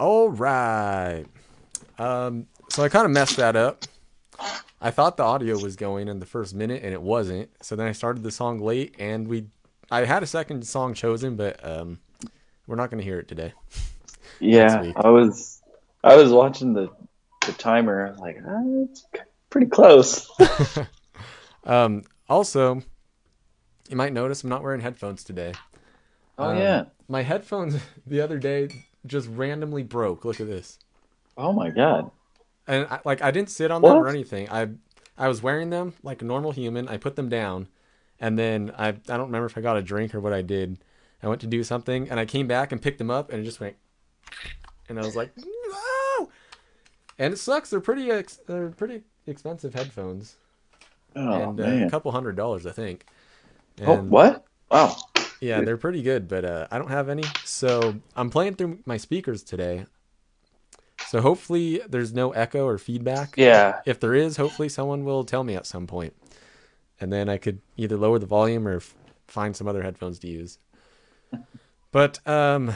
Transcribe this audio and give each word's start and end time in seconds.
All 0.00 0.30
right. 0.30 1.26
Um, 1.98 2.46
so 2.70 2.82
I 2.82 2.88
kind 2.88 3.04
of 3.04 3.10
messed 3.10 3.36
that 3.36 3.54
up. 3.54 3.84
I 4.80 4.90
thought 4.90 5.18
the 5.18 5.24
audio 5.24 5.58
was 5.58 5.76
going 5.76 6.08
in 6.08 6.20
the 6.20 6.26
first 6.26 6.54
minute, 6.54 6.82
and 6.82 6.94
it 6.94 7.02
wasn't. 7.02 7.50
So 7.62 7.76
then 7.76 7.86
I 7.86 7.92
started 7.92 8.22
the 8.22 8.30
song 8.30 8.60
late, 8.60 8.94
and 8.98 9.28
we, 9.28 9.48
I 9.90 10.06
had 10.06 10.22
a 10.22 10.26
second 10.26 10.66
song 10.66 10.94
chosen, 10.94 11.36
but 11.36 11.62
um, 11.62 11.98
we're 12.66 12.76
not 12.76 12.90
going 12.90 12.98
to 12.98 13.04
hear 13.04 13.18
it 13.18 13.28
today. 13.28 13.52
Yeah. 14.42 14.92
I 14.96 15.10
was 15.10 15.60
I 16.02 16.16
was 16.16 16.32
watching 16.32 16.72
the 16.72 16.88
the 17.44 17.52
timer. 17.52 18.06
I 18.06 18.10
was 18.10 18.18
like, 18.20 18.38
ah, 18.46 18.84
it's 18.84 19.04
pretty 19.50 19.66
close. 19.66 20.30
Um, 21.64 22.04
also, 22.28 22.80
you 23.90 23.96
might 23.96 24.14
notice 24.14 24.42
I'm 24.42 24.50
not 24.50 24.62
wearing 24.62 24.80
headphones 24.80 25.22
today. 25.24 25.52
Oh 26.38 26.48
Um, 26.50 26.56
yeah. 26.56 26.84
My 27.08 27.22
headphones 27.22 27.76
the 28.06 28.20
other 28.22 28.38
day 28.38 28.70
just 29.06 29.28
randomly 29.28 29.82
broke. 29.82 30.24
Look 30.24 30.40
at 30.40 30.46
this. 30.46 30.78
Oh 31.36 31.52
my 31.52 31.70
god. 31.70 32.10
and 32.66 32.86
I, 32.90 33.00
like 33.04 33.22
I 33.22 33.30
didn't 33.30 33.50
sit 33.50 33.70
on 33.70 33.82
them 33.82 33.92
or 33.96 34.08
anything. 34.08 34.48
I 34.50 34.68
I 35.16 35.28
was 35.28 35.42
wearing 35.42 35.70
them 35.70 35.94
like 36.02 36.22
a 36.22 36.24
normal 36.24 36.52
human. 36.52 36.88
I 36.88 36.96
put 36.96 37.16
them 37.16 37.28
down, 37.28 37.68
and 38.18 38.38
then 38.38 38.72
I 38.78 38.88
I 38.88 38.92
don't 38.92 39.26
remember 39.26 39.46
if 39.46 39.56
I 39.56 39.60
got 39.60 39.76
a 39.76 39.82
drink 39.82 40.14
or 40.14 40.20
what 40.20 40.32
I 40.32 40.42
did. 40.42 40.78
I 41.22 41.28
went 41.28 41.40
to 41.42 41.46
do 41.46 41.62
something, 41.62 42.08
and 42.10 42.18
I 42.18 42.24
came 42.24 42.46
back 42.46 42.72
and 42.72 42.80
picked 42.80 42.98
them 42.98 43.10
up, 43.10 43.30
and 43.30 43.40
it 43.40 43.44
just 43.44 43.60
went, 43.60 43.76
and 44.88 44.98
I 44.98 45.02
was 45.04 45.16
like, 45.16 45.30
no. 45.36 46.30
And 47.18 47.34
it 47.34 47.36
sucks. 47.36 47.68
They're 47.70 47.80
pretty 47.80 48.10
ex- 48.10 48.40
they're 48.46 48.70
pretty 48.70 49.02
expensive 49.26 49.74
headphones, 49.74 50.36
Oh 51.14 51.50
and 51.50 51.60
uh, 51.60 51.86
a 51.86 51.90
couple 51.90 52.10
hundred 52.12 52.36
dollars, 52.36 52.66
I 52.66 52.72
think. 52.72 53.04
oh 53.86 53.96
what? 53.96 54.44
Wow. 54.70 54.96
Yeah, 55.40 55.60
they're 55.62 55.76
pretty 55.76 56.02
good, 56.02 56.28
but 56.28 56.44
uh, 56.44 56.66
I 56.70 56.78
don't 56.78 56.90
have 56.90 57.08
any. 57.08 57.24
So 57.44 57.96
I'm 58.16 58.30
playing 58.30 58.54
through 58.54 58.78
my 58.86 58.96
speakers 58.96 59.42
today. 59.42 59.86
So 61.08 61.20
hopefully 61.20 61.80
there's 61.88 62.12
no 62.12 62.32
echo 62.32 62.66
or 62.66 62.78
feedback. 62.78 63.34
Yeah. 63.36 63.80
If 63.86 64.00
there 64.00 64.14
is, 64.14 64.36
hopefully 64.36 64.68
someone 64.68 65.04
will 65.04 65.24
tell 65.24 65.42
me 65.44 65.54
at 65.56 65.66
some 65.66 65.86
point, 65.86 66.14
and 67.00 67.12
then 67.12 67.28
I 67.28 67.38
could 67.38 67.60
either 67.76 67.96
lower 67.96 68.18
the 68.18 68.26
volume 68.26 68.68
or 68.68 68.76
f- 68.76 68.94
find 69.26 69.56
some 69.56 69.66
other 69.66 69.82
headphones 69.82 70.18
to 70.20 70.28
use. 70.28 70.58
But 71.92 72.20
um, 72.24 72.74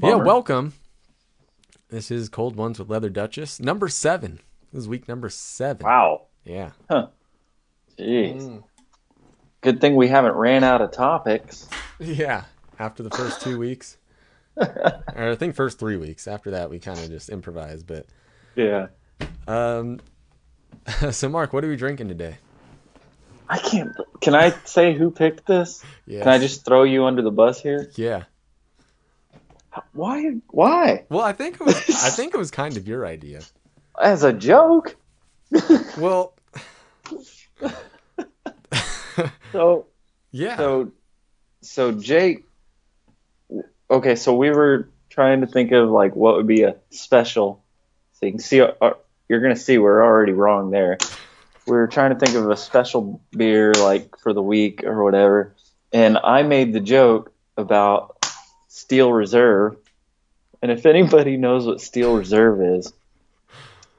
yeah, 0.00 0.14
welcome. 0.14 0.74
This 1.88 2.08
is 2.12 2.28
Cold 2.28 2.54
Ones 2.54 2.78
with 2.78 2.88
Leather 2.88 3.10
Duchess, 3.10 3.58
number 3.58 3.88
seven. 3.88 4.38
This 4.72 4.82
is 4.82 4.88
week 4.88 5.08
number 5.08 5.28
seven. 5.28 5.84
Wow. 5.84 6.26
Yeah. 6.44 6.70
Huh. 6.88 7.08
Jeez. 7.98 8.42
Mm. 8.42 8.62
Good 9.66 9.80
thing 9.80 9.96
we 9.96 10.06
haven't 10.06 10.34
ran 10.34 10.62
out 10.62 10.80
of 10.80 10.92
topics. 10.92 11.68
Yeah. 11.98 12.44
After 12.78 13.02
the 13.02 13.10
first 13.10 13.40
two 13.40 13.58
weeks, 13.58 13.96
or 14.56 15.02
I 15.16 15.34
think 15.34 15.56
first 15.56 15.80
three 15.80 15.96
weeks. 15.96 16.28
After 16.28 16.52
that, 16.52 16.70
we 16.70 16.78
kind 16.78 17.00
of 17.00 17.08
just 17.08 17.30
improvised. 17.30 17.84
But 17.84 18.06
Yeah. 18.54 18.86
um, 19.48 19.98
so 21.10 21.28
Mark, 21.28 21.52
what 21.52 21.64
are 21.64 21.68
we 21.68 21.74
drinking 21.74 22.06
today? 22.06 22.36
I 23.48 23.58
can't. 23.58 23.90
Can 24.20 24.36
I 24.36 24.50
say 24.66 24.94
who 24.94 25.10
picked 25.10 25.46
this? 25.46 25.82
Yeah. 26.06 26.20
Can 26.20 26.28
I 26.28 26.38
just 26.38 26.64
throw 26.64 26.84
you 26.84 27.04
under 27.06 27.22
the 27.22 27.32
bus 27.32 27.60
here? 27.60 27.90
Yeah. 27.96 28.22
Why? 29.94 30.34
Why? 30.46 31.06
Well, 31.08 31.22
I 31.22 31.32
think 31.32 31.56
it 31.56 31.66
was. 31.66 31.74
I 31.74 32.10
think 32.10 32.34
it 32.34 32.38
was 32.38 32.52
kind 32.52 32.76
of 32.76 32.86
your 32.86 33.04
idea. 33.04 33.40
As 34.00 34.22
a 34.22 34.32
joke? 34.32 34.94
Well. 35.98 36.34
So 39.56 39.86
yeah. 40.32 40.56
So, 40.56 40.92
so 41.62 41.92
Jake. 41.92 42.44
Okay, 43.90 44.16
so 44.16 44.34
we 44.34 44.50
were 44.50 44.90
trying 45.08 45.40
to 45.40 45.46
think 45.46 45.72
of 45.72 45.88
like 45.88 46.14
what 46.14 46.36
would 46.36 46.46
be 46.46 46.62
a 46.64 46.76
special 46.90 47.64
thing. 48.16 48.38
See, 48.38 48.60
uh, 48.60 48.90
you're 49.28 49.40
gonna 49.40 49.56
see 49.56 49.78
we're 49.78 50.04
already 50.04 50.32
wrong 50.32 50.70
there. 50.70 50.98
We 51.66 51.72
were 51.72 51.86
trying 51.86 52.12
to 52.12 52.18
think 52.18 52.36
of 52.36 52.50
a 52.50 52.56
special 52.56 53.22
beer 53.30 53.72
like 53.72 54.18
for 54.18 54.34
the 54.34 54.42
week 54.42 54.84
or 54.84 55.02
whatever, 55.02 55.54
and 55.90 56.18
I 56.18 56.42
made 56.42 56.74
the 56.74 56.80
joke 56.80 57.32
about 57.56 58.26
Steel 58.68 59.10
Reserve. 59.10 59.76
And 60.60 60.70
if 60.70 60.84
anybody 60.84 61.38
knows 61.38 61.66
what 61.66 61.80
Steel 61.80 62.14
Reserve 62.14 62.60
is, 62.60 62.92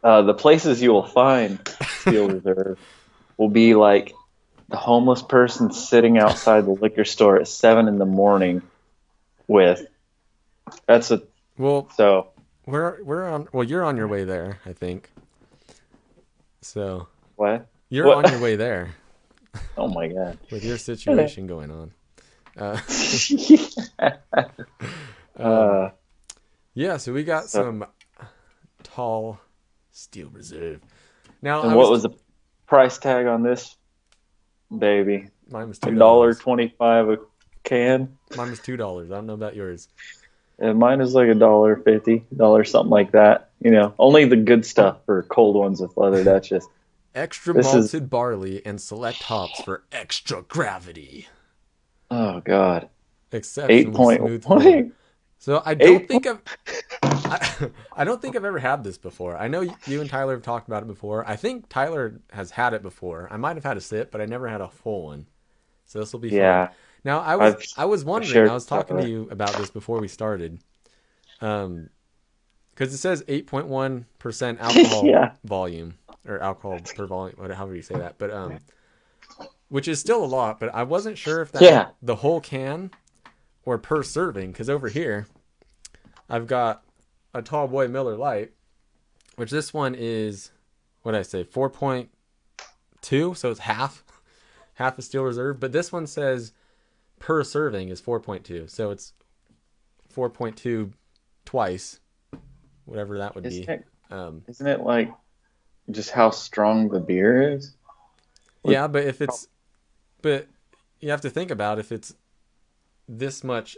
uh, 0.04 0.22
the 0.22 0.34
places 0.34 0.82
you 0.82 0.92
will 0.92 1.08
find 1.08 1.60
Steel 2.02 2.28
Reserve 2.30 2.78
will 3.38 3.50
be 3.50 3.74
like 3.74 4.14
the 4.70 4.78
homeless 4.78 5.22
person 5.22 5.72
sitting 5.72 6.18
outside 6.18 6.66
the 6.66 6.72
liquor 6.72 7.06
store 7.06 7.38
at 7.40 7.48
seven 7.48 7.88
in 7.88 7.98
the 7.98 8.06
morning 8.06 8.62
with 9.48 9.86
that's 10.86 11.12
a 11.12 11.22
well, 11.58 11.90
so 11.96 12.30
we're 12.66 13.02
we're 13.04 13.26
on. 13.28 13.48
Well, 13.54 13.64
you're 13.64 13.84
on 13.84 13.98
your 13.98 14.08
way 14.08 14.26
there. 14.26 14.60
I 14.66 14.74
think. 14.74 15.10
So 16.62 17.08
what 17.36 17.68
you're 17.90 18.08
What? 18.08 18.26
on 18.26 18.32
your 18.32 18.42
way 18.42 18.58
there 18.58 18.94
oh 19.78 19.88
my 19.88 20.08
god 20.10 20.38
with 20.52 20.64
your 20.66 20.78
situation 20.78 21.48
going 21.48 21.72
on. 21.72 21.94
Uh, 22.58 22.78
uh, 25.40 25.90
yeah. 26.74 26.98
So 26.98 27.14
we 27.14 27.24
got 27.24 27.46
So- 27.50 27.64
some 27.64 27.86
tall 28.84 29.40
steel 29.92 30.30
reserve. 30.30 30.82
Now, 31.42 31.76
what 31.76 31.90
was 31.90 32.04
the 32.04 32.10
price 32.66 32.98
tag 32.98 33.28
on 33.28 33.44
this 33.44 33.76
baby. 34.76 35.30
Mine 35.50 35.70
was 35.70 35.78
a 35.78 35.82
two 35.82 35.96
dollar 35.96 36.34
twenty 36.34 36.74
five 36.78 37.10
a 37.10 37.18
can. 37.64 38.18
Mine 38.36 38.50
was 38.50 38.60
two 38.60 38.78
dollars. 38.78 39.12
I 39.12 39.16
don't 39.16 39.28
know 39.28 39.34
about 39.34 39.56
yours. 39.56 39.88
and 40.60 40.78
mine 40.80 41.02
is 41.02 41.14
like 41.14 41.30
a 41.30 41.36
dollar 41.36 41.78
fifty 41.78 42.26
dollar 42.36 42.64
something 42.64 42.90
like 42.92 43.12
that 43.12 43.52
you 43.62 43.72
know. 43.72 43.94
Only 44.00 44.26
the 44.26 44.36
good 44.36 44.66
stuff 44.66 44.98
for 45.06 45.24
cold 45.24 45.56
ones 45.56 45.82
with 45.82 45.96
leather 45.98 46.24
duchess 46.24 46.66
Extra 47.16 47.54
This 47.54 47.68
is- 47.74 47.92
malted 47.94 48.10
barley 48.10 48.64
and 48.66 48.80
select 48.80 49.24
hops 49.24 49.62
for 49.64 49.84
extra 49.92 50.42
gravity. 50.44 51.28
oh 52.12 52.40
god. 52.42 52.90
Exceptionally 53.32 53.82
eight 53.82 53.94
point 53.94 54.22
one 54.46 54.94
So 55.40 55.62
I 55.66 55.76
don't 55.76 56.02
Eight 56.02 56.08
think 56.08 56.26
I've 56.28 56.42
I, 57.04 57.70
I 57.98 58.04
don't 58.04 58.22
think 58.22 58.36
I've 58.36 58.46
ever 58.46 58.60
had 58.60 58.84
this 58.84 58.98
before. 58.98 59.38
I 59.38 59.48
know 59.48 59.62
you 59.86 60.02
and 60.02 60.10
Tyler 60.10 60.34
have 60.34 60.44
talked 60.44 60.68
about 60.68 60.84
it 60.84 60.88
before. 60.88 61.28
I 61.30 61.36
think 61.36 61.70
Tyler 61.70 62.20
has 62.32 62.52
had 62.52 62.74
it 62.74 62.82
before. 62.82 63.28
I 63.32 63.38
might 63.38 63.56
have 63.56 63.64
had 63.64 63.78
a 63.78 63.82
sip, 63.82 64.12
but 64.12 64.20
I 64.22 64.26
never 64.26 64.48
had 64.48 64.62
a 64.62 64.68
full 64.70 65.06
one. 65.06 65.28
So 65.86 66.00
this 66.00 66.12
will 66.12 66.20
be 66.20 66.30
fun. 66.30 66.38
yeah 66.40 66.70
Now 67.04 67.20
I 67.20 67.36
was 67.36 67.54
I've- 67.56 67.66
i 67.78 67.86
was 67.86 68.04
wondering. 68.04 68.50
I 68.50 68.54
was 68.54 68.66
talking 68.66 68.98
to 68.98 69.08
you 69.08 69.28
about 69.32 69.54
this 69.54 69.70
before 69.70 70.00
we 70.00 70.08
started. 70.08 70.60
Um, 71.42 71.90
because 72.74 72.94
it 72.94 72.98
says 72.98 73.24
eight 73.28 73.48
point 73.48 73.68
one 73.68 74.06
percent 74.20 74.60
alcohol 74.62 75.06
Yeah. 75.06 75.32
volume 75.44 75.96
or 76.28 76.40
alcohol 76.42 76.80
per 76.96 77.06
volume, 77.08 77.36
whatever 77.38 77.56
however 77.58 77.76
you 77.76 77.82
say 77.82 77.96
that. 77.96 78.18
But 78.18 78.32
um, 78.32 78.60
which 79.70 79.88
is 79.88 80.00
still 80.00 80.24
a 80.24 80.26
lot. 80.28 80.60
But 80.60 80.74
I 80.76 80.84
wasn't 80.84 81.18
sure 81.18 81.42
if 81.42 81.52
that 81.54 81.62
Yeah. 81.62 81.88
the 82.02 82.16
whole 82.16 82.40
can 82.42 82.92
or 83.68 83.78
per 83.78 84.02
serving. 84.02 84.54
Because 84.54 84.70
over 84.70 84.88
here, 84.88 85.28
I've 86.30 86.48
got 86.48 86.84
a 87.34 87.42
tall 87.42 87.68
boy 87.68 87.90
Miller 87.90 88.16
Lite, 88.16 88.52
which 89.36 89.52
this 89.52 89.74
one 89.74 89.94
is 89.94 90.52
what 91.02 91.12
did 91.12 91.20
I 91.20 91.24
say 91.24 91.44
four 91.44 91.70
point 91.70 92.10
two, 93.02 93.34
so 93.34 93.52
it's 93.52 93.60
half 93.60 94.06
half 94.76 94.98
a 94.98 95.02
steel 95.02 95.24
reserve. 95.24 95.60
But 95.60 95.74
this 95.74 95.92
one 95.92 96.08
says 96.08 96.54
per 97.20 97.44
serving 97.44 97.90
is 97.90 98.02
4.2, 98.02 98.70
so 98.70 98.92
it's 98.92 99.12
4.2 100.16 100.94
twice, 101.46 102.00
whatever 102.86 103.18
that 103.18 103.36
would 103.36 103.44
be. 103.44 103.62
isn't 103.62 103.70
it, 103.70 103.86
Um, 104.12 104.44
isn't 104.48 104.68
it 104.68 104.82
like 104.82 105.12
just 105.92 106.12
how 106.12 106.30
strong 106.30 106.90
the 106.90 107.00
beer 107.00 107.54
is 107.54 107.74
yeah, 108.64 108.88
but 108.88 109.04
if 109.06 109.22
it's, 109.22 109.48
but 110.22 110.48
you 111.00 111.10
have 111.12 111.22
to 111.22 111.30
think 111.30 111.52
about 111.52 111.80
if 111.80 111.92
it's 111.92 112.14
this 113.08 113.44
much 113.44 113.78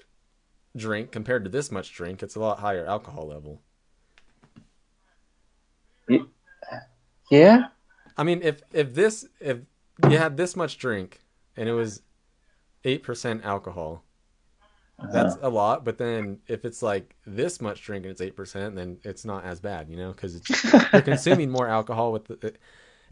drink 0.75 1.11
compared 1.11 1.43
to 1.43 1.49
this 1.49 1.71
much 1.71 1.93
drink, 1.93 2.23
it's 2.23 2.35
a 2.35 2.39
lot 2.39 2.59
higher 2.59 2.85
alcohol 2.85 3.27
level. 3.27 3.61
yeah 7.29 7.67
I 8.19 8.23
mean, 8.23 8.41
if 8.43 8.61
if 8.73 8.93
this 8.93 9.25
if 9.39 9.59
you 10.03 10.17
had 10.17 10.35
this 10.35 10.57
much 10.57 10.77
drink 10.77 11.21
and 11.55 11.69
it 11.69 11.71
was 11.71 12.01
eight 12.83 13.01
percent 13.01 13.45
alcohol, 13.45 14.03
that's 15.13 15.37
a 15.41 15.49
lot. 15.49 15.85
But 15.85 15.97
then 15.97 16.39
if 16.49 16.65
it's 16.65 16.83
like 16.83 17.15
this 17.25 17.61
much 17.61 17.81
drink 17.81 18.03
and 18.03 18.11
it's 18.11 18.19
eight 18.19 18.35
percent, 18.35 18.75
then 18.75 18.97
it's 19.05 19.23
not 19.23 19.45
as 19.45 19.61
bad, 19.61 19.89
you 19.89 19.95
know, 19.95 20.11
because 20.11 20.41
you're 20.91 21.01
consuming 21.01 21.49
more 21.49 21.69
alcohol 21.69 22.11
with 22.11 22.25
the. 22.25 22.53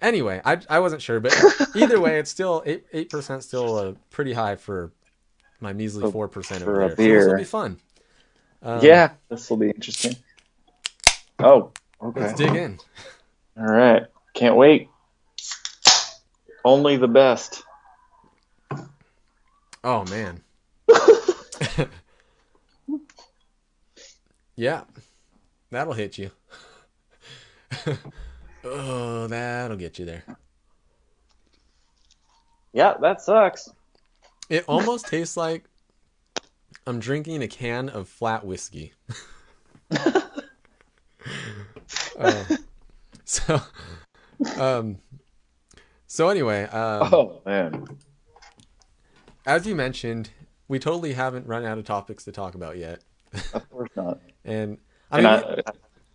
Anyway, 0.02 0.42
I 0.44 0.60
I 0.70 0.80
wasn't 0.80 1.02
sure, 1.02 1.22
but 1.22 1.34
either 1.74 2.02
way, 2.02 2.20
it's 2.20 2.30
still 2.30 2.62
eight 2.66 2.86
eight 2.92 3.10
percent, 3.10 3.44
still 3.44 3.78
uh, 3.78 3.94
pretty 4.10 4.34
high 4.34 4.58
for 4.58 4.92
my 5.60 5.74
measly 5.74 6.12
four 6.12 6.28
percent 6.28 6.64
for 6.64 6.84
over 6.84 6.94
a 6.94 6.96
there. 6.96 7.22
So 7.22 7.26
this 7.26 7.32
will 7.32 7.38
be 7.38 7.44
fun. 7.44 7.80
Um, 8.62 8.84
yeah 8.84 9.12
this 9.30 9.50
will 9.50 9.58
be 9.58 9.70
interesting 9.70 10.16
oh 11.40 11.72
okay 12.02 12.22
let's 12.22 12.34
dig 12.34 12.56
in. 12.56 12.80
All 13.60 13.66
right. 13.66 14.04
Can't 14.36 14.56
wait. 14.56 14.90
Only 16.64 16.98
the 16.98 17.08
best. 17.08 17.64
Oh 19.84 20.06
man. 20.06 20.44
yeah. 24.56 24.84
That'll 25.72 25.94
hit 25.94 26.20
you. 26.20 26.30
oh, 28.64 29.28
that'll 29.28 29.78
get 29.78 29.98
you 29.98 30.06
there. 30.06 30.24
Yeah, 32.74 32.94
that 33.02 33.22
sucks. 33.22 33.70
It 34.50 34.64
almost 34.68 35.08
tastes 35.08 35.36
like 35.38 35.66
I'm 36.86 37.00
drinking 37.00 37.42
a 37.42 37.48
can 37.48 37.90
of 37.90 38.08
flat 38.08 38.46
whiskey. 38.46 38.94
Uh, 42.20 42.46
so, 43.26 43.62
um, 44.58 44.98
so 46.08 46.30
anyway, 46.30 46.64
um, 46.64 47.12
Oh 47.12 47.42
man. 47.46 47.86
as 49.46 49.66
you 49.68 49.76
mentioned, 49.76 50.32
we 50.68 50.80
totally 50.80 51.14
haven't 51.14 51.48
run 51.48 51.66
out 51.66 51.78
of 51.78 51.86
topics 51.86 52.24
to 52.26 52.32
talk 52.32 52.56
about 52.56 52.78
yet, 52.78 53.02
Of 53.54 53.70
course 53.70 53.90
not. 53.96 54.20
and 54.46 54.78
I 55.12 55.18
And 55.18 55.28
mean, 55.28 55.44
I, 55.44 55.62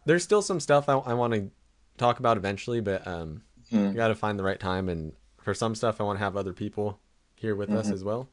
there's 0.04 0.24
still 0.24 0.42
some 0.42 0.60
stuff 0.60 0.88
I, 0.88 0.94
I 0.94 1.14
want 1.14 1.34
to 1.34 1.50
talk 1.98 2.18
about 2.18 2.36
eventually, 2.36 2.80
but 2.80 3.06
um, 3.06 3.42
Hmm. 3.70 3.86
you 3.88 3.94
got 3.94 4.08
to 4.08 4.14
find 4.14 4.38
the 4.38 4.42
right 4.44 4.60
time, 4.60 4.88
and 4.88 5.12
for 5.40 5.54
some 5.54 5.74
stuff, 5.74 6.00
I 6.00 6.04
want 6.04 6.18
to 6.18 6.24
have 6.24 6.36
other 6.36 6.52
people 6.52 6.98
here 7.42 7.54
with 7.54 7.70
us 7.70 7.90
as 7.92 8.02
well, 8.02 8.28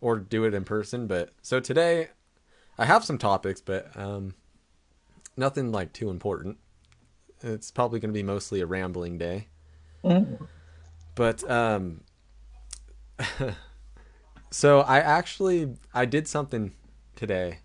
or 0.00 0.18
do 0.18 0.44
it 0.44 0.54
in 0.54 0.64
person. 0.64 1.06
But 1.06 1.30
so 1.42 1.60
today, 1.60 2.08
I 2.76 2.86
have 2.86 3.04
some 3.04 3.18
topics, 3.18 3.60
but 3.60 3.96
um, 3.96 4.34
nothing 5.36 5.70
like 5.70 5.92
too 5.92 6.10
important. 6.10 6.58
It's 7.42 7.70
probably 7.70 8.00
going 8.00 8.10
to 8.10 8.18
be 8.18 8.22
mostly 8.24 8.60
a 8.60 8.66
rambling 8.66 9.18
day. 9.18 9.46
But 11.14 11.48
um, 11.48 12.02
so 14.50 14.80
I 14.80 14.98
actually 14.98 15.76
I 15.94 16.04
did 16.06 16.26
something 16.26 16.72
today 17.14 17.58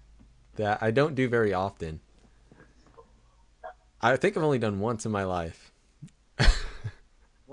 that 0.55 0.81
I 0.81 0.91
don't 0.91 1.15
do 1.15 1.27
very 1.27 1.53
often. 1.53 2.01
I 4.01 4.17
think 4.17 4.37
I've 4.37 4.43
only 4.43 4.59
done 4.59 4.79
once 4.79 5.05
in 5.05 5.11
my 5.11 5.23
life. 5.23 5.64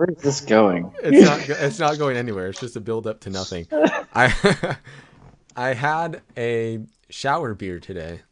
Where 0.02 0.16
is 0.16 0.22
this 0.22 0.40
going? 0.40 0.92
It's 1.00 1.24
not 1.24 1.48
it's 1.48 1.78
not 1.78 1.96
going 1.96 2.16
anywhere. 2.16 2.48
It's 2.48 2.58
just 2.58 2.74
a 2.74 2.80
build 2.80 3.06
up 3.06 3.20
to 3.20 3.30
nothing. 3.30 3.68
I 4.14 4.76
I 5.56 5.74
had 5.74 6.22
a 6.36 6.80
shower 7.08 7.54
beer 7.54 7.78
today. 7.78 8.22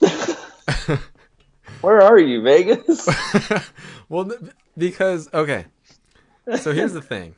Where 1.80 2.02
are 2.02 2.18
you, 2.18 2.42
Vegas? 2.42 3.08
well, 4.10 4.30
because 4.76 5.32
okay. 5.32 5.64
So 6.60 6.74
here's 6.74 6.92
the 6.92 7.00
thing. 7.00 7.34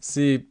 See, 0.00 0.46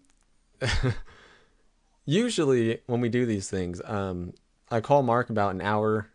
usually 2.06 2.82
when 2.86 3.02
we 3.02 3.10
do 3.10 3.26
these 3.26 3.50
things, 3.50 3.82
um, 3.86 4.34
I 4.70 4.82
call 4.82 5.02
Mark 5.02 5.32
about 5.32 5.56
an 5.56 5.62
hour 5.62 6.10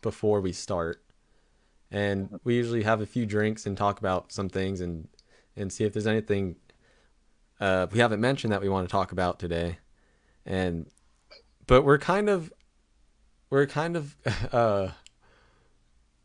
before 0.00 0.40
we 0.40 0.52
start, 0.52 1.02
and 1.90 2.40
we 2.44 2.54
usually 2.54 2.82
have 2.82 3.00
a 3.00 3.06
few 3.06 3.26
drinks 3.26 3.66
and 3.66 3.76
talk 3.76 3.98
about 3.98 4.32
some 4.32 4.48
things 4.48 4.80
and 4.80 5.08
and 5.56 5.72
see 5.72 5.84
if 5.84 5.92
there's 5.92 6.06
anything 6.06 6.56
uh, 7.60 7.86
we 7.92 7.98
haven't 7.98 8.20
mentioned 8.20 8.52
that 8.52 8.60
we 8.60 8.68
want 8.68 8.88
to 8.88 8.92
talk 8.92 9.12
about 9.12 9.38
today, 9.38 9.78
and 10.46 10.86
but 11.66 11.82
we're 11.82 11.98
kind 11.98 12.28
of 12.28 12.52
we're 13.50 13.66
kind 13.66 13.96
of 13.96 14.16
uh 14.52 14.88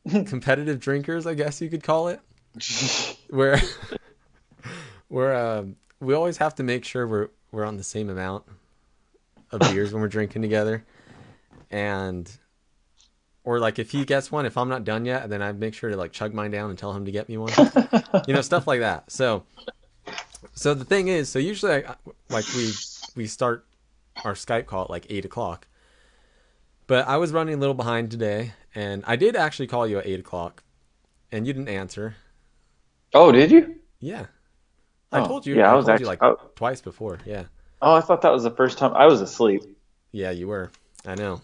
competitive 0.25 0.79
drinkers, 0.79 1.25
I 1.25 1.33
guess 1.33 1.61
you 1.61 1.69
could 1.69 1.83
call 1.83 2.09
it. 2.09 2.19
Where 3.29 3.59
where 5.07 5.35
um, 5.35 5.75
we 5.99 6.13
always 6.13 6.37
have 6.37 6.55
to 6.55 6.63
make 6.63 6.85
sure 6.85 7.07
we're 7.07 7.29
we're 7.51 7.65
on 7.65 7.77
the 7.77 7.83
same 7.83 8.09
amount 8.09 8.43
of 9.51 9.59
beers 9.61 9.91
when 9.91 10.01
we're 10.01 10.07
drinking 10.07 10.43
together, 10.43 10.83
and 11.71 12.31
or 13.43 13.59
like 13.59 13.79
if 13.79 13.91
he 13.91 14.05
gets 14.05 14.31
one, 14.31 14.45
if 14.45 14.57
I'm 14.57 14.69
not 14.69 14.83
done 14.83 15.05
yet, 15.05 15.29
then 15.29 15.41
I 15.41 15.51
make 15.51 15.73
sure 15.73 15.89
to 15.89 15.97
like 15.97 16.11
chug 16.11 16.33
mine 16.33 16.51
down 16.51 16.69
and 16.69 16.79
tell 16.79 16.93
him 16.93 17.05
to 17.05 17.11
get 17.11 17.27
me 17.29 17.37
one. 17.37 17.51
you 18.27 18.33
know, 18.33 18.41
stuff 18.41 18.67
like 18.67 18.79
that. 18.81 19.11
So 19.11 19.43
so 20.53 20.73
the 20.73 20.85
thing 20.85 21.07
is, 21.07 21.29
so 21.29 21.39
usually 21.39 21.85
I, 21.85 21.95
like 22.29 22.45
we 22.55 22.71
we 23.15 23.27
start 23.27 23.65
our 24.23 24.33
Skype 24.33 24.65
call 24.65 24.83
at 24.85 24.89
like 24.89 25.07
eight 25.09 25.25
o'clock. 25.25 25.67
But 26.87 27.07
I 27.07 27.17
was 27.17 27.31
running 27.31 27.55
a 27.55 27.57
little 27.57 27.73
behind 27.73 28.11
today, 28.11 28.51
and 28.75 29.03
I 29.07 29.15
did 29.15 29.35
actually 29.35 29.67
call 29.67 29.87
you 29.87 29.99
at 29.99 30.05
eight 30.05 30.19
o'clock, 30.19 30.63
and 31.31 31.47
you 31.47 31.53
didn't 31.53 31.69
answer. 31.69 32.15
oh, 33.13 33.31
did 33.31 33.51
you? 33.51 33.75
Yeah, 33.99 34.25
I 35.11 35.21
Oh, 35.21 35.25
told 35.27 35.45
you. 35.45 35.55
yeah, 35.55 35.69
I 35.69 35.73
I, 35.73 35.75
was 35.75 35.85
told 35.85 35.93
actually- 35.95 36.03
you 36.03 36.07
like 36.07 36.23
oh. 36.23 36.39
twice 36.55 36.81
before. 36.81 37.19
Yeah, 37.25 37.45
Oh, 37.81 37.93
I 37.93 38.01
thought 38.01 38.21
that 38.23 38.33
was 38.33 38.43
the 38.43 38.51
first 38.51 38.77
time 38.77 38.93
I 38.93 39.05
was 39.05 39.21
asleep. 39.21 39.63
yeah, 40.11 40.31
you 40.31 40.47
were. 40.47 40.71
I 41.05 41.15
know. 41.15 41.41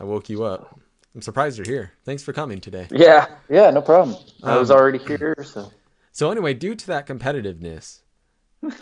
I 0.00 0.04
woke 0.04 0.28
you 0.30 0.44
up. 0.44 0.78
I'm 1.14 1.22
surprised 1.22 1.58
you're 1.58 1.66
here. 1.66 1.92
Thanks 2.04 2.22
for 2.22 2.32
coming 2.32 2.60
today. 2.60 2.86
Yeah, 2.90 3.26
yeah, 3.48 3.70
no 3.70 3.82
problem. 3.82 4.16
I 4.42 4.58
was 4.58 4.70
Um, 4.70 4.76
already 4.76 4.98
here, 4.98 5.36
so 5.44 5.72
So 6.12 6.30
anyway, 6.30 6.54
due 6.54 6.74
to 6.74 6.86
that 6.88 7.06
competitiveness, 7.06 8.00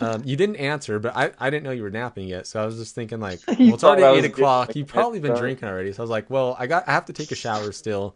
um, 0.01 0.23
you 0.25 0.35
didn't 0.35 0.57
answer, 0.57 0.99
but 0.99 1.15
I, 1.15 1.31
I 1.39 1.49
didn't 1.49 1.63
know 1.63 1.71
you 1.71 1.83
were 1.83 1.89
napping 1.91 2.27
yet, 2.27 2.47
so 2.47 2.61
I 2.61 2.65
was 2.65 2.77
just 2.77 2.95
thinking 2.95 3.19
like, 3.19 3.39
well, 3.47 3.73
it's 3.75 3.83
already 3.83 4.03
eight 4.19 4.25
o'clock. 4.25 4.75
You've 4.75 4.87
probably 4.87 5.19
been 5.19 5.35
drinking 5.35 5.67
already, 5.69 5.93
so 5.93 6.01
I 6.01 6.03
was 6.03 6.09
like, 6.09 6.29
well, 6.29 6.55
I 6.59 6.67
got 6.67 6.87
I 6.87 6.91
have 6.93 7.05
to 7.05 7.13
take 7.13 7.31
a 7.31 7.35
shower 7.35 7.71
still, 7.71 8.15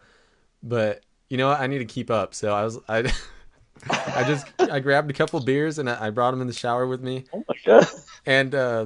but 0.64 1.04
you 1.30 1.38
know 1.38 1.48
what? 1.50 1.60
I 1.60 1.68
need 1.68 1.80
to 1.80 1.86
keep 1.86 2.10
up. 2.12 2.34
So 2.34 2.54
I 2.54 2.64
was 2.64 2.80
I, 2.90 3.00
I 3.90 4.24
just 4.28 4.48
I 4.60 4.80
grabbed 4.80 5.10
a 5.10 5.14
couple 5.14 5.40
beers 5.40 5.78
and 5.80 5.90
I, 5.90 6.08
I 6.08 6.10
brought 6.10 6.32
them 6.32 6.42
in 6.42 6.48
the 6.48 6.54
shower 6.54 6.86
with 6.88 7.02
me, 7.02 7.26
oh 7.34 7.44
my 7.48 7.56
god. 7.66 7.88
and 8.26 8.54
uh, 8.56 8.86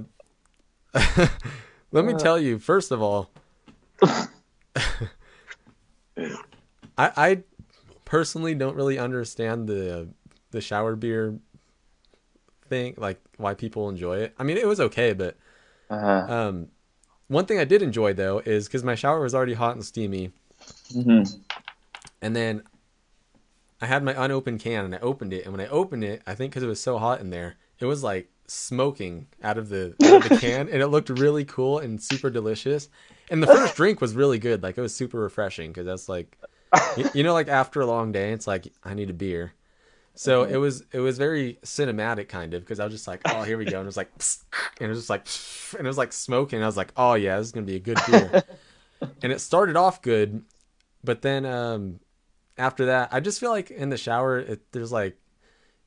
let 1.91 2.05
me 2.05 2.13
tell 2.13 2.39
you, 2.39 2.59
first 2.59 2.91
of 2.91 3.01
all, 3.01 3.29
I 6.97 7.11
I 7.17 7.43
personally 8.05 8.55
don't 8.55 8.75
really 8.75 8.97
understand 8.99 9.67
the 9.67 10.09
the 10.51 10.61
shower 10.61 10.95
beer 10.95 11.39
thing, 12.67 12.95
like 12.97 13.19
why 13.37 13.53
people 13.53 13.89
enjoy 13.89 14.17
it. 14.17 14.33
I 14.37 14.43
mean, 14.43 14.57
it 14.57 14.67
was 14.67 14.79
okay, 14.79 15.13
but 15.13 15.37
Uh-huh. 15.89 16.27
um, 16.27 16.69
one 17.27 17.45
thing 17.45 17.59
I 17.59 17.65
did 17.65 17.81
enjoy 17.81 18.13
though 18.13 18.39
is 18.39 18.67
because 18.67 18.83
my 18.83 18.95
shower 18.95 19.21
was 19.21 19.35
already 19.35 19.53
hot 19.53 19.75
and 19.75 19.85
steamy, 19.85 20.31
hmm 20.93 21.23
and 22.21 22.35
then 22.35 22.63
I 23.81 23.87
had 23.87 24.03
my 24.03 24.13
unopened 24.25 24.59
can 24.61 24.85
and 24.85 24.95
I 24.95 24.99
opened 24.99 25.33
it, 25.33 25.43
and 25.45 25.53
when 25.53 25.61
I 25.65 25.67
opened 25.69 26.03
it, 26.03 26.21
I 26.25 26.35
think 26.35 26.51
because 26.51 26.63
it 26.63 26.67
was 26.67 26.79
so 26.81 26.97
hot 26.97 27.19
in 27.19 27.29
there, 27.29 27.55
it 27.79 27.85
was 27.85 28.03
like 28.03 28.29
smoking 28.47 29.27
out 29.43 29.57
of 29.57 29.69
the 29.69 29.95
out 30.03 30.15
of 30.15 30.23
the 30.23 30.29
can, 30.31 30.69
and 30.69 30.81
it 30.81 30.87
looked 30.87 31.09
really 31.09 31.45
cool 31.45 31.79
and 31.79 32.01
super 32.01 32.29
delicious. 32.29 32.89
And 33.29 33.41
the 33.41 33.47
first 33.47 33.75
drink 33.75 34.01
was 34.01 34.13
really 34.13 34.39
good, 34.39 34.61
like 34.63 34.77
it 34.77 34.81
was 34.81 34.93
super 34.95 35.19
refreshing 35.19 35.71
because 35.71 35.85
that's 35.85 36.07
like, 36.07 36.37
you, 36.97 37.09
you 37.13 37.23
know, 37.23 37.33
like 37.33 37.47
after 37.47 37.81
a 37.81 37.85
long 37.85 38.11
day, 38.11 38.31
it's 38.31 38.47
like 38.47 38.71
I 38.83 38.93
need 38.93 39.09
a 39.09 39.13
beer. 39.13 39.53
So 40.17 40.43
it 40.43 40.55
was 40.55 40.83
it 40.93 40.99
was 40.99 41.17
very 41.17 41.59
cinematic 41.63 42.29
kind 42.29 42.53
of 42.53 42.61
because 42.61 42.79
I 42.79 42.85
was 42.85 42.93
just 42.93 43.07
like, 43.07 43.21
oh, 43.25 43.43
here 43.43 43.57
we 43.57 43.65
go, 43.65 43.79
and 43.79 43.85
it 43.85 43.87
was 43.87 43.97
like, 43.97 44.11
and 44.79 44.85
it 44.85 44.89
was 44.89 44.99
just 44.99 45.09
like, 45.09 45.27
and 45.77 45.85
it 45.85 45.89
was 45.89 45.97
like 45.97 46.13
smoking. 46.13 46.63
I 46.63 46.65
was 46.65 46.77
like, 46.77 46.93
oh 46.95 47.15
yeah, 47.15 47.37
this 47.37 47.47
is 47.47 47.51
gonna 47.51 47.65
be 47.65 47.75
a 47.75 47.79
good 47.79 47.99
beer. 48.07 48.43
and 49.21 49.31
it 49.31 49.41
started 49.41 49.75
off 49.75 50.01
good, 50.01 50.43
but 51.03 51.21
then 51.21 51.45
um, 51.45 51.99
after 52.57 52.85
that, 52.85 53.09
I 53.11 53.19
just 53.19 53.39
feel 53.39 53.49
like 53.49 53.71
in 53.71 53.89
the 53.89 53.97
shower, 53.97 54.39
it, 54.39 54.71
there's 54.71 54.91
like, 54.91 55.17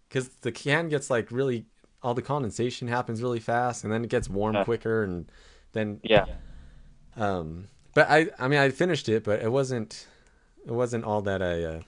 because 0.09 0.29
the 0.41 0.53
can 0.53 0.89
gets 0.89 1.09
like 1.09 1.31
really, 1.31 1.65
all 2.03 2.15
the 2.15 2.23
condensation 2.23 2.89
happens 2.89 3.23
really 3.23 3.41
fast, 3.41 3.85
and 3.85 3.93
then 3.93 4.05
it 4.05 4.11
gets 4.11 4.29
warm 4.29 4.57
Yeah. 4.57 4.65
quicker, 4.65 5.03
and 5.05 5.31
then 5.73 6.01
Yeah. 6.03 6.27
Um, 7.19 7.67
but 7.95 8.09
I 8.09 8.29
I 8.39 8.49
mean 8.49 8.59
I 8.59 8.71
finished 8.71 9.09
it, 9.09 9.25
but 9.25 9.43
it 9.43 9.51
wasn't 9.51 10.07
it 10.67 10.73
wasn't 10.73 11.05
all 11.05 11.23
that 11.23 11.43
I 11.43 11.65
uh, 11.65 11.81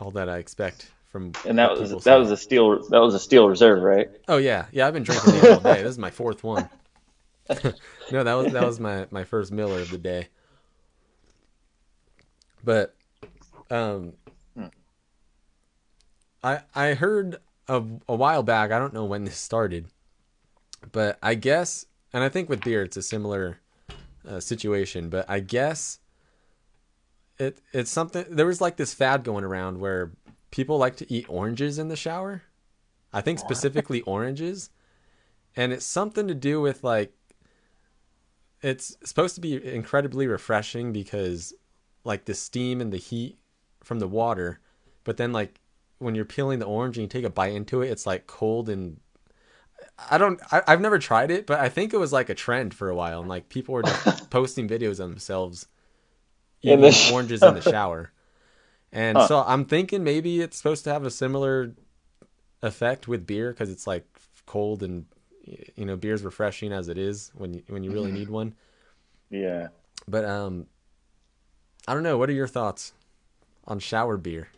all 0.00 0.10
that 0.12 0.28
I 0.28 0.38
expect 0.38 0.90
from 1.08 1.32
And 1.44 1.58
that 1.58 1.78
was 1.78 1.90
that 1.90 2.02
say. 2.02 2.18
was 2.18 2.30
a 2.30 2.36
steel 2.36 2.88
that 2.88 2.98
was 3.00 3.14
a 3.14 3.20
steel 3.20 3.48
reserve, 3.48 3.82
right? 3.82 4.08
Oh 4.28 4.38
yeah, 4.38 4.66
yeah. 4.72 4.86
I've 4.86 4.94
been 4.94 5.02
drinking 5.02 5.32
these 5.34 5.44
all 5.44 5.60
day. 5.60 5.82
This 5.82 5.92
is 5.92 5.98
my 5.98 6.10
fourth 6.10 6.42
one. 6.42 6.68
no, 8.10 8.24
that 8.24 8.34
was 8.34 8.52
that 8.52 8.64
was 8.64 8.80
my 8.80 9.06
my 9.10 9.24
first 9.24 9.52
Miller 9.52 9.80
of 9.80 9.90
the 9.90 9.98
day. 9.98 10.28
But, 12.64 12.96
um, 13.70 14.14
I 16.42 16.60
I 16.74 16.94
heard 16.94 17.36
a 17.68 17.82
a 18.08 18.14
while 18.14 18.42
back. 18.42 18.72
I 18.72 18.78
don't 18.78 18.94
know 18.94 19.04
when 19.04 19.24
this 19.24 19.36
started, 19.36 19.86
but 20.92 21.18
I 21.22 21.34
guess, 21.34 21.86
and 22.12 22.22
I 22.24 22.28
think 22.28 22.48
with 22.48 22.62
beer 22.62 22.82
it's 22.82 22.96
a 22.96 23.02
similar 23.02 23.58
uh, 24.28 24.40
situation. 24.40 25.08
But 25.08 25.28
I 25.28 25.40
guess 25.40 25.98
it 27.38 27.60
it's 27.72 27.90
something. 27.90 28.24
There 28.28 28.46
was 28.46 28.60
like 28.60 28.76
this 28.76 28.94
fad 28.94 29.24
going 29.24 29.44
around 29.44 29.78
where 29.78 30.12
people 30.50 30.78
like 30.78 30.96
to 30.96 31.12
eat 31.12 31.26
oranges 31.28 31.78
in 31.78 31.88
the 31.88 31.96
shower. 31.96 32.42
I 33.12 33.20
think 33.20 33.38
specifically 33.38 34.00
oranges. 34.06 34.70
And 35.56 35.72
it's 35.72 35.86
something 35.86 36.26
to 36.28 36.34
do 36.34 36.60
with 36.60 36.82
like 36.82 37.12
it's 38.60 38.96
supposed 39.04 39.34
to 39.34 39.40
be 39.40 39.62
incredibly 39.64 40.26
refreshing 40.26 40.92
because 40.92 41.52
like 42.02 42.24
the 42.24 42.34
steam 42.34 42.80
and 42.80 42.92
the 42.92 42.98
heat 42.98 43.38
from 43.82 43.98
the 43.98 44.08
water, 44.08 44.60
but 45.04 45.16
then 45.16 45.32
like 45.32 45.60
when 45.98 46.14
you're 46.14 46.24
peeling 46.24 46.58
the 46.58 46.66
orange 46.66 46.96
and 46.96 47.02
you 47.02 47.08
take 47.08 47.24
a 47.24 47.30
bite 47.30 47.52
into 47.52 47.82
it, 47.82 47.90
it's 47.90 48.06
like 48.06 48.26
cold 48.26 48.68
and 48.68 48.98
I 49.98 50.18
don't 50.18 50.40
I, 50.52 50.62
I've 50.66 50.80
never 50.80 50.98
tried 50.98 51.30
it, 51.30 51.46
but 51.46 51.60
I 51.60 51.68
think 51.68 51.94
it 51.94 51.98
was 51.98 52.12
like 52.12 52.28
a 52.28 52.34
trend 52.34 52.74
for 52.74 52.88
a 52.88 52.94
while 52.96 53.20
and 53.20 53.28
like 53.28 53.48
people 53.48 53.74
were 53.74 53.82
just 53.82 54.04
posting 54.30 54.68
videos 54.68 55.00
of 55.00 55.10
themselves 55.10 55.68
In 56.64 56.80
the 56.80 56.92
oranges 57.04 57.44
in 57.44 57.54
the 57.54 57.60
shower. 57.62 58.10
And 58.92 59.22
Huh. 59.22 59.22
so 59.22 59.44
I'm 59.46 59.64
thinking 59.64 60.04
maybe 60.04 60.40
it's 60.40 60.56
supposed 60.56 60.84
to 60.84 60.92
have 60.92 61.04
a 61.04 61.10
similar 61.10 61.74
effect 62.62 63.08
with 63.08 63.26
beer 63.26 63.52
because 63.52 63.70
it's 63.70 63.86
like 63.86 64.06
cold 64.46 64.82
and 64.82 65.06
you 65.76 65.84
know 65.86 65.96
beer's 65.96 66.22
refreshing 66.24 66.72
as 66.72 66.88
it 66.88 66.98
is 66.98 67.32
when 67.34 67.54
you, 67.54 67.62
when 67.68 67.84
you 67.84 67.92
really 67.92 68.12
need 68.12 68.30
one. 68.30 68.54
Yeah. 69.30 69.68
But 70.06 70.24
um, 70.24 70.66
I 71.86 71.94
don't 71.94 72.02
know. 72.02 72.18
What 72.18 72.28
are 72.30 72.34
your 72.34 72.48
thoughts 72.48 72.92
on 73.66 73.78
shower 73.80 74.16
beer? 74.18 74.48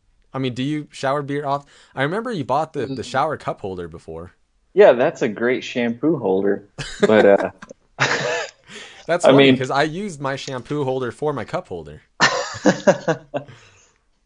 I 0.34 0.38
mean, 0.38 0.54
do 0.54 0.62
you 0.62 0.88
shower 0.90 1.22
beer 1.22 1.44
off? 1.46 1.66
I 1.94 2.02
remember 2.02 2.32
you 2.32 2.44
bought 2.44 2.72
the, 2.72 2.86
the 2.86 3.02
shower 3.02 3.36
cup 3.36 3.60
holder 3.60 3.88
before. 3.88 4.32
Yeah, 4.74 4.92
that's 4.92 5.22
a 5.22 5.28
great 5.28 5.64
shampoo 5.64 6.18
holder. 6.18 6.68
But 7.00 7.26
uh 7.26 7.50
That's 9.06 9.24
I 9.24 9.30
funny 9.30 9.44
mean- 9.44 9.54
because 9.54 9.70
I 9.70 9.82
used 9.82 10.20
my 10.20 10.36
shampoo 10.36 10.84
holder 10.84 11.12
for 11.12 11.32
my 11.32 11.44
cup 11.44 11.68
holder. 11.68 12.02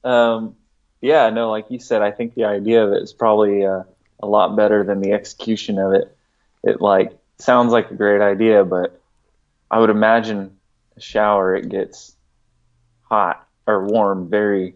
um 0.04 0.56
yeah, 1.00 1.30
no, 1.30 1.50
like 1.50 1.66
you 1.70 1.78
said, 1.78 2.02
I 2.02 2.10
think 2.10 2.34
the 2.34 2.44
idea 2.44 2.84
of 2.84 2.92
it 2.92 3.02
is 3.02 3.12
probably 3.12 3.64
uh, 3.64 3.82
a 4.20 4.26
lot 4.26 4.56
better 4.56 4.82
than 4.82 5.00
the 5.00 5.12
execution 5.12 5.78
of 5.78 5.92
it. 5.92 6.16
It 6.64 6.80
like 6.80 7.12
sounds 7.38 7.72
like 7.72 7.90
a 7.90 7.94
great 7.94 8.22
idea, 8.22 8.64
but 8.64 9.00
I 9.70 9.78
would 9.78 9.90
imagine 9.90 10.56
a 10.96 11.00
shower 11.00 11.54
it 11.54 11.68
gets 11.68 12.14
hot 13.02 13.46
or 13.66 13.86
warm 13.86 14.28
very 14.28 14.74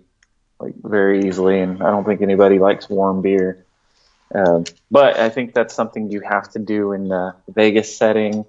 like 0.59 0.75
very 0.83 1.27
easily 1.27 1.61
and 1.61 1.83
I 1.83 1.91
don't 1.91 2.05
think 2.05 2.21
anybody 2.21 2.59
likes 2.59 2.89
warm 2.89 3.23
beer. 3.23 3.65
Um, 4.35 4.65
but 4.91 5.19
I 5.19 5.29
think 5.29 5.55
that's 5.55 5.75
something 5.75 6.11
you 6.11 6.21
have 6.21 6.51
to 6.53 6.59
do 6.59 6.93
in 6.93 7.09
the 7.09 7.35
Vegas 7.49 7.97
setting, 7.97 8.45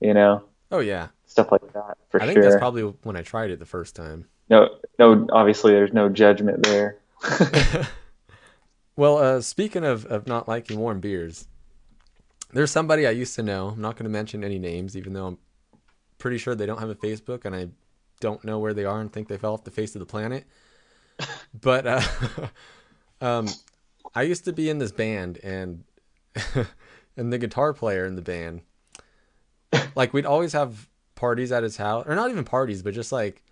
you 0.00 0.14
know, 0.14 0.44
Oh 0.70 0.80
yeah, 0.80 1.08
stuff 1.26 1.50
like 1.52 1.72
that 1.72 1.96
for 2.08 2.20
sure. 2.20 2.28
I 2.28 2.32
think 2.32 2.42
that's 2.42 2.56
probably 2.56 2.82
when 2.82 3.16
I 3.16 3.22
tried 3.22 3.50
it 3.50 3.58
the 3.58 3.66
first 3.66 3.96
time. 3.96 4.26
no, 4.48 4.76
no, 4.98 5.26
obviously 5.32 5.72
there's 5.72 5.92
no 5.92 6.08
judgment 6.08 6.62
there. 6.62 6.98
Well, 8.96 9.18
uh, 9.18 9.40
speaking 9.40 9.84
of, 9.84 10.06
of 10.06 10.26
not 10.26 10.46
liking 10.46 10.78
warm 10.78 11.00
beers, 11.00 11.48
there's 12.52 12.70
somebody 12.70 13.06
I 13.06 13.10
used 13.10 13.34
to 13.36 13.42
know. 13.42 13.68
I'm 13.68 13.80
not 13.80 13.96
going 13.96 14.04
to 14.04 14.10
mention 14.10 14.44
any 14.44 14.58
names, 14.58 14.96
even 14.96 15.12
though 15.12 15.26
I'm 15.26 15.38
pretty 16.18 16.38
sure 16.38 16.54
they 16.54 16.66
don't 16.66 16.78
have 16.78 16.90
a 16.90 16.94
Facebook, 16.94 17.44
and 17.44 17.56
I 17.56 17.68
don't 18.20 18.44
know 18.44 18.60
where 18.60 18.72
they 18.72 18.84
are 18.84 19.00
and 19.00 19.12
think 19.12 19.26
they 19.28 19.36
fell 19.36 19.54
off 19.54 19.64
the 19.64 19.72
face 19.72 19.94
of 19.94 20.00
the 20.00 20.06
planet. 20.06 20.44
But 21.60 21.86
uh, 21.86 22.00
um, 23.20 23.46
I 24.14 24.22
used 24.22 24.44
to 24.44 24.52
be 24.52 24.68
in 24.70 24.78
this 24.78 24.92
band, 24.92 25.38
and 25.42 25.84
and 27.16 27.32
the 27.32 27.38
guitar 27.38 27.72
player 27.72 28.04
in 28.04 28.16
the 28.16 28.22
band, 28.22 28.62
like 29.94 30.12
we'd 30.12 30.26
always 30.26 30.52
have 30.52 30.88
parties 31.14 31.52
at 31.52 31.62
his 31.62 31.76
house, 31.76 32.04
or 32.06 32.14
not 32.14 32.30
even 32.30 32.44
parties, 32.44 32.82
but 32.82 32.94
just 32.94 33.12
like 33.12 33.42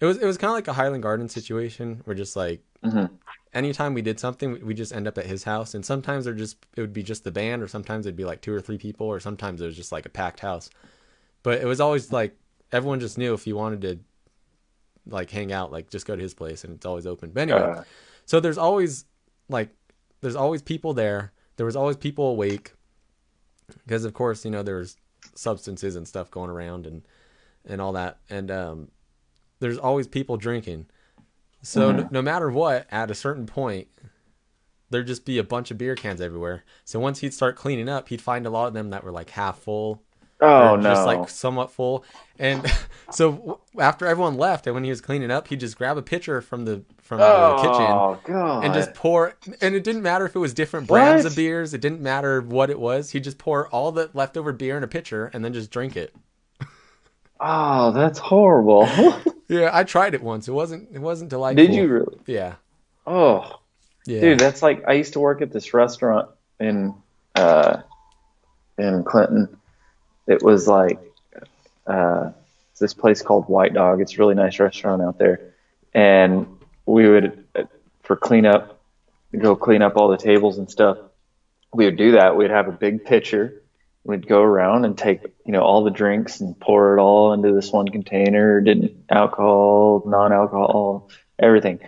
it 0.00 0.06
was 0.06 0.18
it 0.18 0.26
was 0.26 0.38
kind 0.38 0.50
of 0.50 0.54
like 0.54 0.68
a 0.68 0.72
Highland 0.74 1.02
Garden 1.02 1.28
situation, 1.28 2.00
where 2.04 2.14
just 2.14 2.36
like 2.36 2.62
Mhm. 2.84 3.10
anytime 3.54 3.94
we 3.94 4.02
did 4.02 4.18
something, 4.18 4.52
we- 4.52 4.62
we 4.62 4.74
just 4.74 4.92
end 4.92 5.06
up 5.06 5.16
at 5.18 5.26
his 5.26 5.44
house, 5.44 5.74
and 5.74 5.84
sometimes 5.84 6.24
they're 6.24 6.34
just 6.34 6.56
it 6.76 6.80
would 6.80 6.92
be 6.92 7.02
just 7.02 7.24
the 7.24 7.30
band, 7.32 7.62
or 7.62 7.68
sometimes 7.68 8.06
it'd 8.06 8.16
be 8.16 8.24
like 8.24 8.40
two 8.40 8.52
or 8.52 8.60
three 8.60 8.78
people, 8.78 9.06
or 9.06 9.20
sometimes 9.20 9.60
it 9.60 9.66
was 9.66 9.76
just 9.76 9.92
like 9.92 10.06
a 10.06 10.10
packed 10.10 10.40
house. 10.40 10.68
But 11.42 11.60
it 11.60 11.66
was 11.66 11.80
always 11.80 12.12
like 12.12 12.36
everyone 12.72 13.00
just 13.00 13.18
knew 13.18 13.34
if 13.34 13.46
you 13.46 13.56
wanted 13.56 13.80
to 13.82 13.98
like 15.06 15.30
hang 15.30 15.52
out, 15.52 15.72
like 15.72 15.90
just 15.90 16.06
go 16.06 16.14
to 16.16 16.22
his 16.22 16.34
place, 16.34 16.64
and 16.64 16.74
it's 16.74 16.86
always 16.86 17.06
open. 17.06 17.30
But 17.30 17.40
anyway, 17.42 17.60
Uh, 17.60 17.84
so 18.26 18.38
there's 18.40 18.58
always 18.58 19.04
like 19.52 19.70
there's 20.20 20.36
always 20.36 20.62
people 20.62 20.94
there. 20.94 21.32
There 21.56 21.66
was 21.66 21.76
always 21.76 21.96
people 21.96 22.26
awake 22.28 22.72
because 23.84 24.04
of 24.04 24.12
course 24.12 24.44
you 24.44 24.50
know 24.50 24.62
there's 24.62 24.96
substances 25.34 25.96
and 25.96 26.06
stuff 26.06 26.30
going 26.30 26.50
around 26.50 26.86
and 26.86 27.02
and 27.64 27.80
all 27.80 27.92
that 27.92 28.18
and 28.28 28.50
um 28.50 28.88
there's 29.60 29.78
always 29.78 30.08
people 30.08 30.36
drinking. 30.36 30.86
So 31.62 31.92
no, 31.92 32.08
no 32.10 32.22
matter 32.22 32.50
what, 32.50 32.86
at 32.90 33.12
a 33.12 33.14
certain 33.14 33.46
point, 33.46 33.86
there'd 34.90 35.06
just 35.06 35.24
be 35.24 35.38
a 35.38 35.44
bunch 35.44 35.70
of 35.70 35.78
beer 35.78 35.94
cans 35.94 36.20
everywhere. 36.20 36.64
So 36.84 36.98
once 36.98 37.20
he'd 37.20 37.32
start 37.32 37.54
cleaning 37.54 37.88
up, 37.88 38.08
he'd 38.08 38.20
find 38.20 38.44
a 38.44 38.50
lot 38.50 38.66
of 38.66 38.74
them 38.74 38.90
that 38.90 39.04
were 39.04 39.12
like 39.12 39.30
half 39.30 39.60
full 39.60 40.02
oh 40.42 40.76
no! 40.76 40.82
just 40.82 41.06
like 41.06 41.28
somewhat 41.28 41.70
full. 41.70 42.04
And 42.38 42.64
so 43.10 43.60
after 43.78 44.06
everyone 44.06 44.36
left, 44.36 44.66
and 44.66 44.74
when 44.74 44.84
he 44.84 44.90
was 44.90 45.00
cleaning 45.00 45.30
up, 45.30 45.48
he'd 45.48 45.60
just 45.60 45.78
grab 45.78 45.96
a 45.96 46.02
pitcher 46.02 46.40
from 46.40 46.64
the 46.64 46.82
from 47.00 47.18
the 47.20 47.56
kitchen 47.56 47.86
oh 47.88 48.18
god! 48.24 48.64
and 48.64 48.74
just 48.74 48.94
pour. 48.94 49.34
And 49.60 49.74
it 49.74 49.84
didn't 49.84 50.02
matter 50.02 50.26
if 50.26 50.34
it 50.34 50.38
was 50.38 50.52
different 50.54 50.86
brands 50.88 51.24
What? 51.24 51.32
of 51.32 51.36
beers. 51.36 51.72
It 51.74 51.80
didn't 51.80 52.00
matter 52.00 52.40
what 52.40 52.68
it 52.70 52.78
was. 52.78 53.10
He'd 53.10 53.24
just 53.24 53.38
pour 53.38 53.68
all 53.68 53.92
the 53.92 54.10
leftover 54.14 54.52
beer 54.52 54.76
in 54.76 54.82
a 54.82 54.88
pitcher 54.88 55.30
and 55.32 55.44
then 55.44 55.52
just 55.52 55.70
drink 55.70 55.96
it. 55.96 56.14
oh, 57.40 57.92
that's 57.92 58.18
horrible. 58.18 58.88
Yeah, 59.48 59.68
I 59.70 59.84
tried 59.84 60.14
it 60.14 60.22
once. 60.22 60.48
It 60.48 60.52
wasn't. 60.52 60.88
It 60.94 61.00
wasn't 61.00 61.28
delightful. 61.28 61.66
Did 61.66 61.74
you 61.74 61.86
really? 61.86 62.18
Yeah. 62.26 62.54
Oh, 63.06 63.60
Yeah. 64.06 64.20
dude, 64.22 64.38
that's 64.40 64.62
like 64.62 64.82
I 64.88 64.94
used 64.94 65.12
to 65.12 65.20
work 65.20 65.42
at 65.42 65.52
this 65.52 65.74
restaurant 65.74 66.30
in 66.58 66.94
uh 67.34 67.82
in 68.78 69.04
Clinton. 69.04 69.54
It 70.26 70.42
was 70.42 70.66
like 70.68 70.98
uh 71.86 72.30
this 72.80 72.94
place 72.94 73.22
called 73.22 73.48
White 73.48 73.74
Dog. 73.74 74.00
It's 74.00 74.14
a 74.14 74.18
really 74.18 74.34
nice 74.34 74.58
restaurant 74.58 75.02
out 75.02 75.18
there, 75.18 75.54
and 75.94 76.46
we 76.86 77.08
would 77.08 77.44
uh, 77.54 77.64
for 78.02 78.16
cleanup 78.16 78.80
go 79.38 79.54
clean 79.56 79.82
up 79.82 79.96
all 79.96 80.08
the 80.08 80.16
tables 80.16 80.58
and 80.58 80.68
stuff. 80.70 80.98
We 81.72 81.84
would 81.86 81.96
do 81.96 82.12
that. 82.12 82.36
We'd 82.36 82.50
have 82.50 82.68
a 82.68 82.72
big 82.72 83.04
pitcher. 83.04 83.62
We'd 84.04 84.26
go 84.26 84.42
around 84.42 84.84
and 84.84 84.98
take 84.98 85.22
you 85.46 85.52
know 85.52 85.62
all 85.62 85.84
the 85.84 85.90
drinks 85.90 86.40
and 86.40 86.58
pour 86.58 86.96
it 86.96 87.00
all 87.00 87.32
into 87.34 87.52
this 87.52 87.70
one 87.70 87.88
container. 87.88 88.60
Didn't 88.60 89.04
alcohol, 89.08 90.02
non-alcohol, 90.06 91.08
everything. 91.38 91.78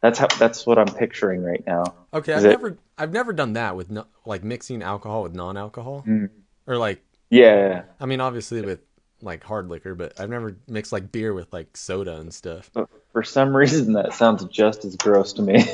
That's 0.00 0.18
how. 0.18 0.28
That's 0.38 0.64
what 0.64 0.78
I'm 0.78 0.86
picturing 0.94 1.42
right 1.42 1.62
now. 1.66 1.94
Okay, 2.14 2.32
Is 2.34 2.44
I've 2.44 2.52
it- 2.52 2.54
never 2.54 2.78
I've 2.96 3.12
never 3.12 3.32
done 3.32 3.54
that 3.54 3.74
with 3.76 3.90
no, 3.90 4.06
like 4.24 4.44
mixing 4.44 4.82
alcohol 4.82 5.22
with 5.24 5.34
non-alcohol 5.34 6.04
Mm. 6.06 6.30
or 6.66 6.76
like 6.76 7.02
Yeah, 7.30 7.82
I 8.00 8.06
mean 8.06 8.20
obviously 8.20 8.60
with 8.62 8.80
like 9.22 9.44
hard 9.44 9.68
liquor, 9.68 9.94
but 9.94 10.18
I've 10.18 10.30
never 10.30 10.56
mixed 10.66 10.92
like 10.92 11.12
beer 11.12 11.32
with 11.32 11.52
like 11.52 11.76
soda 11.76 12.16
and 12.16 12.32
stuff. 12.34 12.70
but 12.74 12.88
for 13.12 13.22
some 13.22 13.54
reason 13.56 13.92
that 13.94 14.12
sounds 14.14 14.44
just 14.46 14.84
as 14.84 14.96
gross 14.96 15.32
to 15.34 15.42
me. 15.42 15.64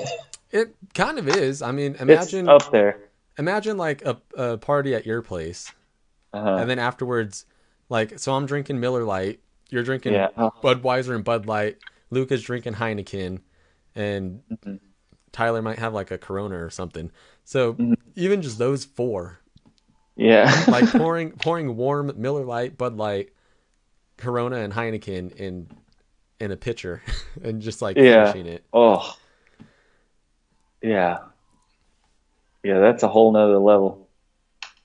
It 0.52 0.74
kind 0.94 1.18
of 1.18 1.28
is. 1.28 1.60
I 1.60 1.72
mean, 1.72 1.92
it's 1.92 2.00
imagine 2.02 2.48
up 2.48 2.70
there. 2.70 3.00
imagine 3.36 3.76
like 3.76 4.04
a, 4.04 4.16
a 4.36 4.56
party 4.58 4.94
at 4.94 5.04
your 5.04 5.20
place 5.20 5.72
Uh-huh. 6.32 6.56
and 6.56 6.70
then 6.70 6.78
afterwards 6.78 7.44
like 7.88 8.18
so 8.18 8.32
I'm 8.32 8.46
drinking 8.46 8.78
Miller 8.80 9.04
Lite, 9.04 9.40
you're 9.70 9.82
drinking 9.82 10.12
Yeah. 10.14 10.28
Oh, 10.36 10.52
Budweiser 10.62 11.14
and 11.14 11.24
Bud 11.24 11.46
Light, 11.46 11.78
Luca's 12.10 12.42
drinking 12.42 12.74
Heineken 12.74 13.40
and 13.94 14.42
Mhm. 14.50 14.80
Tyler 15.32 15.62
might 15.62 15.78
have 15.78 15.92
like 15.92 16.10
a 16.10 16.18
Corona 16.18 16.56
or 16.64 16.70
something. 16.70 17.10
So 17.44 17.74
Mhm. 17.74 17.96
even 18.14 18.40
just 18.42 18.58
those 18.58 18.84
four 18.84 19.40
yeah. 20.16 20.64
like 20.68 20.90
pouring 20.92 21.32
pouring 21.32 21.76
warm 21.76 22.12
Miller 22.16 22.44
Lite, 22.44 22.76
Bud 22.76 22.96
Light, 22.96 23.30
Corona, 24.16 24.56
and 24.56 24.72
Heineken 24.72 25.32
in 25.36 25.68
in 26.40 26.50
a 26.50 26.56
pitcher 26.56 27.02
and 27.42 27.62
just 27.62 27.80
like 27.82 27.96
Yeah. 27.96 28.32
finishing 28.32 28.52
it. 28.52 28.64
oh. 28.72 29.16
Yeah. 30.82 31.18
Yeah, 32.62 32.80
that's 32.80 33.02
a 33.02 33.08
whole 33.08 33.32
nother 33.32 33.58
level. 33.58 34.08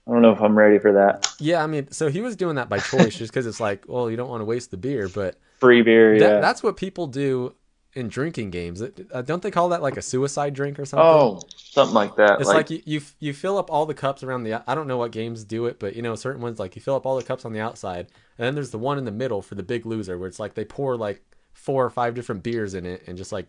I 0.08 0.12
don't 0.12 0.22
know 0.22 0.32
if 0.32 0.42
I'm 0.42 0.58
ready 0.58 0.80
for 0.80 0.94
that. 0.94 1.32
Yeah, 1.40 1.64
I 1.64 1.68
mean, 1.68 1.92
so 1.92 2.10
he 2.10 2.22
was 2.22 2.36
doing 2.36 2.56
that 2.56 2.70
by 2.70 2.80
choice, 2.80 3.16
just 3.16 3.32
because 3.32 3.46
it's 3.46 3.60
like, 3.60 3.86
well, 3.88 4.10
you 4.10 4.18
don't 4.18 4.30
want 4.30 4.42
to 4.42 4.46
waste 4.46 4.72
the 4.72 4.78
beer, 4.78 5.08
but 5.08 5.40
Free 5.60 5.82
beer, 5.84 6.16
yeah. 6.16 6.20
that, 6.28 6.42
that's 6.42 6.64
what 6.64 6.76
people 6.76 7.08
do 7.08 7.54
in 7.94 8.08
drinking 8.08 8.52
games. 8.52 8.82
Uh, 8.82 9.22
don't 9.22 9.42
they 9.42 9.52
call 9.52 9.70
that 9.70 9.82
like 9.82 9.98
a 9.98 10.02
suicide 10.02 10.54
drink 10.54 10.80
or 10.80 10.86
something? 10.86 11.06
oh, 11.06 11.42
something 11.58 11.96
like 11.96 12.16
that. 12.16 12.40
It's 12.40 12.48
like, 12.48 12.70
like, 12.70 12.70
you, 12.70 12.82
you 12.86 13.02
you 13.20 13.34
fill 13.34 13.58
up 13.58 13.72
all 13.72 13.86
the 13.86 13.94
cups 13.94 14.24
around 14.24 14.44
the. 14.44 14.64
I 14.70 14.76
don't 14.76 14.88
know 14.88 14.98
what 14.98 15.12
games 15.12 15.44
do 15.44 15.66
it, 15.66 15.80
but 15.80 15.96
you 15.96 16.02
know 16.02 16.16
certain 16.16 16.42
ones 16.42 16.60
like 16.60 16.76
you 16.76 16.82
fill 16.82 16.96
up 16.96 17.06
all 17.06 17.18
the 17.18 17.24
cups 17.24 17.46
on 17.46 17.54
the 17.54 17.60
outside, 17.60 18.08
and 18.38 18.46
then 18.46 18.56
there's 18.56 18.72
the 18.72 18.78
one 18.78 18.98
in 18.98 19.06
the 19.06 19.12
middle 19.12 19.42
for 19.42 19.56
the 19.56 19.64
big 19.64 19.86
loser, 19.86 20.18
where 20.18 20.28
it's 20.28 20.40
like 20.40 20.54
they 20.54 20.66
pour 20.66 20.96
like 20.96 21.22
four 21.54 21.86
or 21.86 21.90
five 21.90 22.14
different 22.16 22.44
beers 22.44 22.74
in 22.74 22.86
it 22.86 23.04
and 23.08 23.18
just 23.18 23.32
like 23.32 23.48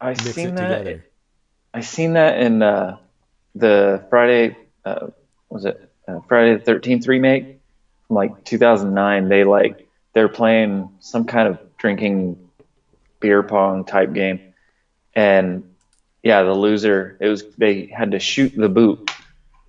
I 0.00 0.10
mix 0.10 0.32
seen 0.32 0.48
it 0.50 0.56
that. 0.56 0.78
together. 0.78 1.04
I 1.74 1.80
seen 1.80 2.14
that 2.14 2.40
in 2.40 2.62
uh, 2.62 2.98
the 3.54 4.04
Friday, 4.10 4.56
uh, 4.84 5.08
was 5.48 5.64
it 5.64 5.92
uh, 6.08 6.20
Friday 6.28 6.54
the 6.54 6.64
Thirteenth 6.64 7.06
remake 7.06 7.60
from 8.06 8.16
like 8.16 8.44
2009? 8.44 9.28
They 9.28 9.44
like 9.44 9.88
they're 10.12 10.28
playing 10.28 10.90
some 11.00 11.24
kind 11.24 11.48
of 11.48 11.58
drinking 11.78 12.49
beer 13.20 13.42
pong 13.42 13.84
type 13.84 14.12
game, 14.12 14.54
and 15.14 15.74
yeah, 16.22 16.42
the 16.42 16.52
loser 16.52 17.16
it 17.20 17.28
was 17.28 17.44
they 17.56 17.86
had 17.86 18.12
to 18.12 18.18
shoot 18.18 18.54
the 18.56 18.68
boot, 18.68 19.10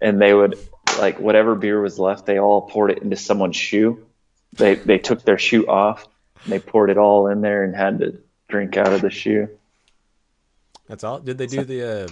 and 0.01 0.21
they 0.21 0.33
would 0.33 0.57
like 0.99 1.19
whatever 1.19 1.55
beer 1.55 1.81
was 1.81 1.99
left, 1.99 2.25
they 2.25 2.39
all 2.39 2.63
poured 2.63 2.91
it 2.91 2.99
into 2.99 3.15
someone's 3.15 3.55
shoe. 3.55 4.05
They 4.53 4.75
they 4.75 4.97
took 4.97 5.23
their 5.23 5.37
shoe 5.37 5.67
off, 5.67 6.07
and 6.43 6.53
they 6.53 6.59
poured 6.59 6.89
it 6.89 6.97
all 6.97 7.27
in 7.27 7.41
there 7.41 7.63
and 7.63 7.75
had 7.75 7.99
to 7.99 8.19
drink 8.49 8.77
out 8.77 8.93
of 8.93 9.01
the 9.01 9.09
shoe. 9.09 9.49
That's 10.87 11.03
all. 11.03 11.19
Did 11.19 11.37
they 11.37 11.47
do 11.47 11.63
the 11.63 12.03
uh, 12.03 12.07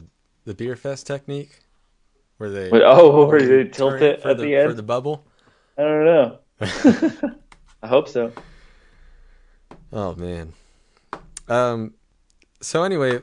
the 0.46 0.54
Beerfest 0.54 1.06
technique, 1.06 1.60
where 2.38 2.50
they 2.50 2.70
oh, 2.72 3.26
where 3.26 3.42
they 3.42 3.70
tilt 3.70 4.02
it 4.02 4.22
at 4.26 4.38
the, 4.38 4.44
the 4.44 4.56
end? 4.56 4.70
for 4.70 4.76
the 4.76 4.84
bubble? 4.84 5.26
I 5.78 5.82
don't 5.82 6.06
know. 6.06 6.40
I 7.84 7.88
hope 7.88 8.08
so. 8.08 8.32
Oh 9.92 10.16
man. 10.16 10.54
Um. 11.50 11.94
So 12.62 12.84
anyway, 12.84 13.22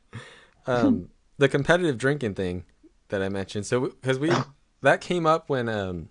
um, 0.66 1.08
the 1.38 1.48
competitive 1.48 1.98
drinking 1.98 2.34
thing 2.34 2.64
that 3.08 3.22
I 3.22 3.28
mentioned. 3.28 3.66
So 3.66 3.80
because 3.80 4.18
we 4.18 4.30
that 4.82 5.00
came 5.00 5.26
up 5.26 5.48
when 5.48 5.68
um, 5.68 6.08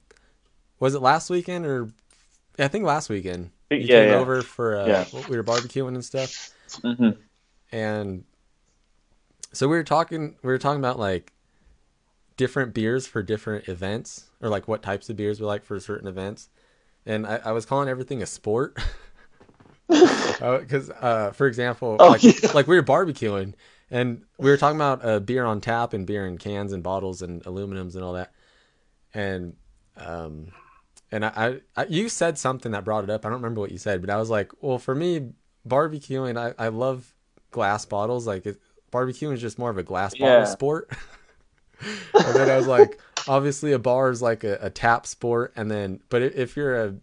was 0.80 0.96
it 0.96 1.02
last 1.02 1.30
weekend 1.30 1.66
or 1.66 1.90
I 2.60 2.68
think 2.68 2.86
last 2.86 3.10
weekend 3.10 3.52
you 3.70 3.88
Yeah, 3.88 4.02
came 4.02 4.10
yeah. 4.10 4.20
over 4.20 4.42
for 4.42 4.76
uh, 4.78 4.88
Yeah. 4.88 5.06
we 5.30 5.38
were 5.38 5.44
barbecuing 5.44 5.90
and 5.96 6.04
stuff, 6.06 6.52
hmm 6.84 7.12
and 7.72 8.24
so 9.54 9.68
we 9.68 9.76
were 9.76 9.84
talking 9.84 10.36
we 10.44 10.48
were 10.48 10.58
talking 10.58 10.80
about 10.80 11.00
like 11.00 11.34
different 12.36 12.74
beers 12.74 13.08
for 13.08 13.24
different 13.24 13.68
events 13.68 14.30
or 14.42 14.50
like 14.50 14.68
what 14.68 14.84
types 14.84 15.10
of 15.10 15.16
beers 15.16 15.40
we 15.40 15.46
like 15.46 15.64
for 15.64 15.80
certain 15.80 16.08
events 16.08 16.50
and 17.06 17.26
i, 17.26 17.38
I 17.46 17.52
was 17.52 17.66
calling 17.66 17.90
everything 17.90 18.22
a 18.22 18.26
sport 18.26 18.78
because 19.88 20.90
uh, 20.90 21.32
for 21.34 21.48
example 21.48 21.96
Oh, 22.00 22.10
like, 22.10 22.24
yeah. 22.24 22.52
like 22.54 22.68
we 22.68 22.76
were 22.76 22.84
barbecuing 22.84 23.54
and 23.90 24.24
we 24.38 24.50
were 24.50 24.58
talking 24.58 24.76
about 24.78 25.04
uh, 25.06 25.20
beer 25.20 25.46
on 25.46 25.62
tap 25.62 25.94
and 25.94 26.06
beer 26.06 26.28
in 26.28 26.38
cans 26.38 26.74
and 26.74 26.84
bottles 26.84 27.22
and 27.22 27.44
aluminums 27.44 27.96
and 27.96 28.04
all 28.04 28.14
that 28.14 28.32
and 29.14 29.56
um 29.98 30.48
and 31.12 31.26
I, 31.26 31.32
I, 31.76 31.82
I 31.84 31.86
you 31.86 32.10
said 32.10 32.38
something 32.38 32.74
that 32.74 32.84
brought 32.84 33.04
it 33.04 33.10
up 33.10 33.26
i 33.26 33.30
don't 33.30 33.40
remember 33.40 33.62
what 33.62 33.72
you 33.72 33.78
said 33.78 34.02
but 34.02 34.10
i 34.10 34.18
was 34.18 34.30
like 34.30 34.52
well 34.62 34.78
for 34.80 34.94
me 34.94 35.32
barbecuing 35.68 36.38
i, 36.38 36.54
I 36.64 36.68
love 36.70 37.14
glass 37.52 37.86
bottles 37.86 38.28
like 38.28 38.46
it, 38.46 38.60
barbecuing 38.92 39.34
is 39.34 39.42
just 39.42 39.58
more 39.60 39.70
of 39.70 39.78
a 39.78 39.84
glass 39.84 40.16
bottle 40.16 40.46
Yeah. 40.46 40.46
sport 40.46 40.92
and 41.82 42.36
then 42.36 42.50
i 42.50 42.58
was 42.58 42.68
like 42.68 43.00
obviously 43.28 43.72
a 43.74 43.80
bar 43.80 44.10
is 44.10 44.22
like 44.22 44.44
a, 44.44 44.58
a 44.62 44.70
tap 44.70 45.06
sport 45.08 45.54
and 45.56 45.70
then 45.70 46.02
but 46.10 46.22
if 46.22 46.56
you're 46.58 46.76
a 46.84 46.96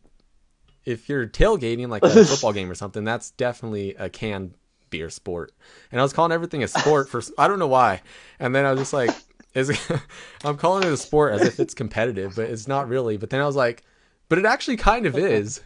if 0.85 1.09
you're 1.09 1.27
tailgating 1.27 1.89
like 1.89 2.03
a 2.03 2.11
football 2.25 2.53
game 2.53 2.71
or 2.71 2.75
something 2.75 3.05
that's 3.05 3.31
definitely 3.33 3.95
a 3.97 4.09
canned 4.09 4.55
beer 4.91 5.11
sport 5.11 5.53
and 5.91 6.01
i 6.01 6.05
was 6.05 6.13
calling 6.13 6.31
everything 6.33 6.63
a 6.63 6.69
sport 6.69 7.09
for 7.09 7.21
i 7.39 7.49
don't 7.49 7.59
know 7.59 7.67
why 7.67 8.01
and 8.39 8.55
then 8.55 8.65
i 8.65 8.71
was 8.71 8.81
just 8.81 8.93
like 8.93 9.11
is 9.55 9.71
i'm 10.45 10.57
calling 10.57 10.85
it 10.87 10.93
a 10.93 10.97
sport 10.97 11.33
as 11.33 11.43
if 11.43 11.59
it's 11.59 11.75
competitive 11.75 12.35
but 12.37 12.49
it's 12.49 12.69
not 12.69 12.89
really 12.89 13.17
but 13.17 13.31
then 13.31 13.41
i 13.41 13.47
was 13.47 13.57
like 13.57 13.83
but 14.29 14.39
it 14.39 14.45
actually 14.45 14.77
kind 14.77 15.07
of 15.07 15.17
is 15.19 15.61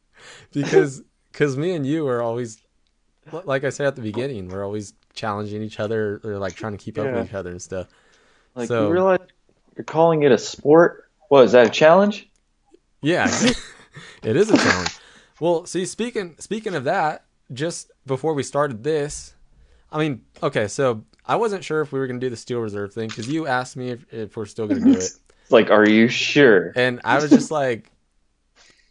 because 0.52 1.02
because 1.30 1.56
me 1.56 1.72
and 1.74 1.86
you 1.86 2.06
are 2.08 2.22
always 2.22 2.58
like 3.44 3.62
i 3.64 3.70
said 3.70 3.86
at 3.86 3.94
the 3.96 4.02
beginning 4.02 4.48
we're 4.48 4.64
always 4.64 4.94
challenging 5.14 5.62
each 5.62 5.78
other 5.78 6.20
or 6.24 6.38
like 6.38 6.54
trying 6.54 6.72
to 6.72 6.78
keep 6.78 6.98
up 6.98 7.04
Yeah. 7.04 7.16
with 7.20 7.28
each 7.28 7.34
other 7.34 7.50
and 7.50 7.60
stuff 7.62 7.86
Like 8.54 8.68
So- 8.68 8.86
you 8.88 8.92
realize 8.92 9.20
you're 9.76 9.84
calling 9.84 10.22
it 10.22 10.30
a 10.32 10.36
sport? 10.38 11.08
What 11.28 11.44
is 11.44 11.52
that 11.52 11.66
a 11.66 11.70
challenge? 11.70 12.28
Yeah, 13.00 13.26
it 14.22 14.36
is 14.36 14.50
a 14.50 14.56
challenge. 14.56 14.90
Well, 15.40 15.66
see, 15.66 15.86
speaking 15.86 16.36
speaking 16.38 16.74
of 16.74 16.84
that, 16.84 17.24
just 17.52 17.90
before 18.06 18.34
we 18.34 18.42
started 18.42 18.84
this, 18.84 19.34
I 19.90 19.98
mean, 19.98 20.22
okay, 20.42 20.68
so 20.68 21.04
I 21.26 21.36
wasn't 21.36 21.64
sure 21.64 21.80
if 21.80 21.92
we 21.92 21.98
were 21.98 22.06
gonna 22.06 22.20
do 22.20 22.30
the 22.30 22.36
Steel 22.36 22.60
Reserve 22.60 22.92
thing 22.92 23.08
because 23.08 23.28
you 23.28 23.46
asked 23.46 23.76
me 23.76 23.90
if, 23.90 24.12
if 24.12 24.36
we're 24.36 24.46
still 24.46 24.66
gonna 24.66 24.80
do 24.80 24.98
it, 24.98 25.10
like, 25.50 25.70
are 25.70 25.88
you 25.88 26.08
sure? 26.08 26.72
and 26.76 27.00
I 27.04 27.18
was 27.18 27.30
just 27.30 27.50
like, 27.50 27.90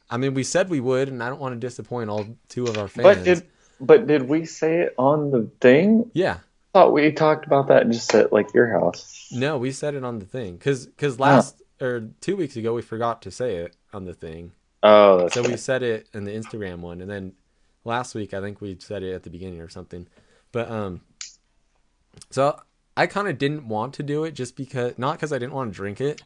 I 0.09 0.17
mean, 0.17 0.33
we 0.33 0.43
said 0.43 0.69
we 0.69 0.79
would, 0.79 1.07
and 1.07 1.23
I 1.23 1.29
don't 1.29 1.39
want 1.39 1.53
to 1.53 1.59
disappoint 1.59 2.09
all 2.09 2.25
two 2.49 2.65
of 2.65 2.77
our 2.77 2.87
fans. 2.87 3.03
But 3.03 3.23
did 3.23 3.47
but 3.79 4.07
did 4.07 4.23
we 4.23 4.45
say 4.45 4.81
it 4.81 4.95
on 4.97 5.31
the 5.31 5.49
thing? 5.59 6.11
yeah, 6.13 6.37
I 6.73 6.79
thought 6.79 6.93
we 6.93 7.11
talked 7.11 7.45
about 7.45 7.67
that 7.67 7.83
and 7.83 7.93
just 7.93 8.13
at 8.13 8.31
like 8.31 8.53
your 8.53 8.67
house. 8.67 9.27
no, 9.31 9.57
we 9.57 9.71
said 9.71 9.95
it 9.95 10.03
on 10.03 10.19
the 10.19 10.25
thing 10.25 10.55
because 10.57 10.85
because 10.85 11.19
last 11.19 11.61
or 11.81 12.09
two 12.21 12.35
weeks 12.35 12.55
ago 12.55 12.73
we 12.73 12.81
forgot 12.81 13.21
to 13.23 13.31
say 13.31 13.55
it 13.55 13.75
on 13.93 14.05
the 14.05 14.13
thing. 14.13 14.51
Oh, 14.83 15.19
that's 15.21 15.33
So 15.33 15.43
we 15.43 15.57
said 15.57 15.83
it 15.83 16.07
in 16.13 16.23
the 16.23 16.31
Instagram 16.31 16.79
one, 16.79 17.01
and 17.01 17.09
then 17.09 17.33
last 17.85 18.15
week 18.15 18.33
I 18.33 18.41
think 18.41 18.61
we 18.61 18.77
said 18.79 19.03
it 19.03 19.13
at 19.13 19.23
the 19.23 19.29
beginning 19.29 19.61
or 19.61 19.69
something. 19.69 20.07
But 20.51 20.69
um, 20.69 21.01
so 22.29 22.59
I 22.97 23.07
kind 23.07 23.27
of 23.27 23.37
didn't 23.37 23.67
want 23.67 23.93
to 23.95 24.03
do 24.03 24.23
it 24.23 24.31
just 24.33 24.55
because 24.55 24.97
not 24.97 25.13
because 25.13 25.31
I 25.33 25.37
didn't 25.39 25.53
want 25.53 25.71
to 25.71 25.75
drink 25.75 26.01
it, 26.01 26.23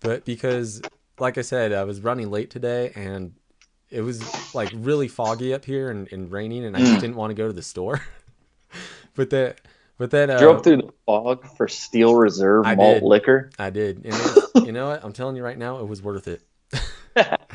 but 0.00 0.24
because 0.24 0.82
like 1.18 1.38
I 1.38 1.42
said, 1.42 1.72
I 1.72 1.84
was 1.84 2.00
running 2.00 2.30
late 2.30 2.50
today 2.50 2.92
and 2.94 3.34
it 3.90 4.02
was 4.02 4.38
like 4.52 4.70
really 4.74 5.08
foggy 5.08 5.52
up 5.54 5.64
here 5.64 5.90
and, 5.90 6.10
and 6.12 6.30
raining, 6.30 6.64
and 6.64 6.76
I 6.76 6.80
just 6.80 6.98
Mm. 6.98 7.00
didn't 7.00 7.16
want 7.16 7.30
to 7.30 7.34
go 7.34 7.46
to 7.46 7.52
the 7.52 7.62
store. 7.62 8.00
but 9.14 9.30
that, 9.30 9.60
but 9.96 10.10
that 10.10 10.30
uh, 10.30 10.38
drove 10.38 10.62
through 10.62 10.76
the 10.78 10.92
fog 11.06 11.46
for 11.56 11.68
Steel 11.68 12.14
Reserve 12.14 12.66
I 12.66 12.74
malt 12.74 12.98
did. 12.98 13.02
liquor. 13.02 13.50
I 13.58 13.70
did. 13.70 14.04
You 14.62 14.72
know 14.72 14.88
what? 14.88 15.04
I'm 15.04 15.12
telling 15.12 15.36
you 15.36 15.42
right 15.42 15.58
now, 15.58 15.78
it 15.78 15.88
was 15.88 16.02
worth 16.02 16.28
it. 16.28 16.42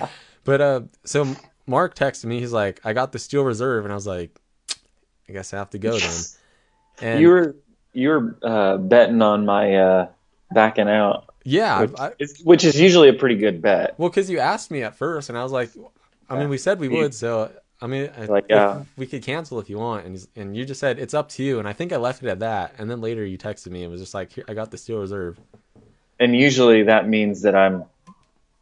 but 0.44 0.62
uh, 0.62 0.82
so 1.04 1.36
Mark 1.68 1.96
texted 1.96 2.26
me. 2.26 2.40
He's 2.40 2.54
like, 2.54 2.82
"I 2.84 2.94
got 2.94 3.12
the 3.12 3.20
Steel 3.20 3.44
Reserve," 3.44 3.86
and 3.86 3.92
I 3.92 3.96
was 3.96 4.08
like, 4.08 4.38
"I 5.30 5.34
guess 5.34 5.54
I 5.54 5.58
have 5.58 5.70
to 5.72 5.80
go 5.80 5.98
then." 5.98 6.12
And 7.02 7.20
you 7.20 7.30
were 7.30 7.56
you 7.94 8.10
were 8.10 8.38
uh, 8.44 8.78
betting 8.78 9.24
on 9.24 9.48
my 9.48 9.76
uh, 9.76 10.08
backing 10.52 10.88
out, 10.88 11.34
yeah, 11.44 11.82
which, 11.82 12.00
I, 12.00 12.12
is, 12.20 12.42
which 12.44 12.64
is 12.64 12.80
usually 12.80 13.10
a 13.10 13.14
pretty 13.14 13.36
good 13.36 13.64
bet. 13.64 13.96
well, 13.98 14.10
because 14.10 14.30
you 14.30 14.38
asked 14.38 14.70
me 14.70 14.84
at 14.84 14.96
first, 14.96 15.30
and 15.30 15.38
I 15.38 15.42
was 15.42 15.52
like, 15.52 15.72
"I 16.30 16.38
mean, 16.38 16.50
we 16.50 16.60
said 16.60 16.80
we 16.80 16.90
would." 16.90 17.16
So 17.16 17.52
I 17.84 17.88
mean, 17.88 18.10
Like, 18.30 18.46
yeah. 18.50 18.84
we 18.96 19.06
could 19.06 19.24
cancel 19.24 19.60
if 19.60 19.70
you 19.70 19.78
want, 19.78 20.06
and 20.06 20.28
and 20.38 20.56
you 20.56 20.64
just 20.64 20.80
said 20.80 21.00
it's 21.00 21.14
up 21.14 21.28
to 21.30 21.44
you, 21.44 21.60
and 21.60 21.68
I 21.68 21.74
think 21.74 21.92
I 21.92 21.98
left 21.98 22.24
it 22.24 22.30
at 22.30 22.40
that. 22.40 22.76
And 22.78 22.90
then 22.90 23.02
later 23.02 23.26
you 23.26 23.38
texted 23.38 23.72
me 23.72 23.84
and 23.84 23.92
was 23.92 24.00
just 24.00 24.14
like, 24.14 24.32
Here, 24.32 24.46
"I 24.48 24.54
got 24.54 24.72
the 24.72 24.78
Steel 24.78 25.00
Reserve." 25.00 25.38
And 26.18 26.34
usually 26.34 26.84
that 26.84 27.10
means 27.10 27.42
that 27.42 27.56
I'm 27.56 27.84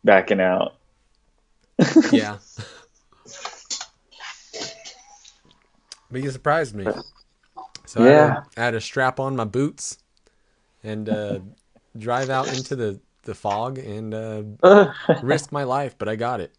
backing 0.03 0.39
out. 0.41 0.73
Yeah. 2.11 2.37
but 6.11 6.21
you 6.21 6.31
surprised 6.31 6.75
me. 6.75 6.91
So 7.85 8.01
I, 8.01 8.09
Yeah. 8.09 8.35
had, 8.35 8.41
I 8.57 8.61
had 8.61 8.71
to 8.71 8.81
strap 8.81 9.19
on 9.19 9.35
my 9.35 9.45
boots 9.45 9.97
and 10.83 11.09
uh, 11.09 11.39
drive 11.97 12.29
out 12.29 12.49
into 12.49 12.75
the, 12.75 12.99
the 13.23 13.35
fog 13.35 13.77
and 13.77 14.13
uh, 14.13 14.43
risk 15.21 15.51
my 15.51 15.63
life, 15.63 15.95
but 15.97 16.07
I 16.07 16.15
got 16.15 16.39
it. 16.39 16.53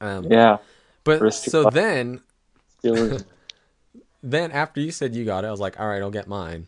Um, 0.00 0.30
yeah, 0.30 0.58
but 1.04 1.20
risk 1.20 1.44
so 1.44 1.64
then, 1.64 2.20
then 4.22 4.50
after 4.52 4.80
you 4.80 4.90
said 4.90 5.14
you 5.14 5.24
got 5.24 5.44
it, 5.44 5.48
I 5.48 5.50
was 5.50 5.60
like, 5.60 5.78
all 5.78 5.88
right, 5.88 6.02
I'll 6.02 6.10
get 6.10 6.26
mine. 6.26 6.66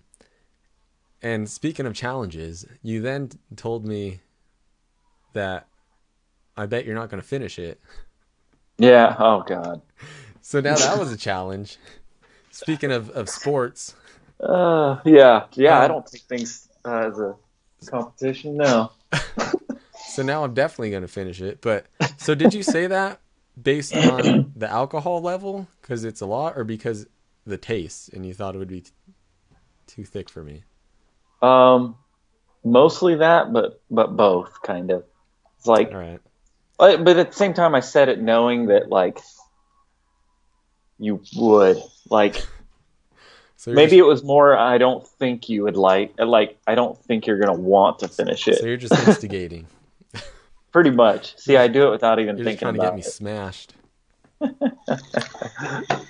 And 1.23 1.49
speaking 1.49 1.87
of 1.87 1.95
challenges, 1.95 2.67
you 2.83 3.01
then 3.01 3.31
told 3.57 3.87
me 3.87 4.21
that 5.33 5.67
I 6.57 6.67
bet 6.67 6.85
you're 6.85 6.95
not 6.95 7.11
going 7.11 7.21
to 7.23 7.27
finish 7.29 7.59
it. 7.59 7.81
yeah. 8.79 9.17
Oh 9.19 9.43
God. 9.47 9.81
So 10.41 10.61
now 10.61 10.79
that 10.79 10.99
was 10.99 11.11
a 11.13 11.17
challenge. 11.17 11.79
Speaking 12.51 12.93
of, 12.93 13.11
of 13.11 13.29
sports, 13.31 13.95
Uh, 14.41 15.01
yeah, 15.05 15.47
yeah. 15.55 15.79
I 15.79 15.87
Um, 15.87 15.89
don't 15.89 16.07
take 16.07 16.23
things 16.23 16.69
uh, 16.85 17.09
as 17.09 17.19
a 17.19 17.37
competition. 17.87 18.57
No. 18.57 18.93
so 20.05 20.23
now 20.23 20.45
I'm 20.45 20.55
definitely 20.55 20.91
going 20.91 21.03
to 21.03 21.09
finish 21.09 21.41
it. 21.41 21.61
But 21.61 21.87
so 22.17 22.35
did 22.35 22.55
you 22.55 22.63
say 22.63 22.87
that 22.87 23.21
based 23.61 23.97
on 23.97 24.43
the 24.55 24.71
alcohol 24.71 25.21
level 25.23 25.69
because 25.81 26.05
it's 26.05 26.21
a 26.21 26.27
lot, 26.27 26.57
or 26.57 26.65
because 26.65 27.07
the 27.47 27.59
taste 27.59 28.09
and 28.13 28.25
you 28.27 28.35
thought 28.35 28.55
it 28.55 28.59
would 28.59 28.69
be 28.69 28.83
t- 28.83 28.91
too 29.87 30.05
thick 30.05 30.29
for 30.31 30.43
me? 30.45 30.65
Um, 31.43 31.97
mostly 32.65 33.17
that, 33.17 33.53
but 33.53 33.83
but 33.91 34.17
both 34.17 34.63
kind 34.63 34.91
of. 34.91 35.05
It's 35.59 35.67
like, 35.67 35.93
All 35.93 35.99
right. 35.99 36.21
But 36.79 37.05
but 37.05 37.17
at 37.17 37.31
the 37.31 37.37
same 37.37 37.55
time, 37.55 37.75
I 37.75 37.81
said 37.81 38.09
it 38.09 38.21
knowing 38.21 38.67
that 38.67 38.89
like 38.89 39.21
you 40.99 41.23
would 41.37 41.79
like 42.11 42.45
So 43.57 43.73
maybe 43.73 43.93
just, 43.93 43.99
it 44.01 44.03
was 44.03 44.23
more. 44.23 44.59
I 44.59 44.77
don't 44.77 45.07
think 45.07 45.49
you 45.49 45.63
would 45.63 45.77
like 45.77 46.13
like 46.19 46.59
I 46.67 46.75
don't 46.75 46.99
think 46.99 47.27
you're 47.27 47.39
gonna 47.39 47.59
want 47.59 48.01
to 48.01 48.09
finish 48.09 48.47
it. 48.47 48.59
so 48.59 48.67
you're 48.67 48.77
just 48.77 48.93
instigating. 49.09 49.67
Pretty 50.73 50.91
much. 50.91 51.39
See, 51.39 51.57
I 51.57 51.69
do 51.69 51.87
it 51.89 51.91
without 51.91 52.19
even 52.19 52.37
You're 52.37 52.45
just 52.45 52.61
thinking 52.61 52.75
trying 52.75 52.75
to 52.75 52.81
get 52.81 52.95
me 52.95 53.01
it. 53.01 53.05
smashed. 53.05 53.75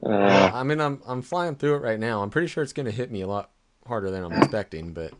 Uh, 0.00 0.50
I 0.54 0.62
mean, 0.62 0.80
I'm 0.80 1.02
I'm 1.06 1.22
flying 1.22 1.56
through 1.56 1.74
it 1.74 1.82
right 1.82 1.98
now. 1.98 2.22
I'm 2.22 2.30
pretty 2.30 2.46
sure 2.46 2.62
it's 2.62 2.72
going 2.72 2.86
to 2.86 2.92
hit 2.92 3.10
me 3.10 3.22
a 3.22 3.26
lot 3.26 3.50
harder 3.84 4.12
than 4.12 4.22
I'm 4.22 4.32
expecting, 4.32 4.92
but 4.92 5.12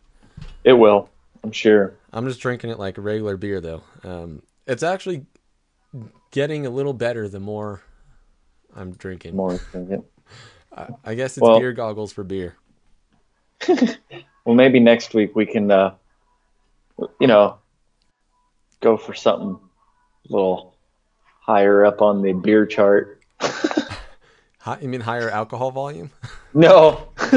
it 0.62 0.74
will. 0.74 1.10
I'm 1.48 1.52
sure. 1.52 1.94
I'm 2.12 2.26
just 2.28 2.40
drinking 2.40 2.68
it 2.68 2.78
like 2.78 2.98
a 2.98 3.00
regular 3.00 3.38
beer, 3.38 3.62
though. 3.62 3.82
Um, 4.04 4.42
it's 4.66 4.82
actually 4.82 5.24
getting 6.30 6.66
a 6.66 6.70
little 6.70 6.92
better 6.92 7.26
the 7.26 7.40
more 7.40 7.80
I'm 8.76 8.92
drinking. 8.92 9.34
More 9.34 9.56
thinking. 9.56 10.04
I, 10.76 10.88
I 11.06 11.14
guess 11.14 11.38
it's 11.38 11.40
Well- 11.40 11.58
beer 11.58 11.72
goggles 11.72 12.12
for 12.12 12.22
beer. 12.22 12.54
Well, 14.44 14.54
maybe 14.54 14.78
next 14.80 15.12
week 15.14 15.36
we 15.36 15.44
can, 15.44 15.70
uh, 15.70 15.94
you 17.20 17.26
know, 17.26 17.58
go 18.80 18.96
for 18.96 19.12
something 19.12 19.58
a 19.58 20.32
little 20.32 20.74
higher 21.40 21.84
up 21.84 22.00
on 22.00 22.22
the 22.22 22.32
beer 22.32 22.64
chart. 22.66 23.20
You 24.82 24.88
mean 24.88 25.00
higher 25.00 25.30
alcohol 25.30 25.70
volume? 25.70 26.10
No. 26.52 27.08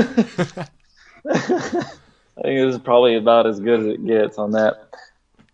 I 2.37 2.41
think 2.43 2.59
this 2.59 2.75
is 2.75 2.81
probably 2.81 3.15
about 3.15 3.45
as 3.47 3.59
good 3.59 3.79
as 3.81 3.85
it 3.87 4.05
gets 4.05 4.37
on 4.37 4.51
that. 4.51 4.89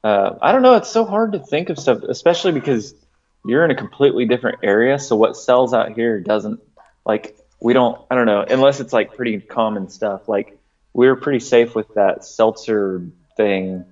Uh, 0.03 0.37
I 0.41 0.51
don't 0.51 0.61
know. 0.61 0.75
It's 0.75 0.89
so 0.89 1.05
hard 1.05 1.33
to 1.33 1.39
think 1.39 1.69
of 1.69 1.77
stuff, 1.79 2.03
especially 2.03 2.51
because 2.51 2.93
you're 3.45 3.65
in 3.65 3.71
a 3.71 3.75
completely 3.75 4.25
different 4.25 4.59
area. 4.63 4.99
So 4.99 5.15
what 5.15 5.35
sells 5.35 5.73
out 5.73 5.91
here 5.93 6.19
doesn't 6.19 6.59
like 7.05 7.37
we 7.59 7.73
don't. 7.73 7.99
I 8.11 8.15
don't 8.15 8.25
know 8.27 8.45
unless 8.47 8.79
it's 8.79 8.93
like 8.93 9.15
pretty 9.15 9.39
common 9.39 9.89
stuff. 9.89 10.27
Like 10.29 10.57
we 10.93 11.07
were 11.07 11.15
pretty 11.15 11.39
safe 11.39 11.75
with 11.75 11.93
that 11.95 12.23
seltzer 12.23 13.01
thing. 13.35 13.85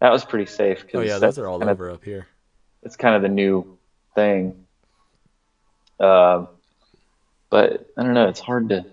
That 0.00 0.12
was 0.12 0.24
pretty 0.24 0.46
safe. 0.46 0.84
Oh 0.94 1.00
yeah, 1.00 1.18
those 1.18 1.38
are 1.38 1.46
all 1.48 1.58
kind 1.58 1.70
of- 1.70 1.76
over 1.76 1.90
up 1.90 2.04
here. 2.04 2.26
it's 2.82 2.96
kind 2.96 3.14
of 3.16 3.22
the 3.22 3.28
new 3.28 3.76
thing. 4.14 4.64
Um, 5.98 6.48
but 7.50 7.86
I 7.96 8.02
don't 8.02 8.14
know. 8.14 8.28
It's 8.28 8.40
hard 8.40 8.68
to 8.70 8.86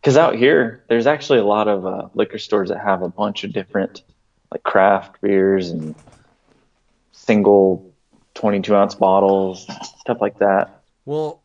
because 0.00 0.16
out 0.16 0.36
here 0.36 0.84
there's 0.88 1.06
actually 1.06 1.38
a 1.38 1.44
lot 1.44 1.68
of 1.68 1.86
uh, 1.86 2.08
liquor 2.14 2.38
stores 2.38 2.68
that 2.68 2.78
have 2.78 3.02
a 3.02 3.08
bunch 3.08 3.44
of 3.44 3.52
different 3.52 4.02
like 4.50 4.62
craft 4.62 5.20
beers 5.20 5.70
and 5.70 5.94
single 7.12 7.92
22 8.34 8.74
ounce 8.74 8.94
bottles, 8.94 9.66
stuff 10.00 10.18
like 10.20 10.38
that. 10.38 10.82
Well, 11.04 11.42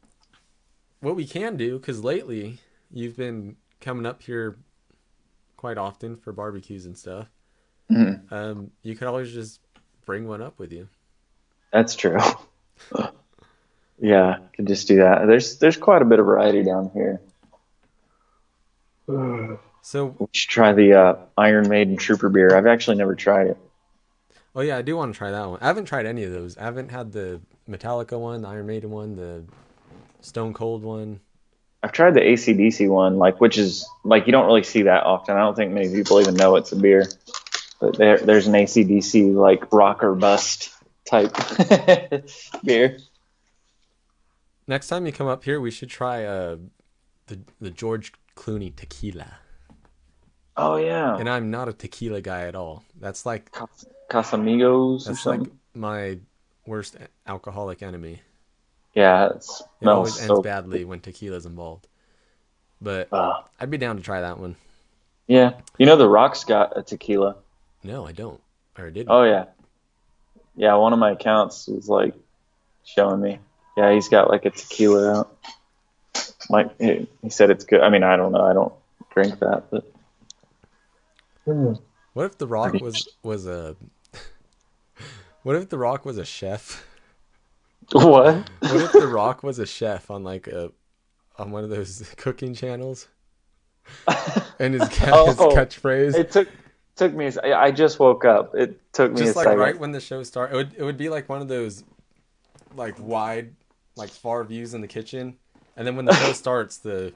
what 1.02 1.16
we 1.16 1.26
can 1.26 1.58
do, 1.58 1.80
because 1.80 2.04
lately 2.04 2.60
you've 2.92 3.18
been 3.18 3.58
coming 3.82 4.06
up 4.06 4.22
here 4.22 4.58
quite 5.58 5.78
often 5.78 6.16
for 6.16 6.32
barbecues 6.32 6.86
and 6.86 6.98
stuff. 6.98 7.28
Mhm. 7.92 8.32
Um, 8.32 8.72
you 8.82 8.96
could 8.96 9.08
always 9.08 9.34
just 9.34 9.60
bring 10.06 10.28
one 10.28 10.42
up 10.42 10.60
with 10.60 10.72
you. 10.72 10.88
That's 11.72 11.96
true. 11.96 12.20
yeah, 14.00 14.38
could 14.56 14.68
just 14.68 14.88
do 14.88 14.98
that. 14.98 15.26
There's 15.26 15.58
there's 15.58 15.78
quite 15.78 16.02
a 16.02 16.06
bit 16.06 16.20
of 16.20 16.26
variety 16.26 16.64
down 16.64 16.92
here. 16.94 17.20
So, 19.08 20.16
We 20.18 20.28
should 20.32 20.50
try 20.50 20.74
the 20.74 20.94
uh, 20.94 21.16
Iron 21.38 21.68
Maiden 21.68 21.98
Trooper 21.98 22.30
beer. 22.30 22.56
I've 22.56 22.68
actually 22.68 22.98
never 22.98 23.16
tried 23.16 23.48
it. 23.48 23.58
oh 24.56 24.62
yeah, 24.62 24.78
I 24.78 24.82
do 24.82 24.96
want 24.96 25.14
to 25.14 25.18
try 25.18 25.32
that 25.32 25.50
one. 25.50 25.60
I 25.62 25.68
haven't 25.68 25.86
tried 25.86 26.06
any 26.06 26.24
of 26.24 26.32
those. 26.32 26.58
I 26.58 26.64
haven't 26.64 26.90
had 26.90 27.12
the 27.12 27.42
Metallica 27.70 28.20
one, 28.20 28.42
the 28.42 28.48
Iron 28.48 28.68
Maiden 28.68 28.92
one, 28.92 29.16
the 29.16 29.44
Stone 30.22 30.54
Cold 30.54 30.84
one. 30.84 31.20
I've 31.84 31.92
tried 31.92 32.14
the 32.14 32.22
ACDC 32.22 32.88
one, 32.88 33.18
like 33.18 33.42
which 33.42 33.58
is 33.58 33.86
like 34.06 34.26
you 34.26 34.32
don't 34.32 34.46
really 34.46 34.64
see 34.64 34.84
that 34.84 35.04
often. 35.04 35.36
I 35.36 35.40
don't 35.40 35.56
think 35.56 35.74
many 35.74 35.94
people 35.94 36.22
even 36.22 36.36
know 36.36 36.56
it's 36.56 36.72
a 36.72 36.78
beer. 36.78 37.06
But 37.82 37.98
there, 37.98 38.18
there's 38.18 38.48
an 38.48 38.54
ACDC 38.54 39.36
like 39.36 39.74
rock 39.74 40.02
or 40.02 40.16
bust 40.16 40.74
type 41.06 41.36
beer. 42.64 43.00
Next 44.66 44.88
time 44.88 45.06
you 45.06 45.12
come 45.12 45.28
up 45.28 45.44
here, 45.44 45.60
we 45.60 45.72
should 45.72 45.90
try 45.90 46.24
uh, 46.24 46.56
the 47.28 47.40
the 47.60 47.70
George 47.70 48.14
Clooney 48.36 48.76
tequila. 48.76 49.28
Oh 50.56 50.76
yeah, 50.76 51.18
And 51.18 51.28
I'm 51.28 51.50
not 51.50 51.68
a 51.68 51.74
tequila 51.74 52.22
guy 52.22 52.42
at 52.48 52.56
all. 52.56 52.84
That's 53.00 53.26
like 53.26 53.52
Cas- 53.52 53.86
Casamigos 54.10 55.06
or 55.08 55.14
that's 55.14 55.26
like 55.26 55.42
my 55.74 56.20
worst 56.68 56.96
alcoholic 57.26 57.82
enemy. 57.82 58.22
yeah, 58.94 59.30
it 59.30 59.46
It 59.82 59.88
always 59.88 60.18
ends 60.20 60.28
so. 60.28 60.42
badly 60.44 60.86
when 60.86 61.00
tequila's 61.00 61.46
involved. 61.48 61.88
But 62.80 63.12
Uh, 63.12 63.42
I'd 63.60 63.72
be 63.72 63.78
down 63.80 63.96
to 63.98 64.04
try 64.04 64.22
that 64.22 64.40
one. 64.40 64.56
yeah, 65.28 65.54
you 65.80 65.86
know 65.88 65.96
the 65.96 66.08
Rock's 66.08 66.44
got 66.44 66.78
a 66.78 66.84
tequila. 66.84 67.38
No, 67.84 68.06
I 68.06 68.12
don't. 68.12 68.42
Or 68.78 68.88
I 68.88 68.90
didn't. 68.92 69.10
Oh 69.10 69.24
yeah, 69.24 69.46
yeah. 70.56 70.76
One 70.76 70.94
of 70.94 71.00
my 71.00 71.12
accounts 71.12 71.68
was 71.68 71.90
like 71.90 72.14
showing 72.84 73.22
me. 73.22 73.40
Yeah, 73.76 73.92
he's 73.92 74.10
got 74.10 74.30
like 74.30 74.46
a 74.46 74.52
tequila 74.52 75.20
out. 75.20 75.38
Like 76.50 76.80
he, 76.80 77.08
he 77.22 77.30
said, 77.30 77.50
it's 77.50 77.64
good. 77.66 77.82
I 77.82 77.90
mean, 77.90 78.04
I 78.04 78.16
don't 78.18 78.32
know. 78.32 78.42
I 78.42 78.54
don't 78.54 78.74
drink 79.14 79.40
that, 79.40 79.66
but 79.72 79.92
hmm. 81.46 81.74
What 82.14 82.26
if 82.26 82.38
The 82.38 82.48
Rock 82.48 82.74
was 82.74 83.08
was 83.24 83.48
a 83.48 83.76
What 85.44 85.56
if 85.56 85.70
The 85.70 85.78
Rock 85.78 86.06
was 86.06 86.18
a 86.18 86.26
chef? 86.26 86.86
what? 87.92 88.36
What 88.60 88.76
if 88.82 88.92
The 88.94 89.08
Rock 89.08 89.44
was 89.44 89.60
a 89.60 89.66
chef 89.66 90.10
on 90.12 90.24
like 90.24 90.48
a 90.48 90.72
on 91.38 91.52
one 91.52 91.64
of 91.64 91.70
those 91.70 92.14
cooking 92.18 92.54
channels? 92.54 93.08
And 94.60 94.74
his, 94.76 94.88
ca- 94.90 95.26
his 95.28 95.40
Oh. 95.40 95.50
catchphrase 95.50 96.16
It 96.16 96.32
took 96.32 96.48
took 96.96 97.14
me. 97.14 97.28
I 97.38 97.72
just 97.72 98.00
woke 98.00 98.24
up. 98.26 98.56
It 98.56 98.80
took 98.94 99.12
me 99.12 99.18
just 99.20 99.36
a 99.36 99.38
like 99.40 99.46
second. 99.46 99.60
right 99.60 99.78
when 99.80 99.92
the 99.92 100.00
show 100.00 100.24
started, 100.24 100.54
it 100.54 100.58
would 100.58 100.74
it 100.78 100.84
would 100.84 100.98
be 100.98 101.10
like 101.10 101.28
one 101.30 101.42
of 101.42 101.48
those 101.48 101.84
like 102.76 102.96
wide, 103.00 103.54
like 103.96 104.10
far 104.10 104.44
views 104.44 104.74
in 104.74 104.82
the 104.82 104.88
kitchen, 104.88 105.38
and 105.76 105.86
then 105.88 105.96
when 105.96 106.06
the 106.06 106.14
show 106.14 106.34
starts, 106.34 106.78
the 106.78 107.14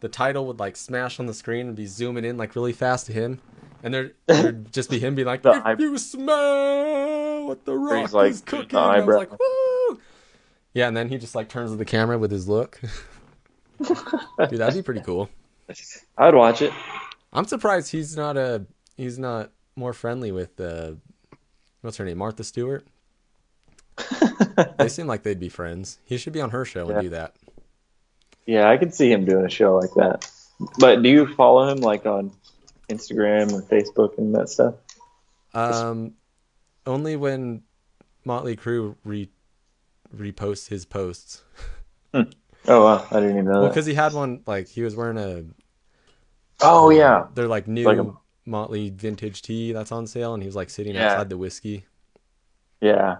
the 0.00 0.08
title 0.08 0.46
would 0.46 0.58
like 0.58 0.76
smash 0.76 1.20
on 1.20 1.26
the 1.26 1.34
screen 1.34 1.66
and 1.66 1.76
be 1.76 1.86
zooming 1.86 2.24
in 2.24 2.36
like 2.38 2.54
really 2.56 2.72
fast 2.72 3.06
to 3.06 3.12
him, 3.12 3.40
and 3.82 3.92
there 3.92 4.12
there'd 4.26 4.72
just 4.72 4.88
be 4.90 4.98
him 4.98 5.14
being 5.14 5.26
like, 5.26 5.42
The 5.42 5.62
"If 5.66 5.80
you 5.80 5.96
smell 5.98 7.46
what 7.46 7.64
the 7.64 7.76
rock 7.76 8.00
he's 8.00 8.14
like, 8.14 8.30
is 8.30 8.40
cooking," 8.40 8.78
I 8.78 9.00
was 9.00 9.16
like, 9.16 9.30
"Woo!" 9.30 10.00
Yeah, 10.72 10.88
and 10.88 10.96
then 10.96 11.08
he 11.08 11.18
just 11.18 11.34
like 11.34 11.48
turns 11.48 11.70
to 11.72 11.76
the 11.76 11.84
camera 11.84 12.18
with 12.18 12.30
his 12.30 12.48
look. 12.48 12.80
Dude, 13.80 13.96
that'd 14.58 14.74
be 14.74 14.82
pretty 14.82 15.00
cool. 15.00 15.28
I'd 16.18 16.34
watch 16.34 16.62
it. 16.62 16.72
I'm 17.32 17.44
surprised 17.44 17.92
he's 17.92 18.16
not 18.16 18.36
a 18.36 18.66
he's 18.96 19.18
not 19.18 19.50
more 19.76 19.92
friendly 19.92 20.32
with 20.32 20.60
uh 20.60 20.92
what's 21.80 21.96
her 21.96 22.04
name 22.04 22.18
Martha 22.18 22.44
Stewart. 22.44 22.86
They 24.78 24.88
seem 24.88 25.06
like 25.06 25.22
they'd 25.22 25.40
be 25.40 25.48
friends. 25.48 25.98
He 26.04 26.18
should 26.18 26.32
be 26.32 26.40
on 26.40 26.50
her 26.50 26.64
show 26.64 26.88
Yeah. 26.88 26.94
and 26.94 27.02
do 27.02 27.08
that. 27.10 27.34
Yeah, 28.50 28.68
I 28.68 28.76
could 28.78 28.92
see 28.92 29.12
him 29.12 29.24
doing 29.24 29.44
a 29.46 29.48
show 29.50 29.76
like 29.76 29.92
that. 29.94 30.28
But 30.78 31.02
do 31.04 31.08
you 31.08 31.32
follow 31.34 31.68
him 31.68 31.78
like 31.78 32.04
on 32.04 32.32
Instagram 32.88 33.52
or 33.52 33.62
Facebook 33.62 34.18
and 34.18 34.34
that 34.34 34.48
stuff? 34.48 34.74
Um, 35.54 36.14
only 36.84 37.14
when 37.14 37.62
Motley 38.24 38.56
Crue 38.56 38.96
re 39.04 39.28
reposts 40.16 40.68
his 40.68 40.84
posts. 40.84 41.42
Oh, 42.12 42.24
wow. 42.66 43.06
I 43.12 43.20
didn't 43.20 43.30
even 43.38 43.44
know 43.44 43.60
Well, 43.60 43.68
because 43.68 43.86
he 43.86 43.94
had 43.94 44.12
one 44.14 44.42
like 44.46 44.66
he 44.68 44.82
was 44.82 44.96
wearing 44.96 45.16
a 45.16 45.44
Oh 46.60 46.90
yeah, 46.90 47.28
they're 47.34 47.46
like 47.48 47.68
new 47.68 47.84
Like 47.84 47.98
a- 47.98 48.12
Motley 48.44 48.90
vintage 48.90 49.42
tee 49.42 49.72
that's 49.72 49.92
on 49.92 50.08
sale, 50.08 50.34
and 50.34 50.42
he 50.42 50.46
was 50.48 50.56
like 50.56 50.70
sitting 50.70 50.94
Yeah. 50.96 51.12
outside 51.12 51.30
the 51.30 51.38
whiskey. 51.38 51.84
yeah, 52.80 53.18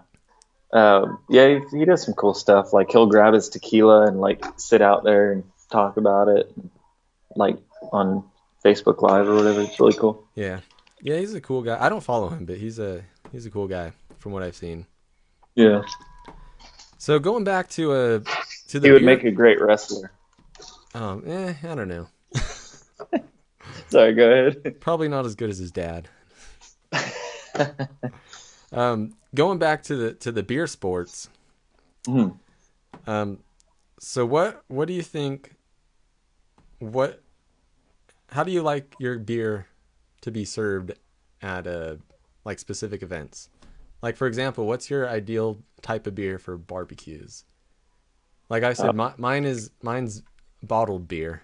um, 0.73 1.19
yeah. 1.29 1.59
He, 1.71 1.79
he 1.79 1.85
does 1.85 2.03
some 2.05 2.15
cool 2.15 2.35
stuff. 2.35 2.73
Like 2.73 2.91
he'll 2.91 3.07
grab 3.07 3.35
his 3.35 3.49
tequila 3.49 4.07
and 4.07 4.21
like 4.21 4.45
sit 4.57 4.83
out 4.83 5.05
there 5.05 5.33
and 5.33 5.45
talk 5.71 5.97
about 5.97 6.29
it, 6.29 6.53
like 7.37 7.57
on 7.93 8.25
Facebook 8.65 9.03
Live 9.03 9.29
or 9.29 9.35
whatever. 9.35 9.61
It's 9.63 9.79
really 9.81 9.95
cool. 9.97 10.27
Yeah, 10.35 10.61
yeah, 11.03 11.17
he's 11.19 11.35
a 11.35 11.41
cool 11.41 11.63
guy. 11.63 11.77
I 11.85 11.89
don't 11.89 12.03
follow 12.03 12.29
him, 12.29 12.45
but 12.45 12.57
he's 12.59 12.79
a 12.79 13.03
he's 13.33 13.47
a 13.47 13.51
cool 13.51 13.69
guy 13.69 13.93
from 14.19 14.33
what 14.33 14.43
I've 14.43 14.57
seen. 14.57 14.87
Yeah, 15.57 15.83
So 16.99 17.19
going 17.19 17.43
back 17.45 17.69
to 17.71 17.93
uh 17.93 18.21
to 18.69 18.79
the 18.81 18.87
he 18.89 18.93
would 18.93 19.01
beer- 19.01 19.07
make 19.17 19.25
a 19.25 19.31
great 19.33 19.61
wrestler. 19.61 20.13
Um, 20.95 21.25
eh, 21.27 21.55
I 21.63 21.75
don't 21.75 21.89
know. 21.89 22.07
Sorry, 23.89 24.15
go 24.15 24.31
ahead. 24.31 24.81
Probably 24.81 25.09
not 25.09 25.27
as 25.27 25.35
good 25.35 25.51
as 25.51 25.59
his 25.59 25.71
dad. 25.73 26.09
Um, 28.73 29.15
going 29.35 29.59
back 29.59 29.83
to 29.85 29.97
the 29.97 30.15
to 30.15 30.33
the 30.33 30.43
beer 30.43 30.67
sports. 30.67 31.29
Mhm. 32.07 32.39
Um, 33.07 33.39
so 33.99 34.25
what 34.25 34.63
what 34.69 34.87
do 34.89 34.95
you 34.95 35.03
think? 35.03 35.55
What? 36.79 37.23
How 38.29 38.45
do 38.45 38.53
you 38.53 38.63
like 38.63 38.95
your 38.99 39.19
beer 39.19 39.67
to 40.23 40.31
be 40.31 40.45
served 40.45 40.93
at 41.43 41.67
uh 41.67 41.97
like 42.45 42.59
specific 42.59 43.03
events? 43.03 43.49
Like 44.03 44.17
for 44.17 44.27
example, 44.27 44.67
what's 44.67 44.89
your 44.89 45.09
ideal 45.09 45.59
type 45.83 46.07
of 46.07 46.15
beer 46.15 46.39
for 46.39 46.57
barbecues? 46.57 47.45
Like 48.49 48.63
I 48.63 48.73
said, 48.73 48.91
Uh, 48.91 48.93
mi- 48.93 49.15
mine 49.19 49.45
is 49.45 49.71
mine's 49.83 50.23
bottled 50.63 51.09
beer. 51.09 51.43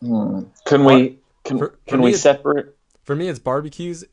Hmm. 0.00 0.44
Can 0.66 0.84
we 0.84 1.18
can, 1.44 1.58
For- 1.58 1.68
for 1.68 1.76
can 1.86 1.98
me, 2.00 2.04
we 2.06 2.12
separate? 2.14 2.76
For 3.04 3.14
me, 3.14 3.28
it's 3.28 3.38
barbecues, 3.38 4.04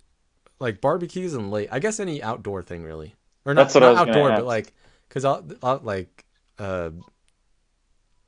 like 0.62 0.82
barbecues 0.82 1.36
and 1.36 1.52
late. 1.52 1.70
I 1.72 1.80
guess 1.80 2.00
any 2.02 2.24
outdoor 2.24 2.64
thing 2.64 2.84
really, 2.84 3.16
or 3.46 3.56
That's 3.56 3.76
not, 3.76 3.84
I 3.84 3.92
was 3.92 4.02
gonna 4.02 4.18
outdoor, 4.18 4.34
but 4.34 4.46
like, 4.46 4.74
cause 5.10 5.26
I'll, 5.26 5.48
I'll 5.64 5.82
like, 5.84 6.26
uh, 6.60 6.92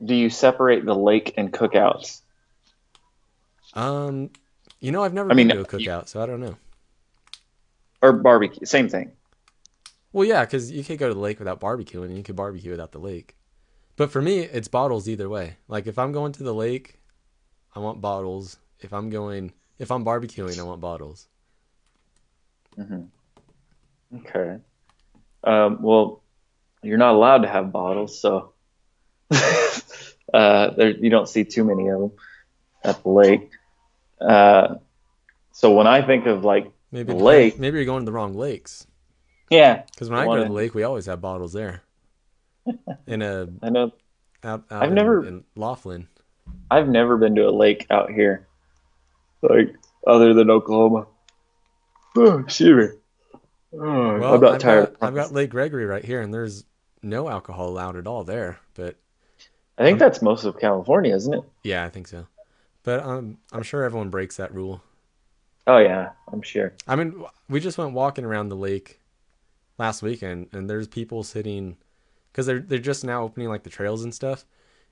Do 0.05 0.13
you 0.13 0.29
separate 0.29 0.85
the 0.85 0.93
lake 0.93 1.33
and 1.35 1.51
cookouts? 1.51 2.21
um, 3.73 4.29
you 4.79 4.91
know, 4.91 5.03
I've 5.03 5.13
never 5.13 5.31
I 5.31 5.33
been 5.33 5.47
mean, 5.47 5.49
to 5.49 5.59
a 5.61 5.65
cookout, 5.65 6.07
so 6.07 6.21
I 6.21 6.25
don't 6.25 6.41
know. 6.41 6.57
Or 8.03 8.13
barbecue? 8.13 8.67
Same 8.67 8.87
thing. 8.87 9.13
Well, 10.13 10.25
yeah, 10.27 10.45
cause 10.45 10.71
you 10.71 10.83
could 10.83 10.97
go 10.99 11.07
to 11.09 11.13
the 11.13 11.19
lake 11.19 11.39
without 11.39 11.59
barbecuing, 11.59 12.05
and 12.05 12.17
you 12.17 12.23
could 12.23 12.35
barbecue 12.35 12.71
without 12.71 12.91
the 12.93 12.99
lake. 12.99 13.35
But 13.97 14.11
for 14.11 14.21
me, 14.21 14.39
it's 14.41 14.67
bottles 14.69 15.09
either 15.09 15.29
way. 15.29 15.57
Like 15.67 15.87
if 15.87 15.99
I'm 15.99 16.11
going 16.13 16.33
to 16.33 16.43
the 16.43 16.53
lake, 16.55 16.99
I 17.75 17.79
want 17.79 18.01
bottles. 18.01 18.57
If 18.79 18.93
I'm 18.93 19.09
going, 19.11 19.53
if 19.79 19.91
I'm 19.91 20.05
barbecuing, 20.05 20.59
I 20.59 20.63
want 20.63 20.81
bottles. 20.81 21.27
Hmm 22.75 23.03
Okay. 24.17 24.57
Um, 25.43 25.81
well, 25.81 26.21
you're 26.83 26.97
not 26.99 27.15
allowed 27.15 27.39
to 27.39 27.47
have 27.47 27.71
bottles, 27.71 28.19
so 28.21 28.53
uh, 30.33 30.69
there, 30.71 30.89
you 30.91 31.09
don't 31.09 31.27
see 31.27 31.43
too 31.43 31.63
many 31.63 31.87
of 31.89 31.99
them 31.99 32.11
at 32.83 33.01
the 33.03 33.09
lake. 33.09 33.49
Uh, 34.21 34.75
so 35.51 35.73
when 35.73 35.87
I 35.87 36.01
think 36.05 36.25
of 36.27 36.43
like 36.43 36.71
Maybe 36.91 37.11
Lake? 37.13 37.57
maybe 37.57 37.77
you're 37.77 37.85
going 37.85 38.01
to 38.01 38.05
the 38.05 38.11
wrong 38.11 38.35
lakes. 38.35 38.85
Yeah, 39.49 39.81
Because 39.91 40.09
when 40.11 40.19
I 40.19 40.25
The 40.25 40.29
go 40.29 40.37
to 40.37 40.43
the 40.45 40.53
lake, 40.53 40.75
we 40.75 40.83
always 40.83 41.07
have 41.07 41.21
bottles 41.21 41.53
there. 41.53 41.81
In 43.07 43.21
a 43.23 43.49
I 43.63 43.69
know. 43.69 43.91
out, 44.43 44.63
out 44.71 44.83
I've 44.83 44.89
in, 44.89 44.95
never- 44.95 45.25
in 45.25 45.43
Laughlin. 45.55 46.07
I've 46.69 46.87
never 46.87 47.17
been 47.17 47.35
to 47.35 47.47
a 47.47 47.51
lake 47.51 47.87
out 47.89 48.11
here, 48.11 48.47
like 49.41 49.73
other 50.05 50.33
than 50.33 50.49
Oklahoma. 50.51 51.07
Oh, 52.15 52.39
excuse 52.45 52.91
me. 52.91 52.97
Oh, 53.79 54.19
Well, 54.19 54.35
I'm 54.35 54.41
not 54.41 54.53
I've 54.55 54.61
tired. 54.61 54.95
Got, 54.99 55.07
I've 55.07 55.15
got 55.15 55.33
Lake 55.33 55.49
Gregory 55.49 55.85
right 55.85 56.05
here, 56.05 56.21
and 56.21 56.33
there's 56.33 56.65
no 57.01 57.27
alcohol 57.27 57.69
allowed 57.69 57.95
at 57.97 58.07
all 58.07 58.23
there. 58.23 58.59
But 58.75 58.95
I 59.77 59.83
think 59.83 59.99
that's 59.99 60.21
most 60.21 60.45
of 60.45 60.59
California, 60.59 61.15
isn't 61.15 61.33
it? 61.33 61.43
yeah, 61.63 61.83
I 61.83 61.89
think 61.89 62.07
so. 62.07 62.27
But 62.83 63.03
um, 63.03 63.37
I'm 63.51 63.63
sure 63.63 63.83
everyone 63.83 64.09
breaks 64.09 64.37
that 64.37 64.53
rule. 64.53 64.81
Oh 65.65 65.77
yeah, 65.77 66.11
I'm 66.31 66.41
sure. 66.41 66.73
I 66.87 66.95
mean, 66.95 67.23
we 67.49 67.59
just 67.59 67.77
went 67.77 67.93
walking 67.93 68.25
around 68.25 68.49
the 68.49 68.55
lake 68.55 68.99
last 69.77 70.01
weekend, 70.01 70.49
and 70.53 70.69
there's 70.69 70.87
people 70.87 71.23
sitting 71.23 71.77
because 72.31 72.45
they're 72.45 72.59
they're 72.59 72.79
just 72.79 73.03
now 73.05 73.23
opening 73.23 73.49
like 73.49 73.63
the 73.63 73.69
trails 73.69 74.03
and 74.03 74.13
stuff, 74.13 74.45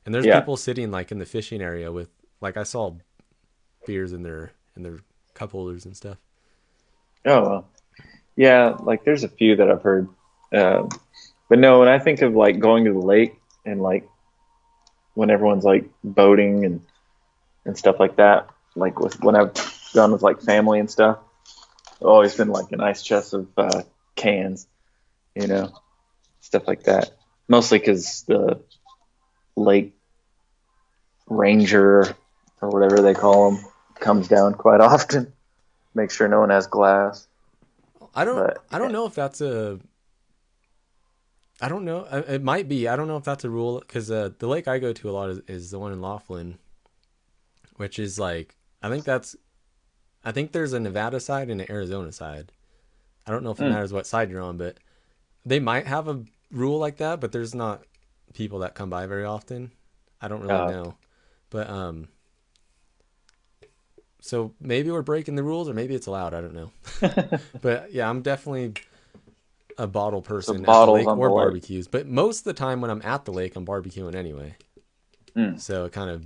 and 0.05 0.15
there's 0.15 0.25
Yeah. 0.25 0.39
people 0.39 0.57
sitting 0.57 0.91
like 0.91 1.11
in 1.11 1.19
the 1.19 1.25
fishing 1.25 1.61
area 1.61 1.91
with 1.91 2.09
like 2.41 2.57
I 2.57 2.63
saw 2.63 2.95
beers 3.85 4.13
in 4.13 4.23
their 4.23 4.53
in 4.75 4.83
their 4.83 4.99
cup 5.33 5.51
holders 5.51 5.85
and 5.85 5.95
stuff. 5.95 6.17
Oh 7.25 7.41
well. 7.41 7.69
Yeah, 8.35 8.75
like 8.79 9.03
there's 9.03 9.23
a 9.23 9.29
few 9.29 9.57
that 9.57 9.69
I've 9.69 9.83
heard. 9.83 10.09
Um, 10.53 10.89
but 11.49 11.59
no, 11.59 11.79
when 11.79 11.87
I 11.87 11.99
think 11.99 12.21
of 12.21 12.33
like 12.33 12.59
going 12.59 12.85
to 12.85 12.93
the 12.93 12.99
lake 12.99 13.35
and 13.65 13.81
like 13.81 14.07
when 15.13 15.29
everyone's 15.29 15.63
like 15.63 15.89
boating 16.03 16.65
and 16.65 16.81
and 17.65 17.77
stuff 17.77 17.99
like 17.99 18.15
that, 18.15 18.49
like 18.75 18.99
with 18.99 19.21
when 19.21 19.35
I've 19.35 19.53
gone 19.93 20.11
with 20.11 20.21
like 20.21 20.41
family 20.41 20.79
and 20.79 20.89
stuff, 20.89 21.19
always 22.01 22.35
been 22.35 22.49
like 22.49 22.71
a 22.71 22.77
nice 22.77 23.03
chest 23.03 23.33
of 23.33 23.47
uh, 23.57 23.83
cans, 24.15 24.67
you 25.35 25.47
know, 25.47 25.71
stuff 26.39 26.67
like 26.67 26.83
that. 26.83 27.11
Mostly 27.47 27.79
because 27.79 28.23
the 28.23 28.61
lake 29.55 29.93
ranger 31.27 32.15
or 32.61 32.69
whatever 32.69 33.01
they 33.01 33.13
call 33.13 33.51
them 33.51 33.65
comes 33.99 34.27
down 34.27 34.53
quite 34.53 34.81
often. 34.81 35.33
Make 35.93 36.11
sure 36.11 36.27
no 36.27 36.39
one 36.39 36.49
has 36.49 36.67
glass. 36.67 37.27
I 38.15 38.25
don't 38.25 38.35
But, 38.35 38.63
I 38.71 38.77
don't 38.77 38.89
yeah. 38.89 38.93
know 38.93 39.05
if 39.05 39.15
that's 39.15 39.41
a 39.41 39.79
I 41.61 41.69
don't 41.69 41.85
know. 41.85 42.05
It 42.05 42.41
might 42.43 42.67
be. 42.67 42.87
I 42.87 42.95
don't 42.95 43.07
know 43.07 43.17
if 43.17 43.23
that's 43.23 43.43
a 43.43 43.49
rule 43.49 43.79
because 43.79 44.09
uh, 44.09 44.29
the 44.39 44.47
lake 44.47 44.67
I 44.67 44.79
go 44.79 44.93
to 44.93 45.09
a 45.09 45.11
lot 45.11 45.29
is, 45.29 45.39
is 45.47 45.71
the 45.71 45.77
one 45.79 45.93
in 45.93 46.01
Laughlin, 46.01 46.57
which 47.77 47.99
is 47.99 48.19
like 48.19 48.55
I 48.81 48.89
think 48.89 49.03
that's 49.05 49.35
I 50.25 50.31
think 50.31 50.51
there's 50.51 50.73
a 50.73 50.79
Nevada 50.79 51.19
side 51.19 51.49
and 51.49 51.61
an 51.61 51.71
Arizona 51.71 52.11
side. 52.11 52.51
I 53.27 53.31
don't 53.31 53.43
know 53.43 53.51
if 53.51 53.61
it 53.61 53.65
Hmm. 53.65 53.69
matters 53.69 53.93
what 53.93 54.07
side 54.07 54.31
you're 54.31 54.41
on, 54.41 54.57
but 54.57 54.77
they 55.45 55.59
might 55.59 55.85
have 55.85 56.07
a 56.07 56.23
rule 56.51 56.79
like 56.79 56.97
that. 56.97 57.19
But 57.19 57.31
there's 57.31 57.53
not 57.53 57.83
people 58.33 58.59
that 58.59 58.73
come 58.75 58.89
by 58.89 59.05
very 59.05 59.25
often. 59.25 59.71
I 60.19 60.27
don't 60.27 60.41
really 60.41 60.53
Oh. 60.53 60.69
know, 60.71 60.95
but 61.49 61.69
um. 61.69 62.07
So 64.21 64.53
maybe 64.61 64.91
we're 64.91 65.01
breaking 65.01 65.35
the 65.35 65.43
rules, 65.43 65.67
or 65.67 65.73
maybe 65.73 65.95
it's 65.95 66.07
allowed. 66.07 66.33
I 66.33 66.41
don't 66.41 66.53
know. 66.53 66.71
But 67.61 67.91
yeah, 67.91 68.09
I'm 68.09 68.21
definitely 68.21 68.73
a 69.77 69.87
bottle 69.87 70.21
person 70.21 70.57
at 70.57 70.65
the 70.65 70.91
lake 70.91 71.07
or 71.07 71.15
the 71.15 71.21
lake. 71.21 71.43
barbecues. 71.43 71.87
But 71.87 72.07
most 72.07 72.39
of 72.39 72.43
the 72.45 72.53
time 72.53 72.81
when 72.81 72.91
I'm 72.91 73.01
at 73.03 73.25
the 73.25 73.33
lake, 73.33 73.55
I'm 73.55 73.65
barbecuing 73.65 74.15
anyway. 74.15 74.55
Mm. 75.35 75.59
So 75.59 75.85
it 75.85 75.91
kind 75.91 76.09
of 76.09 76.25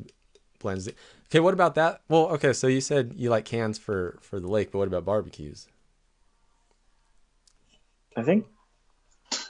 blends. 0.59 0.87
It. 0.87 0.95
Okay, 1.29 1.39
what 1.39 1.53
about 1.53 1.75
that? 1.75 2.01
Well, 2.09 2.27
okay, 2.33 2.53
so 2.53 2.67
you 2.67 2.81
said 2.81 3.13
you 3.15 3.29
like 3.29 3.45
cans 3.45 3.77
for 3.77 4.17
for 4.21 4.39
the 4.39 4.47
lake, 4.47 4.71
but 4.71 4.79
what 4.79 4.87
about 4.87 5.05
barbecues? 5.05 5.67
I 8.17 8.23
think 8.23 8.45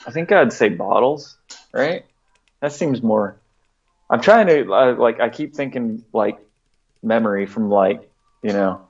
I 0.06 0.12
think 0.12 0.30
I'd 0.30 0.52
say 0.52 0.68
bottles, 0.68 1.36
right? 1.72 2.04
That 2.60 2.72
seems 2.72 3.02
more. 3.02 3.36
I'm 4.08 4.20
trying 4.20 4.46
to 4.46 4.72
uh, 4.72 4.94
like 4.94 5.20
I 5.20 5.30
keep 5.30 5.54
thinking 5.54 6.04
like 6.12 6.38
memory 7.02 7.46
from 7.46 7.70
like 7.70 8.08
you 8.46 8.52
know 8.52 8.86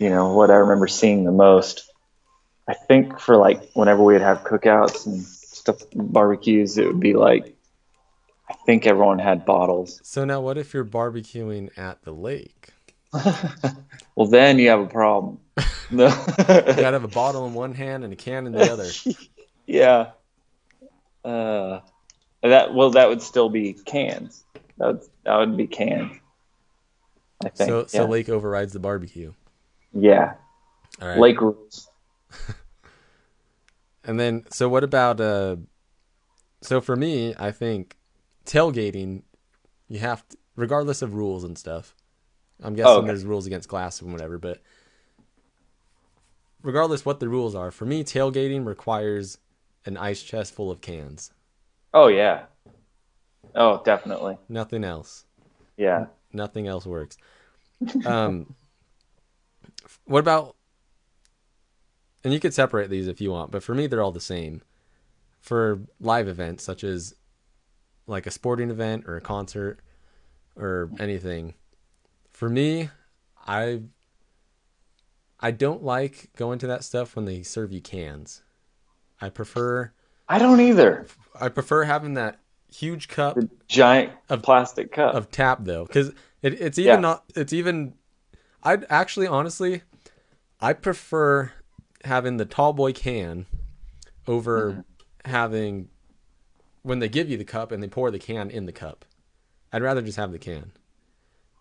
you 0.00 0.10
know 0.10 0.34
what 0.34 0.50
I 0.50 0.54
remember 0.54 0.88
seeing 0.88 1.24
the 1.24 1.30
most. 1.30 1.88
I 2.66 2.74
think 2.74 3.20
for 3.20 3.36
like 3.36 3.70
whenever 3.74 4.02
we'd 4.02 4.20
have 4.20 4.42
cookouts 4.42 5.06
and 5.06 5.22
stuff 5.22 5.82
barbecues, 5.94 6.76
it 6.76 6.86
would 6.86 6.98
be 6.98 7.14
like 7.14 7.56
I 8.50 8.54
think 8.66 8.86
everyone 8.86 9.20
had 9.20 9.46
bottles. 9.46 10.00
So 10.02 10.24
now, 10.24 10.40
what 10.40 10.58
if 10.58 10.74
you're 10.74 10.84
barbecuing 10.84 11.70
at 11.78 12.02
the 12.02 12.12
lake? 12.12 12.70
well, 14.16 14.26
then 14.26 14.58
you 14.58 14.68
have 14.70 14.80
a 14.80 14.86
problem. 14.86 15.38
No. 15.90 16.06
You 16.38 16.44
gotta 16.44 16.92
have 16.92 17.04
a 17.04 17.08
bottle 17.08 17.46
in 17.46 17.54
one 17.54 17.72
hand 17.72 18.02
and 18.02 18.12
a 18.12 18.16
can 18.16 18.46
in 18.46 18.52
the 18.52 18.70
other. 18.72 18.90
Yeah. 19.66 20.10
Uh, 21.24 21.80
that 22.42 22.74
well, 22.74 22.90
that 22.90 23.08
would 23.08 23.22
still 23.22 23.48
be 23.48 23.72
cans. 23.72 24.44
That 24.76 24.86
would 24.88 25.00
that 25.24 25.36
would 25.38 25.56
be 25.56 25.66
cans. 25.66 26.12
I 27.42 27.48
think. 27.48 27.68
So 27.68 27.86
so 27.86 28.02
yeah. 28.02 28.08
lake 28.08 28.28
overrides 28.28 28.72
the 28.72 28.80
barbecue. 28.80 29.32
yeah. 29.92 30.34
All 31.00 31.08
right. 31.08 31.18
Lake 31.18 31.40
rules. 31.40 31.88
And 34.06 34.20
then, 34.20 34.44
so 34.50 34.68
what 34.68 34.84
about 34.84 35.18
uh? 35.20 35.56
So 36.60 36.80
for 36.80 36.94
me, 36.94 37.34
I 37.38 37.50
think 37.50 37.96
tailgating, 38.44 39.22
you 39.88 39.98
have 39.98 40.28
to, 40.28 40.36
regardless 40.56 41.00
of 41.02 41.14
rules 41.14 41.42
and 41.44 41.56
stuff. 41.56 41.94
I'm 42.62 42.74
guessing 42.74 42.90
Oh, 42.92 42.98
okay. 42.98 43.06
there's 43.08 43.24
rules 43.24 43.46
against 43.46 43.68
glass 43.68 44.00
and 44.00 44.12
whatever, 44.12 44.38
but 44.38 44.60
regardless 46.62 47.04
what 47.04 47.18
the 47.20 47.28
rules 47.28 47.54
are, 47.54 47.70
for 47.70 47.84
me, 47.84 48.04
tailgating 48.04 48.66
requires 48.66 49.38
an 49.86 49.96
ice 49.96 50.22
chest 50.22 50.54
full 50.54 50.70
of 50.70 50.80
cans. 50.80 51.32
Oh 51.92 52.08
yeah. 52.08 52.44
Oh, 53.54 53.82
definitely. 53.84 54.36
Nothing 54.48 54.84
else. 54.84 55.24
Yeah. 55.76 56.06
Nothing 56.34 56.66
else 56.66 56.86
works. 56.86 57.16
Um, 58.06 58.54
what 60.04 60.20
about? 60.20 60.56
And 62.22 62.32
you 62.32 62.40
could 62.40 62.54
separate 62.54 62.88
these 62.90 63.08
if 63.08 63.20
you 63.20 63.30
want, 63.30 63.50
but 63.50 63.62
for 63.62 63.74
me, 63.74 63.86
they're 63.86 64.02
all 64.02 64.12
the 64.12 64.20
same. 64.20 64.62
For 65.40 65.80
live 66.00 66.26
events 66.26 66.64
such 66.64 66.82
as 66.82 67.14
like 68.06 68.26
a 68.26 68.30
sporting 68.30 68.70
event 68.70 69.04
or 69.06 69.16
a 69.16 69.20
concert 69.20 69.80
or 70.56 70.90
anything, 70.98 71.54
for 72.32 72.48
me, 72.48 72.88
I 73.46 73.82
I 75.38 75.50
don't 75.50 75.82
like 75.82 76.30
going 76.36 76.58
to 76.60 76.66
that 76.68 76.84
stuff 76.84 77.14
when 77.14 77.26
they 77.26 77.42
serve 77.42 77.72
you 77.72 77.82
cans. 77.82 78.42
I 79.20 79.28
prefer 79.28 79.92
I 80.28 80.38
don't 80.38 80.60
either. 80.60 81.06
I 81.38 81.48
prefer 81.48 81.84
having 81.84 82.14
that 82.14 82.40
huge 82.74 83.08
cup 83.08 83.36
The 83.36 83.48
giant 83.68 84.12
Of- 84.28 84.42
plastic 84.42 84.92
cup. 84.92 85.14
of 85.14 85.30
tap 85.30 85.58
though 85.62 85.84
because 85.84 86.08
it, 86.42 86.60
it's 86.60 86.78
even 86.78 86.94
Yeah. 86.94 87.00
not 87.00 87.24
it's 87.36 87.52
even 87.52 87.94
i'd 88.64 88.84
actually 88.90 89.26
honestly 89.26 89.82
i 90.60 90.72
prefer 90.72 91.52
having 92.04 92.36
the 92.36 92.44
tall 92.44 92.72
boy 92.72 92.92
can 92.92 93.46
over 94.26 94.72
Mm-hmm. 94.72 95.30
having 95.30 95.88
when 96.82 96.98
they 96.98 97.08
give 97.08 97.30
you 97.30 97.36
the 97.36 97.44
cup 97.44 97.72
and 97.72 97.82
they 97.82 97.88
pour 97.88 98.10
the 98.10 98.18
can 98.18 98.50
in 98.50 98.66
the 98.66 98.72
cup 98.72 99.04
i'd 99.72 99.82
rather 99.82 100.02
just 100.02 100.16
have 100.18 100.32
the 100.32 100.38
can 100.38 100.72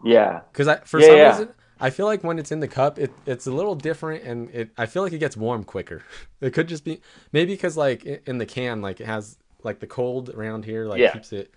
yeah. 0.04 0.42
because 0.52 0.68
i 0.68 0.78
for 0.80 1.00
Yeah, 1.00 1.06
some 1.08 1.16
yeah. 1.18 1.30
reason 1.30 1.50
i 1.80 1.90
feel 1.90 2.06
like 2.06 2.24
when 2.24 2.40
it's 2.40 2.52
in 2.52 2.60
the 2.60 2.68
cup 2.68 3.00
it, 3.00 3.12
it's 3.26 3.48
a 3.48 3.52
little 3.52 3.76
different 3.76 4.24
and 4.24 4.50
it 4.52 4.72
i 4.78 4.86
feel 4.86 5.04
like 5.04 5.14
it 5.14 5.20
gets 5.20 5.38
warm 5.38 5.64
quicker 5.64 6.04
it 6.42 6.52
could 6.52 6.68
just 6.68 6.84
be 6.84 7.02
maybe 7.32 7.54
because 7.54 7.78
like 7.78 8.04
in 8.04 8.38
the 8.38 8.46
can 8.46 8.82
like 8.82 9.00
it 9.00 9.08
has 9.08 9.38
like 9.64 9.80
the 9.80 9.88
cold 9.88 10.30
around 10.30 10.66
here 10.66 10.86
like 10.86 11.00
Yeah. 11.00 11.12
keeps 11.12 11.32
it 11.34 11.54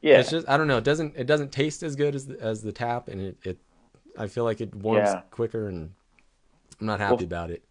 Yeah. 0.00 0.20
it's 0.20 0.30
just 0.30 0.48
I 0.48 0.56
don't 0.56 0.66
know. 0.68 0.78
It 0.78 0.84
doesn't 0.84 1.16
it 1.16 1.26
doesn't 1.26 1.52
taste 1.52 1.82
as 1.82 1.96
good 1.96 2.14
as 2.14 2.26
the, 2.26 2.40
as 2.40 2.62
the 2.62 2.72
tap, 2.72 3.08
and 3.08 3.20
it, 3.20 3.36
it 3.44 3.58
I 4.18 4.26
feel 4.28 4.44
like 4.44 4.60
it 4.60 4.74
warms 4.74 5.08
Yeah. 5.08 5.20
quicker, 5.30 5.68
and 5.68 5.92
I'm 6.80 6.86
not 6.86 7.00
happy 7.00 7.16
Well, 7.16 7.24
about 7.24 7.50
it. 7.50 7.62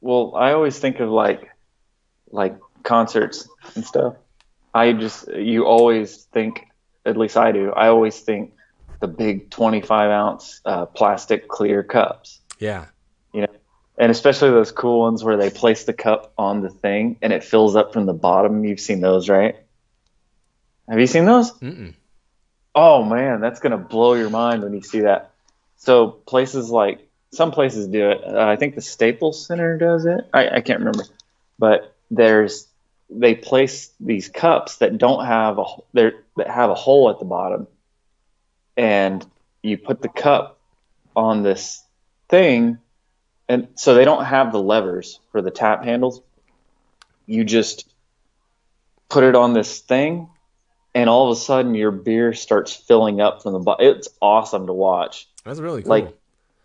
Well, 0.00 0.32
I 0.36 0.52
always 0.52 0.78
think 0.78 1.00
of 1.00 1.10
like 1.10 1.50
like 2.30 2.58
concerts 2.82 3.48
and 3.74 3.84
stuff. 3.84 4.16
I 4.74 4.92
just 4.92 5.28
you 5.34 5.64
always 5.64 6.24
think, 6.32 6.66
at 7.06 7.16
least 7.16 7.36
I 7.36 7.52
do. 7.52 7.72
I 7.72 7.88
always 7.88 8.20
think 8.20 8.52
the 9.00 9.08
big 9.08 9.50
25 9.50 10.10
ounce 10.10 10.60
uh, 10.64 10.86
plastic 10.86 11.48
clear 11.48 11.82
cups, 11.82 12.40
Yeah, 12.58 12.86
and 13.98 14.10
especially 14.10 14.50
those 14.50 14.72
cool 14.72 15.00
ones 15.00 15.24
where 15.24 15.36
they 15.36 15.50
place 15.50 15.84
the 15.84 15.92
cup 15.92 16.32
on 16.36 16.60
the 16.60 16.70
thing 16.70 17.16
and 17.22 17.32
it 17.32 17.44
fills 17.44 17.76
up 17.76 17.92
from 17.92 18.06
the 18.06 18.12
bottom. 18.12 18.64
You've 18.64 18.80
seen 18.80 19.00
those, 19.00 19.28
right? 19.28 19.56
Have 20.88 21.00
you 21.00 21.06
seen 21.06 21.24
those? 21.24 21.52
Mm-mm. 21.52 21.94
Oh 22.74 23.02
man, 23.02 23.40
that's 23.40 23.60
gonna 23.60 23.78
blow 23.78 24.14
your 24.14 24.30
mind 24.30 24.62
when 24.62 24.74
you 24.74 24.82
see 24.82 25.00
that. 25.00 25.32
So 25.78 26.08
places 26.08 26.70
like 26.70 27.08
some 27.32 27.50
places 27.50 27.88
do 27.88 28.10
it. 28.10 28.22
Uh, 28.24 28.46
I 28.46 28.56
think 28.56 28.74
the 28.74 28.80
Staples 28.82 29.46
Center 29.46 29.78
does 29.78 30.06
it. 30.06 30.28
I, 30.32 30.48
I 30.48 30.60
can't 30.60 30.80
remember, 30.80 31.04
but 31.58 31.94
there's 32.10 32.68
they 33.08 33.34
place 33.34 33.90
these 34.00 34.28
cups 34.28 34.78
that 34.78 34.98
don't 34.98 35.24
have 35.24 35.58
a 35.58 35.64
that 35.94 36.48
have 36.48 36.70
a 36.70 36.74
hole 36.74 37.10
at 37.10 37.18
the 37.18 37.24
bottom, 37.24 37.66
and 38.76 39.24
you 39.62 39.78
put 39.78 40.02
the 40.02 40.08
cup 40.08 40.58
on 41.14 41.42
this 41.42 41.82
thing, 42.28 42.78
and 43.48 43.68
so 43.74 43.94
they 43.94 44.04
don't 44.04 44.24
have 44.24 44.52
the 44.52 44.60
levers 44.62 45.20
for 45.32 45.42
the 45.42 45.50
tap 45.50 45.84
handles. 45.84 46.20
you 47.26 47.44
just 47.44 47.88
put 49.08 49.24
it 49.24 49.34
on 49.34 49.52
this 49.52 49.80
thing, 49.80 50.28
and 50.94 51.08
all 51.08 51.30
of 51.30 51.36
a 51.36 51.40
sudden 51.40 51.74
your 51.74 51.90
beer 51.90 52.32
starts 52.32 52.74
filling 52.74 53.20
up 53.20 53.42
from 53.42 53.52
the 53.52 53.58
bottom. 53.60 53.86
It's 53.86 54.08
awesome 54.20 54.66
to 54.66 54.72
watch. 54.72 55.28
That's 55.44 55.60
really 55.60 55.82
cool. 55.82 55.90
Like, 55.90 56.16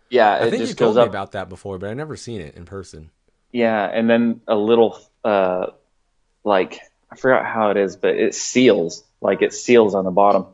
Yeah, 0.08 0.30
I 0.30 0.46
it 0.46 0.50
think 0.50 0.66
you 0.68 0.74
told 0.74 0.96
me 0.96 1.02
about 1.02 1.32
that 1.32 1.48
before, 1.48 1.78
but 1.78 1.90
I 1.90 1.94
never 1.94 2.16
seen 2.16 2.40
it 2.40 2.56
in 2.56 2.64
person. 2.64 3.10
Yeah, 3.52 3.84
and 3.84 4.08
then 4.08 4.40
a 4.48 4.56
little 4.56 4.98
uh 5.24 5.66
like 6.44 6.80
I 7.10 7.16
forgot 7.16 7.44
how 7.44 7.70
it 7.70 7.76
is, 7.76 7.96
but 7.96 8.16
it 8.16 8.34
seals. 8.34 9.04
Like 9.20 9.42
it 9.42 9.52
seals 9.52 9.94
on 9.94 10.04
the 10.04 10.10
bottom. 10.10 10.46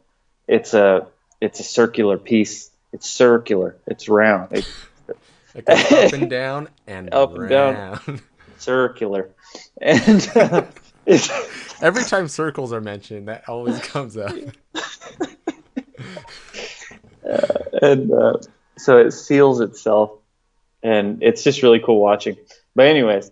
It's 0.46 0.74
a 0.74 1.06
it's 1.40 1.60
a 1.60 1.62
circular 1.64 2.18
piece. 2.18 2.70
It's 2.92 3.08
circular. 3.08 3.76
It's 3.86 4.08
round. 4.08 4.48
It's 4.52 4.68
It 5.58 5.66
goes 5.66 5.92
up 5.92 6.12
and 6.12 6.30
down 6.38 6.68
and 6.86 7.12
Up 7.12 7.36
and 7.36 7.48
down. 7.48 8.20
circular. 8.58 9.30
And 9.80 10.28
uh, 10.34 10.62
Every 11.80 12.02
time 12.04 12.28
circles 12.28 12.72
are 12.72 12.80
mentioned, 12.80 13.28
that 13.28 13.48
always 13.48 13.78
comes 13.80 14.16
up. 14.16 14.32
and 17.82 18.12
uh, 18.12 18.38
so 18.76 18.98
it 18.98 19.12
seals 19.12 19.60
itself 19.60 20.12
and 20.82 21.22
it's 21.22 21.42
just 21.42 21.62
really 21.62 21.80
cool 21.80 22.00
watching 22.00 22.36
but 22.74 22.86
anyways 22.86 23.30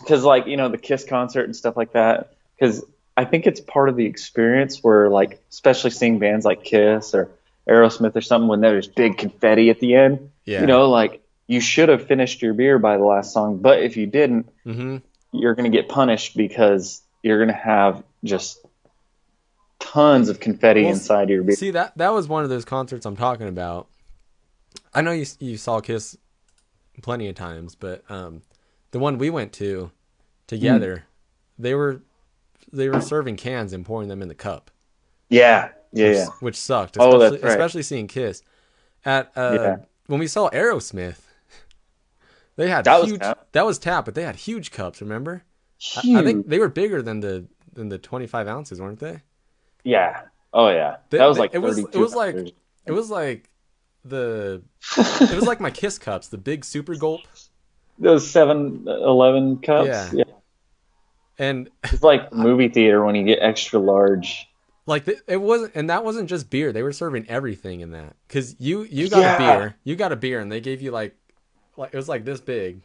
because 0.00 0.24
like 0.24 0.46
you 0.46 0.56
know 0.56 0.68
the 0.68 0.78
kiss 0.78 1.04
concert 1.04 1.44
and 1.44 1.54
stuff 1.54 1.76
like 1.76 1.92
that 1.92 2.34
because 2.58 2.82
i 3.16 3.24
think 3.24 3.46
it's 3.46 3.60
part 3.60 3.88
of 3.88 3.96
the 3.96 4.06
experience 4.06 4.82
where 4.82 5.08
like 5.10 5.40
especially 5.50 5.90
seeing 5.90 6.18
bands 6.18 6.44
like 6.44 6.64
kiss 6.64 7.14
or 7.14 7.30
aerosmith 7.68 8.16
or 8.16 8.20
something 8.20 8.48
when 8.48 8.60
there's 8.60 8.88
big 8.88 9.18
confetti 9.18 9.70
at 9.70 9.78
the 9.80 9.94
end 9.94 10.30
Yeah. 10.44 10.62
you 10.62 10.66
know 10.66 10.88
like 10.90 11.22
you 11.46 11.60
should 11.60 11.88
have 11.88 12.06
finished 12.06 12.42
your 12.42 12.54
beer 12.54 12.78
by 12.78 12.96
the 12.96 13.04
last 13.04 13.32
song 13.32 13.58
but 13.58 13.82
if 13.82 13.96
you 13.96 14.06
didn't 14.06 14.48
hmm 14.64 14.96
you're 15.32 15.54
going 15.54 15.70
to 15.70 15.76
get 15.76 15.88
punished 15.88 16.36
because 16.36 17.02
you're 17.22 17.38
going 17.38 17.48
to 17.48 17.54
have 17.54 18.04
just 18.22 18.64
tons 19.80 20.28
of 20.28 20.40
confetti 20.40 20.82
Well, 20.82 20.92
inside 20.92 21.28
your 21.28 21.42
beer 21.42 21.56
See 21.56 21.70
that 21.72 21.96
that 21.98 22.10
was 22.12 22.28
one 22.28 22.44
of 22.44 22.50
those 22.50 22.64
concerts 22.64 23.04
I'm 23.06 23.16
talking 23.16 23.48
about. 23.48 23.88
I 24.92 25.02
know 25.02 25.10
you 25.10 25.26
you 25.40 25.56
saw 25.56 25.80
Kiss 25.80 26.16
plenty 27.02 27.28
of 27.28 27.34
times, 27.34 27.74
but 27.74 28.08
um, 28.08 28.42
the 28.92 28.98
one 29.00 29.18
we 29.18 29.28
went 29.28 29.52
to 29.54 29.90
together, 30.46 31.04
they 31.58 31.74
were 31.74 32.00
they 32.72 32.88
were 32.88 33.00
serving 33.00 33.36
cans 33.36 33.72
and 33.72 33.84
pouring 33.84 34.08
them 34.08 34.22
in 34.22 34.28
the 34.28 34.34
cup, 34.34 34.70
yeah 35.28 35.70
yeah 35.92 36.06
which, 36.06 36.16
yeah 36.16 36.26
which 36.40 36.56
sucked. 36.56 36.96
Oh, 36.98 37.16
Especially, 37.16 37.38
that's 37.38 37.44
right. 37.44 37.52
especially 37.52 37.82
seeing 37.82 38.06
Kiss 38.06 38.42
at 39.04 39.36
uh, 39.36 39.58
Yeah. 39.60 39.76
when 40.06 40.20
we 40.20 40.28
saw 40.28 40.48
Aerosmith. 40.50 41.18
They 42.56 42.68
had 42.68 42.84
That 42.84 43.00
was 43.02 43.18
tap. 43.18 43.46
That 43.52 43.66
was 43.66 43.78
tap, 43.78 44.04
but 44.04 44.14
they 44.14 44.22
had 44.22 44.36
huge 44.36 44.70
cups. 44.70 45.00
Remember? 45.00 45.44
I- 45.96 46.00
Huge. 46.00 46.16
I 46.16 46.22
think 46.24 46.46
they 46.48 46.58
were 46.58 46.68
bigger 46.68 47.02
than 47.02 47.20
the 47.20 47.46
than 47.72 47.88
the 47.88 47.98
25 47.98 48.46
ounces, 48.48 48.80
weren't 48.80 49.00
they? 49.00 49.22
Yeah. 49.82 50.22
Oh 50.52 50.68
yeah. 50.68 50.96
They- 51.10 51.18
that 51.18 51.26
was 51.26 51.38
like 51.38 51.52
it 51.54 51.58
was- 51.58 51.78
it 51.78 51.96
was 51.96 52.14
like- 52.14 52.54
It 52.86 52.92
was 52.92 53.10
like 53.10 53.50
the 54.04 54.62
it 54.98 55.34
was 55.34 55.46
like 55.46 55.60
my 55.60 55.70
Kiss 55.70 55.98
cups, 55.98 56.28
the 56.28 56.38
big 56.38 56.64
super 56.64 56.94
gulp, 56.94 57.22
those 57.98 58.26
7-Eleven 58.30 59.58
cups. 59.58 59.88
Yeah. 59.88 60.10
Yeah. 60.12 60.24
and 61.38 61.68
It's 61.84 62.02
like 62.02 62.32
movie 62.46 62.68
theater 62.68 63.04
when 63.04 63.14
you 63.14 63.24
get 63.24 63.38
extra 63.40 63.78
large. 63.80 64.46
like 64.86 65.04
the, 65.06 65.16
it 65.26 65.38
wasn't, 65.40 65.72
and 65.74 65.90
that 65.90 66.04
wasn't 66.04 66.28
just 66.28 66.50
beer. 66.50 66.72
They 66.72 66.82
were 66.82 66.92
serving 66.92 67.26
everything 67.28 67.80
in 67.80 67.92
that 67.92 68.14
because 68.28 68.54
you 68.60 68.82
you 68.82 69.08
got 69.08 69.20
Yeah. 69.20 69.34
a 69.34 69.38
beer, 69.58 69.76
you 69.84 69.96
got 69.96 70.12
a 70.12 70.16
beer, 70.16 70.40
and 70.40 70.52
they 70.52 70.60
gave 70.60 70.80
you 70.82 70.90
like 70.90 71.16
like 71.76 71.92
it 71.92 71.96
was 71.96 72.08
like 72.08 72.24
this 72.24 72.40
big, 72.40 72.80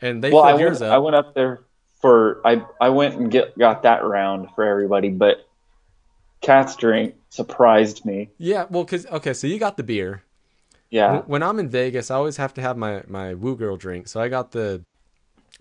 and 0.00 0.22
they 0.22 0.30
well, 0.30 0.42
I 0.42 0.50
filled 0.50 0.60
went, 0.60 0.60
yours 0.60 0.82
up. 0.82 0.92
I 0.92 0.98
went 0.98 1.16
up 1.16 1.34
there 1.34 1.64
for 2.00 2.40
I 2.44 2.64
I 2.80 2.90
went 2.90 3.14
and 3.16 3.30
get 3.30 3.56
got 3.58 3.82
that 3.82 4.04
round 4.04 4.48
for 4.54 4.64
everybody, 4.64 5.08
but 5.08 5.46
Kat's 6.40 6.76
drink 6.76 7.14
surprised 7.30 8.04
me. 8.04 8.30
yeah, 8.38 8.66
well, 8.70 8.84
because 8.84 9.06
okay, 9.06 9.32
so 9.32 9.46
you 9.46 9.58
got 9.58 9.76
the 9.76 9.82
beer. 9.82 10.22
Yeah. 10.90 11.22
When 11.26 11.42
I'm 11.42 11.58
in 11.58 11.68
Vegas, 11.68 12.10
I 12.10 12.14
always 12.14 12.36
have 12.36 12.54
to 12.54 12.60
have 12.60 12.76
my 12.76 13.02
my 13.08 13.34
Woo 13.34 13.56
Girl 13.56 13.76
drink. 13.76 14.06
So 14.06 14.20
I 14.20 14.28
got 14.28 14.52
the 14.52 14.82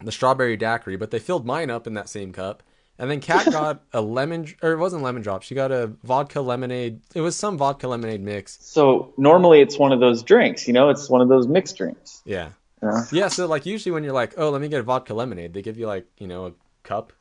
the 0.03 0.11
strawberry 0.11 0.57
daiquiri, 0.57 0.95
but 0.95 1.11
they 1.11 1.19
filled 1.19 1.45
mine 1.45 1.69
up 1.69 1.87
in 1.87 1.93
that 1.95 2.09
same 2.09 2.31
cup. 2.31 2.61
And 2.99 3.09
then 3.09 3.19
Kat 3.19 3.45
got 3.51 3.83
a 3.91 4.01
lemon, 4.01 4.47
or 4.61 4.71
it 4.71 4.77
wasn't 4.77 5.03
lemon 5.03 5.21
drop. 5.21 5.43
She 5.43 5.55
got 5.55 5.71
a 5.71 5.87
vodka 6.03 6.41
lemonade. 6.41 7.01
It 7.15 7.21
was 7.21 7.35
some 7.35 7.57
vodka 7.57 7.87
lemonade 7.87 8.21
mix. 8.21 8.57
So 8.61 9.13
normally 9.17 9.61
it's 9.61 9.77
one 9.77 9.91
of 9.91 9.99
those 9.99 10.23
drinks, 10.23 10.67
you 10.67 10.73
know, 10.73 10.89
it's 10.89 11.09
one 11.09 11.21
of 11.21 11.29
those 11.29 11.47
mixed 11.47 11.77
drinks. 11.77 12.21
Yeah, 12.25 12.49
know? 12.81 13.03
yeah. 13.11 13.27
So 13.27 13.47
like 13.47 13.65
usually 13.65 13.91
when 13.91 14.03
you're 14.03 14.13
like, 14.13 14.33
oh, 14.37 14.49
let 14.49 14.61
me 14.61 14.67
get 14.67 14.79
a 14.79 14.83
vodka 14.83 15.13
lemonade, 15.13 15.53
they 15.53 15.61
give 15.61 15.77
you 15.77 15.87
like 15.87 16.05
you 16.17 16.27
know 16.27 16.47
a 16.47 16.53
cup 16.83 17.13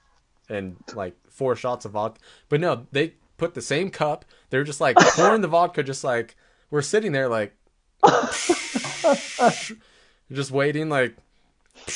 and 0.49 0.77
like 0.95 1.17
four 1.29 1.57
shots 1.57 1.85
of 1.85 1.93
vodka. 1.93 2.21
But 2.49 2.61
no, 2.61 2.87
they 2.93 3.15
put 3.37 3.55
the 3.55 3.63
same 3.63 3.91
cup. 3.91 4.25
They're 4.51 4.65
just 4.65 4.81
like 4.81 4.97
pouring 4.97 5.41
the 5.41 5.49
vodka, 5.49 5.83
just 5.83 6.05
like 6.05 6.37
we're 6.71 6.83
sitting 6.83 7.13
there 7.13 7.29
like 7.29 7.55
just 10.33 10.51
waiting 10.51 10.89
like 10.89 11.17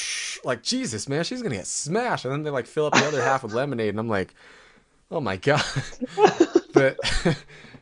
like 0.47 0.63
Jesus, 0.63 1.09
man, 1.09 1.25
she's 1.25 1.43
gonna 1.43 1.57
get 1.57 1.67
smashed. 1.67 2.25
And 2.25 2.33
then 2.33 2.43
they 2.43 2.51
like 2.51 2.67
fill 2.67 2.87
up 2.87 2.95
the 2.95 3.05
other 3.05 3.23
half 3.23 3.43
with 3.43 3.53
lemonade, 3.53 3.91
and 3.91 3.99
I'm 4.01 4.09
like, 4.09 4.35
oh 5.11 5.21
my 5.21 5.37
god. 5.37 5.63
but 6.73 6.99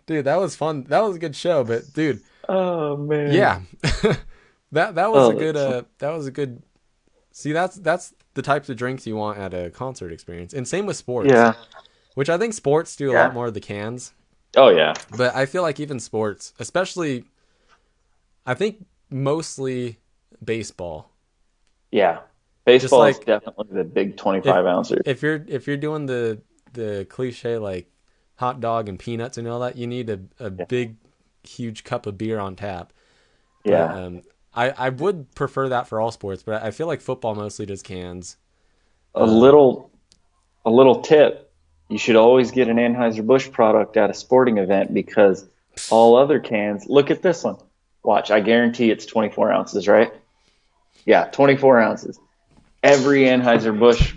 dude, 0.07 0.24
that 0.24 0.37
was 0.37 0.57
fun. 0.57 0.85
That 0.88 1.00
was 1.00 1.16
a 1.16 1.18
good 1.18 1.37
show. 1.37 1.62
But 1.64 1.92
dude, 1.92 2.20
Oh 2.48 2.96
man. 2.96 3.33
yeah, 3.33 3.61
that 4.72 4.94
that 4.94 5.12
was 5.12 5.29
Oh, 5.29 5.31
a 5.31 5.35
good. 5.35 5.57
Uh, 5.57 5.83
that 5.98 6.11
was 6.11 6.27
a 6.27 6.31
good. 6.31 6.62
See, 7.33 7.53
that's 7.53 7.77
that's 7.77 8.12
the 8.35 8.42
types 8.42 8.68
of 8.68 8.77
drinks 8.77 9.07
you 9.07 9.16
want 9.16 9.38
at 9.38 9.55
a 9.55 9.70
concert 9.70 10.12
experience, 10.12 10.53
and 10.55 10.66
same 10.66 10.87
with 10.87 10.96
sports. 10.96 11.31
Yeah. 11.31 11.55
Which 12.14 12.29
I 12.31 12.38
think 12.38 12.55
sports 12.55 12.94
do 12.96 13.11
a 13.11 13.12
Yeah. 13.12 13.24
lot 13.24 13.35
more 13.35 13.46
of 13.46 13.55
the 13.55 13.61
cans. 13.61 14.12
Oh 14.57 14.68
yeah. 14.68 14.94
But 15.16 15.35
I 15.35 15.46
feel 15.46 15.62
like 15.62 15.81
even 15.81 15.98
sports, 15.98 16.53
especially, 16.61 17.24
I 18.46 18.55
think 18.55 18.87
mostly 19.11 19.98
baseball. 20.44 21.11
Yeah. 21.90 22.20
Baseball 22.64 23.00
like- 23.00 23.18
is 23.18 23.24
definitely 23.24 23.68
the 23.77 23.85
big 23.85 24.16
25 24.16 24.66
ouncer. 24.66 25.00
If 25.05 25.22
you're 25.22 25.44
if 25.46 25.66
you're 25.66 25.77
doing 25.77 26.07
the 26.07 26.40
the 26.72 27.07
cliche 27.09 27.59
like 27.59 27.90
hot 28.37 28.61
dog 28.61 28.88
and 28.88 28.98
peanuts 28.98 29.38
and 29.38 29.46
all 29.46 29.61
that, 29.61 29.77
you 29.77 29.87
need 29.87 30.11
a, 30.11 30.20
a 30.40 30.50
big, 30.50 30.96
huge 31.44 31.85
cup 31.85 32.07
of 32.07 32.18
beer 32.18 32.38
on 32.40 32.57
tap. 32.57 32.92
But, 33.64 33.70
Yeah. 33.70 33.94
um, 33.94 34.22
I 34.55 34.70
I 34.70 34.88
would 34.88 35.35
prefer 35.35 35.68
that 35.68 35.88
for 35.88 36.00
all 36.00 36.11
sports, 36.11 36.42
but 36.42 36.62
I 36.62 36.70
feel 36.70 36.87
like 36.87 37.00
football 37.00 37.35
mostly 37.35 37.66
does 37.66 37.83
cans. 37.83 38.37
a 39.14 39.24
little 39.27 39.90
a 40.64 40.70
little 40.70 41.00
tip 41.03 41.53
you 41.90 41.98
should 41.98 42.16
always 42.16 42.50
get 42.50 42.68
an 42.68 42.79
anheuser-busch 42.79 43.50
product 43.53 43.96
at 43.98 44.09
a 44.09 44.14
sporting 44.14 44.57
event 44.57 44.92
because 44.94 45.46
all 45.90 46.16
other 46.16 46.40
cans 46.40 46.87
look 46.88 47.11
at 47.11 47.20
this 47.20 47.44
one 47.44 47.57
watch 48.03 48.31
i 48.31 48.40
guarantee 48.40 48.90
it's 48.90 49.05
24 49.07 49.53
ounces 49.53 49.87
right 49.87 50.12
yeah 51.05 51.24
24 51.27 51.81
ounces 51.81 52.18
every 52.85 53.23
anheuser-busch 53.23 54.14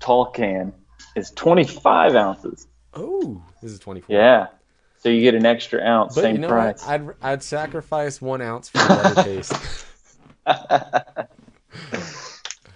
tall 0.00 0.26
can 0.26 0.72
is 1.14 1.30
25 1.32 2.14
ounces 2.16 2.66
Oh, 2.94 3.42
this 3.62 3.70
is 3.72 3.78
twenty 3.78 4.00
four. 4.00 4.16
yeah 4.16 4.46
so 4.98 5.08
you 5.10 5.20
get 5.20 5.34
an 5.34 5.44
extra 5.46 5.80
ounce 5.82 6.14
But 6.14 6.22
same 6.22 6.36
you 6.36 6.40
know 6.42 6.48
price 6.48 6.84
what? 6.86 6.90
I'd 6.90 7.08
I'd 7.22 7.42
sacrifice 7.42 8.20
one 8.22 8.40
ounce 8.40 8.68
for 8.70 8.78
the 8.78 9.14
better 9.14 9.22
taste. 9.22 9.52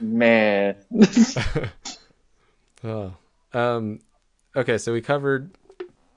man 0.00 0.76
Oh. 2.84 3.12
Um 3.52 4.00
okay, 4.54 4.78
so 4.78 4.92
we 4.92 5.00
covered 5.00 5.50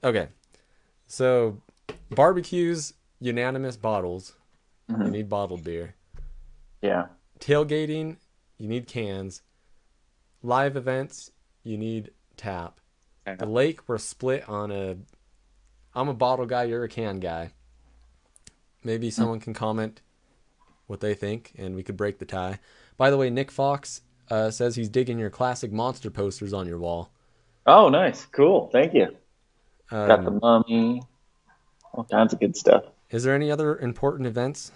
okay. 0.04 0.28
So 1.08 1.58
barbecues, 2.10 2.94
unanimous 3.20 3.76
bottles. 3.76 4.34
You 4.88 4.96
need 5.10 5.28
bottled 5.28 5.64
beer. 5.64 5.94
yeah 6.82 7.06
Tailgating, 7.40 8.16
you 8.62 8.68
need 8.68 8.86
cans. 8.86 9.42
Live 10.40 10.76
events, 10.76 11.32
you 11.64 11.76
need 11.76 12.12
tap. 12.36 12.78
The 13.26 13.44
lake, 13.44 13.88
we're 13.88 13.98
split 13.98 14.48
on 14.48 14.70
a 14.70 14.96
I'm 15.96 16.08
a 16.08 16.14
bottle 16.14 16.46
guy, 16.46 16.64
you're 16.64 16.84
a 16.84 16.88
can 16.88 17.18
guy. 17.18 17.50
Maybe 18.84 19.10
someone 19.10 19.40
can 19.40 19.52
comment 19.52 20.00
what 20.86 21.00
they 21.00 21.12
think 21.12 21.52
and 21.58 21.74
we 21.74 21.82
could 21.82 21.96
break 21.96 22.20
the 22.20 22.24
tie. 22.24 22.60
By 22.96 23.10
the 23.10 23.16
way, 23.16 23.30
Nick 23.30 23.50
Fox 23.50 24.02
uh, 24.30 24.52
says 24.52 24.76
he's 24.76 24.88
digging 24.88 25.18
your 25.18 25.30
classic 25.30 25.72
monster 25.72 26.08
posters 26.10 26.52
on 26.52 26.68
your 26.68 26.78
wall. 26.78 27.10
oh 27.66 27.88
nice 27.88 28.26
cool 28.26 28.68
thank 28.72 28.94
you 28.94 29.08
got 29.90 30.24
the 30.24 30.30
Um, 30.30 30.38
mummy 30.40 31.02
all 31.92 32.04
kinds 32.04 32.32
of 32.32 32.38
good 32.40 32.56
stuff 32.56 32.84
is 33.10 33.24
there 33.24 33.34
any 33.34 33.50
other 33.50 33.76
important 33.78 34.26
events 34.26 34.70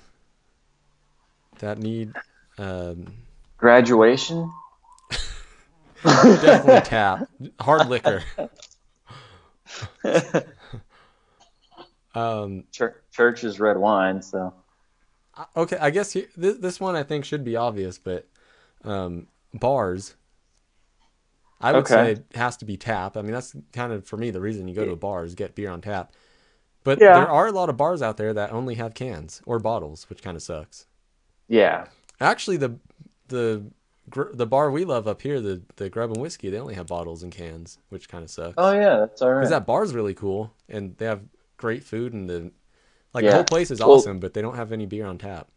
that 1.60 1.78
need 1.78 2.12
um, 2.58 3.12
graduation 3.58 4.50
definitely 6.38 6.80
tap 6.80 7.28
hard 7.60 7.86
liquor? 7.86 8.22
um, 12.14 12.64
Church, 12.72 12.94
church 13.12 13.44
is 13.44 13.58
red 13.60 13.76
wine, 13.76 14.22
so 14.22 14.54
okay, 15.56 15.76
I 15.80 15.90
guess 15.90 16.12
this, 16.36 16.58
this 16.58 16.80
one 16.80 16.96
I 16.96 17.02
think 17.02 17.24
should 17.24 17.44
be 17.44 17.56
obvious, 17.56 17.98
but 17.98 18.26
um, 18.84 19.26
bars. 19.54 20.14
I 21.60 21.72
would 21.72 21.86
Okay. 21.86 21.94
say 21.94 22.12
it 22.12 22.26
has 22.34 22.56
to 22.58 22.64
be 22.64 22.76
tap. 22.76 23.16
I 23.16 23.22
mean, 23.22 23.32
that's 23.32 23.56
kind 23.72 23.92
of 23.92 24.06
for 24.06 24.16
me 24.16 24.30
the 24.30 24.40
reason 24.40 24.68
you 24.68 24.74
go 24.74 24.84
to 24.84 24.90
a 24.92 24.96
bar 24.96 25.24
is 25.24 25.34
get 25.34 25.54
beer 25.54 25.70
on 25.70 25.80
tap. 25.80 26.12
But 26.84 27.00
Yeah. 27.00 27.12
there 27.12 27.30
are 27.30 27.46
a 27.48 27.52
lot 27.52 27.70
of 27.70 27.76
bars 27.76 28.02
out 28.02 28.16
there 28.16 28.34
that 28.34 28.52
only 28.52 28.74
have 28.76 28.94
cans 28.94 29.42
or 29.46 29.58
bottles, 29.58 30.08
which 30.10 30.22
kind 30.22 30.36
of 30.36 30.42
sucks. 30.42 30.86
Yeah. 31.48 31.86
Actually, 32.20 32.56
the 32.56 32.78
the 33.28 33.64
the 34.34 34.46
bar 34.46 34.70
we 34.70 34.84
love 34.84 35.08
up 35.08 35.20
here, 35.22 35.40
the 35.40 35.62
the 35.76 35.88
Grub 35.90 36.10
and 36.12 36.20
Whiskey, 36.20 36.50
they 36.50 36.58
only 36.58 36.74
have 36.74 36.86
bottles 36.86 37.22
and 37.22 37.32
cans, 37.32 37.78
which 37.88 38.08
kind 38.08 38.22
of 38.24 38.30
sucks. 38.30 38.54
Oh 38.56 38.72
yeah, 38.72 38.98
that's 38.98 39.20
all 39.22 39.30
right. 39.32 39.40
Because 39.40 39.50
that 39.50 39.66
bar's 39.66 39.94
really 39.94 40.14
cool 40.14 40.52
and 40.68 40.96
they 40.98 41.06
have 41.06 41.20
great 41.56 41.82
food 41.82 42.12
and 42.12 42.28
the 42.28 42.52
like 43.14 43.24
the 43.24 43.32
whole 43.32 43.44
place 43.44 43.70
is 43.70 43.80
Well- 43.80 43.92
awesome, 43.92 44.18
but 44.20 44.34
they 44.34 44.42
don't 44.42 44.56
have 44.56 44.72
any 44.72 44.86
beer 44.86 45.06
on 45.06 45.18
tap. 45.18 45.48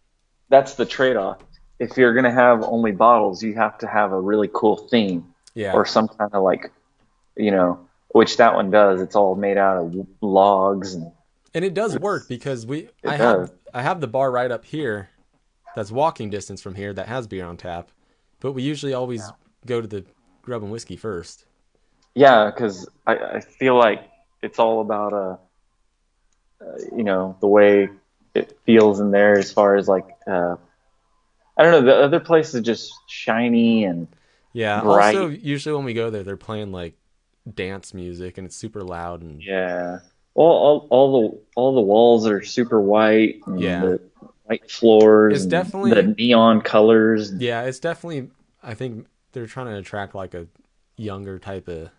That's 0.49 0.74
the 0.76 0.86
trade-off. 0.86 1.38
If 1.78 1.95
you're 1.95 2.13
gonna 2.15 2.32
have 2.32 2.63
only 2.63 2.91
bottles, 2.91 3.43
you 3.43 3.53
have 3.55 3.78
to 3.80 3.88
have 3.88 4.11
a 4.13 4.20
really 4.20 4.49
cool 4.51 4.78
theme 4.78 5.34
Yeah. 5.53 5.74
or 5.74 5.86
some 5.86 6.07
kind 6.07 6.34
of 6.34 6.41
like, 6.43 6.72
you 7.36 7.51
know, 7.51 7.80
which 8.09 8.38
that 8.38 8.55
one 8.55 8.72
does. 8.72 8.99
It's 9.01 9.15
all 9.15 9.36
made 9.36 9.57
out 9.57 9.78
of 9.78 10.07
logs 10.22 10.95
and 10.95 11.11
And 11.53 11.63
it 11.63 11.74
does 11.76 11.99
work 11.99 12.28
because 12.28 12.65
we 12.65 12.80
It 12.80 12.93
I 13.05 13.17
does. 13.17 13.49
have 13.49 13.51
I 13.76 13.82
have 13.84 14.01
the 14.01 14.07
bar 14.07 14.32
right 14.32 14.49
up 14.51 14.65
here 14.65 15.09
that's 15.76 15.91
walking 15.91 16.30
distance 16.30 16.61
from 16.61 16.76
here 16.76 16.93
that 16.93 17.07
has 17.07 17.28
beer 17.28 17.45
on 17.45 17.57
tap. 17.57 17.91
But 18.39 18.53
we 18.53 18.63
usually 18.63 18.93
always 18.93 19.32
go 19.65 19.82
to 19.82 19.88
the 19.88 20.05
grub 20.41 20.63
and 20.63 20.72
whiskey 20.72 20.95
first. 20.95 21.45
yeah, 22.15 22.49
because 22.49 22.88
I, 23.05 23.15
I 23.15 23.39
feel 23.41 23.78
like 23.78 24.09
it's 24.41 24.59
all 24.59 24.82
about 24.82 25.13
uh, 25.13 25.38
uh, 26.61 26.78
you 26.95 27.03
know, 27.03 27.38
the 27.39 27.47
way 27.47 27.89
it 28.36 28.57
feels 28.65 28.99
in 28.99 29.11
there 29.11 29.38
as 29.38 29.51
far 29.51 29.76
as 29.76 29.88
like 29.88 30.07
uh, 30.28 30.55
I 31.57 31.63
don't 31.63 31.72
know. 31.72 31.82
The 31.82 32.03
other 32.03 32.20
place 32.20 32.53
is 32.53 32.61
just 32.61 32.93
shiny 33.07 33.84
and 33.84 34.07
Yeah. 34.53 34.82
Right. 34.84 35.15
Also 35.15 35.30
usually 35.30 35.76
when 35.76 35.86
we 35.86 35.93
go 35.93 36.09
there 36.09 36.24
they're 36.24 36.38
playing 36.38 36.72
like 36.72 36.95
dance 37.51 37.93
music 37.93 38.38
and 38.38 38.45
it's 38.45 38.55
super 38.55 38.82
loud 38.82 39.22
and 39.22 39.41
Yeah. 39.43 39.99
Well, 40.36 40.47
all, 40.47 40.88
all 40.89 41.22
the 41.22 41.41
all 41.55 41.76
the 41.76 41.82
walls 41.82 42.28
are 42.28 42.43
super 42.43 42.80
white. 42.80 43.41
And 43.45 43.59
Yeah. 43.59 43.82
The 43.82 44.01
white 44.49 44.69
floors. 44.71 45.35
It's 45.35 45.45
definitely- 45.45 45.93
the 45.93 46.03
neon 46.17 46.61
colors. 46.61 47.31
Yeah, 47.33 47.63
it's 47.63 47.79
definitely 47.79 48.29
I 48.63 48.73
think 48.73 49.07
they're 49.31 49.45
trying 49.47 49.67
to 49.67 49.77
attract 49.77 50.15
like 50.15 50.33
a 50.33 50.47
younger 50.97 51.39
type 51.39 51.67
of 51.67 51.89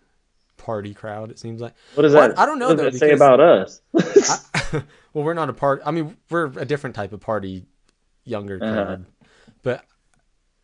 party 0.57 0.93
crowd, 0.93 1.31
it 1.31 1.39
seems 1.39 1.59
like. 1.61 1.73
What 1.95 2.03
does 2.03 2.13
Well, 2.13 2.27
that? 2.29 2.37
I 2.37 2.45
don't 2.45 2.59
know, 2.59 2.67
What 2.67 2.77
does 2.77 2.99
though, 2.99 3.07
that 3.07 3.09
say 3.09 3.11
about 3.13 3.39
us? 3.39 3.81
I, 3.97 4.83
well, 5.13 5.23
we're 5.25 5.33
not 5.33 5.49
a 5.49 5.53
part. 5.53 5.81
I 5.85 5.91
mean, 5.91 6.17
we're 6.29 6.45
a 6.59 6.65
different 6.65 6.95
type 6.95 7.13
of 7.13 7.19
party, 7.19 7.65
younger 8.25 8.59
Uh-huh. 8.61 8.73
crowd. 8.85 9.05
But 9.63 9.85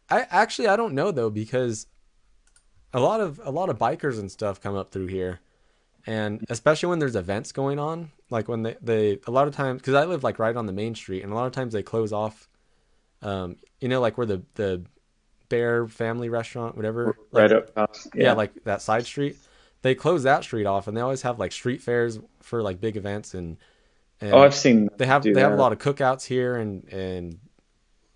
I 0.09 0.25
actually 0.29 0.67
I 0.67 0.75
don't 0.75 0.93
know 0.93 1.11
though 1.11 1.29
because 1.29 1.87
a 2.93 2.99
lot 2.99 3.19
of 3.21 3.41
a 3.43 3.51
lot 3.51 3.69
of 3.69 3.77
bikers 3.77 4.19
and 4.19 4.31
stuff 4.31 4.61
come 4.61 4.75
up 4.75 4.91
through 4.91 5.07
here, 5.07 5.39
and 6.07 6.43
especially 6.49 6.89
when 6.89 6.97
there's 6.99 7.15
events 7.15 7.51
going 7.51 7.77
on, 7.77 8.11
like 8.31 8.47
when 8.47 8.63
they 8.63 8.75
they 8.81 9.19
a 9.27 9.31
lot 9.31 9.47
of 9.47 9.53
times 9.55 9.81
because 9.81 9.93
I 9.93 10.05
live 10.05 10.23
like 10.23 10.39
right 10.39 10.55
on 10.55 10.65
the 10.65 10.73
main 10.73 10.95
street, 10.95 11.23
and 11.23 11.31
a 11.31 11.35
lot 11.35 11.45
of 11.45 11.51
times 11.51 11.73
they 11.73 11.83
close 11.83 12.11
off. 12.11 12.47
Um, 13.21 13.57
you 13.81 13.87
know, 13.89 13.99
like 14.01 14.17
where 14.17 14.25
the 14.25 14.41
the 14.55 14.83
Bear 15.49 15.87
Family 15.87 16.29
Restaurant, 16.29 16.75
whatever, 16.75 17.15
right 17.31 17.51
like- 17.51 17.51
up 17.51 17.75
top. 17.75 17.95
yeah. 18.15 18.33
like 18.33 18.63
that 18.63 18.81
side 18.81 19.05
street. 19.05 19.37
They 19.83 19.93
close 19.95 20.23
that 20.23 20.43
street 20.43 20.65
off, 20.65 20.87
and 20.87 20.97
they 20.97 21.01
always 21.01 21.21
have 21.21 21.37
like 21.39 21.51
street 21.51 21.81
fairs 21.81 22.19
for 22.41 22.63
like 22.63 22.81
big 22.81 22.97
events, 22.97 23.33
and, 23.35 23.57
and 24.19 24.33
Oh, 24.33 24.39
I've 24.39 24.55
seen. 24.55 24.89
they 24.97 25.05
have 25.05 25.21
they 25.23 25.39
have 25.39 25.51
a 25.53 25.55
lot 25.55 25.71
of 25.71 25.77
cookouts 25.77 26.25
here, 26.25 26.55
and 26.55 26.83
and 26.91 27.39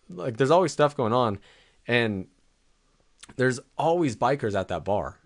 like 0.10 0.38
there's 0.38 0.52
always 0.52 0.72
stuff 0.72 0.98
going 0.98 1.14
on, 1.14 1.39
and 1.88 2.28
there's 3.38 3.60
always 3.78 4.16
bikers 4.16 4.60
at 4.60 4.68
that 4.70 4.84
bar, 4.84 5.20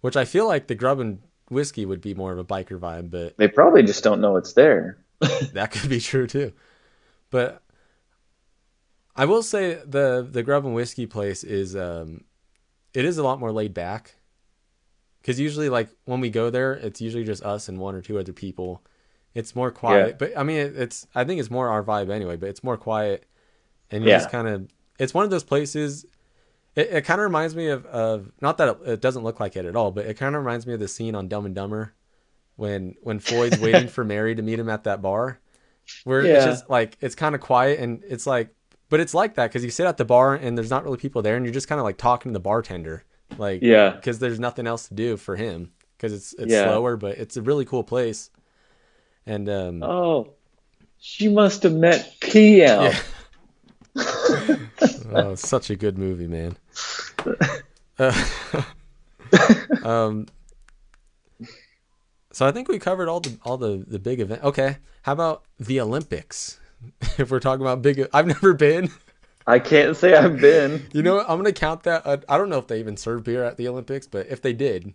which 0.00 0.16
I 0.16 0.24
feel 0.24 0.46
like 0.46 0.68
the 0.68 0.74
Grub 0.74 1.00
and 1.00 1.20
Whiskey 1.50 1.84
would 1.84 2.00
be 2.00 2.14
more 2.14 2.32
of 2.32 2.38
a 2.38 2.44
biker 2.44 2.78
vibe, 2.78 3.10
but 3.10 3.36
They 3.36 3.48
probably 3.48 3.82
just 3.82 4.02
don't 4.02 4.20
know 4.20 4.36
it's 4.36 4.54
there. 4.54 4.98
that 5.52 5.70
could 5.72 5.90
be 5.90 6.00
true 6.00 6.26
too. 6.26 6.52
But 7.30 7.62
I 9.16 9.24
will 9.26 9.42
say 9.42 9.74
the 9.84 10.26
the 10.28 10.42
Grub 10.42 10.64
and 10.64 10.74
Whiskey 10.74 11.06
place 11.06 11.44
is 11.44 11.76
um 11.76 12.24
it 12.94 13.04
is 13.04 13.18
a 13.18 13.22
lot 13.22 13.38
more 13.40 13.52
laid 13.52 13.74
back. 13.74 14.14
Cuz 15.22 15.38
usually 15.38 15.68
like 15.68 15.90
when 16.04 16.20
we 16.20 16.30
go 16.30 16.48
there, 16.50 16.72
it's 16.72 17.00
usually 17.00 17.24
just 17.24 17.42
us 17.42 17.68
and 17.68 17.78
one 17.78 17.94
or 17.94 18.00
two 18.00 18.18
other 18.18 18.32
people. 18.32 18.82
It's 19.34 19.54
more 19.54 19.70
quiet, 19.70 20.08
Yeah. 20.08 20.16
but 20.18 20.38
I 20.38 20.42
mean 20.42 20.58
it, 20.58 20.76
it's 20.76 21.06
I 21.14 21.24
think 21.24 21.40
it's 21.40 21.50
more 21.50 21.68
our 21.68 21.84
vibe 21.84 22.10
anyway, 22.10 22.36
but 22.36 22.48
it's 22.48 22.64
more 22.64 22.76
quiet 22.76 23.26
and 23.90 24.04
you 24.04 24.10
Yeah. 24.10 24.18
just 24.18 24.30
kind 24.30 24.48
of 24.48 24.68
it's 24.98 25.12
one 25.14 25.24
of 25.24 25.30
those 25.30 25.44
places 25.44 26.06
it, 26.76 26.88
it 26.90 27.04
kind 27.04 27.20
of 27.20 27.24
reminds 27.24 27.54
me 27.56 27.68
of, 27.68 27.84
of 27.86 28.30
not 28.40 28.58
that 28.58 28.68
it, 28.68 28.78
it 28.88 29.00
doesn't 29.00 29.22
look 29.24 29.40
like 29.40 29.56
it 29.56 29.64
at 29.64 29.76
all, 29.76 29.90
but 29.90 30.06
it 30.06 30.14
kind 30.16 30.34
of 30.36 30.42
reminds 30.42 30.66
me 30.66 30.74
of 30.74 30.80
the 30.80 30.88
scene 30.88 31.14
on 31.14 31.28
Dumb 31.28 31.46
and 31.46 31.54
Dumber 31.54 31.94
when 32.56 32.94
when 33.02 33.18
Floyd's 33.18 33.58
waiting 33.60 33.88
for 33.88 34.04
Mary 34.04 34.34
to 34.34 34.42
meet 34.42 34.58
him 34.58 34.68
at 34.68 34.84
that 34.84 35.02
bar, 35.02 35.40
where 36.04 36.22
it's 36.22 36.44
just 36.44 36.70
like 36.70 36.96
it's 37.00 37.14
kind 37.14 37.34
of 37.34 37.40
quiet 37.40 37.80
and 37.80 38.02
it's 38.06 38.26
like, 38.26 38.54
but 38.88 39.00
it's 39.00 39.14
like 39.14 39.34
that 39.34 39.48
because 39.48 39.64
you 39.64 39.70
sit 39.70 39.86
at 39.86 39.96
the 39.96 40.04
bar 40.04 40.34
and 40.34 40.56
there's 40.58 40.70
not 40.70 40.84
really 40.84 40.98
people 40.98 41.22
there 41.22 41.36
and 41.36 41.44
you're 41.44 41.54
just 41.54 41.68
kind 41.68 41.78
of 41.80 41.84
like 41.84 41.96
talking 41.96 42.30
to 42.30 42.34
the 42.34 42.40
bartender, 42.40 43.04
like 43.38 43.62
Yeah. 43.62 43.90
because 43.90 44.18
there's 44.18 44.38
nothing 44.40 44.66
else 44.66 44.88
to 44.88 44.94
do 44.94 45.16
for 45.16 45.36
him 45.36 45.72
because 45.96 46.12
it's 46.12 46.32
it's 46.34 46.52
Yeah. 46.52 46.64
slower, 46.64 46.96
but 46.96 47.18
it's 47.18 47.36
a 47.36 47.42
really 47.42 47.64
cool 47.64 47.84
place, 47.84 48.30
and 49.26 49.48
um, 49.48 49.82
Oh, 49.82 50.34
she 50.98 51.28
must 51.28 51.62
have 51.64 51.74
met 51.74 52.14
PM. 52.20 52.92
Yeah. 52.92 52.98
oh, 55.12 55.34
such 55.34 55.70
a 55.70 55.76
good 55.76 55.98
movie, 55.98 56.26
man. 56.26 56.56
Uh, 57.98 58.24
um, 59.84 60.26
so 62.32 62.46
I 62.46 62.52
think 62.52 62.68
we 62.68 62.78
covered 62.78 63.10
all 63.10 63.20
the 63.20 63.36
all 63.42 63.58
the 63.58 63.84
the 63.86 63.98
big 63.98 64.20
event. 64.20 64.42
Okay, 64.42 64.78
how 65.02 65.12
about 65.12 65.44
the 65.58 65.80
Olympics? 65.80 66.58
if 67.18 67.30
we're 67.30 67.40
talking 67.40 67.60
about 67.60 67.82
big, 67.82 68.08
I've 68.12 68.26
never 68.26 68.54
been. 68.54 68.90
I 69.46 69.58
can't 69.58 69.96
say 69.96 70.14
I've 70.14 70.40
been. 70.40 70.86
You 70.92 71.02
know, 71.02 71.16
what? 71.16 71.28
I'm 71.28 71.38
gonna 71.38 71.52
count 71.52 71.82
that. 71.82 72.06
Uh, 72.06 72.18
I 72.28 72.38
don't 72.38 72.48
know 72.48 72.58
if 72.58 72.68
they 72.68 72.78
even 72.78 72.96
serve 72.96 73.24
beer 73.24 73.44
at 73.44 73.56
the 73.56 73.68
Olympics, 73.68 74.06
but 74.06 74.28
if 74.28 74.40
they 74.40 74.52
did, 74.52 74.94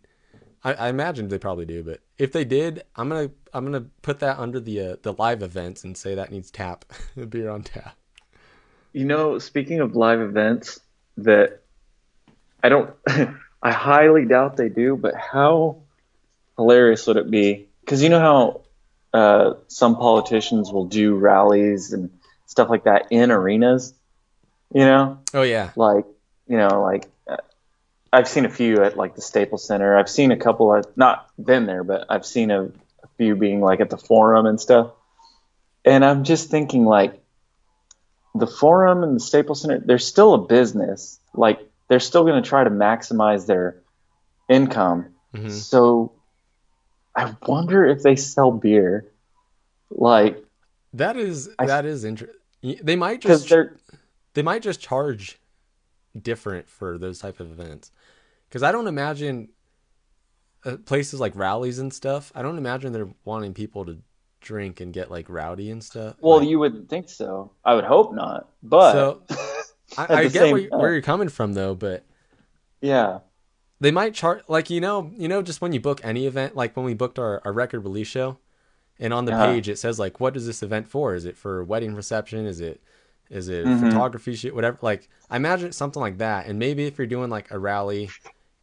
I, 0.63 0.74
I 0.74 0.89
imagine 0.89 1.28
they 1.28 1.38
probably 1.38 1.66
do. 1.66 1.84
But 1.84 1.99
if 2.18 2.32
they 2.32 2.45
did, 2.45 2.84
I'm 2.95 3.09
gonna 3.09 3.30
I'm 3.53 3.66
gonna 3.66 3.86
put 4.01 4.20
that 4.20 4.39
under 4.39 4.59
the 4.59 4.82
uh, 4.82 4.95
the 5.01 5.13
live 5.13 5.43
events 5.43 5.84
and 5.84 5.95
say 5.95 6.16
that 6.16 6.32
needs 6.32 6.49
tap 6.49 6.86
beer 7.30 7.49
on 7.49 7.63
tap. 7.63 7.97
You 8.96 9.06
know, 9.06 9.39
speaking 9.39 9.82
of 9.82 9.96
live 9.96 10.22
events, 10.22 10.80
that 11.18 11.62
I 12.64 12.70
don't, 12.70 12.96
I 13.62 13.72
highly 13.72 14.26
doubt 14.26 14.56
they 14.56 14.70
do, 14.70 14.96
but 14.96 15.16
how 15.16 15.82
hilarious 16.58 17.06
would 17.08 17.18
it 17.18 17.30
be? 17.30 17.68
Because 17.82 18.02
you 18.02 18.10
know 18.10 18.20
how 18.20 18.62
uh, 19.14 19.54
some 19.68 19.98
politicians 19.98 20.72
will 20.72 20.86
do 20.86 21.16
rallies 21.16 21.91
and 21.91 22.10
stuff 22.46 22.70
like 22.70 22.86
that 22.86 23.08
in 23.12 23.32
arenas, 23.32 23.93
you 24.74 24.86
know? 24.86 25.20
Oh 25.34 25.43
yeah, 25.43 25.72
like 25.76 26.06
you 26.48 26.58
know 26.58 26.82
like 26.82 27.06
uh, 27.28 27.38
i've 28.14 28.28
seen 28.28 28.46
a 28.46 28.50
few 28.50 28.84
at 28.84 28.98
like 28.98 29.16
the 29.16 29.22
staples 29.22 29.66
center 29.66 29.98
i've 29.98 30.10
seen 30.10 30.32
a 30.32 30.38
couple 30.38 30.74
at 30.76 30.98
not 30.98 31.30
been 31.43 31.66
there 31.66 31.84
but 31.84 32.06
i've 32.10 32.26
seen 32.26 32.52
a, 32.52 32.64
a 32.64 33.08
few 33.18 33.36
being 33.36 33.62
like 33.62 33.80
at 33.80 33.89
the 33.89 33.98
forum 33.98 34.46
and 34.46 34.60
stuff 34.60 34.91
and 35.84 36.06
i'm 36.06 36.24
just 36.24 36.50
thinking 36.50 36.86
like 36.86 37.22
the 38.36 38.48
forum 38.48 39.04
and 39.04 39.16
the 39.16 39.20
staples 39.20 39.62
center 39.62 39.80
they're 39.80 39.98
still 40.00 40.34
a 40.34 40.38
business 40.38 41.20
like 41.34 41.60
they're 41.88 42.00
still 42.00 42.24
going 42.24 42.42
to 42.42 42.48
try 42.48 42.64
to 42.64 42.70
maximize 42.70 43.46
their 43.48 43.82
income 44.50 45.08
Mhm. 45.34 45.52
so 45.52 46.12
i 47.16 47.34
wonder 47.48 47.86
if 47.86 48.04
they 48.04 48.16
sell 48.16 48.52
beer 48.52 49.06
like 49.90 50.44
that 50.94 51.18
is 51.18 51.50
I- 51.60 51.66
that 51.68 51.86
is 51.86 52.04
interesting. 52.06 52.40
They 52.62 52.96
might 52.96 53.22
just 53.22 53.50
they're 53.50 53.78
they 54.34 54.42
might 54.42 54.62
just 54.64 54.80
charge 54.82 55.40
different 56.20 56.68
for 56.70 56.98
those 56.98 57.20
type 57.20 57.40
of 57.40 57.52
events 57.52 57.92
because 58.50 58.64
i 58.64 58.72
don't 58.72 58.88
imagine 58.88 59.50
uh, 60.66 60.78
places 60.86 61.20
like 61.20 61.36
rallies 61.36 61.78
and 61.80 61.94
stuff 61.94 62.32
i 62.36 62.42
don't 62.42 62.58
imagine 62.58 62.92
they're 62.94 63.14
wanting 63.24 63.54
people 63.54 63.86
to 63.86 63.98
drink 64.46 64.80
and 64.80 64.93
get 64.93 65.12
like 65.12 65.28
rowdy 65.30 65.70
and 65.72 65.84
stuff? 65.84 66.16
Well 66.22 66.39
Like, 66.39 66.48
you 66.48 66.60
would 66.60 66.88
think 66.88 67.10
so. 67.10 67.52
I 67.66 67.76
would 67.76 67.84
hope 67.84 68.14
not 68.14 68.48
but 68.64 68.91
so 68.93 69.22
i, 69.98 70.14
I 70.22 70.28
get 70.30 70.52
where, 70.52 70.62
you, 70.62 70.70
where 70.70 70.93
you're 70.93 71.02
coming 71.02 71.30
from 71.30 71.54
though 71.54 71.76
but 71.76 72.04
yeah. 72.82 73.20
they 73.80 73.91
might 73.91 74.14
charge 74.14 74.41
like 74.48 74.70
you 74.70 74.80
know 74.82 75.12
you 75.16 75.28
know 75.28 75.41
just 75.41 75.62
when 75.62 75.74
you 75.74 75.80
book 75.80 76.00
any 76.04 76.26
event 76.28 76.56
like 76.56 76.76
when 76.78 76.86
we 76.86 76.93
booked 76.93 77.20
our, 77.20 77.41
our 77.46 77.54
record 77.54 77.82
release 77.82 78.08
show 78.08 78.38
and 79.00 79.14
on 79.14 79.26
the 79.26 79.34
Uh-huh. 79.34 79.48
page 79.48 79.68
it 79.70 79.78
says 79.78 80.00
like 80.00 80.20
what 80.20 80.38
is 80.38 80.46
this 80.46 80.64
event 80.64 80.88
for? 80.88 81.16
Is 81.16 81.26
it 81.26 81.36
for 81.38 81.64
wedding 81.64 81.96
reception? 81.96 82.46
Is 82.46 82.60
it 82.62 82.82
is 83.30 83.50
it 83.50 83.66
Mhm. 83.66 83.80
photography 83.80 84.36
shoot 84.36 84.54
whatever? 84.56 84.78
Like 84.82 85.10
i 85.30 85.36
imagine 85.36 85.68
it's 85.68 85.78
something 85.78 86.02
like 86.02 86.18
that 86.20 86.48
and 86.48 86.58
maybe 86.60 86.86
if 86.86 86.98
you're 86.98 87.08
doing 87.08 87.30
like 87.30 87.52
a 87.52 87.60
rally 87.60 88.10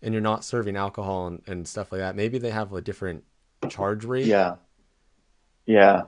and 0.02 0.14
you're 0.14 0.20
not 0.20 0.44
serving 0.44 0.76
alcohol 0.76 1.26
and, 1.28 1.42
and 1.46 1.68
stuff 1.68 1.92
like 1.92 2.00
that 2.00 2.16
maybe 2.16 2.38
they 2.38 2.50
have 2.50 2.72
a 2.72 2.80
different 2.80 3.24
charge 3.68 4.04
rate. 4.04 4.26
Yeah. 4.26 4.56
Yeah. 5.66 6.02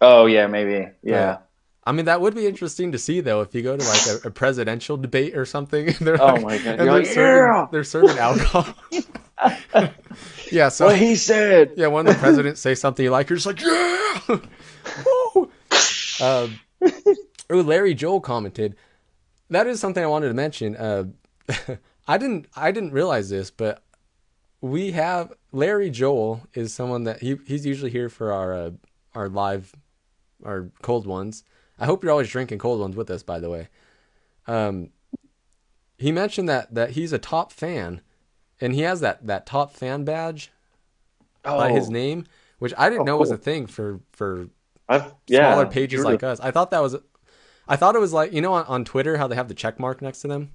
Oh 0.00 0.26
yeah, 0.26 0.46
maybe. 0.46 0.88
Yeah. 1.02 1.38
I 1.84 1.92
mean, 1.92 2.04
that 2.06 2.20
would 2.20 2.34
be 2.34 2.46
interesting 2.46 2.92
to 2.92 2.98
see 2.98 3.20
though 3.20 3.40
if 3.40 3.54
you 3.54 3.62
go 3.62 3.76
to 3.76 3.84
like 3.84 4.06
a, 4.24 4.28
a 4.28 4.30
presidential 4.30 4.96
debate 4.96 5.36
or 5.36 5.44
something. 5.44 5.94
they're 6.00 6.20
Oh 6.20 6.34
like- 6.34 6.42
my 6.42 6.58
God. 6.58 6.64
You're 6.64 6.76
they're, 6.76 6.86
like, 6.92 7.06
serving, 7.06 7.52
"Yeah!" 7.54 7.66
they're 7.70 7.84
serving 7.84 8.18
alcohol. 8.18 8.66
yeah, 10.50 10.68
so 10.68 10.86
What 10.86 10.96
he 10.98 11.16
said. 11.16 11.72
yeah, 11.76 11.86
when 11.86 12.06
the 12.06 12.14
president 12.14 12.58
say 12.58 12.74
something 12.74 13.02
you 13.04 13.10
like, 13.10 13.28
you're 13.30 13.38
just 13.38 13.46
like, 13.46 13.60
yeah. 13.62 14.38
Woo! 15.34 15.50
um, 16.20 16.60
ooh, 17.52 17.62
Larry 17.62 17.94
Joel 17.94 18.20
commented. 18.20 18.76
That 19.50 19.66
is 19.66 19.80
something 19.80 20.02
I 20.02 20.06
wanted 20.06 20.28
to 20.28 20.34
mention. 20.34 20.76
Uh, 20.76 21.04
I 22.06 22.18
didn't 22.18 22.46
I 22.54 22.70
didn't 22.72 22.92
realize 22.92 23.28
this, 23.30 23.50
but 23.50 23.82
we 24.60 24.92
have 24.92 25.32
Larry 25.52 25.90
Joel 25.90 26.42
is 26.54 26.72
someone 26.74 27.04
that 27.04 27.20
he 27.20 27.36
he's 27.46 27.66
usually 27.66 27.90
here 27.90 28.08
for 28.08 28.32
our 28.32 28.54
uh, 28.54 28.70
our 29.14 29.28
live 29.28 29.74
our 30.44 30.70
cold 30.82 31.06
ones. 31.06 31.44
I 31.78 31.86
hope 31.86 32.02
you're 32.02 32.12
always 32.12 32.28
drinking 32.28 32.58
cold 32.58 32.80
ones 32.80 32.96
with 32.96 33.10
us, 33.10 33.22
by 33.22 33.38
the 33.40 33.50
way. 33.50 33.68
Um, 34.46 34.90
he 35.98 36.12
mentioned 36.12 36.48
that 36.48 36.74
that 36.74 36.90
he's 36.90 37.12
a 37.12 37.18
top 37.18 37.52
fan, 37.52 38.00
and 38.60 38.74
he 38.74 38.82
has 38.82 39.00
that 39.00 39.26
that 39.26 39.46
top 39.46 39.72
fan 39.72 40.04
badge 40.04 40.50
Oh, 41.44 41.56
by 41.56 41.72
his 41.72 41.90
name, 41.90 42.26
which 42.58 42.74
I 42.76 42.88
didn't 42.90 43.02
Oh, 43.02 43.04
know 43.04 43.16
was 43.16 43.30
a 43.30 43.36
thing 43.36 43.66
for 43.66 44.00
for 44.12 44.48
I've, 44.88 45.14
yeah, 45.26 45.48
smaller 45.48 45.66
pages 45.66 46.04
like 46.04 46.22
us. 46.22 46.40
I 46.40 46.50
thought 46.50 46.70
that 46.72 46.82
was, 46.82 46.96
I 47.68 47.76
thought 47.76 47.94
it 47.96 48.00
was 48.00 48.12
like 48.12 48.32
you 48.32 48.40
know 48.40 48.54
on, 48.54 48.66
on 48.66 48.84
Twitter 48.84 49.16
how 49.16 49.26
they 49.26 49.36
have 49.36 49.48
the 49.48 49.54
check 49.54 49.78
mark 49.80 50.02
next 50.02 50.20
to 50.22 50.28
them, 50.28 50.50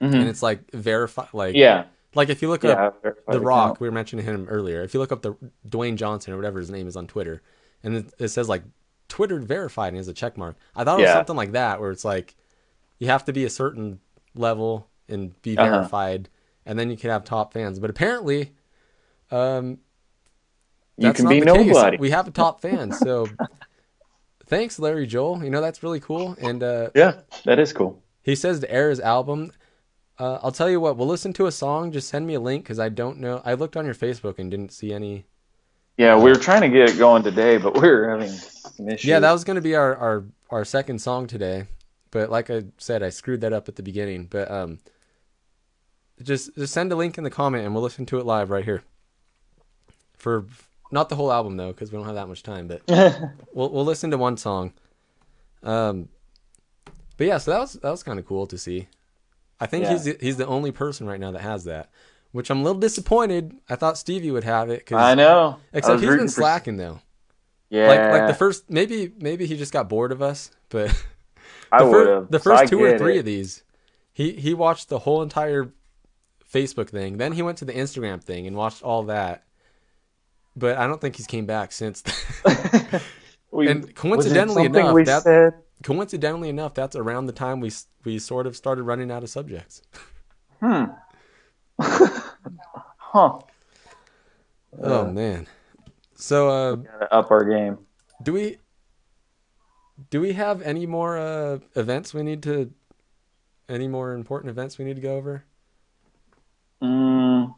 Mhm. 0.00 0.14
and 0.14 0.28
it's 0.28 0.42
like 0.42 0.70
verify 0.72 1.26
like 1.32 1.54
Yeah, 1.56 1.84
like 2.16 2.28
if 2.30 2.42
you 2.42 2.48
look 2.48 2.64
yeah. 2.64 2.70
up 2.86 3.02
the 3.02 3.08
account. 3.10 3.44
Rock, 3.44 3.80
we 3.80 3.86
were 3.88 3.92
mentioning 3.92 4.24
him 4.24 4.46
earlier. 4.48 4.82
If 4.82 4.94
you 4.94 5.00
look 5.00 5.12
up 5.12 5.22
the 5.22 5.34
Dwayne 5.68 5.94
Johnson 5.96 6.32
or 6.32 6.36
whatever 6.36 6.58
his 6.58 6.70
name 6.70 6.88
is 6.88 6.96
on 6.96 7.06
Twitter, 7.06 7.42
and 7.84 7.96
it, 7.96 8.14
it 8.18 8.28
says 8.28 8.48
like 8.48 8.62
Twitter 9.08 9.38
verified 9.38 9.88
and 9.88 9.98
has 9.98 10.08
a 10.08 10.12
check 10.12 10.36
mark. 10.36 10.56
I 10.74 10.82
thought 10.82 10.98
it 10.98 11.02
was 11.02 11.08
Yeah. 11.08 11.14
something 11.14 11.36
like 11.36 11.52
that 11.52 11.80
where 11.80 11.90
it's 11.92 12.04
like 12.04 12.34
you 12.98 13.06
have 13.06 13.24
to 13.26 13.32
be 13.32 13.44
a 13.44 13.50
certain 13.50 14.00
level 14.34 14.88
and 15.08 15.40
be 15.42 15.56
Uh-huh. 15.56 15.70
verified, 15.70 16.28
and 16.64 16.78
then 16.78 16.90
you 16.90 16.96
can 16.96 17.10
have 17.10 17.22
top 17.24 17.52
fans. 17.52 17.78
But 17.78 17.90
apparently, 17.90 18.52
um, 19.30 19.78
You 20.96 21.12
can 21.12 21.28
be 21.28 21.40
the 21.40 21.46
case. 21.46 21.66
nobody. 21.66 21.96
We 21.98 22.10
have 22.10 22.26
a 22.26 22.30
top 22.32 22.60
fan, 22.62 22.90
so 22.92 23.28
thanks, 24.46 24.78
Larry 24.78 25.06
Joel. 25.06 25.44
You 25.44 25.50
know 25.50 25.60
that's 25.60 25.82
really 25.82 26.00
cool. 26.00 26.36
And 26.40 26.62
uh, 26.62 26.90
Yeah, 26.94 27.20
that 27.44 27.58
is 27.58 27.72
cool. 27.72 28.02
he 28.22 28.34
says 28.34 28.60
to 28.60 28.70
air 28.70 28.90
his 28.90 29.00
album. 29.00 29.52
Uh, 30.18 30.38
I'll 30.42 30.52
tell 30.52 30.70
you 30.70 30.80
what. 30.80 30.96
We'll 30.96 31.08
listen 31.08 31.32
to 31.34 31.46
a 31.46 31.52
song. 31.52 31.92
Just 31.92 32.08
send 32.08 32.26
me 32.26 32.34
a 32.34 32.40
link 32.40 32.64
because 32.64 32.78
I 32.78 32.88
don't 32.88 33.18
know. 33.18 33.42
I 33.44 33.54
looked 33.54 33.76
on 33.76 33.84
your 33.84 33.94
Facebook 33.94 34.38
and 34.38 34.50
didn't 34.50 34.72
see 34.72 34.92
any. 34.92 35.26
Yeah, 35.98 36.16
we 36.16 36.30
were 36.30 36.36
trying 36.36 36.62
to 36.62 36.68
get 36.68 36.90
it 36.90 36.98
going 36.98 37.22
today, 37.22 37.56
but 37.56 37.74
we 37.74 37.88
were 37.88 38.08
having 38.08 38.28
some 38.28 38.88
issues. 38.88 39.04
Yeah, 39.04 39.20
that 39.20 39.32
was 39.32 39.44
going 39.44 39.56
to 39.56 39.62
be 39.62 39.74
our, 39.74 39.96
our 39.96 40.24
our 40.50 40.64
second 40.64 41.00
song 41.00 41.26
today, 41.26 41.66
but 42.10 42.30
like 42.30 42.50
I 42.50 42.64
said, 42.78 43.02
I 43.02 43.10
screwed 43.10 43.40
that 43.42 43.52
up 43.52 43.68
at 43.68 43.76
the 43.76 43.82
beginning. 43.82 44.26
But 44.26 44.50
um, 44.50 44.78
just 46.22 46.54
just 46.54 46.72
send 46.72 46.92
a 46.92 46.96
link 46.96 47.18
in 47.18 47.24
the 47.24 47.30
comment 47.30 47.64
and 47.64 47.74
we'll 47.74 47.82
listen 47.82 48.06
to 48.06 48.18
it 48.18 48.26
live 48.26 48.50
right 48.50 48.64
here. 48.64 48.82
For 50.16 50.46
not 50.90 51.08
the 51.08 51.16
whole 51.16 51.32
album 51.32 51.56
though, 51.56 51.72
because 51.72 51.92
we 51.92 51.98
don't 51.98 52.06
have 52.06 52.14
that 52.14 52.28
much 52.28 52.42
time. 52.42 52.68
But 52.68 52.82
we'll 53.52 53.70
we'll 53.70 53.84
listen 53.84 54.10
to 54.10 54.18
one 54.18 54.36
song. 54.36 54.72
Um, 55.62 56.08
but 57.16 57.26
yeah, 57.26 57.38
so 57.38 57.50
that 57.50 57.58
was 57.60 57.72
that 57.74 57.90
was 57.90 58.02
kind 58.02 58.18
of 58.18 58.26
cool 58.26 58.46
to 58.46 58.58
see. 58.58 58.88
I 59.60 59.66
think 59.66 59.84
Yeah. 59.84 59.92
he's 59.92 60.04
the, 60.04 60.16
he's 60.20 60.36
the 60.36 60.46
only 60.46 60.70
person 60.72 61.06
right 61.06 61.18
now 61.20 61.30
that 61.32 61.40
has 61.42 61.64
that, 61.64 61.90
which 62.32 62.50
I'm 62.50 62.60
a 62.60 62.62
little 62.62 62.80
disappointed. 62.80 63.54
I 63.68 63.76
thought 63.76 63.96
Stevie 63.98 64.30
would 64.30 64.44
have 64.44 64.68
it, 64.70 64.90
I 64.92 65.14
know. 65.14 65.58
Except 65.72 65.94
was 65.94 66.02
he's 66.02 66.10
been 66.10 66.26
for- 66.28 66.32
slacking 66.32 66.76
though. 66.76 67.00
Yeah, 67.68 67.88
Like 67.88 68.20
like 68.20 68.26
the 68.28 68.34
first 68.34 68.70
maybe 68.70 69.12
maybe 69.18 69.46
he 69.46 69.56
just 69.56 69.72
got 69.72 69.88
bored 69.88 70.12
of 70.12 70.22
us, 70.22 70.50
but 70.68 70.90
I 71.72 71.82
the, 71.82 71.90
would 71.90 72.06
have. 72.08 72.30
the 72.30 72.38
first 72.38 72.62
I 72.62 72.66
two 72.66 72.80
or 72.82 72.96
three 72.96 73.16
it. 73.16 73.20
of 73.20 73.24
these, 73.24 73.64
he 74.12 74.32
he 74.32 74.54
watched 74.54 74.88
the 74.88 75.00
whole 75.00 75.20
entire 75.22 75.72
Facebook 76.52 76.88
thing. 76.90 77.16
Then 77.18 77.32
he 77.32 77.42
went 77.42 77.58
to 77.58 77.64
the 77.64 77.72
Instagram 77.72 78.22
thing 78.22 78.46
and 78.46 78.54
watched 78.56 78.82
all 78.84 79.02
that. 79.04 79.42
But 80.54 80.78
I 80.78 80.86
don't 80.86 81.00
think 81.00 81.16
he's 81.16 81.26
came 81.26 81.44
back 81.46 81.72
since. 81.72 82.04
We- 83.52 83.68
and 83.68 83.94
coincidentally 83.94 84.64
enough, 84.66 84.94
that- 85.06 85.22
said. 85.22 85.52
Coincidentally 85.82 86.48
enough, 86.48 86.74
that's 86.74 86.96
around 86.96 87.26
the 87.26 87.32
time 87.32 87.60
we 87.60 87.70
we 88.04 88.18
sort 88.18 88.46
of 88.46 88.56
started 88.56 88.82
running 88.82 89.10
out 89.10 89.22
of 89.22 89.30
subjects. 89.30 89.82
Hmm. 90.60 90.84
huh. 91.80 93.38
oh 94.82 95.10
man. 95.10 95.46
So 96.14 96.48
uh, 96.48 96.76
up 97.10 97.30
our 97.30 97.44
game. 97.44 97.78
do 98.22 98.32
we 98.32 98.58
do 100.10 100.20
we 100.20 100.32
have 100.32 100.62
any 100.62 100.86
more 100.86 101.18
uh, 101.18 101.58
events 101.74 102.14
we 102.14 102.22
need 102.22 102.42
to 102.44 102.72
any 103.68 103.88
more 103.88 104.12
important 104.14 104.50
events 104.50 104.78
we 104.78 104.84
need 104.84 104.96
to 104.96 105.02
go 105.02 105.16
over? 105.16 105.44
Mm, 106.82 107.54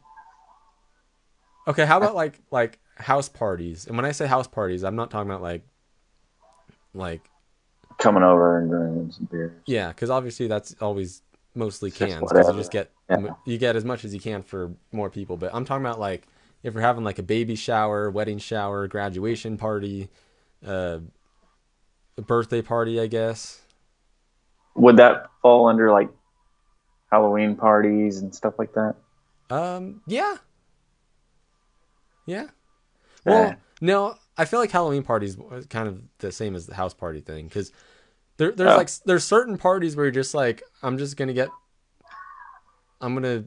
Okay, 1.69 1.85
how 1.85 1.97
about 1.97 2.15
like 2.15 2.41
like 2.49 2.79
house 2.95 3.29
parties? 3.29 3.85
And 3.85 3.95
when 3.95 4.03
I 4.03 4.11
say 4.11 4.25
house 4.25 4.47
parties, 4.47 4.83
I'm 4.83 4.95
not 4.95 5.11
talking 5.11 5.29
about 5.29 5.43
like 5.43 5.63
like 6.95 7.28
coming 7.99 8.23
over 8.23 8.57
and 8.59 8.69
drinking 8.69 9.11
some 9.11 9.25
beers. 9.25 9.51
yeah, 9.65 9.89
because 9.89 10.09
obviously 10.09 10.47
that's 10.47 10.75
always 10.81 11.21
mostly 11.55 11.91
cans 11.91 12.21
whatever. 12.21 12.51
you 12.51 12.57
just 12.57 12.71
get 12.71 12.89
Yeah. 13.09 13.33
you 13.45 13.57
get 13.57 13.75
as 13.75 13.83
much 13.85 14.05
as 14.05 14.13
you 14.13 14.19
can 14.19 14.41
for 14.41 14.71
more 14.91 15.09
people. 15.09 15.35
But 15.37 15.53
I'm 15.53 15.65
talking 15.65 15.85
about 15.85 15.99
like 15.99 16.27
if 16.63 16.73
you're 16.73 16.83
having 16.83 17.03
like 17.03 17.19
a 17.19 17.23
baby 17.23 17.55
shower, 17.55 18.09
wedding 18.09 18.37
shower, 18.37 18.87
graduation 18.87 19.57
party, 19.57 20.09
uh, 20.65 20.99
a 22.17 22.21
birthday 22.21 22.61
party, 22.61 22.99
I 22.99 23.07
guess. 23.07 23.61
Would 24.75 24.97
that 24.97 25.27
fall 25.41 25.67
under 25.67 25.91
like 25.91 26.09
Halloween 27.11 27.55
parties 27.55 28.19
and 28.19 28.33
stuff 28.33 28.53
like 28.59 28.73
that? 28.73 28.95
Um, 29.49 30.01
yeah, 30.05 30.35
yeah. 32.25 32.47
Well, 33.25 33.43
Eh. 33.51 33.55
no, 33.81 34.15
I 34.39 34.45
feel 34.45 34.59
like 34.59 34.71
Halloween 34.71 35.03
parties 35.03 35.37
is 35.51 35.65
kind 35.67 35.87
of 35.87 36.01
the 36.19 36.31
same 36.31 36.55
as 36.55 36.65
the 36.65 36.73
house 36.75 36.93
party 36.93 37.19
thing 37.21 37.45
because 37.47 37.71
there, 38.37 38.51
there's 38.51 38.71
Oh. 38.71 38.77
like 38.77 38.89
there's 39.05 39.23
certain 39.25 39.57
parties 39.57 39.95
where 39.95 40.05
you're 40.05 40.11
just 40.11 40.33
like 40.33 40.63
I'm 40.81 40.97
just 40.97 41.17
gonna 41.17 41.33
get, 41.33 41.49
I'm 43.01 43.13
gonna 43.13 43.45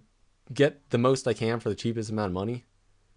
get 0.53 0.91
the 0.91 0.99
most 0.99 1.27
I 1.27 1.33
can 1.35 1.61
for 1.61 1.69
the 1.69 1.75
cheapest 1.75 2.11
amount 2.11 2.29
of 2.29 2.33
money, 2.35 2.65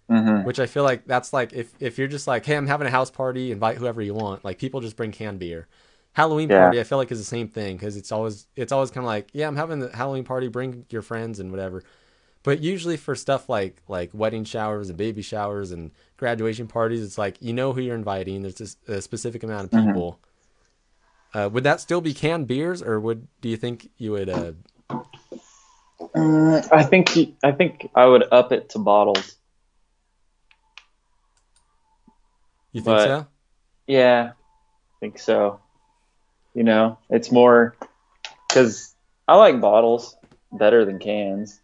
Mm-hmm. 0.09 0.45
which 0.45 0.59
I 0.59 0.67
feel 0.67 0.83
like 0.83 1.05
that's 1.05 1.33
like 1.33 1.51
if 1.53 1.73
if 1.79 1.97
you're 1.97 2.07
just 2.07 2.27
like 2.27 2.45
hey 2.45 2.55
I'm 2.55 2.67
having 2.67 2.87
a 2.87 2.91
house 2.91 3.09
party 3.09 3.51
invite 3.51 3.77
whoever 3.77 4.01
you 4.03 4.13
want 4.13 4.45
like 4.45 4.59
people 4.59 4.79
just 4.79 4.95
bring 4.95 5.11
canned 5.11 5.39
beer. 5.39 5.67
Halloween 6.13 6.49
Yeah. 6.49 6.59
party 6.59 6.79
I 6.79 6.83
feel 6.83 6.97
like 6.99 7.11
is 7.11 7.17
the 7.19 7.25
same 7.25 7.47
thing 7.49 7.75
because 7.75 7.97
it's 7.97 8.11
always 8.11 8.47
it's 8.55 8.71
always 8.71 8.91
kind 8.91 9.03
of 9.03 9.07
like 9.07 9.29
yeah 9.33 9.47
I'm 9.47 9.55
having 9.55 9.79
the 9.79 9.89
Halloween 9.95 10.23
party 10.23 10.47
bring 10.47 10.85
your 10.91 11.01
friends 11.01 11.39
and 11.39 11.49
whatever. 11.51 11.83
But 12.45 12.61
usually 12.61 12.95
for 12.95 13.15
stuff 13.15 13.49
like 13.49 13.81
like 13.87 14.11
wedding 14.13 14.43
showers 14.43 14.89
and 14.89 14.97
baby 14.97 15.23
showers 15.23 15.71
and 15.71 15.91
graduation 16.15 16.67
parties, 16.67 17.03
it's 17.03 17.17
like 17.17 17.41
you 17.41 17.51
know 17.53 17.73
who 17.73 17.81
you're 17.81 17.95
inviting. 17.95 18.43
There's 18.43 18.55
just 18.55 18.77
a 18.87 19.01
specific 19.01 19.41
amount 19.43 19.65
of 19.65 19.71
Mhm. 19.71 19.87
people. 19.87 20.19
Uh, 21.33 21.49
would 21.51 21.63
that 21.63 21.81
still 21.81 21.99
be 22.01 22.13
canned 22.13 22.47
beers, 22.47 22.81
or 22.81 22.99
would 22.99 23.27
do 23.41 23.49
you 23.49 23.57
think 23.57 23.89
you 23.97 24.11
would? 24.11 24.29
Uh, 24.29 24.53
Mm, 26.13 26.71
I 26.71 26.83
think 26.83 27.09
I 27.43 27.51
think 27.51 27.89
I 27.95 28.05
would 28.05 28.23
up 28.31 28.51
it 28.51 28.69
to 28.69 28.79
bottles. 28.79 29.35
you 32.71 32.81
think 32.81 32.97
But- 32.97 33.07
so? 33.07 33.27
Yeah, 33.87 34.31
I 34.33 34.99
think 34.99 35.19
so. 35.19 35.59
You 36.53 36.63
know, 36.63 36.97
it's 37.09 37.31
more 37.31 37.75
because 38.47 38.93
I 39.27 39.35
like 39.35 39.59
bottles 39.59 40.15
better 40.51 40.85
than 40.85 40.99
cans. 40.99 41.59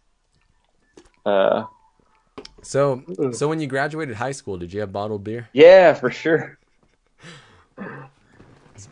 Uh, 1.24 1.64
So 2.62 3.02
so 3.32 3.48
when 3.48 3.60
you 3.60 3.66
graduated 3.66 4.16
high 4.16 4.32
school, 4.32 4.56
did 4.58 4.72
you 4.72 4.80
have 4.80 4.92
bottled 4.92 5.24
beer? 5.24 5.48
yeah, 5.52 5.94
for 5.94 6.10
sure. 6.10 6.58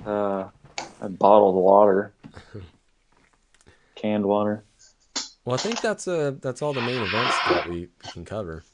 Uh, 0.04 0.48
I 1.00 1.08
bottled 1.08 1.54
water, 1.56 2.12
canned 3.94 4.26
water. 4.26 4.64
Well, 5.44 5.54
I 5.54 5.58
think 5.58 5.80
that's 5.80 6.06
uh 6.08 6.32
that's 6.40 6.62
all 6.62 6.72
the 6.72 6.80
main 6.82 7.02
events 7.02 7.36
that 7.48 7.66
we 7.68 7.88
can 8.12 8.24
cover. 8.24 8.64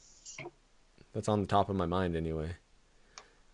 That's 1.13 1.29
on 1.29 1.41
the 1.41 1.47
top 1.47 1.69
of 1.69 1.77
my 1.77 1.87
mind 1.87 2.15
anyway. 2.17 2.57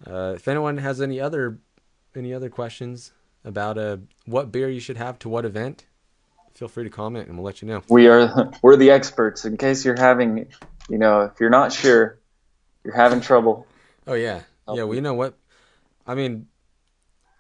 Uh, 0.07 0.33
if 0.37 0.49
anyone 0.49 0.79
has 0.79 1.01
any 1.01 1.21
other 1.21 1.59
any 2.15 2.35
other 2.35 2.51
questions 2.51 3.13
about 3.45 3.79
uh 3.79 3.99
what 4.27 4.53
beer 4.53 4.69
you 4.69 4.81
should 4.81 4.97
have 4.97 5.19
to 5.21 5.29
what 5.29 5.45
event, 5.45 5.87
feel 6.55 6.69
free 6.69 6.85
to 6.85 6.91
comment 6.91 7.29
and 7.29 7.37
we'll 7.37 7.45
let 7.45 7.63
you 7.63 7.69
know. 7.69 7.83
We 7.89 8.09
are 8.09 8.51
we're 8.63 8.77
the 8.77 8.91
experts. 8.91 9.45
In 9.45 9.57
case 9.57 9.85
you're 9.85 9.99
having, 9.99 10.47
you 10.89 10.99
know, 10.99 11.23
if 11.23 11.41
you're 11.41 11.51
not 11.51 11.73
sure, 11.73 12.19
you're 12.85 12.95
having 12.95 13.21
trouble. 13.21 13.67
Oh 14.07 14.15
yeah, 14.15 14.43
yeah. 14.73 14.85
We 14.85 15.01
know 15.01 15.15
what. 15.15 15.35
I 16.07 16.15
mean, 16.15 16.49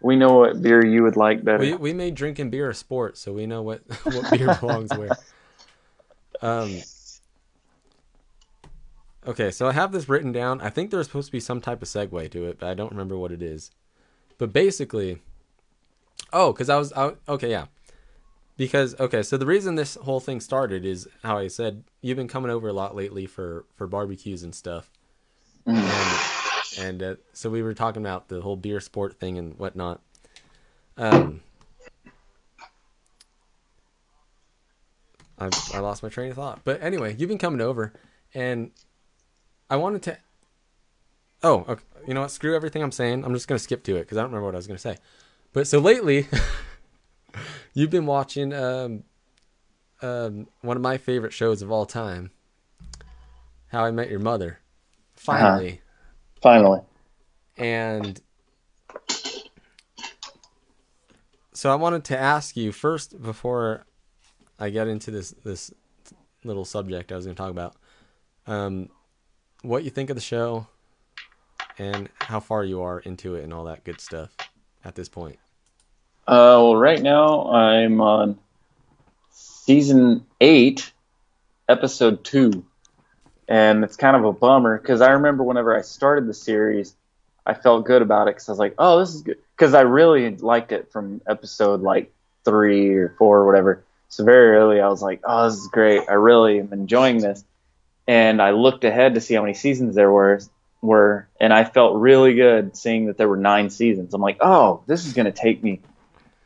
We 0.01 0.17
know 0.17 0.35
what 0.39 0.63
beer 0.63 0.85
you 0.85 1.03
would 1.03 1.17
like 1.17 1.45
better. 1.45 1.59
we 1.59 1.75
we 1.75 1.93
made 1.93 2.15
drinking 2.15 2.51
beer 2.51 2.71
a 2.71 2.75
sport, 2.75 3.19
so 3.19 3.33
we 3.33 3.47
know 3.47 3.63
what 3.63 3.83
what 4.05 4.31
beer 4.31 4.57
belongs 4.61 4.93
where. 4.97 5.11
Um. 6.41 6.81
Okay, 9.25 9.53
so 9.53 9.69
I 9.69 9.73
have 9.73 9.93
this 9.93 10.09
written 10.09 10.33
down. 10.33 10.61
I 10.61 10.71
think 10.71 10.91
there's 10.91 11.07
supposed 11.07 11.27
to 11.29 11.33
be 11.33 11.39
some 11.39 11.61
type 11.61 11.81
of 11.83 11.87
segue 11.87 12.31
to 12.33 12.47
it, 12.47 12.59
but 12.59 12.69
I 12.69 12.75
don't 12.75 12.91
remember 12.91 13.17
what 13.17 13.31
it 13.31 13.41
is. 13.41 13.71
But 14.39 14.53
basically, 14.53 15.21
Oh, 16.33 16.53
because 16.53 16.69
I 16.69 16.77
was 16.79 16.93
I, 16.95 17.13
okay, 17.29 17.51
yeah. 17.51 17.67
Because 18.63 18.95
okay, 19.01 19.25
so 19.25 19.37
the 19.37 19.45
reason 19.45 19.75
this 19.75 19.97
whole 19.97 20.21
thing 20.21 20.39
started 20.39 20.85
is 20.85 21.09
how 21.25 21.37
I 21.37 21.49
said 21.49 21.83
you've 22.01 22.17
been 22.17 22.29
coming 22.29 22.49
over 22.49 22.69
a 22.69 22.73
lot 22.73 22.95
lately 22.95 23.27
for 23.27 23.65
for 23.75 23.89
barbecues 23.89 24.45
and 24.45 24.55
stuff, 24.55 24.89
and 25.67 25.85
and 26.79 27.03
uh, 27.03 27.15
so 27.33 27.51
we 27.51 27.61
were 27.61 27.75
talking 27.75 28.01
about 28.01 28.29
the 28.29 28.41
whole 28.41 28.55
beer 28.55 28.79
sport 28.79 29.19
thing 29.19 29.37
and 29.37 29.59
whatnot. 29.59 30.01
Um, 30.97 31.41
I 35.41 35.51
I 35.75 35.81
lost 35.81 36.05
my 36.05 36.09
train 36.09 36.31
of 36.31 36.37
thought, 36.37 36.61
but 36.63 36.81
anyway, 36.81 37.17
you've 37.19 37.29
been 37.29 37.39
coming 37.39 37.61
over, 37.61 37.93
and 38.33 38.71
I 39.71 39.75
wanted 39.75 40.03
to. 40.03 40.19
Oh, 41.43 41.65
okay. 41.69 41.83
You 42.07 42.15
know 42.15 42.21
what? 42.21 42.31
Screw 42.31 42.55
everything 42.55 42.81
I'm 42.85 42.93
saying. 42.93 43.25
I'm 43.25 43.35
just 43.35 43.49
gonna 43.49 43.59
skip 43.59 43.83
to 43.83 43.97
it 43.97 44.03
because 44.03 44.19
I 44.19 44.21
don't 44.21 44.31
remember 44.31 44.47
what 44.47 44.55
I 44.55 44.59
was 44.59 44.69
gonna 44.69 44.79
say. 44.79 44.99
But 45.53 45.67
so 45.67 45.81
lately, 45.81 46.29
you've 47.75 47.91
been 47.91 48.07
watching 48.07 48.53
um, 48.53 49.05
um, 50.01 50.49
one 50.61 50.77
of 50.77 50.83
my 50.83 50.99
favorite 50.99 51.33
shows 51.33 51.63
of 51.63 51.71
all 51.71 51.87
time, 51.87 52.31
How 53.69 53.85
I 53.85 53.91
Met 53.91 54.11
Your 54.11 54.21
Mother. 54.21 54.59
Finally, 55.15 55.81
Finally. 56.41 56.81
and 57.57 58.21
so 61.53 61.71
I 61.71 61.77
wanted 61.77 62.05
to 62.05 62.19
ask 62.19 62.57
you 62.57 62.73
first 62.73 63.23
before 63.23 63.87
I 64.59 64.71
get 64.71 64.89
into 64.89 65.11
this 65.11 65.31
this 65.45 65.73
little 66.45 66.65
subject 66.65 67.13
I 67.13 67.17
was 67.17 67.25
going 67.25 67.37
to 67.37 67.41
talk 67.41 67.51
about, 67.51 67.77
um, 68.49 68.89
what 69.63 69.85
you 69.85 69.91
think 69.91 70.11
of 70.11 70.17
the 70.17 70.23
show, 70.23 70.67
and 71.79 72.09
how 72.19 72.41
far 72.41 72.65
you 72.65 72.83
are 72.83 72.99
into 73.01 73.37
it 73.37 73.45
and 73.45 73.53
all 73.53 73.65
that 73.65 73.85
good 73.85 74.01
stuff 74.01 74.37
at 74.85 74.97
this 74.97 75.09
point. 75.09 75.39
Uh, 76.27 76.55
well, 76.63 76.77
right 76.77 77.03
now 77.03 77.51
I'm 77.51 78.01
on 78.01 78.39
season 79.33 80.25
eight, 80.41 80.93
episode 81.69 82.23
two, 82.23 82.65
and 83.49 83.83
it's 83.83 83.97
kind 83.97 84.15
of 84.15 84.25
a 84.25 84.33
bummer 84.33 84.79
because 84.79 85.01
I 85.01 85.11
remember 85.11 85.43
whenever 85.43 85.77
I 85.77 85.83
started 85.83 86.29
the 86.29 86.35
series, 86.35 86.95
I 87.45 87.55
felt 87.55 87.87
good 87.87 88.03
about 88.03 88.29
it 88.29 88.37
because 88.37 88.49
I 88.49 88.53
was 88.53 88.59
like, 88.61 88.75
"Oh, 88.79 89.01
this 89.01 89.15
is 89.17 89.23
good," 89.23 89.39
because 89.57 89.75
I 89.75 89.81
really 89.81 90.31
liked 90.37 90.71
it 90.71 90.93
from 90.93 91.21
episode 91.27 91.83
like 91.83 92.13
three 92.45 92.95
or 92.95 93.17
four 93.19 93.41
or 93.41 93.47
whatever. 93.47 93.83
So 94.09 94.25
very 94.25 94.57
early, 94.57 94.81
I 94.81 94.89
was 94.89 95.03
like, 95.03 95.23
"Oh, 95.25 95.49
this 95.49 95.59
is 95.59 95.67
great! 95.67 96.09
I 96.09 96.15
really 96.15 96.61
am 96.61 96.73
enjoying 96.73 97.19
this." 97.19 97.45
And 98.07 98.41
I 98.41 98.53
looked 98.53 98.85
ahead 98.85 99.15
to 99.17 99.21
see 99.21 99.35
how 99.35 99.43
many 99.43 99.55
seasons 99.55 99.97
there 99.97 100.11
were, 100.11 100.41
were, 100.83 101.27
and 101.41 101.53
I 101.53 101.65
felt 101.65 101.97
really 101.97 102.35
good 102.35 102.77
seeing 102.77 103.07
that 103.07 103.17
there 103.17 103.29
were 103.29 103.37
nine 103.37 103.71
seasons. 103.71 104.15
I'm 104.15 104.23
like, 104.23 104.39
"Oh, 104.41 104.83
this 104.87 105.05
is 105.05 105.15
going 105.15 105.27
to 105.27 105.33
take 105.33 105.65
me." 105.65 105.81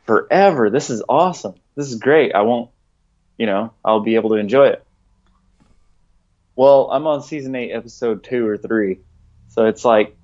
Forever. 0.07 0.71
This 0.71 0.91
is 0.91 1.03
awesome. 1.09 1.55
This 1.75 1.89
is 1.89 1.97
great. 1.97 2.35
I 2.35 2.43
won't, 2.43 2.71
you 3.39 3.47
know, 3.47 3.73
I'll 3.85 4.01
be 4.01 4.15
able 4.15 4.31
to 4.31 4.37
enjoy 4.37 4.69
it. 4.69 4.85
Well, 6.55 6.89
I'm 6.91 7.07
on 7.07 7.23
season 7.23 7.55
eight, 7.55 7.73
episode 7.73 8.25
two 8.25 8.47
or 8.47 8.57
three. 8.57 9.01
So 9.49 9.67
it's 9.67 9.85
like, 9.85 10.17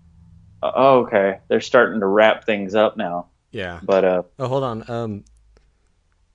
oh, 0.62 1.00
okay, 1.00 1.40
they're 1.48 1.60
starting 1.60 2.00
to 2.00 2.06
wrap 2.06 2.44
things 2.44 2.74
up 2.74 2.96
now. 2.96 3.26
Yeah. 3.50 3.80
But, 3.82 4.04
uh, 4.04 4.22
Oh, 4.38 4.48
hold 4.48 4.64
on. 4.64 4.88
Um, 4.90 5.24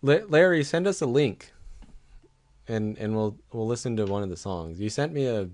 La- 0.03 0.25
Larry, 0.27 0.63
send 0.63 0.85
us 0.85 1.01
a 1.01 1.07
link, 1.07 1.51
and 2.67 2.95
and 2.99 3.15
we'll 3.15 3.35
we'll 3.51 3.65
listen 3.65 3.97
to 3.97 4.05
one 4.05 4.21
of 4.21 4.29
the 4.29 4.37
songs. 4.37 4.79
You 4.79 4.89
sent 4.89 5.11
me 5.11 5.25
a 5.25 5.49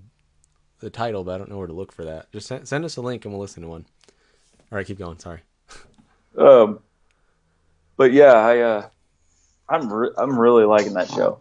the 0.80 0.90
title, 0.90 1.24
but 1.24 1.34
I 1.34 1.38
don't 1.38 1.48
know 1.50 1.56
where 1.56 1.66
to 1.66 1.72
look 1.72 1.92
for 1.92 2.04
that. 2.04 2.30
Just 2.30 2.46
send, 2.48 2.68
send 2.68 2.84
us 2.84 2.98
a 2.98 3.00
link 3.00 3.24
and 3.24 3.32
we'll 3.32 3.40
listen 3.40 3.62
to 3.62 3.68
one. 3.68 3.86
All 4.70 4.76
right, 4.76 4.86
keep 4.86 4.98
going. 4.98 5.18
Sorry. 5.18 5.40
um, 6.36 6.80
but 7.96 8.12
yeah, 8.12 8.32
I, 8.32 8.58
uh, 8.60 8.88
I'm, 9.68 9.92
re- 9.92 10.10
I'm 10.16 10.38
really 10.38 10.64
liking 10.64 10.94
that 10.94 11.08
show. 11.08 11.40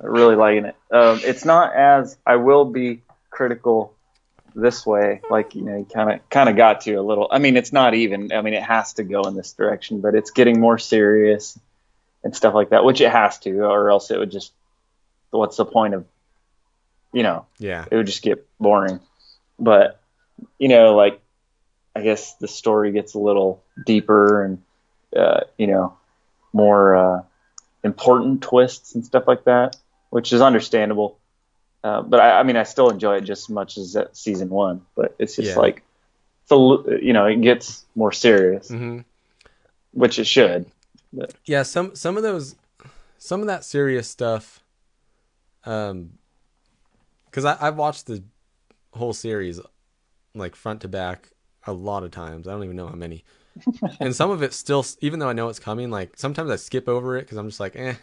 I'm 0.00 0.10
really 0.10 0.36
liking 0.36 0.66
it. 0.66 0.76
Um, 0.90 1.20
it's 1.22 1.44
not 1.44 1.74
as, 1.74 2.16
I 2.26 2.36
will 2.36 2.64
be 2.64 3.02
critical 3.30 3.94
this 4.54 4.84
way. 4.86 5.20
Like, 5.30 5.54
you 5.54 5.62
know, 5.62 5.78
you 5.78 5.84
kind 5.84 6.10
of, 6.12 6.28
kind 6.30 6.48
of 6.48 6.56
got 6.56 6.82
to 6.82 6.94
a 6.94 7.02
little, 7.02 7.28
I 7.30 7.38
mean, 7.38 7.56
it's 7.56 7.72
not 7.72 7.94
even, 7.94 8.32
I 8.32 8.42
mean, 8.42 8.54
it 8.54 8.62
has 8.62 8.94
to 8.94 9.04
go 9.04 9.22
in 9.22 9.34
this 9.34 9.52
direction, 9.52 10.00
but 10.00 10.14
it's 10.14 10.30
getting 10.30 10.60
more 10.60 10.78
serious 10.78 11.58
and 12.22 12.34
stuff 12.34 12.54
like 12.54 12.70
that, 12.70 12.84
which 12.84 13.00
it 13.00 13.10
has 13.10 13.38
to, 13.40 13.50
or 13.64 13.90
else 13.90 14.10
it 14.10 14.18
would 14.18 14.30
just, 14.30 14.52
what's 15.30 15.56
the 15.56 15.64
point 15.64 15.94
of, 15.94 16.04
you 17.12 17.22
know, 17.22 17.46
Yeah. 17.58 17.84
it 17.90 17.96
would 17.96 18.06
just 18.06 18.22
get 18.22 18.46
boring. 18.58 19.00
But 19.58 20.00
you 20.58 20.66
know, 20.66 20.96
like 20.96 21.20
I 21.94 22.02
guess 22.02 22.34
the 22.38 22.48
story 22.48 22.90
gets 22.90 23.14
a 23.14 23.20
little 23.20 23.62
deeper 23.86 24.44
and 24.44 24.60
uh, 25.16 25.40
you 25.58 25.66
know 25.66 25.96
more 26.52 26.96
uh, 26.96 27.22
important 27.82 28.42
twists 28.42 28.94
and 28.94 29.04
stuff 29.04 29.24
like 29.26 29.44
that, 29.44 29.76
which 30.10 30.32
is 30.32 30.40
understandable. 30.40 31.18
Uh, 31.82 32.00
but 32.02 32.20
I, 32.20 32.40
I 32.40 32.42
mean, 32.44 32.56
I 32.56 32.62
still 32.62 32.88
enjoy 32.90 33.16
it 33.16 33.22
just 33.24 33.44
as 33.44 33.50
much 33.50 33.76
as 33.76 33.96
season 34.12 34.48
one. 34.48 34.82
But 34.94 35.14
it's 35.18 35.36
just 35.36 35.50
Yeah. 35.50 35.58
like 35.58 35.82
it's 36.42 36.52
a, 36.52 37.04
you 37.04 37.12
know 37.12 37.26
it 37.26 37.40
gets 37.42 37.84
more 37.94 38.12
serious, 38.12 38.68
hmm 38.68 39.00
which 39.92 40.18
it 40.18 40.26
should. 40.26 40.66
Yeah. 41.44 41.62
Some 41.62 41.94
some 41.94 42.16
of 42.16 42.22
those, 42.22 42.56
some 43.18 43.40
of 43.40 43.46
that 43.46 43.64
serious 43.64 44.08
stuff. 44.08 44.60
Um, 45.64 46.18
because 47.26 47.44
I 47.44 47.56
I've 47.60 47.76
watched 47.76 48.06
the 48.06 48.22
whole 48.92 49.12
series, 49.12 49.60
like 50.34 50.54
front 50.56 50.80
to 50.82 50.88
back, 50.88 51.30
a 51.66 51.72
lot 51.72 52.02
of 52.02 52.10
times. 52.10 52.46
I 52.46 52.52
don't 52.52 52.64
even 52.64 52.76
know 52.76 52.86
how 52.88 52.94
many. 52.94 53.24
And 54.00 54.14
some 54.14 54.30
of 54.30 54.42
it 54.42 54.52
still, 54.52 54.84
even 55.00 55.18
though 55.18 55.28
I 55.28 55.32
know 55.32 55.48
it's 55.48 55.58
coming, 55.58 55.90
like 55.90 56.12
sometimes 56.16 56.50
I 56.50 56.56
skip 56.56 56.88
over 56.88 57.16
it 57.16 57.22
because 57.22 57.38
I'm 57.38 57.48
just 57.48 57.60
like, 57.60 57.76
eh, 57.76 57.94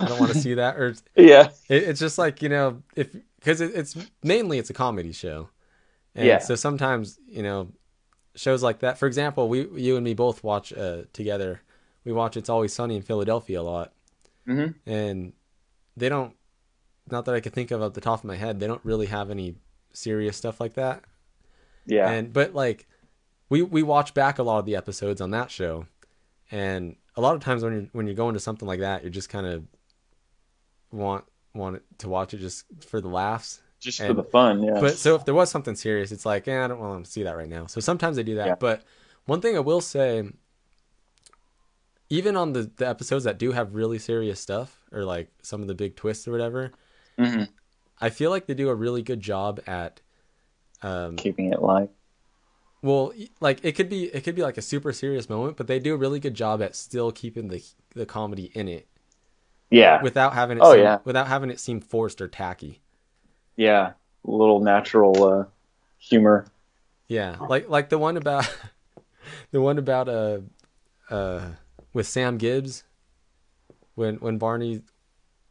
I 0.00 0.08
don't 0.08 0.18
want 0.20 0.32
to 0.32 0.38
see 0.38 0.54
that. 0.54 0.76
Or 0.76 0.88
Yeah, 1.16 1.50
it, 1.68 1.82
it's 1.84 2.00
just 2.00 2.18
like 2.18 2.42
you 2.42 2.48
know, 2.48 2.82
if 2.96 3.14
because 3.36 3.60
it, 3.60 3.72
it's 3.74 3.96
mainly 4.22 4.58
it's 4.58 4.70
a 4.70 4.74
comedy 4.74 5.12
show, 5.12 5.48
and 6.14 6.26
Yeah. 6.26 6.38
so 6.42 6.54
sometimes 6.56 7.18
you 7.28 7.42
know, 7.42 7.70
shows 8.36 8.62
like 8.62 8.80
that. 8.80 8.98
For 8.98 9.06
example, 9.06 9.48
we 9.48 9.68
you 9.80 9.96
and 9.96 10.04
me 10.04 10.14
both 10.14 10.44
watch 10.44 10.72
uh, 10.72 11.02
together. 11.12 11.62
We 12.04 12.12
watch 12.12 12.36
It's 12.36 12.50
Always 12.50 12.72
Sunny 12.74 12.96
in 12.96 13.02
Philadelphia 13.02 13.60
a 13.60 13.62
lot, 13.62 13.92
mm-hmm. 14.46 14.72
and 14.86 15.32
they 15.96 16.08
don't. 16.08 16.34
Not 17.10 17.24
that 17.26 17.34
I 17.34 17.40
can 17.40 17.52
think 17.52 17.70
of 17.70 17.82
off 17.82 17.94
the 17.94 18.00
top 18.02 18.20
of 18.20 18.24
my 18.24 18.36
head, 18.36 18.60
they 18.60 18.66
don't 18.66 18.84
really 18.84 19.06
have 19.06 19.30
any 19.30 19.56
serious 19.92 20.36
stuff 20.36 20.60
like 20.60 20.74
that. 20.74 21.04
yeah, 21.86 22.08
And 22.10 22.32
but 22.32 22.54
like 22.54 22.86
we 23.48 23.62
we 23.62 23.82
watch 23.82 24.14
back 24.14 24.38
a 24.38 24.42
lot 24.42 24.58
of 24.58 24.66
the 24.66 24.76
episodes 24.76 25.20
on 25.20 25.30
that 25.30 25.50
show, 25.50 25.86
and 26.50 26.96
a 27.16 27.20
lot 27.20 27.34
of 27.34 27.40
times 27.42 27.62
when 27.62 27.72
you're 27.72 27.86
when 27.92 28.06
you're 28.06 28.14
going 28.16 28.34
to 28.34 28.40
something 28.40 28.68
like 28.68 28.80
that, 28.80 29.02
you're 29.02 29.10
just 29.10 29.28
kind 29.28 29.46
of 29.46 29.64
want 30.92 31.24
want 31.54 31.82
to 31.98 32.08
watch 32.08 32.34
it 32.34 32.38
just 32.38 32.64
for 32.86 33.00
the 33.00 33.08
laughs. 33.08 33.60
just 33.80 34.00
for 34.00 34.12
the 34.14 34.22
fun. 34.24 34.62
Yeah, 34.62 34.80
But 34.80 34.96
so 34.96 35.14
if 35.14 35.24
there 35.24 35.34
was 35.34 35.50
something 35.50 35.74
serious, 35.76 36.12
it's 36.12 36.26
like, 36.26 36.46
eh, 36.48 36.64
I 36.64 36.68
don't 36.68 36.78
want 36.80 37.04
to 37.04 37.10
see 37.10 37.22
that 37.24 37.36
right 37.36 37.48
now. 37.48 37.66
So 37.66 37.80
sometimes 37.80 38.18
I 38.18 38.22
do 38.22 38.34
that. 38.36 38.46
Yeah. 38.46 38.54
But 38.58 38.82
one 39.26 39.40
thing 39.40 39.56
I 39.56 39.60
will 39.60 39.80
say, 39.80 40.24
even 42.10 42.36
on 42.36 42.52
the 42.52 42.70
the 42.76 42.88
episodes 42.88 43.24
that 43.24 43.38
do 43.38 43.52
have 43.52 43.74
really 43.74 43.98
serious 43.98 44.40
stuff 44.40 44.78
or 44.92 45.04
like 45.04 45.30
some 45.42 45.60
of 45.62 45.68
the 45.68 45.74
big 45.74 45.96
twists 45.96 46.26
or 46.26 46.32
whatever, 46.32 46.72
Mhm. 47.18 47.48
I 48.00 48.10
feel 48.10 48.30
like 48.30 48.46
they 48.46 48.54
do 48.54 48.68
a 48.68 48.74
really 48.74 49.02
good 49.02 49.20
job 49.20 49.60
at 49.66 50.00
um, 50.82 51.16
keeping 51.16 51.52
it 51.52 51.60
light. 51.60 51.90
Well 52.82 53.12
like 53.40 53.64
it 53.64 53.72
could 53.72 53.88
be 53.88 54.04
it 54.06 54.22
could 54.24 54.34
be 54.34 54.42
like 54.42 54.56
a 54.58 54.62
super 54.62 54.92
serious 54.92 55.28
moment 55.28 55.56
but 55.56 55.66
they 55.66 55.78
do 55.78 55.94
a 55.94 55.96
really 55.96 56.20
good 56.20 56.34
job 56.34 56.62
at 56.62 56.76
still 56.76 57.10
keeping 57.12 57.48
the 57.48 57.62
the 57.94 58.06
comedy 58.06 58.50
in 58.54 58.68
it. 58.68 58.86
Yeah, 59.70 60.00
without 60.02 60.32
having 60.32 60.58
it 60.58 60.62
Oh, 60.64 60.72
seem, 60.74 60.82
yeah. 60.82 60.98
without 61.04 61.26
having 61.26 61.50
it 61.50 61.60
seem 61.60 61.80
forced 61.80 62.20
or 62.22 62.28
tacky. 62.28 62.80
Yeah, 63.56 63.92
a 64.26 64.30
little 64.30 64.60
natural 64.60 65.24
uh, 65.24 65.44
humor. 65.98 66.46
yeah. 67.08 67.36
Like 67.40 67.68
like 67.68 67.88
the 67.90 67.98
one 67.98 68.16
about 68.16 68.48
the 69.50 69.60
one 69.60 69.78
about 69.78 70.08
uh 70.08 70.38
uh 71.10 71.40
with 71.92 72.06
sam 72.06 72.38
gibbs 72.38 72.84
when 73.94 74.16
when 74.16 74.38
barney 74.38 74.82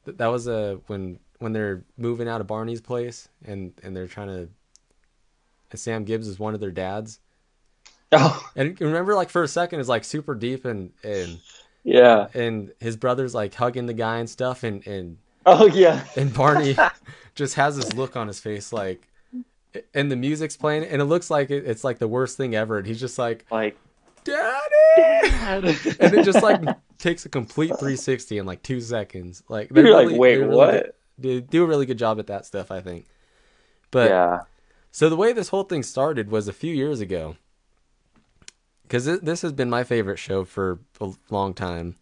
that 0.05 0.27
was 0.27 0.47
uh 0.47 0.77
when 0.87 1.19
when 1.39 1.53
they're 1.53 1.83
moving 1.97 2.27
out 2.27 2.41
of 2.41 2.47
barney's 2.47 2.81
place 2.81 3.29
and 3.45 3.73
and 3.83 3.95
they're 3.95 4.07
trying 4.07 4.27
to 4.27 4.49
sam 5.75 6.03
gibbs 6.05 6.27
is 6.27 6.39
one 6.39 6.53
of 6.53 6.59
their 6.59 6.71
dads 6.71 7.19
Oh, 8.13 8.49
and 8.55 8.79
remember 8.79 9.15
like 9.15 9.29
for 9.29 9.43
a 9.43 9.47
second 9.49 9.81
it's 9.81 9.89
like 9.89 10.05
super 10.05 10.33
deep 10.33 10.63
and 10.63 10.91
and 11.03 11.39
yeah. 11.83 12.27
and 12.33 12.71
his 12.79 12.95
brother's 12.95 13.35
like 13.35 13.53
hugging 13.53 13.85
the 13.85 13.93
guy 13.93 14.19
and 14.19 14.29
stuff 14.29 14.63
and 14.63 14.85
and 14.87 15.17
Oh, 15.45 15.67
yeah. 15.67 16.05
and 16.15 16.33
Barney 16.33 16.75
just 17.35 17.55
has 17.55 17.75
this 17.75 17.93
look 17.93 18.15
on 18.15 18.27
his 18.27 18.39
face 18.39 18.71
like 18.71 19.07
and 19.93 20.09
the 20.09 20.15
music's 20.15 20.55
playing 20.55 20.85
and 20.85 21.01
it 21.01 21.05
looks 21.05 21.29
like 21.29 21.49
it, 21.51 21.65
it's 21.65 21.83
like 21.83 21.99
the 21.99 22.07
worst 22.07 22.37
thing 22.37 22.55
ever 22.55 22.77
and 22.77 22.87
he's 22.87 22.99
just 22.99 23.19
like 23.19 23.45
Like, 23.51 23.77
daddy 24.23 24.65
and 25.99 26.13
it 26.13 26.23
just 26.23 26.41
like 26.41 26.61
takes 26.97 27.25
a 27.25 27.29
complete 27.29 27.69
360 27.71 28.37
in 28.37 28.45
like 28.45 28.63
two 28.63 28.79
seconds 28.81 29.43
like 29.49 29.69
they 29.69 29.81
You're 29.81 29.93
like, 30.05 30.17
"Wait, 30.17 30.37
really 30.37 30.55
what?" 30.55 30.95
do- 31.21 31.35
they 31.35 31.41
do 31.41 31.63
a 31.63 31.67
really 31.67 31.85
good 31.85 31.97
job 31.97 32.19
at 32.19 32.27
that 32.27 32.45
stuff 32.45 32.71
i 32.71 32.79
think 32.81 33.05
but 33.91 34.09
yeah. 34.09 34.39
So 34.91 35.09
the 35.09 35.15
way 35.15 35.33
this 35.33 35.49
whole 35.49 35.63
thing 35.63 35.83
started 35.83 36.29
was 36.31 36.47
a 36.47 36.53
few 36.53 36.73
years 36.73 36.99
ago 36.99 37.35
because 38.83 39.05
this 39.19 39.41
has 39.41 39.51
been 39.51 39.69
my 39.69 39.83
favorite 39.83 40.17
show 40.17 40.45
for 40.45 40.79
a 41.01 41.11
long 41.29 41.53
time. 41.53 41.95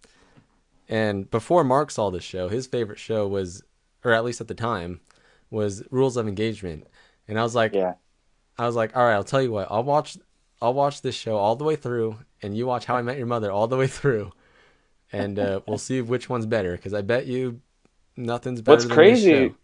And 0.88 1.30
before 1.32 1.64
Mark 1.64 1.90
saw 1.90 2.12
this 2.12 2.24
show, 2.24 2.48
his 2.48 2.68
favorite 2.68 3.00
show 3.00 3.28
was, 3.28 3.64
or 4.04 4.14
at 4.14 4.24
least 4.24 4.40
at 4.40 4.48
the 4.48 4.54
time, 4.54 5.02
was 5.50 5.84
Rules 5.90 6.16
of 6.16 6.28
Engagement. 6.28 6.86
And 7.28 7.40
I 7.40 7.44
was 7.44 7.56
like, 7.56 7.74
Yeah. 7.74 7.96
I 8.58 8.66
was 8.68 8.76
like, 8.76 8.96
all 8.96 9.04
right, 9.04 9.16
I'll 9.16 9.24
tell 9.24 9.42
you 9.42 9.52
what, 9.52 9.68
I'll 9.70 9.84
watch, 9.84 10.18
I'll 10.62 10.74
watch 10.74 11.02
this 11.02 11.16
show 11.16 11.36
all 11.36 11.56
the 11.56 11.66
way 11.66 11.76
through, 11.76 12.18
and 12.42 12.56
you 12.56 12.66
watch 12.68 12.86
How 12.86 12.96
I 12.96 13.02
Met 13.02 13.18
Your 13.18 13.26
Mother 13.26 13.52
all 13.52 13.68
the 13.68 13.76
way 13.78 13.88
through, 13.88 14.32
and 15.12 15.38
uh, 15.40 15.60
we'll 15.68 15.78
see 15.78 16.02
which 16.02 16.30
one's 16.30 16.46
better. 16.46 16.72
Because 16.74 16.94
I 16.94 17.02
bet 17.02 17.26
you, 17.26 17.60
nothing's 18.16 18.62
better. 18.62 18.76
What's 18.76 18.84
than 18.84 18.90
this 18.90 18.96
crazy? 18.96 19.50
show. 19.50 19.56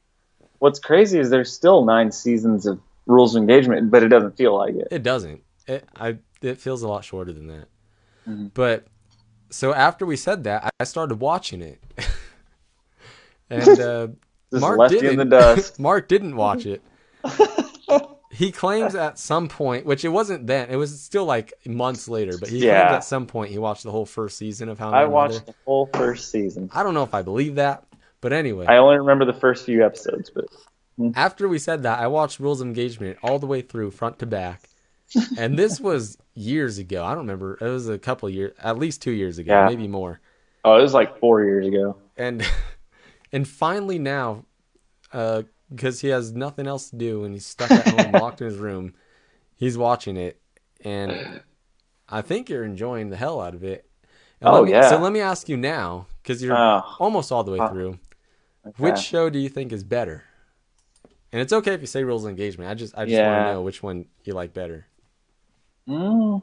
What's 0.59 0.79
crazy 0.79 1.19
is 1.19 1.29
there's 1.29 1.51
still 1.53 1.85
nine 1.85 2.11
seasons 2.11 2.65
of 2.65 2.79
Rules 3.07 3.35
of 3.35 3.41
Engagement, 3.41 3.91
but 3.91 4.03
it 4.03 4.09
doesn't 4.09 4.37
feel 4.37 4.55
like 4.57 4.75
it. 4.75 4.87
It 4.91 5.03
doesn't. 5.03 5.41
It 5.67 5.87
I 5.95 6.17
it 6.41 6.57
feels 6.59 6.81
a 6.83 6.87
lot 6.87 7.03
shorter 7.03 7.33
than 7.33 7.47
that. 7.47 7.65
Mhm. 8.27 8.51
But 8.53 8.85
so 9.49 9.73
after 9.73 10.05
we 10.05 10.15
said 10.15 10.43
that, 10.45 10.71
I- 10.79 10.83
started 10.83 11.19
watching 11.19 11.61
it, 11.61 11.81
and 13.49 13.79
uh, 13.79 14.07
Mark 14.51 14.79
left 14.79 14.93
didn't. 14.93 15.11
in 15.11 15.17
the 15.17 15.25
dust. 15.25 15.79
Mark 15.79 16.07
didn't 16.07 16.35
watch 16.35 16.65
it. 16.65 16.81
he 18.31 18.51
claims 18.51 18.95
at 18.95 19.19
some 19.19 19.47
point, 19.47 19.85
which 19.85 20.03
it 20.05 20.09
wasn't 20.09 20.47
then, 20.47 20.69
it 20.69 20.75
was 20.75 20.99
still 21.01 21.25
like 21.25 21.53
months 21.65 22.07
later, 22.07 22.37
but 22.39 22.49
he 22.49 22.61
claims 22.61 22.73
at 22.91 23.03
some 23.03 23.25
point 23.27 23.51
he 23.51 23.57
watched 23.57 23.83
the 23.83 23.91
whole 23.91 24.05
first 24.05 24.37
season 24.37 24.69
of 24.69 24.79
How 24.79 24.89
I 24.91 25.01
I 25.03 25.05
watched 25.05 25.33
Mother. 25.41 25.45
the 25.47 25.53
whole 25.65 25.89
first 25.93 26.31
season. 26.31 26.69
I 26.73 26.81
don't 26.83 26.93
know 26.93 27.03
if 27.03 27.13
I 27.13 27.21
believe 27.21 27.55
that, 27.55 27.83
but 28.21 28.33
anyway, 28.33 28.65
I 28.67 28.77
only 28.77 28.97
remember 28.97 29.25
the 29.25 29.33
first 29.39 29.65
few 29.65 29.85
episodes, 29.85 30.29
but 30.29 30.45
Mm-hmm. 30.99 31.11
after 31.15 31.47
we 31.47 31.57
said 31.57 31.83
that, 31.83 31.99
I 31.99 32.07
watched 32.07 32.39
Rules 32.39 32.61
of 32.61 32.67
Engagement 32.67 33.17
all 33.23 33.39
the 33.39 33.47
way 33.47 33.61
through, 33.61 33.91
front 33.91 34.19
to 34.19 34.25
back. 34.25 34.61
and 35.37 35.57
this 35.57 35.79
was 35.89 36.17
years 36.35 36.77
ago. 36.77 37.03
I 37.03 37.09
don't 37.11 37.19
remember. 37.19 37.57
It 37.59 37.67
was 37.69 37.87
a 37.89 37.97
couple 37.97 38.29
years, 38.29 38.53
at 38.61 38.77
least 38.77 39.01
two 39.01 39.11
years 39.11 39.37
ago, 39.37 39.53
Yeah. 39.53 39.65
maybe 39.67 39.87
more. 39.87 40.19
oh, 40.65 40.77
it 40.77 40.81
was 40.81 40.93
like 40.93 41.19
four 41.19 41.43
years 41.43 41.65
ago. 41.65 41.97
And 42.17 42.45
and 43.31 43.47
finally 43.47 43.99
now, 43.99 44.45
uh, 45.13 45.43
because 45.69 46.01
he 46.01 46.09
has 46.09 46.33
nothing 46.33 46.67
else 46.67 46.89
to 46.89 46.97
do 46.97 47.23
and 47.23 47.33
he's 47.33 47.45
stuck 47.45 47.71
at 47.71 47.87
home, 47.87 48.11
locked 48.11 48.41
in 48.41 48.47
his 48.47 48.57
room, 48.57 48.93
he's 49.55 49.77
watching 49.77 50.17
it, 50.17 50.39
and 50.83 51.41
I 52.09 52.21
think 52.21 52.49
you're 52.49 52.65
enjoying 52.65 53.09
the 53.09 53.15
hell 53.17 53.39
out 53.39 53.55
of 53.55 53.63
it. 53.63 53.89
And 54.41 54.49
Oh, 54.49 54.65
me- 54.65 54.71
yeah. 54.71 54.89
So 54.89 54.97
let 54.99 55.13
me 55.13 55.21
ask 55.21 55.47
you 55.47 55.55
now, 55.55 56.07
because 56.21 56.43
you're 56.43 56.55
Oh, 56.57 56.81
almost 56.99 57.31
all 57.31 57.43
the 57.45 57.51
way 57.51 57.59
uh, 57.59 57.69
through. 57.69 57.99
okay. 58.67 58.83
Which 58.83 58.97
show 58.99 59.29
do 59.29 59.39
you 59.39 59.47
think 59.49 59.71
is 59.71 59.83
better? 59.85 60.23
And 61.31 61.41
it's 61.41 61.53
okay 61.53 61.73
if 61.73 61.81
you 61.81 61.87
say 61.87 62.03
Rules 62.03 62.25
of 62.25 62.29
Engagement. 62.29 62.69
I 62.69 62.73
just 62.73 62.97
I 62.97 63.05
just 63.05 63.19
want 63.21 63.47
to 63.47 63.51
know 63.53 63.61
which 63.61 63.81
one 63.81 64.05
you 64.23 64.33
like 64.33 64.53
better. 64.53 64.85
Mm. 65.87 66.41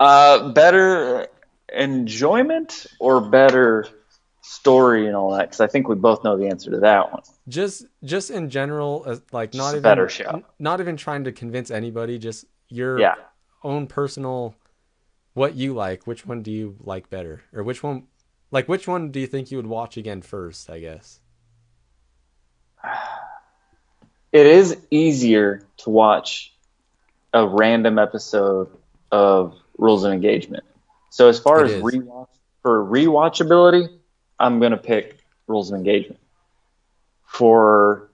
Uh, 0.00 0.48
better 0.50 1.26
enjoyment 1.74 2.86
or 3.00 3.20
better 3.20 3.86
story 4.42 5.06
and 5.06 5.14
all 5.16 5.32
that? 5.32 5.48
Because 5.50 5.60
I 5.60 5.66
think 5.66 5.88
we 5.88 5.94
both 5.96 6.24
know 6.24 6.36
the 6.38 6.48
answer 6.48 6.70
to 6.70 6.78
that 6.80 7.12
one. 7.12 7.22
Just 7.48 7.84
just 8.04 8.30
in 8.30 8.48
general, 8.48 9.20
like 9.32 9.54
not 9.54 9.72
even 9.72 9.82
better 9.82 10.08
show. 10.08 10.42
not 10.58 10.80
even 10.80 10.96
trying 10.96 11.24
to 11.24 11.32
convince 11.32 11.70
anybody. 11.70 12.18
Just 12.18 12.46
your 12.68 12.98
Yeah. 12.98 13.14
own 13.62 13.86
personal, 13.86 14.54
what 15.34 15.54
you 15.54 15.74
like. 15.74 16.06
Which 16.06 16.24
one 16.24 16.42
do 16.42 16.50
you 16.50 16.76
like 16.80 17.10
better, 17.10 17.42
or 17.52 17.62
which 17.62 17.82
one, 17.82 18.06
like 18.50 18.68
which 18.68 18.86
one 18.88 19.10
do 19.10 19.20
you 19.20 19.26
think 19.26 19.50
you 19.50 19.58
would 19.58 19.66
watch 19.66 19.96
again 19.96 20.22
first? 20.22 20.70
I 20.70 20.78
guess. 20.80 21.20
It 24.32 24.46
is 24.46 24.76
easier 24.90 25.66
to 25.78 25.90
watch 25.90 26.52
a 27.32 27.46
random 27.46 27.98
episode 27.98 28.68
of 29.10 29.54
Rules 29.78 30.04
of 30.04 30.12
Engagement. 30.12 30.64
So 31.10 31.28
as 31.28 31.38
far 31.38 31.62
It 31.62 31.66
as 31.66 31.72
is. 31.72 31.82
rewatch 31.82 32.28
for 32.62 32.84
rewatchability, 32.84 33.88
I'm 34.38 34.60
gonna 34.60 34.76
pick 34.76 35.18
Rules 35.46 35.70
of 35.70 35.78
Engagement. 35.78 36.20
For 37.26 38.10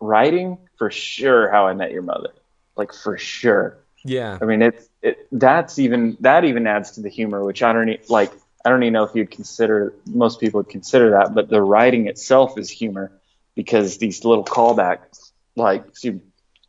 writing, 0.00 0.58
for 0.76 0.90
sure, 0.90 1.50
How 1.50 1.66
I 1.66 1.74
Met 1.74 1.92
Your 1.92 2.02
Mother, 2.02 2.30
like 2.76 2.92
for 2.92 3.18
sure. 3.18 3.78
Yeah, 4.04 4.38
I 4.40 4.46
mean, 4.46 4.62
it's 4.62 4.88
it, 5.02 5.26
that's 5.30 5.78
even 5.78 6.16
that 6.20 6.44
even 6.44 6.66
adds 6.66 6.92
to 6.92 7.02
the 7.02 7.10
humor, 7.10 7.44
which 7.44 7.62
I 7.62 7.72
don't 7.72 8.10
like. 8.10 8.32
I 8.64 8.70
don't 8.70 8.82
even 8.82 8.94
know 8.94 9.04
if 9.04 9.14
you'd 9.14 9.30
consider 9.30 9.94
most 10.06 10.40
people 10.40 10.60
would 10.60 10.68
consider 10.68 11.10
that, 11.10 11.34
but 11.34 11.48
the 11.48 11.60
writing 11.60 12.08
itself 12.08 12.58
is 12.58 12.70
humor 12.70 13.10
because 13.54 13.98
these 13.98 14.24
little 14.24 14.44
callbacks, 14.44 15.32
like 15.56 15.96
see, 15.96 16.20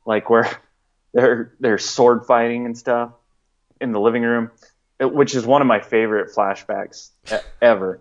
like 0.05 0.29
where 0.29 0.49
they're 1.13 1.53
they're 1.59 1.77
sword 1.77 2.25
fighting 2.25 2.65
and 2.65 2.77
stuff 2.77 3.11
in 3.79 3.91
the 3.91 3.99
living 3.99 4.23
room, 4.23 4.51
which 4.99 5.36
is 5.36 5.45
one 5.45 5.61
of 5.61 5.67
my 5.67 5.79
favorite 5.79 6.34
flashbacks 6.34 7.09
ever. 7.61 7.99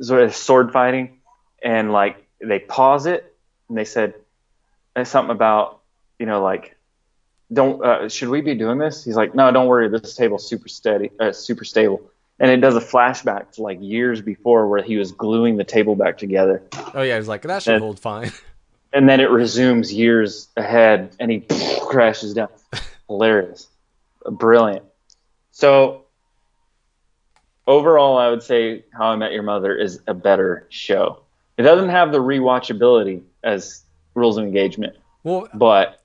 So 0.00 0.28
sword 0.28 0.72
fighting, 0.72 1.20
and 1.62 1.92
like 1.92 2.26
they 2.40 2.58
pause 2.58 3.06
it, 3.06 3.34
and 3.68 3.78
they 3.78 3.84
said 3.84 4.14
uh, 4.96 5.04
something 5.04 5.30
about 5.30 5.80
you 6.18 6.26
know 6.26 6.42
like 6.42 6.76
don't 7.52 7.84
uh, 7.84 8.08
should 8.08 8.28
we 8.28 8.40
be 8.40 8.54
doing 8.54 8.78
this 8.78 9.04
he's 9.04 9.16
like 9.16 9.34
no 9.34 9.50
don't 9.50 9.66
worry 9.66 9.88
this 9.88 10.14
table's 10.14 10.48
super 10.48 10.68
steady 10.68 11.10
uh, 11.18 11.32
super 11.32 11.64
stable 11.64 12.09
and 12.40 12.50
it 12.50 12.56
does 12.56 12.74
a 12.74 12.80
flashback 12.80 13.52
to 13.52 13.62
like 13.62 13.78
years 13.80 14.20
before 14.20 14.66
where 14.66 14.82
he 14.82 14.96
was 14.96 15.12
gluing 15.12 15.56
the 15.56 15.64
table 15.64 15.94
back 15.94 16.18
together 16.18 16.62
Oh 16.94 17.02
yeah, 17.02 17.16
was 17.18 17.28
like 17.28 17.42
that 17.42 17.62
should 17.62 17.74
And- 17.74 17.82
hold 17.84 18.00
fine. 18.00 18.32
and 18.92 19.08
then 19.08 19.20
it 19.20 19.30
resumes 19.30 19.92
years 19.92 20.48
ahead 20.56 21.14
and 21.20 21.30
he 21.30 21.44
crashes 21.82 22.34
down 22.34 22.48
hilarious 23.08 23.68
brilliant 24.30 24.84
so 25.52 26.04
overall 27.66 28.18
i 28.18 28.28
would 28.28 28.42
say 28.42 28.84
how 28.92 29.06
i 29.10 29.16
met 29.16 29.32
your 29.32 29.42
mother 29.42 29.76
is 29.76 30.00
a 30.06 30.14
better 30.14 30.66
show 30.70 31.20
it 31.56 31.62
doesn't 31.62 31.90
have 31.90 32.10
the 32.12 32.18
rewatchability 32.18 33.22
as 33.44 33.82
rules 34.14 34.38
of 34.38 34.44
engagement 34.44 34.96
Well, 35.24 35.48
but 35.54 36.00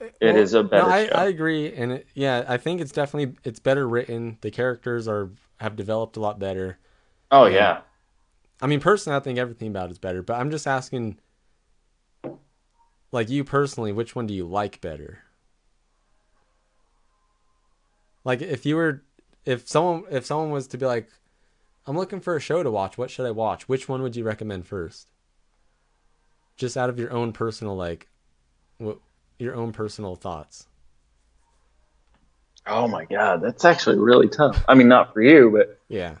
uh, 0.00 0.06
It 0.20 0.32
well, 0.34 0.36
is 0.36 0.54
a 0.54 0.62
better 0.64 0.86
No, 0.88 0.92
I, 0.92 1.06
show. 1.06 1.12
I 1.14 1.24
agree, 1.26 1.72
and 1.72 1.92
it, 1.92 2.06
yeah, 2.14 2.44
I 2.48 2.56
think 2.56 2.80
it's 2.80 2.90
definitely 2.90 3.36
it's 3.44 3.60
better 3.60 3.86
written. 3.88 4.36
The 4.40 4.50
characters 4.50 5.06
are 5.06 5.30
have 5.62 5.76
developed 5.76 6.16
a 6.16 6.20
lot 6.20 6.38
better. 6.38 6.78
oh 7.30 7.46
Yeah. 7.46 7.54
yeah 7.54 7.80
I 8.60 8.68
mean, 8.68 8.78
personally, 8.78 9.16
I 9.16 9.20
think 9.20 9.38
everything 9.38 9.68
about 9.68 9.90
it's 9.90 9.98
better, 9.98 10.22
but 10.22 10.38
I'm 10.38 10.50
just 10.50 10.68
asking, 10.68 11.18
like 13.10 13.28
you 13.28 13.42
personally, 13.42 13.90
which 13.90 14.14
one 14.14 14.28
do 14.28 14.34
you 14.34 14.46
like 14.46 14.80
better? 14.80 15.24
Like, 18.24 18.40
if 18.40 18.64
you 18.64 18.76
were, 18.76 19.02
if 19.44 19.66
someone, 19.68 20.04
if 20.12 20.24
someone 20.24 20.52
was 20.52 20.68
to 20.68 20.78
be 20.78 20.86
like, 20.86 21.08
I'm 21.86 21.96
looking 21.96 22.20
for 22.20 22.36
a 22.36 22.40
show 22.40 22.62
to 22.62 22.70
watch, 22.70 22.96
what 22.96 23.10
should 23.10 23.26
I 23.26 23.32
watch? 23.32 23.68
Which 23.68 23.88
one 23.88 24.00
would 24.02 24.14
you 24.14 24.22
recommend 24.22 24.68
first? 24.68 25.08
Just 26.56 26.76
out 26.76 26.88
of 26.88 27.00
your 27.00 27.12
own 27.12 27.32
personal, 27.32 27.74
like, 27.74 28.08
what, 28.78 28.98
your 29.40 29.56
own 29.56 29.72
personal 29.72 30.14
thoughts. 30.14 30.68
Oh 32.66 32.86
my 32.88 33.04
god, 33.04 33.42
that's 33.42 33.64
actually 33.64 33.98
really 33.98 34.28
tough. 34.28 34.64
I 34.68 34.74
mean, 34.74 34.88
not 34.88 35.12
for 35.12 35.20
you, 35.22 35.50
but 35.50 35.78
Yeah. 35.88 36.16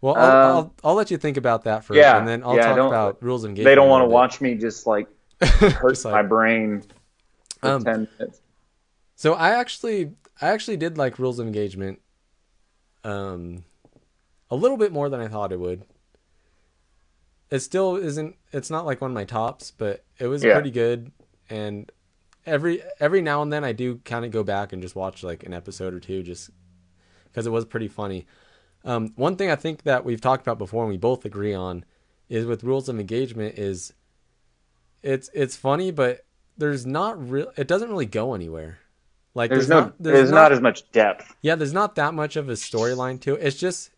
Well, 0.00 0.16
I'll, 0.16 0.24
Um, 0.24 0.32
I'll, 0.56 0.74
I'll 0.90 0.94
let 0.94 1.10
you 1.10 1.18
think 1.18 1.36
about 1.36 1.64
that 1.64 1.84
first, 1.84 1.98
yeah, 1.98 2.18
and 2.18 2.26
then 2.26 2.42
I'll 2.42 2.56
yeah, 2.56 2.74
talk 2.74 2.88
about 2.88 3.22
rules 3.22 3.44
of 3.44 3.50
engagement. 3.50 3.70
they 3.70 3.74
don't 3.74 3.88
want 3.90 4.02
to 4.02 4.06
watch 4.08 4.40
me 4.40 4.54
just 4.54 4.86
like 4.86 5.06
hurt 5.42 5.90
Just 5.90 6.04
like- 6.06 6.12
my 6.14 6.22
brain 6.22 6.82
for 7.60 7.68
Um, 7.68 7.84
ten 7.84 8.08
minutes. 8.18 8.40
So 9.16 9.34
I 9.34 9.50
actually 9.50 10.12
I 10.40 10.48
actually 10.48 10.78
did 10.78 10.96
like 10.96 11.18
Rules 11.18 11.38
of 11.38 11.46
Engagement 11.46 12.00
um 13.04 13.64
a 14.50 14.56
little 14.56 14.76
bit 14.78 14.90
more 14.92 15.08
than 15.10 15.20
I 15.20 15.28
thought 15.28 15.52
it 15.52 15.60
would. 15.60 15.84
It 17.50 17.60
still 17.60 17.96
isn't 17.96 18.36
it's 18.52 18.70
not 18.70 18.86
like 18.86 19.00
one 19.00 19.10
of 19.10 19.14
my 19.14 19.24
tops, 19.24 19.70
but 19.70 20.02
it 20.18 20.26
was 20.28 20.42
Yeah. 20.42 20.54
pretty 20.54 20.70
good 20.70 21.12
and 21.50 21.90
every 22.46 22.82
every 22.98 23.22
now 23.22 23.42
and 23.42 23.52
then 23.52 23.64
I 23.64 23.72
do 23.72 23.96
kind 24.04 24.24
of 24.24 24.30
go 24.30 24.42
back 24.42 24.72
and 24.72 24.82
just 24.82 24.96
watch 24.96 25.22
like 25.22 25.42
an 25.44 25.52
episode 25.52 25.94
or 25.94 26.00
two 26.00 26.22
just 26.22 26.50
cuz 27.34 27.46
it 27.46 27.50
was 27.50 27.64
pretty 27.64 27.88
funny. 27.88 28.26
Um 28.84 29.12
one 29.16 29.36
thing 29.36 29.50
I 29.50 29.56
think 29.56 29.82
that 29.82 30.04
we've 30.04 30.20
talked 30.20 30.42
about 30.42 30.58
before 30.58 30.84
and 30.84 30.90
we 30.90 30.98
both 30.98 31.24
agree 31.24 31.54
on 31.54 31.84
is 32.28 32.46
with 32.46 32.64
Rules 32.64 32.88
of 32.88 32.98
Engagement 32.98 33.58
is 33.58 33.92
it's 35.02 35.30
it's 35.34 35.56
funny 35.56 35.90
but 35.90 36.24
there's 36.56 36.86
not 36.86 37.30
real 37.30 37.52
it 37.56 37.66
doesn't 37.66 37.90
really 37.90 38.06
go 38.06 38.34
anywhere. 38.34 38.78
Like 39.34 39.50
There's, 39.50 39.68
no, 39.68 39.80
not, 39.80 39.94
there's, 40.00 40.30
not, 40.30 40.50
as 40.50 40.60
much 40.60 40.90
depth. 40.90 41.36
yeah, 41.40 41.54
there's 41.54 41.72
not 41.72 41.94
that 41.94 42.14
much 42.14 42.34
of 42.34 42.48
a 42.48 42.54
storyline 42.54 43.20
to 43.20 43.34
it. 43.34 43.46
It's 43.46 43.56
just, 43.56 43.90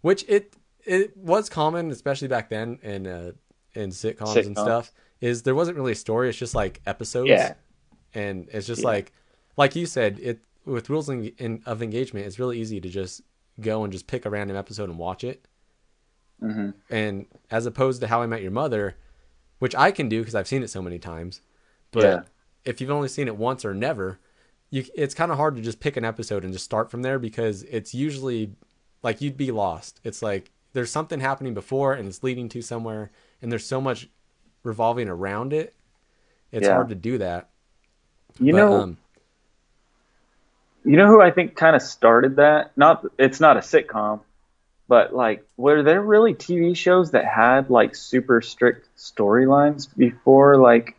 which 0.00 0.24
it 0.28 0.54
it 0.84 1.14
was 1.14 1.50
common, 1.50 1.90
especially 1.90 2.28
back 2.28 2.48
then 2.48 2.78
in 2.82 3.06
uh, 3.06 3.32
in 3.74 3.90
sitcoms, 3.90 4.46
and 4.46 4.56
stuff. 4.56 4.90
Is 5.20 5.42
there 5.42 5.54
wasn't 5.54 5.76
really 5.76 5.92
a 5.92 5.96
story. 5.96 6.30
It's 6.30 6.38
just 6.38 6.54
like 6.54 6.80
episodes. 6.86 7.28
Yeah. 7.28 7.54
And 8.18 8.48
it's 8.52 8.66
just 8.66 8.82
Yeah. 8.82 8.88
like, 8.94 9.12
like 9.56 9.76
you 9.76 9.86
said, 9.86 10.18
it 10.20 10.38
with 10.64 10.90
rules 10.90 11.08
in, 11.08 11.26
in, 11.38 11.62
of 11.66 11.82
engagement, 11.82 12.26
it's 12.26 12.38
really 12.38 12.58
easy 12.60 12.80
to 12.80 12.88
just 12.88 13.22
go 13.60 13.82
and 13.84 13.92
just 13.92 14.06
pick 14.06 14.26
a 14.26 14.30
random 14.30 14.56
episode 14.56 14.88
and 14.90 14.98
watch 14.98 15.22
it. 15.24 15.46
hmm 16.40 16.70
And 16.90 17.26
as 17.50 17.66
opposed 17.66 18.00
to 18.00 18.06
How 18.08 18.22
I 18.22 18.26
Met 18.26 18.42
Your 18.42 18.50
Mother, 18.50 18.96
which 19.58 19.74
I 19.74 19.90
can 19.90 20.08
do 20.08 20.20
because 20.20 20.34
I've 20.34 20.46
seen 20.48 20.62
it 20.62 20.70
so 20.70 20.82
many 20.82 20.98
times, 20.98 21.40
but 21.90 22.02
Yeah. 22.04 22.20
if 22.64 22.80
you've 22.80 22.90
only 22.90 23.08
seen 23.08 23.28
it 23.28 23.36
once 23.36 23.64
or 23.64 23.74
never, 23.74 24.20
you 24.70 24.84
it's 24.94 25.14
kind 25.14 25.32
of 25.32 25.38
hard 25.38 25.56
to 25.56 25.62
just 25.62 25.80
pick 25.80 25.96
an 25.96 26.04
episode 26.04 26.44
and 26.44 26.52
just 26.52 26.64
start 26.64 26.90
from 26.90 27.02
there 27.02 27.18
because 27.18 27.62
it's 27.64 27.94
usually 27.94 28.52
like 29.02 29.20
you'd 29.20 29.36
be 29.36 29.50
lost. 29.50 30.00
It's 30.04 30.22
like 30.22 30.50
there's 30.74 30.90
something 30.90 31.20
happening 31.20 31.54
before 31.54 31.94
and 31.94 32.06
it's 32.06 32.22
leading 32.22 32.48
to 32.50 32.62
somewhere 32.62 33.10
and 33.40 33.50
there's 33.50 33.64
so 33.66 33.80
much 33.80 34.08
revolving 34.62 35.08
around 35.08 35.52
it. 35.52 35.74
It's 36.52 36.66
Yeah. 36.66 36.74
hard 36.74 36.88
to 36.90 36.94
do 36.94 37.18
that. 37.18 37.48
You 38.40 38.52
But, 38.52 38.58
know, 38.58 38.80
um, 38.82 38.96
you 40.84 40.96
know 40.96 41.06
who 41.08 41.20
I 41.20 41.30
think 41.30 41.56
kind 41.56 41.74
of 41.76 41.82
started 41.82 42.36
that? 42.36 42.70
Not 42.76 43.04
it's 43.18 43.40
not 43.40 43.56
a 43.56 43.60
sitcom, 43.60 44.20
but 44.88 45.14
like 45.14 45.44
were 45.56 45.82
there 45.82 46.00
really 46.00 46.34
TV 46.34 46.76
shows 46.76 47.10
that 47.10 47.24
had 47.24 47.68
like 47.70 47.94
super 47.94 48.40
strict 48.40 48.88
storylines 48.96 49.88
before 49.96 50.56
like 50.56 50.96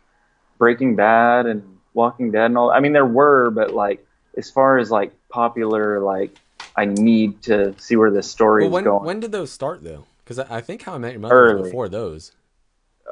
Breaking 0.58 0.96
Bad 0.96 1.46
and 1.46 1.78
Walking 1.94 2.30
Dead 2.30 2.46
and 2.46 2.58
all? 2.58 2.70
I 2.70 2.80
mean 2.80 2.92
there 2.92 3.06
were, 3.06 3.50
but 3.50 3.72
like 3.74 4.06
as 4.36 4.50
far 4.50 4.78
as 4.78 4.90
like 4.90 5.12
popular 5.28 6.00
like 6.00 6.36
I 6.76 6.84
need 6.84 7.42
to 7.42 7.74
see 7.78 7.96
where 7.96 8.10
this 8.10 8.30
story 8.30 8.62
well, 8.62 8.68
is 8.68 8.74
when 8.74 8.84
going. 8.84 9.04
when 9.04 9.20
did 9.20 9.32
those 9.32 9.50
start 9.50 9.82
though? 9.82 10.04
Because 10.24 10.38
I, 10.38 10.58
I 10.58 10.60
think 10.60 10.82
How 10.82 10.94
I 10.94 10.98
Met 10.98 11.12
Your 11.12 11.20
Mother 11.20 11.56
was 11.56 11.66
before 11.68 11.88
those. 11.88 12.32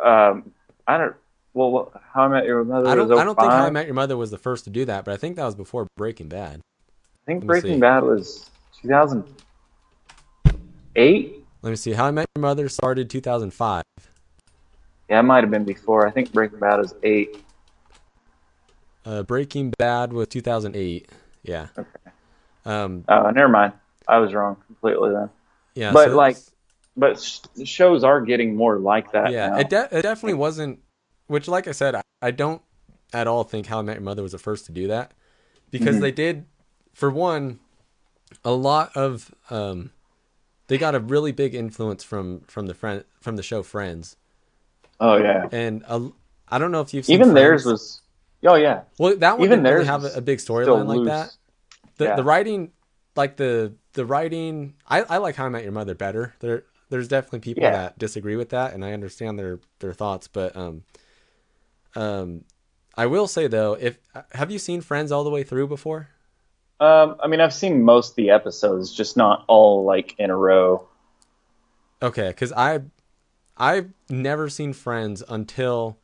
um, 0.02 0.52
I 0.86 0.98
don't. 0.98 1.16
Well, 1.58 1.92
How 2.12 2.22
I 2.22 2.28
Met 2.28 2.44
Your 2.44 2.62
Mother 2.62 2.86
I 2.86 2.94
don't 2.94 3.10
I 3.10 3.24
don't 3.24 3.36
think 3.36 3.50
How 3.50 3.64
I 3.64 3.70
Met 3.70 3.86
Your 3.86 3.96
Mother 3.96 4.16
was 4.16 4.30
the 4.30 4.38
first 4.38 4.62
to 4.64 4.70
do 4.70 4.84
that, 4.84 5.04
but 5.04 5.12
I 5.12 5.16
think 5.16 5.34
that 5.36 5.44
was 5.44 5.56
before 5.56 5.88
Breaking 5.96 6.28
Bad. 6.28 6.60
I 6.60 7.26
think 7.26 7.44
Breaking 7.44 7.74
see. 7.74 7.80
Bad 7.80 8.04
was 8.04 8.48
2008. 8.82 11.44
Let 11.62 11.70
me 11.70 11.74
see. 11.74 11.94
How 11.94 12.06
I 12.06 12.12
Met 12.12 12.26
Your 12.36 12.42
Mother 12.42 12.68
started 12.68 13.10
2005. 13.10 13.82
Yeah, 15.10 15.18
it 15.18 15.22
might 15.24 15.42
have 15.42 15.50
been 15.50 15.64
before. 15.64 16.06
I 16.06 16.12
think 16.12 16.32
Breaking 16.32 16.60
Bad 16.60 16.78
was 16.78 16.94
eight. 17.02 17.42
Uh, 19.04 19.24
Breaking 19.24 19.74
Bad 19.78 20.12
was 20.12 20.28
2008. 20.28 21.08
Yeah. 21.42 21.66
Um. 22.64 23.04
Oh, 23.08 23.30
never 23.30 23.48
mind. 23.48 23.72
I 24.06 24.18
was 24.18 24.32
wrong 24.32 24.58
completely 24.66 25.10
then. 25.10 25.28
Yeah. 25.74 25.90
But, 25.92 26.10
so 26.10 26.16
like, 26.16 26.36
But 26.96 27.20
sh- 27.20 27.40
shows 27.64 28.04
are 28.04 28.20
getting 28.20 28.54
more 28.54 28.78
like 28.78 29.10
that 29.10 29.32
yeah, 29.32 29.48
now. 29.48 29.58
it, 29.58 29.70
de- 29.70 29.98
it 29.98 30.02
definitely 30.02 30.34
wasn't. 30.34 30.78
Which, 31.28 31.46
like 31.48 31.68
I 31.68 31.72
said, 31.72 31.94
I, 31.94 32.02
I 32.20 32.30
don't 32.32 32.60
at 33.12 33.26
all 33.26 33.44
think 33.44 33.66
How 33.66 33.78
I 33.78 33.82
Met 33.82 33.96
Your 33.96 34.02
Mother 34.02 34.22
was 34.22 34.32
the 34.32 34.38
first 34.38 34.66
to 34.66 34.72
do 34.72 34.88
that, 34.88 35.12
because 35.70 35.96
Mhm. 35.96 36.00
they 36.00 36.10
did, 36.12 36.44
for 36.92 37.10
one, 37.10 37.60
a 38.44 38.50
lot 38.52 38.94
of 38.96 39.34
um, 39.50 39.90
they 40.66 40.76
got 40.76 40.94
a 40.94 41.00
really 41.00 41.32
big 41.32 41.54
influence 41.54 42.02
from 42.04 42.40
from 42.40 42.66
the 42.66 42.74
friend 42.74 43.04
from 43.20 43.36
the 43.36 43.42
show 43.42 43.62
Friends, 43.62 44.16
oh 45.00 45.16
yeah. 45.16 45.48
and 45.52 45.82
a, 45.88 46.10
I 46.48 46.58
don't 46.58 46.70
know 46.72 46.80
if 46.82 46.92
you've 46.92 47.06
seen 47.06 47.20
Even 47.20 47.34
theirs 47.34 47.62
Friends. 47.62 47.72
was. 47.72 48.00
Oh 48.46 48.54
yeah. 48.54 48.82
well 48.98 49.16
that 49.16 49.38
one 49.38 49.46
even 49.46 49.62
didn't 49.62 49.74
really 49.74 49.86
have 49.86 50.04
a, 50.04 50.12
a 50.16 50.20
big 50.20 50.38
storyline 50.38 50.86
like 50.86 51.06
that. 51.06 51.36
The 51.96 52.04
Yeah. 52.04 52.16
the 52.16 52.22
writing, 52.24 52.72
like 53.16 53.36
the 53.36 53.72
the 53.94 54.04
writing, 54.06 54.74
I, 54.86 55.02
I 55.02 55.16
like 55.18 55.34
How 55.36 55.46
I 55.46 55.48
Met 55.48 55.62
Your 55.64 55.72
Mother 55.72 55.94
better. 55.94 56.34
There 56.40 56.64
there's 56.90 57.08
definitely 57.08 57.40
people 57.40 57.62
Yeah. 57.64 57.72
that 57.72 57.98
disagree 57.98 58.36
with 58.36 58.50
that, 58.50 58.74
and 58.74 58.84
I 58.84 58.92
understand 58.92 59.38
their 59.38 59.58
their 59.80 59.92
thoughts. 59.94 60.28
But 60.28 60.54
um, 60.56 60.84
um, 61.96 62.44
I 62.96 63.06
will 63.06 63.28
say 63.28 63.46
though, 63.46 63.74
if 63.74 63.98
have 64.32 64.50
you 64.50 64.58
seen 64.58 64.80
Friends 64.80 65.12
all 65.12 65.24
the 65.24 65.30
way 65.30 65.44
through 65.44 65.68
before? 65.68 66.08
Um, 66.80 67.16
I 67.22 67.26
mean, 67.26 67.40
I've 67.40 67.54
seen 67.54 67.82
most 67.82 68.10
of 68.10 68.16
the 68.16 68.30
episodes, 68.30 68.92
just 68.92 69.16
not 69.16 69.44
all 69.48 69.84
like 69.84 70.14
in 70.18 70.30
a 70.30 70.36
row. 70.36 70.86
Okay, 72.02 72.28
because 72.28 72.52
I 72.52 72.80
I've 73.56 73.90
never 74.08 74.48
seen 74.48 74.72
Friends 74.72 75.22
until 75.28 75.98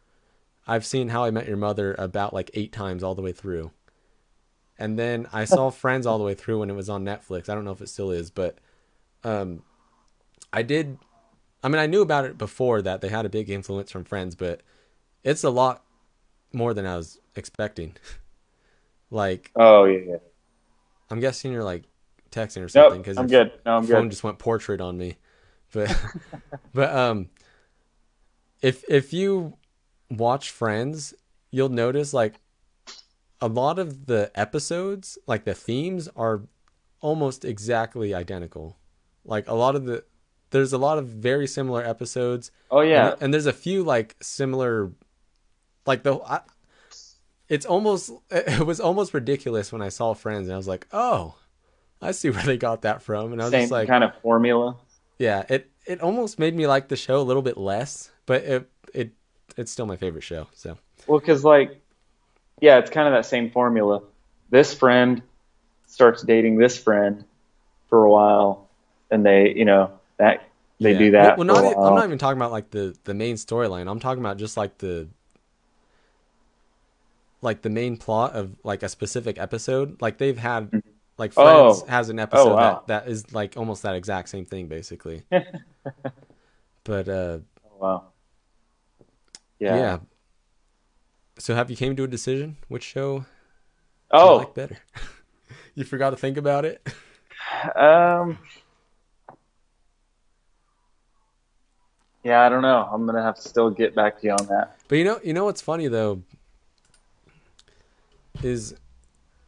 I've 0.66 0.84
seen 0.84 1.08
How 1.08 1.24
I 1.24 1.30
Met 1.30 1.46
Your 1.46 1.56
Mother 1.56 1.94
about 1.98 2.34
like 2.34 2.50
eight 2.54 2.72
times 2.72 3.02
all 3.02 3.14
the 3.14 3.22
way 3.22 3.32
through. 3.32 3.70
And 4.78 4.98
then 4.98 5.28
I 5.32 5.44
saw 5.44 5.70
Friends 5.70 6.06
all 6.06 6.18
the 6.18 6.24
way 6.24 6.34
through 6.34 6.60
when 6.60 6.70
it 6.70 6.74
was 6.74 6.88
on 6.88 7.04
Netflix. 7.04 7.48
I 7.48 7.54
don't 7.54 7.64
know 7.64 7.72
if 7.72 7.80
it 7.80 7.88
still 7.88 8.10
is, 8.10 8.30
but 8.30 8.58
um 9.22 9.62
I 10.52 10.62
did 10.62 10.98
I 11.62 11.68
mean 11.68 11.78
I 11.78 11.86
knew 11.86 12.02
about 12.02 12.24
it 12.24 12.36
before 12.36 12.82
that 12.82 13.00
they 13.00 13.08
had 13.08 13.26
a 13.26 13.30
big 13.30 13.48
influence 13.48 13.90
from 13.92 14.04
Friends, 14.04 14.34
but 14.34 14.62
it's 15.24 15.42
a 15.44 15.50
lot 15.50 15.82
more 16.52 16.74
than 16.74 16.86
I 16.86 16.96
was 16.96 17.18
expecting. 17.34 17.96
like 19.10 19.50
Oh 19.56 19.84
yeah. 19.84 20.00
yeah. 20.06 20.16
I'm 21.10 21.20
guessing 21.20 21.52
you're 21.52 21.64
like 21.64 21.84
texting 22.30 22.64
or 22.64 22.68
something 22.68 23.00
because 23.00 23.16
I'm 23.18 23.26
good. 23.26 23.52
No, 23.66 23.76
I'm 23.78 23.86
phone 23.86 24.04
good. 24.04 24.10
just 24.10 24.24
went 24.24 24.38
portrait 24.38 24.80
on 24.80 24.96
me. 24.98 25.16
But 25.72 25.94
but 26.74 26.94
um 26.94 27.28
if 28.62 28.84
if 28.88 29.12
you 29.12 29.56
watch 30.10 30.50
Friends, 30.50 31.14
you'll 31.50 31.68
notice 31.68 32.12
like 32.14 32.34
a 33.40 33.48
lot 33.48 33.78
of 33.78 34.06
the 34.06 34.30
episodes, 34.34 35.18
like 35.26 35.44
the 35.44 35.54
themes 35.54 36.08
are 36.16 36.42
almost 37.00 37.44
exactly 37.44 38.14
identical. 38.14 38.78
Like 39.24 39.48
a 39.48 39.54
lot 39.54 39.74
of 39.76 39.84
the 39.84 40.04
there's 40.50 40.72
a 40.72 40.78
lot 40.78 40.98
of 40.98 41.08
very 41.08 41.46
similar 41.46 41.82
episodes 41.84 42.50
Oh 42.70 42.80
yeah. 42.80 43.12
and, 43.12 43.22
and 43.22 43.34
there's 43.34 43.46
a 43.46 43.52
few 43.52 43.82
like 43.82 44.14
similar 44.22 44.92
like 45.86 46.02
the 46.02 46.16
I, 46.18 46.40
it's 47.48 47.66
almost 47.66 48.10
it 48.30 48.66
was 48.66 48.80
almost 48.80 49.14
ridiculous 49.14 49.72
when 49.72 49.82
I 49.82 49.88
saw 49.88 50.14
Friends 50.14 50.48
and 50.48 50.54
I 50.54 50.56
was 50.56 50.68
like, 50.68 50.86
"Oh, 50.92 51.34
I 52.00 52.12
see 52.12 52.30
where 52.30 52.42
they 52.42 52.56
got 52.56 52.82
that 52.82 53.02
from." 53.02 53.32
And 53.32 53.40
I 53.40 53.46
was 53.46 53.52
Same 53.52 53.70
just 53.70 53.72
like, 53.72 53.88
kind 53.88 54.04
of 54.04 54.12
formula. 54.22 54.76
yeah, 55.18 55.44
it 55.48 55.70
it 55.86 56.00
almost 56.00 56.38
made 56.38 56.54
me 56.54 56.66
like 56.66 56.88
the 56.88 56.96
show 56.96 57.20
a 57.20 57.22
little 57.22 57.42
bit 57.42 57.56
less, 57.56 58.10
but 58.26 58.42
it 58.42 58.70
it 58.94 59.12
it's 59.56 59.70
still 59.70 59.86
my 59.86 59.96
favorite 59.96 60.22
show. 60.24 60.48
So 60.54 60.78
Well, 61.06 61.20
because 61.20 61.44
like, 61.44 61.80
yeah, 62.60 62.78
it's 62.78 62.90
kind 62.90 63.06
of 63.08 63.14
that 63.14 63.26
same 63.26 63.50
formula. 63.50 64.02
This 64.50 64.74
friend 64.74 65.22
starts 65.86 66.22
dating 66.22 66.56
this 66.56 66.76
friend 66.78 67.24
for 67.88 68.04
a 68.04 68.10
while, 68.10 68.68
and 69.10 69.24
they, 69.24 69.54
you 69.54 69.64
know, 69.64 69.92
that 70.16 70.48
they 70.80 70.92
yeah. 70.92 70.98
do 70.98 71.10
that. 71.12 71.38
Well, 71.38 71.46
well, 71.46 71.62
not. 71.62 71.76
I'm 71.88 71.94
not 71.94 72.04
even 72.04 72.18
talking 72.18 72.38
about 72.38 72.52
like 72.52 72.70
the 72.70 72.96
the 73.04 73.14
main 73.14 73.36
storyline. 73.36 73.88
I'm 73.90 74.00
talking 74.00 74.22
about 74.22 74.38
just 74.38 74.56
like 74.56 74.78
the 74.78 75.08
like 77.44 77.62
the 77.62 77.70
main 77.70 77.96
plot 77.96 78.32
of 78.34 78.56
like 78.64 78.82
a 78.82 78.88
specific 78.88 79.38
episode. 79.38 80.00
Like 80.02 80.18
they've 80.18 80.36
had 80.38 80.82
like 81.18 81.32
Friends 81.32 81.82
Oh. 81.82 81.86
has 81.86 82.08
an 82.08 82.18
episode 82.18 82.54
wow. 82.54 82.82
that 82.88 83.04
that 83.04 83.08
is 83.10 83.32
like 83.32 83.56
almost 83.56 83.82
that 83.82 83.94
exact 83.94 84.28
same 84.30 84.46
thing 84.46 84.66
basically. 84.66 85.22
but 86.84 87.08
uh 87.08 87.38
Oh, 87.64 87.76
wow. 87.78 88.04
yeah. 89.60 89.76
Yeah. 89.76 89.98
So 91.38 91.54
have 91.54 91.70
you 91.70 91.76
came 91.76 91.94
to 91.96 92.04
a 92.04 92.08
decision 92.08 92.56
which 92.68 92.82
show 92.82 93.16
you 93.18 93.24
Oh, 94.10 94.36
like 94.36 94.54
better? 94.54 94.78
you 95.74 95.84
forgot 95.84 96.10
to 96.10 96.16
think 96.16 96.36
about 96.36 96.64
it? 96.64 96.86
um, 97.76 98.38
yeah, 102.22 102.40
I 102.42 102.48
don't 102.48 102.62
know. 102.62 102.88
I'm 102.90 103.04
gonna 103.06 103.22
have 103.22 103.36
to 103.36 103.42
still 103.42 103.70
get 103.70 103.94
back 103.94 104.20
to 104.20 104.26
you 104.26 104.32
on 104.32 104.46
that. 104.46 104.76
But 104.88 104.96
you 104.98 105.04
know, 105.04 105.20
you 105.22 105.32
know 105.32 105.44
what's 105.44 105.60
funny 105.60 105.88
though 105.88 106.22
is 108.44 108.74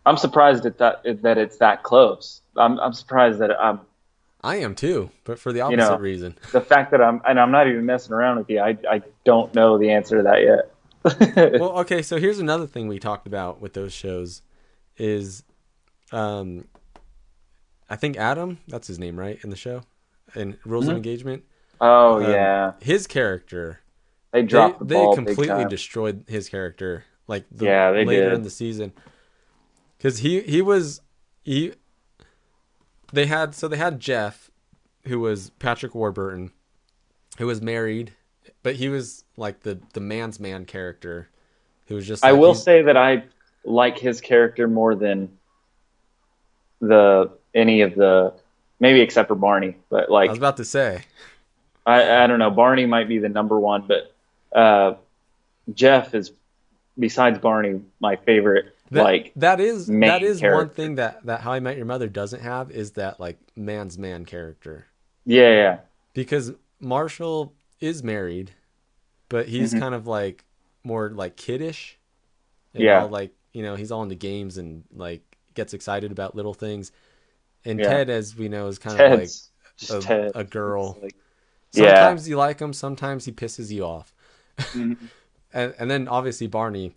I'm 0.04 0.16
surprised 0.16 0.66
at 0.66 0.78
that 0.78 1.02
that 1.22 1.38
it's 1.38 1.58
that 1.58 1.82
close. 1.82 2.40
I'm 2.56 2.78
I'm 2.80 2.92
surprised 2.92 3.38
that 3.40 3.50
I'm 3.60 3.80
I 4.42 4.56
am 4.56 4.74
too, 4.74 5.10
but 5.24 5.38
for 5.38 5.52
the 5.52 5.60
opposite 5.62 5.72
You 5.72 5.90
know. 5.90 5.96
reason. 5.98 6.38
the 6.52 6.60
fact 6.60 6.90
that 6.92 7.00
I'm 7.02 7.20
and 7.26 7.38
I'm 7.40 7.50
not 7.50 7.66
even 7.68 7.84
messing 7.86 8.12
around 8.12 8.38
with 8.38 8.50
you. 8.50 8.60
I 8.60 8.76
I 8.88 9.02
don't 9.24 9.52
know 9.54 9.78
the 9.78 9.90
answer 9.90 10.18
to 10.18 10.22
that 10.24 10.42
yet. 10.42 10.72
Well, 11.60 11.78
okay, 11.80 12.02
so 12.02 12.18
here's 12.18 12.40
another 12.40 12.66
thing 12.66 12.88
we 12.88 12.98
talked 12.98 13.26
about 13.28 13.60
with 13.60 13.74
those 13.74 13.92
shows 13.92 14.42
is 14.96 15.42
um 16.12 16.64
I 17.88 17.96
think 17.96 18.16
Adam, 18.16 18.58
that's 18.66 18.88
his 18.88 18.98
name, 18.98 19.16
right, 19.18 19.38
in 19.44 19.50
the 19.50 19.56
show? 19.56 19.82
In 20.34 20.58
Rules 20.64 20.86
of 20.88 20.94
Mhm. 20.94 20.96
Engagement. 20.96 21.44
oh 21.80 22.18
Um, 22.18 22.30
yeah, 22.30 22.72
His 22.80 23.06
character 23.06 23.80
they 24.32 24.42
they, 24.42 24.46
dropped 24.46 24.78
the 24.80 24.84
they 24.84 24.94
ball 24.94 25.14
big 25.16 25.24
completely 25.26 25.64
destroyed 25.64 26.24
his 26.28 26.48
character 26.48 27.04
like 27.26 27.44
the, 27.50 27.66
Yeah, 27.66 27.90
later 27.90 28.30
did. 28.30 28.32
in 28.34 28.42
the 28.42 28.50
season 28.50 28.92
because 29.96 30.18
he 30.18 30.40
he 30.42 30.62
was 30.62 31.00
he 31.42 31.74
they 33.12 33.26
had 33.26 33.54
so 33.54 33.68
they 33.68 33.76
had 33.76 34.00
jeff 34.00 34.50
who 35.04 35.20
was 35.20 35.50
patrick 35.58 35.94
warburton 35.94 36.50
who 37.38 37.46
was 37.46 37.62
married 37.62 38.12
but 38.62 38.76
he 38.76 38.88
was 38.88 39.24
like 39.36 39.60
the 39.60 39.80
the 39.92 40.00
man's 40.00 40.40
man 40.40 40.64
character 40.64 41.28
who 41.86 41.94
was 41.94 42.06
just 42.06 42.24
I 42.24 42.32
will 42.32 42.54
say 42.54 42.82
that 42.82 42.96
I 42.96 43.24
like 43.64 43.98
his 43.98 44.20
character 44.20 44.66
more 44.68 44.94
than 44.94 45.36
the 46.80 47.30
any 47.54 47.80
of 47.82 47.94
the 47.94 48.34
maybe 48.80 49.00
except 49.00 49.28
for 49.28 49.34
Barney, 49.34 49.76
but 49.88 50.10
like 50.10 50.28
i 50.28 50.32
was 50.32 50.38
about 50.38 50.56
to 50.58 50.64
say 50.64 51.04
I, 51.86 52.24
I 52.24 52.26
don't 52.26 52.40
know. 52.40 52.50
Barney 52.50 52.84
might 52.84 53.08
be 53.08 53.18
the 53.18 53.28
number 53.28 53.60
one, 53.60 53.86
but 53.86 54.12
uh, 54.52 54.96
Jeff 55.72 56.14
is, 56.16 56.32
besides 56.98 57.38
Barney, 57.38 57.80
my 58.00 58.16
favorite. 58.16 58.74
that, 58.90 59.02
like, 59.02 59.32
that 59.36 59.60
is 59.60 59.86
that 59.88 60.22
is 60.22 60.40
one 60.42 60.68
thing 60.70 60.94
that 60.96 61.24
that 61.26 61.40
how 61.40 61.52
i 61.52 61.58
met 61.60 61.76
your 61.76 61.86
mother 61.86 62.08
doesn't 62.08 62.40
have 62.40 62.70
is 62.70 62.92
that 62.92 63.18
like 63.18 63.36
man's 63.56 63.98
man 63.98 64.24
character 64.24 64.86
yeah, 65.24 65.50
yeah, 65.50 65.78
because 66.14 66.52
Marshall 66.78 67.52
is 67.80 68.04
married, 68.04 68.52
but 69.28 69.48
he's 69.48 69.74
Mhm. 69.74 69.80
kind 69.80 69.94
of 69.94 70.06
like 70.06 70.44
more 70.84 71.10
like 71.10 71.34
kiddish. 71.36 71.98
Yeah. 72.74 73.00
know, 73.00 73.06
like 73.06 73.32
you 73.52 73.62
know 73.64 73.74
he's 73.74 73.90
all 73.90 74.04
into 74.04 74.14
games 74.14 74.56
and 74.56 74.84
like 74.94 75.22
gets 75.54 75.74
excited 75.74 76.12
about 76.12 76.36
little 76.36 76.54
things. 76.54 76.92
And 77.64 77.80
Yeah. 77.80 77.88
Ted, 77.88 78.10
as 78.10 78.36
we 78.36 78.48
know, 78.48 78.68
is 78.68 78.78
kind 78.78 79.00
of 79.00 79.18
like 79.18 79.30
a- 80.08 80.30
a 80.40 80.44
girl. 80.44 80.96
Like- 81.02 81.16
Yeah. 81.72 81.86
sometimes 81.94 82.28
you 82.28 82.36
like 82.36 82.60
him, 82.60 82.72
sometimes 82.72 83.24
he 83.24 83.32
pisses 83.32 83.72
you 83.72 83.82
off. 83.84 84.14
Mhm. 84.58 84.96
And 85.56 85.74
and 85.78 85.90
then 85.90 86.06
obviously 86.06 86.46
Barney 86.46 86.92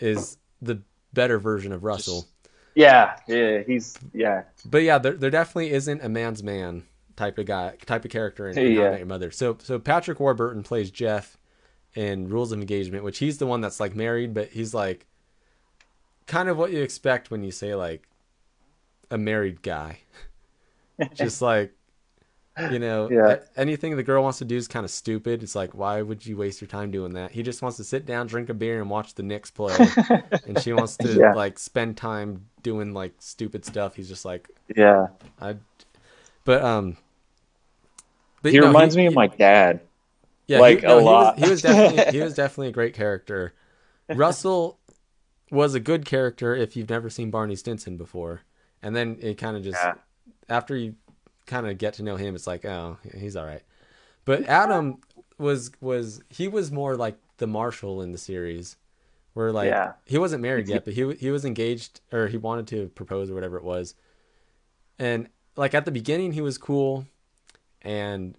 is 0.00 0.36
the 0.60 0.82
better 1.14 1.38
version 1.38 1.72
of 1.72 1.84
Russell. 1.84 2.26
yeah, 2.74 3.16
yeah, 3.28 3.62
he's 3.62 3.96
yeah, 4.12 4.42
But 4.64 4.82
yeah, 4.82 4.98
there 4.98 5.14
there 5.14 5.30
definitely 5.30 5.70
isn't 5.70 6.02
a 6.02 6.08
man's 6.08 6.42
man 6.42 6.82
type 7.16 7.38
of 7.38 7.46
guy 7.46 7.76
type 7.86 8.04
of 8.04 8.10
character 8.10 8.48
in, 8.48 8.58
in 8.58 8.72
Yeah. 8.72 8.96
Your 8.96 9.06
Mother. 9.06 9.30
So 9.30 9.56
so 9.62 9.78
Patrick 9.78 10.18
Warburton 10.20 10.62
plays 10.64 10.90
Jeff 10.90 11.38
in 11.94 12.28
Rules 12.28 12.52
of 12.52 12.60
Engagement, 12.60 13.04
which 13.04 13.18
he's 13.18 13.38
the 13.38 13.46
one 13.46 13.60
that's 13.60 13.80
like 13.80 13.94
married, 13.94 14.34
but 14.34 14.48
he's 14.48 14.74
like 14.74 15.06
kind 16.26 16.48
of 16.48 16.58
what 16.58 16.72
you 16.72 16.82
expect 16.82 17.30
when 17.30 17.44
you 17.44 17.52
say 17.52 17.74
like 17.74 18.08
a 19.10 19.16
married 19.16 19.62
guy. 19.62 20.00
Just 21.14 21.40
like 21.40 21.72
you 22.70 22.78
know, 22.78 23.08
Yeah. 23.10 23.36
anything 23.56 23.96
the 23.96 24.02
girl 24.02 24.22
wants 24.22 24.38
to 24.38 24.44
do 24.44 24.56
is 24.56 24.66
kind 24.68 24.84
of 24.84 24.90
stupid. 24.90 25.42
It's 25.42 25.54
like, 25.54 25.74
why 25.74 26.02
would 26.02 26.24
you 26.24 26.36
waste 26.36 26.60
your 26.60 26.68
time 26.68 26.90
doing 26.90 27.12
that? 27.14 27.30
He 27.32 27.42
just 27.42 27.62
wants 27.62 27.76
to 27.78 27.84
sit 27.84 28.06
down, 28.06 28.26
drink 28.26 28.48
a 28.48 28.54
beer, 28.54 28.80
and 28.80 28.88
watch 28.90 29.14
the 29.14 29.22
Knicks 29.22 29.50
play. 29.50 29.76
and 30.46 30.60
she 30.62 30.72
wants 30.72 30.96
to 30.98 31.12
Yeah. 31.12 31.32
like 31.34 31.58
spend 31.58 31.96
time 31.96 32.46
doing 32.62 32.92
like 32.94 33.12
stupid 33.18 33.64
stuff. 33.64 33.94
He's 33.96 34.08
just 34.08 34.24
like, 34.24 34.48
yeah. 34.74 35.08
I, 35.40 35.56
but 36.44 36.62
um, 36.62 36.96
but 38.42 38.52
He 38.52 38.58
no, 38.60 38.66
reminds 38.68 38.96
me 38.96 39.06
of 39.06 39.14
my 39.14 39.26
dad. 39.26 39.80
yeah, 40.46 40.60
like, 40.60 40.80
he, 40.80 40.84
a 40.86 40.88
no, 40.88 40.98
he 40.98 41.04
was- 41.04 41.04
lot. 41.04 41.38
He 41.38 41.50
was, 41.50 41.62
definitely 41.62 42.12
he 42.12 42.20
was 42.24 42.34
definitely 42.34 42.68
a 42.68 42.72
great 42.72 42.94
character. 42.94 43.52
Russell 44.14 44.78
was 45.50 45.74
a 45.74 45.80
good 45.80 46.04
character 46.04 46.54
if 46.54 46.76
you've 46.76 46.90
never 46.90 47.10
seen 47.10 47.30
Barney 47.30 47.56
Stinson 47.56 47.96
before, 47.96 48.42
and 48.82 48.94
then 48.94 49.16
it 49.20 49.34
kind 49.38 49.56
of 49.56 49.62
just 49.64 49.78
Yeah. 49.82 49.94
after 50.48 50.76
you 50.76 50.94
kind 51.46 51.66
of 51.66 51.78
get 51.78 51.94
to 51.94 52.02
know 52.02 52.16
him, 52.16 52.34
it's 52.34 52.46
like, 52.46 52.64
oh, 52.64 52.98
he's 53.16 53.36
all 53.36 53.46
right. 53.46 53.62
But 54.24 54.44
Adam 54.46 54.98
was 55.38 55.70
was 55.80 56.22
he 56.30 56.48
was 56.48 56.72
more 56.72 56.96
like 56.96 57.16
the 57.38 57.46
Marshall 57.46 58.02
in 58.02 58.12
the 58.12 58.18
series, 58.18 58.76
where 59.34 59.52
like 59.52 59.68
Yeah. 59.70 59.92
he 60.06 60.18
wasn't 60.18 60.42
married 60.42 60.68
yet, 60.68 60.84
but 60.84 60.94
he 60.94 61.12
he 61.14 61.30
was 61.30 61.44
engaged 61.44 62.00
or 62.12 62.28
he 62.28 62.36
wanted 62.36 62.66
to 62.68 62.88
propose 62.90 63.30
or 63.30 63.34
whatever 63.34 63.56
it 63.58 63.64
was, 63.64 63.94
and 64.98 65.28
like 65.56 65.74
at 65.74 65.84
the 65.84 65.90
beginning 65.90 66.32
he 66.32 66.40
was 66.40 66.58
cool, 66.58 67.06
and 67.82 68.36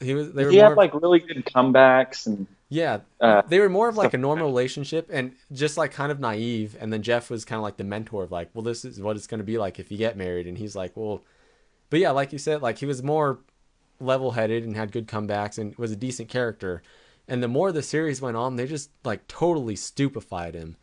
he 0.00 0.14
was 0.14 0.32
they 0.32 0.44
were 0.44 0.50
He 0.50 0.56
had 0.56 0.76
like 0.76 0.94
really 0.94 1.20
good 1.20 1.44
comebacks 1.44 2.26
and 2.26 2.46
yeah 2.68 3.00
uh, 3.20 3.42
they 3.46 3.60
were 3.60 3.68
more 3.68 3.88
of 3.88 3.96
like 3.96 4.12
a 4.14 4.18
like 4.18 4.18
normal 4.18 4.46
relationship 4.46 5.08
and 5.12 5.32
just 5.52 5.76
like 5.76 5.90
kind 5.92 6.12
of 6.12 6.20
naive 6.20 6.76
and 6.80 6.92
then 6.92 7.02
jeff 7.02 7.30
was 7.30 7.44
kind 7.44 7.58
of 7.58 7.62
like 7.62 7.76
the 7.78 7.84
mentor 7.84 8.24
of 8.24 8.30
like 8.32 8.50
well 8.54 8.62
this 8.62 8.84
is 8.84 9.00
what 9.00 9.16
it's 9.16 9.26
going 9.26 9.38
to 9.38 9.44
be 9.44 9.58
like 9.58 9.78
if 9.78 9.90
you 9.90 9.96
get 9.98 10.16
married 10.16 10.46
and 10.46 10.58
he's 10.58 10.76
like 10.76 10.92
well 10.96 11.22
but 11.90 12.00
yeah 12.00 12.10
like 12.10 12.32
you 12.32 12.38
said 12.38 12.62
like 12.62 12.78
he 12.78 12.86
was 12.86 13.02
more 13.02 13.40
level-headed 14.00 14.62
and 14.64 14.76
had 14.76 14.92
good 14.92 15.08
comebacks 15.08 15.58
and 15.58 15.74
was 15.76 15.90
a 15.90 15.96
decent 15.96 16.28
character 16.28 16.82
and 17.26 17.42
the 17.42 17.48
more 17.48 17.72
the 17.72 17.82
series 17.82 18.20
went 18.22 18.36
on 18.36 18.56
they 18.56 18.66
just 18.66 18.90
like 19.04 19.26
totally 19.26 19.74
stupefied 19.76 20.54
him 20.54 20.76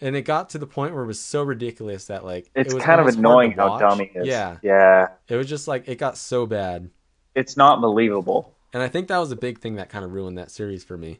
and 0.00 0.14
it 0.16 0.22
got 0.22 0.48
to 0.50 0.58
the 0.58 0.66
point 0.66 0.94
where 0.94 1.02
it 1.04 1.06
was 1.08 1.20
so 1.20 1.42
ridiculous 1.42 2.06
that 2.06 2.24
like 2.24 2.48
it's 2.54 2.72
it 2.72 2.74
was 2.76 2.84
kind 2.84 3.00
of 3.00 3.06
annoying 3.08 3.52
how 3.52 3.76
dumb 3.78 3.98
he 3.98 4.04
is. 4.14 4.26
yeah 4.26 4.56
yeah. 4.62 5.08
it 5.28 5.36
was 5.36 5.48
just 5.48 5.66
like 5.66 5.88
it 5.88 5.96
got 5.98 6.16
so 6.16 6.46
bad 6.46 6.90
It's 7.34 7.56
not 7.56 7.80
believable. 7.80 8.54
and 8.72 8.82
i 8.82 8.88
think 8.88 9.08
that 9.08 9.18
was 9.18 9.32
a 9.32 9.36
big 9.36 9.58
thing 9.58 9.74
that 9.76 9.88
kind 9.88 10.04
of 10.04 10.12
ruined 10.12 10.38
that 10.38 10.50
series 10.50 10.84
for 10.84 10.96
me 10.96 11.18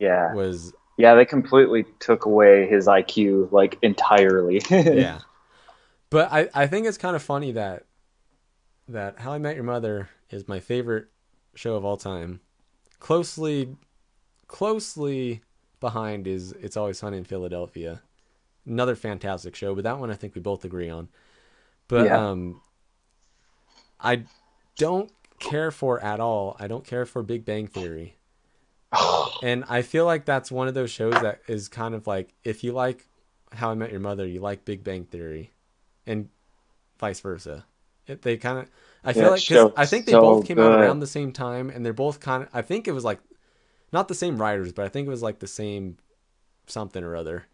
Yeah. 0.00 0.34
was 0.34 0.72
Yeah, 0.98 1.14
they 1.14 1.24
completely 1.24 1.84
took 2.00 2.24
away 2.26 2.66
his 2.68 2.86
IQ 2.88 3.50
like 3.52 3.78
entirely. 3.82 4.60
yeah. 4.70 5.20
But 6.10 6.32
I, 6.32 6.48
I 6.54 6.66
think 6.68 6.86
it's 6.86 6.98
kind 6.98 7.16
of 7.16 7.22
funny 7.22 7.52
that 7.52 7.84
that 8.88 9.18
How 9.20 9.32
I 9.32 9.38
Met 9.38 9.54
Your 9.54 9.64
Mother 9.64 10.08
is 10.30 10.48
my 10.48 10.60
favorite 10.60 11.06
show 11.54 11.74
of 11.76 11.84
all 11.84 11.96
time. 11.96 12.40
Closely 13.00 13.76
closely 14.46 15.42
behind 15.80 16.26
is 16.26 16.52
It's 16.52 16.76
Always 16.76 16.98
Sunny 16.98 17.18
in 17.18 17.24
Philadelphia. 17.24 18.02
Another 18.66 18.94
fantastic 18.94 19.54
show, 19.54 19.74
but 19.74 19.84
that 19.84 19.98
one 19.98 20.10
I 20.10 20.14
think 20.14 20.34
we 20.34 20.40
both 20.40 20.64
agree 20.64 20.88
on. 20.90 21.08
But 21.88 22.06
Yeah. 22.06 22.28
um 22.28 22.60
I 24.00 24.24
don't 24.76 25.10
care 25.38 25.70
for 25.70 26.02
at 26.02 26.20
all. 26.20 26.56
I 26.58 26.66
don't 26.66 26.84
care 26.84 27.06
for 27.06 27.22
Big 27.22 27.44
Bang 27.44 27.66
Theory. 27.66 28.16
And 29.42 29.64
I 29.68 29.82
feel 29.82 30.06
like 30.06 30.24
that's 30.24 30.50
one 30.50 30.68
of 30.68 30.74
those 30.74 30.90
shows 30.90 31.12
that 31.20 31.40
is 31.48 31.68
kind 31.68 31.94
of 31.94 32.06
like 32.06 32.32
if 32.44 32.64
you 32.64 32.72
like 32.72 33.06
How 33.52 33.70
I 33.70 33.74
Met 33.74 33.90
Your 33.90 34.00
Mother, 34.00 34.26
you 34.26 34.40
like 34.40 34.64
Big 34.64 34.82
Bang 34.82 35.04
Theory, 35.04 35.50
and 36.06 36.28
vice 36.98 37.20
versa. 37.20 37.66
It, 38.06 38.22
they 38.22 38.36
kind 38.36 38.58
of, 38.58 38.70
I 39.02 39.12
feel 39.12 39.24
That 39.24 39.30
like 39.30 39.38
'cause 39.38 39.44
show's 39.44 39.72
I 39.76 39.86
think 39.86 40.06
they 40.06 40.12
so 40.12 40.20
both 40.20 40.46
came 40.46 40.58
out 40.58 40.78
around 40.78 41.00
the 41.00 41.06
same 41.06 41.32
time, 41.32 41.70
and 41.70 41.84
they're 41.84 41.92
both 41.92 42.20
kind 42.20 42.42
of. 42.44 42.48
I 42.52 42.62
think 42.62 42.86
it 42.88 42.92
was 42.92 43.04
like, 43.04 43.20
not 43.92 44.08
the 44.08 44.14
same 44.14 44.36
writers, 44.38 44.72
but 44.72 44.84
I 44.84 44.88
think 44.88 45.06
it 45.06 45.10
was 45.10 45.22
like 45.22 45.38
the 45.38 45.46
same 45.46 45.98
something 46.66 47.02
or 47.04 47.16
other. 47.16 47.44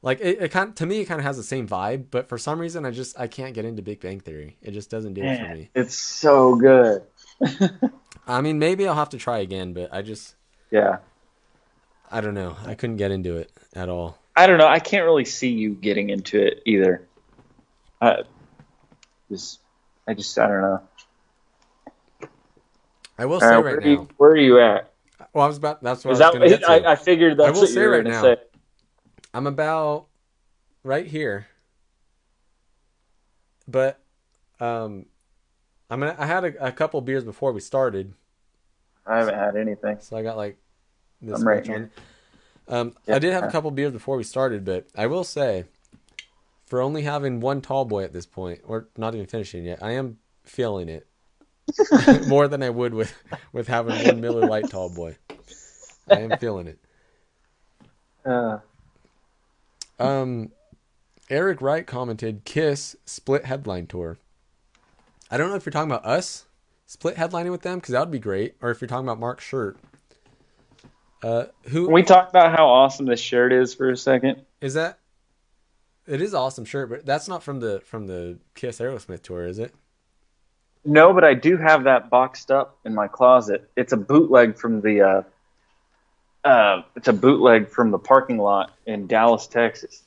Like 0.00 0.20
it, 0.20 0.40
it 0.40 0.48
kind 0.50 0.74
to 0.76 0.86
me, 0.86 1.00
it 1.00 1.06
kind 1.06 1.18
of 1.20 1.24
has 1.24 1.36
the 1.36 1.42
same 1.42 1.66
vibe, 1.66 2.06
but 2.10 2.28
for 2.28 2.38
some 2.38 2.60
reason, 2.60 2.86
I 2.86 2.92
just 2.92 3.18
I 3.18 3.26
can't 3.26 3.52
get 3.54 3.64
into 3.64 3.82
Big 3.82 4.00
Bang 4.00 4.20
Theory. 4.20 4.56
It 4.62 4.70
just 4.70 4.90
doesn't 4.90 5.14
do 5.14 5.22
it 5.22 5.38
for 5.40 5.54
me. 5.54 5.70
it's 5.74 5.96
so 5.96 6.54
good. 6.54 7.02
I 8.28 8.40
mean, 8.40 8.58
maybe 8.58 8.86
I'll 8.86 8.94
have 8.94 9.08
to 9.10 9.18
try 9.18 9.38
again, 9.38 9.72
but 9.72 9.92
I 9.92 10.02
just 10.02 10.36
Yeah. 10.70 10.98
I 12.10 12.20
don't 12.20 12.34
know. 12.34 12.56
I 12.64 12.74
couldn't 12.74 12.96
get 12.96 13.10
into 13.10 13.36
it 13.36 13.50
at 13.74 13.88
all. 13.88 14.18
I 14.36 14.46
don't 14.46 14.58
know. 14.58 14.68
I 14.68 14.78
can't 14.78 15.04
really 15.04 15.24
see 15.24 15.48
you 15.50 15.74
getting 15.74 16.10
into 16.10 16.40
it 16.40 16.62
either. 16.64 17.02
I 18.00 18.22
just, 19.30 19.60
I 20.06 20.14
just, 20.14 20.38
I 20.38 20.48
don't 20.48 20.60
know. 20.62 20.80
I 23.18 23.26
will 23.26 23.34
All 23.34 23.40
say 23.40 23.54
right, 23.54 23.62
right 23.64 23.80
now. 23.80 23.90
you, 23.90 24.08
where 24.16 24.30
are 24.30 24.36
you 24.36 24.60
at? 24.60 24.92
Well, 25.32 25.44
I 25.44 25.48
was 25.48 25.56
about. 25.56 25.82
That's 25.82 26.04
what 26.04 26.14
Is 26.14 26.20
I 26.20 26.30
was 26.30 26.50
get 26.50 26.60
to. 26.60 26.68
I, 26.68 26.92
I 26.92 26.96
figured 26.96 27.36
that's 27.36 27.48
I 27.48 27.50
will 27.50 27.60
what 27.60 27.68
say 27.68 27.80
you 27.80 27.86
were 27.86 27.90
right 27.90 28.04
now. 28.04 28.22
Say. 28.22 28.36
I'm 29.34 29.46
about 29.46 30.06
right 30.84 31.06
here. 31.06 31.46
But 33.66 34.00
um 34.60 35.06
I'm 35.90 36.00
gonna 36.00 36.16
I 36.18 36.26
had 36.26 36.44
a, 36.44 36.66
a 36.66 36.72
couple 36.72 37.00
beers 37.00 37.24
before 37.24 37.52
we 37.52 37.60
started, 37.60 38.14
I 39.06 39.18
haven't 39.18 39.34
had 39.34 39.56
anything. 39.56 39.98
so 40.00 40.16
I 40.16 40.22
got 40.22 40.36
like 40.36 40.56
this 41.20 41.40
I'm 41.40 41.46
right 41.46 41.66
here. 41.66 41.90
Um 42.68 42.94
I 43.08 43.18
did 43.18 43.32
have 43.32 43.44
a 43.44 43.50
couple 43.50 43.70
beers 43.70 43.92
before 43.92 44.16
we 44.16 44.24
started, 44.24 44.64
but 44.64 44.86
I 44.96 45.06
will 45.06 45.24
say 45.24 45.64
for 46.68 46.80
only 46.82 47.02
having 47.02 47.40
one 47.40 47.60
tall 47.60 47.84
boy 47.84 48.04
at 48.04 48.12
this 48.12 48.26
point, 48.26 48.60
or 48.64 48.88
not 48.96 49.14
even 49.14 49.26
finishing 49.26 49.64
yet, 49.64 49.82
I 49.82 49.92
am 49.92 50.18
feeling 50.44 50.88
it 50.88 51.06
more 52.28 52.48
than 52.48 52.62
I 52.62 52.70
would 52.70 52.94
with 52.94 53.12
with 53.52 53.68
having 53.68 54.04
one 54.06 54.20
Miller 54.20 54.46
Lite 54.46 54.70
tall 54.70 54.90
boy. 54.90 55.16
I 56.10 56.20
am 56.20 56.38
feeling 56.38 56.66
it. 56.68 56.78
Uh, 58.24 58.58
Um, 59.98 60.52
Eric 61.30 61.60
Wright 61.60 61.86
commented, 61.86 62.44
"Kiss 62.44 62.96
split 63.04 63.44
headline 63.46 63.86
tour." 63.86 64.18
I 65.30 65.36
don't 65.36 65.50
know 65.50 65.56
if 65.56 65.66
you're 65.66 65.72
talking 65.72 65.90
about 65.90 66.06
us 66.06 66.46
split 66.86 67.16
headlining 67.16 67.50
with 67.50 67.62
them 67.62 67.78
because 67.78 67.92
that 67.92 68.00
would 68.00 68.10
be 68.10 68.18
great, 68.18 68.54
or 68.60 68.70
if 68.70 68.80
you're 68.80 68.88
talking 68.88 69.06
about 69.06 69.20
Mark's 69.20 69.44
Shirt. 69.44 69.78
Uh, 71.22 71.46
who 71.64 71.84
can 71.86 71.92
we 71.92 72.02
talk 72.02 72.28
about 72.30 72.56
how 72.56 72.66
awesome 72.68 73.06
this 73.06 73.20
shirt 73.20 73.52
is 73.52 73.74
for 73.74 73.90
a 73.90 73.96
second? 73.96 74.42
is 74.60 74.74
that? 74.74 74.98
It 76.08 76.22
is 76.22 76.32
an 76.32 76.40
awesome 76.40 76.64
shirt, 76.64 76.88
but 76.88 77.06
that's 77.06 77.28
not 77.28 77.42
from 77.42 77.60
the 77.60 77.80
from 77.84 78.06
the 78.06 78.38
Kiss 78.54 78.78
Aerosmith 78.78 79.22
tour, 79.22 79.46
is 79.46 79.58
it? 79.58 79.74
No, 80.84 81.12
but 81.12 81.24
I 81.24 81.34
do 81.34 81.56
have 81.56 81.84
that 81.84 82.08
boxed 82.08 82.50
up 82.50 82.78
in 82.84 82.94
my 82.94 83.08
closet. 83.08 83.68
It's 83.76 83.92
a 83.92 83.96
bootleg 83.96 84.56
from 84.56 84.80
the. 84.80 85.02
Uh, 85.02 86.48
uh, 86.48 86.82
it's 86.96 87.08
a 87.08 87.12
bootleg 87.12 87.68
from 87.68 87.90
the 87.90 87.98
parking 87.98 88.38
lot 88.38 88.72
in 88.86 89.06
Dallas, 89.06 89.46
Texas. 89.46 90.04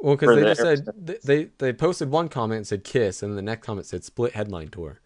Well, 0.00 0.16
because 0.16 0.34
they 0.34 0.42
the 0.42 0.48
just 0.48 0.60
said 0.60 1.22
they 1.22 1.44
they 1.58 1.72
posted 1.72 2.10
one 2.10 2.28
comment 2.28 2.56
and 2.58 2.66
said 2.66 2.82
Kiss, 2.82 3.22
and 3.22 3.38
the 3.38 3.42
next 3.42 3.64
comment 3.64 3.86
said 3.86 4.02
split 4.02 4.32
headline 4.32 4.68
tour. 4.68 5.00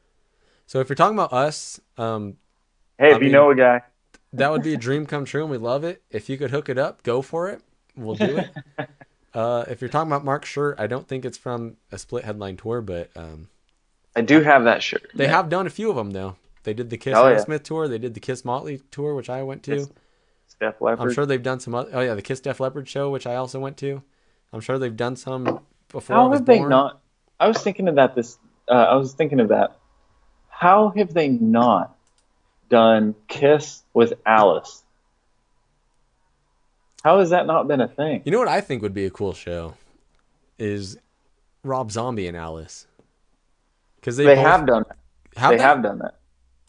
So 0.66 0.80
if 0.80 0.88
you're 0.88 0.96
talking 0.96 1.16
about 1.16 1.32
us, 1.32 1.80
um, 1.98 2.38
Hey, 2.98 3.12
I 3.12 3.16
if 3.16 3.22
you 3.22 3.28
know 3.28 3.50
a 3.50 3.54
guy, 3.54 3.82
that 4.32 4.50
would 4.50 4.62
be 4.62 4.74
a 4.74 4.78
dream 4.78 5.06
come 5.06 5.24
true 5.24 5.42
and 5.42 5.50
we 5.50 5.58
love 5.58 5.84
it 5.84 6.02
if 6.10 6.28
you 6.28 6.36
could 6.36 6.50
hook 6.50 6.68
it 6.68 6.78
up 6.78 7.02
go 7.02 7.22
for 7.22 7.48
it 7.48 7.62
we'll 7.96 8.14
do 8.14 8.38
it 8.38 8.50
uh, 9.36 9.64
if 9.68 9.80
you're 9.80 9.90
talking 9.90 10.10
about 10.10 10.24
Mark's 10.24 10.48
shirt 10.48 10.80
i 10.80 10.86
don't 10.88 11.06
think 11.06 11.24
it's 11.24 11.38
from 11.38 11.76
a 11.92 11.98
split 11.98 12.24
headline 12.24 12.56
tour 12.56 12.80
but 12.80 13.10
um, 13.16 13.48
I 14.16 14.22
do 14.22 14.40
have 14.40 14.64
that 14.64 14.82
shirt. 14.82 15.10
they 15.14 15.28
have 15.28 15.48
done 15.48 15.66
a 15.66 15.70
few 15.70 15.90
of 15.90 15.96
them 15.96 16.10
though 16.10 16.36
they 16.64 16.74
did 16.74 16.90
the 16.90 16.96
kiss 16.96 17.14
Oh, 17.16 17.28
yeah. 17.28 17.38
Smith 17.38 17.62
tour 17.62 17.86
they 17.86 17.98
did 17.98 18.14
the 18.14 18.20
kiss 18.20 18.44
motley 18.44 18.80
tour 18.90 19.14
which 19.14 19.30
i 19.30 19.42
went 19.42 19.62
to 19.64 19.74
It's 19.74 20.54
Def 20.58 20.80
Leppard. 20.80 21.06
i'm 21.08 21.14
sure 21.14 21.26
they've 21.26 21.42
done 21.42 21.60
some 21.60 21.74
other, 21.74 21.90
oh 21.92 22.00
yeah 22.00 22.14
the 22.14 22.22
kiss 22.22 22.40
Def 22.40 22.58
Leppard 22.60 22.88
show 22.88 23.10
which 23.10 23.26
i 23.26 23.36
also 23.36 23.60
went 23.60 23.76
to 23.78 24.02
i'm 24.52 24.60
sure 24.60 24.78
they've 24.78 24.96
done 24.96 25.16
some 25.16 25.60
before 25.88 26.16
I 26.16 26.18
How 26.20 26.28
was 26.28 26.38
have 26.40 26.46
they 26.46 26.58
born. 26.58 26.70
not? 26.70 27.00
I 27.38 27.46
was 27.46 27.58
thinking 27.58 27.86
of 27.86 27.94
that. 27.94 28.16
This. 28.16 28.38
Uh, 28.68 28.72
I 28.72 28.96
was 28.96 29.12
thinking 29.12 29.38
of 29.38 29.48
that. 29.50 29.76
How 30.48 30.92
have 30.96 31.14
they 31.14 31.28
not 31.28 31.96
done 32.68 33.14
Kiss 33.28 33.84
with 33.94 34.14
Alice? 34.26 34.82
How 37.04 37.18
has 37.20 37.30
that 37.30 37.46
not 37.46 37.68
been 37.68 37.80
a 37.80 37.88
thing? 37.88 38.22
You 38.24 38.32
know 38.32 38.38
what 38.38 38.48
I 38.48 38.60
think 38.60 38.82
would 38.82 38.94
be 38.94 39.06
a 39.06 39.10
cool 39.10 39.32
show 39.32 39.74
is 40.58 40.98
Rob 41.62 41.90
Zombie 41.92 42.26
and 42.26 42.36
Alice. 42.36 42.86
Because 43.96 44.16
they, 44.16 44.24
They, 44.24 44.34
both- 44.34 44.46
have 44.46 44.66
done 44.66 44.84
that. 44.88 44.96
have 45.38 45.50
they 45.52 45.56
they? 45.58 45.62
have 45.62 45.82
done 45.82 45.98
that. 45.98 46.14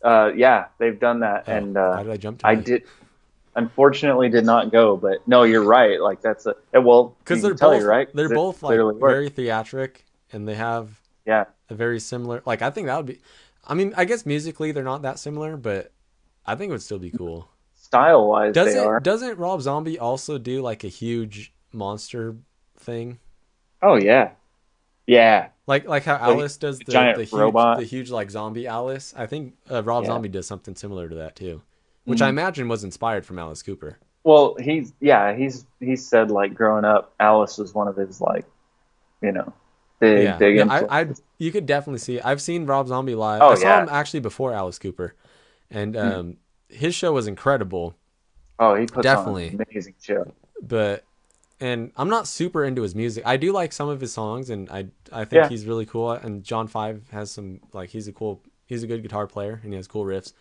Uh, 0.04 0.32
yeah, 0.36 0.66
they've 0.78 1.00
done 1.00 1.22
that, 1.22 1.46
Oh, 1.48 1.52
and 1.52 1.76
how 1.76 1.82
uh, 1.82 2.04
did 2.04 2.12
I 2.12 2.18
jump 2.18 2.40
to 2.40 2.48
I 2.48 2.56
did. 2.56 2.84
Unfortunately, 3.56 4.30
did 4.30 4.46
not 4.46 4.72
go. 4.72 4.96
But 4.96 5.28
no, 5.28 5.42
you're 5.42 5.64
right. 5.64 6.00
Like 6.00 6.22
that's 6.22 6.46
a 6.46 6.56
well 6.80 7.16
because 7.20 7.42
they're 7.42 7.56
tell 7.56 7.72
both 7.72 7.82
you, 7.82 7.88
right. 7.88 8.08
they're 8.14 8.32
It 8.32 8.36
both 8.36 8.62
like 8.62 8.80
very 9.00 9.30
theatric 9.30 10.06
and 10.32 10.48
they 10.48 10.54
have 10.54 11.02
yeah. 11.26 11.46
a 11.70 11.74
very 11.74 12.00
similar 12.00 12.44
like 12.46 12.62
I 12.62 12.70
think 12.70 12.86
that 12.86 12.98
would 12.98 13.08
be 13.08 13.20
I 13.68 13.74
mean 13.74 13.96
I 13.98 14.06
guess 14.06 14.28
musically 14.28 14.72
they're 14.72 14.84
not 14.84 15.02
that 15.02 15.18
similar 15.18 15.58
but 15.58 15.92
I 16.46 16.54
think 16.54 16.70
it 16.70 16.74
would 16.74 16.84
still 16.84 17.00
be 17.00 17.10
cool. 17.10 17.50
Style 17.88 18.28
wise, 18.28 18.62
they 18.62 18.76
Doesn't 18.76 18.78
are. 18.78 19.00
doesn't 19.00 19.38
Rob 19.38 19.62
Zombie 19.62 19.98
also 20.00 20.38
do 20.38 20.62
like 20.62 20.84
a 20.84 20.88
huge 20.90 21.54
monster 21.72 22.36
thing? 22.78 23.20
Oh 23.82 23.96
yeah, 23.96 24.32
yeah. 25.08 25.50
Like 25.68 25.88
like 25.88 26.04
how 26.04 26.18
Like 26.22 26.22
Alice 26.22 26.58
does 26.58 26.84
the 26.84 26.86
the, 26.86 26.92
giant 26.92 27.18
the 27.18 27.24
huge 27.24 27.34
robot. 27.34 27.78
the 27.78 27.84
huge 27.84 28.10
like 28.12 28.30
zombie 28.32 28.68
Alice. 28.68 29.14
I 29.18 29.26
think 29.28 29.56
uh, 29.70 29.84
Rob 29.84 30.04
Yeah. 30.04 30.08
Zombie 30.08 30.30
does 30.30 30.48
something 30.48 30.76
similar 30.76 31.10
to 31.10 31.16
that 31.16 31.36
too, 31.36 31.62
which 32.06 32.22
I 32.22 32.28
Mhm. 32.28 32.30
imagine 32.30 32.68
was 32.68 32.84
inspired 32.84 33.26
from 33.26 33.40
Alice 33.40 33.64
Cooper. 33.64 34.00
Well, 34.24 34.56
he's 34.60 34.94
yeah. 35.00 35.36
He's 35.36 35.66
he 35.80 35.96
said 35.96 36.32
like 36.32 36.54
growing 36.54 36.86
up, 36.86 37.14
Alice 37.20 37.58
was 37.58 37.74
one 37.74 37.88
of 37.88 37.96
his 37.96 38.20
like, 38.20 38.46
you 39.22 39.32
know, 39.32 39.54
big 40.00 40.24
yeah, 40.24 40.38
big. 40.38 40.56
yeah. 40.58 40.66
I, 40.70 41.02
I 41.02 41.08
you 41.38 41.52
could 41.52 41.66
definitely 41.66 42.00
see. 42.00 42.20
I've 42.22 42.42
seen 42.42 42.66
Rob 42.66 42.88
Zombie 42.88 43.16
live. 43.16 43.42
Oh, 43.42 43.52
I 43.52 43.56
saw 43.56 43.78
yeah. 43.78 43.84
him 43.84 43.90
actually 43.90 44.20
before 44.22 44.54
Alice 44.54 44.80
Cooper, 44.80 45.16
and 45.70 45.96
Hmm. 45.96 46.02
um, 46.02 46.38
his 46.70 46.96
show 46.96 47.14
was 47.14 47.28
incredible. 47.28 47.96
oh, 48.60 48.76
he 48.76 48.88
puts 48.88 49.04
definitely. 49.04 49.48
on 49.48 49.62
an 49.62 49.66
amazing 49.72 49.96
show. 50.02 50.34
But 50.62 51.04
and 51.60 51.92
I'm 51.98 52.10
not 52.10 52.28
super 52.28 52.64
into 52.66 52.82
his 52.82 52.96
music. 52.96 53.24
I 53.26 53.38
do 53.38 53.52
like 53.52 53.74
some 53.74 53.90
of 53.90 54.02
his 54.02 54.14
songs, 54.14 54.50
and 54.50 54.70
I 54.70 54.88
I 55.12 55.26
think 55.26 55.40
Yeah. 55.40 55.48
he's 55.48 55.66
really 55.66 55.86
cool. 55.86 56.12
And 56.12 56.44
John 56.44 56.68
Five 56.68 57.10
has 57.12 57.32
some 57.32 57.62
like 57.74 57.90
he's 57.90 58.08
a 58.08 58.14
cool 58.14 58.42
he's 58.66 58.84
a 58.84 58.88
good 58.88 59.04
guitar 59.04 59.28
player, 59.28 59.60
and 59.64 59.74
he 59.74 59.78
has 59.78 59.88
cool 59.88 60.06
riffs. 60.06 60.34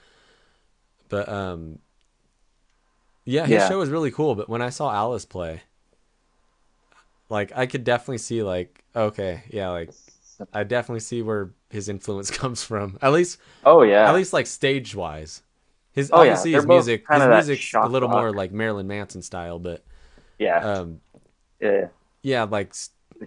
But 1.09 1.29
um, 1.29 1.79
yeah, 3.25 3.47
his 3.47 3.63
Yeah. 3.63 3.67
show 3.67 3.79
was 3.79 3.91
really 3.91 4.11
cool. 4.11 4.35
But 4.35 4.49
when 4.49 4.63
I 4.63 4.71
saw 4.71 4.93
Alice 4.93 5.25
play, 5.25 5.63
like 7.29 7.53
I 7.57 7.67
could 7.67 7.85
definitely 7.85 8.19
see 8.19 8.43
like 8.43 8.85
okay, 8.95 9.43
yeah, 9.51 9.71
like 9.71 9.91
I 10.53 10.65
definitely 10.65 11.01
see 11.01 11.23
where 11.23 11.51
his 11.71 11.89
influence 11.89 12.31
comes 12.39 12.63
from. 12.63 12.99
At 13.03 13.13
least 13.13 13.39
Oh 13.65 13.83
yeah, 13.83 14.07
at 14.07 14.15
least 14.15 14.33
like 14.33 14.47
stage 14.47 14.95
wise. 14.95 15.43
His 15.97 16.13
Oh, 16.13 16.23
yeah, 16.23 16.31
obviously 16.33 16.53
they're 16.53 16.61
his 16.61 16.67
music 16.69 17.05
his 17.11 17.27
music's 17.27 17.75
a 17.75 17.89
little 17.89 18.09
rock. 18.09 18.19
more 18.19 18.33
like 18.33 18.53
Marilyn 18.53 18.87
Manson 18.87 19.23
style, 19.23 19.59
but 19.59 19.83
yeah, 20.39 20.59
um 20.59 21.01
yeah. 21.61 21.89
yeah, 22.23 22.45
like 22.45 22.75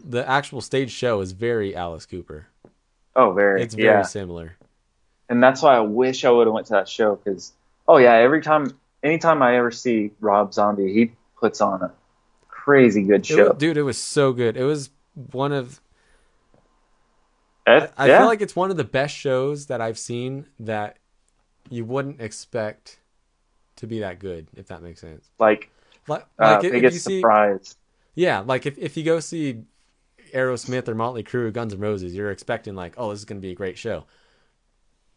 the 0.05 0.27
actual 0.29 0.61
stage 0.61 0.91
show 0.91 1.19
is 1.21 1.33
very 1.33 1.75
Alice 1.75 2.05
Cooper. 2.05 2.47
Oh, 3.15 3.33
very. 3.33 3.61
It's 3.63 3.73
very 3.73 3.87
yeah. 3.87 4.01
similar. 4.03 4.55
and 5.29 5.43
that's 5.43 5.61
why 5.61 5.75
I 5.75 5.81
wish 5.81 6.23
I 6.25 6.29
would 6.31 6.47
have 6.47 6.53
went 6.53 6.67
to 6.67 6.73
that 6.73 6.87
show 6.87 7.15
because 7.15 7.53
oh 7.87 7.97
yeah, 7.97 8.13
every 8.13 8.41
time, 8.41 8.79
anytime 9.03 9.41
I 9.41 9.57
ever 9.57 9.71
see 9.71 10.11
Rob 10.19 10.53
Zombie, 10.53 10.93
he 10.93 11.11
puts 11.39 11.61
on 11.61 11.81
a 11.81 11.91
crazy 12.47 13.01
good 13.03 13.25
It 13.25 13.25
show. 13.25 13.47
wa- 13.47 13.53
dude, 13.53 13.77
it 13.77 13.83
was 13.83 13.97
so 13.97 14.31
good. 14.31 14.55
It 14.57 14.63
was 14.63 14.91
one 15.31 15.51
of 15.51 15.81
Eh, 17.67 17.87
I 17.97 18.07
yeah, 18.07 18.17
feel 18.19 18.27
like 18.27 18.41
it's 18.41 18.55
one 18.55 18.71
of 18.71 18.77
the 18.77 18.83
best 18.83 19.15
shows 19.15 19.67
that 19.67 19.81
I've 19.81 19.97
seen 19.97 20.47
that 20.59 20.97
you 21.69 21.85
wouldn't 21.85 22.21
expect 22.21 22.99
to 23.77 23.87
be 23.87 23.99
that 23.99 24.19
good, 24.19 24.47
if 24.55 24.67
that 24.67 24.81
makes 24.81 25.01
sense. 25.01 25.29
like 25.39 25.69
Like, 26.07 26.25
uh, 26.39 26.59
like 26.63 26.71
biggest 26.71 26.93
you 26.93 26.99
see 26.99 27.19
surprise. 27.19 27.77
Yeah, 28.15 28.39
like 28.41 28.65
if, 28.65 28.77
if 28.77 28.97
you 28.97 29.03
go 29.03 29.19
see 29.19 29.63
Aerosmith 30.33 30.87
or 30.87 30.95
Motley 30.95 31.23
Crue 31.23 31.45
or 31.47 31.51
Guns 31.51 31.73
N' 31.73 31.79
Roses, 31.79 32.13
you're 32.15 32.31
expecting 32.31 32.75
like, 32.75 32.93
oh, 32.97 33.09
this 33.11 33.19
is 33.19 33.25
gonna 33.25 33.39
be 33.39 33.51
a 33.51 33.55
great 33.55 33.77
show. 33.77 34.05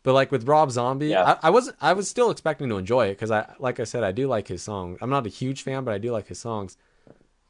But 0.02 0.14
like 0.14 0.32
with 0.32 0.48
Rob 0.48 0.70
Zombie, 0.70 1.08
Yeah. 1.08 1.36
I, 1.42 1.48
I 1.48 1.50
wasn't. 1.50 1.76
I 1.80 1.92
was 1.92 2.08
still 2.08 2.30
expecting 2.30 2.68
to 2.68 2.76
enjoy 2.76 3.06
it 3.06 3.14
because 3.14 3.30
I, 3.30 3.54
like 3.58 3.78
I 3.80 3.84
said, 3.84 4.02
I 4.02 4.12
do 4.12 4.26
like 4.26 4.48
his 4.48 4.62
songs. 4.62 4.98
I'm 5.00 5.10
not 5.10 5.26
a 5.26 5.30
huge 5.30 5.62
fan, 5.62 5.84
but 5.84 5.94
I 5.94 5.98
do 5.98 6.10
like 6.12 6.26
his 6.28 6.38
songs. 6.40 6.76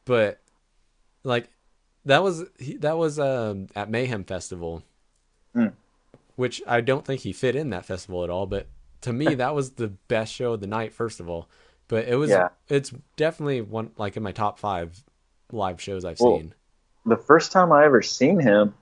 But 0.04 0.40
like 1.24 1.48
that 2.04 2.22
was 2.22 2.44
he, 2.58 2.76
that 2.78 2.98
was 2.98 3.18
um, 3.18 3.68
at 3.74 3.88
Mayhem 3.90 4.24
Festival, 4.24 4.82
Hmm. 5.54 5.68
which 6.36 6.62
I 6.66 6.80
don't 6.80 7.04
think 7.06 7.22
he 7.22 7.32
fit 7.32 7.56
in 7.56 7.70
that 7.70 7.86
festival 7.86 8.22
at 8.24 8.30
all. 8.30 8.46
But 8.46 8.66
to 9.02 9.12
me, 9.12 9.34
that 9.36 9.54
was 9.54 9.72
the 9.72 9.88
best 10.08 10.32
show 10.34 10.54
of 10.54 10.60
the 10.60 10.66
night. 10.66 10.92
First 10.92 11.20
of 11.20 11.28
all, 11.28 11.48
but 11.88 12.06
it 12.08 12.16
was 12.16 12.30
Yeah. 12.30 12.48
it's 12.68 12.92
definitely 13.16 13.60
one 13.60 13.90
like 13.96 14.16
in 14.16 14.22
my 14.22 14.32
top 14.32 14.58
five 14.58 15.02
live 15.52 15.80
shows 15.80 16.04
I've 16.04 16.18
Well, 16.20 16.38
seen. 16.38 16.54
The 17.06 17.16
first 17.16 17.52
time 17.52 17.72
I 17.72 17.84
ever 17.84 18.00
seen 18.02 18.40
him 18.40 18.74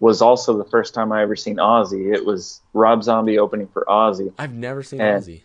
was 0.00 0.20
also 0.22 0.56
the 0.58 0.64
first 0.70 0.92
time 0.94 1.12
I 1.12 1.22
ever 1.22 1.34
seen 1.36 1.56
Ozzy. 1.56 2.14
It 2.14 2.24
was 2.26 2.60
Rob 2.72 3.02
Zombie 3.02 3.38
opening 3.38 3.68
for 3.68 3.84
Ozzy. 3.88 4.32
I've 4.38 4.52
never 4.54 4.82
seen 4.82 5.00
and- 5.00 5.22
Ozzy. 5.22 5.42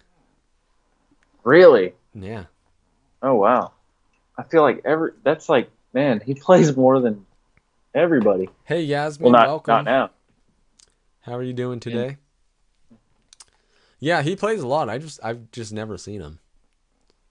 Really? 1.44 1.94
Yeah, 2.14 2.46
Oh 3.22 3.36
wow. 3.36 3.72
I 4.38 4.44
feel 4.44 4.62
like 4.62 4.82
every 4.86 5.12
that's 5.24 5.50
like 5.50 5.70
man, 5.94 6.22
he 6.26 6.34
plays 6.34 6.76
more 6.76 7.00
than 7.00 7.26
everybody. 7.94 8.50
hey 8.66 8.82
Yasmin, 8.82 9.26
Well, 9.32 9.32
not 9.42 9.48
welcome. 9.48 9.72
not 9.74 9.86
now. 9.86 10.10
How 11.22 11.34
are 11.36 11.44
you 11.44 11.54
doing 11.54 11.80
today? 11.80 12.08
Yeah, 12.08 12.16
he 14.00 14.36
plays 14.36 14.62
a 14.62 14.68
lot. 14.68 14.90
I 14.90 14.98
just 14.98 15.20
I've 15.24 15.52
just 15.52 15.74
never 15.74 15.98
seen 15.98 16.22
him. 16.22 16.40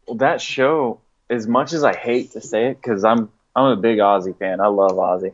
Well, 0.06 0.16
that 0.18 0.40
show, 0.40 1.00
as 1.28 1.46
much 1.46 1.72
as 1.72 1.84
I 1.84 1.94
hate 1.96 2.32
to 2.32 2.40
say 2.40 2.68
it, 2.68 2.80
because 2.80 3.04
I'm 3.04 3.30
I'm 3.54 3.66
a 3.72 3.76
big 3.76 3.98
Ozzy 3.98 4.36
fan. 4.38 4.60
I 4.60 4.66
love 4.68 4.92
Ozzy, 4.92 5.32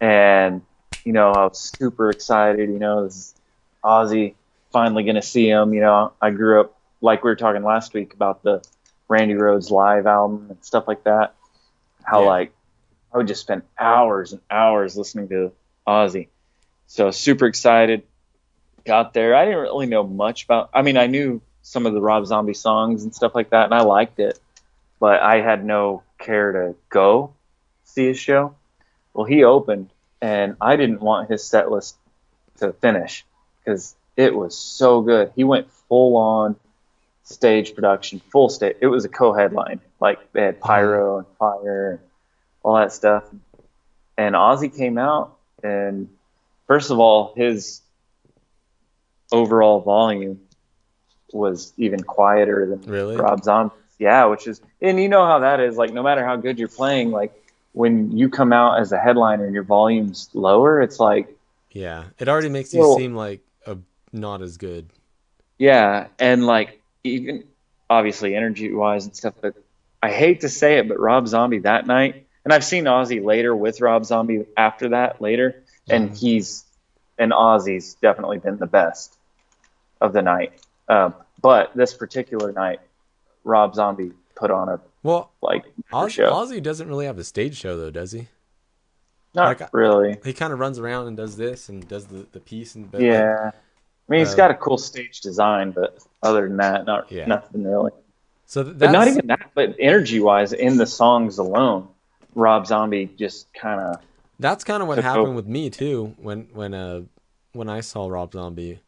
and 0.00 0.62
you 1.04 1.12
know 1.12 1.32
I 1.32 1.44
was 1.44 1.72
super 1.78 2.10
excited. 2.10 2.68
You 2.68 2.78
know, 2.78 3.04
this 3.04 3.14
is 3.16 3.34
Ozzy 3.84 4.34
finally 4.72 5.04
gonna 5.04 5.22
see 5.22 5.48
him. 5.48 5.74
You 5.74 5.80
know, 5.80 6.12
I 6.20 6.30
grew 6.30 6.60
up 6.60 6.78
like 7.00 7.22
we 7.22 7.30
were 7.30 7.36
talking 7.36 7.62
last 7.62 7.94
week 7.94 8.14
about 8.14 8.42
the 8.42 8.62
Randy 9.08 9.34
Rhoads 9.34 9.70
live 9.70 10.06
album 10.06 10.46
and 10.50 10.64
stuff 10.64 10.86
like 10.88 11.04
that. 11.04 11.34
How 12.02 12.22
Yeah. 12.22 12.28
like 12.28 12.52
I 13.12 13.18
would 13.18 13.26
just 13.26 13.40
spend 13.40 13.62
hours 13.78 14.32
and 14.32 14.42
hours 14.50 14.96
listening 14.96 15.28
to 15.28 15.52
Ozzy. 15.86 16.28
So 16.86 17.10
super 17.10 17.46
excited. 17.46 18.02
Got 18.88 19.12
there. 19.12 19.34
I 19.34 19.44
didn't 19.44 19.60
really 19.60 19.84
know 19.84 20.02
much 20.02 20.44
about. 20.44 20.70
I 20.72 20.80
mean, 20.80 20.96
I 20.96 21.08
knew 21.08 21.42
some 21.60 21.84
of 21.84 21.92
the 21.92 22.00
Rob 22.00 22.24
Zombie 22.24 22.54
songs 22.54 23.04
and 23.04 23.14
stuff 23.14 23.34
like 23.34 23.50
that, 23.50 23.66
and 23.66 23.74
I 23.74 23.82
liked 23.82 24.18
it, 24.18 24.40
but 24.98 25.20
I 25.20 25.42
had 25.42 25.62
no 25.62 26.02
care 26.18 26.52
to 26.52 26.74
go 26.88 27.34
see 27.84 28.06
his 28.06 28.18
show. 28.18 28.54
Well, 29.12 29.26
he 29.26 29.44
opened, 29.44 29.90
and 30.22 30.56
I 30.58 30.76
didn't 30.76 31.02
want 31.02 31.28
his 31.28 31.44
set 31.44 31.70
list 31.70 31.96
to 32.60 32.72
finish 32.72 33.26
because 33.62 33.94
it 34.16 34.34
was 34.34 34.56
so 34.56 35.02
good. 35.02 35.32
He 35.36 35.44
went 35.44 35.70
full 35.70 36.16
on 36.16 36.56
stage 37.24 37.74
production, 37.74 38.22
full 38.32 38.48
stage. 38.48 38.76
It 38.80 38.86
was 38.86 39.04
a 39.04 39.10
co-headline, 39.10 39.80
like 40.00 40.32
they 40.32 40.44
had 40.44 40.62
pyro 40.62 41.18
and 41.18 41.26
fire 41.38 41.90
and 41.90 42.00
all 42.62 42.76
that 42.76 42.94
stuff. 42.94 43.24
And 44.16 44.34
Ozzy 44.34 44.74
came 44.74 44.96
out, 44.96 45.36
and 45.62 46.08
first 46.66 46.90
of 46.90 46.98
all, 46.98 47.34
his 47.36 47.82
overall 49.32 49.80
volume 49.80 50.40
was 51.32 51.72
even 51.76 52.02
quieter 52.02 52.66
than 52.66 52.90
Really? 52.90 53.16
Rob 53.16 53.44
Zombie. 53.44 53.74
Yeah, 53.98 54.26
which 54.26 54.46
is, 54.46 54.60
and 54.80 54.98
you 55.00 55.08
know 55.08 55.26
how 55.26 55.40
that 55.40 55.60
is. 55.60 55.76
Like, 55.76 55.92
no 55.92 56.02
matter 56.02 56.24
how 56.24 56.36
good 56.36 56.58
you're 56.58 56.68
playing, 56.68 57.10
like 57.10 57.32
when 57.72 58.16
you 58.16 58.28
come 58.30 58.52
out 58.52 58.80
as 58.80 58.92
a 58.92 58.98
headliner 58.98 59.44
and 59.44 59.52
your 59.54 59.64
volume's 59.64 60.30
lower, 60.34 60.80
it's 60.80 60.98
like, 61.00 61.28
Yeah, 61.72 62.04
it 62.18 62.28
already 62.28 62.48
makes 62.48 62.72
you 62.72 62.80
Well- 62.80 62.96
seem 62.96 63.14
like 63.14 63.40
a 63.66 63.76
not 64.12 64.40
as 64.40 64.56
good. 64.56 64.86
yeah, 65.58 66.06
and 66.18 66.46
like 66.46 66.80
even 67.04 67.44
obviously 67.90 68.34
energy 68.34 68.72
wise 68.72 69.04
and 69.04 69.14
stuff. 69.16 69.34
But 69.40 69.54
I 70.02 70.10
hate 70.10 70.40
to 70.42 70.48
say 70.48 70.78
it, 70.78 70.88
but 70.88 70.98
Rob 70.98 71.26
Zombie 71.28 71.58
that 71.60 71.86
night, 71.86 72.24
and 72.44 72.52
I've 72.54 72.64
seen 72.64 72.84
Ozzy 72.84 73.22
later 73.22 73.54
with 73.54 73.80
Rob 73.80 74.04
Zombie 74.04 74.46
after 74.56 74.90
that 74.90 75.20
later, 75.20 75.62
and 75.90 76.10
Mhm. 76.10 76.18
he's 76.18 76.64
and 77.18 77.32
Ozzy's 77.32 77.94
definitely 77.94 78.38
been 78.38 78.58
the 78.58 78.66
best 78.66 79.17
of 80.00 80.12
the 80.12 80.22
night. 80.22 80.52
Um, 80.88 81.14
but 81.40 81.74
this 81.74 81.94
particular 81.94 82.52
night, 82.52 82.80
Rob 83.44 83.74
Zombie 83.74 84.12
put 84.34 84.50
on 84.50 84.68
a 84.68 84.80
Well, 85.02 85.30
like 85.42 85.64
Oz- 85.92 86.12
show. 86.12 86.30
Ozzy 86.30 86.62
doesn't 86.62 86.88
really 86.88 87.06
have 87.06 87.18
a 87.18 87.24
stage 87.24 87.56
show 87.56 87.76
though, 87.76 87.90
does 87.90 88.12
he? 88.12 88.28
Not 89.34 89.60
like, 89.60 89.72
really. 89.74 90.16
He 90.24 90.32
kind 90.32 90.52
of 90.52 90.58
runs 90.58 90.78
around 90.78 91.06
and 91.06 91.16
does 91.16 91.36
this 91.36 91.68
and 91.68 91.86
does 91.86 92.06
the, 92.06 92.26
the 92.32 92.40
piece 92.40 92.74
and 92.74 92.90
but 92.90 93.00
like, 93.00 93.06
Yeah. 93.10 93.50
I 93.52 94.12
mean, 94.12 94.20
he's 94.20 94.32
uh, 94.32 94.36
got 94.36 94.50
a 94.50 94.54
cool 94.54 94.78
stage 94.78 95.20
design, 95.20 95.70
but 95.72 95.98
other 96.22 96.48
than 96.48 96.56
that, 96.58 96.86
not 96.86 97.12
Yeah. 97.12 97.26
nothing 97.26 97.62
really. 97.64 97.90
so 98.46 98.64
th- 98.64 98.78
But 98.78 98.90
not 98.90 99.06
even 99.08 99.26
that. 99.26 99.50
But 99.54 99.76
energy 99.78 100.18
wise, 100.20 100.52
in 100.54 100.78
the 100.78 100.86
songs 100.86 101.38
alone, 101.38 101.88
Rob 102.34 102.66
Zombie 102.66 103.06
just 103.18 103.52
kind 103.52 103.80
of 103.80 104.00
That's 104.40 104.64
kind 104.64 104.82
of 104.82 104.88
what 104.88 104.98
happened 104.98 105.26
over. 105.26 105.32
with 105.36 105.46
me 105.46 105.68
too 105.70 106.14
when 106.18 106.48
when 106.54 106.72
uh 106.72 107.02
when 107.52 107.68
I 107.68 107.80
saw 107.80 108.08
Rob 108.08 108.32
Zombie, 108.32 108.80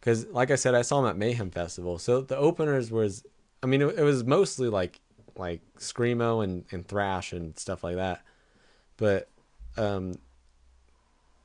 because 0.00 0.26
like 0.28 0.50
I 0.50 0.56
said, 0.56 0.74
I 0.74 0.82
saw 0.82 1.00
him 1.00 1.06
at 1.06 1.16
Mayhem 1.16 1.50
Festival. 1.50 1.98
So 1.98 2.22
the 2.22 2.36
openers 2.36 2.90
was, 2.90 3.24
I 3.62 3.66
mean, 3.66 3.82
it, 3.82 3.98
it 3.98 4.02
was 4.02 4.24
mostly 4.24 4.68
like 4.68 5.00
like 5.36 5.60
screamo 5.78 6.42
and 6.42 6.64
and 6.70 6.86
thrash 6.86 7.32
and 7.32 7.58
stuff 7.58 7.84
like 7.84 7.96
that. 7.96 8.22
But 8.96 9.28
um, 9.76 10.14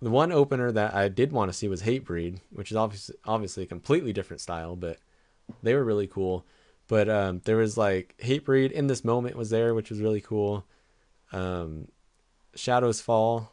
the 0.02 0.10
one 0.10 0.32
opener 0.32 0.72
that 0.72 0.94
I 0.94 1.10
did 1.10 1.32
want 1.32 1.52
to 1.52 1.58
see 1.58 1.68
was 1.68 1.84
Hatebreed, 1.84 2.40
which 2.52 2.72
is 2.72 2.78
obviously 2.78 3.16
obviously 3.26 3.64
a 3.64 3.68
completely 3.68 4.14
different 4.14 4.42
style, 4.42 4.76
but 4.76 4.98
they 5.62 5.74
were 5.74 5.84
really 5.84 6.08
cool. 6.08 6.46
But 6.88 7.10
um, 7.10 7.42
there 7.46 7.58
was 7.58 7.78
like 7.78 8.16
Hatebreed 8.24 8.72
in 8.72 8.88
this 8.88 9.04
moment 9.04 9.36
was 9.36 9.50
there, 9.50 9.74
which 9.74 9.90
was 9.90 10.02
really 10.02 10.22
cool. 10.22 10.66
Um, 11.32 11.88
Shadows 12.56 13.02
Fall. 13.02 13.52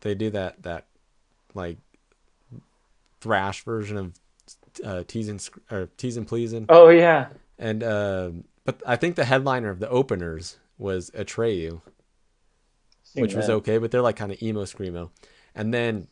They 0.00 0.14
do 0.14 0.30
that 0.30 0.62
that 0.64 0.86
like 1.54 1.78
thrash 3.22 3.64
version 3.64 3.96
of 3.96 4.12
uh, 4.84 5.04
teasing 5.06 5.40
or 5.70 5.88
teasing 5.96 6.24
pleasing, 6.24 6.66
Oh 6.68 6.88
yeah. 6.88 7.28
and 7.58 7.82
uh, 7.82 8.30
but 8.64 8.82
I 8.86 8.96
think 8.96 9.16
the 9.16 9.24
headliner 9.24 9.70
of 9.70 9.78
the 9.80 9.88
openers 9.88 10.58
was 10.78 11.10
Atreyu, 11.12 11.80
Seen 13.04 13.22
which 13.22 13.34
was 13.34 13.48
okay, 13.48 13.78
but 13.78 13.90
they're 13.90 14.02
like 14.02 14.16
kind 14.16 14.32
of 14.32 14.42
emo 14.42 14.64
screamo. 14.64 15.10
And 15.54 15.72
then, 15.72 16.08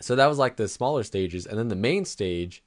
so 0.00 0.14
that 0.16 0.26
was 0.26 0.38
like 0.38 0.56
the 0.56 0.68
smaller 0.68 1.02
stages, 1.02 1.46
and 1.46 1.58
then 1.58 1.68
the 1.68 1.76
main 1.76 2.04
stage 2.04 2.62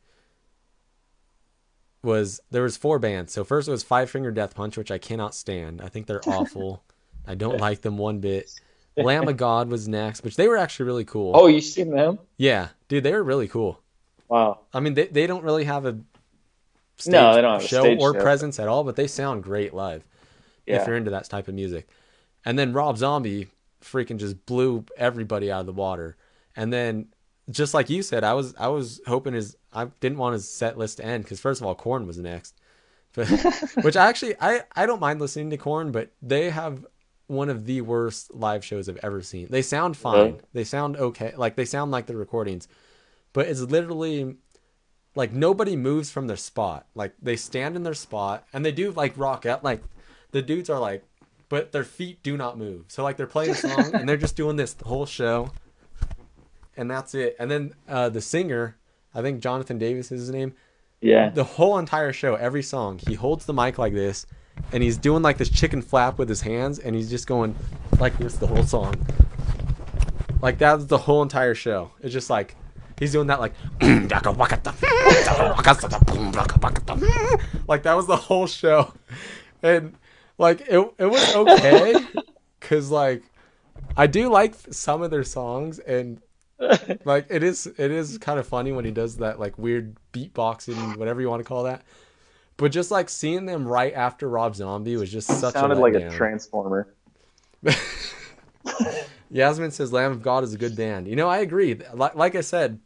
was 2.03 2.39
there 2.51 2.63
was 2.63 2.77
four 2.77 2.99
bands. 2.99 3.33
So 3.33 3.43
first 3.43 3.67
it 3.67 3.71
was 3.71 3.83
Five 3.83 4.09
Finger 4.09 4.31
Death 4.31 4.55
Punch, 4.55 4.77
which 4.77 4.91
I 4.91 4.97
cannot 4.97 5.33
stand. 5.33 5.81
I 5.81 5.87
think 5.89 6.07
they're 6.07 6.21
awful. 6.27 6.83
I 7.27 7.35
don't 7.35 7.59
like 7.59 7.81
them 7.81 7.97
one 7.97 8.19
bit. 8.19 8.49
Lamb 8.97 9.27
of 9.27 9.35
God 9.35 9.69
was 9.69 9.87
next, 9.89 10.23
which 10.23 10.37
they 10.37 10.47
were 10.47 10.55
actually 10.57 10.85
really 10.85 11.03
cool. 11.05 11.33
Oh, 11.35 11.47
you 11.47 11.59
seen 11.59 11.89
them? 11.89 12.17
yeah, 12.37 12.69
dude, 12.87 13.03
they 13.03 13.11
were 13.13 13.23
really 13.23 13.47
cool. 13.47 13.79
Wow. 14.27 14.59
I 14.73 14.79
mean, 14.79 14.93
they 14.95 15.07
they 15.07 15.27
don't 15.27 15.43
really 15.43 15.65
have 15.65 15.85
a 15.85 15.99
stage 16.97 17.11
No, 17.11 17.33
they 17.35 17.41
don't 17.41 17.61
show 17.61 17.95
or 17.95 18.13
show. 18.13 18.21
presence 18.21 18.59
at 18.59 18.67
all, 18.67 18.83
but 18.83 18.95
they 18.95 19.07
sound 19.07 19.43
great 19.43 19.73
live 19.73 20.03
Yeah. 20.65 20.81
if 20.81 20.87
you're 20.87 20.95
into 20.97 21.11
that 21.11 21.29
type 21.29 21.47
of 21.47 21.53
music. 21.55 21.87
And 22.43 22.57
then 22.57 22.73
Rob 22.73 22.97
Zombie 22.97 23.47
freaking 23.83 24.17
just 24.17 24.45
blew 24.45 24.85
everybody 24.97 25.51
out 25.51 25.59
of 25.61 25.65
the 25.67 25.73
water. 25.73 26.15
And 26.55 26.71
then 26.73 27.07
just 27.49 27.73
like 27.73 27.89
you 27.89 28.01
said, 28.01 28.23
I 28.23 28.33
was 28.33 28.55
I 28.57 28.67
was 28.69 29.01
hoping 29.07 29.33
his 29.33 29.55
I 29.73 29.85
didn't 29.99 30.17
want 30.17 30.33
his 30.33 30.49
set 30.49 30.77
list 30.77 30.97
to 30.97 31.05
end 31.05 31.23
because 31.23 31.39
first 31.39 31.61
of 31.61 31.67
all, 31.67 31.75
Korn 31.75 32.07
was 32.07 32.17
next, 32.17 32.55
but 33.13 33.27
which 33.83 33.95
I 33.95 34.07
actually 34.07 34.35
I 34.41 34.61
I 34.75 34.85
don't 34.87 35.01
mind 35.01 35.21
listening 35.21 35.49
to 35.51 35.57
Korn, 35.57 35.91
but 35.91 36.11
they 36.21 36.49
have 36.49 36.85
one 37.27 37.49
of 37.49 37.65
the 37.65 37.81
worst 37.81 38.33
live 38.33 38.63
shows 38.63 38.87
I've 38.87 38.99
ever 39.03 39.21
seen. 39.21 39.47
They 39.49 39.61
sound 39.61 39.97
fine, 39.97 40.17
Really? 40.25 40.39
they 40.53 40.63
sound 40.63 40.97
okay, 40.97 41.33
like 41.35 41.55
they 41.55 41.65
sound 41.65 41.91
like 41.91 42.05
the 42.05 42.15
recordings, 42.15 42.67
but 43.33 43.47
it's 43.47 43.61
literally 43.61 44.35
like 45.15 45.31
nobody 45.31 45.75
moves 45.75 46.11
from 46.11 46.27
their 46.27 46.37
spot. 46.37 46.85
Like 46.93 47.13
they 47.21 47.35
stand 47.35 47.75
in 47.75 47.83
their 47.83 47.93
spot 47.93 48.45
and 48.53 48.65
they 48.65 48.71
do 48.71 48.91
like 48.91 49.17
rock 49.17 49.45
out. 49.45 49.63
Like 49.63 49.81
the 50.31 50.41
dudes 50.41 50.69
are 50.69 50.79
like, 50.79 51.03
but 51.49 51.71
their 51.71 51.83
feet 51.83 52.21
do 52.21 52.35
not 52.37 52.57
move. 52.57 52.85
So 52.89 53.03
like 53.03 53.17
they're 53.17 53.27
playing 53.27 53.51
a 53.51 53.55
song 53.55 53.89
and 53.93 54.07
they're 54.07 54.17
just 54.17 54.35
doing 54.35 54.55
this 54.57 54.75
whole 54.85 55.05
show, 55.05 55.51
and 56.77 56.89
that's 56.89 57.15
it. 57.15 57.35
And 57.39 57.49
then 57.49 57.73
uh, 57.87 58.09
the 58.09 58.21
singer, 58.21 58.77
I 59.13 59.21
think 59.21 59.41
Jonathan 59.41 59.77
Davis 59.77 60.11
is 60.11 60.21
his 60.21 60.29
name. 60.29 60.53
Yeah. 61.01 61.29
The 61.29 61.43
whole 61.43 61.77
entire 61.77 62.13
show, 62.13 62.35
every 62.35 62.63
song, 62.63 62.99
he 63.05 63.13
holds 63.13 63.45
the 63.45 63.53
mic 63.53 63.77
like 63.77 63.93
this, 63.93 64.25
and 64.71 64.83
he's 64.83 64.97
doing 64.97 65.21
like 65.21 65.37
this 65.37 65.49
chicken 65.49 65.81
flap 65.81 66.17
with 66.17 66.29
his 66.29 66.41
hands, 66.41 66.79
and 66.79 66.95
he's 66.95 67.09
just 67.09 67.27
going 67.27 67.55
like 67.99 68.17
this 68.17 68.35
the 68.35 68.47
whole 68.47 68.63
song. 68.63 68.95
Like 70.41 70.57
that's 70.57 70.85
the 70.85 70.97
whole 70.97 71.21
entire 71.21 71.55
show. 71.55 71.91
It's 72.01 72.13
just 72.13 72.29
like 72.29 72.55
he's 72.99 73.11
doing 73.11 73.27
that 73.27 73.39
like 73.39 73.53
like 77.67 77.83
that 77.83 77.95
was 77.95 78.07
the 78.07 78.15
whole 78.15 78.47
show, 78.47 78.93
and 79.63 79.95
like 80.37 80.61
it 80.61 80.93
it 80.97 81.05
was 81.05 81.35
okay 81.35 81.95
because 82.59 82.91
like 82.91 83.23
I 83.97 84.07
do 84.07 84.29
like 84.29 84.55
some 84.71 85.01
of 85.01 85.11
their 85.11 85.23
songs 85.23 85.79
and 85.79 86.21
like 87.05 87.27
it 87.29 87.43
is 87.43 87.67
it 87.67 87.91
is 87.91 88.17
kind 88.17 88.39
of 88.39 88.47
funny 88.47 88.71
when 88.71 88.85
he 88.85 88.91
does 88.91 89.17
that 89.17 89.39
like 89.39 89.57
weird 89.57 89.97
beatboxing 90.13 90.97
whatever 90.97 91.21
you 91.21 91.29
want 91.29 91.41
to 91.41 91.47
call 91.47 91.63
that. 91.63 91.83
But 92.57 92.71
just 92.71 92.89
like 92.89 93.09
seeing 93.09 93.45
them 93.45 93.67
right 93.67 93.93
after 93.93 94.29
Rob 94.29 94.55
Zombie 94.55 94.95
was 94.95 95.11
just 95.11 95.27
such 95.27 95.55
a 95.55 95.59
Sounded 95.59 95.77
a 95.77 95.81
like 95.81 95.93
a 95.95 96.09
transformer. 96.09 96.93
Yasmin 99.29 99.71
says 99.71 99.91
Lamb 99.91 100.11
of 100.11 100.21
God 100.21 100.43
is 100.43 100.53
a 100.53 100.57
good 100.57 100.75
band. 100.75 101.07
You 101.07 101.15
know, 101.15 101.27
I 101.27 101.39
agree. 101.39 101.79
Like, 101.93 102.15
like 102.15 102.35
I 102.35 102.41
said, 102.41 102.79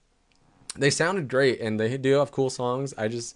they 0.76 0.90
sounded 0.90 1.28
great 1.28 1.62
and 1.62 1.80
they 1.80 1.98
do 1.98 2.14
have 2.14 2.32
cool 2.32 2.50
songs. 2.50 2.94
I 2.98 3.08
just, 3.08 3.36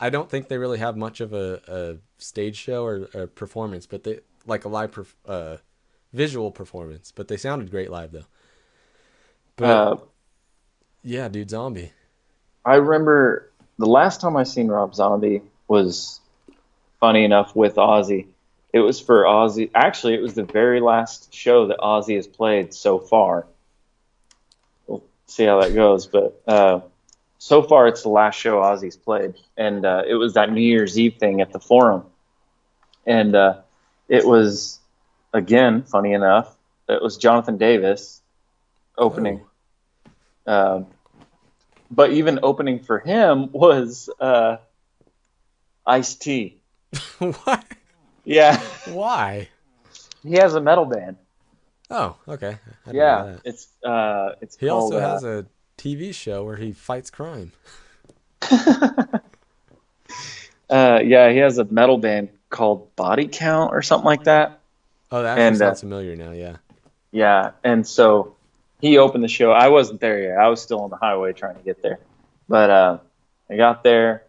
I 0.00 0.08
don't 0.08 0.30
think 0.30 0.48
they 0.48 0.56
really 0.56 0.78
have 0.78 0.96
much 0.96 1.20
of 1.20 1.34
a, 1.34 1.60
a 1.68 1.96
stage 2.16 2.56
show 2.56 2.84
or 2.84 3.08
a 3.12 3.26
performance, 3.26 3.86
but 3.86 4.04
they 4.04 4.20
like 4.46 4.64
a 4.64 4.68
live, 4.68 4.92
perf- 4.92 5.14
uh, 5.26 5.58
visual 6.14 6.50
performance. 6.50 7.12
But 7.12 7.28
they 7.28 7.36
sounded 7.36 7.70
great 7.70 7.90
live 7.90 8.12
though. 8.12 8.26
But 9.56 9.64
Uh, 9.68 9.96
yeah, 11.02 11.28
dude, 11.28 11.50
Zombie. 11.50 11.92
I 12.64 12.76
remember 12.76 13.50
the 13.78 13.86
last 13.86 14.20
time 14.20 14.36
I 14.36 14.44
seen 14.44 14.68
Rob 14.68 14.94
Zombie 14.94 15.42
was 15.68 16.20
funny 17.00 17.24
enough 17.24 17.54
with 17.54 17.76
Ozzy. 17.76 18.26
It 18.72 18.80
was 18.80 19.00
for 19.00 19.24
Ozzy. 19.24 19.70
Actually, 19.74 20.14
it 20.14 20.22
was 20.22 20.34
the 20.34 20.42
very 20.42 20.80
last 20.80 21.32
show 21.32 21.68
that 21.68 21.78
Ozzy 21.78 22.16
has 22.16 22.26
played 22.26 22.74
so 22.74 22.98
far. 22.98 23.46
We'll 24.86 25.04
see 25.26 25.44
how 25.44 25.60
that 25.60 25.74
goes, 25.74 26.06
but 26.06 26.42
uh, 26.46 26.80
so 27.38 27.62
far 27.62 27.86
it's 27.86 28.02
the 28.02 28.08
last 28.08 28.38
show 28.38 28.60
Ozzy's 28.60 28.96
played, 28.96 29.34
and 29.56 29.84
uh, 29.84 30.02
it 30.06 30.14
was 30.14 30.34
that 30.34 30.50
New 30.52 30.60
Year's 30.60 30.98
Eve 30.98 31.16
thing 31.18 31.40
at 31.40 31.52
the 31.52 31.60
Forum, 31.60 32.04
and 33.06 33.34
uh, 33.34 33.60
it 34.08 34.26
was 34.26 34.80
again 35.32 35.82
funny 35.82 36.12
enough. 36.12 36.54
It 36.88 37.02
was 37.02 37.16
Jonathan 37.16 37.58
Davis 37.58 38.22
opening. 38.96 39.42
Um, 40.46 40.86
but 41.90 42.12
even 42.12 42.40
opening 42.42 42.80
for 42.80 42.98
him 42.98 43.50
was 43.52 44.10
uh, 44.20 44.56
Ice 45.88 46.14
T. 46.14 46.58
what? 47.18 47.64
Yeah, 48.24 48.60
Why? 48.86 49.48
he 50.22 50.34
has 50.34 50.54
a 50.54 50.60
metal 50.60 50.84
band. 50.84 51.16
Oh, 51.90 52.16
okay. 52.28 52.58
I 52.86 52.92
didn't 52.92 52.96
know 52.96 53.32
Yeah, 53.32 53.36
it's 53.44 53.68
uh, 53.82 54.32
it's 54.42 54.56
He 54.58 54.68
called, 54.68 54.92
also 54.92 54.98
uh, 54.98 55.12
has 55.12 55.24
a 55.24 55.46
TV 55.78 56.14
show 56.14 56.44
where 56.44 56.56
he 56.56 56.72
fights 56.72 57.10
crime. 57.10 57.52
uh, 60.68 61.00
yeah, 61.02 61.30
he 61.30 61.38
has 61.38 61.58
a 61.58 61.64
metal 61.64 61.96
band 61.98 62.28
called 62.50 62.94
Body 62.94 63.28
Count 63.28 63.72
or 63.72 63.80
something 63.82 64.06
like 64.06 64.24
that. 64.24 64.60
Oh, 65.10 65.22
that 65.22 65.38
And, 65.38 65.56
uh, 65.56 65.58
sounds 65.58 65.80
familiar 65.80 66.14
now. 66.14 66.32
Yeah. 66.32 66.56
Yeah, 67.10 67.52
and 67.64 67.86
so 67.86 68.36
he 68.82 68.98
opened 68.98 69.24
the 69.24 69.28
show. 69.28 69.50
I 69.50 69.68
wasn't 69.68 70.00
there 70.00 70.20
yet. 70.20 70.38
I 70.38 70.48
was 70.48 70.60
still 70.60 70.80
on 70.80 70.90
the 70.90 70.96
highway 70.96 71.32
trying 71.32 71.56
to 71.56 71.62
get 71.62 71.80
there. 71.82 71.98
But 72.48 72.68
uh, 72.68 72.98
I 73.48 73.56
got 73.56 73.82
there 73.82 74.24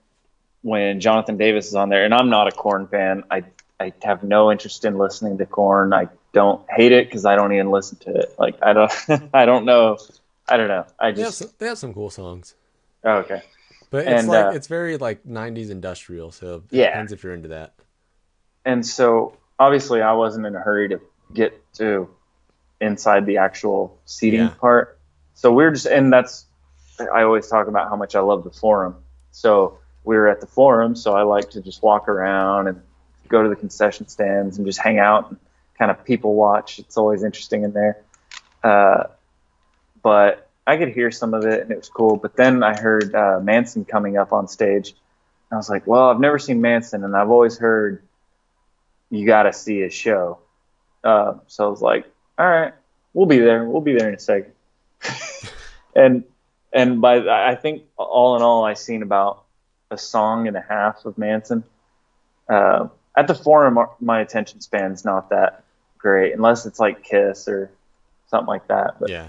when 0.61 0.99
Jonathan 0.99 1.37
Davis 1.37 1.67
is 1.67 1.75
on 1.75 1.89
there, 1.89 2.05
and 2.05 2.13
I'm 2.13 2.29
not 2.29 2.47
a 2.47 2.51
Korn 2.51 2.87
fan. 2.87 3.23
I 3.31 3.43
I 3.79 3.93
have 4.03 4.23
no 4.23 4.51
interest 4.51 4.83
in 4.85 4.97
listening 4.97 5.37
to 5.37 5.45
Korn. 5.45 5.93
I 5.93 6.09
don't 6.33 6.61
hate 6.69 6.91
it 6.91 7.07
because 7.07 7.25
I 7.25 7.35
don't 7.35 7.53
even 7.53 7.71
listen 7.71 7.97
to 7.99 8.11
it. 8.11 8.35
Like 8.37 8.55
I 8.61 8.73
don't 8.73 8.91
I 9.33 9.45
don't 9.45 9.65
know. 9.65 9.97
I 10.47 10.57
don't 10.57 10.67
know. 10.67 10.85
I 10.99 11.11
They 11.11 11.21
have, 11.21 11.27
just 11.29 11.37
some, 11.39 11.49
they 11.59 11.67
have 11.67 11.77
some 11.77 11.93
cool 11.93 12.09
songs. 12.09 12.55
oh, 13.03 13.17
okay. 13.19 13.41
But 13.91 14.05
it's 14.05 14.11
And, 14.11 14.29
like 14.29 14.45
uh, 14.45 14.51
it's 14.51 14.67
very 14.67 14.97
like 14.97 15.25
'90s 15.25 15.69
industrial, 15.71 16.31
so 16.31 16.57
it 16.57 16.69
Yeah. 16.71 16.87
depends 16.89 17.11
if 17.11 17.23
you're 17.23 17.33
into 17.33 17.49
that. 17.49 17.73
And 18.65 18.85
so 18.85 19.37
obviously 19.57 20.01
I 20.01 20.13
wasn't 20.13 20.45
in 20.45 20.55
a 20.55 20.59
hurry 20.59 20.89
to 20.89 20.99
get 21.33 21.53
to 21.75 22.09
inside 22.81 23.25
the 23.25 23.37
actual 23.37 23.97
seating 24.05 24.41
Yeah. 24.41 24.53
part. 24.59 24.99
So 25.33 25.51
we 25.51 25.63
are 25.63 25.71
just 25.71 25.85
and 25.87 26.11
that's 26.11 26.45
I 26.99 27.23
always 27.23 27.47
talk 27.47 27.67
about 27.67 27.89
how 27.89 27.95
much 27.95 28.15
I 28.15 28.19
love 28.19 28.43
the 28.43 28.51
forum. 28.51 28.95
So 29.31 29.79
we 30.03 30.15
were 30.15 30.27
at 30.27 30.41
the 30.41 30.47
forum, 30.47 30.95
so 30.95 31.13
I 31.13 31.23
like 31.23 31.51
to 31.51 31.61
just 31.61 31.83
walk 31.83 32.07
around 32.07 32.67
and 32.67 32.81
go 33.27 33.43
to 33.43 33.49
the 33.49 33.55
concession 33.55 34.07
stands 34.07 34.57
and 34.57 34.65
just 34.65 34.79
hang 34.79 34.99
out 34.99 35.29
and 35.29 35.39
kind 35.77 35.91
of 35.91 36.03
people 36.03 36.35
watch. 36.35 36.79
It's 36.79 36.97
always 36.97 37.23
interesting 37.23 37.63
in 37.63 37.73
there. 37.73 38.01
Uh, 38.63 39.03
but 40.01 40.49
I 40.65 40.77
could 40.77 40.89
hear 40.89 41.11
some 41.11 41.33
of 41.33 41.45
it 41.45 41.61
and 41.61 41.71
it 41.71 41.77
was 41.77 41.89
cool. 41.89 42.17
But 42.17 42.35
then 42.35 42.63
I 42.63 42.79
heard 42.79 43.13
uh, 43.15 43.39
Manson 43.41 43.85
coming 43.85 44.17
up 44.17 44.33
on 44.33 44.47
stage. 44.47 44.93
I 45.51 45.55
was 45.55 45.69
like, 45.69 45.87
well, 45.87 46.09
I've 46.09 46.19
never 46.19 46.37
seen 46.37 46.61
Manson, 46.61 47.03
and 47.03 47.15
I've 47.15 47.31
always 47.31 47.57
heard 47.57 48.03
you 49.09 49.25
got 49.25 49.43
to 49.43 49.53
see 49.53 49.79
his 49.79 49.93
show. 49.93 50.39
Uh, 51.03 51.35
so 51.47 51.65
I 51.65 51.69
was 51.69 51.81
like, 51.81 52.05
all 52.37 52.47
right, 52.47 52.73
we'll 53.13 53.25
be 53.25 53.39
there. 53.39 53.65
We'll 53.65 53.81
be 53.81 53.97
there 53.97 54.09
in 54.09 54.15
a 54.15 54.19
second. 54.19 54.53
and 55.95 56.23
and 56.71 57.01
by 57.01 57.17
I 57.27 57.55
think 57.55 57.83
all 57.97 58.35
in 58.35 58.43
all, 58.43 58.63
I 58.63 58.75
seen 58.75 59.01
about 59.01 59.43
a 59.91 59.97
song 59.97 60.47
and 60.47 60.55
a 60.55 60.61
half 60.61 61.05
of 61.05 61.17
Manson. 61.17 61.63
Uh, 62.47 62.87
at 63.15 63.27
the 63.27 63.35
forum, 63.35 63.79
my 63.99 64.21
attention 64.21 64.61
span's 64.61 65.03
not 65.03 65.29
that 65.29 65.63
great, 65.97 66.33
unless 66.33 66.65
it's 66.65 66.79
like 66.79 67.03
Kiss 67.03 67.47
or 67.47 67.69
something 68.29 68.47
like 68.47 68.67
that. 68.67 68.95
But 68.99 69.09
Yeah. 69.09 69.27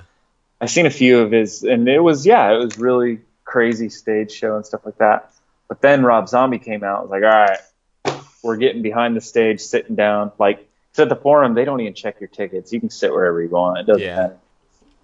I've 0.61 0.70
seen 0.70 0.87
a 0.87 0.91
few 0.91 1.20
of 1.20 1.31
his, 1.32 1.62
and 1.65 1.89
it 1.89 2.01
was 2.01 2.27
yeah, 2.27 2.53
it 2.53 2.59
was 2.59 2.78
really 2.78 3.20
crazy 3.45 3.89
stage 3.89 4.31
show 4.32 4.57
and 4.57 4.65
stuff 4.66 4.85
like 4.85 4.99
that. 4.99 5.32
But 5.69 5.81
then 5.81 6.05
Rob 6.05 6.28
Zombie 6.28 6.59
came 6.59 6.85
out. 6.85 6.99
I 6.99 7.03
was 7.03 7.11
like, 7.11 7.23
all 7.23 7.28
right, 8.15 8.23
we're 8.43 8.57
getting 8.57 8.82
behind 8.82 9.16
the 9.16 9.20
stage, 9.20 9.61
sitting 9.61 9.97
down. 9.97 10.32
Like, 10.39 10.59
'cause 10.93 11.01
at 11.01 11.09
the 11.09 11.16
forum, 11.16 11.55
they 11.55 11.65
don't 11.65 11.81
even 11.81 11.95
check 11.95 12.20
your 12.20 12.28
tickets. 12.28 12.73
You 12.73 12.81
can 12.81 12.91
sit 12.91 13.12
wherever 13.12 13.41
you 13.43 13.49
want. 13.49 13.78
It 13.78 13.87
doesn't 13.87 14.03
Yeah. 14.03 14.16
matter. 14.16 14.37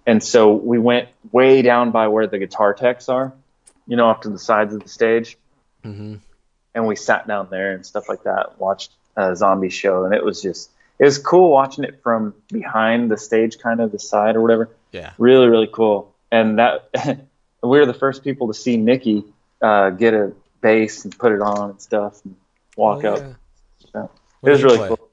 And 0.05 0.23
so 0.23 0.53
we 0.53 0.77
went 0.79 1.09
way 1.31 1.61
down 1.61 1.91
by 1.91 2.07
where 2.07 2.27
the 2.27 2.37
guitar 2.37 2.73
techs 2.73 3.09
are, 3.09 3.33
you 3.87 3.97
know, 3.97 4.07
off 4.07 4.21
to 4.21 4.29
the 4.29 4.39
sides 4.39 4.73
of 4.73 4.81
the 4.83 4.89
stage. 4.89 5.37
Hmm 5.83 6.15
And 6.75 6.87
we 6.87 6.95
sat 6.95 7.27
down 7.27 7.47
there 7.49 7.71
and 7.73 7.85
stuff 7.85 8.07
like 8.09 8.23
that, 8.23 8.59
watched 8.59 8.91
a 9.15 9.35
zombie 9.35 9.69
show. 9.69 10.05
And 10.05 10.13
it 10.13 10.23
was 10.23 10.41
just, 10.41 10.69
it 10.99 11.05
was 11.05 11.17
cool 11.17 11.49
watching 11.49 11.83
it 11.83 12.01
from 12.03 12.33
behind 12.49 13.09
the 13.11 13.17
stage, 13.17 13.57
kind 13.59 13.79
of 13.81 13.91
the 13.91 13.99
side 13.99 14.35
or 14.35 14.41
whatever. 14.41 14.69
Yeah. 14.91 15.13
Really, 15.17 15.47
really 15.47 15.69
cool. 15.71 16.13
And 16.31 16.59
that, 16.59 16.89
we 17.63 17.79
were 17.79 17.85
the 17.85 17.93
first 17.93 18.23
people 18.23 18.47
to 18.47 18.53
see 18.53 18.77
Nikki 18.77 19.23
uh, 19.61 19.89
get 19.91 20.13
a 20.13 20.33
bass 20.61 21.03
and 21.05 21.17
put 21.17 21.31
it 21.31 21.41
on 21.41 21.71
and 21.71 21.81
stuff 21.81 22.23
and 22.25 22.35
walk 22.75 23.03
Oh, 23.05 23.13
up. 23.15 23.19
yeah. 23.19 23.33
Yeah. 23.95 24.01
What 24.41 24.49
it 24.49 24.51
was 24.51 24.63
really 24.63 24.77
play? 24.77 24.87
cool. 24.89 25.09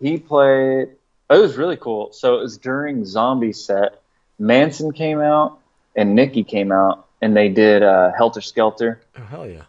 He 0.00 0.18
played. 0.18 0.88
It 1.30 1.38
was 1.38 1.56
really 1.56 1.76
cool. 1.76 2.12
So 2.12 2.36
it 2.38 2.40
was 2.42 2.58
during 2.58 3.04
Zombie 3.04 3.52
set. 3.52 4.02
Manson 4.38 4.92
came 4.92 5.20
out 5.20 5.58
and 5.96 6.14
Nikki 6.14 6.42
came 6.44 6.72
out, 6.72 7.06
and 7.22 7.34
they 7.36 7.48
did 7.48 7.82
uh, 7.82 8.12
Helter 8.16 8.40
Skelter. 8.42 9.00
Oh 9.16 9.22
hell 9.22 9.46
yeah. 9.48 9.62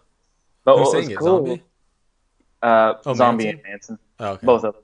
But 0.65 0.77
Who's 0.77 0.87
what 0.87 0.95
was 0.97 1.07
it? 1.09 1.17
cool, 1.17 1.37
Zombie? 1.45 1.63
Uh, 2.61 2.93
Oh, 3.05 3.13
Zombie 3.13 3.45
Manson? 3.45 3.59
and 3.63 3.69
Manson, 3.71 3.99
Oh, 4.19 4.27
okay. 4.31 4.45
both 4.45 4.63
of 4.63 4.73
them. 4.73 4.83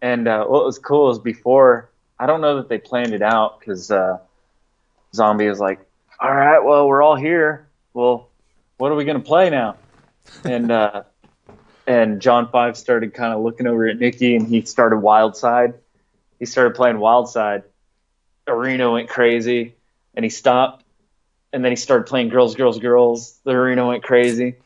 And 0.00 0.28
uh, 0.28 0.44
what 0.46 0.64
was 0.64 0.78
cool 0.78 1.10
is 1.10 1.18
before 1.18 1.90
I 2.18 2.26
don't 2.26 2.40
know 2.40 2.56
that 2.56 2.68
they 2.68 2.78
planned 2.78 3.12
it 3.12 3.22
out 3.22 3.58
because 3.58 3.90
uh, 3.90 4.18
Zombie 5.14 5.48
was 5.48 5.58
like, 5.60 5.80
"All 6.20 6.32
right, 6.34 6.58
well 6.60 6.86
we're 6.88 7.02
all 7.02 7.16
here. 7.16 7.66
Well, 7.94 8.28
what 8.78 8.92
are 8.92 8.94
we 8.94 9.04
gonna 9.04 9.20
play 9.20 9.50
now?" 9.50 9.76
And 10.44 10.70
uh, 10.70 11.02
and 11.86 12.20
John 12.20 12.48
Five 12.50 12.76
started 12.76 13.14
kind 13.14 13.32
of 13.32 13.42
looking 13.42 13.66
over 13.66 13.86
at 13.88 13.98
Nikki, 13.98 14.34
and 14.36 14.46
he 14.46 14.62
started 14.62 14.98
Wild 14.98 15.36
Side. 15.36 15.74
He 16.38 16.46
started 16.46 16.74
playing 16.74 16.98
Wild 16.98 17.28
Side. 17.28 17.62
Arena 18.48 18.90
went 18.90 19.08
crazy, 19.08 19.74
and 20.14 20.24
he 20.24 20.28
stopped, 20.30 20.81
and 21.52 21.64
then 21.64 21.72
he 21.72 21.76
started 21.76 22.06
playing 22.06 22.28
Girls, 22.28 22.54
Girls, 22.54 22.78
Girls. 22.78 23.38
The 23.44 23.52
arena 23.52 23.86
went 23.86 24.02
crazy, 24.02 24.56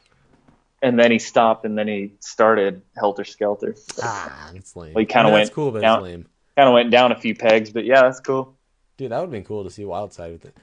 and 0.83 0.99
then 0.99 1.11
he 1.11 1.19
stopped, 1.19 1.65
and 1.65 1.77
then 1.77 1.89
he 1.89 2.15
started 2.21 2.83
Helter 2.97 3.25
Skelter. 3.25 3.75
Ah, 4.03 4.51
it's 4.55 4.75
lame. 4.77 4.95
Well, 4.95 5.05
he 5.05 5.15
I 5.15 5.23
mean, 5.25 5.33
that's 5.33 5.49
went 5.51 5.53
cool, 5.53 5.71
but 5.73 5.81
down- 5.81 6.03
lame. 6.03 6.27
Kind 6.57 6.69
of 6.69 6.75
went 6.75 6.91
down 6.91 7.13
a 7.13 7.17
few 7.21 7.35
pegs, 7.35 7.71
but 7.71 7.85
yeah, 7.85 8.03
that's 8.03 8.21
cool. 8.21 8.57
Dude, 8.97 9.11
that 9.11 9.17
would 9.19 9.25
have 9.25 9.31
been 9.31 9.45
cool 9.45 9.65
to 9.65 9.71
see 9.71 9.83
Wildside 9.83 10.33
with 10.33 10.47
it. 10.47 10.57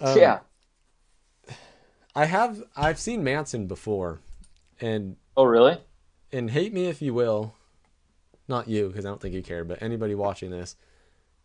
Um, 0.00 0.18
yeah. 0.18 0.38
I 2.16 2.24
have 2.24 2.62
I've 2.76 2.98
seen 2.98 3.22
Manson 3.22 3.66
before, 3.66 4.18
and 4.80 5.16
Oh, 5.36 5.44
really? 5.44 5.78
and 6.32 6.50
hate 6.50 6.72
me 6.72 6.86
if 6.86 7.00
you 7.00 7.14
will, 7.14 7.54
not 8.48 8.66
you 8.68 8.88
because 8.88 9.06
I 9.06 9.08
don't 9.08 9.20
think 9.20 9.34
you 9.34 9.42
care, 9.42 9.62
but 9.64 9.80
anybody 9.80 10.16
watching 10.16 10.50
this, 10.50 10.74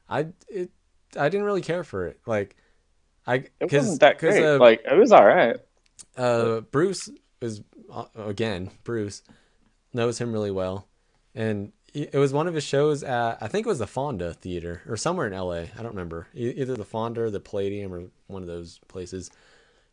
I 0.09 0.27
it 0.49 0.71
I 1.17 1.29
didn't 1.29 1.45
really 1.45 1.61
care 1.61 1.83
for 1.83 2.07
it. 2.07 2.19
Like 2.25 2.55
I 3.27 3.45
It 3.59 3.71
wasn't 3.71 3.99
that 4.01 4.19
great. 4.19 4.43
uh, 4.43 4.57
like 4.59 4.81
it 4.89 4.97
was 4.97 5.11
all 5.11 5.25
right. 5.25 5.57
uh, 6.17 6.61
Bruce 6.61 7.09
is 7.41 7.61
uh, 7.91 8.05
again 8.15 8.71
Bruce 8.83 9.21
knows 9.93 10.19
him 10.19 10.31
really 10.33 10.51
well, 10.51 10.87
and 11.33 11.71
it 11.93 12.15
was 12.15 12.33
one 12.33 12.47
of 12.47 12.53
his 12.53 12.63
shows 12.63 13.03
at 13.03 13.37
I 13.41 13.47
think 13.47 13.65
it 13.65 13.69
was 13.69 13.79
the 13.79 13.87
Fonda 13.87 14.33
Theater 14.33 14.81
or 14.87 14.97
somewhere 14.97 15.27
in 15.27 15.33
L.A. 15.33 15.69
I 15.77 15.77
don't 15.77 15.95
remember 15.95 16.27
either 16.33 16.75
the 16.75 16.83
Fonda 16.85 17.21
or 17.23 17.29
the 17.29 17.39
Palladium 17.39 17.93
or 17.93 18.03
one 18.27 18.41
of 18.41 18.47
those 18.47 18.79
places, 18.87 19.31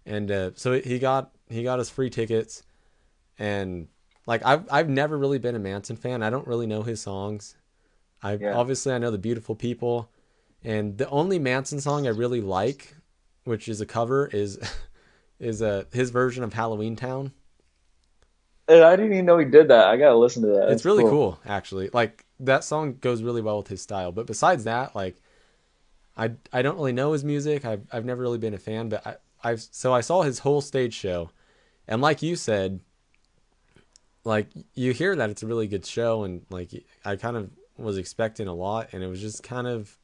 and 0.05 0.31
uh, 0.31 0.51
so 0.55 0.81
he 0.81 0.99
got 0.99 1.31
he 1.49 1.63
got 1.63 1.79
us 1.81 1.89
free 1.91 2.11
tickets, 2.11 2.63
and 3.39 3.89
like 4.27 4.45
I've 4.45 4.67
I've 4.71 4.89
never 4.89 5.17
really 5.17 5.39
been 5.39 5.55
a 5.55 5.61
Manson 5.61 5.97
fan. 5.97 6.23
I 6.23 6.31
don't 6.31 6.47
really 6.47 6.67
know 6.67 6.83
his 6.83 7.01
songs. 7.01 7.57
I 8.23 8.35
Yeah. 8.35 8.55
obviously 8.55 8.93
I 8.93 8.99
know 8.99 9.11
the 9.11 9.19
Beautiful 9.19 9.55
People, 9.55 10.11
and 10.65 10.99
the 10.99 11.09
only 11.09 11.39
Manson 11.39 11.81
song 11.81 12.07
I 12.07 12.11
really 12.11 12.41
like, 12.41 12.95
which 13.45 13.69
is 13.69 13.81
a 13.81 13.87
cover, 13.87 14.27
is 14.33 14.59
is 15.39 15.63
a 15.63 15.87
his 15.93 16.11
version 16.11 16.45
of 16.45 16.53
Halloween 16.53 16.97
Town. 16.97 17.33
And 18.69 18.83
I 18.85 18.97
didn't 18.97 19.13
even 19.13 19.27
know 19.27 19.39
he 19.39 19.45
did 19.45 19.69
that. 19.69 19.89
I 19.89 19.97
gotta 19.97 20.17
listen 20.17 20.43
to 20.43 20.49
that. 20.49 20.63
it's 20.63 20.69
That's 20.69 20.85
really 20.85 21.05
cool. 21.05 21.41
actually. 21.45 21.91
Like 21.93 22.25
that 22.41 22.65
song 22.65 22.97
goes 23.01 23.23
really 23.23 23.43
well 23.43 23.59
with 23.59 23.69
his 23.69 23.83
style. 23.83 24.13
But 24.13 24.27
besides 24.27 24.65
that, 24.65 24.95
like 24.95 25.17
I 26.17 26.33
I 26.53 26.63
don't 26.63 26.77
really 26.77 26.93
know 26.93 27.13
his 27.13 27.25
music. 27.25 27.65
I've 27.65 27.87
I've 27.93 28.05
never 28.05 28.23
really 28.23 28.39
been 28.39 28.55
a 28.55 28.59
fan, 28.59 28.89
but 28.89 29.07
I 29.07 29.17
I've 29.43 29.61
so 29.61 29.93
I 29.93 30.01
saw 30.01 30.23
his 30.23 30.41
whole 30.41 30.61
stage 30.61 30.95
show, 30.95 31.31
and 31.89 32.01
like 32.01 32.23
you 32.23 32.37
said, 32.37 32.81
like 34.25 34.49
you 34.75 34.93
hear 34.93 35.17
that 35.17 35.31
it's 35.31 35.43
a 35.43 35.47
really 35.47 35.67
good 35.67 35.85
show, 35.85 36.25
and 36.25 36.45
like 36.51 36.71
I 37.05 37.17
kind 37.17 37.37
of 37.37 37.51
was 37.77 37.99
expecting 37.99 38.47
a 38.47 38.55
lot, 38.55 38.91
and 38.93 39.03
it 39.03 39.09
was 39.09 39.21
just 39.21 39.43
kind 39.43 39.67
of. 39.67 39.99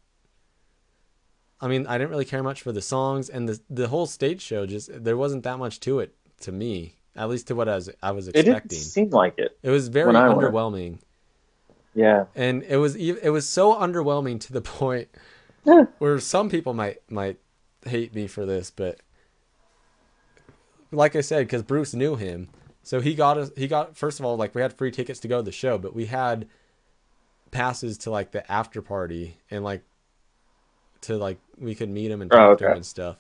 I 1.60 1.66
mean, 1.68 1.86
I 1.86 1.98
didn't 1.98 2.10
really 2.10 2.24
care 2.24 2.42
much 2.42 2.62
for 2.62 2.72
the 2.72 2.82
songs, 2.82 3.28
and 3.28 3.48
the 3.48 3.60
the 3.68 3.88
whole 3.88 4.06
stage 4.06 4.40
show 4.42 4.66
just 4.66 4.90
there 5.04 5.16
wasn't 5.16 5.42
that 5.44 5.58
much 5.58 5.80
to 5.80 5.98
it 6.00 6.14
to 6.42 6.52
me, 6.52 6.94
at 7.16 7.28
least 7.28 7.48
to 7.48 7.54
what 7.54 7.68
I 7.68 7.74
was 7.76 7.90
I 8.02 8.12
was 8.12 8.28
expecting. 8.28 8.54
It 8.54 8.68
didn't 8.68 8.82
seem 8.82 9.10
like 9.10 9.38
it. 9.38 9.58
It 9.62 9.70
was 9.70 9.88
very 9.88 10.14
I 10.14 10.28
went. 10.28 10.40
underwhelming, 10.40 10.98
Yeah. 11.94 12.26
and 12.36 12.62
it 12.62 12.76
was 12.76 12.94
it 12.96 13.30
was 13.30 13.48
so 13.48 13.74
underwhelming 13.74 14.38
to 14.40 14.52
the 14.52 14.60
point 14.80 15.08
Yeah. 15.64 15.84
where 15.98 16.18
some 16.20 16.48
people 16.48 16.74
might 16.74 16.98
might 17.10 17.38
hate 17.84 18.14
me 18.14 18.26
for 18.28 18.46
this, 18.46 18.70
but 18.70 19.00
like 20.90 21.16
I 21.16 21.20
said, 21.20 21.40
because 21.46 21.62
Bruce 21.62 21.94
knew 21.94 22.16
him, 22.16 22.48
so 22.82 23.00
he 23.00 23.14
got 23.14 23.36
us. 23.36 23.50
He 23.56 23.66
got 23.68 23.96
first 23.96 24.20
of 24.20 24.26
all, 24.26 24.36
like 24.36 24.54
we 24.54 24.62
had 24.62 24.72
free 24.72 24.90
tickets 24.90 25.20
to 25.20 25.28
go 25.28 25.38
to 25.38 25.42
the 25.42 25.52
show, 25.52 25.76
but 25.78 25.94
we 25.94 26.06
had 26.06 26.46
passes 27.50 27.98
to 27.98 28.10
like 28.10 28.30
the 28.32 28.50
after 28.50 28.80
party 28.82 29.38
and 29.50 29.64
like 29.64 29.82
to 31.02 31.16
like 31.16 31.38
we 31.58 31.74
could 31.74 31.90
meet 31.90 32.10
him 32.10 32.22
and 32.22 32.30
Oh, 32.30 32.36
talk 32.36 32.58
to 32.58 32.66
him 32.66 32.76
and 32.76 32.86
stuff. 32.86 33.16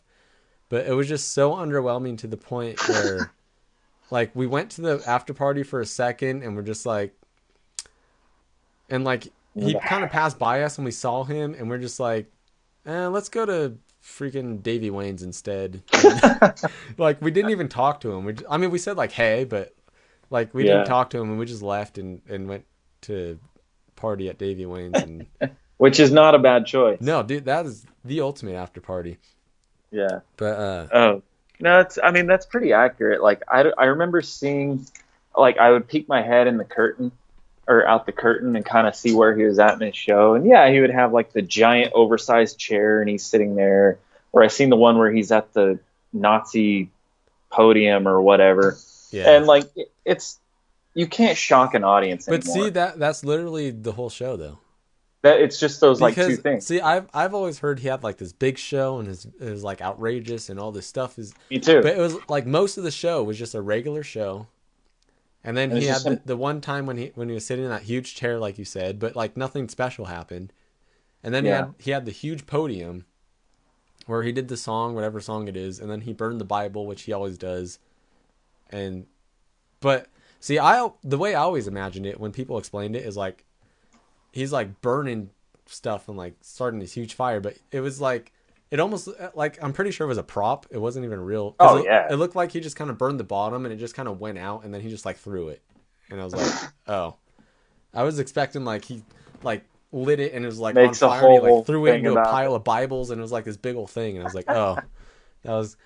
But 0.68 0.86
it 0.86 0.92
was 0.92 1.08
just 1.08 1.32
so 1.32 1.52
underwhelming 1.52 2.18
to 2.18 2.26
the 2.26 2.36
point 2.36 2.78
where, 2.86 3.32
like, 4.10 4.34
we 4.36 4.46
went 4.46 4.70
to 4.72 4.82
the 4.82 5.02
after 5.06 5.32
party 5.32 5.62
for 5.62 5.80
a 5.80 5.86
second 5.86 6.42
and 6.42 6.54
we're 6.56 6.62
just 6.62 6.84
like, 6.86 7.14
and 8.90 9.04
like 9.04 9.28
he 9.58 9.74
kind 9.74 10.04
of 10.04 10.10
passed 10.10 10.38
by 10.38 10.62
us 10.62 10.78
and 10.78 10.84
we 10.84 10.90
saw 10.90 11.24
him 11.24 11.54
and 11.54 11.68
we're 11.68 11.78
just 11.78 11.98
like, 12.00 12.30
eh, 12.86 13.06
let's 13.06 13.28
go 13.28 13.44
to 13.46 13.76
freaking 14.02 14.62
Davey 14.62 14.90
Wayne's 14.90 15.22
instead. 15.22 15.82
like 16.98 17.20
we 17.20 17.30
didn't 17.30 17.50
even 17.50 17.68
talk 17.68 18.00
to 18.00 18.12
him. 18.12 18.24
We, 18.24 18.34
j- 18.34 18.44
I 18.48 18.56
mean, 18.56 18.70
we 18.70 18.78
said 18.78 18.96
like 18.96 19.12
hey, 19.12 19.44
but 19.44 19.74
like 20.30 20.52
we 20.54 20.64
Yeah. 20.64 20.72
didn't 20.74 20.84
talk 20.86 21.10
to 21.10 21.18
him 21.18 21.30
and 21.30 21.38
we 21.38 21.46
just 21.46 21.62
left 21.62 21.98
and 21.98 22.20
and 22.28 22.48
went 22.48 22.64
to 23.02 23.38
party 23.96 24.28
at 24.28 24.38
Davey 24.38 24.66
Wayne's 24.66 25.02
and 25.02 25.26
Which 25.78 25.98
is 26.00 26.10
not 26.12 26.34
a 26.34 26.38
bad 26.38 26.66
choice. 26.66 27.00
no, 27.00 27.22
dude, 27.22 27.46
that 27.46 27.64
is 27.66 27.86
the 28.04 28.20
ultimate 28.20 28.54
after 28.56 28.80
party. 28.80 29.16
Yeah. 29.90 30.20
But 30.36 30.58
uh, 30.58 30.86
Oh. 30.92 31.22
No, 31.60 31.80
it's. 31.80 31.98
I 32.00 32.12
mean, 32.12 32.26
that's 32.26 32.46
pretty 32.46 32.72
accurate. 32.72 33.20
Like, 33.20 33.42
I, 33.48 33.62
I 33.76 33.86
remember 33.86 34.22
seeing, 34.22 34.86
like, 35.36 35.58
I 35.58 35.70
would 35.72 35.88
peek 35.88 36.08
my 36.08 36.22
head 36.22 36.46
in 36.46 36.56
the 36.56 36.64
curtain 36.64 37.10
or 37.66 37.84
out 37.86 38.06
the 38.06 38.12
curtain 38.12 38.54
and 38.54 38.64
kind 38.64 38.86
of 38.86 38.94
see 38.94 39.12
where 39.12 39.34
he 39.36 39.42
was 39.44 39.58
at 39.58 39.74
in 39.74 39.80
his 39.86 39.96
show. 39.96 40.34
And 40.34 40.46
yeah, 40.46 40.70
he 40.70 40.80
would 40.80 40.90
have 40.90 41.12
like 41.12 41.32
the 41.32 41.42
giant 41.42 41.92
oversized 41.94 42.58
chair 42.58 43.00
and 43.00 43.10
he's 43.10 43.24
sitting 43.26 43.56
there. 43.56 43.98
Or 44.32 44.42
I 44.44 44.46
seen 44.48 44.70
the 44.70 44.76
one 44.76 44.98
where 44.98 45.10
he's 45.10 45.32
at 45.32 45.52
the 45.52 45.80
Nazi 46.12 46.90
podium 47.50 48.06
or 48.06 48.20
whatever. 48.22 48.76
yeah. 49.10 49.30
And 49.36 49.46
like, 49.46 49.64
it- 49.76 49.90
it's 50.04 50.38
you 50.94 51.06
can't 51.06 51.36
shock 51.36 51.74
an 51.74 51.82
audience 51.84 52.26
but 52.26 52.46
anymore. 52.46 52.64
see 52.66 52.70
that 52.70 52.98
that's 52.98 53.24
literally 53.24 53.70
the 53.70 53.92
whole 53.92 54.10
show 54.10 54.36
though. 54.36 54.58
That 55.22 55.40
it's 55.40 55.58
just 55.58 55.80
those 55.80 56.00
like 56.00 56.14
two 56.14 56.36
things. 56.36 56.66
see, 56.66 56.80
I've 56.80 57.08
I've 57.12 57.34
always 57.34 57.58
heard 57.58 57.80
he 57.80 57.88
had 57.88 58.02
like 58.02 58.18
this 58.18 58.32
big 58.32 58.58
show 58.58 58.98
and 58.98 59.08
his 59.08 59.26
it 59.40 59.50
was 59.50 59.64
like 59.64 59.80
outrageous 59.80 60.48
and 60.48 60.60
all 60.60 60.72
this 60.72 60.86
stuff 60.86 61.18
is 61.18 61.34
Me 61.50 61.58
too. 61.58 61.82
But 61.82 61.96
it 61.96 61.98
was 61.98 62.16
like 62.28 62.46
most 62.46 62.78
of 62.78 62.84
the 62.84 62.90
show 62.90 63.22
was 63.22 63.38
just 63.38 63.54
a 63.54 63.60
regular 63.62 64.02
show. 64.02 64.46
And 65.44 65.56
then 65.56 65.70
And 65.70 65.80
he 65.80 65.86
had 65.86 66.02
the, 66.02 66.20
the 66.24 66.36
one 66.36 66.60
time 66.60 66.86
when 66.86 66.98
he 66.98 67.12
when 67.14 67.28
he 67.28 67.34
was 67.34 67.46
sitting 67.46 67.64
in 67.64 67.70
that 67.70 67.82
huge 67.82 68.14
chair 68.14 68.38
like 68.38 68.58
you 68.58 68.64
said, 68.64 68.98
but 68.98 69.16
like 69.16 69.36
nothing 69.36 69.68
special 69.68 70.06
happened. 70.06 70.52
And 71.22 71.34
then 71.34 71.44
he 71.44 71.50
had 71.50 71.74
he 71.78 71.90
had 71.90 72.04
the 72.04 72.12
huge 72.12 72.46
podium 72.46 73.04
where 74.06 74.22
he 74.22 74.32
did 74.32 74.48
the 74.48 74.56
song, 74.56 74.94
whatever 74.94 75.20
song 75.20 75.48
it 75.48 75.56
is, 75.56 75.80
and 75.80 75.90
then 75.90 76.02
he 76.02 76.12
burned 76.12 76.40
the 76.40 76.44
Bible, 76.44 76.86
which 76.86 77.02
he 77.02 77.12
always 77.12 77.36
does. 77.36 77.78
And 78.70 79.06
but 79.80 80.06
see, 80.38 80.58
I 80.58 80.88
the 81.02 81.18
way 81.18 81.34
I 81.34 81.42
always 81.42 81.66
imagined 81.66 82.06
it 82.06 82.20
when 82.20 82.32
people 82.32 82.58
explained 82.58 82.94
it 82.94 83.04
is 83.04 83.16
like 83.16 83.44
he's 84.38 84.52
like 84.52 84.80
burning 84.80 85.30
stuff 85.66 86.08
and 86.08 86.16
like 86.16 86.34
starting 86.40 86.80
this 86.80 86.92
huge 86.92 87.14
fire, 87.14 87.40
but 87.40 87.56
it 87.70 87.80
was 87.80 88.00
like 88.00 88.32
it 88.70 88.80
almost 88.80 89.08
uh, 89.08 89.30
like 89.34 89.58
I'm 89.62 89.72
pretty 89.72 89.90
sure 89.90 90.04
it 90.06 90.08
was 90.08 90.18
a 90.18 90.22
prop. 90.22 90.66
It 90.70 90.78
wasn't 90.78 91.04
even 91.04 91.20
real. 91.20 91.54
Oh, 91.58 91.78
it, 91.78 91.84
yeah. 91.84 92.06
It 92.10 92.16
looked 92.16 92.36
like 92.36 92.52
he 92.52 92.60
just 92.60 92.76
kind 92.76 92.90
of 92.90 92.98
burned 92.98 93.18
the 93.18 93.24
bottom 93.24 93.64
and 93.64 93.72
it 93.72 93.78
just 93.78 93.94
kind 93.94 94.08
of 94.08 94.20
went 94.20 94.38
out 94.38 94.64
and 94.64 94.72
then 94.72 94.80
he 94.80 94.88
just 94.90 95.04
like 95.04 95.16
threw 95.16 95.48
it. 95.48 95.62
And 96.10 96.20
I 96.20 96.24
was 96.24 96.34
like, 96.34 96.52
oh, 96.86 97.16
I 97.94 98.02
was 98.02 98.18
expecting 98.18 98.64
like 98.64 98.84
he 98.84 99.02
like 99.42 99.64
lit 99.92 100.20
it 100.20 100.34
and 100.34 100.44
it 100.44 100.48
was 100.48 100.58
like 100.58 100.74
Makes 100.74 101.02
on 101.02 101.10
fire. 101.10 101.24
and 101.24 101.32
he 101.46 101.52
like 101.52 101.66
threw 101.66 101.86
it 101.86 101.96
into 101.96 102.12
a 102.12 102.24
pile 102.24 102.54
of 102.54 102.64
Bibles 102.64 103.10
and 103.10 103.18
it 103.18 103.22
was 103.22 103.32
like 103.32 103.44
this 103.44 103.56
big 103.56 103.76
old 103.76 103.90
thing. 103.90 104.16
And 104.16 104.22
I 104.22 104.24
was 104.24 104.34
like, 104.34 104.46
oh, 104.50 104.78
that 105.42 105.52
was 105.52 105.76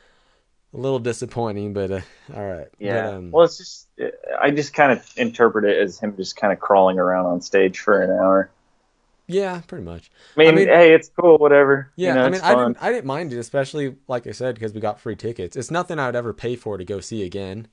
a 0.75 0.77
little 0.79 0.99
disappointing, 0.99 1.73
but 1.73 1.91
uh, 1.91 2.01
all 2.35 2.47
right. 2.47 2.69
Yeah. 2.79 3.03
But, 3.07 3.15
um, 3.15 3.31
well, 3.31 3.45
it's 3.45 3.59
just 3.59 3.89
I 4.41 4.51
just 4.51 4.75
kind 4.75 4.93
of 4.93 5.09
interpret 5.17 5.65
it 5.65 5.77
as 5.79 5.99
him 5.99 6.17
just 6.17 6.37
kind 6.37 6.53
of 6.53 6.61
crawling 6.61 6.99
around 6.99 7.27
on 7.27 7.41
stage 7.41 7.79
for 7.79 8.03
an 8.03 8.11
hour. 8.11 8.51
Yeah, 9.29 9.61
pretty 9.67 9.85
much. 9.85 10.11
I 10.37 10.41
mean, 10.41 10.49
I 10.49 10.53
mean- 10.53 10.69
hey, 10.69 10.93
it's 10.95 11.09
cool, 11.09 11.39
whatever. 11.39 11.91
Yeah, 11.97 12.09
you 12.09 12.15
know, 12.17 12.25
I 12.25 12.31
mean, 12.31 12.41
I 12.41 12.55
didn't, 12.55 12.77
I 12.83 12.93
didn't 12.93 13.07
mind 13.07 13.33
it, 13.33 13.39
especially 13.39 13.97
like 14.09 14.27
I 14.27 14.33
said, 14.33 14.55
because 14.57 14.73
we 14.73 14.81
got 14.81 15.01
free 15.01 15.17
tickets. 15.17 15.57
It's 15.57 15.71
nothing 15.71 15.99
I 15.99 16.07
would 16.07 16.17
ever 16.17 16.33
pay 16.33 16.57
for 16.57 16.77
to 16.77 16.85
go 16.85 17.01
see 17.01 17.23
again. 17.23 17.69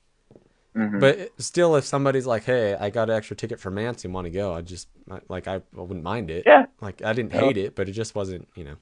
Mhm. 0.76 1.00
But 1.00 1.30
still, 1.42 1.74
if 1.74 1.84
somebody's 1.84 2.26
like, 2.26 2.44
"Hey, 2.44 2.74
I 2.76 2.90
got 2.90 3.10
an 3.10 3.16
extra 3.16 3.34
ticket 3.34 3.58
for 3.58 3.72
Mancy, 3.72 4.06
want 4.06 4.26
to 4.26 4.30
go?" 4.30 4.54
I 4.54 4.60
just 4.60 4.86
like 5.28 5.48
I, 5.48 5.62
wouldn't 5.74 6.04
mind 6.04 6.30
it. 6.30 6.44
Yeah. 6.46 6.66
Like 6.80 7.02
I 7.02 7.12
didn't 7.12 7.32
Yeah. 7.34 7.40
hate 7.40 7.56
it, 7.56 7.74
but 7.74 7.88
it 7.88 7.92
just 7.92 8.14
wasn't, 8.14 8.46
you 8.54 8.62
know, 8.62 8.76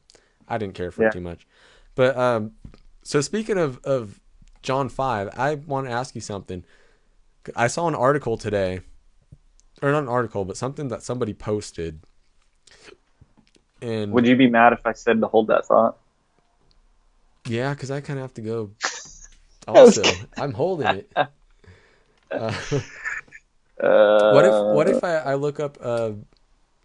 I 0.47 0.59
didn't 0.59 0.75
care 0.75 0.91
for 0.91 1.03
Yeah. 1.03 1.09
it 1.09 1.13
too 1.13 1.23
much. 1.23 1.47
But 1.95 2.15
um, 2.19 2.53
so 3.09 3.23
speaking 3.23 3.57
of 3.57 3.83
of 3.85 4.21
John 4.63 4.91
Five, 4.91 5.31
I 5.35 5.55
want 5.55 5.87
to 5.87 5.93
ask 5.93 6.15
you 6.15 6.21
something. 6.21 6.63
I 7.57 7.67
saw 7.67 7.89
an 7.89 7.95
article 7.95 8.37
today, 8.37 8.81
or 9.81 9.91
not 9.91 10.03
an 10.03 10.11
article, 10.11 10.45
but 10.45 10.59
something 10.59 10.89
that 10.89 11.03
somebody 11.03 11.33
posted. 11.33 12.01
And 13.81 14.13
Would 14.13 14.27
you 14.27 14.37
be 14.37 14.47
mad 14.51 14.75
if 14.75 14.85
I 14.85 14.93
said 14.93 15.23
to 15.23 15.27
hold 15.27 15.47
that 15.47 15.65
thought? 15.65 15.97
Yeah, 17.47 17.73
because 17.73 17.91
I 17.91 18.03
kind 18.03 18.19
of 18.19 18.25
have 18.25 18.35
to 18.35 18.43
go. 18.43 18.71
Also, 19.67 20.03
I'm 20.39 20.53
holding 20.53 20.91
it. 20.93 21.11
Uh, 22.31 22.53
Uh, 23.83 24.33
what 24.33 24.45
if 24.45 24.55
What 24.69 24.89
if 24.89 25.05
I, 25.05 25.17
I 25.19 25.35
look 25.35 25.61
up 25.61 25.79
uh, 25.81 26.13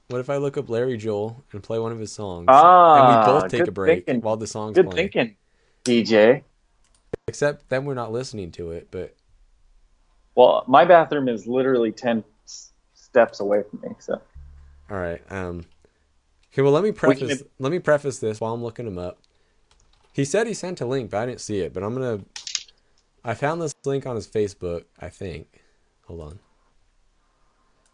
What 0.09 0.19
if 0.21 0.29
I 0.29 0.37
look 0.37 0.57
up 0.57 0.69
Larry 0.69 0.97
Joel 0.97 1.43
and 1.51 1.63
play 1.63 1.79
one 1.79 1.91
of 1.91 1.99
his 1.99 2.11
songs, 2.11 2.49
Ah, 2.49 2.93
and 2.93 3.07
we 3.07 3.15
both 3.15 3.47
take 3.47 3.67
a 3.67 3.71
break 3.71 4.05
thinking. 4.05 4.21
while 4.21 4.37
the 4.37 4.47
song's 4.47 4.75
Good 4.75 4.85
playing? 4.85 5.11
thinking, 5.13 5.35
DJ. 5.83 6.43
Except 7.27 7.69
then 7.69 7.85
we're 7.85 7.93
not 7.93 8.11
listening 8.11 8.51
to 8.53 8.71
it. 8.71 8.87
But 8.91 9.15
Well, 10.35 10.63
my 10.67 10.85
bathroom 10.85 11.27
is 11.29 11.47
literally 11.47 11.91
ten 11.91 12.23
steps 12.93 13.39
away 13.39 13.63
from 13.69 13.81
me, 13.81 13.95
so 13.99 14.21
all 14.89 14.97
right. 14.97 15.21
Um. 15.31 15.65
Okay. 16.53 16.61
Well, 16.61 16.71
let 16.71 16.83
me 16.83 16.91
preface. 16.91 17.39
can- 17.39 17.47
Let 17.59 17.71
me 17.71 17.79
preface 17.79 18.19
this 18.19 18.39
while 18.41 18.53
I'm 18.53 18.63
looking 18.63 18.85
him 18.87 18.97
up. 18.97 19.19
He 20.13 20.25
said 20.25 20.45
he 20.45 20.53
sent 20.53 20.81
a 20.81 20.85
link, 20.85 21.09
but 21.09 21.17
I 21.21 21.25
didn't 21.25 21.41
see 21.41 21.59
it. 21.59 21.73
But 21.73 21.83
I'm 21.83 21.93
gonna. 21.93 22.21
I 23.23 23.33
found 23.33 23.61
this 23.61 23.73
link 23.85 24.05
on 24.05 24.15
his 24.15 24.27
Facebook. 24.27 24.83
I 24.99 25.09
think. 25.09 25.61
Hold 26.07 26.21
on. 26.21 26.39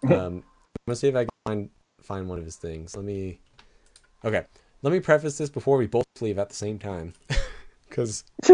Um, 0.09 0.15
I'm 0.15 0.43
gonna 0.87 0.95
see 0.95 1.09
if 1.09 1.15
I 1.15 1.23
can 1.25 1.29
find 1.45 1.69
find 2.01 2.29
one 2.29 2.39
of 2.39 2.45
his 2.45 2.55
things. 2.55 2.95
Let 2.95 3.05
me. 3.05 3.39
Okay. 4.23 4.45
Let 4.81 4.93
me 4.93 5.01
preface 5.01 5.37
this 5.37 5.49
before 5.49 5.77
we 5.77 5.87
both 5.87 6.05
leave 6.21 6.39
at 6.39 6.47
the 6.49 6.55
same 6.55 6.79
time, 6.79 7.13
because 7.89 8.23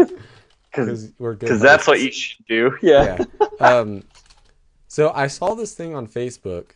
because 0.70 1.12
we're 1.18 1.34
good. 1.34 1.40
because 1.40 1.60
that's 1.60 1.86
what 1.86 2.00
you 2.00 2.10
should 2.10 2.44
do. 2.46 2.76
Yeah. 2.82 3.18
yeah. 3.40 3.56
Um, 3.60 4.04
so 4.88 5.12
I 5.14 5.26
saw 5.26 5.54
this 5.54 5.74
thing 5.74 5.94
on 5.94 6.06
Facebook 6.06 6.70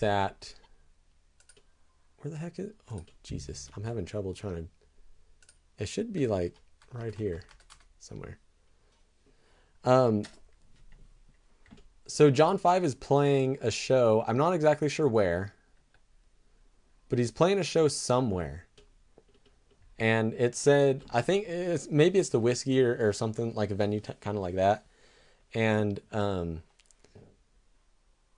that 0.00 0.54
where 2.18 2.30
the 2.30 2.36
heck 2.36 2.58
is 2.58 2.70
oh 2.92 3.02
Jesus 3.22 3.68
I'm 3.76 3.84
having 3.84 4.04
trouble 4.04 4.32
trying 4.34 4.54
to 4.54 4.64
it 5.78 5.88
should 5.88 6.12
be 6.12 6.26
like 6.26 6.54
right 6.92 7.14
here 7.14 7.42
somewhere 7.98 8.38
um 9.84 10.24
so 12.06 12.30
John 12.30 12.58
5 12.58 12.84
is 12.84 12.94
playing 12.94 13.58
a 13.60 13.70
show 13.70 14.24
I'm 14.26 14.36
not 14.36 14.52
exactly 14.52 14.88
sure 14.88 15.08
where 15.08 15.52
but 17.08 17.18
he's 17.18 17.32
playing 17.32 17.58
a 17.58 17.64
show 17.64 17.88
somewhere 17.88 18.67
and 19.98 20.32
it 20.34 20.54
said 20.54 21.04
I 21.12 21.22
think 21.22 21.46
it's 21.48 21.90
maybe 21.90 22.18
it's 22.18 22.28
the 22.28 22.38
whiskey 22.40 22.82
or, 22.82 22.96
or 23.08 23.12
something 23.12 23.54
like 23.54 23.70
a 23.70 23.74
venue 23.74 24.00
t- 24.00 24.12
kind 24.20 24.36
of 24.36 24.42
like 24.42 24.54
that 24.56 24.86
and 25.54 26.00
um 26.12 26.62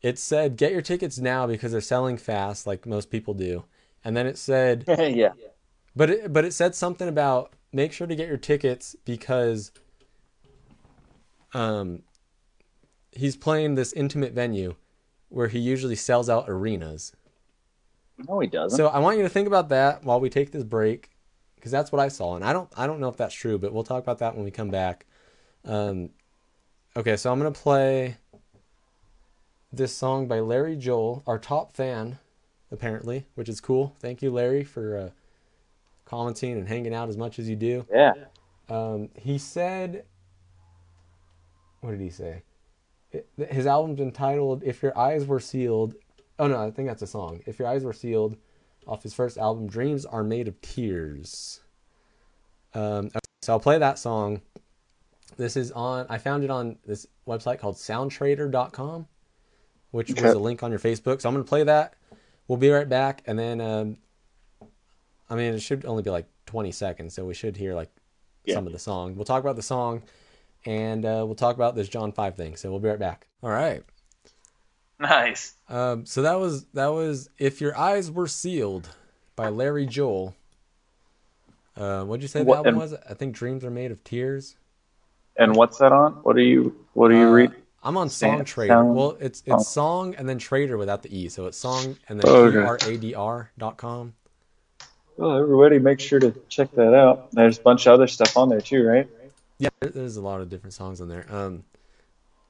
it 0.03 0.19
said 0.19 0.57
get 0.57 0.73
your 0.73 0.82
tickets 0.82 1.19
now 1.19 1.47
because 1.47 1.73
they're 1.73 1.81
selling 1.81 2.16
fast 2.16 2.66
like 2.66 2.87
most 2.87 3.11
people 3.11 3.35
do 3.35 3.65
and 4.05 4.16
then 4.16 4.27
it 4.27 4.39
said 4.39 4.85
yeah. 4.99 5.32
but 5.95 6.11
it, 6.11 6.32
but 6.32 6.45
it 6.45 6.53
said 6.55 6.74
something 6.74 7.09
about 7.09 7.53
make 7.73 7.93
sure 7.93 8.07
to 8.07 8.16
get 8.16 8.28
your 8.28 8.37
tickets 8.39 8.97
because 9.05 9.70
um 11.53 12.03
he's 13.12 13.37
playing 13.37 13.74
this 13.74 13.93
intimate 13.93 14.32
venue 14.32 14.74
where 15.28 15.49
he 15.49 15.59
usually 15.59 15.97
sells 15.97 16.28
out 16.31 16.45
arenas 16.49 17.12
No, 18.28 18.39
he 18.41 18.47
doesn't. 18.47 18.77
so 18.77 18.87
I 18.89 18.99
want 19.01 19.16
you 19.19 19.23
to 19.24 19.28
think 19.28 19.47
about 19.47 19.69
that 19.70 20.05
while 20.05 20.20
we 20.20 20.31
take 20.31 20.53
this 20.53 20.65
break, 20.65 21.11
because 21.61 21.70
that's 21.73 21.93
what 21.93 22.01
I 22.01 22.09
saw, 22.09 22.35
and 22.37 22.45
I 22.45 22.53
don't 22.55 22.69
I 22.77 22.87
don't 22.87 23.01
know 23.01 23.09
if 23.09 23.16
that's 23.19 23.35
true, 23.35 23.59
but 23.59 23.73
we'll 23.73 23.85
talk 23.85 24.03
about 24.03 24.19
that 24.19 24.35
when 24.35 24.45
we 24.45 24.51
come 24.51 24.70
back. 24.70 25.07
Um, 25.65 26.11
okay, 26.97 27.16
so 27.16 27.31
I'm 27.31 27.39
gonna 27.39 27.51
play 27.53 28.16
this 29.73 29.95
song 29.95 30.27
by 30.27 30.41
Larry 30.41 30.77
Joel, 30.77 31.23
our 31.27 31.39
top 31.39 31.73
fan, 31.73 32.19
apparently, 32.73 33.27
which 33.35 33.49
is 33.49 33.61
cool. 33.61 33.95
Thank 34.01 34.23
you, 34.23 34.31
Larry, 34.31 34.65
for 34.65 34.97
uh, 34.97 35.11
commenting 36.07 36.53
and 36.53 36.66
hanging 36.66 36.95
out 36.95 37.09
as 37.09 37.16
much 37.16 37.39
as 37.39 37.49
you 37.49 37.57
do. 37.57 37.87
yeah. 37.93 38.12
Um, 38.69 39.09
he 39.16 39.37
said, 39.37 40.05
what 41.81 41.91
did 41.91 42.01
he 42.01 42.11
say? 42.11 42.43
It- 43.12 43.28
His 43.51 43.66
album's 43.66 44.01
entitled 44.01 44.62
"If 44.65 44.82
Your 44.82 44.97
Eyes 44.97 45.27
Were 45.27 45.41
Sealed." 45.41 45.95
Oh 46.39 46.47
no, 46.47 46.65
I 46.65 46.70
think 46.70 46.89
that's 46.89 47.03
a 47.03 47.07
song. 47.07 47.43
"If 47.47 47.59
Your 47.59 47.69
Eyes 47.69 47.85
Were 47.85 47.93
Sealed," 47.93 48.37
off 48.90 49.02
his 49.02 49.14
first 49.14 49.38
album, 49.38 49.66
"Dreams 49.68 50.04
Are 50.04 50.22
Made 50.24 50.48
of 50.48 50.60
Tears." 50.60 51.60
Um, 52.74 53.06
okay, 53.06 53.18
so 53.42 53.52
I'll 53.54 53.60
play 53.60 53.78
that 53.78 53.98
song. 53.98 54.42
This 55.36 55.56
is 55.56 55.72
on. 55.72 56.06
I 56.10 56.18
found 56.18 56.44
it 56.44 56.50
on 56.50 56.76
this 56.84 57.06
website 57.26 57.58
called 57.60 57.76
SoundTrader.com, 57.76 59.06
which 59.92 60.12
was 60.12 60.34
a 60.34 60.38
link 60.38 60.62
on 60.62 60.70
your 60.70 60.80
Facebook. 60.80 61.20
So 61.20 61.28
I'm 61.28 61.34
gonna 61.34 61.44
play 61.44 61.64
that. 61.64 61.94
We'll 62.48 62.58
be 62.58 62.68
right 62.70 62.88
back, 62.88 63.22
and 63.26 63.38
then 63.38 63.60
um, 63.60 63.96
I 65.30 65.36
mean, 65.36 65.54
it 65.54 65.60
should 65.62 65.84
only 65.86 66.02
be 66.02 66.10
like 66.10 66.26
20 66.46 66.72
seconds, 66.72 67.14
so 67.14 67.24
we 67.24 67.34
should 67.34 67.56
hear 67.56 67.74
like 67.74 67.90
Yeah. 68.44 68.54
some 68.56 68.66
of 68.66 68.72
the 68.72 68.78
song. 68.78 69.14
We'll 69.14 69.24
talk 69.24 69.40
about 69.42 69.54
the 69.56 69.62
song, 69.62 70.02
and 70.66 71.04
uh, 71.04 71.22
we'll 71.24 71.36
talk 71.36 71.54
about 71.54 71.76
this 71.76 71.88
John 71.88 72.10
Five 72.12 72.34
thing. 72.36 72.56
So 72.56 72.70
we'll 72.70 72.80
be 72.80 72.88
right 72.88 72.98
back. 72.98 73.28
All 73.42 73.50
right. 73.50 73.84
Nice. 75.09 75.55
Um, 75.68 76.05
so 76.05 76.22
that 76.22 76.39
was 76.39 76.66
that 76.74 76.89
was 76.89 77.31
"If 77.39 77.60
Your 77.60 77.77
Eyes 77.77 78.10
Were 78.10 78.27
Sealed" 78.28 78.90
by 79.35 79.48
Larry 79.48 79.86
Joel. 79.86 80.35
Uh, 81.77 82.05
what'd 82.05 82.22
you 82.22 82.28
say 82.28 82.43
What- 82.43 82.59
album 82.59 82.74
and- 82.74 82.78
was? 82.78 82.93
I 83.09 83.14
think 83.14 83.35
"Dreams 83.35 83.64
Are 83.64 83.70
Made 83.70 83.90
of 83.93 84.05
Tears." 84.05 84.56
And 85.36 85.56
what's 85.56 85.78
that 85.78 85.93
on? 85.93 86.12
What 86.22 86.36
are 86.36 86.43
you? 86.43 86.85
What 86.93 87.10
are 87.10 87.14
you 87.16 87.28
Uh, 87.28 87.32
reading? 87.32 87.56
I'm 87.82 87.97
on 87.97 88.09
Songtradr. 88.09 88.66
sound- 88.68 88.94
Well, 88.94 89.16
it's 89.20 89.43
oh. 89.48 89.56
it's 89.56 89.68
song 89.68 90.14
and 90.16 90.28
then 90.28 90.36
trader 90.39 90.77
without 90.77 91.02
the 91.02 91.16
e, 91.16 91.31
so 91.31 91.47
it's 91.47 91.56
song 91.56 91.97
and 92.09 92.20
then 92.20 92.28
Oh, 92.31 92.51
t 92.51 92.59
okay. 92.59 92.66
r 92.66 92.78
a 92.86 92.97
d 92.98 93.14
r 93.14 93.51
dot 93.56 93.78
com. 93.78 94.12
Well, 95.16 95.39
everybody, 95.39 95.78
make 95.78 95.98
sure 96.01 96.18
to 96.20 96.32
check 96.51 96.72
that 96.72 96.93
out. 96.93 97.31
There's 97.32 97.59
a 97.59 97.62
bunch 97.62 97.86
of 97.86 97.94
other 97.94 98.06
stuff 98.06 98.36
on 98.36 98.51
there 98.51 98.60
too, 98.60 98.86
right? 98.86 99.09
Yeah, 99.59 99.70
there's 99.81 100.16
a 100.18 100.22
lot 100.22 100.43
of 100.43 100.51
different 100.51 100.74
songs 100.74 101.01
on 101.01 101.09
there. 101.09 101.24
Um, 101.31 101.64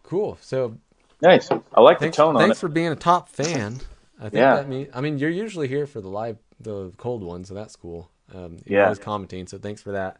cool. 0.02 0.36
So 0.40 0.74
Nice. 1.22 1.50
I 1.74 1.80
like 1.80 1.98
thanks, 2.00 2.16
the 2.16 2.22
tone 2.22 2.36
on 2.36 2.42
it. 2.42 2.44
thanks 2.46 2.60
for 2.60 2.68
being 2.68 2.88
a 2.88 2.96
top 2.96 3.28
fan. 3.28 3.80
I 4.18 4.24
think 4.24 4.34
Yeah. 4.34 4.56
that 4.56 4.68
mean 4.68 4.88
I 4.94 5.00
mean 5.00 5.18
you're 5.18 5.30
usually 5.30 5.68
here 5.68 5.86
for 5.86 6.00
the 6.00 6.08
live 6.08 6.38
the 6.60 6.92
cold 6.98 7.22
one, 7.22 7.44
so 7.44 7.54
that's 7.54 7.76
cool. 7.76 8.10
Um, 8.34 8.58
you're 8.66 8.78
Yeah. 8.80 8.84
always 8.84 8.98
commenting, 8.98 9.46
so 9.46 9.58
thanks 9.58 9.82
for 9.82 9.92
that. 9.92 10.18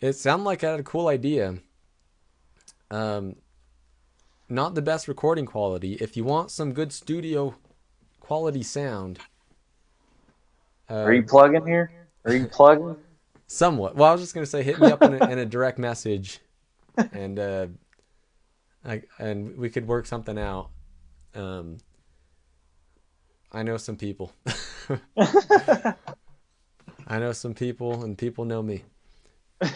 It 0.00 0.14
sounded 0.14 0.44
like 0.44 0.64
I 0.64 0.72
had 0.72 0.80
a 0.80 0.84
cool 0.84 1.08
idea. 1.08 1.58
Um, 2.90 3.36
not 4.48 4.74
the 4.74 4.82
best 4.82 5.06
recording 5.08 5.46
quality. 5.46 5.94
If 5.94 6.16
you 6.16 6.24
want 6.24 6.50
some 6.50 6.72
good 6.72 6.92
studio 6.92 7.54
quality 8.20 8.62
sound, 8.62 9.20
uh, 10.90 10.94
Are 10.94 11.12
you 11.12 11.22
plugging 11.22 11.66
here? 11.66 11.90
Are 12.24 12.34
you 12.34 12.46
plugging? 12.46 12.96
Somewhat. 13.46 13.96
Well, 13.96 14.08
I 14.08 14.12
was 14.12 14.20
just 14.20 14.34
gonna 14.34 14.46
say, 14.46 14.62
hit 14.62 14.78
me 14.78 14.90
up 14.90 15.02
in 15.02 15.14
a, 15.14 15.30
in 15.30 15.38
a 15.38 15.46
direct 15.46 15.78
message, 15.78 16.40
and 17.12 17.38
uh, 17.38 17.66
I 18.84 19.02
and 19.18 19.56
we 19.56 19.70
could 19.70 19.86
work 19.86 20.06
something 20.06 20.38
out. 20.38 20.70
Um, 21.34 21.78
I 23.52 23.62
know 23.62 23.76
some 23.76 23.96
people. 23.96 24.32
I 27.06 27.18
know 27.18 27.32
some 27.32 27.54
people, 27.54 28.04
and 28.04 28.16
people 28.16 28.44
know 28.44 28.62
me. 28.62 28.84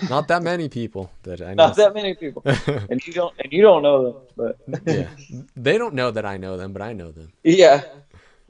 Not 0.09 0.29
that 0.29 0.43
many 0.43 0.69
people, 0.69 1.11
but 1.23 1.41
I 1.41 1.55
know. 1.55 1.67
Not 1.67 1.77
that 1.77 1.95
many 1.95 2.15
people, 2.15 2.43
and 2.91 3.07
you 3.07 3.13
don't, 3.13 3.35
and 3.39 3.53
you 3.53 3.63
don't 3.63 3.83
know 3.83 4.05
them, 4.05 4.23
but 4.37 4.59
yeah, 4.87 5.09
they 5.57 5.79
don't 5.79 5.95
know 5.95 6.11
that 6.11 6.25
I 6.25 6.37
know 6.37 6.57
them, 6.57 6.73
but 6.73 6.83
I 6.83 6.93
know 6.93 7.11
them. 7.13 7.33
yeah. 7.43 7.83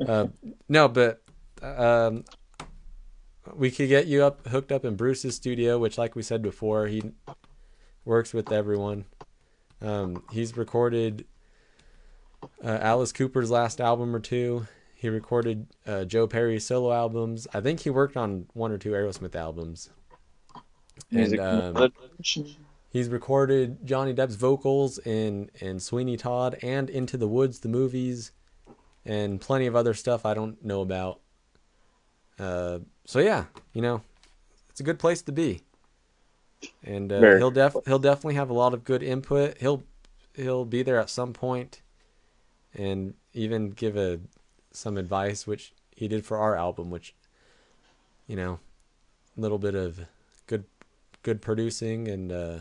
Uh, 0.06 0.26
no, 0.68 0.88
but 0.88 1.22
um, 1.62 2.24
we 3.54 3.70
could 3.70 3.88
get 3.88 4.06
you 4.06 4.24
up 4.24 4.46
hooked 4.46 4.72
up 4.72 4.84
in 4.84 4.96
Bruce's 4.96 5.34
studio, 5.34 5.78
which, 5.78 5.98
like 5.98 6.14
we 6.14 6.22
said 6.22 6.42
before, 6.42 6.86
he 6.86 7.02
works 8.04 8.32
with 8.34 8.52
everyone. 8.52 9.04
Um, 9.82 10.22
he's 10.30 10.56
recorded 10.56 11.26
uh, 12.64 12.78
Alice 12.80 13.12
Cooper's 13.12 13.50
last 13.50 13.80
album 13.80 14.14
or 14.14 14.20
two. 14.20 14.66
He 14.94 15.08
recorded 15.08 15.66
uh, 15.86 16.04
Joe 16.04 16.26
Perry's 16.26 16.64
solo 16.64 16.92
albums. 16.92 17.46
I 17.52 17.60
think 17.60 17.80
he 17.80 17.90
worked 17.90 18.16
on 18.16 18.46
one 18.54 18.72
or 18.72 18.78
two 18.78 18.92
Aerosmith 18.92 19.34
albums. 19.34 19.90
And 21.10 21.38
um, 21.38 21.74
He's 22.90 23.10
recorded 23.10 23.86
Johnny 23.86 24.14
Depp's 24.14 24.36
vocals 24.36 24.98
in 24.98 25.50
in 25.60 25.78
Sweeney 25.80 26.16
Todd 26.16 26.56
and 26.62 26.88
Into 26.88 27.18
the 27.18 27.28
Woods, 27.28 27.60
the 27.60 27.68
movies, 27.68 28.32
and 29.04 29.38
plenty 29.38 29.66
of 29.66 29.76
other 29.76 29.92
stuff 29.92 30.24
I 30.24 30.32
don't 30.32 30.64
know 30.64 30.80
about. 30.80 31.20
Uh, 32.38 32.78
so 33.04 33.18
yeah, 33.18 33.44
you 33.74 33.82
know, 33.82 34.00
it's 34.70 34.80
a 34.80 34.82
good 34.82 34.98
place 34.98 35.20
to 35.22 35.32
be. 35.32 35.60
And 36.84 37.12
uh, 37.12 37.36
he'll 37.36 37.50
def 37.50 37.76
he'll 37.86 37.98
definitely 37.98 38.34
have 38.34 38.50
a 38.50 38.54
lot 38.54 38.74
of 38.74 38.84
good 38.84 39.02
input. 39.02 39.58
He'll 39.58 39.82
he'll 40.34 40.64
be 40.64 40.82
there 40.82 40.98
at 40.98 41.10
some 41.10 41.32
point, 41.32 41.82
and 42.74 43.14
even 43.32 43.70
give 43.70 43.96
a 43.96 44.20
some 44.72 44.96
advice, 44.96 45.46
which 45.46 45.72
he 45.94 46.08
did 46.08 46.24
for 46.24 46.36
our 46.38 46.56
album, 46.56 46.90
which 46.90 47.14
you 48.26 48.36
know, 48.36 48.58
a 49.36 49.40
little 49.40 49.58
bit 49.58 49.74
of 49.74 50.00
good 50.46 50.64
good 51.22 51.40
producing 51.40 52.08
and 52.08 52.32
uh, 52.32 52.58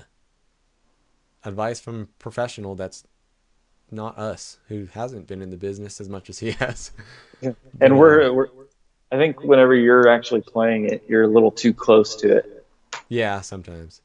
advice 1.44 1.80
from 1.80 2.02
a 2.02 2.06
professional 2.20 2.76
that's 2.76 3.04
not 3.92 4.18
us 4.18 4.58
who 4.68 4.88
hasn't 4.88 5.28
been 5.28 5.42
in 5.42 5.52
the 5.52 5.58
business 5.58 6.02
as 6.02 6.10
much 6.10 6.30
as 6.30 6.40
he 6.40 6.52
has. 6.60 6.92
And 7.80 8.00
we're, 8.00 8.32
we're, 8.34 8.48
I 9.12 9.18
think 9.18 9.44
whenever 9.44 9.76
you're 9.76 10.08
actually 10.08 10.42
playing 10.42 10.86
it, 10.86 11.04
you're 11.08 11.24
a 11.24 11.28
little 11.28 11.52
too 11.52 11.74
close 11.74 12.16
to 12.18 12.38
it. 12.38 12.65
Yeah, 13.10 13.42
sometimes. 13.42 14.02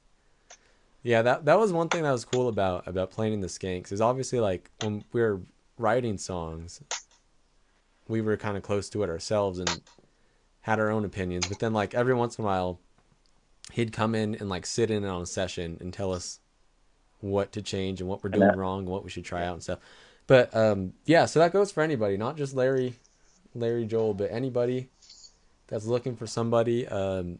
Yeah, 1.02 1.22
that 1.22 1.46
that 1.46 1.58
was 1.58 1.72
one 1.72 1.88
thing 1.88 2.02
that 2.02 2.12
was 2.12 2.24
cool 2.24 2.48
about 2.48 2.86
about 2.86 3.10
playing 3.10 3.32
in 3.32 3.40
the 3.40 3.46
Skanks 3.46 3.90
is 3.90 4.00
obviously 4.00 4.38
like 4.40 4.70
when 4.82 5.04
we 5.12 5.22
were 5.22 5.40
writing 5.78 6.18
songs, 6.18 6.82
we 8.06 8.20
were 8.20 8.36
kind 8.36 8.56
of 8.56 8.62
close 8.62 8.90
to 8.90 9.02
it 9.02 9.08
ourselves 9.08 9.58
and 9.58 9.80
had 10.62 10.78
our 10.78 10.90
own 10.90 11.04
opinions. 11.04 11.46
But 11.46 11.58
then 11.58 11.72
like 11.72 11.94
every 11.94 12.12
once 12.14 12.38
in 12.38 12.44
a 12.44 12.46
while, 12.46 12.78
he'd 13.72 13.92
come 13.92 14.14
in 14.14 14.34
and 14.34 14.50
like 14.50 14.66
sit 14.66 14.90
in 14.90 15.04
on 15.04 15.22
a 15.22 15.26
session 15.26 15.78
and 15.80 15.92
tell 15.92 16.12
us 16.12 16.40
what 17.20 17.52
to 17.52 17.62
change 17.62 18.00
and 18.00 18.08
what 18.08 18.22
we're 18.22 18.30
doing 18.30 18.56
wrong 18.56 18.80
and 18.80 18.88
what 18.88 19.04
we 19.04 19.10
should 19.10 19.24
try 19.24 19.44
out 19.44 19.54
and 19.54 19.62
stuff. 19.62 19.78
But 20.26 20.54
um, 20.54 20.92
yeah, 21.06 21.26
so 21.26 21.40
that 21.40 21.52
goes 21.52 21.72
for 21.72 21.82
anybody, 21.82 22.16
not 22.16 22.36
just 22.36 22.54
Larry, 22.54 22.94
Larry 23.54 23.84
Joel, 23.86 24.14
but 24.14 24.30
anybody 24.30 24.88
that's 25.66 25.86
looking 25.86 26.14
for 26.14 26.26
somebody. 26.26 26.86
Um, 26.86 27.38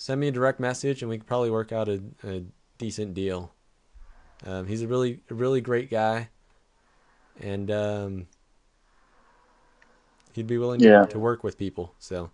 send 0.00 0.18
me 0.20 0.28
a 0.28 0.32
direct 0.32 0.58
message 0.58 1.02
and 1.02 1.10
we 1.10 1.18
could 1.18 1.26
probably 1.26 1.50
work 1.50 1.72
out 1.72 1.86
a, 1.88 2.00
a 2.24 2.42
decent 2.78 3.12
deal. 3.12 3.52
Um, 4.46 4.66
he's 4.66 4.80
a 4.80 4.88
really, 4.88 5.20
a 5.30 5.34
really 5.34 5.60
great 5.60 5.90
guy, 5.90 6.30
and 7.38 7.70
um, 7.70 8.26
he'd 10.32 10.46
be 10.46 10.56
willing 10.56 10.80
Yeah. 10.80 11.04
to, 11.04 11.10
to 11.10 11.18
work 11.18 11.44
with 11.44 11.58
people. 11.58 11.94
So, 11.98 12.30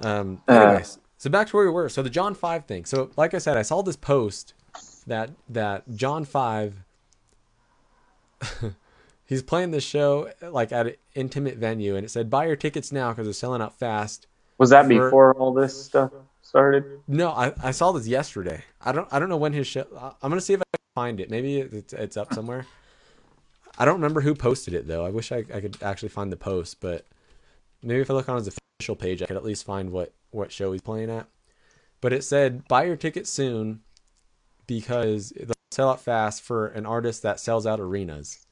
um, 0.00 0.40
Uh, 0.48 0.52
anyways, 0.54 0.98
so 1.18 1.28
back 1.28 1.48
to 1.48 1.56
where 1.56 1.66
we 1.66 1.70
were. 1.72 1.90
So 1.90 2.02
the 2.02 2.08
John 2.08 2.34
Five 2.34 2.64
thing. 2.64 2.86
So, 2.86 3.10
like 3.16 3.34
I 3.34 3.38
said, 3.38 3.58
I 3.58 3.62
saw 3.62 3.82
this 3.82 3.96
post 3.96 4.54
that 5.06 5.30
that 5.50 5.94
John 5.94 6.24
Five. 6.24 6.82
he's 9.26 9.42
playing 9.42 9.70
this 9.72 9.84
show 9.84 10.30
like 10.42 10.72
at 10.72 10.86
an 10.86 10.94
intimate 11.14 11.58
venue, 11.58 11.94
and 11.96 12.06
it 12.06 12.08
said 12.10 12.30
buy 12.30 12.46
your 12.46 12.56
tickets 12.56 12.90
now 12.90 13.10
because 13.10 13.26
they're 13.26 13.34
selling 13.34 13.60
out 13.60 13.78
fast. 13.78 14.26
Was 14.58 14.70
that 14.70 14.86
For- 14.86 14.88
before 15.06 15.34
all 15.34 15.52
this 15.52 15.84
stuff 15.84 16.12
started? 16.42 17.00
No, 17.08 17.30
I, 17.30 17.52
I 17.62 17.70
saw 17.72 17.92
this 17.92 18.06
yesterday. 18.06 18.62
I 18.80 18.92
don't 18.92 19.08
I 19.12 19.18
don't 19.18 19.28
know 19.28 19.36
when 19.36 19.52
his 19.52 19.66
show. 19.66 19.86
I- 19.98 20.12
I'm 20.22 20.30
gonna 20.30 20.40
see 20.40 20.54
if 20.54 20.60
I 20.60 20.76
can 20.76 20.84
find 20.94 21.20
it. 21.20 21.30
Maybe 21.30 21.58
it's 21.58 21.92
it's 21.92 22.16
up 22.16 22.32
somewhere. 22.32 22.66
I 23.78 23.84
don't 23.84 23.94
remember 23.96 24.20
who 24.20 24.34
posted 24.34 24.74
it 24.74 24.86
though. 24.86 25.04
I 25.04 25.10
wish 25.10 25.32
I, 25.32 25.38
I 25.52 25.60
could 25.60 25.82
actually 25.82 26.10
find 26.10 26.30
the 26.30 26.36
post, 26.36 26.80
but 26.80 27.04
maybe 27.82 28.00
if 28.00 28.10
I 28.10 28.14
look 28.14 28.28
on 28.28 28.36
his 28.36 28.56
official 28.78 28.94
page, 28.96 29.20
I 29.22 29.26
could 29.26 29.36
at 29.36 29.44
least 29.44 29.64
find 29.64 29.90
what 29.90 30.12
what 30.30 30.52
show 30.52 30.70
he's 30.72 30.80
playing 30.82 31.10
at. 31.10 31.26
But 32.00 32.12
it 32.12 32.22
said 32.22 32.68
buy 32.68 32.84
your 32.84 32.96
ticket 32.96 33.26
soon 33.26 33.80
because 34.66 35.30
they'll 35.30 35.52
sell 35.72 35.90
out 35.90 36.00
fast 36.00 36.42
for 36.42 36.68
an 36.68 36.86
artist 36.86 37.22
that 37.22 37.40
sells 37.40 37.66
out 37.66 37.80
arenas. 37.80 38.46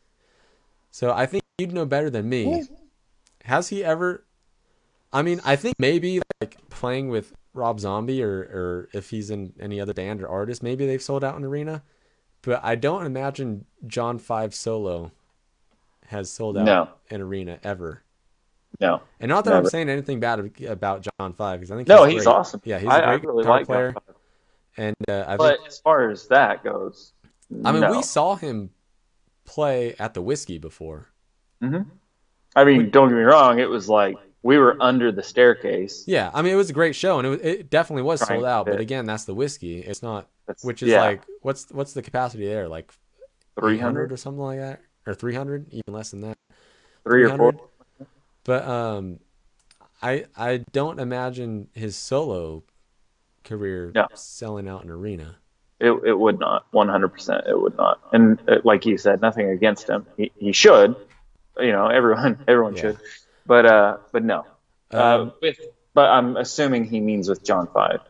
So 0.90 1.12
I 1.12 1.26
think 1.26 1.44
you'd 1.58 1.72
know 1.72 1.86
better 1.86 2.10
than 2.10 2.28
me. 2.28 2.64
Has 3.44 3.68
he 3.68 3.82
ever? 3.84 4.24
I 5.12 5.22
mean, 5.22 5.40
I 5.44 5.56
think 5.56 5.76
maybe 5.78 6.20
like 6.40 6.56
playing 6.70 7.08
with 7.08 7.34
Rob 7.54 7.80
Zombie 7.80 8.22
or 8.22 8.38
or 8.38 8.88
if 8.92 9.10
he's 9.10 9.30
in 9.30 9.52
any 9.60 9.80
other 9.80 9.94
band 9.94 10.22
or 10.22 10.28
artist, 10.28 10.62
maybe 10.62 10.86
they've 10.86 11.02
sold 11.02 11.22
out 11.24 11.36
an 11.36 11.44
arena. 11.44 11.82
But 12.42 12.60
I 12.64 12.74
don't 12.74 13.06
imagine 13.06 13.66
John 13.86 14.18
Five 14.18 14.54
solo 14.54 15.12
has 16.06 16.30
sold 16.30 16.56
out 16.58 16.64
No. 16.66 16.88
an 17.10 17.20
arena 17.20 17.58
ever. 17.62 18.02
No. 18.80 19.02
And 19.20 19.28
not 19.28 19.44
that 19.44 19.54
I'm 19.54 19.66
saying 19.66 19.88
anything 19.88 20.18
bad 20.18 20.50
about 20.66 21.06
John 21.18 21.34
Five 21.34 21.60
because 21.60 21.70
I 21.70 21.76
think 21.76 21.88
No, 21.88 22.04
he's, 22.04 22.20
he's 22.20 22.26
awesome. 22.26 22.60
Yeah, 22.64 22.78
he's 22.78 22.88
I, 22.90 23.00
a 23.00 23.02
I 23.02 23.16
great 23.16 23.24
really 23.28 23.42
guitar 23.42 23.58
like 23.58 23.66
player, 23.66 23.94
and 24.76 24.96
uh, 25.08 25.24
I 25.28 25.36
But 25.36 25.58
think 25.58 25.68
as 25.68 25.78
far 25.78 26.10
as 26.10 26.26
that 26.28 26.64
goes, 26.64 27.12
I 27.64 27.72
mean 27.72 27.82
no. 27.82 27.90
we 27.90 28.02
saw 28.02 28.34
him 28.34 28.70
play 29.44 29.94
at 29.98 30.14
the 30.14 30.22
whiskey 30.22 30.58
before. 30.58 31.08
hmm 31.60 31.82
I 32.54 32.64
mean, 32.64 32.90
don't 32.90 33.08
get 33.08 33.14
me 33.14 33.22
wrong. 33.22 33.60
It 33.60 33.68
was 33.70 33.88
like 33.88 34.16
we 34.42 34.58
were 34.58 34.76
under 34.80 35.12
the 35.12 35.22
staircase. 35.22 36.04
Yeah, 36.06 36.30
I 36.34 36.42
mean 36.42 36.52
it 36.52 36.56
was 36.56 36.70
a 36.70 36.72
great 36.72 36.94
show 36.96 37.18
and 37.18 37.26
it 37.26 37.30
was, 37.30 37.40
it 37.40 37.70
definitely 37.70 38.02
was 38.02 38.20
sold 38.20 38.44
out. 38.44 38.66
But 38.66 38.80
again, 38.80 39.06
that's 39.06 39.24
the 39.24 39.34
whiskey. 39.34 39.80
It's 39.80 40.02
not, 40.02 40.28
That's- 40.46 40.64
which 40.64 40.82
is 40.82 40.90
yeah, 40.90 41.00
like 41.02 41.22
what's 41.42 41.70
what's 41.70 41.92
the 41.92 42.02
capacity 42.02 42.46
there? 42.46 42.68
Like 42.68 42.92
300, 43.60 44.12
or 44.12 44.16
something 44.16 44.42
like 44.42 44.58
that, 44.58 44.80
or 45.06 45.14
300, 45.14 45.66
even 45.72 45.92
less 45.94 46.10
than 46.10 46.22
that. 46.22 46.38
three 47.04 47.24
or 47.24 47.36
four. 47.36 47.52
But 48.44 48.64
um, 48.66 49.20
I 50.02 50.24
I 50.36 50.64
don't 50.72 50.98
imagine 50.98 51.68
his 51.74 51.94
solo 51.96 52.64
career 53.44 53.92
No. 53.94 54.06
selling 54.14 54.68
out 54.68 54.84
an 54.84 54.90
arena. 54.90 55.36
It, 55.80 55.90
it 56.06 56.16
would 56.18 56.38
not. 56.38 56.70
100%. 56.72 57.48
It 57.48 57.60
would 57.60 57.76
not. 57.76 58.00
And 58.12 58.38
uh, 58.48 58.58
like 58.62 58.86
you 58.86 58.96
said, 58.98 59.20
nothing 59.20 59.48
against 59.50 59.88
him. 59.88 60.06
He, 60.16 60.30
he 60.38 60.52
should. 60.52 60.94
You 61.58 61.72
know, 61.72 61.88
everyone 61.88 62.38
everyone 62.48 62.74
Yeah. 62.76 62.82
should. 62.82 62.98
But 63.46 63.66
uh, 63.66 63.96
but 64.12 64.24
no. 64.24 64.46
Um, 64.90 65.00
uh, 65.00 65.30
with, 65.40 65.58
but 65.94 66.08
I'm 66.10 66.36
assuming 66.36 66.84
he 66.84 67.00
means 67.00 67.28
with 67.28 67.42
John 67.44 67.68
Five. 67.72 68.00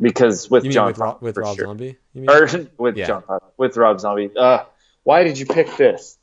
Because 0.00 0.50
with 0.50 0.70
John 0.70 0.88
with, 0.88 0.98
Ro- 0.98 1.18
with 1.20 1.36
Rob 1.38 1.56
sure. 1.56 1.64
Zombie? 1.66 1.96
You 2.12 2.22
mean? 2.22 2.30
Or 2.30 2.46
with 2.78 2.96
Yeah. 2.96 3.06
John 3.06 3.22
Five, 3.22 3.40
with 3.56 3.76
Rob 3.76 3.98
Zombie. 4.00 4.30
Uh, 4.36 4.64
why 5.04 5.24
did 5.24 5.38
you 5.38 5.46
pick 5.46 5.74
this? 5.76 6.18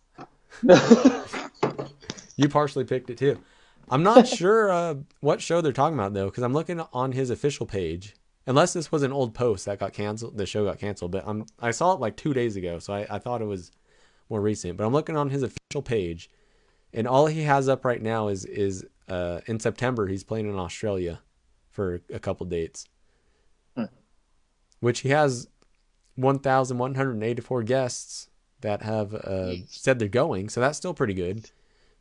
You 2.35 2.49
partially 2.49 2.83
picked 2.83 3.09
it 3.09 3.17
too. 3.17 3.39
I'm 3.89 4.03
not 4.03 4.27
sure 4.39 4.71
uh, 4.71 4.95
what 5.19 5.41
show 5.41 5.61
they're 5.61 5.71
talking 5.71 5.97
about 5.97 6.13
though, 6.13 6.25
because 6.25 6.43
I'm 6.43 6.53
looking 6.53 6.81
on 6.91 7.11
his 7.11 7.29
official 7.29 7.65
page. 7.65 8.15
Unless 8.45 8.73
this 8.73 8.91
was 8.91 9.03
an 9.03 9.13
old 9.13 9.33
post 9.33 9.65
that 9.65 9.79
got 9.79 9.93
canceled, 9.93 10.37
the 10.37 10.45
show 10.45 10.65
got 10.65 10.79
canceled. 10.79 11.11
But 11.11 11.23
I'm 11.27 11.45
I 11.59 11.71
saw 11.71 11.93
it 11.93 11.99
like 11.99 12.17
two 12.17 12.33
days 12.33 12.55
ago, 12.55 12.79
so 12.79 12.93
I, 12.93 13.05
I 13.09 13.19
thought 13.19 13.41
it 13.41 13.45
was 13.45 13.71
more 14.29 14.41
recent. 14.41 14.77
But 14.77 14.85
I'm 14.85 14.91
looking 14.93 15.15
on 15.15 15.29
his 15.29 15.43
official 15.43 15.81
page, 15.81 16.29
and 16.93 17.07
all 17.07 17.27
he 17.27 17.43
has 17.43 17.67
up 17.69 17.85
right 17.85 18.01
now 18.01 18.27
is 18.27 18.45
is 18.45 18.85
uh, 19.09 19.41
in 19.47 19.59
September 19.59 20.07
he's 20.07 20.23
playing 20.23 20.47
in 20.49 20.57
Australia 20.57 21.19
for 21.71 22.01
a 22.13 22.19
couple 22.19 22.45
dates, 22.45 22.85
Hmm. 23.75 23.85
which 24.79 24.99
he 25.01 25.09
has 25.09 25.47
1,184 26.15 27.63
guests 27.63 28.29
that 28.61 28.81
have 28.83 29.13
uh, 29.13 29.55
said 29.67 29.99
they're 29.99 30.07
going. 30.07 30.49
So 30.49 30.61
that's 30.61 30.77
still 30.77 30.93
pretty 30.93 31.13
good. 31.13 31.49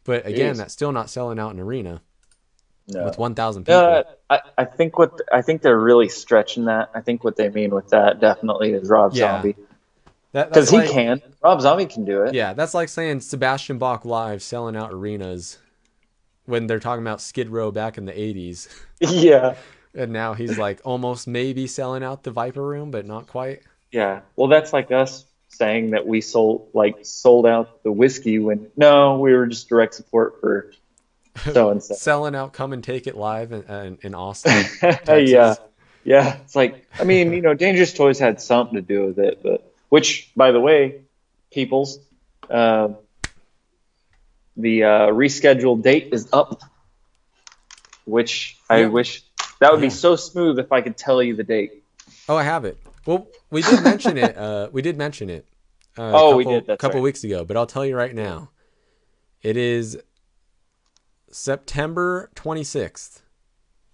But 0.04 0.26
again, 0.26 0.54
Jeez. 0.54 0.58
that's 0.58 0.72
still 0.72 0.92
not 0.92 1.08
selling 1.10 1.38
out 1.38 1.54
an 1.54 1.60
arena 1.60 2.02
no. 2.88 3.04
with 3.04 3.18
1,000 3.18 3.64
people. 3.64 3.80
Uh, 3.80 4.02
I, 4.28 4.40
I 4.58 4.64
think 4.64 4.98
what 4.98 5.18
I 5.32 5.42
think 5.42 5.62
they're 5.62 5.78
really 5.78 6.08
stretching 6.08 6.64
that. 6.66 6.90
I 6.94 7.00
think 7.00 7.24
what 7.24 7.36
they 7.36 7.48
mean 7.48 7.70
with 7.74 7.88
that 7.90 8.20
definitely 8.20 8.72
is 8.72 8.88
Rob 8.88 9.14
Yeah. 9.14 9.34
Zombie 9.34 9.56
That- 10.32 10.48
because 10.48 10.70
that's 10.70 10.88
he 10.88 10.92
can. 10.92 11.22
Rob 11.42 11.60
Zombie 11.60 11.86
can 11.86 12.04
do 12.04 12.22
it. 12.22 12.34
Yeah, 12.34 12.52
that's 12.54 12.74
like 12.74 12.88
saying 12.88 13.20
Sebastian 13.20 13.78
Bach 13.78 14.04
live 14.04 14.42
selling 14.42 14.76
out 14.76 14.92
arenas 14.92 15.58
when 16.46 16.66
they're 16.66 16.80
talking 16.80 17.02
about 17.02 17.20
Skid 17.20 17.50
Row 17.50 17.70
back 17.70 17.98
in 17.98 18.04
the 18.04 18.12
80s. 18.12 18.68
yeah, 19.00 19.54
And 19.94 20.10
now 20.12 20.32
he's 20.32 20.56
like 20.58 20.80
almost 20.84 21.28
maybe 21.28 21.66
selling 21.66 22.02
out 22.02 22.22
the 22.22 22.30
Viper 22.30 22.62
Room, 22.66 22.90
but 22.90 23.04
not 23.06 23.26
quite. 23.26 23.60
yeah. 23.90 24.20
Well, 24.36 24.48
that's 24.48 24.72
like 24.72 24.90
us 24.90 25.26
saying 25.48 25.90
that 25.90 26.06
we 26.06 26.22
sold 26.22 26.70
like 26.72 26.96
sold 27.02 27.46
out 27.46 27.82
the 27.82 27.92
whiskey 27.92 28.38
when 28.38 28.70
no, 28.74 29.18
we 29.18 29.34
were 29.34 29.46
just 29.46 29.68
direct 29.68 29.94
support 29.94 30.40
for 30.40 30.72
so 31.52 31.68
and 31.68 31.82
so. 31.82 31.94
Selling 31.94 32.34
out 32.34 32.54
Come 32.54 32.72
and 32.72 32.82
Take 32.82 33.06
It 33.06 33.16
live 33.18 33.52
in, 33.52 33.64
in, 33.64 33.98
in 34.00 34.14
Austin. 34.14 34.64
yeah, 35.06 35.56
yeah. 36.04 36.36
It's 36.38 36.56
like 36.56 36.86
I 36.98 37.04
mean, 37.04 37.34
you 37.34 37.42
know, 37.42 37.52
Dangerous 37.52 37.92
Toys 37.92 38.18
had 38.18 38.40
something 38.40 38.76
to 38.76 38.82
do 38.82 39.04
with 39.04 39.18
it, 39.18 39.40
but 39.42 39.71
which, 39.92 40.32
by 40.34 40.52
the 40.52 40.58
way, 40.60 41.02
people's 41.50 41.98
uh, 42.48 42.88
the 44.56 44.84
uh, 44.84 44.88
rescheduled 45.08 45.82
date 45.82 46.08
is 46.12 46.30
up. 46.32 46.62
Which 48.06 48.56
I 48.70 48.78
Yeah. 48.80 48.86
wish 48.88 49.22
that 49.60 49.70
would 49.70 49.80
Yeah. 49.80 49.88
be 49.88 49.90
so 49.90 50.16
smooth 50.16 50.58
if 50.58 50.72
I 50.72 50.80
could 50.80 50.96
tell 50.96 51.22
you 51.22 51.36
the 51.36 51.44
date. 51.44 51.84
Oh, 52.26 52.36
I 52.36 52.42
have 52.42 52.64
it. 52.64 52.78
Well, 53.04 53.26
we 53.50 53.60
did 53.60 53.82
mention 53.84 54.16
it. 54.16 54.34
Uh, 54.36 54.70
we 54.72 54.80
did 54.80 54.96
mention 54.96 55.28
it. 55.28 55.44
Uh, 55.98 56.02
a 56.04 56.12
Oh, 56.14 56.36
we 56.36 56.44
couple- 56.44 56.60
did, 56.60 56.66
that's 56.68 56.80
couple 56.80 57.00
right. 57.00 57.04
weeks 57.04 57.22
ago, 57.22 57.44
but 57.44 57.58
I'll 57.58 57.66
tell 57.66 57.84
you 57.84 57.94
right 57.94 58.14
now. 58.14 58.48
It 59.42 59.58
is 59.58 59.98
September 61.30 62.30
26th. 62.34 63.20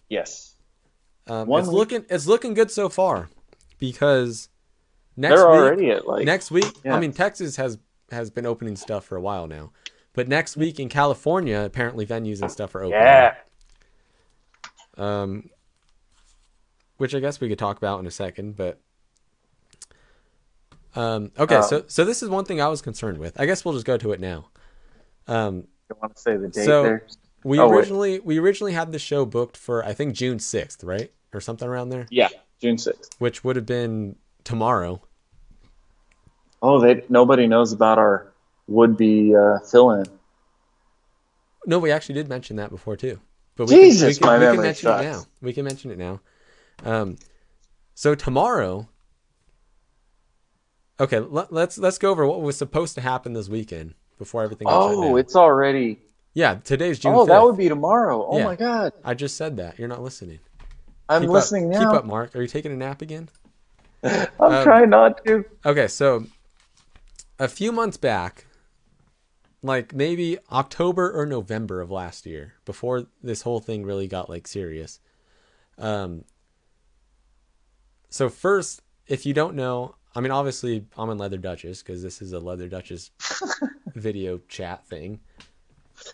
Yes. 0.08 0.54
Um, 1.26 1.50
it's 1.52 1.66
week. 1.68 1.76
looking 1.76 2.04
it's 2.08 2.26
looking 2.28 2.54
good 2.54 2.70
so 2.70 2.88
far. 2.88 3.30
because 3.80 4.48
next 5.18 5.34
They're 5.34 5.50
week 5.50 5.58
already 5.58 5.90
at 5.90 6.06
like 6.06 6.24
next 6.24 6.50
week 6.50 6.72
yeah. 6.84 6.94
I 6.96 7.00
mean 7.00 7.12
Texas 7.12 7.56
has 7.56 7.76
has 8.10 8.30
been 8.30 8.46
opening 8.46 8.76
stuff 8.76 9.04
for 9.04 9.16
a 9.16 9.20
while 9.20 9.46
now. 9.46 9.72
But 10.14 10.26
next 10.28 10.56
week 10.56 10.80
in 10.80 10.88
California, 10.88 11.60
apparently 11.60 12.06
venues 12.06 12.40
and 12.40 12.50
stuff 12.50 12.74
are 12.74 12.82
open. 12.84 12.98
yeah. 12.98 13.34
Um 14.96 15.50
which 16.96 17.14
I 17.14 17.20
guess 17.20 17.40
we 17.40 17.48
could 17.48 17.58
talk 17.58 17.76
about 17.76 18.00
in 18.00 18.06
a 18.06 18.10
second, 18.10 18.56
but 18.56 18.80
um 20.96 21.30
okay, 21.38 21.56
Um, 21.56 21.62
so 21.62 21.84
so 21.86 22.04
this 22.04 22.22
is 22.22 22.28
one 22.28 22.44
thing 22.44 22.60
I 22.60 22.68
was 22.68 22.80
concerned 22.82 23.18
with. 23.18 23.38
I 23.40 23.46
guess 23.46 23.64
we'll 23.64 23.74
just 23.74 23.86
go 23.86 23.96
to 23.98 24.12
it 24.12 24.20
now. 24.20 24.48
Um 25.26 25.66
You 25.90 25.96
want 26.00 26.14
to 26.16 26.20
say 26.22 26.36
the 26.36 26.48
date 26.48 26.64
So- 26.64 26.82
there? 26.82 27.06
we 27.44 27.58
Oh, 27.60 27.68
wait. 27.68 27.76
originally 27.76 28.18
we 28.20 28.38
originally 28.38 28.72
had 28.72 28.90
the 28.92 28.98
show 28.98 29.24
booked 29.24 29.56
for 29.56 29.84
I 29.84 29.92
think 29.94 30.14
June 30.14 30.38
6th, 30.38 30.84
right? 30.84 31.12
Or 31.32 31.40
something 31.40 31.68
around 31.68 31.90
there, 31.90 32.06
Yeah, 32.10 32.28
June 32.60 32.78
sixth. 32.78 33.10
which 33.18 33.44
would 33.44 33.54
have 33.56 33.66
been 33.66 34.16
tomorrow. 34.44 35.02
Oh, 36.68 36.80
they 36.80 37.02
nobody 37.08 37.46
knows 37.46 37.72
about 37.72 37.96
our 37.98 38.30
would-be 38.66 39.34
uh, 39.34 39.58
fill-in. 39.60 40.04
No, 41.64 41.78
we 41.78 41.90
actually 41.90 42.16
did 42.16 42.28
mention 42.28 42.56
that 42.56 42.68
before 42.70 42.94
too. 42.96 43.18
But 43.56 43.68
Jesus, 43.70 44.18
can, 44.18 44.26
my 44.26 44.34
we 44.38 44.44
can 44.44 44.50
memory 44.50 44.66
mention 44.66 44.88
it 44.90 45.02
now. 45.02 45.22
We 45.40 45.52
can 45.54 45.64
mention 45.64 45.90
it 45.90 45.98
now. 45.98 46.20
Um, 46.84 47.16
so 47.94 48.14
tomorrow. 48.14 48.88
Okay, 51.00 51.20
let, 51.20 51.52
let's 51.52 51.78
let's 51.78 51.96
go 51.96 52.10
over 52.10 52.26
what 52.26 52.42
was 52.42 52.56
supposed 52.58 52.94
to 52.96 53.00
happen 53.00 53.32
this 53.32 53.48
weekend 53.48 53.94
before 54.18 54.42
everything. 54.42 54.66
Oh, 54.68 55.16
it's 55.16 55.34
already. 55.36 56.00
yeah. 56.34 56.56
Today's 56.56 56.98
June. 56.98 57.14
oh, 57.14 57.24
5th. 57.24 57.28
that 57.28 57.42
would 57.42 57.56
be 57.56 57.68
tomorrow. 57.68 58.26
Oh 58.28 58.38
Yeah. 58.38 58.44
my 58.44 58.56
God, 58.56 58.92
I 59.02 59.14
just 59.14 59.36
said 59.38 59.56
that. 59.56 59.78
You're 59.78 59.88
not 59.88 60.02
listening. 60.02 60.40
I'm 61.08 61.22
Keep 61.22 61.30
listening 61.30 61.64
up, 61.66 61.70
now. 61.70 61.78
Keep 61.90 61.98
up, 62.00 62.04
Mark. 62.04 62.36
Are 62.36 62.42
you 62.42 62.48
taking 62.48 62.72
a 62.72 62.76
nap 62.76 63.00
again? 63.00 63.30
I'm 64.04 64.28
Um, 64.38 64.62
trying 64.64 64.90
not 64.90 65.24
to. 65.24 65.44
Okay, 65.64 65.88
so 65.88 66.26
a 67.38 67.48
few 67.48 67.72
months 67.72 67.96
back, 67.96 68.46
like 69.62 69.94
maybe 69.94 70.38
October 70.50 71.10
or 71.12 71.26
November 71.26 71.80
of 71.80 71.90
last 71.90 72.26
year, 72.26 72.54
before 72.64 73.06
this 73.22 73.42
whole 73.42 73.60
thing 73.60 73.84
really 73.84 74.06
got 74.08 74.28
like 74.28 74.46
serious. 74.46 75.00
Um 75.78 76.24
so 78.10 78.28
first, 78.28 78.82
if 79.06 79.26
you 79.26 79.34
don't 79.34 79.54
know, 79.54 79.94
I 80.14 80.20
mean 80.20 80.32
obviously 80.32 80.86
I'm 80.96 81.10
in 81.10 81.18
Leather 81.18 81.38
Duchess 81.38 81.82
because 81.82 82.02
this 82.02 82.22
is 82.22 82.32
a 82.32 82.40
Leather 82.40 82.68
Duchess 82.68 83.10
video 83.94 84.38
chat 84.48 84.86
thing. 84.86 85.20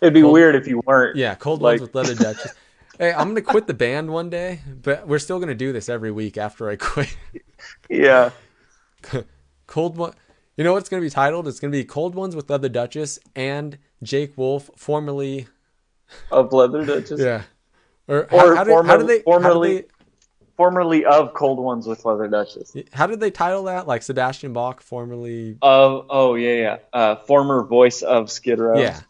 It'd 0.01 0.13
be 0.13 0.21
cold- 0.21 0.33
weird 0.33 0.55
if 0.55 0.67
you 0.67 0.81
weren't. 0.85 1.15
Yeah, 1.15 1.35
cold 1.35 1.61
Like- 1.61 1.79
ones 1.79 1.81
with 1.81 1.95
Leather 1.95 2.15
Duchess. 2.15 2.53
hey, 2.99 3.13
I'm 3.13 3.29
gonna 3.29 3.41
quit 3.41 3.67
the 3.67 3.73
band 3.73 4.09
one 4.09 4.29
day, 4.29 4.59
but 4.81 5.07
we're 5.07 5.19
still 5.19 5.39
gonna 5.39 5.55
do 5.55 5.71
this 5.71 5.89
every 5.89 6.11
week 6.11 6.37
after 6.37 6.69
I 6.69 6.75
quit. 6.75 7.15
Yeah. 7.89 8.31
Cold 9.67 9.97
one. 9.97 10.13
You 10.57 10.63
know 10.63 10.73
what's 10.73 10.87
going 10.89 11.01
to 11.01 11.05
be 11.05 11.09
titled? 11.09 11.47
It's 11.47 11.59
going 11.59 11.71
to 11.71 11.77
be 11.77 11.83
Cold 11.83 12.15
Ones 12.15 12.35
with 12.35 12.49
Leather 12.49 12.69
Duchess 12.69 13.19
and 13.35 13.77
Jake 14.01 14.37
Wolf, 14.37 14.69
formerly. 14.77 15.47
Of 16.31 16.53
Leather 16.53 16.85
Duchess. 16.85 17.19
Yeah. 17.19 17.41
Or, 18.07 18.23
Or 18.33 18.55
how, 18.55 18.55
how, 18.55 18.63
did, 18.63 18.71
how 18.73 18.83
former- 18.83 18.97
did 18.99 19.07
they? 19.07 19.21
formerly- 19.21 19.83
Formerly 20.57 21.03
of 21.03 21.33
Cold 21.33 21.59
Ones 21.59 21.85
with 21.85 22.05
Leather 22.05 22.29
Duchess. 22.29 22.77
How 22.93 23.07
did 23.07 23.19
they? 23.19 23.25
They 23.27 23.31
title 23.31 23.63
that? 23.63 23.87
Like 23.87 24.01
Sebastian 24.03 24.53
Bach, 24.53 24.79
formerly. 24.79 25.57
Of 25.61 26.05
oh 26.09 26.35
yeah 26.35 26.53
yeah. 26.53 26.77
Uh, 26.93 27.15
former 27.17 27.63
voice 27.65 28.01
of 28.03 28.31
Skid 28.31 28.59
Row. 28.59 28.79
Yeah. 28.79 29.01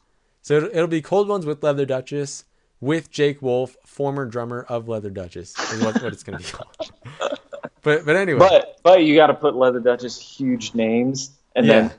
So 0.42 0.56
it'll, 0.58 0.70
it'll 0.70 0.88
be 0.88 1.04
Cold 1.04 1.28
Ones 1.28 1.46
with 1.46 1.62
Leather 1.64 1.86
Duchess 1.86 2.46
with 2.80 3.12
Jake 3.12 3.44
Wolf, 3.44 3.78
former 3.86 4.26
drummer 4.26 4.66
of 4.68 4.88
Leather 4.90 5.12
Duchess, 5.12 5.54
is 5.72 5.84
what, 5.84 6.02
what 6.02 6.14
it's 6.14 6.24
going 6.24 6.40
to 6.40 6.44
be 6.44 6.52
called. 6.52 7.38
But 7.84 8.04
but 8.04 8.16
anyway. 8.16 8.40
But 8.40 8.80
but 8.82 9.04
you 9.04 9.14
got 9.16 9.28
to 9.28 9.36
put 9.36 9.56
Leather 9.56 9.80
Duchess 9.80 10.20
huge 10.20 10.74
names 10.74 11.35
and 11.56 11.66
yeah. 11.66 11.74
then 11.74 11.94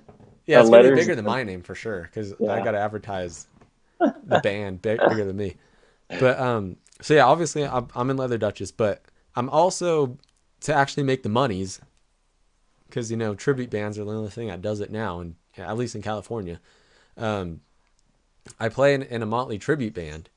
yeah, 0.46 0.60
it's 0.60 0.68
letters- 0.68 0.98
bigger 0.98 1.14
than 1.14 1.24
my 1.24 1.42
name 1.42 1.62
for 1.62 1.74
sure 1.74 2.02
because 2.02 2.32
I 2.34 2.62
got 2.62 2.72
to 2.72 2.78
advertise 2.78 3.46
the 3.98 4.40
band 4.42 4.82
big, 4.82 5.00
bigger 5.08 5.24
than 5.24 5.36
me. 5.36 5.56
But 6.20 6.38
um, 6.38 6.76
so 7.00 7.14
yeah, 7.14 7.24
obviously 7.24 7.66
I'm, 7.66 7.88
I'm 7.94 8.10
in 8.10 8.16
Leather 8.16 8.38
Duchess, 8.38 8.70
but 8.70 9.02
I'm 9.34 9.48
also 9.50 10.18
to 10.60 10.74
actually 10.74 11.02
make 11.02 11.22
the 11.22 11.28
monies 11.28 11.80
because 12.88 13.10
you 13.10 13.16
know 13.16 13.34
tribute 13.34 13.70
bands 13.70 13.98
are 13.98 14.04
the 14.04 14.12
only 14.12 14.30
thing 14.30 14.48
that 14.48 14.62
does 14.62 14.80
it 14.80 14.90
now, 14.90 15.20
and 15.20 15.34
at 15.56 15.76
least 15.76 15.94
in 15.94 16.02
California. 16.02 16.60
Um, 17.16 17.60
I 18.60 18.68
play 18.68 18.94
in, 18.94 19.02
in 19.02 19.22
a 19.22 19.26
Motley 19.26 19.58
tribute 19.58 19.94
band, 19.94 20.28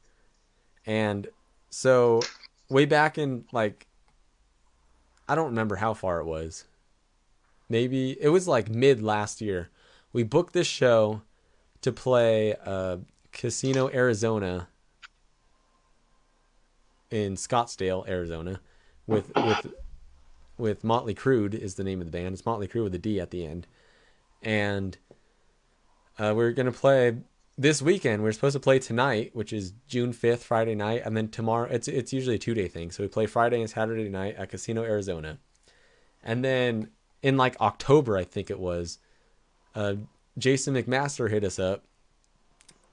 and 0.85 1.27
so 1.69 2.21
way 2.69 2.85
back 2.85 3.17
in 3.17 3.45
like 3.51 3.85
I 5.27 5.35
don't 5.35 5.47
remember 5.47 5.75
how 5.75 5.93
far 5.93 6.19
it 6.19 6.25
was. 6.25 6.65
Maybe 7.69 8.17
it 8.19 8.29
was 8.29 8.47
like 8.47 8.69
mid 8.69 9.01
last 9.01 9.41
year. 9.41 9.69
We 10.11 10.23
booked 10.23 10.53
this 10.53 10.67
show 10.67 11.21
to 11.81 11.91
play 11.91 12.55
uh, 12.65 12.97
Casino, 13.31 13.89
Arizona, 13.89 14.67
in 17.11 17.35
Scottsdale, 17.35 18.07
Arizona, 18.07 18.59
with 19.07 19.31
with 19.35 19.73
with 20.57 20.83
Motley 20.83 21.13
Crude 21.13 21.55
is 21.55 21.75
the 21.75 21.83
name 21.83 22.01
of 22.01 22.05
the 22.05 22.11
band. 22.11 22.33
It's 22.33 22.45
Motley 22.45 22.67
Crue 22.67 22.83
with 22.83 22.95
a 22.95 22.99
D 22.99 23.19
at 23.19 23.31
the 23.31 23.45
end, 23.45 23.67
and 24.41 24.97
uh, 26.17 26.33
we're 26.35 26.51
gonna 26.51 26.71
play 26.71 27.17
this 27.57 27.81
weekend. 27.81 28.23
We're 28.23 28.31
supposed 28.31 28.53
to 28.53 28.59
play 28.59 28.79
tonight, 28.79 29.31
which 29.33 29.53
is 29.53 29.73
June 29.87 30.13
fifth, 30.13 30.43
Friday 30.43 30.75
night, 30.75 31.01
and 31.05 31.15
then 31.17 31.29
tomorrow. 31.29 31.67
It's 31.69 31.87
it's 31.87 32.13
usually 32.13 32.35
a 32.35 32.39
two 32.39 32.53
day 32.53 32.67
thing, 32.67 32.91
so 32.91 33.03
we 33.03 33.07
play 33.07 33.25
Friday 33.25 33.59
and 33.61 33.69
Saturday 33.69 34.09
night 34.09 34.35
at 34.35 34.49
Casino, 34.49 34.83
Arizona, 34.83 35.39
and 36.23 36.43
then 36.43 36.89
in 37.21 37.37
like 37.37 37.59
October, 37.59 38.17
I 38.17 38.23
think 38.23 38.49
it 38.49 38.59
was, 38.59 38.99
uh, 39.75 39.95
Jason 40.37 40.73
McMaster 40.73 41.29
hit 41.29 41.43
us 41.43 41.59
up, 41.59 41.83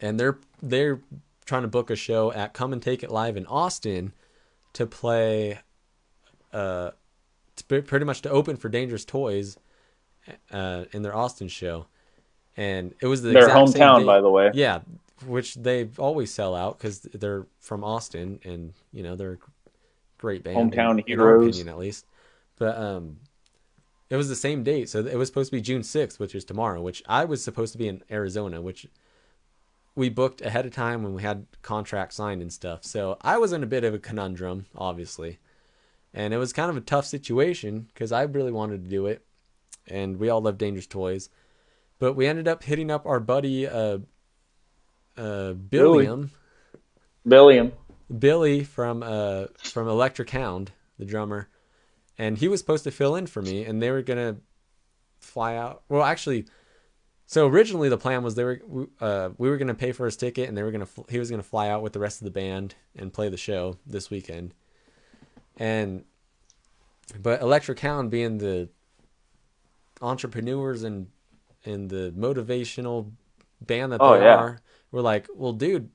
and 0.01 0.19
they're 0.19 0.39
they're 0.63 1.01
trying 1.45 1.63
to 1.63 1.69
book 1.69 1.91
a 1.91 1.97
show 1.97 2.33
at 2.33 2.53
Come 2.53 2.73
and 2.73 2.83
Take 2.83 3.03
It 3.03 3.11
Live 3.11 3.37
in 3.37 3.47
Austin 3.47 4.13
to 4.73 4.87
play, 4.87 5.61
uh, 6.53 6.91
to 7.57 7.83
pretty 7.83 8.05
much 8.05 8.23
to 8.23 8.31
open 8.31 8.57
for 8.57 8.69
Dangerous 8.69 9.05
Toys, 9.05 9.57
uh, 10.51 10.85
in 10.93 11.03
their 11.03 11.15
Austin 11.15 11.49
show, 11.49 11.87
and 12.57 12.95
it 13.01 13.07
was 13.07 13.23
the 13.23 13.31
their 13.31 13.49
hometown, 13.49 14.05
by 14.05 14.21
the 14.21 14.31
way. 14.31 14.51
Yeah, 14.55 14.81
which 15.25 15.55
they 15.55 15.89
always 15.99 16.33
sell 16.33 16.55
out 16.55 16.79
because 16.79 17.01
they're 17.01 17.47
from 17.61 17.85
Austin, 17.85 18.41
and 18.45 18.73
you 18.93 19.03
know 19.03 19.17
they're 19.17 19.35
a 19.35 19.39
great 20.19 20.43
band. 20.43 20.73
Hometown 20.73 21.03
in, 21.07 21.13
in 21.13 21.21
our 21.21 21.37
opinion, 21.37 21.69
at 21.69 21.79
least. 21.79 22.07
But 22.59 22.77
um, 22.77 23.19
it 24.09 24.17
was 24.17 24.29
the 24.29 24.37
same 24.37 24.63
date, 24.63 24.89
so 24.89 25.01
it 25.01 25.17
was 25.17 25.29
supposed 25.29 25.51
to 25.51 25.57
be 25.57 25.61
June 25.61 25.83
sixth, 25.83 26.21
which 26.21 26.35
is 26.35 26.45
tomorrow. 26.45 26.81
Which 26.81 27.03
I 27.09 27.25
was 27.25 27.43
supposed 27.43 27.73
to 27.73 27.79
be 27.79 27.89
in 27.89 28.03
Arizona, 28.11 28.61
which 28.61 28.87
we 29.95 30.09
booked 30.09 30.43
ahead 30.43 30.67
of 30.67 30.73
time 30.73 31.03
when 31.03 31.15
we 31.15 31.23
had 31.23 31.47
contracts 31.63 32.17
signed 32.17 32.43
and 32.43 32.53
stuff. 32.53 32.85
So 32.85 33.17
I 33.23 33.39
was 33.39 33.53
in 33.53 33.63
a 33.63 33.67
bit 33.67 33.85
of 33.85 33.95
a 33.95 33.99
conundrum, 33.99 34.67
obviously, 34.77 35.39
and 36.13 36.35
it 36.35 36.39
was 36.39 36.53
kind 36.53 36.71
of 36.71 36.77
a 36.77 36.83
tough 36.83 37.07
situation 37.07 37.89
because 37.93 38.13
I 38.13 38.23
really 38.23 38.53
wanted 38.53 38.85
to 38.85 38.91
do 38.91 39.07
it, 39.07 39.25
and 39.89 40.19
we 40.19 40.29
all 40.29 40.41
love 40.41 40.59
Dangerous 40.59 40.87
Toys, 40.87 41.31
but 41.99 42.15
we 42.15 42.27
ended 42.27 42.47
up 42.47 42.63
hitting 42.63 42.91
up 42.91 43.07
our 43.07 43.21
buddy 43.21 43.67
uh, 43.67 43.99
uh, 45.17 45.53
Billy. 45.53 46.05
Billiam, 46.05 46.31
Billiam. 47.27 47.73
Billy 48.17 48.63
from 48.63 49.03
uh 49.03 49.47
from 49.59 49.89
Electric 49.89 50.31
Hound, 50.31 50.71
the 50.97 51.05
drummer, 51.05 51.49
and 52.19 52.39
he 52.39 52.49
was 52.49 52.61
supposed 52.61 52.85
to 52.85 52.91
fill 52.91 53.17
in 53.17 53.27
for 53.27 53.43
me, 53.43 53.65
and 53.65 53.81
they 53.83 53.91
were 53.91 54.03
gonna 54.03 54.37
fly 55.21 55.57
out. 55.57 55.83
Well, 55.89 56.03
actually, 56.03 56.47
so 57.27 57.47
originally 57.49 57.89
the 57.89 57.99
plan 57.99 58.23
was 58.23 58.35
they 58.35 58.45
were 58.45 58.61
uh 59.01 59.31
we 59.39 59.49
were 59.51 59.57
gonna 59.57 59.75
pay 59.75 59.93
for 59.93 60.05
his 60.07 60.17
ticket, 60.17 60.49
and 60.49 60.57
they 60.57 60.63
were 60.63 60.71
gonna 60.71 60.87
fl- 60.87 61.03
he 61.09 61.19
was 61.19 61.31
gonna 61.31 61.43
fly 61.43 61.69
out 61.69 61.83
with 61.83 61.93
the 61.93 61.99
rest 62.01 62.21
of 62.21 62.25
the 62.25 62.31
band 62.31 62.75
and 62.95 63.13
play 63.13 63.29
the 63.29 63.37
show 63.37 63.77
this 63.87 64.11
weekend, 64.11 64.55
and 65.57 66.05
but 67.23 67.41
Electric 67.41 67.79
Hound 67.81 68.11
being 68.11 68.39
the 68.39 68.69
entrepreneurs 70.03 70.83
and 70.83 71.09
and 71.65 71.91
the 71.91 72.13
motivational 72.17 73.11
band 73.61 73.93
that 73.93 73.99
they 73.99 74.05
Oh, 74.05 74.15
yeah. 74.15 74.37
are, 74.37 74.61
we're 74.93 75.01
like, 75.01 75.27
well, 75.35 75.53
dude, 75.53 75.91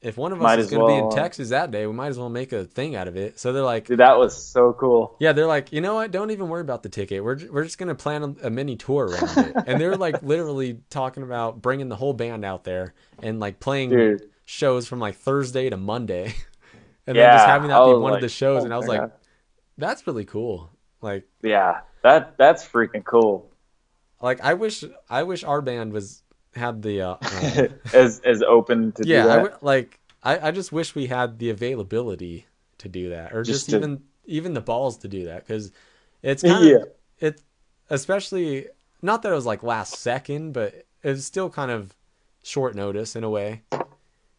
if 0.00 0.16
one 0.16 0.32
of 0.32 0.38
us 0.38 0.44
Might 0.44 0.58
is 0.60 0.70
going 0.70 0.82
to 0.82 0.86
be 0.86 0.98
in 0.98 1.06
uh, 1.06 1.10
Texas 1.10 1.48
that 1.48 1.70
day, 1.72 1.84
we 1.86 1.92
might 1.92 2.06
as 2.08 2.18
well 2.18 2.28
make 2.28 2.52
a 2.52 2.64
thing 2.64 2.94
out 2.94 3.08
of 3.08 3.16
it. 3.16 3.38
So 3.40 3.52
they're 3.52 3.64
like, 3.64 3.86
Dude, 3.86 3.98
that 3.98 4.16
was 4.16 4.40
so 4.40 4.72
cool. 4.72 5.16
yeah, 5.18 5.32
they're 5.32 5.46
like, 5.46 5.72
you 5.72 5.80
know 5.80 5.94
what? 5.94 6.12
Don't 6.12 6.30
even 6.30 6.48
worry 6.48 6.60
about 6.60 6.82
the 6.84 6.88
ticket. 6.88 7.24
We're 7.24 7.38
we're 7.50 7.64
just 7.64 7.78
gonna 7.78 7.96
plan 7.96 8.22
a, 8.22 8.46
a 8.46 8.50
mini 8.50 8.76
tour 8.76 9.06
around 9.06 9.38
it. 9.38 9.56
And 9.66 9.80
they're 9.80 9.96
like 9.96 10.22
literally 10.22 10.80
talking 10.88 11.22
about 11.24 11.60
bringing 11.60 11.88
the 11.88 11.96
whole 11.96 12.12
band 12.12 12.44
out 12.44 12.62
there 12.64 12.94
and 13.22 13.40
like 13.40 13.58
playing 13.58 13.90
Dude. 13.90 14.22
shows 14.44 14.86
from 14.86 15.00
like 15.00 15.16
Thursday 15.16 15.68
to 15.68 15.76
Monday, 15.76 16.34
and 17.06 17.16
then 17.16 17.34
just 17.34 17.46
having 17.46 17.68
that 17.68 17.84
be 17.84 17.90
was 17.92 18.00
one 18.00 18.14
of 18.14 18.20
the 18.20 18.28
shows. 18.28 18.62
oh 18.62 18.64
and 18.66 18.72
I 18.72 18.76
was 18.76 18.86
like, 18.86 19.00
God. 19.00 19.12
that's 19.78 20.06
really 20.06 20.24
cool. 20.24 20.70
Like 21.02 21.28
Yeah, 21.42 21.80
that 22.02 22.36
that's 22.38 22.64
freaking 22.66 23.04
cool. 23.04 23.50
like 24.20 24.40
I 24.42 24.54
wish 24.54 24.84
I 25.10 25.24
wish 25.24 25.42
our 25.42 25.60
band 25.60 25.92
was 25.92 26.22
had 26.58 26.82
the 26.82 27.02
uh, 27.02 27.16
uh, 27.30 27.68
as 27.92 28.20
as 28.20 28.42
open 28.42 28.92
to 28.92 29.04
yeah 29.04 29.22
do 29.22 29.28
I 29.28 29.36
that. 29.36 29.42
would 29.42 29.54
like 29.62 29.98
I, 30.22 30.48
I 30.48 30.50
just 30.50 30.72
wish 30.72 30.94
we 30.94 31.06
had 31.06 31.38
the 31.38 31.50
availability 31.50 32.46
to 32.78 32.88
do 32.88 33.10
that 33.10 33.32
or 33.32 33.44
Just 33.44 33.66
just, 33.66 33.70
to- 33.70 33.76
even 33.78 34.02
even 34.26 34.54
the 34.54 34.60
balls 34.60 34.98
to 34.98 35.08
do 35.08 35.24
that 35.26 35.46
because 35.46 35.72
It's 36.22 36.42
kind 36.42 36.64
Yeah. 36.64 36.76
of 36.76 36.88
it, 37.20 37.42
especially 37.90 38.68
not 39.02 39.22
that 39.22 39.32
it 39.32 39.34
was 39.36 39.46
like 39.46 39.62
last 39.62 39.98
second, 39.98 40.52
but 40.52 40.74
it 40.74 40.86
was 41.04 41.26
still 41.26 41.50
kind 41.50 41.70
of 41.70 41.94
short 42.42 42.74
notice 42.76 43.16
in 43.16 43.24
a 43.24 43.30
way. 43.30 43.62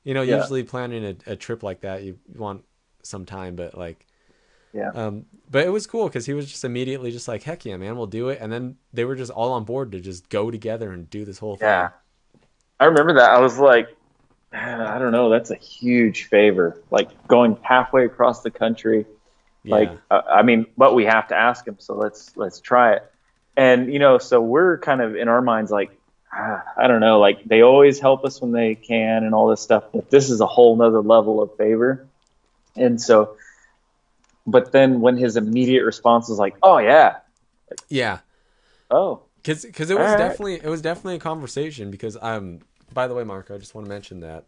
You 0.04 0.14
know, 0.14 0.24
Yeah. 0.24 0.36
usually 0.38 0.64
planning 0.64 1.06
a, 1.06 1.34
a 1.34 1.36
trip 1.36 1.64
like 1.64 1.82
that, 1.82 2.04
you 2.04 2.20
want 2.36 2.66
some 3.04 3.26
time, 3.26 3.56
but 3.56 3.78
like, 3.78 4.08
Yeah. 4.74 4.92
um, 4.94 5.26
but 5.50 5.66
it 5.66 5.70
was 5.70 5.88
cool 5.88 6.08
because 6.08 6.26
he 6.26 6.34
was 6.34 6.48
just 6.50 6.64
immediately 6.66 7.12
just 7.12 7.28
like, 7.28 7.44
heck 7.44 7.66
yeah, 7.66 7.78
man, 7.78 7.98
we'll 7.98 8.08
do 8.08 8.30
it. 8.30 8.40
And 8.42 8.52
then 8.52 8.78
they 8.94 9.06
were 9.06 9.16
just 9.16 9.32
all 9.32 9.54
on 9.54 9.66
board 9.66 9.92
to 9.94 10.00
just 10.00 10.30
go 10.30 10.52
together 10.52 10.92
and 10.92 11.10
do 11.10 11.26
this 11.26 11.40
whole 11.40 11.56
thing. 11.56 11.90
I 12.80 12.86
remember 12.86 13.16
that. 13.16 13.32
I 13.32 13.40
was 13.40 13.60
like, 13.60 13.90
I 14.52 14.98
don't 14.98 15.12
know. 15.12 15.30
That's 15.30 15.52
a 15.52 15.56
huge 15.56 16.26
favor. 16.26 16.82
Like 16.90 17.28
going 17.28 17.58
halfway 17.62 18.06
across 18.06 18.42
the 18.42 18.52
country. 18.52 19.06
Yeah. 19.64 19.76
Like, 19.76 19.92
uh, 20.10 20.22
I 20.28 20.42
mean, 20.42 20.66
but 20.78 20.96
we 20.96 21.06
have 21.06 21.28
to 21.28 21.36
ask 21.36 21.68
him. 21.68 21.78
So 21.80 21.96
let's 21.96 22.36
let's 22.36 22.60
try 22.60 22.94
it. 22.94 23.12
And 23.56 23.92
you 23.92 24.00
know, 24.00 24.18
so 24.18 24.42
we're 24.42 24.80
kind 24.80 25.02
of 25.02 25.16
in 25.16 25.28
our 25.28 25.42
minds 25.42 25.70
like, 25.70 25.92
ah, 26.34 26.64
I 26.78 26.88
don't 26.88 27.02
know. 27.02 27.20
Like 27.20 27.44
they 27.44 27.62
always 27.62 28.00
help 28.00 28.24
us 28.26 28.42
when 28.42 28.52
they 28.52 28.76
can 28.76 29.24
and 29.24 29.36
all 29.36 29.48
this 29.48 29.62
stuff. 29.62 29.84
But 29.94 30.10
this 30.10 30.30
is 30.30 30.42
a 30.42 30.48
whole 30.48 30.76
nother 30.76 31.02
level 31.02 31.42
of 31.42 31.56
favor. 31.58 32.08
And 32.76 33.00
so, 33.02 33.36
but 34.48 34.72
then 34.72 35.02
when 35.02 35.18
his 35.18 35.36
immediate 35.36 35.84
response 35.84 36.30
was 36.30 36.40
like, 36.40 36.56
Oh 36.64 36.78
yeah, 36.78 37.18
yeah. 37.90 38.20
oh 38.90 39.22
Cause, 39.44 39.66
cause 39.74 39.90
it 39.90 39.98
was 39.98 40.10
right. 40.12 40.18
definitely, 40.18 40.56
it 40.56 40.68
was 40.68 40.82
definitely 40.82 41.16
a 41.16 41.20
conversation 41.20 41.92
because, 41.92 42.18
um, 42.22 42.60
by 42.94 43.08
the 43.08 43.14
way, 43.14 43.24
Marco, 43.24 43.56
I 43.56 43.58
just 43.58 43.74
want 43.74 43.86
to 43.86 43.90
mention 43.90 44.20
that 44.20 44.46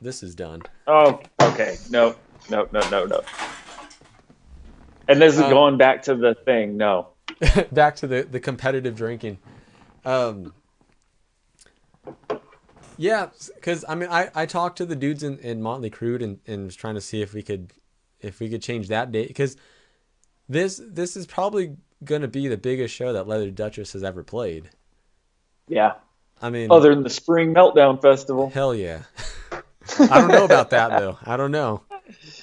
this 0.00 0.22
is 0.22 0.34
done. 0.34 0.62
Oh, 0.86 1.20
okay. 1.40 1.76
No, 1.90 2.14
no, 2.50 2.68
no, 2.72 2.80
no, 2.90 3.06
no. 3.06 3.20
And 5.08 5.22
this 5.22 5.34
is 5.34 5.40
Um, 5.40 5.50
going 5.50 5.76
back 5.78 6.02
to 6.02 6.14
the 6.14 6.34
thing. 6.34 6.76
No. 6.76 7.08
back 7.72 7.96
to 7.96 8.06
the 8.06 8.22
the 8.22 8.40
competitive 8.40 8.96
drinking 8.96 9.36
um 10.06 10.54
yeah 12.96 13.28
because 13.56 13.84
i 13.88 13.94
mean 13.94 14.08
i 14.08 14.30
i 14.34 14.46
talked 14.46 14.78
to 14.78 14.86
the 14.86 14.96
dudes 14.96 15.22
in, 15.22 15.38
in 15.40 15.60
motley 15.60 15.90
crude 15.90 16.22
and, 16.22 16.38
and 16.46 16.64
was 16.64 16.76
trying 16.76 16.94
to 16.94 17.00
see 17.00 17.20
if 17.20 17.34
we 17.34 17.42
could 17.42 17.72
if 18.20 18.40
we 18.40 18.48
could 18.48 18.62
change 18.62 18.88
that 18.88 19.12
date 19.12 19.28
because 19.28 19.56
this 20.48 20.80
this 20.88 21.16
is 21.16 21.26
probably 21.26 21.76
gonna 22.04 22.28
be 22.28 22.48
the 22.48 22.56
biggest 22.56 22.94
show 22.94 23.12
that 23.12 23.26
leather 23.26 23.50
duchess 23.50 23.92
has 23.94 24.02
ever 24.04 24.22
played 24.22 24.70
Yeah. 25.68 25.94
i 26.42 26.50
mean 26.50 26.70
Other 26.70 26.94
than 26.94 27.02
the 27.02 27.10
Spring 27.10 27.54
Meltdown 27.54 28.00
Festival. 28.00 28.50
hell 28.50 28.74
yeah 28.74 29.02
i 29.98 30.20
don't 30.20 30.28
know 30.28 30.44
about 30.44 30.70
that 30.70 30.98
though 30.98 31.18
i 31.24 31.36
don't 31.36 31.52
know 31.52 31.82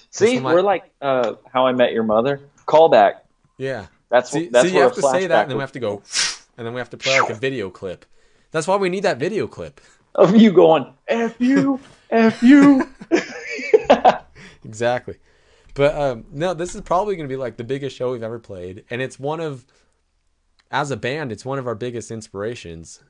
See, 0.10 0.40
we're 0.40 0.62
like 0.62 0.92
uh, 1.02 1.36
How 1.52 1.66
I 1.66 1.72
Met 1.72 1.94
Your 1.94 2.04
Mother. 2.04 2.42
Callback. 2.68 3.14
yeah 3.58 3.88
That's 4.10 4.30
see, 4.30 4.48
that's 4.48 4.68
see 4.68 4.76
you 4.76 4.82
have 4.82 4.94
to 4.96 5.02
say 5.02 5.28
that 5.28 5.44
and 5.44 5.52
then 5.52 5.58
we 5.58 5.62
have 5.62 5.72
to 5.72 5.80
go 5.80 6.04
and 6.58 6.68
then 6.68 6.74
we 6.74 6.80
have 6.80 6.90
to 6.92 6.98
play 6.98 7.20
like 7.20 7.30
a 7.30 7.36
video 7.36 7.70
clip 7.70 8.06
that's 8.52 8.68
why 8.68 8.76
we 8.76 8.90
need 8.90 9.04
that 9.04 9.18
video 9.18 9.48
clip 9.48 9.80
of 10.16 10.36
you 10.36 10.52
going 10.52 10.94
F 11.08 11.36
you, 11.40 11.80
F 12.12 12.44
you. 12.44 12.88
Exactly. 14.66 15.16
But 15.74 15.96
um, 15.96 16.26
no, 16.32 16.54
this 16.54 16.76
is 16.76 16.82
probably 16.82 17.16
going 17.16 17.28
to 17.28 17.34
be 17.34 17.38
like 17.38 17.58
the 17.58 17.64
biggest 17.64 17.96
show 17.96 18.12
we've 18.12 18.24
ever 18.24 18.40
played, 18.40 18.86
and 18.90 19.02
it's 19.02 19.20
one 19.20 19.40
of, 19.40 19.66
as 20.70 20.92
a 20.92 20.98
band, 20.98 21.32
it's 21.32 21.46
one 21.46 21.58
of 21.58 21.68
our 21.68 21.76
biggest 21.76 22.12
inspirations, 22.12 23.02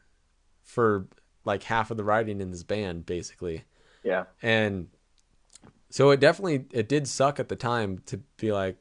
for 0.64 1.08
like 1.46 1.64
half 1.64 1.92
of 1.92 1.98
the 1.98 2.04
writing 2.04 2.40
in 2.40 2.52
this 2.52 2.64
band, 2.64 3.06
basically. 3.06 3.64
yeah. 4.04 4.26
And 4.42 4.88
so 5.90 6.10
it 6.10 6.20
definitely 6.20 6.66
it 6.72 6.88
did 6.88 7.08
suck 7.08 7.40
at 7.40 7.50
the 7.50 7.56
time 7.56 8.02
to 8.08 8.18
be 8.38 8.52
like 8.52 8.78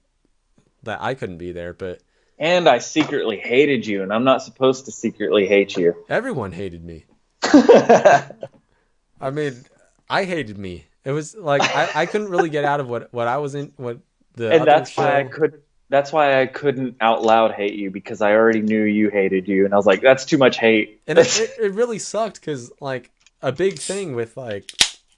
that 0.85 1.03
I 1.03 1.15
couldn't 1.15 1.39
be 1.39 1.53
there, 1.53 1.75
but 1.75 2.01
And 2.39 2.69
I 2.69 2.79
secretly 2.79 3.39
hated 3.39 3.87
you, 3.87 4.03
and 4.03 4.13
I'm 4.13 4.25
not 4.25 4.43
supposed 4.43 4.85
to 4.87 4.93
secretly 4.93 5.47
hate 5.47 5.77
you. 5.77 5.95
everyone 6.09 6.53
hated 6.53 6.85
me. 6.85 7.05
I 7.43 9.31
mean, 9.33 9.65
I 10.09 10.25
hated 10.25 10.57
me. 10.57 10.87
It 11.05 11.13
was 11.13 11.35
like 11.35 11.63
I, 11.63 12.03
I 12.03 12.07
couldn't 12.07 12.29
really 12.29 12.49
get 12.51 12.65
out 12.65 12.81
of 12.81 12.89
what 12.89 13.13
what 13.13 13.29
I 13.29 13.39
was 13.39 13.55
in 13.55 13.73
what 13.77 13.99
the 14.35 14.53
and 14.53 14.67
that's 14.67 14.97
why 14.97 15.21
I 15.21 15.25
could. 15.25 15.63
That's 15.89 16.11
why 16.11 16.41
I 16.41 16.47
couldn't 16.47 16.97
out 17.03 17.23
loud 17.23 17.53
hate 17.53 17.75
you 17.75 17.91
because 17.91 18.23
I 18.23 18.33
already 18.33 18.63
knew 18.63 18.83
you 18.83 19.11
hated 19.11 19.47
you, 19.47 19.65
and 19.67 19.75
I 19.75 19.77
was 19.77 19.85
like, 19.85 20.01
"That's 20.01 20.25
too 20.25 20.39
much 20.39 20.59
hate." 20.59 21.03
and 21.07 21.19
it, 21.19 21.37
it, 21.39 21.51
it 21.61 21.73
really 21.73 21.99
sucked 21.99 22.41
because 22.41 22.73
like 22.81 23.11
a 23.43 23.53
big 23.53 23.79
thing 23.79 24.15
with 24.15 24.37
like 24.37 24.73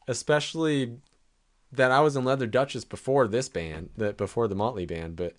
especially 0.09 0.97
that 1.73 1.91
i 1.91 2.01
was 2.01 2.17
in 2.17 2.25
leather 2.25 2.47
duchess 2.47 2.85
before 2.85 3.27
this 3.27 3.49
band 3.49 3.91
that 3.97 4.17
before 4.17 4.49
the 4.49 4.55
motley 4.55 4.87
band 4.87 5.17
but 5.17 5.35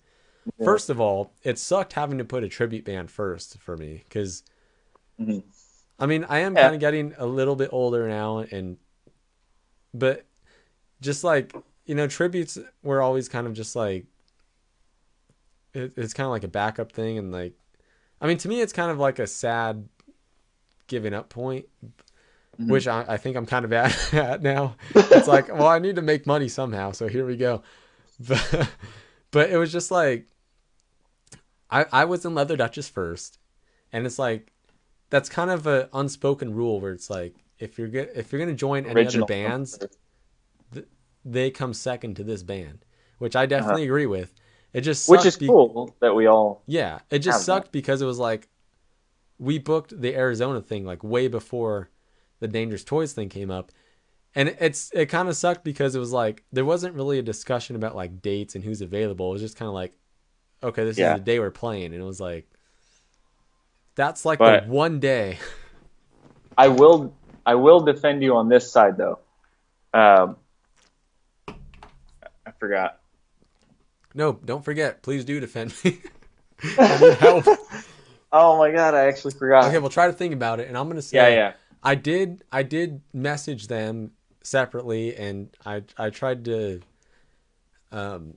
first 0.62 0.90
of 0.90 1.00
all 1.00 1.32
it 1.42 1.58
sucked 1.58 1.94
having 1.94 2.18
to 2.18 2.24
put 2.24 2.44
a 2.44 2.48
tribute 2.48 2.84
band 2.84 3.10
first 3.10 3.58
for 3.58 3.76
me 3.76 4.02
because 4.04 4.42
Mhm. 5.20 5.42
i 5.98 6.06
mean 6.06 6.24
i 6.28 6.38
am 6.40 6.54
Yeah. 6.54 6.62
kind 6.62 6.74
of 6.74 6.80
getting 6.80 7.14
a 7.16 7.26
little 7.26 7.56
bit 7.56 7.70
older 7.72 8.06
now 8.08 8.38
and 8.38 8.76
but 9.94 10.25
just 11.00 11.24
like 11.24 11.54
you 11.84 11.94
know 11.94 12.06
tributes 12.06 12.58
were 12.82 13.00
always 13.02 13.28
kind 13.28 13.46
of 13.46 13.52
just 13.54 13.76
like 13.76 14.06
it, 15.74 15.92
it's 15.96 16.14
kind 16.14 16.24
of 16.26 16.30
like 16.30 16.44
a 16.44 16.48
backup 16.48 16.92
thing 16.92 17.18
and 17.18 17.32
like 17.32 17.52
i 18.20 18.26
mean 18.26 18.38
to 18.38 18.48
me 18.48 18.60
it's 18.60 18.72
kind 18.72 18.90
of 18.90 18.98
like 18.98 19.18
a 19.18 19.26
sad 19.26 19.88
giving 20.86 21.14
up 21.14 21.28
point 21.28 21.66
Mhm. 22.58 22.70
which 22.70 22.88
I, 22.88 23.04
I 23.06 23.16
think 23.18 23.36
i'm 23.36 23.44
kind 23.44 23.66
of 23.66 23.72
at, 23.74 24.14
at 24.14 24.42
now 24.42 24.76
it's 24.94 25.28
like 25.28 25.48
well 25.48 25.68
i 25.68 25.78
need 25.78 25.96
to 25.96 26.02
make 26.02 26.26
money 26.26 26.48
somehow 26.48 26.92
so 26.92 27.06
here 27.06 27.26
we 27.26 27.36
go 27.36 27.62
but, 28.20 28.70
but 29.30 29.50
it 29.50 29.58
was 29.58 29.70
just 29.70 29.90
like 29.90 30.26
I, 31.70 31.84
I 31.92 32.04
was 32.06 32.24
in 32.24 32.34
leather 32.34 32.56
duchess 32.56 32.88
first 32.88 33.38
and 33.92 34.06
it's 34.06 34.18
like 34.18 34.52
that's 35.10 35.28
kind 35.28 35.50
of 35.50 35.66
an 35.66 35.88
unspoken 35.92 36.54
rule 36.54 36.80
where 36.80 36.92
it's 36.92 37.10
like 37.10 37.34
if 37.58 37.78
you're 37.78 37.88
get, 37.88 38.12
if 38.16 38.32
you're 38.32 38.38
gonna 38.38 38.54
join 38.54 38.86
any 38.86 38.94
Original. 38.94 39.24
other 39.24 39.34
bands 39.34 39.78
they 41.32 41.50
come 41.50 41.74
second 41.74 42.14
to 42.16 42.24
this 42.24 42.42
band 42.42 42.84
which 43.18 43.34
i 43.36 43.44
definitely 43.46 43.84
agree 43.84 44.06
with 44.06 44.32
it 44.72 44.80
just 44.82 45.08
which 45.08 45.24
is 45.26 45.36
be- 45.36 45.46
cool 45.46 45.94
that 46.00 46.14
we 46.14 46.26
all. 46.26 46.62
yeah, 46.66 46.98
it 47.10 47.20
just 47.20 47.44
sucked 47.46 47.72
because 47.72 48.02
it 48.02 48.06
was 48.06 48.18
like 48.18 48.48
we 49.38 49.58
booked 49.58 49.98
the 49.98 50.14
Arizona 50.14 50.60
thing 50.60 50.84
like 50.84 51.02
way 51.02 51.28
before 51.28 51.88
the 52.40 52.48
Dangerous 52.48 52.84
Toys 52.84 53.12
thing 53.14 53.30
came 53.30 53.50
up. 53.50 53.72
And 54.34 54.54
it's 54.60 54.90
it 54.92 55.06
kind 55.06 55.28
of 55.30 55.36
sucked 55.36 55.64
because 55.64 55.94
it 55.94 55.98
was 55.98 56.12
like 56.12 56.42
there 56.52 56.64
wasn't 56.66 56.94
really 56.94 57.18
a 57.18 57.22
discussion 57.22 57.74
about 57.76 57.96
like 57.96 58.20
dates 58.20 58.54
and 58.54 58.62
who's 58.62 58.82
available. 58.82 59.30
It 59.30 59.32
was 59.34 59.42
just 59.42 59.56
kind 59.56 59.68
of 59.68 59.74
like 59.74 59.92
okay, 60.62 60.84
this 60.84 60.98
Yeah. 60.98 61.14
is 61.14 61.20
the 61.20 61.24
day 61.24 61.38
we're 61.38 61.50
playing 61.50 61.86
and 61.94 62.02
it 62.02 62.04
was 62.06 62.20
like 62.20 62.46
that's 63.94 64.24
like 64.26 64.38
But- 64.38 64.66
the 64.66 64.70
one 64.72 65.00
day. 65.00 65.38
I 66.58 66.68
will. 66.68 67.14
I 67.46 67.54
will 67.54 67.80
defend 67.80 68.22
you 68.22 68.36
on 68.36 68.48
this 68.50 68.70
side 68.70 68.96
though. 68.98 69.20
Um, 69.94 70.36
I 72.46 72.52
forgot. 72.52 73.00
No, 74.14 74.38
don't 74.44 74.64
forget, 74.64 75.02
please 75.02 75.24
do 75.24 75.40
defend 75.40 75.74
me. 75.84 75.98
I 76.78 76.98
need 76.98 77.14
help. 77.14 77.44
Oh 78.32 78.58
my 78.58 78.70
god, 78.70 78.94
I 78.94 79.06
actually 79.06 79.34
forgot. 79.34 79.64
Okay, 79.66 79.78
we'll 79.78 79.90
try 79.90 80.06
to 80.06 80.12
think 80.12 80.32
about 80.32 80.60
it 80.60 80.68
and 80.68 80.76
I'm 80.76 80.86
going 80.86 80.96
to 80.96 81.02
say 81.02 81.16
yeah, 81.16 81.28
yeah. 81.28 81.52
I 81.82 81.94
did 81.94 82.44
I 82.50 82.62
did 82.62 83.00
message 83.12 83.68
them 83.68 84.12
separately 84.42 85.16
and 85.16 85.50
I 85.64 85.82
I 85.98 86.10
tried 86.10 86.44
to 86.46 86.80
um 87.92 88.34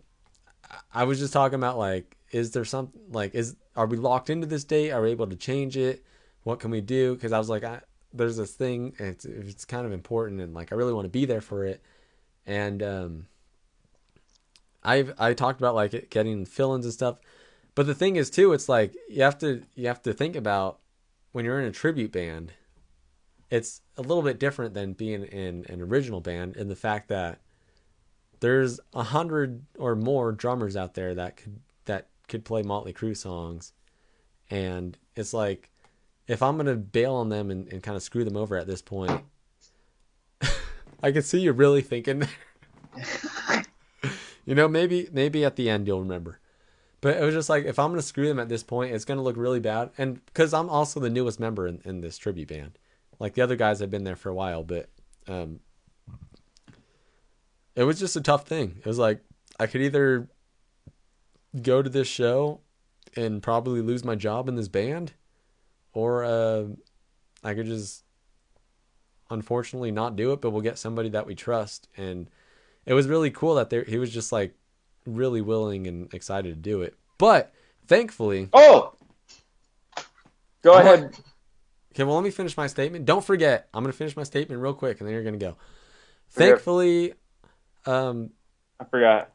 I 0.94 1.04
was 1.04 1.20
just 1.20 1.34
talking 1.34 1.56
about 1.56 1.78
like 1.78 2.18
is 2.32 2.52
there 2.52 2.66
something 2.66 3.02
like 3.12 3.34
is 3.36 3.56
are 3.76 3.88
we 3.88 3.98
locked 3.98 4.30
into 4.30 4.48
this 4.48 4.64
date 4.64 4.92
are 4.92 5.02
we 5.02 5.12
able 5.12 5.28
to 5.28 5.36
change 5.36 5.78
it 5.78 6.04
what 6.44 6.60
can 6.60 6.72
we 6.72 6.82
do 6.82 7.16
because 7.16 7.32
I 7.32 7.40
was 7.40 7.50
like 7.50 7.64
I, 7.64 7.82
there's 8.14 8.38
this 8.38 8.54
thing 8.54 8.94
and 9.00 9.08
it's 9.10 9.26
it's 9.26 9.66
kind 9.66 9.86
of 9.86 9.92
important 9.92 10.42
and 10.42 10.54
like 10.54 10.72
I 10.72 10.76
really 10.76 10.94
want 10.94 11.06
to 11.06 11.10
be 11.10 11.26
there 11.26 11.42
for 11.42 11.66
it 11.66 11.82
and 12.46 12.84
um 12.84 13.28
I've 14.84 15.14
I 15.20 15.34
talked 15.34 15.60
about 15.60 15.76
like 15.76 16.10
getting 16.10 16.46
fill-ins 16.46 16.86
and 16.86 16.94
stuff 16.94 17.20
but 17.76 17.86
the 17.86 17.96
thing 17.96 18.16
is 18.16 18.30
too 18.30 18.54
it's 18.54 18.70
like 18.70 18.96
you 19.10 19.24
have 19.24 19.38
to 19.40 19.64
you 19.76 19.88
have 19.88 20.02
to 20.04 20.14
think 20.14 20.36
about 20.36 20.80
when 21.32 21.46
you're 21.46 21.60
in 21.60 21.66
a 21.68 21.72
tribute 21.72 22.12
band 22.12 22.54
it's 23.50 23.82
a 23.98 24.02
little 24.02 24.22
bit 24.22 24.40
different 24.40 24.74
than 24.74 24.94
being 24.94 25.24
in 25.24 25.66
an 25.70 25.82
original 25.82 26.22
band 26.22 26.56
in 26.56 26.68
the 26.68 26.76
fact 26.76 27.08
that 27.10 27.42
there's 28.40 28.80
a 28.94 29.04
hundred 29.04 29.66
or 29.78 29.96
more 29.96 30.32
drummers 30.32 30.78
out 30.78 30.94
there 30.94 31.16
that 31.16 31.38
could 31.38 31.60
that 31.86 32.08
could 32.28 32.46
play 32.46 32.62
Motley 32.62 32.94
Crue 32.94 33.18
songs, 33.18 33.74
and 34.50 34.98
it's 35.16 35.34
like 35.34 35.70
if 36.28 36.42
I'm 36.42 36.58
gonna 36.58 36.76
bail 36.76 37.16
on 37.16 37.30
them 37.30 37.52
and, 37.52 37.68
and 37.68 37.84
kind 37.84 37.98
of 37.98 38.04
screw 38.04 38.24
them 38.24 38.38
over 38.38 38.56
at 38.56 38.68
this 38.68 38.82
point, 38.82 39.24
I 41.04 41.12
can 41.12 41.24
see 41.24 41.40
you 41.40 41.52
really 41.52 41.82
thinking 41.82 42.20
there. 42.20 42.30
you 44.50 44.56
know, 44.56 44.68
maybe 44.68 45.08
maybe 45.12 45.46
at 45.46 45.58
the 45.58 45.70
end 45.70 45.86
you'll 45.86 46.00
remember. 46.00 46.40
But 47.02 47.18
it 47.18 47.24
was 47.24 47.36
just 47.36 47.50
like 47.50 47.66
if 47.66 47.78
I'm 47.78 47.92
gonna 47.92 48.02
screw 48.02 48.28
them 48.28 48.40
at 48.40 48.50
this 48.50 48.64
point, 48.64 48.96
it's 48.96 49.06
gonna 49.06 49.22
look 49.22 49.38
really 49.38 49.60
bad. 49.60 49.92
And 49.96 50.26
because 50.26 50.56
I'm 50.56 50.72
also 50.72 51.00
the 51.00 51.10
newest 51.10 51.40
member 51.40 51.68
in, 51.68 51.82
in 51.86 52.02
this 52.02 52.18
tribute 52.18 52.48
band, 52.48 52.80
like 53.20 53.36
the 53.36 53.44
other 53.44 53.56
guys 53.56 53.80
have 53.80 53.92
been 53.92 54.06
there 54.06 54.16
for 54.16 54.30
a 54.30 54.34
while, 54.34 54.64
but 54.64 54.90
um, 55.28 55.60
it 57.76 57.84
was 57.84 58.00
just 58.00 58.16
a 58.16 58.22
tough 58.22 58.48
thing. 58.48 58.78
It 58.80 58.88
was 58.88 58.98
like 58.98 59.22
I 59.60 59.68
could 59.68 59.82
either 59.82 60.28
go 61.62 61.84
to 61.84 61.90
this 61.90 62.08
show 62.08 62.62
and 63.16 63.44
probably 63.44 63.82
lose 63.82 64.04
my 64.04 64.16
job 64.16 64.50
in 64.50 64.56
this 64.56 64.68
band, 64.68 65.14
or 65.94 66.24
uh, 66.24 66.64
I 67.44 67.54
could 67.54 67.68
just 67.68 68.04
unfortunately 69.30 69.92
not 69.92 70.16
do 70.16 70.34
it. 70.34 70.42
But 70.42 70.50
we'll 70.50 70.64
get 70.64 70.80
somebody 70.80 71.10
that 71.10 71.28
we 71.28 71.36
trust, 71.36 71.88
and 71.96 72.32
it 72.90 72.96
was 72.96 73.08
really 73.08 73.30
cool 73.30 73.56
that 73.56 73.70
there 73.70 73.84
he 73.84 74.00
was 74.00 74.12
just 74.12 74.32
like 74.32 74.56
really 75.06 75.42
willing 75.42 75.86
and 75.86 76.12
excited 76.12 76.50
to 76.50 76.60
do 76.60 76.82
it. 76.82 76.96
But 77.20 77.54
thankfully, 77.86 78.50
Oh, 78.52 78.96
go 80.64 80.74
I'm 80.74 80.86
ahead. 80.86 81.16
Okay, 81.94 82.04
well, 82.04 82.16
let 82.16 82.24
me 82.24 82.32
finish 82.32 82.58
my 82.58 82.66
statement. 82.66 83.06
Don't 83.06 83.24
forget, 83.24 83.70
I'm 83.74 83.84
going 83.84 83.92
to 83.92 83.98
finish 83.98 84.18
my 84.18 84.24
statement 84.24 84.60
real 84.60 84.74
quick, 84.74 85.00
and 85.00 85.08
then 85.08 85.14
you're 85.14 85.24
going 85.24 85.38
to 85.38 85.46
go. 85.46 85.56
Thankfully, 86.30 87.14
um, 87.86 88.32
I 88.80 88.86
forgot. 88.86 89.34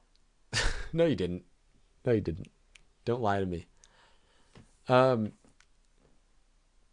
no, 0.93 1.05
you 1.05 1.14
didn't. 1.14 1.44
No, 2.05 2.12
you 2.12 2.20
didn't. 2.20 2.48
Don't 3.05 3.22
lie 3.22 3.39
to 3.39 3.47
me. 3.47 3.66
Um, 4.89 5.32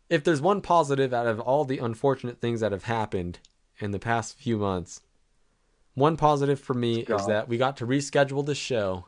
if 0.09 0.23
there's 0.23 0.41
one 0.41 0.61
positive 0.61 1.11
out 1.11 1.27
of 1.27 1.39
all 1.39 1.65
the 1.65 1.79
unfortunate 1.79 2.39
things 2.39 2.59
that 2.59 2.71
have 2.71 2.83
happened 2.83 3.39
in 3.79 3.91
the 3.91 3.99
past 3.99 4.38
few 4.38 4.57
months, 4.57 5.01
one 5.93 6.18
positive 6.18 6.59
for 6.59 6.73
me 6.73 7.01
is 7.01 7.26
that 7.27 7.47
we 7.47 7.57
got 7.57 7.77
to 7.77 7.88
reschedule 7.88 8.45
the 8.45 8.55
show, 8.55 9.07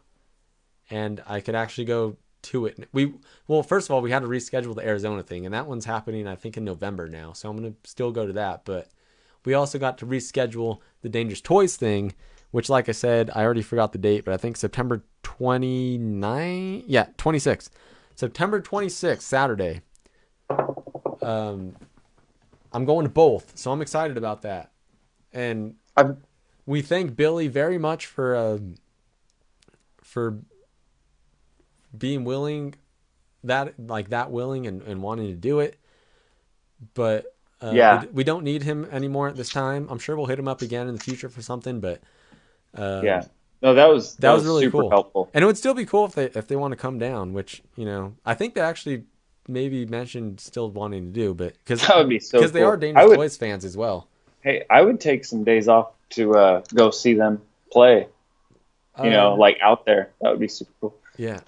and 0.90 1.24
I 1.28 1.40
could 1.40 1.56
actually 1.56 1.86
go 1.86 2.18
to 2.44 2.66
it. 2.66 2.90
We 2.92 3.14
well, 3.48 3.64
first 3.64 3.88
of 3.88 3.92
all, 3.96 4.02
we 4.02 4.12
had 4.12 4.22
to 4.22 4.28
reschedule 4.28 4.76
the 4.76 4.86
Arizona 4.86 5.24
thing, 5.24 5.46
and 5.46 5.54
that 5.54 5.68
one's 5.68 5.86
happening 5.86 6.28
I 6.28 6.36
think 6.36 6.58
in 6.58 6.66
November 6.66 7.08
now, 7.08 7.34
so 7.34 7.50
I'm 7.50 7.56
gonna 7.56 7.74
still 7.84 8.12
go 8.12 8.28
to 8.28 8.34
that. 8.34 8.66
But 8.66 8.90
we 9.46 9.54
also 9.54 9.80
got 9.80 9.98
to 10.00 10.06
reschedule 10.06 10.80
the 11.02 11.10
Dangerous 11.10 11.42
Toys 11.42 11.76
thing, 11.76 12.14
which, 12.52 12.70
like 12.70 12.90
I 12.90 12.94
said, 12.94 13.30
I 13.34 13.44
already 13.44 13.62
forgot 13.62 13.92
the 13.92 13.98
date, 13.98 14.26
but 14.26 14.34
I 14.34 14.38
think 14.38 14.58
September 14.58 15.04
29, 15.24 16.84
yeah, 16.88 17.08
26th, 17.18 17.70
September 18.16 18.62
26th, 18.62 19.22
Saturday. 19.22 19.82
Um, 21.22 21.76
I'm 22.72 22.86
going 22.86 23.06
to 23.06 23.10
both, 23.10 23.58
so 23.58 23.72
I'm 23.72 23.82
excited 23.82 24.18
about 24.18 24.42
that, 24.44 24.72
and 25.32 25.76
I'm, 25.96 26.18
we 26.66 26.82
thank 26.82 27.16
Billy 27.16 27.48
very 27.48 27.78
much 27.78 28.06
for 28.06 28.36
um, 28.36 28.76
for 30.02 30.40
being 31.98 32.24
willing 32.24 32.76
that 33.44 33.74
like 33.80 34.10
that 34.10 34.32
willing 34.32 34.68
and, 34.68 34.82
and 34.84 35.02
wanting 35.02 35.28
to 35.28 35.34
do 35.36 35.60
it. 35.60 35.78
But 36.94 37.26
uh, 37.62 37.72
Yeah. 37.74 38.02
we, 38.02 38.08
we 38.08 38.24
don't 38.24 38.44
need 38.44 38.64
him 38.64 38.86
anymore 38.92 39.28
at 39.28 39.36
this 39.36 39.50
time. 39.50 39.88
I'm 39.90 40.00
sure 40.00 40.16
we'll 40.16 40.26
hit 40.26 40.40
him 40.40 40.48
up 40.48 40.62
again 40.62 40.88
in 40.88 40.96
the 40.96 41.02
future 41.02 41.30
for 41.30 41.42
something. 41.42 41.80
But 41.80 42.02
uh, 42.76 43.02
yeah. 43.04 43.26
No, 43.62 43.74
that 43.74 43.88
was 43.88 44.16
that 44.18 44.34
was 44.34 44.44
really 44.44 44.64
super 44.66 44.82
cool. 44.82 44.90
helpful. 44.90 45.30
and 45.34 45.42
it 45.42 45.46
would 45.46 45.58
still 45.58 45.74
be 45.74 45.86
cool 45.86 46.06
if 46.06 46.14
they 46.16 46.26
if 46.26 46.48
they 46.48 46.56
want 46.56 46.74
to 46.74 46.76
come 46.76 47.00
down. 47.00 47.34
Which 47.34 47.62
you 47.78 47.86
know 47.86 48.16
I 48.26 48.34
think 48.34 48.56
they 48.56 48.62
actually 48.62 49.04
maybe 49.48 49.86
mentioned 49.86 50.40
still 50.40 50.70
wanting 50.70 51.06
to 51.06 51.12
do, 51.12 51.34
but 51.34 51.54
because 51.60 51.86
That 51.88 51.98
would 51.98 52.10
be 52.10 52.20
so. 52.20 52.40
because 52.40 52.52
they 52.52 52.62
are 52.64 52.76
Dangerous 52.76 53.08
would, 53.08 53.16
Toys 53.16 53.38
fans 53.38 53.64
as 53.64 53.78
well. 53.78 54.08
Hey, 54.42 54.66
I 54.70 54.82
would 54.82 55.00
take 55.00 55.24
some 55.24 55.44
days 55.46 55.70
off 55.70 55.94
to 56.16 56.34
uh, 56.36 56.62
go 56.74 56.92
see 56.92 57.14
them 57.14 57.42
play. 57.72 58.08
You 59.04 59.10
know, 59.10 59.34
Um, 59.34 59.40
like 59.40 59.58
out 59.62 59.86
there. 59.86 60.12
That 60.22 60.30
would 60.32 60.40
be 60.40 60.48
super 60.48 60.72
cool. 60.80 60.96
Yeah. 61.18 61.40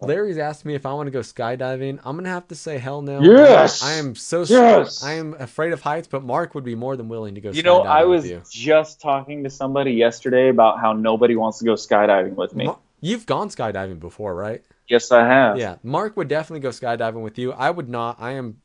Larry's 0.00 0.38
asked 0.38 0.64
me 0.64 0.74
if 0.74 0.86
I 0.86 0.92
want 0.92 1.08
to 1.08 1.10
go 1.10 1.20
skydiving. 1.20 1.98
I'm 2.04 2.16
gonna 2.16 2.28
have 2.28 2.46
to 2.48 2.54
say 2.54 2.78
hell 2.78 3.02
no. 3.02 3.20
Yes! 3.20 3.82
I 3.82 3.94
am 3.94 4.14
so 4.14 4.44
Yes! 4.44 5.02
I 5.02 5.14
am 5.14 5.34
afraid 5.34 5.72
of 5.72 5.80
heights, 5.80 6.06
but 6.06 6.22
Mark 6.22 6.54
would 6.54 6.62
be 6.64 6.76
more 6.76 6.96
than 6.96 7.08
willing 7.08 7.34
to 7.34 7.40
go. 7.40 7.50
You 7.50 7.64
know, 7.64 7.82
I 7.82 8.04
was 8.04 8.30
just 8.48 9.00
talking 9.00 9.42
to 9.44 9.50
somebody 9.50 9.92
yesterday 9.92 10.50
about 10.50 10.78
how 10.80 10.92
nobody 10.92 11.34
wants 11.34 11.58
to 11.58 11.64
go 11.64 11.74
skydiving 11.74 12.34
with 12.34 12.54
me. 12.54 12.70
You've 13.00 13.26
gone 13.26 13.48
skydiving 13.48 14.00
before, 14.00 14.34
right? 14.34 14.62
yes, 14.88 15.12
I 15.12 15.26
have. 15.26 15.58
Yeah. 15.58 15.76
Mark 15.82 16.16
would 16.16 16.28
definitely 16.28 16.60
go 16.60 16.70
skydiving 16.70 17.22
with 17.22 17.38
you. 17.38 17.52
I 17.52 17.70
would 17.70 17.88
not. 17.88 18.16
I 18.20 18.32
am 18.32 18.58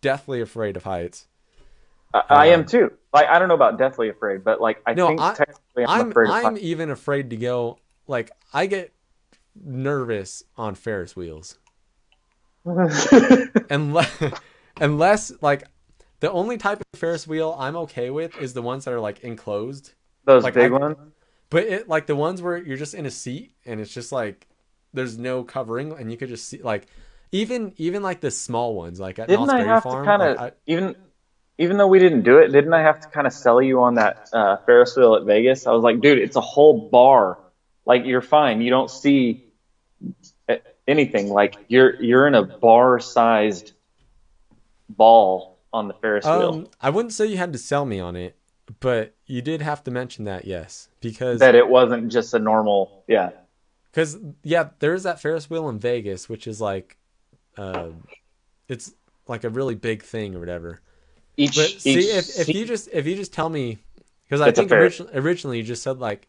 deathly 0.00 0.40
afraid 0.40 0.76
of 0.76 0.84
heights. 0.84 1.26
I, 2.14 2.22
I 2.30 2.46
am 2.46 2.60
um, 2.60 2.66
too. 2.66 2.92
Like, 3.12 3.26
I 3.28 3.38
don't 3.38 3.48
know 3.48 3.54
about 3.54 3.76
deathly 3.78 4.08
afraid, 4.08 4.42
but 4.44 4.60
like, 4.60 4.80
I 4.86 4.94
No, 4.94 5.08
think 5.08 5.20
I- 5.20 5.34
technically 5.34 5.84
I'm, 5.86 6.00
I'm 6.00 6.10
afraid 6.10 6.30
I'm 6.30 6.56
even 6.58 6.90
afraid 6.90 7.30
to 7.30 7.36
go. 7.36 7.78
Like 8.06 8.30
I 8.52 8.66
get 8.66 8.92
nervous 9.62 10.44
on 10.56 10.74
Ferris 10.74 11.14
wheels. 11.16 11.58
unless 13.70 14.22
unless 14.80 15.32
like 15.42 15.64
the 16.20 16.30
only 16.30 16.56
type 16.56 16.80
of 16.80 16.98
Ferris 16.98 17.26
wheel 17.26 17.54
I'm 17.58 17.76
okay 17.76 18.08
with 18.10 18.36
is 18.40 18.54
the 18.54 18.62
ones 18.62 18.84
that 18.84 18.94
are 18.94 19.00
like 19.00 19.20
enclosed. 19.20 19.92
Those 20.24 20.42
like, 20.44 20.54
big 20.54 20.72
I- 20.72 20.78
ones. 20.78 20.96
But 21.50 21.64
it 21.64 21.88
like 21.88 22.06
the 22.06 22.16
ones 22.16 22.42
where 22.42 22.56
you're 22.56 22.76
just 22.78 22.94
in 22.94 23.06
a 23.06 23.10
seat 23.10 23.52
and 23.64 23.80
it's 23.80 23.92
just 23.92 24.10
like 24.12 24.48
there's 24.92 25.18
no 25.18 25.44
covering 25.44 25.92
and 25.92 26.10
you 26.10 26.16
could 26.16 26.28
just 26.28 26.48
see 26.48 26.62
like 26.62 26.86
even 27.32 27.74
even 27.76 28.02
like 28.02 28.20
the 28.20 28.30
small 28.30 28.74
ones 28.74 28.98
like 28.98 29.18
at 29.18 29.28
Didn't 29.28 29.46
Knott's 29.46 29.52
I 29.62 29.64
have 29.64 29.82
Farm. 29.82 30.04
to 30.04 30.06
kind 30.06 30.22
of 30.22 30.36
like, 30.38 30.56
even 30.66 30.96
even 31.58 31.76
though 31.76 31.86
we 31.86 31.98
didn't 31.98 32.22
do 32.22 32.38
it, 32.38 32.48
didn't 32.48 32.72
I 32.72 32.82
have 32.82 33.00
to 33.00 33.08
kind 33.08 33.26
of 33.26 33.32
sell 33.32 33.62
you 33.62 33.82
on 33.82 33.94
that 33.94 34.28
uh, 34.32 34.56
Ferris 34.66 34.96
wheel 34.96 35.14
at 35.14 35.24
Vegas? 35.24 35.66
I 35.66 35.72
was 35.72 35.82
like, 35.82 36.00
dude, 36.00 36.18
it's 36.18 36.36
a 36.36 36.40
whole 36.40 36.88
bar. 36.88 37.38
Like 37.86 38.04
you're 38.04 38.22
fine. 38.22 38.60
You 38.60 38.70
don't 38.70 38.90
see 38.90 39.46
anything. 40.86 41.28
Like 41.28 41.56
you're 41.68 42.02
you're 42.02 42.26
in 42.26 42.34
a 42.34 42.42
bar-sized 42.42 43.72
ball 44.88 45.58
on 45.72 45.88
the 45.88 45.94
Ferris 45.94 46.24
wheel. 46.24 46.54
um, 46.54 46.68
I 46.80 46.90
wouldn't 46.90 47.12
say 47.12 47.26
you 47.26 47.36
had 47.36 47.52
to 47.52 47.58
sell 47.58 47.84
me 47.84 48.00
on 48.00 48.16
it, 48.16 48.36
but 48.80 49.14
you 49.26 49.42
did 49.42 49.60
have 49.60 49.82
to 49.84 49.90
mention 49.90 50.24
that, 50.24 50.44
yes, 50.44 50.88
because 51.00 51.40
That 51.40 51.54
it 51.54 51.68
wasn't 51.68 52.10
just 52.10 52.34
a 52.34 52.38
normal. 52.38 53.04
Yeah. 53.08 53.30
Because 53.90 54.18
yeah, 54.42 54.70
there's 54.78 55.04
that 55.04 55.20
Ferris 55.20 55.48
wheel 55.48 55.68
in 55.68 55.78
Vegas, 55.78 56.28
which 56.28 56.46
is 56.46 56.60
like, 56.60 56.96
uh, 57.56 57.90
it's 58.68 58.92
like 59.28 59.44
a 59.44 59.50
really 59.50 59.74
big 59.74 60.02
thing 60.02 60.34
or 60.34 60.40
whatever. 60.40 60.80
Each 61.36 61.56
But 61.56 61.70
each 61.70 61.80
see, 61.80 62.10
if, 62.10 62.38
if 62.38 62.54
you 62.54 62.64
just 62.64 62.88
if 62.92 63.06
you 63.06 63.16
just 63.16 63.32
tell 63.32 63.48
me, 63.48 63.78
because 64.24 64.40
I 64.40 64.52
think 64.52 64.70
originally, 64.70 65.12
originally 65.16 65.56
you 65.58 65.64
just 65.64 65.82
said 65.82 65.98
like 65.98 66.28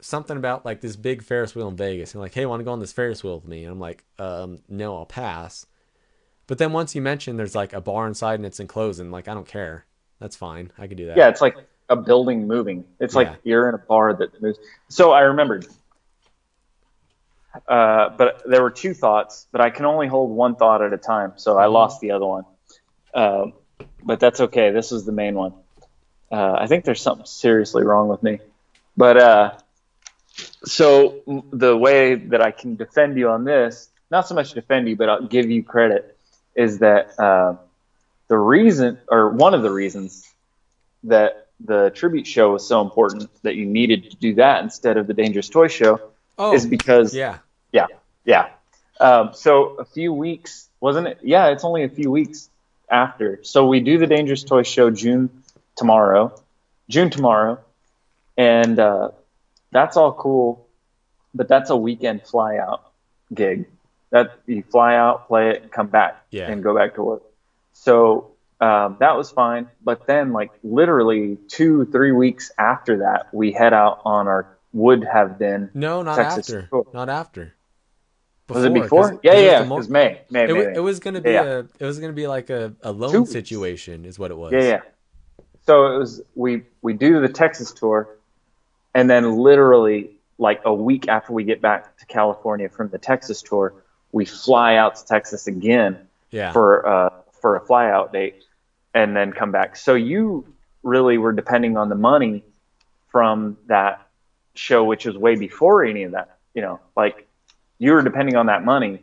something 0.00 0.36
about 0.36 0.64
like 0.64 0.80
this 0.80 0.96
big 0.96 1.22
Ferris 1.22 1.54
wheel 1.54 1.68
in 1.68 1.76
Vegas, 1.76 2.14
and 2.14 2.20
like, 2.20 2.34
hey, 2.34 2.46
want 2.46 2.60
to 2.60 2.64
go 2.64 2.72
on 2.72 2.80
this 2.80 2.92
Ferris 2.92 3.24
wheel 3.24 3.34
with 3.36 3.48
me? 3.48 3.64
And 3.64 3.72
I'm 3.72 3.80
like, 3.80 4.04
um, 4.18 4.60
no, 4.68 4.96
I'll 4.96 5.06
pass. 5.06 5.66
But 6.46 6.58
then 6.58 6.72
once 6.72 6.94
you 6.94 7.02
mention 7.02 7.36
there's 7.36 7.54
like 7.54 7.72
a 7.72 7.80
bar 7.80 8.06
inside 8.06 8.34
and 8.34 8.46
it's 8.46 8.60
enclosed, 8.60 9.00
and 9.00 9.10
like 9.10 9.28
I 9.28 9.34
don't 9.34 9.48
care, 9.48 9.84
that's 10.20 10.36
fine, 10.36 10.70
I 10.78 10.86
could 10.86 10.96
do 10.96 11.06
that. 11.06 11.16
Yeah, 11.16 11.28
it's 11.28 11.40
like 11.40 11.56
a 11.88 11.96
building 11.96 12.46
moving. 12.46 12.84
It's 13.00 13.14
Yeah. 13.14 13.18
like 13.18 13.32
you're 13.42 13.68
in 13.68 13.74
a 13.74 13.78
bar 13.78 14.14
that 14.14 14.40
moves. 14.40 14.58
So 14.88 15.10
I 15.12 15.22
remembered. 15.22 15.66
Uh, 17.66 18.10
but 18.10 18.42
there 18.46 18.62
were 18.62 18.70
two 18.70 18.94
thoughts, 18.94 19.46
but 19.50 19.60
I 19.60 19.70
can 19.70 19.84
only 19.84 20.06
hold 20.06 20.30
one 20.30 20.54
thought 20.54 20.82
at 20.82 20.92
a 20.92 20.98
time, 20.98 21.32
so 21.36 21.58
I 21.58 21.64
Mhm. 21.64 21.72
lost 21.72 22.00
the 22.00 22.12
other 22.12 22.26
one. 22.26 22.44
Um, 23.14 23.54
but 24.02 24.20
that's 24.20 24.40
okay. 24.40 24.70
This 24.70 24.92
is 24.92 25.04
the 25.04 25.12
main 25.12 25.34
one. 25.34 25.54
Uh, 26.30 26.52
I 26.58 26.66
think 26.66 26.84
there's 26.84 27.02
something 27.02 27.26
seriously 27.26 27.84
wrong 27.84 28.08
with 28.08 28.22
me. 28.22 28.40
But 28.96 29.16
uh, 29.16 29.58
so 30.64 31.44
the 31.52 31.76
way 31.76 32.14
that 32.16 32.42
I 32.42 32.50
can 32.50 32.76
defend 32.76 33.16
you 33.16 33.30
on 33.30 33.44
this, 33.44 33.88
not 34.10 34.26
so 34.28 34.34
much 34.34 34.52
defend 34.52 34.88
you, 34.88 34.96
but 34.96 35.08
I'll 35.08 35.26
give 35.26 35.50
you 35.50 35.62
credit, 35.62 36.16
is 36.54 36.80
that 36.80 37.18
uh, 37.18 37.56
the 38.28 38.38
reason, 38.38 38.98
or 39.08 39.30
one 39.30 39.54
of 39.54 39.62
the 39.62 39.70
reasons 39.70 40.26
that 41.04 41.46
the 41.60 41.90
tribute 41.90 42.26
show 42.26 42.52
was 42.52 42.66
so 42.66 42.80
important 42.80 43.30
that 43.42 43.54
you 43.56 43.66
needed 43.66 44.10
to 44.10 44.16
do 44.16 44.34
that 44.34 44.62
instead 44.62 44.96
of 44.96 45.06
the 45.06 45.14
Dangerous 45.14 45.48
Toy 45.48 45.68
Show 45.68 46.00
Oh, 46.38 46.54
is 46.54 46.66
because 46.66 47.14
yeah, 47.14 47.38
yeah. 47.72 47.86
yeah. 48.24 48.50
Um, 49.00 49.30
so 49.34 49.76
a 49.76 49.84
few 49.84 50.12
weeks, 50.12 50.68
wasn't 50.80 51.08
it? 51.08 51.18
Yeah, 51.22 51.48
it's 51.48 51.64
only 51.64 51.82
a 51.82 51.88
few 51.88 52.10
weeks 52.12 52.48
after. 52.90 53.40
So 53.42 53.66
we 53.66 53.80
do 53.80 53.98
the 53.98 54.06
Dangerous 54.06 54.42
Toy 54.44 54.62
Show 54.62 54.90
June 54.90 55.30
tomorrow, 55.76 56.34
June 56.88 57.10
tomorrow, 57.10 57.58
and 58.36 58.78
uh, 58.78 59.10
that's 59.70 59.96
all 59.96 60.12
cool. 60.12 60.66
But 61.34 61.48
that's 61.48 61.70
a 61.70 61.76
weekend 61.76 62.22
fly 62.22 62.56
out 62.56 62.90
gig. 63.32 63.66
That 64.10 64.38
you 64.46 64.62
fly 64.62 64.94
out, 64.96 65.28
play 65.28 65.50
it, 65.50 65.62
and 65.62 65.70
come 65.70 65.88
back, 65.88 66.24
Yeah. 66.30 66.50
and 66.50 66.62
go 66.62 66.74
back 66.74 66.94
to 66.94 67.02
work. 67.02 67.22
So 67.74 68.30
um, 68.60 68.96
that 69.00 69.16
was 69.16 69.30
fine. 69.30 69.68
But 69.84 70.06
then, 70.06 70.32
like 70.32 70.50
literally 70.64 71.36
two, 71.48 71.84
three 71.86 72.12
weeks 72.12 72.50
after 72.58 72.98
that, 72.98 73.28
we 73.32 73.52
head 73.52 73.74
out 73.74 74.00
on 74.06 74.26
our 74.26 74.46
would 74.72 75.04
have 75.04 75.38
been. 75.38 75.70
No, 75.74 76.02
not 76.02 76.16
Texas 76.16 76.48
after. 76.50 76.68
tour. 76.68 76.86
Not 76.94 77.08
after. 77.10 77.54
Was 78.48 78.64
it 78.64 78.74
before? 78.74 79.20
Yeah, 79.22 79.34
it 79.34 79.44
yeah. 79.44 79.62
It 79.62 79.68
was 79.68 79.88
May. 79.88 80.20
May, 80.30 80.44
It, 80.44 80.54
May, 80.54 80.74
it 80.76 80.80
was 80.80 81.00
gonna 81.00 81.20
be 81.20 81.30
Yeah, 81.30 81.42
a 81.44 81.58
it 81.78 81.84
was 81.84 81.98
gonna 81.98 82.12
be 82.12 82.26
like 82.26 82.50
a, 82.50 82.74
a 82.82 82.92
loan 82.92 83.12
Two 83.12 83.26
situation 83.26 84.04
is 84.04 84.18
what 84.18 84.30
it 84.30 84.36
was. 84.36 84.52
Yeah, 84.52 84.60
yeah. 84.62 84.80
So 85.66 85.94
it 85.94 85.98
was 85.98 86.22
we 86.34 86.62
we 86.80 86.94
do 86.94 87.20
the 87.20 87.28
Texas 87.28 87.72
tour, 87.72 88.08
and 88.94 89.08
then 89.10 89.36
literally 89.36 90.12
like 90.38 90.62
a 90.64 90.72
week 90.72 91.08
after 91.08 91.32
we 91.32 91.44
get 91.44 91.60
back 91.60 91.96
to 91.98 92.06
California 92.06 92.68
from 92.68 92.88
the 92.88 92.98
Texas 92.98 93.42
tour, 93.42 93.74
we 94.12 94.24
fly 94.24 94.76
out 94.76 94.96
to 94.96 95.04
Texas 95.04 95.46
again 95.46 95.98
Yeah. 96.30 96.52
for 96.52 96.88
uh 96.88 97.10
for 97.42 97.56
a 97.56 97.60
fly 97.60 97.90
out 97.90 98.12
date, 98.12 98.42
and 98.94 99.14
then 99.14 99.32
come 99.32 99.52
back. 99.52 99.76
So 99.76 99.94
you 99.94 100.46
really 100.82 101.18
were 101.18 101.32
depending 101.32 101.76
on 101.76 101.90
the 101.90 101.94
money 101.96 102.44
from 103.08 103.58
that 103.66 104.06
show, 104.54 104.84
which 104.84 105.04
was 105.04 105.18
way 105.18 105.34
before 105.36 105.84
any 105.84 106.04
of 106.04 106.12
that. 106.12 106.38
You 106.54 106.62
know, 106.62 106.80
like 106.96 107.27
you 107.78 107.92
were 107.92 108.02
depending 108.02 108.36
on 108.36 108.46
that 108.46 108.64
money, 108.64 109.02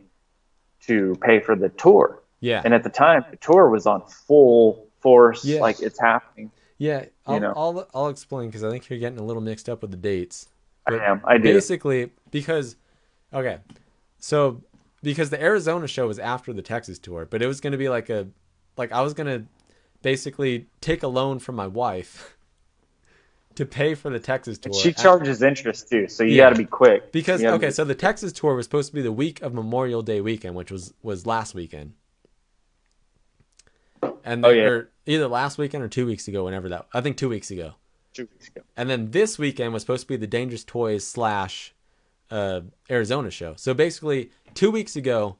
to 0.82 1.16
pay 1.22 1.40
for 1.40 1.56
the 1.56 1.68
tour. 1.70 2.22
Yeah. 2.40 2.60
And 2.64 2.74
at 2.74 2.82
the 2.84 2.90
time, 2.90 3.24
the 3.30 3.36
tour 3.38 3.68
was 3.70 3.86
on 3.86 4.02
full 4.06 4.86
force, 5.00 5.44
Yeah. 5.44 5.60
like 5.60 5.80
it's 5.80 5.98
happening. 6.00 6.50
yeah. 6.78 7.06
I'll, 7.26 7.40
know. 7.40 7.52
I'll, 7.56 7.88
I'll 7.94 8.08
explain 8.08 8.48
because 8.48 8.62
I 8.62 8.70
think 8.70 8.88
you're 8.88 8.98
getting 8.98 9.18
a 9.18 9.24
little 9.24 9.42
mixed 9.42 9.68
up 9.68 9.82
with 9.82 9.90
the 9.90 9.96
dates. 9.96 10.48
I 10.86 10.94
am. 10.94 11.20
I 11.24 11.38
do. 11.38 11.52
Basically, 11.54 12.10
because, 12.30 12.76
okay. 13.32 13.58
So, 14.18 14.62
because 15.02 15.30
the 15.30 15.42
Arizona 15.42 15.88
show 15.88 16.06
was 16.06 16.18
after 16.20 16.52
the 16.52 16.62
Texas 16.62 16.98
tour, 16.98 17.26
but 17.28 17.42
it 17.42 17.46
was 17.46 17.60
going 17.60 17.72
to 17.72 17.78
be 17.78 17.88
like 17.88 18.08
a, 18.10 18.28
like 18.76 18.92
I 18.92 19.00
was 19.00 19.12
going 19.14 19.26
to 19.26 19.46
basically 20.02 20.66
take 20.80 21.02
a 21.02 21.08
loan 21.08 21.38
from 21.40 21.56
my 21.56 21.66
wife 21.66 22.35
to 23.56 23.66
pay 23.66 23.94
for 23.94 24.10
the 24.10 24.18
Texas 24.20 24.58
tour. 24.58 24.72
And 24.72 24.80
she 24.80 24.92
charges 24.92 25.42
interest 25.42 25.88
too, 25.90 26.08
so 26.08 26.22
you 26.24 26.36
Yeah. 26.36 26.44
got 26.44 26.50
to 26.50 26.56
be 26.56 26.64
quick. 26.64 27.10
Because 27.12 27.42
okay, 27.44 27.66
be- 27.66 27.72
so 27.72 27.84
the 27.84 27.94
Texas 27.94 28.32
tour 28.32 28.54
was 28.54 28.66
supposed 28.66 28.88
to 28.90 28.94
be 28.94 29.02
the 29.02 29.12
week 29.12 29.42
of 29.42 29.52
Memorial 29.52 30.02
Day 30.02 30.20
weekend, 30.20 30.54
which 30.54 30.70
was 30.70 30.94
was 31.02 31.26
last 31.26 31.54
weekend. 31.54 31.92
And 34.24 34.44
Oh, 34.44 34.50
yeah. 34.50 34.82
either 35.06 35.28
last 35.28 35.58
weekend 35.58 35.82
or 35.84 35.88
two 35.88 36.06
weeks 36.06 36.28
ago, 36.28 36.44
whenever 36.44 36.68
that 36.68 36.86
I 36.92 37.00
think 37.00 37.16
two 37.16 37.28
weeks 37.28 37.50
ago. 37.50 37.74
two 38.12 38.28
weeks 38.32 38.48
ago. 38.48 38.62
And 38.76 38.88
then 38.90 39.10
this 39.10 39.38
weekend 39.38 39.72
was 39.72 39.82
supposed 39.82 40.02
to 40.02 40.08
be 40.08 40.16
the 40.16 40.26
Dangerous 40.26 40.64
Toys 40.64 41.06
slash 41.06 41.74
uh, 42.30 42.62
Arizona 42.90 43.30
show. 43.30 43.54
So 43.56 43.72
basically, 43.72 44.30
two 44.54 44.70
weeks 44.70 44.96
ago, 44.96 45.36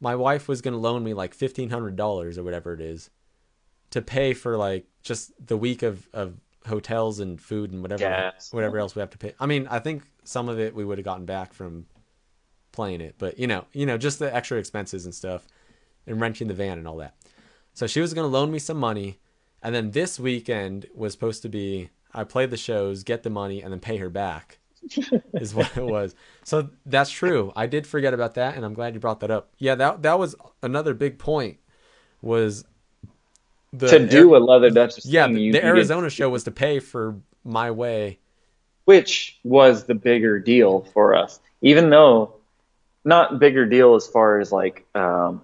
my 0.00 0.14
wife 0.14 0.46
was 0.46 0.60
going 0.62 0.72
to 0.74 0.78
loan 0.78 1.02
me 1.02 1.12
like 1.14 1.34
fifteen 1.34 1.70
hundred 1.70 1.96
dollars 1.96 2.38
or 2.38 2.44
whatever 2.44 2.72
it 2.72 2.80
is 2.80 3.10
to 3.90 4.00
pay 4.02 4.34
for 4.34 4.56
like 4.56 4.86
just 5.02 5.32
the 5.44 5.56
week 5.56 5.82
of, 5.82 6.06
of 6.12 6.34
hotels 6.68 7.20
and 7.20 7.40
food 7.40 7.72
and 7.72 7.82
whatever 7.82 8.00
Gas. 8.00 8.52
whatever 8.52 8.78
else 8.78 8.94
we 8.94 9.00
have 9.00 9.10
to 9.10 9.18
pay. 9.18 9.34
I 9.40 9.46
mean, 9.46 9.66
I 9.68 9.78
think 9.78 10.02
some 10.24 10.48
of 10.48 10.58
it 10.58 10.74
we 10.74 10.84
would 10.84 10.98
have 10.98 11.04
gotten 11.04 11.24
back 11.24 11.52
from 11.52 11.86
playing 12.72 13.00
it, 13.00 13.16
but 13.18 13.38
you 13.38 13.46
know, 13.46 13.64
you 13.72 13.86
know, 13.86 13.98
just 13.98 14.18
the 14.18 14.34
extra 14.34 14.58
expenses 14.58 15.04
and 15.04 15.14
stuff 15.14 15.46
and 16.06 16.20
renting 16.20 16.48
the 16.48 16.54
van 16.54 16.78
and 16.78 16.86
all 16.86 16.96
that. 16.96 17.14
So 17.74 17.86
she 17.86 18.00
was 18.00 18.14
going 18.14 18.24
to 18.24 18.28
loan 18.28 18.50
me 18.50 18.58
some 18.58 18.78
money, 18.78 19.18
and 19.62 19.74
then 19.74 19.90
this 19.92 20.18
weekend 20.18 20.86
was 20.94 21.12
supposed 21.12 21.42
to 21.42 21.48
be 21.48 21.90
I 22.14 22.24
played 22.24 22.50
the 22.50 22.56
shows, 22.56 23.04
get 23.04 23.22
the 23.22 23.30
money, 23.30 23.62
and 23.62 23.72
then 23.72 23.80
pay 23.80 23.98
her 23.98 24.10
back. 24.10 24.58
is 25.34 25.54
what 25.54 25.76
it 25.76 25.84
was. 25.84 26.14
So 26.44 26.70
that's 26.86 27.10
true. 27.10 27.52
I 27.56 27.66
did 27.66 27.86
forget 27.86 28.14
about 28.14 28.34
that, 28.34 28.54
and 28.56 28.64
I'm 28.64 28.74
glad 28.74 28.94
you 28.94 29.00
brought 29.00 29.20
that 29.20 29.30
up. 29.30 29.50
Yeah, 29.58 29.74
that 29.74 30.02
that 30.02 30.18
was 30.18 30.34
another 30.62 30.94
big 30.94 31.18
point. 31.18 31.58
Was 32.22 32.64
the 33.72 33.88
to 33.88 34.06
do 34.06 34.36
a 34.36 34.38
leather 34.38 34.70
Duchess 34.70 35.06
yeah 35.06 35.26
thing, 35.26 35.34
the, 35.34 35.42
you 35.42 35.52
the 35.52 35.64
Arizona 35.64 36.10
show 36.10 36.28
was 36.30 36.44
to 36.44 36.50
pay 36.50 36.78
for 36.80 37.16
my 37.44 37.70
way. 37.70 38.18
which 38.84 39.38
was 39.44 39.84
the 39.84 39.94
bigger 39.94 40.38
deal 40.38 40.86
for 40.94 41.14
us, 41.14 41.40
even 41.60 41.90
though 41.90 42.34
not 43.04 43.38
bigger 43.38 43.66
deal 43.66 43.94
as 43.94 44.06
far 44.06 44.40
as 44.40 44.50
like 44.52 44.86
um, 44.94 45.42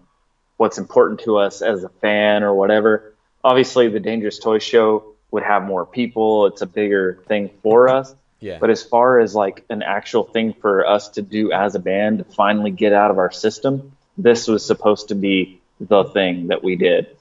what's 0.57 0.79
important 0.79 1.21
to 1.21 1.39
us 1.39 1.63
as 1.63 1.85
a 1.85 1.89
fan 1.89 2.43
or 2.43 2.55
whatever. 2.55 3.15
Obviously, 3.43 3.89
the 3.89 4.01
Dangerous 4.01 4.39
Toy 4.39 4.59
Show 4.59 5.15
would 5.31 5.43
have 5.43 5.65
more 5.65 5.85
people. 5.85 6.47
It's 6.47 6.63
a 6.63 6.67
bigger 6.67 7.23
thing 7.27 7.51
for 7.63 7.89
us. 7.89 8.15
Yeah, 8.41 8.59
But 8.61 8.71
as 8.71 8.83
far 8.83 9.21
as 9.21 9.35
like 9.35 9.65
an 9.71 9.83
actual 9.83 10.25
thing 10.25 10.53
for 10.53 10.87
us 10.87 11.09
to 11.11 11.23
do 11.23 11.53
as 11.53 11.75
a 11.75 11.79
band 11.79 12.19
to 12.19 12.25
finally 12.25 12.71
get 12.71 12.93
out 12.93 13.11
of 13.11 13.19
our 13.19 13.31
system, 13.31 13.97
this 14.19 14.47
was 14.47 14.65
supposed 14.67 15.09
to 15.09 15.15
be 15.15 15.61
the 15.81 16.05
thing 16.05 16.49
that 16.49 16.63
we 16.63 16.77
did. 16.77 17.17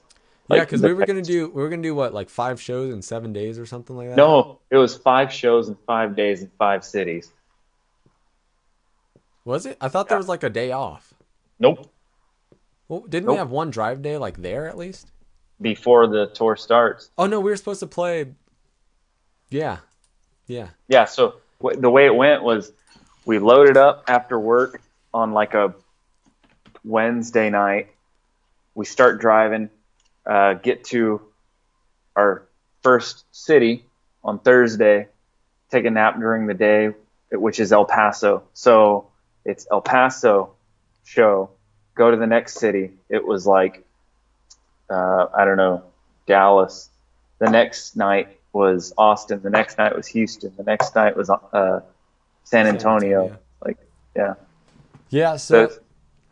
Yeah, 0.50 0.60
because 0.60 0.82
we 0.82 0.92
were 0.92 1.06
gonna 1.06 1.22
do 1.22 1.48
we 1.48 1.62
were 1.62 1.68
gonna 1.68 1.82
do 1.82 1.94
what 1.94 2.12
like 2.14 2.28
five 2.28 2.60
shows 2.60 2.92
in 2.92 3.02
seven 3.02 3.32
days 3.32 3.58
or 3.58 3.66
something 3.66 3.96
like 3.96 4.08
that. 4.08 4.16
No, 4.16 4.58
it 4.70 4.76
was 4.76 4.96
five 4.96 5.32
shows 5.32 5.68
in 5.68 5.76
five 5.86 6.14
days 6.16 6.42
in 6.42 6.50
five 6.58 6.84
cities. 6.84 7.32
was 9.44 9.66
it? 9.66 9.76
I 9.80 9.88
thought 9.88 10.08
there 10.08 10.18
was 10.18 10.28
like 10.28 10.42
a 10.42 10.50
day 10.50 10.72
off. 10.72 11.12
Nope. 11.58 11.90
Well, 12.88 13.00
didn't 13.08 13.30
we 13.30 13.36
have 13.36 13.50
one 13.50 13.70
drive 13.70 14.02
day 14.02 14.18
like 14.18 14.40
there 14.40 14.68
at 14.68 14.76
least? 14.76 15.10
Before 15.60 16.06
the 16.06 16.26
tour 16.26 16.56
starts. 16.56 17.10
Oh 17.16 17.26
no, 17.26 17.40
we 17.40 17.50
were 17.50 17.56
supposed 17.56 17.80
to 17.80 17.86
play. 17.86 18.26
Yeah, 19.50 19.78
yeah, 20.46 20.68
Yeah, 20.88 21.04
so 21.04 21.36
w- 21.60 21.80
the 21.80 21.88
way 21.88 22.06
it 22.06 22.14
went 22.14 22.42
was 22.42 22.72
we 23.24 23.38
loaded 23.38 23.76
up 23.76 24.04
after 24.08 24.38
work 24.38 24.82
on 25.12 25.32
like 25.32 25.54
a 25.54 25.74
Wednesday 26.84 27.50
night. 27.50 27.88
We 28.74 28.84
start 28.84 29.20
driving, 29.20 29.70
uh, 30.26 30.54
get 30.54 30.84
to 30.84 31.20
our 32.16 32.46
first 32.82 33.24
city 33.32 33.84
on 34.22 34.38
Thursday, 34.38 35.08
take 35.70 35.84
a 35.84 35.90
nap 35.90 36.18
during 36.18 36.46
the 36.46 36.54
day, 36.54 36.90
which 37.32 37.60
is 37.60 37.72
El 37.72 37.84
Paso. 37.84 38.42
So 38.54 39.08
it's 39.44 39.66
El 39.70 39.80
Paso 39.80 40.54
show, 41.04 41.50
go 41.94 42.10
to 42.10 42.16
the 42.16 42.26
next 42.26 42.54
city. 42.54 42.92
It 43.08 43.24
was 43.26 43.46
like, 43.46 43.84
uh, 44.90 45.26
I 45.36 45.44
don't 45.44 45.56
know, 45.56 45.82
Dallas. 46.26 46.88
The 47.38 47.50
next 47.50 47.96
night 47.96 48.38
was 48.52 48.92
Austin. 48.96 49.40
The 49.42 49.50
next 49.50 49.76
night 49.78 49.94
was 49.96 50.06
Houston. 50.08 50.52
The 50.56 50.62
next 50.62 50.94
night 50.94 51.16
was 51.16 51.28
uh, 51.30 51.80
San 52.44 52.66
Antonio. 52.66 53.22
Antonio. 53.24 53.38
Like, 53.64 53.78
yeah. 54.16 54.34
yeah. 55.10 55.36
So, 55.36 55.68
So 55.68 55.80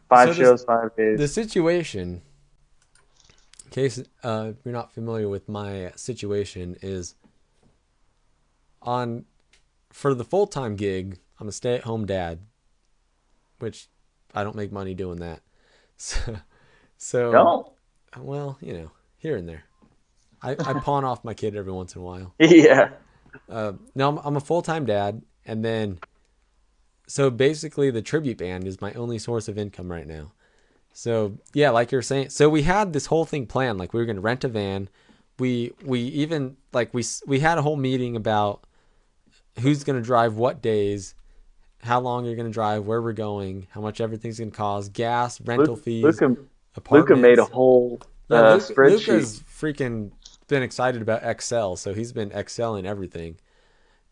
five 0.08 0.28
so 0.28 0.34
this- 0.34 0.36
shows, 0.38 0.64
five 0.64 0.94
days. 0.96 1.18
the 1.18 1.28
situation, 1.28 2.22
case 3.72 4.02
uh, 4.22 4.52
you're 4.64 4.72
not 4.72 4.92
familiar 4.92 5.28
with 5.28 5.48
my 5.48 5.92
situation, 5.96 6.76
is 6.82 7.14
on 8.80 9.24
for 9.90 10.14
the 10.14 10.24
full 10.24 10.46
time 10.46 10.76
gig. 10.76 11.18
I'm 11.40 11.48
a 11.48 11.52
stay 11.52 11.74
at 11.74 11.82
home 11.82 12.06
dad, 12.06 12.40
which 13.58 13.88
I 14.34 14.44
don't 14.44 14.56
make 14.56 14.72
money 14.72 14.94
doing 14.94 15.18
that. 15.20 15.40
So, 15.98 16.36
so 16.96 17.30
no. 17.30 17.72
well, 18.18 18.58
you 18.60 18.72
know, 18.72 18.90
here 19.18 19.36
and 19.36 19.48
there. 19.48 19.62
I, 20.42 20.56
I 20.58 20.72
pawn 20.80 21.04
off 21.04 21.22
my 21.22 21.32
kid 21.32 21.54
every 21.54 21.70
once 21.70 21.94
in 21.94 22.00
a 22.00 22.04
while. 22.04 22.34
Yeah. 22.40 22.90
Uh, 23.48 23.74
no, 23.94 24.08
I'm, 24.08 24.18
I'm 24.24 24.36
a 24.36 24.40
full 24.40 24.62
time 24.62 24.84
dad, 24.84 25.22
and 25.46 25.64
then 25.64 26.00
so 27.06 27.30
basically 27.30 27.90
the 27.90 28.02
tribute 28.02 28.38
band 28.38 28.66
is 28.66 28.80
my 28.80 28.92
only 28.94 29.18
source 29.18 29.46
of 29.46 29.58
income 29.58 29.90
right 29.90 30.06
now. 30.06 30.32
So 30.92 31.38
yeah, 31.54 31.70
like 31.70 31.92
you're 31.92 32.02
saying, 32.02 32.30
so 32.30 32.48
we 32.48 32.62
had 32.62 32.92
this 32.92 33.06
whole 33.06 33.24
thing 33.24 33.46
planned. 33.46 33.78
Like 33.78 33.92
we 33.92 34.00
were 34.00 34.06
gonna 34.06 34.20
rent 34.20 34.44
a 34.44 34.48
van. 34.48 34.88
We 35.38 35.72
we 35.84 36.00
even 36.00 36.56
like 36.72 36.92
we 36.92 37.04
we 37.26 37.40
had 37.40 37.58
a 37.58 37.62
whole 37.62 37.76
meeting 37.76 38.16
about 38.16 38.64
who's 39.60 39.84
gonna 39.84 40.02
drive 40.02 40.36
what 40.36 40.62
days, 40.62 41.14
how 41.82 42.00
long 42.00 42.24
you're 42.24 42.36
gonna 42.36 42.50
drive, 42.50 42.84
where 42.84 43.00
we're 43.00 43.12
going, 43.12 43.66
how 43.70 43.80
much 43.80 44.00
everything's 44.00 44.38
gonna 44.38 44.50
cost, 44.50 44.92
gas, 44.92 45.40
rental 45.40 45.74
Luke, 45.74 45.84
fees, 45.84 46.04
Luca, 46.04 46.36
apartments. 46.76 47.10
Luca 47.10 47.20
made 47.20 47.38
a 47.38 47.44
whole 47.44 48.00
Yeah, 48.28 48.40
uh, 48.40 48.54
Luke, 48.54 48.62
spreadsheet. 48.62 49.06
Luca's 49.06 49.40
freaking 49.40 50.12
been 50.48 50.62
excited 50.62 51.00
about 51.00 51.22
Excel, 51.22 51.76
so 51.76 51.94
he's 51.94 52.12
been 52.12 52.30
excelling 52.32 52.84
everything. 52.86 53.36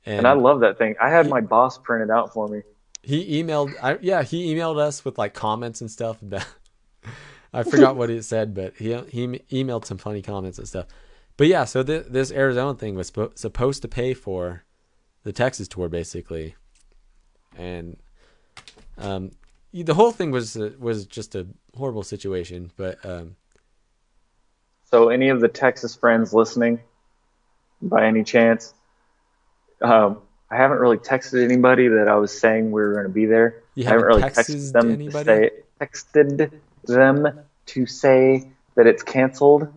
And, 0.07 0.19
and 0.19 0.27
I 0.27 0.33
love 0.33 0.61
that 0.61 0.79
thing. 0.79 0.95
I 1.01 1.11
had 1.11 1.29
my 1.29 1.43
boss 1.43 1.77
print 1.77 2.03
it 2.03 2.11
out 2.11 2.33
for 2.33 2.49
me. 2.49 2.63
he 3.03 3.43
emailed, 3.43 3.75
I, 3.83 3.99
yeah, 4.01 4.23
he 4.23 4.55
emailed 4.55 4.79
us 4.79 5.05
with 5.05 5.19
like 5.19 5.35
comments 5.35 5.83
and 5.83 5.91
stuff 5.91 6.23
about. 6.23 6.47
I 7.53 7.63
forgot 7.65 7.97
what 7.97 8.11
it 8.11 8.25
said, 8.25 8.55
but 8.55 8.77
he 8.77 8.95
he 9.09 9.27
emailed 9.51 9.85
some 9.85 9.99
funny 9.99 10.23
comments 10.23 10.59
and 10.59 10.69
stuff. 10.69 10.87
But 11.37 11.49
yeah, 11.49 11.65
so 11.65 11.83
th- 11.83 12.07
this 12.09 12.31
Arizona 12.31 12.75
thing 12.75 12.95
was 12.95 13.11
spo- 13.11 13.37
supposed 13.37 13.83
to 13.83 13.89
pay 13.89 14.15
for 14.15 14.65
the 15.25 15.33
Texas 15.33 15.69
tour, 15.69 15.89
basically, 15.89 16.55
and 17.57 17.97
um, 18.99 19.31
the 19.73 19.95
whole 19.95 20.13
thing 20.13 20.31
was 20.31 20.57
uh, 20.57 20.71
was 20.79 21.07
just 21.07 21.35
a 21.35 21.47
horrible 21.77 22.03
situation. 22.03 22.71
But 22.77 23.05
um, 23.05 23.37
So, 24.85 25.09
any 25.09 25.29
of 25.29 25.41
the 25.41 25.49
Texas 25.49 25.95
friends 25.97 26.33
listening, 26.35 26.81
by 27.81 28.07
any 28.07 28.23
chance, 28.25 28.75
um, 29.81 30.21
I 30.51 30.57
haven't 30.57 30.79
really 30.79 30.99
texted 30.99 31.43
anybody 31.43 31.89
that 31.89 32.09
I 32.09 32.17
was 32.17 32.39
saying 32.39 32.71
we 32.71 32.83
were 32.83 32.93
going 32.93 33.07
to 33.07 33.13
be 33.13 33.27
there. 33.27 33.63
You 33.75 33.87
I 33.87 33.91
haven't 33.91 34.05
haven't 34.05 34.07
really 34.07 34.23
texted 34.23 34.57
texted 34.57 34.73
them 34.73 34.91
anybody? 34.91 35.25
to 35.25 35.25
say 35.25 35.51
texted 35.81 36.61
them 36.85 37.41
to 37.67 37.87
say 37.87 38.51
that 38.75 38.87
it's 38.87 39.03
canceled. 39.03 39.69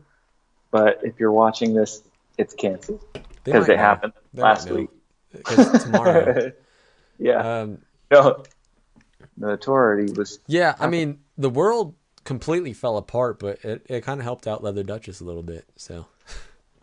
But 0.72 1.02
if 1.04 1.20
you're 1.20 1.32
watching 1.32 1.74
this, 1.74 2.02
it's 2.38 2.54
canceled 2.54 3.04
because 3.44 3.70
it 3.70 3.78
know. 3.78 3.82
happened 3.84 4.14
They 4.34 4.42
last 4.42 4.70
week. 4.70 4.90
week. 5.34 5.44
'Cause 5.46 5.84
tomorrow. 5.84 6.52
yeah, 7.20 7.62
um, 7.62 7.80
no, 8.12 8.44
the 9.38 9.58
tour 9.58 9.74
already 9.74 10.12
was. 10.14 10.40
yeah, 10.48 10.76
I 10.80 10.88
mean, 10.88 11.20
the 11.38 11.50
world 11.50 11.96
completely 12.24 12.74
fell 12.74 12.98
apart, 12.98 13.40
but 13.40 13.64
it, 13.66 13.86
it 13.90 14.02
kind 14.02 14.20
of 14.20 14.24
helped 14.24 14.48
out 14.48 14.64
Leather 14.64 14.84
Duchess 14.84 15.22
a 15.22 15.24
little 15.24 15.42
bit. 15.44 15.66
So, 15.76 16.06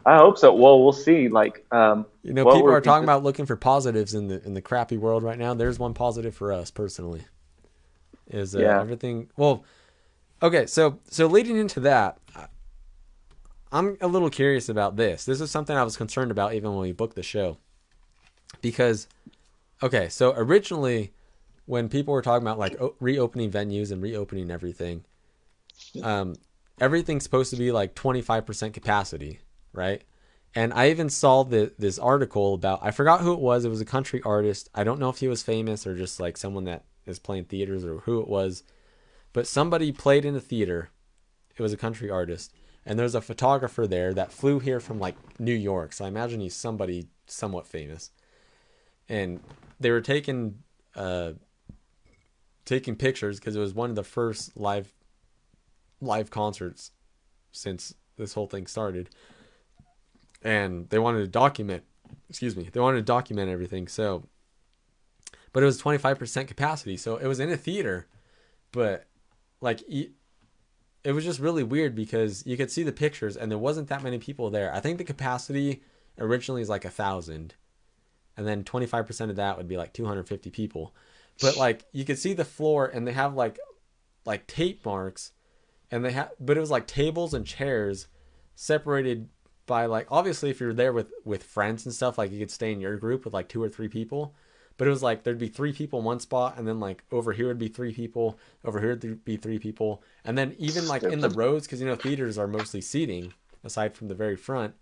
I 0.04 0.16
hope 0.16 0.36
so. 0.38 0.52
Well, 0.52 0.82
we'll 0.82 0.92
see. 0.92 1.28
Like, 1.28 1.64
um, 1.72 2.06
you 2.22 2.32
know, 2.32 2.44
people 2.44 2.70
are 2.70 2.80
talking 2.80 3.04
about 3.04 3.22
looking 3.22 3.46
for 3.46 3.54
positives 3.56 4.14
in 4.14 4.26
the 4.28 4.44
in 4.44 4.54
the 4.54 4.62
crappy 4.62 4.96
world 4.96 5.22
right 5.22 5.38
now. 5.38 5.54
There's 5.54 5.78
one 5.78 5.94
positive 5.94 6.34
for 6.34 6.52
us 6.52 6.70
personally. 6.70 7.22
Is 8.28 8.54
uh, 8.54 8.60
Yeah. 8.60 8.80
everything 8.80 9.30
well? 9.36 9.64
Okay, 10.42 10.66
so 10.66 10.98
so 11.10 11.26
leading 11.26 11.56
into 11.56 11.80
that, 11.80 12.18
I'm 13.72 13.96
a 14.00 14.06
little 14.06 14.30
curious 14.30 14.68
about 14.68 14.96
this. 14.96 15.24
This 15.24 15.40
is 15.40 15.50
something 15.50 15.76
I 15.76 15.82
was 15.82 15.96
concerned 15.96 16.30
about 16.30 16.54
even 16.54 16.70
when 16.70 16.80
we 16.80 16.92
booked 16.92 17.16
the 17.16 17.22
show, 17.22 17.58
because 18.60 19.06
okay, 19.82 20.08
so 20.08 20.32
originally 20.36 21.12
when 21.66 21.88
people 21.88 22.12
were 22.12 22.22
talking 22.22 22.46
about 22.46 22.58
like 22.58 22.76
reopening 22.98 23.50
venues 23.50 23.92
and 23.92 24.02
reopening 24.02 24.50
everything, 24.50 25.04
um, 26.02 26.34
everything's 26.80 27.22
supposed 27.22 27.50
to 27.50 27.56
be 27.56 27.70
like 27.70 27.94
25% 27.94 28.72
capacity, 28.72 29.38
right? 29.72 30.02
And 30.54 30.72
I 30.72 30.90
even 30.90 31.08
saw 31.08 31.44
the, 31.44 31.72
this 31.78 31.96
article 31.98 32.54
about, 32.54 32.80
I 32.82 32.90
forgot 32.90 33.20
who 33.20 33.32
it 33.32 33.38
was. 33.38 33.64
It 33.64 33.68
was 33.68 33.80
a 33.80 33.84
country 33.84 34.20
artist. 34.24 34.68
I 34.74 34.82
don't 34.82 34.98
know 34.98 35.10
if 35.10 35.18
he 35.18 35.28
was 35.28 35.44
famous 35.44 35.86
or 35.86 35.96
just 35.96 36.18
like 36.18 36.36
someone 36.36 36.64
that 36.64 36.84
is 37.06 37.20
playing 37.20 37.44
theaters 37.44 37.84
or 37.84 37.98
who 37.98 38.20
it 38.20 38.26
was. 38.26 38.64
But 39.32 39.46
somebody 39.46 39.92
played 39.92 40.24
in 40.24 40.34
a 40.34 40.40
theater. 40.40 40.90
It 41.56 41.62
was 41.62 41.72
a 41.72 41.76
country 41.76 42.10
artist. 42.10 42.52
And 42.84 42.98
there's 42.98 43.14
a 43.14 43.20
photographer 43.20 43.86
there 43.86 44.12
that 44.14 44.32
flew 44.32 44.58
here 44.58 44.80
from 44.80 44.98
like 44.98 45.16
New 45.38 45.54
York. 45.54 45.92
So 45.92 46.04
I 46.04 46.08
imagine 46.08 46.40
he's 46.40 46.54
somebody 46.54 47.08
somewhat 47.26 47.66
famous. 47.66 48.10
And 49.08 49.40
they 49.78 49.90
were 49.90 50.00
taking 50.00 50.62
uh, 50.96 51.32
taking 52.64 52.94
pictures 52.94 53.40
because 53.40 53.56
it 53.56 53.60
was 53.60 53.74
one 53.74 53.90
of 53.90 53.96
the 53.96 54.04
first 54.04 54.56
live 54.56 54.92
live 56.00 56.30
concerts 56.30 56.92
since 57.52 57.94
this 58.16 58.34
whole 58.34 58.46
thing 58.46 58.66
started 58.66 59.10
and 60.42 60.88
they 60.90 60.98
wanted 60.98 61.18
to 61.18 61.26
document 61.26 61.82
excuse 62.28 62.56
me 62.56 62.68
they 62.72 62.80
wanted 62.80 62.98
to 62.98 63.02
document 63.02 63.50
everything 63.50 63.88
so 63.88 64.24
but 65.52 65.62
it 65.62 65.66
was 65.66 65.82
25% 65.82 66.46
capacity 66.46 66.96
so 66.96 67.16
it 67.16 67.26
was 67.26 67.40
in 67.40 67.50
a 67.50 67.56
theater 67.56 68.06
but 68.72 69.06
like 69.60 69.82
it 69.88 71.12
was 71.12 71.24
just 71.24 71.40
really 71.40 71.62
weird 71.62 71.94
because 71.94 72.44
you 72.46 72.56
could 72.56 72.70
see 72.70 72.82
the 72.82 72.92
pictures 72.92 73.36
and 73.36 73.50
there 73.50 73.58
wasn't 73.58 73.88
that 73.88 74.02
many 74.02 74.18
people 74.18 74.50
there. 74.50 74.74
I 74.74 74.80
think 74.80 74.98
the 74.98 75.04
capacity 75.04 75.82
originally 76.18 76.62
is 76.62 76.68
like 76.68 76.84
a 76.84 76.90
thousand 76.90 77.54
and 78.36 78.46
then 78.46 78.64
25% 78.64 79.30
of 79.30 79.36
that 79.36 79.56
would 79.56 79.68
be 79.68 79.76
like 79.76 79.92
250 79.92 80.50
people. 80.50 80.94
But 81.40 81.56
like 81.56 81.84
you 81.92 82.04
could 82.04 82.18
see 82.18 82.34
the 82.34 82.44
floor 82.44 82.86
and 82.86 83.06
they 83.06 83.12
have 83.12 83.34
like 83.34 83.58
like 84.26 84.46
tape 84.46 84.84
marks 84.84 85.32
and 85.90 86.04
they 86.04 86.12
had 86.12 86.30
but 86.38 86.56
it 86.56 86.60
was 86.60 86.70
like 86.70 86.86
tables 86.86 87.32
and 87.32 87.46
chairs 87.46 88.06
separated 88.54 89.28
by 89.66 89.86
like 89.86 90.06
obviously 90.10 90.50
if 90.50 90.60
you're 90.60 90.74
there 90.74 90.92
with 90.92 91.10
with 91.24 91.42
friends 91.42 91.86
and 91.86 91.94
stuff 91.94 92.18
like 92.18 92.30
you 92.30 92.38
could 92.38 92.50
stay 92.50 92.72
in 92.72 92.80
your 92.80 92.96
group 92.96 93.24
with 93.24 93.32
like 93.32 93.48
two 93.48 93.62
or 93.62 93.68
three 93.68 93.88
people 93.88 94.34
but 94.80 94.86
it 94.86 94.92
was 94.92 95.02
like 95.02 95.24
there'd 95.24 95.36
be 95.36 95.48
three 95.48 95.74
people 95.74 95.98
in 95.98 96.06
one 96.06 96.20
spot 96.20 96.54
and 96.56 96.66
then 96.66 96.80
like 96.80 97.04
over 97.12 97.34
here 97.34 97.48
would 97.48 97.58
be 97.58 97.68
three 97.68 97.92
people 97.92 98.38
over 98.64 98.80
here 98.80 98.98
would 98.98 99.22
be 99.26 99.36
three 99.36 99.58
people. 99.58 100.02
And 100.24 100.38
then 100.38 100.56
even 100.56 100.88
like 100.88 101.02
in 101.02 101.20
the 101.20 101.28
rows 101.28 101.64
because 101.64 101.82
you 101.82 101.86
know 101.86 101.96
theaters 101.96 102.38
are 102.38 102.46
mostly 102.46 102.80
seating 102.80 103.34
aside 103.62 103.94
from 103.94 104.08
the 104.08 104.14
very 104.14 104.36
front. 104.36 104.72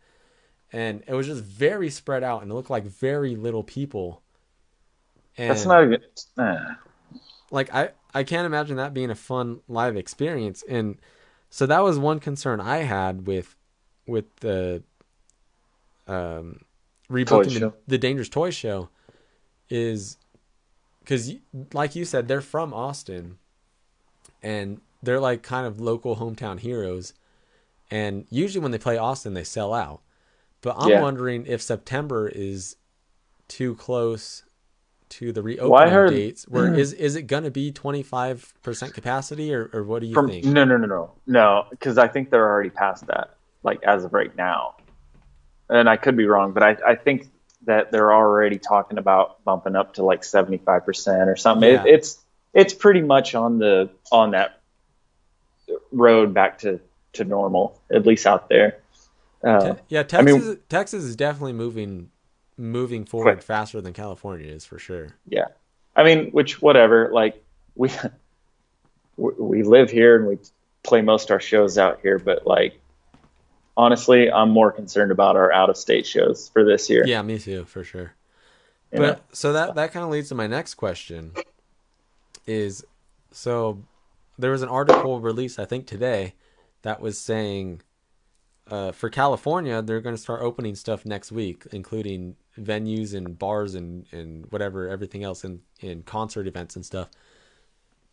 And 0.73 1.03
it 1.09 1.15
was 1.15 1.27
just 1.27 1.43
very 1.43 1.91
spread 1.91 2.23
out 2.23 2.43
and 2.43 2.53
it 2.53 2.55
looked 2.55 2.71
like 2.71 2.85
very 2.85 3.35
little 3.35 3.65
people. 3.65 4.23
And 5.37 5.51
that's 5.51 5.67
not 5.67 5.85
good 5.87 6.05
uh. 6.39 6.75
like 7.51 7.75
i 7.75 7.91
I 8.15 8.23
can't 8.23 8.47
imagine 8.47 8.77
that 8.77 8.95
being 8.95 9.11
a 9.11 9.17
fun 9.17 9.63
live 9.67 9.97
experience. 9.97 10.63
And 10.69 10.99
so 11.51 11.67
that 11.67 11.83
was 11.83 11.99
one 11.99 12.21
concern 12.21 12.61
I 12.61 12.85
had 12.85 13.27
with 13.27 13.57
with 14.07 14.37
the 14.37 14.85
um, 16.07 16.61
rebooking 17.11 17.59
the, 17.59 17.75
the, 17.89 17.99
Dangerous 17.99 18.29
Toy 18.29 18.51
Show 18.51 18.91
is 19.71 20.17
because, 21.01 21.33
like 21.73 21.97
you 21.97 22.05
said, 22.05 22.29
they're 22.29 22.41
from 22.41 22.75
Austin, 22.75 23.39
and 24.43 24.81
they're 25.03 25.21
like 25.21 25.43
kind 25.43 25.67
of 25.67 25.81
local 25.81 26.17
hometown 26.17 26.61
heroes. 26.61 27.15
And 27.91 28.27
usually 28.29 28.63
when 28.63 28.73
they 28.73 28.79
play 28.79 28.99
Austin, 28.99 29.35
they 29.35 29.45
sell 29.45 29.73
out. 29.73 30.03
But 30.61 30.77
I'm 30.79 30.91
yeah. 30.91 31.01
wondering 31.01 31.47
if 31.47 31.63
September 31.63 32.29
is 32.29 32.77
too 33.47 33.75
close 33.77 34.43
to 35.09 35.33
the 35.33 35.43
reopening 35.43 35.71
well, 35.71 35.89
heard, 35.89 36.11
dates, 36.11 36.47
where 36.49 36.67
mm-hmm. 36.67 36.79
is 36.79 36.93
is 36.93 37.17
it 37.17 37.23
going 37.23 37.45
to 37.45 37.51
be 37.51 37.73
twenty 37.73 38.03
five 38.03 38.53
percent 38.63 38.93
capacity, 38.93 39.55
or, 39.55 39.71
or 39.73 39.85
what 39.85 40.03
do 40.03 40.07
you 40.07 40.15
from, 40.15 40.29
think? 40.29 40.45
No, 40.45 40.65
no, 40.65 40.77
no, 40.77 40.87
no, 40.87 41.13
no, 41.27 41.65
because 41.71 41.97
I 41.97 42.09
think 42.09 42.31
they're 42.31 42.47
already 42.47 42.71
past 42.71 43.07
that, 43.07 43.37
like 43.63 43.83
as 43.85 44.05
of 44.05 44.13
right 44.13 44.35
now. 44.37 44.75
And 45.71 45.89
I 45.89 45.97
could 45.97 46.17
be 46.17 46.27
wrong, 46.27 46.53
but 46.53 46.63
I 46.63 46.77
I 46.87 46.95
think 46.95 47.31
that 47.69 47.93
they're 47.93 48.13
already 48.13 48.59
talking 48.59 48.99
about 48.99 49.45
bumping 49.45 49.77
up 49.77 49.95
to 49.95 50.03
like 50.03 50.25
seventy 50.25 50.59
five 50.59 50.85
percent 50.85 51.29
or 51.31 51.37
something. 51.37 51.71
Yeah. 51.71 51.85
It, 51.85 51.95
it's 51.95 52.19
it's 52.53 52.75
pretty 52.75 53.03
much 53.03 53.35
on 53.35 53.59
the 53.59 53.91
on 54.11 54.33
that 54.33 54.61
road 55.93 56.35
back 56.35 56.59
to 56.61 56.81
to 57.15 57.25
normal, 57.25 57.81
at 57.91 58.07
least 58.07 58.27
out 58.27 58.49
there. 58.49 58.79
Uh, 59.45 59.77
yeah, 59.89 60.03
Texas 60.03 60.45
I 60.45 60.47
mean, 60.47 60.59
Texas 60.69 61.05
is 61.05 61.15
definitely 61.15 61.53
moving 61.53 62.11
moving 62.57 63.05
forward 63.05 63.35
quick. 63.35 63.43
faster 63.43 63.81
than 63.81 63.93
California 63.93 64.51
is 64.51 64.65
for 64.65 64.79
sure. 64.79 65.15
Yeah, 65.29 65.47
I 65.95 66.05
mean, 66.05 66.31
which 66.31 66.61
whatever. 66.61 67.11
Like 67.13 67.43
we 67.75 67.91
we 69.17 69.63
live 69.63 69.91
here 69.91 70.17
and 70.17 70.27
we 70.27 70.39
play 70.83 71.03
most 71.03 71.31
of 71.31 71.35
our 71.35 71.41
shows 71.41 71.79
out 71.79 72.01
here, 72.03 72.19
but 72.19 72.47
like 72.47 72.81
honestly, 73.79 74.31
I'm 74.31 74.51
more 74.51 74.73
concerned 74.73 75.13
about 75.13 75.37
our 75.37 75.51
out 75.53 75.71
of 75.71 75.79
state 75.79 76.07
shows 76.07 76.51
for 76.53 76.65
this 76.65 76.91
year. 76.91 77.07
Yeah, 77.07 77.23
me 77.23 77.39
too, 77.39 77.65
for 77.65 77.85
sure. 77.85 78.13
You 78.93 78.99
but 78.99 79.25
so 79.33 79.53
that 79.53 79.77
that 79.77 79.93
kind 79.93 80.05
of 80.05 80.11
leads 80.11 80.29
to 80.31 80.35
my 80.35 80.47
next 80.47 80.75
question 80.75 81.33
is 82.47 82.85
so 83.31 83.83
there 84.39 84.51
was 84.51 84.63
an 84.63 84.69
article 84.69 85.21
released 85.21 85.59
I 85.59 85.67
think 85.67 85.87
today 85.87 86.35
that 86.83 87.01
was 87.01 87.21
saying 87.21 87.83
uh, 88.71 88.93
for 88.93 89.09
California, 89.09 89.81
they're 89.81 90.01
going 90.01 90.15
to 90.15 90.21
start 90.21 90.43
opening 90.43 90.75
stuff 90.75 91.07
next 91.07 91.33
week, 91.33 91.67
including 91.73 92.37
venues 92.59 93.15
and 93.15 93.39
bars 93.39 93.75
and, 93.75 94.07
and 94.13 94.45
whatever, 94.51 94.89
everything 94.89 95.25
else 95.25 95.43
in, 95.43 95.61
in 95.81 96.03
concert 96.03 96.47
events 96.47 96.77
and 96.77 96.85
stuff. 96.85 97.09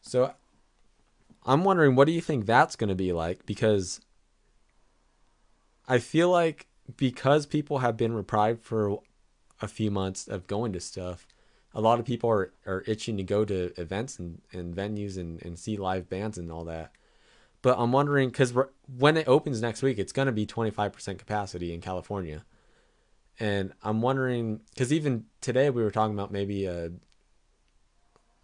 So 0.01 0.33
I'm 1.45 1.65
wondering, 1.65 1.95
what 1.95 2.05
do 2.05 2.13
you 2.13 2.21
think 2.21 2.45
that's 2.45 2.77
going 2.77 2.87
to 2.87 2.95
be 2.95 3.11
like? 3.11 3.45
Because 3.45 3.99
I 5.87 5.99
feel 5.99 6.29
like 6.29 6.67
because 6.97 7.45
people 7.45 7.79
have 7.79 7.97
been 7.97 8.15
deprived 8.15 8.63
for 8.63 8.99
a 9.61 9.67
few 9.67 9.91
months 9.91 10.27
of 10.27 10.47
going 10.47 10.73
to 10.73 10.79
stuff, 10.79 11.27
a 11.73 11.81
lot 11.81 11.99
of 11.99 12.05
people 12.05 12.29
are, 12.29 12.53
are 12.65 12.83
itching 12.87 13.17
to 13.17 13.23
go 13.23 13.43
to 13.45 13.73
events 13.79 14.17
and, 14.17 14.41
and 14.53 14.75
venues 14.75 15.17
and, 15.17 15.41
and 15.43 15.59
see 15.59 15.77
live 15.77 16.09
bands 16.09 16.37
and 16.37 16.51
all 16.51 16.63
that. 16.65 16.91
But 17.61 17.77
I'm 17.79 17.91
wondering 17.91 18.29
because 18.29 18.53
when 18.97 19.17
it 19.17 19.27
opens 19.27 19.61
next 19.61 19.81
week, 19.81 19.97
it's 19.97 20.11
going 20.11 20.27
to 20.27 20.31
be 20.31 20.45
25% 20.45 21.17
capacity 21.17 21.73
in 21.73 21.81
California. 21.81 22.45
And 23.39 23.73
I'm 23.83 24.01
wondering 24.01 24.61
because 24.69 24.93
even 24.93 25.25
today 25.41 25.69
we 25.69 25.83
were 25.83 25.91
talking 25.91 26.13
about 26.13 26.31
maybe 26.31 26.65
a 26.65 26.85
uh, 26.85 26.89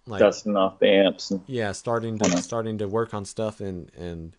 like 0.08 0.20
dusting 0.20 0.58
off 0.58 0.80
the 0.80 0.90
amps. 0.90 1.32
And, 1.32 1.42
yeah, 1.48 1.72
starting 1.72 2.18
to 2.20 2.38
starting 2.42 2.80
to 2.80 2.88
work 2.88 3.14
on 3.14 3.24
stuff 3.24 3.62
and 3.62 3.92
and 3.96 4.36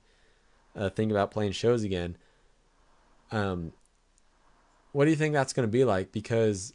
uh, 0.76 0.90
think 0.90 1.10
about 1.10 1.30
playing 1.30 1.52
shows 1.52 1.84
again. 1.84 2.16
Um, 3.32 3.72
what 4.92 5.06
do 5.06 5.10
you 5.10 5.16
think 5.16 5.32
that's 5.32 5.52
going 5.52 5.66
to 5.66 5.72
be 5.72 5.84
like? 5.84 6.12
Because 6.12 6.74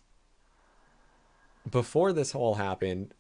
before 1.70 2.14
this 2.14 2.34
all 2.36 2.56
happened, 2.56 3.14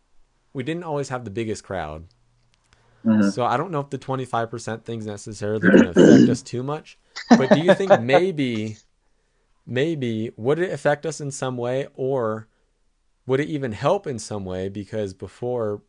we 0.53 0.63
didn't 0.63 0.83
always 0.83 1.09
have 1.09 1.23
the 1.23 1.29
biggest 1.31 1.63
crowd. 1.63 2.05
Mm-hmm. 3.05 3.29
So 3.29 3.45
I 3.45 3.57
don't 3.57 3.71
know 3.71 3.79
if 3.79 3.89
the 3.89 3.97
25% 3.97 4.83
thing's 4.83 5.05
necessarily 5.05 5.69
going 5.69 5.83
to 5.83 5.89
affect 5.91 6.29
us 6.29 6.41
too 6.41 6.63
much. 6.63 6.97
But 7.29 7.51
do 7.51 7.59
you 7.59 7.73
think 7.73 8.01
maybe, 8.01 8.77
maybe, 9.65 10.31
would 10.35 10.59
it 10.59 10.71
affect 10.71 11.05
us 11.05 11.21
in 11.21 11.31
some 11.31 11.57
way 11.57 11.87
or 11.93 12.47
would 13.27 13.39
it 13.39 13.49
even 13.49 13.71
help 13.71 14.07
in 14.07 14.19
some 14.19 14.45
way? 14.45 14.67
Because 14.67 15.13
before 15.13 15.83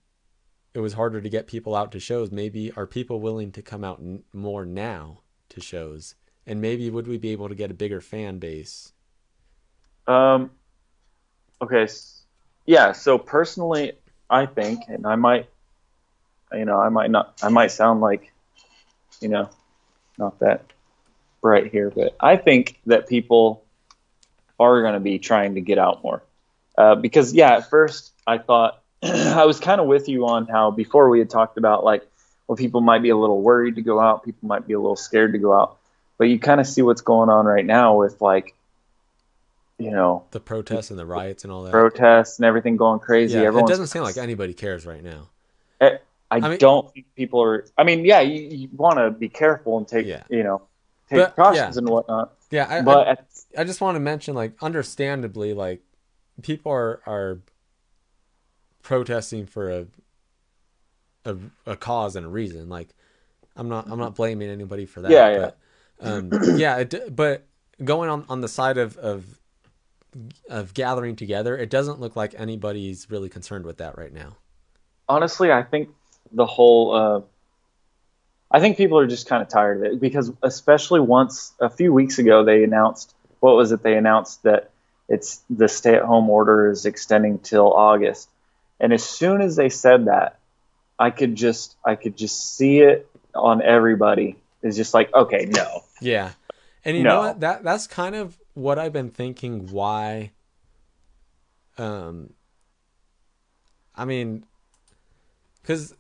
it 0.75 0.81
was 0.81 0.93
harder 0.93 1.21
to 1.21 1.29
get 1.29 1.47
people 1.47 1.75
out 1.75 1.91
to 1.93 2.01
shows, 2.01 2.31
maybe 2.31 2.71
are 2.73 2.87
people 2.87 3.21
willing 3.21 3.51
to 3.53 3.63
come 3.63 3.85
out 3.85 4.01
n- 4.01 4.23
more 4.33 4.67
now 4.67 5.21
to 5.49 5.61
shows? 5.61 6.15
And 6.49 6.61
maybe 6.61 6.91
would 6.91 7.07
we 7.07 7.19
be 7.19 7.31
able 7.31 7.49
to 7.49 7.55
get 7.55 7.71
a 7.71 7.75
bigger 7.75 8.01
fan 8.01 8.39
base? 8.39 8.93
Um, 10.07 10.51
okay. 11.63 11.87
Yeah. 12.67 12.93
So 12.93 13.19
personally, 13.19 13.93
I 14.31 14.47
think, 14.47 14.85
and 14.89 15.07
I 15.07 15.17
might 15.17 15.49
you 16.53 16.65
know, 16.65 16.79
I 16.81 16.89
might 16.89 17.11
not, 17.11 17.39
I 17.43 17.49
might 17.49 17.71
sound 17.71 18.01
like, 18.01 18.33
you 19.21 19.29
know, 19.29 19.51
not 20.19 20.39
that 20.41 20.65
bright 21.41 21.71
here, 21.71 21.91
but 21.91 22.17
I 22.21 22.37
think 22.37 22.81
that 22.87 23.09
people 23.09 23.65
are 24.59 24.83
going 24.83 24.95
to 24.95 25.01
be 25.01 25.19
trying 25.19 25.55
to 25.55 25.61
get 25.61 25.79
out 25.79 26.03
more. 26.03 26.23
Uh, 26.77 26.95
because, 26.95 27.33
yeah, 27.33 27.57
at 27.57 27.71
first 27.71 28.13
I 28.27 28.39
thought, 28.39 28.83
I 29.03 29.45
was 29.45 29.61
kind 29.61 29.81
of 29.81 29.87
with 29.87 30.09
you 30.09 30.27
on 30.27 30.47
how 30.47 30.71
before 30.71 31.09
we 31.11 31.19
had 31.19 31.31
talked 31.31 31.59
about 31.59 31.85
like, 31.85 32.07
well, 32.47 32.57
people 32.57 32.81
might 32.81 33.03
be 33.03 33.11
a 33.11 33.17
little 33.17 33.43
worried 33.43 33.77
to 33.77 33.83
go 33.83 34.01
out, 34.01 34.25
people 34.25 34.49
might 34.49 34.67
be 34.67 34.73
a 34.73 34.81
little 34.81 34.97
scared 34.97 35.33
to 35.33 35.39
go 35.39 35.53
out. 35.53 35.79
But 36.19 36.25
you 36.25 36.39
kind 36.39 36.61
of 36.61 36.67
see 36.67 36.83
what's 36.83 37.01
going 37.01 37.31
on 37.31 37.47
right 37.47 37.65
now 37.65 37.97
with 37.97 38.21
like, 38.21 38.55
you 39.79 39.93
know, 39.93 40.25
the 40.33 40.41
protests 40.41 40.91
and 40.91 40.99
the 40.99 41.07
riots 41.07 41.45
and 41.45 41.53
all 41.53 41.63
that. 41.63 41.71
Protests 41.71 42.39
and 42.39 42.45
everything 42.45 42.77
going 42.77 42.99
crazy. 42.99 43.39
Yeah, 43.39 43.57
it 43.57 43.67
doesn't 43.67 43.87
seem 43.87 44.03
like 44.03 44.17
anybody 44.17 44.53
cares 44.53 44.85
right 44.85 45.03
now. 45.03 45.29
Eh, 45.81 45.99
I, 46.31 46.37
I 46.37 46.41
mean, 46.41 46.59
don't 46.59 46.93
think 46.93 47.07
people 47.15 47.41
are. 47.41 47.65
I 47.79 47.85
mean, 47.85 48.05
yeah, 48.05 48.21
you, 48.21 48.43
you 48.43 48.69
want 48.77 48.99
to 48.99 49.11
be 49.11 49.29
careful 49.29 49.79
and 49.79 49.87
take, 49.87 50.07
yeah. 50.07 50.25
you 50.29 50.43
know, 50.43 50.63
take 51.09 51.21
but, 51.21 51.35
precautions 51.37 51.77
yeah. 51.77 51.79
and 51.79 51.89
whatnot. 51.89 52.35
Yeah, 52.51 52.67
I, 52.69 52.83
but 52.83 53.09
I, 53.09 53.61
I 53.61 53.65
just 53.65 53.81
want 53.81 53.95
to 53.95 54.01
mention, 54.01 54.35
like, 54.35 54.55
understandably, 54.61 55.55
like, 55.55 55.81
people 56.43 56.73
are 56.73 57.01
are 57.07 57.39
protesting 58.83 59.47
for 59.47 59.71
a 59.71 59.87
a, 61.25 61.37
a 61.67 61.77
cause 61.77 62.17
and 62.17 62.27
a 62.27 62.29
reason. 62.29 62.69
Like, 62.69 62.89
I'm 63.55 63.69
not 63.69 63.87
I'm 63.89 64.01
not 64.01 64.17
blaming 64.17 64.51
anybody 64.51 64.87
for 64.87 65.01
that. 65.03 65.11
Yeah, 65.13 65.31
yeah. 65.31 65.39
But, 65.39 65.59
um, 66.01 66.31
yeah. 66.57 66.79
It, 66.79 67.15
but 67.15 67.47
going 67.83 68.11
on 68.11 68.25
on 68.29 68.41
the 68.41 68.49
side 68.49 68.79
of 68.79 68.97
of 68.97 69.39
of 70.49 70.75
gathering 70.75 71.17
together, 71.17 71.57
it 71.57 71.71
doesn't 71.71 72.01
look 72.01 72.17
like 72.17 72.35
anybody's 72.39 73.11
really 73.11 73.29
concerned 73.29 73.65
with 73.65 73.79
that 73.79 73.99
right 73.99 74.13
now. 74.13 74.37
honestly, 75.09 75.51
I 75.51 75.63
think 75.63 75.91
the 76.33 76.47
whole, 76.47 76.95
uh, 76.95 77.21
I 78.51 78.61
think 78.61 78.77
people 78.77 78.99
are 78.99 79.07
just 79.07 79.29
kind 79.29 79.43
of 79.43 79.49
tired 79.49 79.79
of 79.79 79.85
it 79.85 80.01
because, 80.01 80.33
especially 80.43 81.01
once 81.01 81.53
a 81.61 81.69
few 81.71 81.93
weeks 81.93 82.19
ago, 82.19 82.45
they 82.45 82.65
announced 82.65 83.15
what 83.41 83.55
was 83.55 83.71
it? 83.71 83.83
They 83.83 83.97
announced 83.97 84.43
that 84.43 84.71
it's 85.09 85.43
the 85.49 85.69
stay-at-home 85.69 86.29
order 86.29 86.71
is 86.71 86.87
extending 86.87 87.39
till 87.39 87.73
August, 87.73 88.29
and 88.81 88.93
as 88.93 89.05
soon 89.05 89.41
as 89.41 89.57
they 89.57 89.69
said 89.69 90.07
that, 90.07 90.39
I 90.99 91.11
could 91.11 91.37
just, 91.37 91.77
I 91.85 91.95
could 91.95 92.17
just 92.17 92.57
see 92.57 92.81
it 92.81 93.09
on 93.35 93.63
everybody. 93.63 94.37
It's 94.63 94.77
just 94.77 94.93
like, 94.93 95.15
okay, 95.15 95.47
no, 95.49 95.85
Yeah. 96.01 96.33
And 96.85 96.97
you 96.97 97.03
know 97.03 97.21
what? 97.21 97.41
That 97.41 97.65
that's 97.65 97.87
kind 97.87 98.15
of 98.15 98.39
what 98.55 98.79
I've 98.79 98.93
been 98.93 99.11
thinking 99.11 99.69
why 99.71 100.33
um 101.77 102.33
I 103.95 104.05
mean 104.05 104.45
cuz 105.65 105.95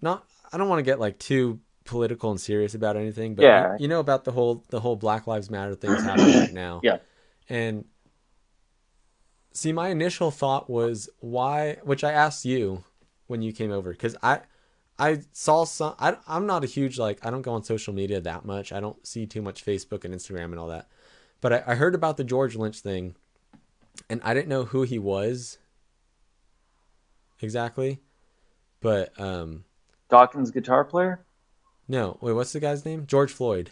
not 0.00 0.24
I 0.52 0.58
don't 0.58 0.68
want 0.68 0.78
to 0.78 0.84
get 0.84 1.00
like 1.00 1.18
too 1.18 1.60
political 1.84 2.30
and 2.30 2.40
serious 2.40 2.74
about 2.74 2.96
anything, 2.96 3.34
but 3.34 3.44
Yeah. 3.44 3.72
you, 3.72 3.84
you 3.84 3.88
know 3.88 4.00
about 4.00 4.24
the 4.24 4.32
whole 4.32 4.64
the 4.68 4.80
whole 4.80 4.96
Black 4.96 5.26
Lives 5.26 5.50
Matter 5.50 5.74
things 5.74 6.02
happening 6.02 6.38
right 6.38 6.52
now. 6.52 6.80
Yeah. 6.82 6.98
And 7.48 7.84
see 9.52 9.72
my 9.72 9.88
initial 9.88 10.30
thought 10.30 10.68
was 10.68 11.08
why 11.20 11.78
which 11.82 12.04
I 12.04 12.12
asked 12.12 12.44
you 12.44 12.84
when 13.26 13.42
you 13.42 13.52
came 13.52 13.72
over 13.72 13.94
cuz 13.94 14.14
I 14.22 14.40
I 14.98 15.20
saw 15.32 15.64
some. 15.64 15.94
I, 15.98 16.16
I'm 16.26 16.46
not 16.46 16.64
a 16.64 16.66
huge 16.66 16.98
like. 16.98 17.24
I 17.24 17.30
don't 17.30 17.42
go 17.42 17.52
on 17.52 17.62
social 17.62 17.94
media 17.94 18.20
that 18.20 18.44
much. 18.44 18.72
I 18.72 18.80
don't 18.80 19.04
see 19.06 19.26
too 19.26 19.42
much 19.42 19.64
Facebook 19.64 20.04
and 20.04 20.12
Instagram 20.12 20.46
and 20.46 20.58
all 20.58 20.68
that. 20.68 20.88
But 21.40 21.52
I, 21.52 21.62
I 21.68 21.74
heard 21.76 21.94
about 21.94 22.16
the 22.16 22.24
George 22.24 22.56
Lynch 22.56 22.80
thing, 22.80 23.14
and 24.10 24.20
I 24.24 24.34
didn't 24.34 24.48
know 24.48 24.64
who 24.64 24.82
he 24.82 24.98
was 24.98 25.58
exactly. 27.40 28.00
But 28.80 29.18
um, 29.20 29.64
Dokken's 30.10 30.50
guitar 30.50 30.84
player, 30.84 31.24
no, 31.88 32.18
wait, 32.20 32.32
what's 32.32 32.52
the 32.52 32.60
guy's 32.60 32.84
name? 32.84 33.06
George 33.06 33.32
Floyd. 33.32 33.70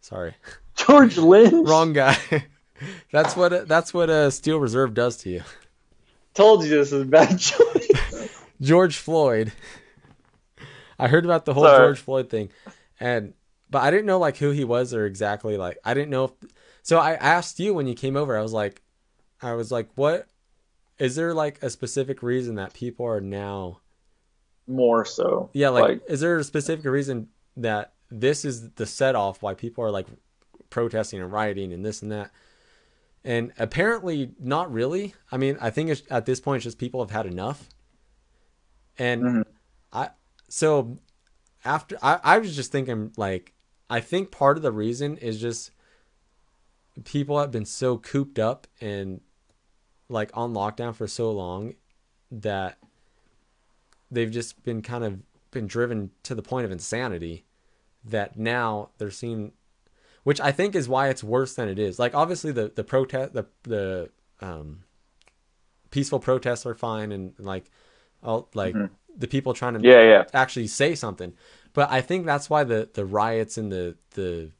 Sorry, 0.00 0.34
George 0.76 1.16
Lynch. 1.18 1.68
wrong 1.68 1.92
guy. 1.92 2.16
that's 3.12 3.36
what 3.36 3.66
that's 3.66 3.92
what 3.92 4.10
a 4.10 4.30
Steel 4.30 4.58
Reserve 4.60 4.94
does 4.94 5.16
to 5.18 5.30
you. 5.30 5.42
Told 6.34 6.62
you 6.62 6.70
this 6.70 6.92
is 6.92 7.02
a 7.02 7.04
bad 7.04 7.38
choice. 7.40 8.30
George 8.60 8.96
Floyd. 8.96 9.52
I 10.98 11.08
heard 11.08 11.24
about 11.24 11.44
the 11.44 11.54
whole 11.54 11.64
Sorry. 11.66 11.76
George 11.76 12.00
Floyd 12.00 12.30
thing, 12.30 12.50
and 13.00 13.34
but 13.70 13.82
I 13.82 13.90
didn't 13.90 14.06
know 14.06 14.18
like 14.18 14.36
who 14.38 14.50
he 14.50 14.64
was 14.64 14.94
or 14.94 15.06
exactly 15.06 15.56
like 15.56 15.78
I 15.84 15.94
didn't 15.94 16.10
know 16.10 16.24
if. 16.24 16.32
So 16.82 16.98
I 16.98 17.14
asked 17.14 17.60
you 17.60 17.74
when 17.74 17.86
you 17.86 17.94
came 17.94 18.16
over. 18.16 18.36
I 18.36 18.42
was 18.42 18.52
like, 18.52 18.82
I 19.42 19.54
was 19.54 19.70
like, 19.70 19.88
what 19.94 20.28
is 20.98 21.16
there 21.16 21.34
like 21.34 21.62
a 21.62 21.70
specific 21.70 22.22
reason 22.22 22.56
that 22.56 22.74
people 22.74 23.06
are 23.06 23.20
now? 23.20 23.80
More 24.68 25.04
so, 25.04 25.50
Yeah, 25.52 25.70
like, 25.70 26.02
is 26.08 26.20
there 26.20 26.36
a 26.36 26.44
specific 26.44 26.84
reason 26.84 27.28
that 27.56 27.92
this 28.10 28.44
is 28.44 28.70
the 28.72 28.86
set 28.86 29.14
off 29.14 29.42
why 29.42 29.54
people 29.54 29.82
are 29.84 29.90
like 29.90 30.06
protesting 30.70 31.20
and 31.20 31.32
rioting 31.32 31.72
and 31.72 31.84
this 31.84 32.02
and 32.02 32.12
that? 32.12 32.30
And 33.24 33.52
apparently, 33.58 34.32
not 34.38 34.72
really. 34.72 35.14
I 35.32 35.36
mean, 35.38 35.58
I 35.60 35.70
think 35.70 35.90
it's, 35.90 36.02
at 36.10 36.26
this 36.26 36.40
point, 36.40 36.58
it's 36.58 36.64
just 36.64 36.78
people 36.78 37.00
have 37.00 37.10
had 37.10 37.26
enough. 37.26 37.68
And 38.98 39.22
Mhm. 39.22 39.44
I, 39.92 40.10
so 40.48 40.98
after, 41.64 41.96
I, 42.02 42.20
I 42.22 42.38
was 42.38 42.54
just 42.56 42.72
thinking, 42.72 43.12
like, 43.16 43.52
I 43.90 44.00
think 44.00 44.30
part 44.30 44.56
of 44.56 44.62
the 44.62 44.72
reason 44.72 45.16
is 45.16 45.40
just 45.40 45.70
people 47.04 47.38
have 47.38 47.50
been 47.50 47.64
so 47.64 47.96
cooped 47.96 48.38
up 48.38 48.66
and 48.80 49.20
like 50.08 50.30
on 50.34 50.52
lockdown 50.52 50.94
for 50.94 51.06
so 51.06 51.30
long 51.30 51.74
that 52.30 52.78
they've 54.10 54.30
just 54.30 54.62
been 54.64 54.82
kind 54.82 55.04
of 55.04 55.20
been 55.50 55.66
driven 55.66 56.10
to 56.22 56.34
the 56.34 56.42
point 56.42 56.64
of 56.64 56.70
insanity 56.70 57.44
that 58.04 58.38
now 58.38 58.90
they're 58.98 59.10
seeing 59.10 59.52
which 60.24 60.40
I 60.40 60.52
think 60.52 60.74
is 60.74 60.88
why 60.88 61.08
it's 61.08 61.24
worse 61.24 61.54
than 61.54 61.68
it 61.68 61.78
is. 61.78 61.98
Like 61.98 62.14
obviously 62.14 62.52
the 62.52 62.72
the 62.74 62.84
protest 62.84 63.32
the 63.32 63.46
the 63.62 64.10
um 64.40 64.80
peaceful 65.90 66.18
protests 66.18 66.66
are 66.66 66.74
fine 66.74 67.12
and 67.12 67.32
like 67.38 67.70
all 68.22 68.48
like 68.54 68.74
Mhm. 68.74 68.90
The 69.18 69.26
people 69.26 69.52
trying 69.52 69.74
to 69.74 69.80
yeah, 69.86 70.02
yeah, 70.02 70.24
actually 70.32 70.68
say 70.68 70.94
something. 70.94 71.32
But 71.74 71.90
I 71.90 72.00
think 72.00 72.24
that's 72.24 72.48
why 72.48 72.64
the 72.64 72.88
the 72.92 73.04
riots 73.04 73.58
and 73.58 73.70
the 73.70 73.96
the 74.14 74.50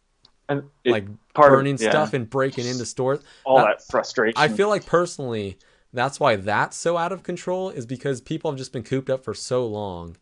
and 0.48 0.64
it- 0.84 0.90
like 0.90 1.06
part 1.34 1.52
of- 1.52 1.58
burning 1.58 1.78
yeah, 1.78 1.90
stuff 1.90 2.12
and 2.12 2.28
breaking 2.28 2.66
into 2.66 2.84
stores 2.84 3.20
all 3.44 3.58
that- 3.58 3.78
that 3.78 3.82
frustration. 3.86 4.34
I 4.36 4.48
feel 4.48 4.68
like 4.68 4.84
personally, 4.84 5.58
that's 5.92 6.18
why 6.20 6.36
that's 6.36 6.76
so 6.76 6.96
out 6.96 7.12
of 7.12 7.22
control 7.22 7.70
is 7.70 7.86
because 7.86 8.20
people 8.20 8.50
have 8.50 8.58
just 8.58 8.72
been 8.72 8.82
cooped 8.82 9.08
up 9.08 9.24
for 9.24 9.32
so 9.34 9.66
long 9.66 10.16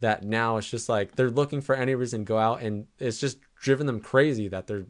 that 0.00 0.22
now 0.22 0.56
it's 0.58 0.68
just 0.70 0.88
like 0.88 1.16
they're 1.16 1.30
looking 1.30 1.60
for 1.60 1.74
any 1.74 1.94
reason 1.94 2.20
to 2.20 2.24
go 2.24 2.38
out 2.38 2.60
and 2.62 2.86
it's 2.98 3.18
just 3.18 3.38
driven 3.60 3.86
them 3.86 4.00
crazy 4.00 4.48
that 4.48 4.66
they're 4.66 4.86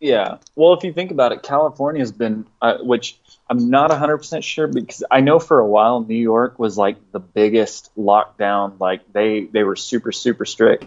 Yeah. 0.00 0.38
Well, 0.56 0.72
if 0.72 0.82
you 0.84 0.92
think 0.92 1.10
about 1.10 1.32
it, 1.32 1.42
California's 1.42 2.12
been, 2.12 2.46
uh, 2.62 2.78
which 2.82 3.18
I'm 3.50 3.68
not 3.68 3.90
100% 3.90 4.44
sure 4.44 4.68
because 4.68 5.02
I 5.10 5.20
know 5.22 5.40
for 5.40 5.58
a 5.58 5.66
while 5.66 6.04
New 6.04 6.14
York 6.14 6.60
was 6.60 6.78
like 6.78 7.10
the 7.10 7.18
biggest 7.18 7.90
lockdown. 7.98 8.78
Like 8.78 9.12
they, 9.12 9.44
they 9.44 9.64
were 9.64 9.74
super, 9.74 10.12
super 10.12 10.44
strict. 10.44 10.84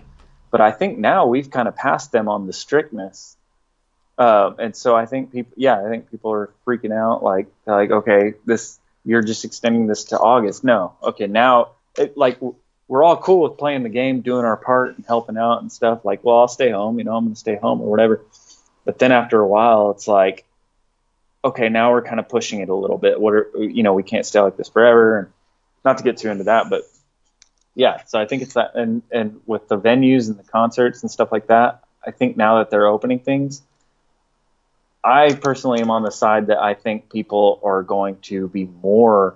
But 0.49 0.61
I 0.61 0.71
think 0.71 0.97
now 0.97 1.25
we've 1.25 1.51
kind 1.51 1.67
of 1.67 1.75
passed 1.75 2.13
them 2.13 2.29
on 2.29 2.47
the 2.47 2.53
strictness. 2.53 3.35
Uh, 4.17 4.51
and 4.59 4.73
so 4.73 4.95
I 4.95 5.07
think 5.07 5.33
people, 5.33 5.51
yeah, 5.57 5.83
I 5.83 5.89
think 5.89 6.09
people 6.09 6.31
are 6.31 6.53
freaking 6.65 6.93
out. 6.93 7.21
Like, 7.21 7.47
like, 7.65 7.91
okay, 7.91 8.35
this, 8.45 8.79
you're 9.03 9.23
just 9.23 9.43
extending 9.43 9.87
this 9.87 10.05
to 10.05 10.17
August. 10.17 10.63
No. 10.63 10.93
Okay. 11.03 11.27
Now, 11.27 11.71
it, 11.97 12.15
like, 12.15 12.39
we're 12.87 13.03
all 13.03 13.17
cool 13.17 13.41
with 13.49 13.57
playing 13.57 13.83
the 13.83 13.89
game, 13.89 14.21
doing 14.21 14.45
our 14.45 14.55
part 14.55 14.95
and 14.95 15.05
helping 15.05 15.37
out 15.37 15.61
and 15.61 15.69
stuff. 15.69 16.05
Like, 16.05 16.23
well, 16.23 16.37
I'll 16.37 16.47
stay 16.47 16.71
home, 16.71 16.97
you 16.97 17.03
know, 17.03 17.17
I'm 17.17 17.25
going 17.25 17.33
to 17.33 17.39
stay 17.39 17.57
home 17.57 17.81
or 17.81 17.89
whatever. 17.89 18.21
But 18.85 18.99
then 18.99 19.11
after 19.11 19.41
a 19.41 19.47
while, 19.47 19.91
it's 19.91 20.07
like, 20.07 20.45
okay, 21.43 21.69
now 21.69 21.91
we're 21.91 22.01
kind 22.01 22.19
of 22.19 22.29
pushing 22.29 22.61
it 22.61 22.69
a 22.69 22.75
little 22.75 22.97
bit. 22.97 23.19
What 23.19 23.33
are, 23.33 23.49
you 23.57 23.83
know, 23.83 23.93
we 23.93 24.03
can't 24.03 24.25
stay 24.25 24.39
like 24.39 24.57
this 24.57 24.69
forever. 24.69 25.19
And 25.19 25.27
not 25.83 25.97
to 25.97 26.03
get 26.03 26.17
too 26.17 26.29
into 26.29 26.45
that, 26.45 26.69
but 26.69 26.83
yeah, 27.75 28.03
so 28.05 28.19
I 28.19 28.25
think 28.25 28.41
it's 28.41 28.53
that. 28.53 28.75
And, 28.75 29.01
and 29.11 29.41
with 29.45 29.67
the 29.67 29.77
venues 29.77 30.29
and 30.29 30.37
the 30.37 30.43
concerts 30.43 31.01
and 31.01 31.11
stuff 31.11 31.31
like 31.31 31.47
that, 31.47 31.83
I 32.05 32.11
think 32.11 32.37
now 32.37 32.59
that 32.59 32.69
they're 32.69 32.87
opening 32.87 33.19
things, 33.19 33.61
I 35.03 35.33
personally 35.33 35.81
am 35.81 35.91
on 35.91 36.03
the 36.03 36.11
side 36.11 36.47
that 36.47 36.59
I 36.59 36.75
think 36.75 37.11
people 37.11 37.59
are 37.63 37.83
going 37.83 38.17
to 38.23 38.47
be 38.47 38.65
more 38.65 39.35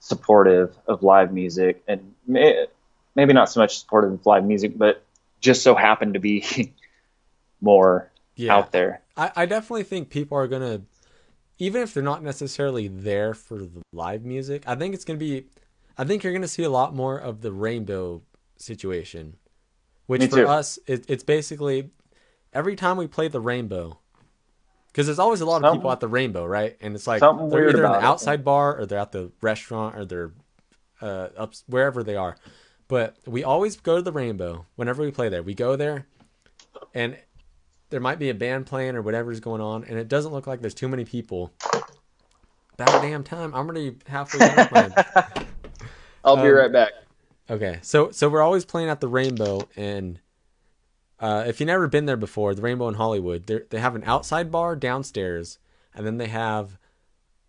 supportive 0.00 0.74
of 0.86 1.02
live 1.02 1.32
music 1.32 1.82
and 1.86 2.14
may, 2.26 2.66
maybe 3.14 3.32
not 3.32 3.50
so 3.50 3.60
much 3.60 3.78
supportive 3.78 4.12
of 4.12 4.24
live 4.24 4.44
music, 4.44 4.78
but 4.78 5.02
just 5.40 5.62
so 5.62 5.74
happen 5.74 6.14
to 6.14 6.20
be 6.20 6.72
more 7.60 8.10
yeah. 8.34 8.54
out 8.54 8.72
there. 8.72 9.02
I, 9.16 9.32
I 9.36 9.46
definitely 9.46 9.84
think 9.84 10.10
people 10.10 10.36
are 10.38 10.48
gonna 10.48 10.82
even 11.58 11.82
if 11.82 11.94
they're 11.94 12.02
not 12.02 12.22
necessarily 12.22 12.86
there 12.88 13.32
for 13.32 13.58
the 13.58 13.82
live 13.92 14.24
music, 14.24 14.64
I 14.66 14.74
think 14.74 14.94
it's 14.94 15.04
gonna 15.04 15.18
be 15.18 15.46
I 15.98 16.04
think 16.04 16.22
you're 16.22 16.32
gonna 16.32 16.48
see 16.48 16.64
a 16.64 16.70
lot 16.70 16.94
more 16.94 17.18
of 17.18 17.40
the 17.40 17.52
rainbow 17.52 18.22
situation. 18.56 19.36
Which 20.06 20.20
Me 20.22 20.28
for 20.28 20.36
too. 20.36 20.46
us 20.48 20.78
it, 20.86 21.04
it's 21.08 21.24
basically 21.24 21.90
every 22.52 22.76
time 22.76 22.96
we 22.96 23.06
play 23.06 23.28
the 23.28 23.40
rainbow 23.40 23.98
because 24.88 25.06
there's 25.06 25.18
always 25.18 25.40
a 25.40 25.46
lot 25.46 25.56
of 25.56 25.62
Something- 25.62 25.80
people 25.80 25.92
at 25.92 26.00
the 26.00 26.08
rainbow, 26.08 26.46
right? 26.46 26.76
And 26.80 26.94
it's 26.94 27.06
like 27.06 27.20
they're 27.20 27.68
either 27.68 27.84
in 27.84 27.92
the 27.92 27.98
it. 27.98 28.04
outside 28.04 28.44
bar 28.44 28.78
or 28.78 28.86
they're 28.86 28.98
at 28.98 29.12
the 29.12 29.30
restaurant 29.42 29.96
or 29.96 30.04
they're 30.04 30.32
uh, 31.02 31.28
up 31.36 31.54
wherever 31.66 32.02
they 32.02 32.16
are. 32.16 32.36
But 32.88 33.16
we 33.26 33.44
always 33.44 33.76
go 33.76 33.96
to 33.96 34.02
the 34.02 34.12
rainbow 34.12 34.64
whenever 34.76 35.02
we 35.02 35.10
play 35.10 35.28
there. 35.28 35.42
We 35.42 35.54
go 35.54 35.76
there, 35.76 36.06
and 36.94 37.18
there 37.90 38.00
might 38.00 38.18
be 38.18 38.30
a 38.30 38.34
band 38.34 38.66
playing 38.66 38.96
or 38.96 39.02
whatever's 39.02 39.40
going 39.40 39.60
on, 39.60 39.84
and 39.84 39.98
it 39.98 40.08
doesn't 40.08 40.32
look 40.32 40.46
like 40.46 40.60
there's 40.60 40.74
too 40.74 40.88
many 40.88 41.04
people. 41.04 41.52
About 42.74 43.00
damn 43.00 43.24
time! 43.24 43.54
I'm 43.54 43.66
already 43.66 43.96
halfway 44.06 44.40
done 44.40 44.68
mine. 44.70 44.94
I'll 46.24 46.36
be 46.36 46.42
Um, 46.42 46.54
right 46.54 46.72
back. 46.72 46.92
Okay, 47.48 47.78
so 47.82 48.10
so 48.10 48.28
we're 48.28 48.42
always 48.42 48.64
playing 48.64 48.88
at 48.88 49.00
the 49.00 49.08
Rainbow, 49.08 49.68
and 49.76 50.20
uh, 51.20 51.44
if 51.46 51.60
you've 51.60 51.68
never 51.68 51.88
been 51.88 52.04
there 52.06 52.16
before, 52.16 52.54
the 52.54 52.62
Rainbow 52.62 52.88
in 52.88 52.94
Hollywood, 52.94 53.46
they 53.46 53.60
they 53.70 53.78
have 53.78 53.94
an 53.94 54.04
outside 54.04 54.50
bar 54.50 54.76
downstairs, 54.76 55.58
and 55.94 56.04
then 56.04 56.18
they 56.18 56.26
have 56.26 56.78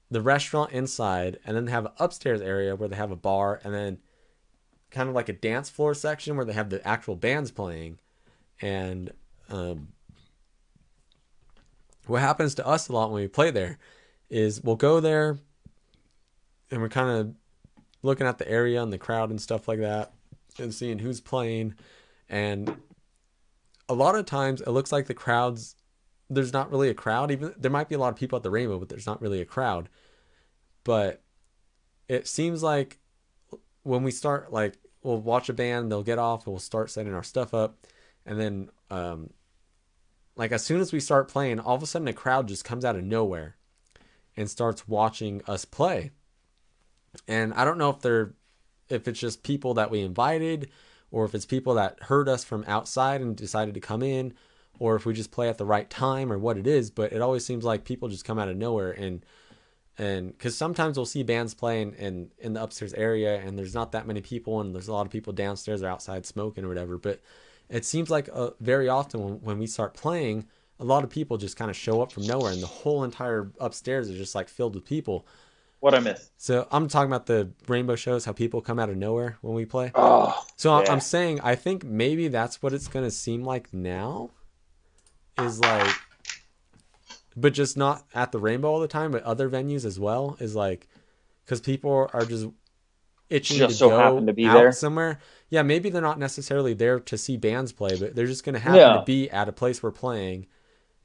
the 0.10 0.22
restaurant 0.22 0.72
inside, 0.72 1.40
and 1.46 1.58
then 1.58 1.66
they 1.66 1.72
have 1.72 1.86
an 1.88 1.92
upstairs 2.00 2.40
area 2.40 2.76
where 2.76 2.88
they 2.88 2.96
have 2.96 3.12
a 3.12 3.16
bar, 3.18 3.60
and 3.64 3.74
then 3.74 3.98
kind 4.92 5.10
of 5.10 5.16
like 5.16 5.28
a 5.28 5.34
dance 5.34 5.70
floor 5.70 5.94
section 5.94 6.38
where 6.38 6.46
they 6.46 6.54
have 6.54 6.70
the 6.70 6.88
actual 6.88 7.16
bands 7.18 7.52
playing, 7.52 8.00
and 8.62 9.12
um, 9.50 9.90
what 12.10 12.22
happens 12.22 12.56
to 12.56 12.68
us 12.68 12.88
a 12.88 12.94
lot 12.94 13.12
when 13.12 13.22
we 13.22 13.28
play 13.28 13.52
there 13.52 13.78
is 14.30 14.62
we'll 14.64 14.76
go 14.76 15.00
there, 15.00 15.38
and 16.72 16.82
we're 16.82 16.90
kind 16.90 17.10
of 17.10 17.34
looking 18.04 18.28
at 18.28 18.38
the 18.38 18.50
area 18.50 18.82
and 18.82 18.92
the 18.92 18.98
crowd 18.98 19.30
and 19.30 19.42
stuff 19.42 19.68
like 19.68 19.80
that 19.80 20.12
and 20.60 20.74
seeing 20.74 21.00
who's 21.00 21.22
playing. 21.22 21.76
And 22.30 22.76
a 23.90 23.94
lot 23.94 24.16
of 24.16 24.26
times 24.26 24.62
it 24.62 24.70
looks 24.70 24.92
like 24.92 25.08
the 25.08 25.14
crowds 25.14 25.76
there's 26.30 26.52
not 26.52 26.70
really 26.70 26.90
a 26.90 26.94
crowd. 26.94 27.32
Even 27.32 27.54
there 27.58 27.72
might 27.72 27.88
be 27.88 27.96
a 27.96 28.00
lot 28.00 28.10
of 28.10 28.18
people 28.18 28.36
at 28.36 28.44
the 28.44 28.50
rainbow 28.50 28.80
but 28.80 28.90
there's 28.90 29.06
not 29.06 29.22
really 29.22 29.42
a 29.42 29.46
crowd. 29.46 29.90
But 30.84 31.22
it 32.08 32.28
seems 32.28 32.64
like 32.64 33.00
when 33.84 34.04
we 34.04 34.12
start 34.12 34.52
like 34.52 34.78
we'll 35.04 35.22
watch 35.22 35.50
a 35.50 35.54
band 35.54 35.92
they'll 35.92 36.04
get 36.04 36.20
off 36.20 36.46
and 36.46 36.54
we'll 36.54 36.60
start 36.60 36.92
setting 36.92 37.14
our 37.14 37.24
stuff 37.24 37.54
up. 37.54 37.78
And 38.26 38.40
then 38.40 38.70
um 38.90 39.30
like 40.38 40.52
as 40.52 40.64
soon 40.64 40.80
as 40.80 40.94
we 40.94 41.00
start 41.00 41.28
playing 41.28 41.60
all 41.60 41.76
of 41.76 41.84
a 41.84 41.88
sudden 41.88 42.08
a 42.08 42.14
crowd 42.14 42.48
just 42.48 42.64
comes 42.64 42.86
out 42.86 42.96
of 42.96 43.04
nowhere 43.04 43.58
and 44.38 44.50
starts 44.50 44.88
watching 44.88 45.42
us 45.48 45.66
play. 45.66 46.12
And 47.28 47.54
i 47.56 47.66
don't 47.66 47.80
know 47.80 47.90
if 47.90 48.00
they're 48.00 48.34
if 48.90 49.08
it's 49.08 49.20
just 49.20 49.44
people 49.44 49.74
that 49.74 49.92
we 49.92 50.02
invited 50.02 50.70
or 51.12 51.26
if 51.26 51.34
it's 51.34 51.46
people 51.46 51.74
that 51.74 52.04
heard 52.04 52.30
us 52.30 52.44
from 52.44 52.64
outside 52.68 53.22
and 53.22 53.36
decided 53.36 53.74
to 53.74 53.80
come 53.80 54.04
in 54.04 54.34
or 54.80 54.96
if 54.96 55.06
we 55.06 55.14
just 55.14 55.32
play 55.32 55.50
at 55.50 55.58
the 55.58 55.66
right 55.66 55.90
time 55.90 56.32
or 56.32 56.38
what 56.38 56.58
it 56.58 56.68
is 56.68 56.92
but 56.92 57.12
it 57.12 57.22
always 57.22 57.46
seems 57.46 57.66
like 57.66 57.84
people 57.84 58.08
just 58.08 58.26
come 58.26 58.38
out 58.38 58.50
of 58.50 58.56
nowhere 58.56 58.92
and 58.92 59.26
and 59.98 60.28
because 60.28 60.56
sometimes 60.56 60.96
we'll 60.96 61.06
see 61.06 61.24
bands 61.24 61.54
playing 61.54 61.94
in 61.94 62.30
in 62.38 62.54
the 62.54 62.62
upstairs 62.62 62.94
area 62.94 63.40
and 63.40 63.58
there's 63.58 63.74
not 63.74 63.92
that 63.94 64.06
many 64.06 64.22
people 64.22 64.62
and 64.62 64.76
there's 64.76 64.88
a 64.88 64.94
lot 64.94 65.06
of 65.06 65.12
people 65.12 65.34
downstairs 65.34 65.82
or 65.82 65.88
outside 65.88 66.26
smoking 66.26 66.64
or 66.64 66.68
whatever 66.68 66.98
but 66.98 67.20
it 67.70 67.84
seems 67.86 68.10
like 68.10 68.30
uh, 68.34 68.52
very 68.60 68.88
often 68.90 69.22
when, 69.24 69.34
when 69.42 69.60
we 69.60 69.68
start 69.68 69.94
playing 69.94 70.46
a 70.80 70.84
lot 70.86 71.04
of 71.04 71.10
people 71.10 71.38
just 71.38 71.58
kind 71.58 71.72
of 71.72 71.76
show 71.78 72.02
up 72.02 72.12
from 72.12 72.24
nowhere 72.28 72.52
and 72.52 72.62
the 72.62 72.68
whole 72.68 73.04
entire 73.04 73.52
upstairs 73.60 74.10
is 74.10 74.18
just 74.18 74.36
like 74.36 74.48
filled 74.48 74.76
with 74.76 74.86
people 74.86 75.26
What 75.80 75.94
I 75.96 76.00
miss? 76.00 76.30
so 76.38 76.68
i'm 76.72 76.88
talking 76.88 77.10
about 77.12 77.26
the 77.26 77.50
rainbow 77.68 77.96
shows 77.96 78.26
how 78.26 78.32
people 78.32 78.62
come 78.62 78.78
out 78.80 78.90
of 78.90 78.96
nowhere 78.98 79.38
when 79.42 79.54
we 79.56 79.66
play 79.66 79.92
Oh, 79.96 80.40
so 80.56 80.72
I- 80.74 80.84
Yeah. 80.84 80.92
I'm 80.94 81.00
saying 81.00 81.42
I 81.42 81.56
think 81.56 81.84
maybe 81.84 82.28
that's 82.28 82.62
what 82.62 82.74
it's 82.74 82.88
gonna 82.88 83.12
seem 83.12 83.44
like 83.44 83.74
now, 83.74 84.30
is 85.40 85.60
like, 85.60 85.94
but 87.36 87.54
just 87.54 87.78
not 87.78 88.04
at 88.16 88.32
the 88.32 88.40
Rainbow 88.40 88.68
all 88.70 88.80
the 88.80 88.88
time, 88.88 89.12
but 89.12 89.22
other 89.24 89.50
venues 89.50 89.86
as 89.86 90.00
well. 90.00 90.36
Is 90.40 90.56
like, 90.56 90.88
because 91.46 91.62
people 91.62 92.10
are 92.12 92.26
just 92.26 92.48
itching 93.30 93.58
Just 93.58 93.74
to 93.74 93.78
so 93.78 93.90
go 93.90 93.98
happen 94.00 94.26
to 94.26 94.34
be 94.34 94.46
out 94.48 94.56
there. 94.56 94.72
somewhere. 94.72 95.20
Yeah, 95.50 95.62
maybe 95.62 95.90
they're 95.90 96.02
not 96.02 96.20
necessarily 96.20 96.74
there 96.74 97.00
to 97.00 97.18
see 97.18 97.38
bands 97.38 97.72
play, 97.72 97.98
but 97.98 98.16
they're 98.16 98.26
just 98.28 98.44
gonna 98.44 98.60
happen 98.60 98.80
Yeah. 98.80 98.94
to 98.98 99.04
be 99.04 99.30
at 99.30 99.48
a 99.48 99.52
place 99.54 99.82
we're 99.82 99.92
playing. 99.92 100.48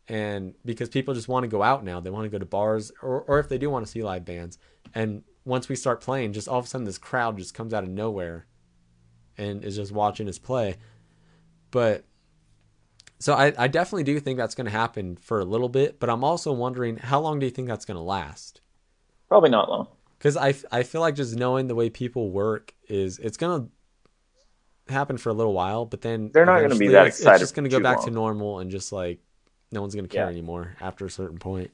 And 0.09 0.55
because 0.65 0.89
people 0.89 1.15
just 1.15 1.29
want 1.29 1.45
to 1.45 1.49
go 1.49 1.63
out 1.63 1.85
now, 1.85 2.01
they 2.01 2.11
want 2.11 2.25
to 2.25 2.29
go 2.29 2.39
to 2.39 2.45
bars, 2.45 2.91
or, 3.03 3.23
or 3.23 3.39
if 3.39 3.49
they 3.49 3.57
do 3.57 3.71
want 3.71 3.87
to 3.87 3.91
see 3.91 4.03
live 4.03 4.25
bands. 4.25 4.59
And 4.95 5.23
once 5.45 5.69
we 5.69 5.77
start 5.77 6.01
playing, 6.01 6.33
just 6.33 6.49
all 6.49 6.59
of 6.59 6.65
a 6.65 6.69
sudden 6.69 6.85
this 6.85 6.99
crowd 6.99 7.39
just 7.39 7.55
comes 7.55 7.73
out 7.73 7.85
of 7.85 7.89
nowhere 7.89 8.47
and 9.39 9.65
is 9.65 9.77
just 9.77 9.93
watching 9.93 10.29
us 10.29 10.39
play. 10.41 10.77
But 11.71 12.05
so 13.21 13.35
I, 13.35 13.53
I 13.57 13.69
definitely 13.69 14.03
do 14.03 14.19
think 14.19 14.37
that's 14.39 14.57
going 14.57 14.65
to 14.65 14.73
happen 14.73 15.17
for 15.17 15.39
a 15.39 15.45
little 15.45 15.69
bit, 15.69 16.01
but 16.01 16.11
I'm 16.11 16.25
also 16.25 16.53
wondering 16.53 16.97
how 16.97 17.21
long 17.21 17.39
do 17.39 17.47
you 17.47 17.51
think 17.53 17.69
that's 17.69 17.85
going 17.85 17.97
to 17.97 18.03
last? 18.03 18.61
probably 19.29 19.49
not 19.51 19.71
long. 19.71 19.87
Because 20.19 20.37
I, 20.37 20.53
I 20.71 20.83
feel 20.83 21.01
like 21.01 21.15
just 21.15 21.37
knowing 21.37 21.67
the 21.69 21.75
way 21.75 21.89
people 21.89 22.31
work 22.31 22.75
is 22.89 23.19
it's 23.19 23.39
going 23.39 23.63
to 23.63 23.69
happen 24.89 25.17
for 25.17 25.31
a 25.31 25.33
little 25.33 25.53
while, 25.53 25.85
but 25.85 26.01
then 26.01 26.31
They're 26.33 26.45
not 26.47 26.61
gonna 26.61 26.69
be 26.77 26.87
eventually 26.87 26.93
that 26.93 27.07
it's, 27.09 27.19
excited 27.19 27.35
It's 27.37 27.43
just 27.43 27.55
going 27.55 27.65
to 27.65 27.71
go 27.71 27.81
back 27.81 28.05
to 28.05 28.11
normal 28.11 28.59
and 28.59 28.71
just 28.71 28.93
like 28.93 29.21
no 29.71 29.81
one's 29.81 29.95
going 29.95 30.07
to 30.07 30.15
care 30.15 30.25
Yeah. 30.27 30.31
anymore 30.31 30.77
after 30.81 31.07
a 31.07 31.11
certain 31.11 31.39
point. 31.39 31.71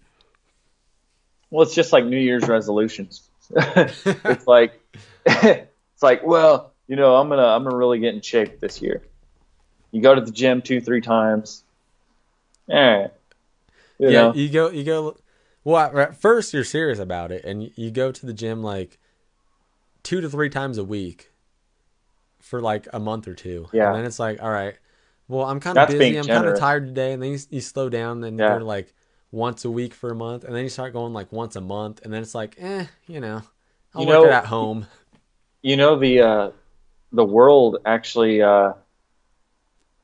Well, 1.50 1.62
it's 1.62 1.74
just 1.74 1.92
like 1.92 2.04
New 2.04 2.18
Year's 2.18 2.46
resolutions. 2.48 3.28
it's 3.56 4.46
like 4.46 4.80
it's 5.26 6.02
like, 6.02 6.24
well, 6.24 6.72
you 6.86 6.96
know, 6.96 7.16
I'm 7.16 7.28
gonna 7.28 7.46
I'm 7.46 7.64
gonna 7.64 7.76
really 7.76 7.98
get 7.98 8.14
in 8.14 8.20
shape 8.20 8.60
this 8.60 8.80
year. 8.82 9.02
You 9.90 10.02
go 10.02 10.14
to 10.14 10.20
the 10.20 10.30
gym 10.30 10.60
two, 10.62 10.80
three 10.80 11.00
times. 11.00 11.64
All 12.68 12.76
right. 12.76 13.10
You 13.98 14.10
yeah, 14.10 14.20
know? 14.22 14.34
you 14.34 14.48
go, 14.50 14.70
you 14.70 14.84
go. 14.84 15.16
Well, 15.64 15.98
at- 15.98 16.20
first 16.20 16.52
you're 16.52 16.64
serious 16.64 16.98
about 16.98 17.32
it, 17.32 17.44
and 17.44 17.70
you 17.74 17.90
go 17.90 18.12
to 18.12 18.26
the 18.26 18.34
gym 18.34 18.62
like 18.62 18.98
two 20.02 20.20
to 20.20 20.28
three 20.28 20.50
times 20.50 20.78
a 20.78 20.84
week 20.84 21.32
for 22.48 22.60
like 22.60 22.88
a 22.92 22.98
month 22.98 23.28
or 23.28 23.34
two. 23.34 23.68
Yeah. 23.72 23.88
and 23.88 23.96
then 23.96 24.04
it's 24.04 24.18
like, 24.18 24.42
all 24.42 24.50
right, 24.50 24.74
well, 25.28 25.44
I'm 25.46 25.60
kind 25.60 25.76
of 25.76 25.88
busy. 25.88 26.16
I'm 26.16 26.26
kind 26.26 26.46
of 26.46 26.58
tired 26.58 26.86
today, 26.86 27.12
and 27.12 27.22
then 27.22 27.32
you, 27.32 27.38
you 27.50 27.60
slow 27.60 27.88
down, 27.88 28.24
and 28.24 28.38
Yeah. 28.38 28.52
you're 28.54 28.62
like 28.64 28.94
once 29.30 29.64
a 29.66 29.70
week 29.70 29.92
for 29.92 30.10
a 30.10 30.14
month, 30.14 30.44
and 30.44 30.54
then 30.54 30.62
you 30.62 30.70
start 30.70 30.92
going 30.94 31.12
like 31.12 31.30
once 31.30 31.54
a 31.56 31.60
month, 31.60 32.00
and 32.02 32.12
then 32.12 32.22
it's 32.22 32.34
like, 32.34 32.56
eh, 32.58 32.86
you 33.06 33.20
know, 33.20 33.42
I'll 33.94 34.02
You 34.02 34.08
work 34.08 34.14
know- 34.22 34.24
it 34.24 34.32
at 34.32 34.46
home. 34.46 34.86
you 35.62 35.76
know 35.76 35.96
the 35.98 36.20
uh, 36.20 36.50
the 37.12 37.24
world 37.24 37.78
actually 37.84 38.40
uh, 38.42 38.72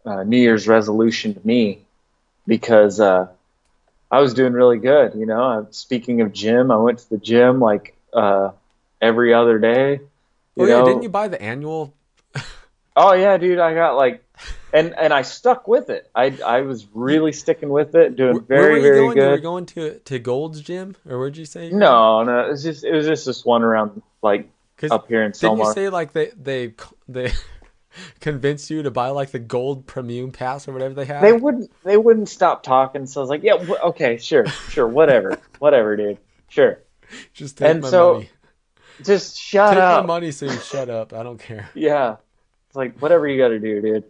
uh, 0.05 0.23
New 0.25 0.37
Year's 0.39 0.69
resolution 0.69 1.35
to 1.35 1.41
me 1.47 1.81
because 2.47 3.01
uh, 3.01 3.29
I 4.11 4.21
was 4.21 4.35
doing 4.35 4.53
really 4.53 4.79
good. 4.79 5.15
You 5.15 5.27
know, 5.27 5.67
speaking 5.71 6.21
of 6.21 6.33
gym, 6.33 6.71
I 6.71 6.77
went 6.77 6.99
to 7.01 7.09
the 7.11 7.19
gym 7.19 7.61
like 7.61 7.97
uh, 8.13 8.51
every 9.01 9.33
other 9.33 9.59
day. 9.59 10.01
Oh 10.59 10.67
yeah, 10.67 10.79
know? 10.81 10.85
didn't 10.85 11.03
you 11.03 11.09
buy 11.09 11.29
the 11.29 11.41
annual? 11.41 11.95
Oh 12.97 13.13
yeah, 13.13 13.37
dude, 13.39 13.59
I 13.59 13.75
got 13.75 13.97
like, 13.97 14.25
and 14.73 14.95
and 14.97 15.13
I 15.13 15.23
stuck 15.23 15.67
with 15.67 15.91
it. 15.91 16.09
I 16.15 16.37
I 16.45 16.61
was 16.61 16.87
really 16.95 17.33
sticking 17.33 17.69
with 17.71 17.95
it, 17.95 18.15
doing 18.17 18.35
Where, 18.47 18.61
where 18.61 18.71
were 18.71 18.81
very 18.81 18.83
very 18.83 18.99
going? 19.01 19.17
You 19.17 19.25
were 19.25 19.39
going 19.39 19.67
to 19.67 19.99
to 19.99 20.19
Gold's 20.19 20.61
Gym, 20.61 20.97
or 21.09 21.19
where'd 21.19 21.37
you 21.37 21.45
say? 21.45 21.71
No, 21.71 22.23
no, 22.23 22.41
it 22.47 22.51
was 22.51 22.63
just 22.63 22.85
it 22.85 22.93
was 22.93 23.07
just 23.07 23.27
this 23.27 23.45
one 23.45 23.63
around 23.63 24.03
like 24.23 24.49
'Cause 24.77 24.91
up 24.91 25.09
here 25.09 25.23
in 25.23 25.33
Didn't 25.33 25.59
you 25.59 25.73
say 25.73 25.89
like 25.89 26.13
they 26.13 26.31
they 26.41 26.75
they 27.09 27.33
convinced 28.21 28.71
you 28.71 28.83
to 28.83 28.91
buy 28.91 29.11
like 29.11 29.31
the 29.31 29.39
gold 29.39 29.87
premium 29.87 30.31
pass 30.33 30.67
or 30.69 30.73
whatever 30.73 30.95
they 30.95 31.05
have? 31.07 31.23
They 31.23 31.33
wouldn't 31.33 31.71
they 31.85 31.97
wouldn't 31.97 32.29
stop 32.29 32.63
talking, 32.63 33.07
so 33.07 33.21
I 33.21 33.23
was 33.23 33.31
like, 33.31 33.43
yeah, 33.43 33.57
wh- 33.65 33.85
okay, 33.89 34.19
sure, 34.19 34.47
sure, 34.47 34.87
whatever, 34.87 35.39
whatever, 35.59 35.97
dude, 35.97 36.19
sure. 36.49 36.81
Just 37.33 37.59
take 37.59 37.71
and 37.71 37.83
my 37.83 37.89
so- 37.91 38.15
money. 38.15 38.31
Just 39.03 39.37
shut 39.37 39.71
Take 39.75 39.83
up. 39.83 40.05
my 40.05 40.07
money 40.07 40.31
so 40.31 40.47
you 40.47 40.57
shut 40.61 40.89
up. 40.89 41.13
I 41.13 41.25
don't 41.25 41.39
care. 41.39 41.69
Yeah. 41.75 42.17
It's 42.75 42.77
like 42.77 42.99
whatever 42.99 43.29
you 43.29 43.39
got 43.39 43.51
to 43.51 43.61
do, 43.61 43.81
dude. 43.81 44.05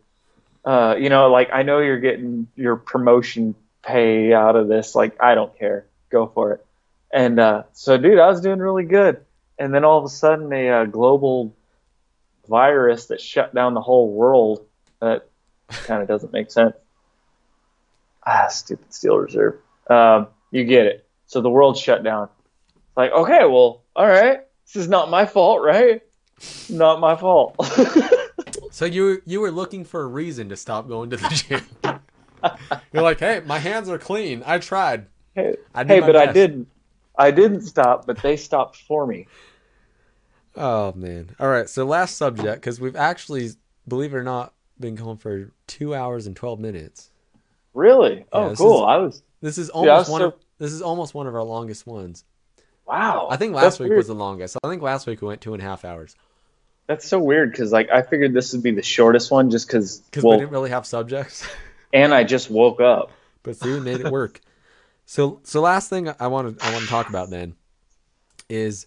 Uh, 0.64 0.96
you 0.98 1.10
know, 1.10 1.30
like 1.30 1.50
I 1.52 1.64
know 1.64 1.80
you're 1.80 2.00
getting 2.00 2.48
your 2.56 2.76
promotion 2.76 3.54
pay 3.82 4.32
out 4.32 4.56
of 4.56 4.68
this. 4.68 4.94
Like 4.94 5.22
I 5.22 5.34
don't 5.34 5.54
care. 5.58 5.84
Go 6.08 6.28
for 6.28 6.54
it. 6.54 6.66
And 7.12 7.38
uh, 7.38 7.64
so, 7.74 7.98
dude, 7.98 8.18
I 8.18 8.26
was 8.26 8.40
doing 8.40 8.60
really 8.60 8.84
good. 8.84 9.20
And 9.58 9.74
then 9.74 9.84
all 9.84 9.98
of 9.98 10.04
a 10.06 10.08
sudden, 10.08 10.50
a 10.50 10.70
uh, 10.70 10.84
global 10.86 11.54
virus 12.48 13.08
that 13.08 13.20
shut 13.20 13.54
down 13.54 13.74
the 13.74 13.82
whole 13.82 14.10
world. 14.10 14.64
That 14.98 15.28
kind 15.68 16.00
of 16.00 16.08
doesn't 16.08 16.32
make 16.32 16.50
sense. 16.50 16.74
Ah, 18.26 18.48
stupid 18.48 18.94
Steel 18.94 19.18
Reserve. 19.18 19.58
Um, 19.90 20.28
you 20.50 20.64
get 20.64 20.86
it. 20.86 21.06
So 21.26 21.42
the 21.42 21.50
world 21.50 21.76
shut 21.76 22.02
down. 22.02 22.30
It's 22.76 22.96
like, 22.96 23.12
okay, 23.12 23.44
well, 23.44 23.82
all 23.94 24.06
right. 24.06 24.40
This 24.64 24.76
is 24.76 24.88
not 24.88 25.10
my 25.10 25.26
fault, 25.26 25.60
right? 25.60 26.00
Not 26.70 26.98
my 26.98 27.14
fault. 27.14 27.56
So 28.74 28.86
you 28.86 29.22
you 29.24 29.40
were 29.40 29.52
looking 29.52 29.84
for 29.84 30.02
a 30.02 30.06
reason 30.06 30.48
to 30.48 30.56
stop 30.56 30.88
going 30.88 31.08
to 31.10 31.16
the 31.16 31.28
gym. 31.82 32.00
You're 32.92 33.04
like, 33.04 33.20
hey, 33.20 33.40
my 33.46 33.60
hands 33.60 33.88
are 33.88 33.98
clean. 33.98 34.42
I 34.44 34.58
tried. 34.58 35.06
hey, 35.36 35.54
I 35.72 35.84
hey 35.84 36.00
but 36.00 36.16
I 36.16 36.32
didn't. 36.32 36.66
I 37.16 37.30
didn't 37.30 37.60
stop, 37.60 38.04
but 38.04 38.20
they 38.20 38.36
stopped 38.36 38.78
for 38.78 39.06
me. 39.06 39.28
Oh 40.56 40.92
man. 40.96 41.36
All 41.38 41.46
right. 41.48 41.68
So 41.68 41.84
last 41.84 42.16
subject, 42.16 42.56
because 42.62 42.80
we've 42.80 42.96
actually, 42.96 43.50
believe 43.86 44.12
it 44.12 44.16
or 44.16 44.24
not, 44.24 44.52
been 44.80 44.96
going 44.96 45.18
for 45.18 45.52
two 45.68 45.94
hours 45.94 46.26
and 46.26 46.34
twelve 46.34 46.58
minutes. 46.58 47.10
Really? 47.74 48.24
Oh, 48.32 48.52
cool. 48.56 48.82
is- 48.82 48.88
I 48.88 48.96
was. 48.96 49.22
This 49.40 49.56
is 49.56 49.68
Yeah, 49.72 49.78
almost 49.82 49.98
was 49.98 50.10
one 50.10 50.20
so- 50.20 50.26
of 50.26 50.34
this 50.58 50.72
is 50.72 50.82
almost 50.82 51.14
one 51.14 51.28
of 51.28 51.36
our 51.36 51.44
longest 51.44 51.86
ones. 51.86 52.24
Wow. 52.88 53.28
I 53.30 53.36
think 53.36 53.52
That's 53.54 53.62
last 53.64 53.78
week 53.80 53.90
weird. 53.90 53.98
was 53.98 54.08
the 54.08 54.14
longest. 54.16 54.56
I 54.64 54.68
think 54.68 54.82
last 54.82 55.06
week 55.06 55.22
we 55.22 55.28
went 55.28 55.40
two 55.40 55.54
and 55.54 55.62
a 55.62 55.64
half 55.64 55.84
hours 55.84 56.16
That's 56.86 57.06
so 57.06 57.18
weird 57.18 57.50
because 57.50 57.72
like 57.72 57.90
I 57.90 58.02
figured 58.02 58.34
this 58.34 58.52
would 58.52 58.62
be 58.62 58.70
the 58.70 58.82
shortest 58.82 59.30
one 59.30 59.50
just 59.50 59.66
because. 59.66 59.98
because 60.00 60.24
Well, 60.24 60.34
we 60.34 60.40
didn't 60.40 60.52
really 60.52 60.70
have 60.70 60.86
subjects. 60.86 61.46
and 61.92 62.12
I 62.12 62.24
just 62.24 62.50
woke 62.50 62.80
up. 62.80 63.10
but 63.42 63.56
see, 63.56 63.72
we 63.72 63.80
made 63.80 64.00
it 64.00 64.10
work. 64.10 64.40
so, 65.06 65.40
so 65.44 65.60
last 65.60 65.88
thing 65.88 66.12
I 66.20 66.26
want 66.26 66.58
to 66.58 66.64
I 66.64 66.72
want 66.72 66.84
to 66.84 66.90
talk 66.90 67.08
about 67.08 67.30
then 67.30 67.54
is, 68.48 68.86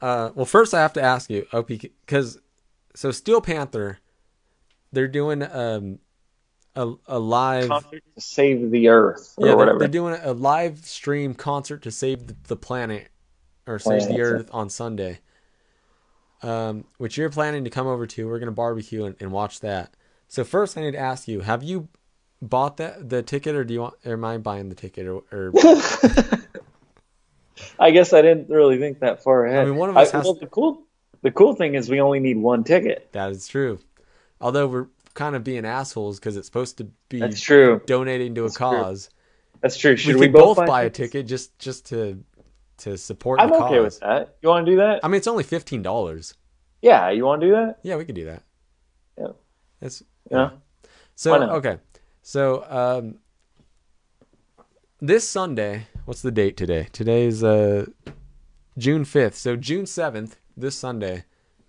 uh, 0.00 0.30
well, 0.34 0.46
first 0.46 0.74
I 0.74 0.80
have 0.80 0.92
to 0.94 1.02
ask 1.02 1.30
you, 1.30 1.46
OP, 1.52 1.68
because 1.68 2.38
so 2.94 3.10
Steel 3.10 3.40
Panther, 3.40 3.98
they're 4.92 5.08
doing 5.08 5.42
um 5.42 5.98
a 6.74 6.94
a 7.06 7.18
live 7.18 7.68
Concert 7.68 8.02
to 8.14 8.20
save 8.20 8.70
the 8.70 8.88
Earth 8.88 9.34
or 9.36 9.46
yeah 9.46 9.50
they're, 9.50 9.56
whatever. 9.56 9.78
they're 9.78 9.88
doing 9.88 10.18
a 10.22 10.32
live 10.32 10.84
stream 10.84 11.34
concert 11.34 11.82
to 11.82 11.90
save 11.90 12.26
the, 12.26 12.36
the 12.48 12.56
planet 12.56 13.08
or 13.66 13.78
save 13.78 14.08
the 14.08 14.20
Earth 14.20 14.50
on 14.52 14.68
Sunday. 14.68 15.20
Um, 16.42 16.84
which 16.98 17.16
you're 17.16 17.30
planning 17.30 17.64
to 17.64 17.70
come 17.70 17.86
over 17.86 18.06
to. 18.06 18.28
We're 18.28 18.38
gonna 18.38 18.52
barbecue 18.52 19.04
and, 19.04 19.16
and 19.20 19.32
watch 19.32 19.60
that. 19.60 19.94
So 20.28 20.44
first, 20.44 20.76
I 20.76 20.82
need 20.82 20.92
to 20.92 20.98
ask 20.98 21.26
you: 21.28 21.40
Have 21.40 21.62
you 21.62 21.88
bought 22.42 22.76
that 22.76 23.08
the 23.08 23.22
ticket, 23.22 23.54
or 23.54 23.64
do 23.64 23.72
you 23.74 23.80
want? 23.80 23.94
Or 24.04 24.12
am 24.12 24.24
I 24.24 24.38
buying 24.38 24.68
the 24.68 24.74
ticket? 24.74 25.06
Or, 25.06 25.22
or 25.32 25.52
I 27.78 27.90
guess 27.90 28.12
I 28.12 28.22
didn't 28.22 28.48
really 28.48 28.78
think 28.78 29.00
that 29.00 29.22
far 29.22 29.46
ahead. 29.46 29.60
I 29.60 29.64
mean, 29.64 29.76
one 29.76 29.88
of 29.90 29.96
us 29.96 30.10
has- 30.10 30.24
well, 30.24 30.34
the 30.34 30.46
cool. 30.46 30.82
The 31.22 31.30
cool 31.32 31.54
thing 31.56 31.74
is 31.74 31.88
we 31.88 32.00
only 32.00 32.20
need 32.20 32.36
one 32.36 32.62
ticket. 32.62 33.08
that 33.12 33.30
is 33.32 33.48
true. 33.48 33.80
Although 34.40 34.68
we're 34.68 34.86
kind 35.14 35.34
of 35.34 35.42
being 35.42 35.64
assholes 35.64 36.20
because 36.20 36.36
it's 36.36 36.46
supposed 36.46 36.78
to 36.78 36.84
be 37.08 37.18
That's 37.18 37.40
true. 37.40 37.80
donating 37.86 38.34
to 38.36 38.42
a 38.42 38.44
That's 38.44 38.56
true. 38.58 38.66
cause. 38.66 39.10
That's 39.60 39.76
true. 39.76 39.96
Should 39.96 40.16
we 40.16 40.20
we, 40.22 40.28
both, 40.28 40.58
buy, 40.58 40.66
buy 40.66 40.82
a 40.82 40.90
ticket 40.90 41.26
just 41.26 41.58
just 41.58 41.86
to 41.86 42.22
to 42.78 42.96
support 42.98 43.40
I'm 43.40 43.52
okay 43.52 43.76
cause. 43.76 43.82
with 43.84 44.00
that. 44.00 44.36
You 44.42 44.48
want 44.48 44.66
to 44.66 44.72
do 44.72 44.76
that? 44.78 45.00
I 45.02 45.08
mean, 45.08 45.16
it's 45.16 45.26
only 45.26 45.44
fifteen 45.44 45.82
dollars. 45.82 46.34
yeah, 46.82 47.10
you 47.10 47.24
want 47.24 47.40
to 47.40 47.46
do 47.46 47.52
that? 47.52 47.78
Yeah, 47.82 47.96
we 47.96 48.04
could 48.04 48.14
do 48.14 48.24
that. 48.26 48.42
Yeah. 49.18 49.28
That's 49.80 50.02
Yeah. 50.30 50.50
So 51.14 51.30
Why 51.32 51.38
not? 51.38 51.50
okay, 51.56 51.78
so 52.22 52.64
um, 52.68 53.16
this 55.00 55.28
Sunday, 55.28 55.86
what's 56.04 56.22
the 56.22 56.30
date 56.30 56.56
today? 56.56 56.88
Today's 56.92 57.42
uh 57.42 57.86
June 58.78 59.04
fifth. 59.04 59.36
So 59.36 59.56
June 59.56 59.86
seventh, 59.86 60.36
this 60.56 60.76
Sunday, 60.76 61.24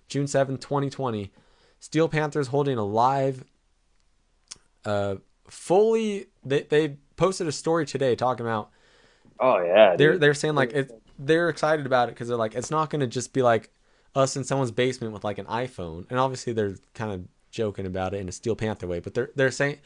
June 0.09 0.27
seventh, 0.27 0.59
twenty 0.59 0.89
twenty, 0.89 1.31
Steel 1.79 2.09
Panthers 2.09 2.47
holding 2.47 2.77
a 2.77 2.83
live, 2.83 3.45
uh, 4.85 5.15
fully. 5.47 6.27
They 6.43 6.63
they 6.63 6.97
posted 7.15 7.47
a 7.47 7.51
story 7.51 7.85
today 7.85 8.15
talking 8.15 8.45
about 8.45 8.69
Oh 9.39 9.59
yeah. 9.63 9.95
they're 9.95 10.17
they're 10.17 10.33
saying 10.33 10.55
like 10.55 10.73
it, 10.73 10.91
they're 11.19 11.49
excited 11.49 11.85
about 11.85 12.09
it 12.09 12.15
because 12.15 12.27
they're 12.27 12.37
like 12.37 12.55
it's 12.55 12.71
not 12.71 12.89
going 12.89 13.01
to 13.01 13.07
just 13.07 13.33
be 13.33 13.41
like 13.41 13.71
us 14.15 14.35
in 14.35 14.43
someone's 14.43 14.71
basement 14.71 15.13
with 15.13 15.23
like 15.23 15.37
an 15.37 15.45
iPhone, 15.45 16.05
and 16.09 16.19
obviously 16.19 16.53
they're 16.53 16.75
kind 16.93 17.11
of 17.11 17.27
joking 17.51 17.85
about 17.85 18.13
it 18.13 18.19
in 18.19 18.27
a 18.29 18.31
Steel 18.31 18.55
Panther 18.55 18.87
way, 18.87 18.99
but 18.99 19.13
they're 19.13 19.29
they're 19.35 19.51
saying 19.51 19.77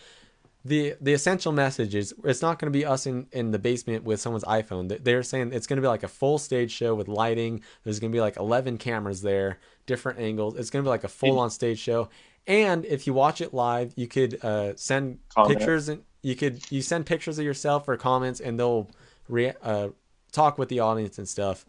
the 0.64 0.94
the 1.02 1.14
essential 1.14 1.52
message 1.52 1.95
is 1.95 2.14
it's 2.23 2.41
not 2.41 2.60
going 2.60 2.72
to 2.72 2.78
be 2.78 2.86
us 2.86 3.06
in 3.07 3.28
in 3.32 3.52
the 3.52 3.60
basement 3.60 4.03
with 4.03 4.19
someone's 4.22 4.44
iPhone. 4.44 4.90
They- 4.90 4.98
They're 4.98 5.23
saying 5.23 5.53
it's 5.53 5.65
going 5.68 5.78
to 5.78 5.82
be 5.82 5.88
like 5.88 6.03
a 6.03 6.07
full 6.07 6.38
stage 6.38 6.72
show 6.72 6.94
with 6.94 7.07
lighting. 7.07 7.61
There's 7.84 7.99
going 7.99 8.11
to 8.11 8.15
be 8.15 8.22
like 8.22 8.38
11 8.38 8.78
cameras 8.78 9.22
there, 9.22 9.57
different 9.88 10.19
angles. 10.19 10.56
It's 10.57 10.69
going 10.69 10.84
to 10.84 10.88
be 10.88 10.91
like 10.91 11.03
a 11.03 11.07
full 11.10 11.40
on 11.40 11.49
stage 11.49 11.80
show. 11.80 12.10
And 12.48 12.86
if 12.86 13.07
you 13.07 13.14
watch 13.14 13.41
it 13.41 13.53
live, 13.53 13.94
you 13.95 14.07
could 14.07 14.44
uh, 14.44 14.73
send 14.76 15.19
Comment. 15.34 15.57
pictures 15.57 15.90
and 15.90 16.03
you 16.22 16.36
could 16.36 16.61
you 16.72 16.82
send 16.84 17.06
pictures 17.07 17.40
of 17.40 17.45
yourself 17.45 17.88
or 17.88 17.98
comments, 17.98 18.40
and 18.40 18.60
they'll 18.60 18.88
re- 19.27 19.53
uh, 19.61 19.89
talk 20.31 20.57
with 20.57 20.69
the 20.69 20.80
audience 20.80 21.18
and 21.18 21.27
stuff. 21.27 21.65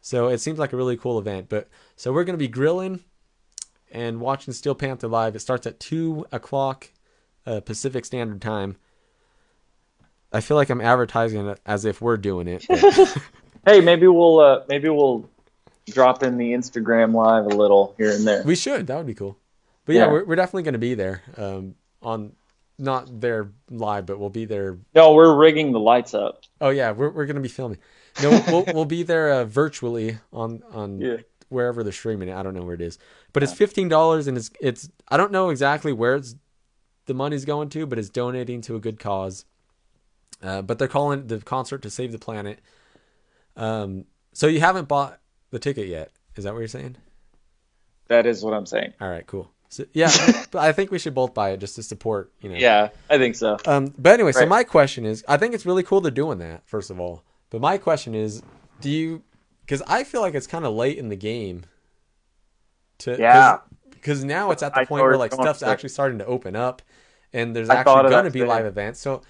So 0.00 0.28
it 0.28 0.38
seems 0.38 0.58
like 0.58 0.72
a 0.72 0.76
really 0.76 0.96
cool 0.96 1.18
event. 1.18 1.48
But 1.48 1.68
so 1.96 2.12
we're 2.12 2.24
gonna 2.24 2.38
be 2.38 2.48
grilling 2.48 3.00
and 3.92 4.20
watching 4.20 4.54
Steel 4.54 4.74
Panther 4.74 5.08
live. 5.08 5.34
It 5.36 5.40
starts 5.40 5.66
at 5.66 5.80
two 5.80 6.26
o'clock 6.32 6.90
uh, 7.46 7.60
Pacific 7.60 8.04
Standard 8.04 8.40
Time. 8.40 8.76
I 10.32 10.40
feel 10.40 10.56
like 10.56 10.70
I'm 10.70 10.80
advertising 10.80 11.46
it 11.48 11.58
as 11.66 11.84
if 11.84 12.00
we're 12.00 12.16
doing 12.16 12.48
it. 12.48 12.66
Hey, 13.66 13.82
maybe 13.82 14.06
we'll 14.06 14.40
uh, 14.40 14.62
maybe 14.68 14.88
we'll 14.88 15.28
drop 15.90 16.22
in 16.22 16.38
the 16.38 16.52
Instagram 16.54 17.12
live 17.12 17.44
a 17.44 17.48
little 17.50 17.94
here 17.98 18.10
and 18.10 18.26
there. 18.26 18.42
we 18.42 18.56
should. 18.56 18.86
That 18.86 18.96
would 18.96 19.06
be 19.06 19.12
cool. 19.12 19.36
But 19.84 19.96
yeah, 19.96 20.06
Yeah. 20.06 20.12
We're, 20.12 20.24
we're 20.24 20.36
definitely 20.36 20.62
gonna 20.62 20.78
be 20.78 20.94
there. 20.94 21.22
Um, 21.36 21.74
on 22.00 22.32
not 22.80 23.20
there 23.20 23.52
live, 23.70 24.06
but 24.06 24.18
we'll 24.18 24.30
be 24.30 24.44
there 24.44 24.78
No, 24.94 25.12
we're 25.12 25.36
rigging 25.36 25.72
the 25.72 25.80
lights 25.80 26.14
up. 26.14 26.42
Oh 26.60 26.70
yeah, 26.70 26.92
we're 26.92 27.10
we're 27.10 27.26
gonna 27.26 27.40
be 27.40 27.48
filming. 27.48 27.78
No, 28.22 28.30
we'll 28.48 28.64
we'll, 28.74 28.84
be 28.84 29.02
there 29.02 29.30
uh, 29.30 29.44
virtually 29.44 30.18
on 30.32 30.62
on 30.72 31.00
Yeah. 31.00 31.16
wherever 31.48 31.82
they're 31.82 31.92
streaming 31.92 32.28
it. 32.28 32.34
I 32.34 32.42
don't 32.42 32.54
know 32.54 32.62
where 32.62 32.74
it 32.74 32.80
is, 32.80 32.98
but 33.32 33.42
it's 33.42 33.52
fifteen 33.52 33.88
dollars 33.88 34.26
and 34.26 34.36
it's 34.36 34.50
it's 34.60 34.88
I 35.08 35.16
don't 35.16 35.32
know 35.32 35.50
exactly 35.50 35.92
where 35.92 36.16
it's 36.16 36.34
the 37.06 37.14
money's 37.14 37.44
going 37.44 37.68
to, 37.70 37.86
but 37.86 37.98
it's 37.98 38.08
donating 38.08 38.60
to 38.62 38.76
a 38.76 38.80
good 38.80 38.98
cause. 38.98 39.44
Uh, 40.42 40.62
but 40.62 40.78
they're 40.78 40.88
calling 40.88 41.26
the 41.26 41.38
concert 41.38 41.82
to 41.82 41.90
save 41.90 42.12
the 42.12 42.18
planet. 42.18 42.60
Um, 43.56 44.06
so 44.32 44.46
you 44.46 44.60
haven't 44.60 44.88
bought 44.88 45.20
the 45.50 45.58
ticket 45.58 45.86
yet? 45.88 46.12
Is 46.36 46.44
that 46.44 46.52
what 46.54 46.60
you're 46.60 46.68
saying? 46.68 46.96
That 48.08 48.26
is 48.26 48.42
what 48.42 48.54
I'm 48.54 48.66
saying. 48.66 48.94
All 49.00 49.08
right, 49.08 49.26
cool. 49.26 49.50
So, 49.70 49.84
yeah, 49.92 50.10
but 50.50 50.58
I 50.58 50.72
think 50.72 50.90
we 50.90 50.98
should 50.98 51.14
both 51.14 51.32
buy 51.32 51.50
it 51.50 51.58
just 51.58 51.76
to 51.76 51.82
support. 51.82 52.32
You 52.40 52.50
know. 52.50 52.56
Yeah, 52.56 52.90
I 53.08 53.18
think 53.18 53.36
so. 53.36 53.56
Um, 53.66 53.94
but 53.96 54.12
anyway, 54.12 54.32
so 54.32 54.44
my 54.44 54.64
question 54.64 55.06
is, 55.06 55.24
I 55.28 55.36
think 55.36 55.54
it's 55.54 55.64
really 55.64 55.84
cool 55.84 56.00
they're 56.00 56.10
doing 56.10 56.38
that. 56.38 56.66
First 56.66 56.90
of 56.90 56.98
all, 57.00 57.22
but 57.50 57.60
my 57.60 57.78
question 57.78 58.14
is, 58.14 58.42
do 58.80 58.90
you? 58.90 59.22
Because 59.64 59.82
I 59.86 60.02
feel 60.02 60.20
like 60.20 60.34
it's 60.34 60.48
kind 60.48 60.64
of 60.64 60.74
late 60.74 60.98
in 60.98 61.08
the 61.08 61.16
game. 61.16 61.62
To 62.98 63.16
Yeah. 63.16 63.58
Because 63.90 64.24
now 64.24 64.50
it's 64.50 64.62
at 64.62 64.74
the 64.74 64.80
I 64.80 64.84
point 64.86 65.02
where 65.04 65.16
like 65.16 65.32
stuff's 65.32 65.62
actually 65.62 65.90
starting 65.90 66.18
to 66.18 66.26
open 66.26 66.56
up, 66.56 66.82
and 67.32 67.54
there's 67.54 67.70
I 67.70 67.76
actually 67.76 68.10
going 68.10 68.24
to 68.24 68.30
be 68.30 68.44
live 68.44 68.66
events. 68.66 68.98
So, 68.98 69.22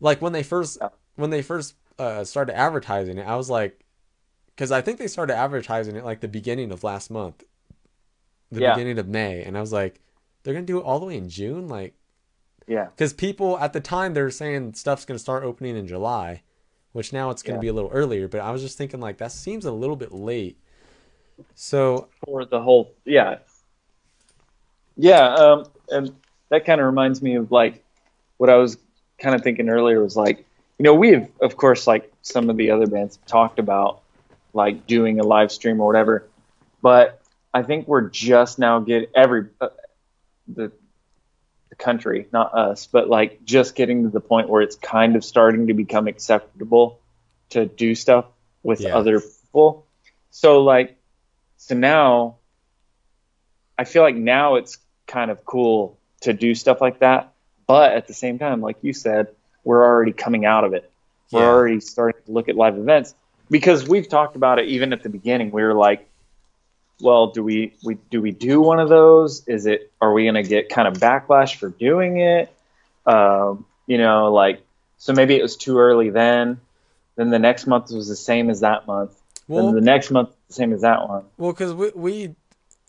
like 0.00 0.22
when 0.22 0.32
they 0.32 0.42
first 0.44 0.78
Yeah. 0.80 0.90
when 1.16 1.30
they 1.30 1.42
first 1.42 1.74
uh, 1.98 2.22
started 2.22 2.56
advertising 2.56 3.18
it, 3.18 3.26
I 3.26 3.34
was 3.36 3.50
like, 3.50 3.80
because 4.54 4.70
I 4.70 4.80
think 4.80 4.98
they 4.98 5.08
started 5.08 5.34
advertising 5.34 5.96
it 5.96 6.04
like 6.04 6.20
the 6.20 6.28
beginning 6.28 6.70
of 6.72 6.84
last 6.84 7.10
month, 7.10 7.42
the 8.52 8.60
Yeah. 8.60 8.74
beginning 8.74 8.98
of 8.98 9.08
May, 9.08 9.42
and 9.42 9.56
I 9.56 9.60
was 9.60 9.72
like, 9.72 10.00
they're 10.42 10.54
gonna 10.54 10.66
do 10.66 10.78
it 10.78 10.84
all 10.84 11.00
the 11.00 11.06
way 11.06 11.16
in 11.16 11.28
June, 11.28 11.68
like 11.68 11.94
Yeah. 12.66 12.86
because 12.86 13.12
people 13.12 13.58
at 13.58 13.72
the 13.72 13.80
time 13.80 14.14
they 14.14 14.22
were 14.22 14.30
saying 14.30 14.74
stuff's 14.74 15.04
going 15.04 15.16
to 15.16 15.22
start 15.22 15.42
opening 15.44 15.76
in 15.76 15.86
July, 15.86 16.42
which 16.92 17.12
now 17.12 17.30
it's 17.30 17.42
going 17.42 17.54
to 17.54 17.58
Yeah. 17.58 17.62
be 17.62 17.68
a 17.68 17.72
little 17.72 17.90
earlier. 17.92 18.28
But 18.28 18.40
I 18.40 18.50
was 18.52 18.62
just 18.62 18.78
thinking 18.78 19.00
like 19.00 19.18
that 19.18 19.32
seems 19.32 19.64
a 19.64 19.72
little 19.72 19.96
bit 19.96 20.12
late. 20.12 20.58
So 21.54 22.08
For 22.24 22.44
the 22.44 22.60
whole 22.60 22.92
yeah. 23.04 23.38
Yeah, 24.96 25.34
um 25.34 25.64
and 25.88 26.14
that 26.50 26.64
kind 26.64 26.80
of 26.80 26.86
reminds 26.86 27.22
me 27.22 27.36
of 27.36 27.50
like 27.50 27.82
what 28.36 28.50
I 28.50 28.56
was 28.56 28.76
kind 29.18 29.34
of 29.34 29.42
thinking 29.42 29.68
earlier 29.68 30.02
was 30.02 30.16
like, 30.16 30.38
you 30.78 30.84
know, 30.84 30.94
we 30.94 31.12
have 31.12 31.28
of 31.40 31.56
course 31.56 31.86
like 31.86 32.12
some 32.22 32.50
of 32.50 32.56
the 32.56 32.70
other 32.70 32.86
bands 32.86 33.18
talked 33.26 33.58
about 33.58 34.00
like 34.52 34.86
doing 34.86 35.18
a 35.18 35.22
live 35.24 35.50
stream 35.50 35.80
or 35.80 35.86
whatever, 35.86 36.28
but 36.82 37.21
I 37.54 37.62
think 37.62 37.86
we're 37.86 38.08
just 38.08 38.58
now 38.58 38.80
getting 38.80 39.08
every 39.14 39.46
uh, 39.60 39.68
the 40.48 40.72
the 41.68 41.76
country, 41.76 42.28
not 42.32 42.54
us, 42.54 42.86
but 42.86 43.08
like 43.08 43.44
just 43.44 43.74
getting 43.74 44.04
to 44.04 44.08
the 44.10 44.20
point 44.20 44.48
where 44.48 44.62
it's 44.62 44.76
kind 44.76 45.16
of 45.16 45.24
starting 45.24 45.68
to 45.68 45.74
become 45.74 46.06
acceptable 46.06 47.00
to 47.50 47.66
do 47.66 47.94
stuff 47.94 48.26
with 48.62 48.80
Yeah. 48.80 48.96
other 48.96 49.20
people. 49.20 49.86
So 50.30 50.62
like 50.62 50.96
so 51.56 51.74
now 51.74 52.36
I 53.78 53.84
feel 53.84 54.02
like 54.02 54.16
now 54.16 54.56
it's 54.56 54.78
kind 55.06 55.30
of 55.30 55.44
cool 55.44 55.98
to 56.22 56.32
do 56.32 56.54
stuff 56.54 56.80
like 56.80 57.00
that, 57.00 57.32
but 57.66 57.92
at 57.92 58.06
the 58.06 58.14
same 58.14 58.38
time, 58.38 58.60
like 58.60 58.76
you 58.82 58.92
said, 58.92 59.28
we're 59.64 59.84
already 59.84 60.12
coming 60.12 60.44
out 60.44 60.64
of 60.64 60.72
it. 60.74 60.90
We're 61.30 61.46
already 61.46 61.80
starting 61.80 62.20
to 62.26 62.32
look 62.32 62.48
at 62.48 62.56
live 62.56 62.76
events 62.76 63.14
because 63.50 63.88
we've 63.88 64.08
talked 64.08 64.36
about 64.36 64.58
it 64.58 64.68
even 64.68 64.92
at 64.92 65.02
the 65.02 65.08
beginning. 65.08 65.50
We 65.50 65.62
were 65.62 65.74
like, 65.74 66.06
well, 67.00 67.28
do 67.28 67.42
we, 67.42 67.74
we 67.84 67.94
do 68.10 68.20
we 68.20 68.30
do 68.30 68.60
one 68.60 68.78
of 68.78 68.88
those? 68.88 69.46
Is 69.48 69.66
it 69.66 69.90
are 70.00 70.12
we 70.12 70.24
going 70.24 70.34
to 70.34 70.42
get 70.42 70.68
kind 70.68 70.86
of 70.88 70.94
backlash 70.94 71.56
for 71.56 71.68
doing 71.68 72.18
it? 72.18 72.54
Um, 73.06 73.64
you 73.86 73.98
know, 73.98 74.32
like 74.32 74.62
so 74.98 75.12
maybe 75.12 75.36
it 75.36 75.42
was 75.42 75.56
too 75.56 75.78
early 75.78 76.10
then. 76.10 76.60
Then 77.16 77.30
the 77.30 77.38
next 77.38 77.66
month 77.66 77.90
was 77.90 78.08
the 78.08 78.16
same 78.16 78.48
as 78.50 78.60
that 78.60 78.86
month. 78.86 79.12
well, 79.48 79.66
then 79.66 79.74
the 79.74 79.80
next 79.80 80.10
month 80.10 80.30
the 80.48 80.54
same 80.54 80.72
as 80.72 80.82
that 80.82 81.08
one. 81.08 81.24
well, 81.38 81.52
because 81.52 81.74
we 81.74 81.90
we 81.94 82.34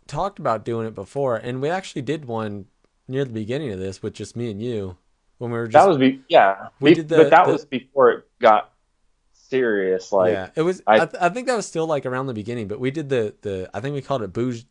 talked 0.07 0.39
about 0.39 0.63
doing 0.65 0.87
it 0.87 0.95
before, 0.95 1.35
and 1.37 1.61
we 1.61 1.69
actually 1.69 2.03
did 2.03 2.25
one 2.25 2.65
near 3.07 3.25
the 3.25 3.33
beginning 3.33 3.71
of 3.71 3.79
this 3.79 4.01
with 4.01 4.13
just 4.13 4.35
me 4.35 4.49
and 4.51 4.61
you 4.61 4.95
when 5.39 5.51
we 5.51 5.57
were 5.57 5.67
just 5.67 5.73
that 5.73 5.87
was 5.89 5.97
be 5.97 6.21
yeah. 6.29 6.67
We 6.79 6.93
did 6.93 7.09
the- 7.09 7.17
but 7.17 7.29
that 7.31 7.45
the- 7.47 7.51
was 7.53 7.65
before 7.65 8.11
it 8.11 8.25
got 8.39 8.71
serious. 9.57 10.11
Like 10.11 10.31
yeah, 10.33 10.49
it 10.55 10.61
was. 10.61 10.81
I, 10.87 10.95
I- 10.95 11.05
th- 11.05 11.21
I 11.21 11.29
think 11.29 11.47
that 11.47 11.55
was 11.55 11.65
still 11.65 11.87
like 11.87 12.05
around 12.05 12.27
the 12.27 12.33
beginning, 12.33 12.67
but 12.67 12.79
we 12.79 12.91
did 12.91 13.09
the 13.09 13.33
the 13.41 13.69
I 13.73 13.79
think 13.79 13.93
we 13.95 14.01
called 14.01 14.21
it 14.23 14.33
booze 14.33 14.65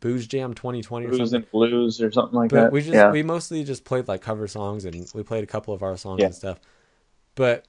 booze 0.00 0.26
jam 0.26 0.52
2020 0.54 1.06
or 1.06 1.08
blues 1.08 1.18
something. 1.18 1.36
and 1.36 1.50
blues 1.50 2.00
or 2.02 2.12
something 2.12 2.38
like 2.38 2.50
but 2.50 2.56
that. 2.64 2.72
we 2.72 2.80
just 2.82 2.92
yeah. 2.92 3.10
we 3.10 3.22
mostly 3.22 3.64
just 3.64 3.84
played 3.84 4.06
like 4.08 4.20
cover 4.20 4.46
songs 4.46 4.84
and 4.84 5.10
we 5.14 5.22
played 5.22 5.42
a 5.42 5.46
couple 5.46 5.72
of 5.72 5.82
our 5.82 5.96
songs 5.96 6.18
Yeah. 6.20 6.26
and 6.26 6.34
stuff 6.34 6.60
but 7.34 7.64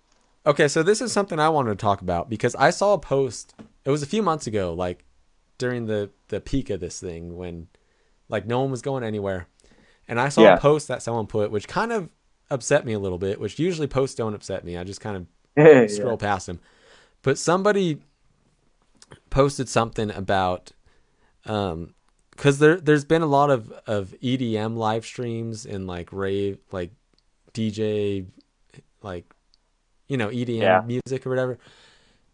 okay 0.45 0.67
so 0.67 0.83
this 0.83 0.99
is 0.99 1.13
something 1.13 1.39
i 1.39 1.47
wanted 1.47 1.69
to 1.69 1.75
talk 1.77 2.01
about 2.01 2.29
because 2.29 2.53
i 2.55 2.69
saw 2.69 2.91
a 2.93 2.99
post 2.99 3.55
it 3.85 3.89
was 3.91 4.03
a 4.03 4.05
few 4.05 4.21
months 4.21 4.45
ago 4.45 4.73
like 4.73 5.05
during 5.57 5.85
the 5.85 6.09
the 6.27 6.41
peak 6.41 6.69
of 6.69 6.81
this 6.81 6.99
thing 6.99 7.37
when 7.37 7.67
like 8.27 8.45
no 8.45 8.59
one 8.59 8.71
was 8.71 8.81
going 8.81 9.05
anywhere 9.05 9.47
and 10.09 10.19
i 10.19 10.27
saw 10.27 10.41
Yeah. 10.41 10.55
a 10.55 10.59
post 10.59 10.89
that 10.89 11.01
someone 11.01 11.27
put 11.27 11.49
which 11.49 11.67
kind 11.69 11.93
of 11.93 12.09
upset 12.51 12.85
me 12.85 12.91
a 12.91 12.99
little 12.99 13.17
bit 13.17 13.39
which 13.39 13.57
usually 13.57 13.87
posts 13.87 14.15
don't 14.17 14.33
upset 14.33 14.65
me 14.65 14.75
i 14.77 14.83
just 14.83 14.99
kind 14.99 15.15
of 15.15 15.25
Yeah. 15.65 15.87
scroll 15.87 16.17
past 16.17 16.47
him. 16.49 16.59
But 17.23 17.37
somebody 17.37 17.99
posted 19.29 19.69
something 19.69 20.11
about 20.11 20.71
um 21.45 21.93
because 22.31 22.59
there 22.59 22.77
there's 22.79 23.05
been 23.05 23.21
a 23.21 23.27
lot 23.27 23.49
of 23.49 23.71
of 23.87 24.13
EDM 24.21 24.75
live 24.75 25.05
streams 25.05 25.65
and 25.65 25.87
like 25.87 26.11
rave 26.13 26.59
like 26.71 26.91
DJ 27.53 28.25
like 29.01 29.25
you 30.07 30.17
know 30.17 30.29
EDM 30.29 30.61
Yeah. 30.61 30.81
music 30.85 31.25
or 31.25 31.29
whatever 31.29 31.57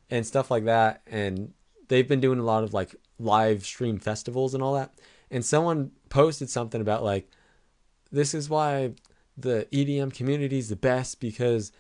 and 0.10 0.26
stuff 0.26 0.52
like 0.52 0.66
that 0.66 1.02
and 1.08 1.54
they've 1.88 2.08
been 2.08 2.20
doing 2.20 2.40
a 2.40 2.44
lot 2.44 2.64
of 2.64 2.74
like 2.74 2.96
live 3.20 3.66
stream 3.66 3.98
festivals 4.00 4.54
and 4.54 4.62
all 4.64 4.74
that 4.74 4.92
and 5.32 5.46
someone 5.46 5.92
posted 6.10 6.50
something 6.50 6.82
about 6.82 7.04
like 7.04 7.28
this 8.12 8.34
is 8.34 8.50
why 8.50 8.92
the 9.38 9.68
EDM 9.72 10.14
community 10.14 10.58
is 10.58 10.70
the 10.70 10.76
best 10.76 11.20
because 11.20 11.72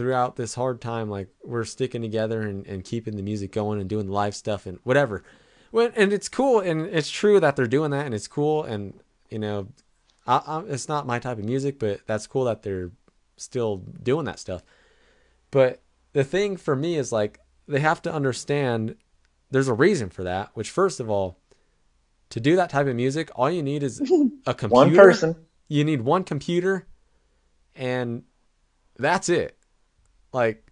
throughout 0.00 0.36
this 0.36 0.54
hard 0.54 0.80
time 0.80 1.10
like 1.10 1.28
we're 1.44 1.64
sticking 1.64 2.00
together 2.00 2.40
and, 2.40 2.66
and 2.66 2.84
keeping 2.84 3.16
the 3.16 3.22
music 3.22 3.52
going 3.52 3.80
and 3.80 3.90
doing 3.90 4.06
the 4.06 4.12
live 4.12 4.34
stuff 4.34 4.64
and 4.64 4.78
whatever 4.82 5.22
when 5.70 5.92
and 5.94 6.12
it's 6.12 6.28
cool 6.28 6.60
and 6.60 6.86
it's 6.86 7.10
true 7.10 7.38
that 7.38 7.54
they're 7.54 7.66
doing 7.66 7.90
that 7.90 8.06
and 8.06 8.14
it's 8.14 8.28
cool 8.28 8.62
and 8.64 8.98
you 9.28 9.38
know 9.38 9.68
I, 10.26 10.42
I, 10.46 10.62
it's 10.68 10.88
not 10.88 11.06
my 11.06 11.18
type 11.18 11.38
of 11.38 11.44
music, 11.44 11.78
but 11.78 12.00
that's 12.06 12.26
cool 12.26 12.44
that 12.44 12.62
they're 12.62 12.90
still 13.36 13.78
doing 14.02 14.26
that 14.26 14.38
stuff. 14.38 14.62
But 15.50 15.82
the 16.12 16.24
thing 16.24 16.56
for 16.56 16.76
me 16.76 16.96
is 16.96 17.10
like 17.10 17.40
they 17.66 17.80
have 17.80 18.02
to 18.02 18.12
understand 18.12 18.96
there's 19.50 19.68
a 19.68 19.74
reason 19.74 20.10
for 20.10 20.24
that. 20.24 20.50
Which 20.54 20.70
first 20.70 21.00
of 21.00 21.10
all, 21.10 21.38
to 22.30 22.40
do 22.40 22.54
that 22.56 22.70
type 22.70 22.86
of 22.86 22.94
music, 22.94 23.30
all 23.34 23.50
you 23.50 23.62
need 23.62 23.82
is 23.82 24.00
a 24.46 24.54
computer. 24.54 24.68
One 24.68 24.94
person. 24.94 25.36
You 25.68 25.84
need 25.84 26.02
one 26.02 26.24
computer, 26.24 26.86
and 27.74 28.24
that's 28.98 29.28
it. 29.28 29.56
Like 30.32 30.64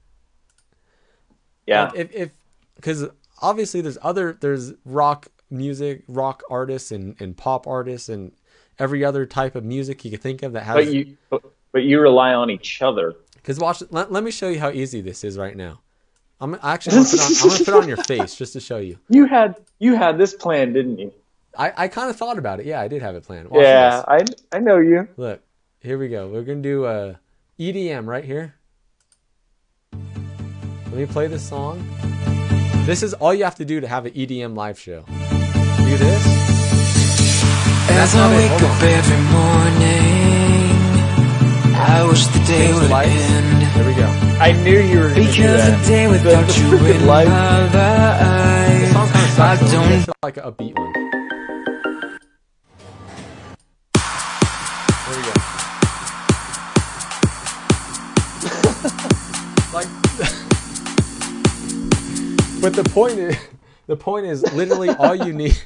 Yeah. 1.67 1.85
like, 1.85 1.95
if 1.97 2.15
if 2.15 2.31
because 2.77 3.07
obviously 3.41 3.81
there's 3.81 3.99
other 4.03 4.37
there's 4.41 4.73
rock 4.85 5.29
music, 5.51 6.05
rock 6.09 6.43
artists, 6.51 6.91
and 6.91 7.21
and 7.21 7.37
pop 7.37 7.67
artists, 7.67 8.09
and 8.09 8.33
every 8.79 9.05
other 9.05 9.27
type 9.27 9.55
of 9.55 9.65
music 9.65 10.05
you 10.05 10.11
could 10.11 10.23
think 10.23 10.43
of 10.43 10.53
that 10.53 10.63
has. 10.65 10.75
but 10.75 10.93
you 10.93 11.17
but, 11.31 11.43
but 11.73 11.83
you 11.83 12.01
rely 12.01 12.35
on 12.35 12.51
each 12.51 12.83
other. 12.83 13.15
Because 13.35 13.59
watch, 13.59 13.83
let, 13.91 14.13
let 14.13 14.23
me 14.25 14.31
show 14.31 14.49
you 14.49 14.61
how 14.61 14.71
easy 14.71 15.01
this 15.01 15.25
is 15.25 15.39
right 15.39 15.57
now. 15.57 15.81
I'm 16.41 16.59
actually 16.63 16.97
gonna 16.97 17.09
put 17.09 17.21
on, 17.21 17.27
I'm 17.27 17.49
gonna 17.49 17.65
put 17.65 17.69
it 17.69 17.75
on 17.75 17.89
your 17.89 17.97
face 18.05 18.35
just 18.37 18.53
to 18.53 18.61
show 18.61 18.79
you. 18.79 18.99
You 19.09 19.27
had 19.27 19.57
you 19.79 19.97
had 19.97 20.19
this 20.19 20.35
plan, 20.35 20.73
didn't 20.73 20.99
you? 20.99 21.13
I, 21.57 21.73
I 21.77 21.89
kind 21.89 22.11
of 22.11 22.17
thought 22.17 22.39
about 22.39 22.61
it. 22.61 22.67
Yeah, 22.67 22.81
I 22.81 22.87
did 22.89 23.03
have 23.03 23.17
it 23.17 23.25
planned. 23.25 23.49
Watch 23.49 23.63
yeah, 23.63 24.05
this. 24.19 24.37
I 24.53 24.57
I 24.57 24.61
know 24.61 24.79
you. 24.79 25.09
Look, 25.17 25.43
here 25.81 25.99
we 25.99 26.09
go. 26.09 26.29
We're 26.29 26.43
gonna 26.43 26.63
do 26.63 26.85
uh, 26.85 27.15
EDM 27.59 28.07
right 28.07 28.25
here. 28.25 28.55
Let 30.91 30.97
me 30.97 31.07
play 31.07 31.27
this 31.27 31.47
song. 31.47 31.87
This 32.87 33.03
is 33.03 33.13
all 33.15 33.35
you 33.35 33.45
have 33.45 33.57
to 33.57 33.65
do 33.65 33.81
to 33.81 33.87
have 33.87 34.07
an 34.07 34.13
EDM 34.13 34.55
live 34.57 34.79
show. 34.79 35.03
Do 35.03 35.97
this. 35.97 36.27
As 37.91 38.15
not 38.15 38.31
I 38.33 38.37
wake 38.37 38.51
up 38.51 38.63
on. 38.63 38.89
every 38.89 39.23
morning, 39.35 40.71
I 41.75 42.07
wish 42.09 42.27
the 42.27 42.39
day 42.41 42.67
Change 42.69 42.81
would 42.81 42.91
lights. 42.91 43.11
end. 43.11 43.63
There 43.77 43.87
we 43.87 43.95
go. 43.95 44.07
I 44.41 44.53
knew 44.53 44.79
you 44.81 44.99
were 45.01 45.09
gonna 45.09 45.21
do 45.23 45.27
Because 45.27 45.61
that. 45.67 45.85
a 45.85 45.89
day 45.89 46.09
without 46.09 46.47
The 46.47 46.61
you 46.61 46.67
freaking 46.69 47.01
in 47.01 47.07
light. 47.07 47.29
my 47.29 47.67
The 47.69 47.79
life, 47.79 48.93
song 48.93 49.09
kind 49.09 49.25
of 49.27 49.41
I 49.41 49.57
sucks. 49.57 49.73
though. 49.73 49.79
Let 49.79 49.91
me 49.91 49.97
don't 49.97 50.07
get 50.07 50.17
like 50.23 50.37
a 50.37 50.43
upbeat 50.43 50.79
one. 50.79 51.08
But 62.61 62.75
the 62.75 62.85
point 62.85 63.19
is, 63.19 63.37
the 63.87 63.97
point 63.97 64.27
is 64.27 64.43
literally 64.53 64.91
all 64.91 65.15
you 65.15 65.33
need. 65.33 65.59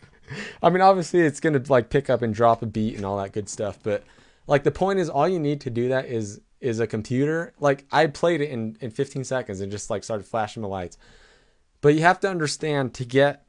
I 0.62 0.70
mean, 0.70 0.80
obviously 0.80 1.20
it's 1.20 1.40
gonna 1.40 1.62
like 1.68 1.90
pick 1.90 2.08
up 2.08 2.22
and 2.22 2.34
drop 2.34 2.62
a 2.62 2.66
beat 2.66 2.96
and 2.96 3.04
all 3.04 3.18
that 3.18 3.32
good 3.32 3.48
stuff, 3.48 3.78
but 3.82 4.04
like 4.46 4.64
the 4.64 4.70
point 4.70 4.98
is 4.98 5.08
all 5.08 5.28
you 5.28 5.38
need 5.38 5.60
to 5.62 5.70
do 5.70 5.88
that 5.88 6.06
is 6.06 6.40
is 6.60 6.80
a 6.80 6.86
computer. 6.86 7.54
Like 7.58 7.86
I 7.90 8.06
played 8.06 8.40
it 8.40 8.50
in 8.50 8.76
in 8.80 8.90
15 8.90 9.24
seconds 9.24 9.60
and 9.60 9.70
just 9.70 9.90
like 9.90 10.04
started 10.04 10.26
flashing 10.26 10.62
the 10.62 10.68
lights. 10.68 10.98
But 11.80 11.94
you 11.94 12.00
have 12.00 12.20
to 12.20 12.28
understand 12.28 12.94
to 12.94 13.04
get 13.04 13.44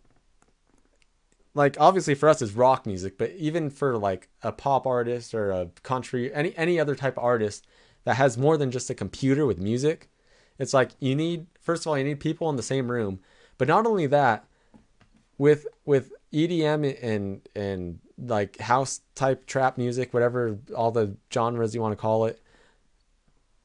like 1.53 1.75
obviously 1.79 2.15
for 2.15 2.29
us 2.29 2.41
it's 2.41 2.53
rock 2.53 2.85
music, 2.85 3.17
but 3.17 3.31
even 3.31 3.69
for 3.69 3.97
like 3.97 4.29
a 4.41 4.51
pop 4.51 4.87
artist 4.87 5.33
or 5.33 5.51
a 5.51 5.69
country 5.83 6.33
any 6.33 6.55
any 6.57 6.79
other 6.79 6.95
type 6.95 7.17
of 7.17 7.23
artist 7.23 7.67
that 8.03 8.15
has 8.15 8.37
more 8.37 8.57
than 8.57 8.71
just 8.71 8.89
a 8.89 8.95
computer 8.95 9.45
with 9.45 9.59
music, 9.59 10.09
it's 10.57 10.73
like 10.73 10.91
you 10.99 11.15
need 11.15 11.47
first 11.61 11.83
of 11.83 11.87
all 11.87 11.97
you 11.97 12.03
need 12.03 12.19
people 12.19 12.49
in 12.49 12.55
the 12.55 12.63
same 12.63 12.91
room. 12.91 13.19
But 13.57 13.67
not 13.67 13.85
only 13.85 14.07
that, 14.07 14.45
with 15.37 15.67
with 15.85 16.11
EDM 16.33 16.97
and 17.01 17.47
and 17.55 17.99
like 18.17 18.59
house 18.59 19.01
type 19.15 19.45
trap 19.45 19.77
music, 19.77 20.13
whatever 20.13 20.57
all 20.75 20.91
the 20.91 21.15
genres 21.33 21.73
you 21.73 21.81
want 21.81 21.93
to 21.93 22.01
call 22.01 22.25
it, 22.25 22.41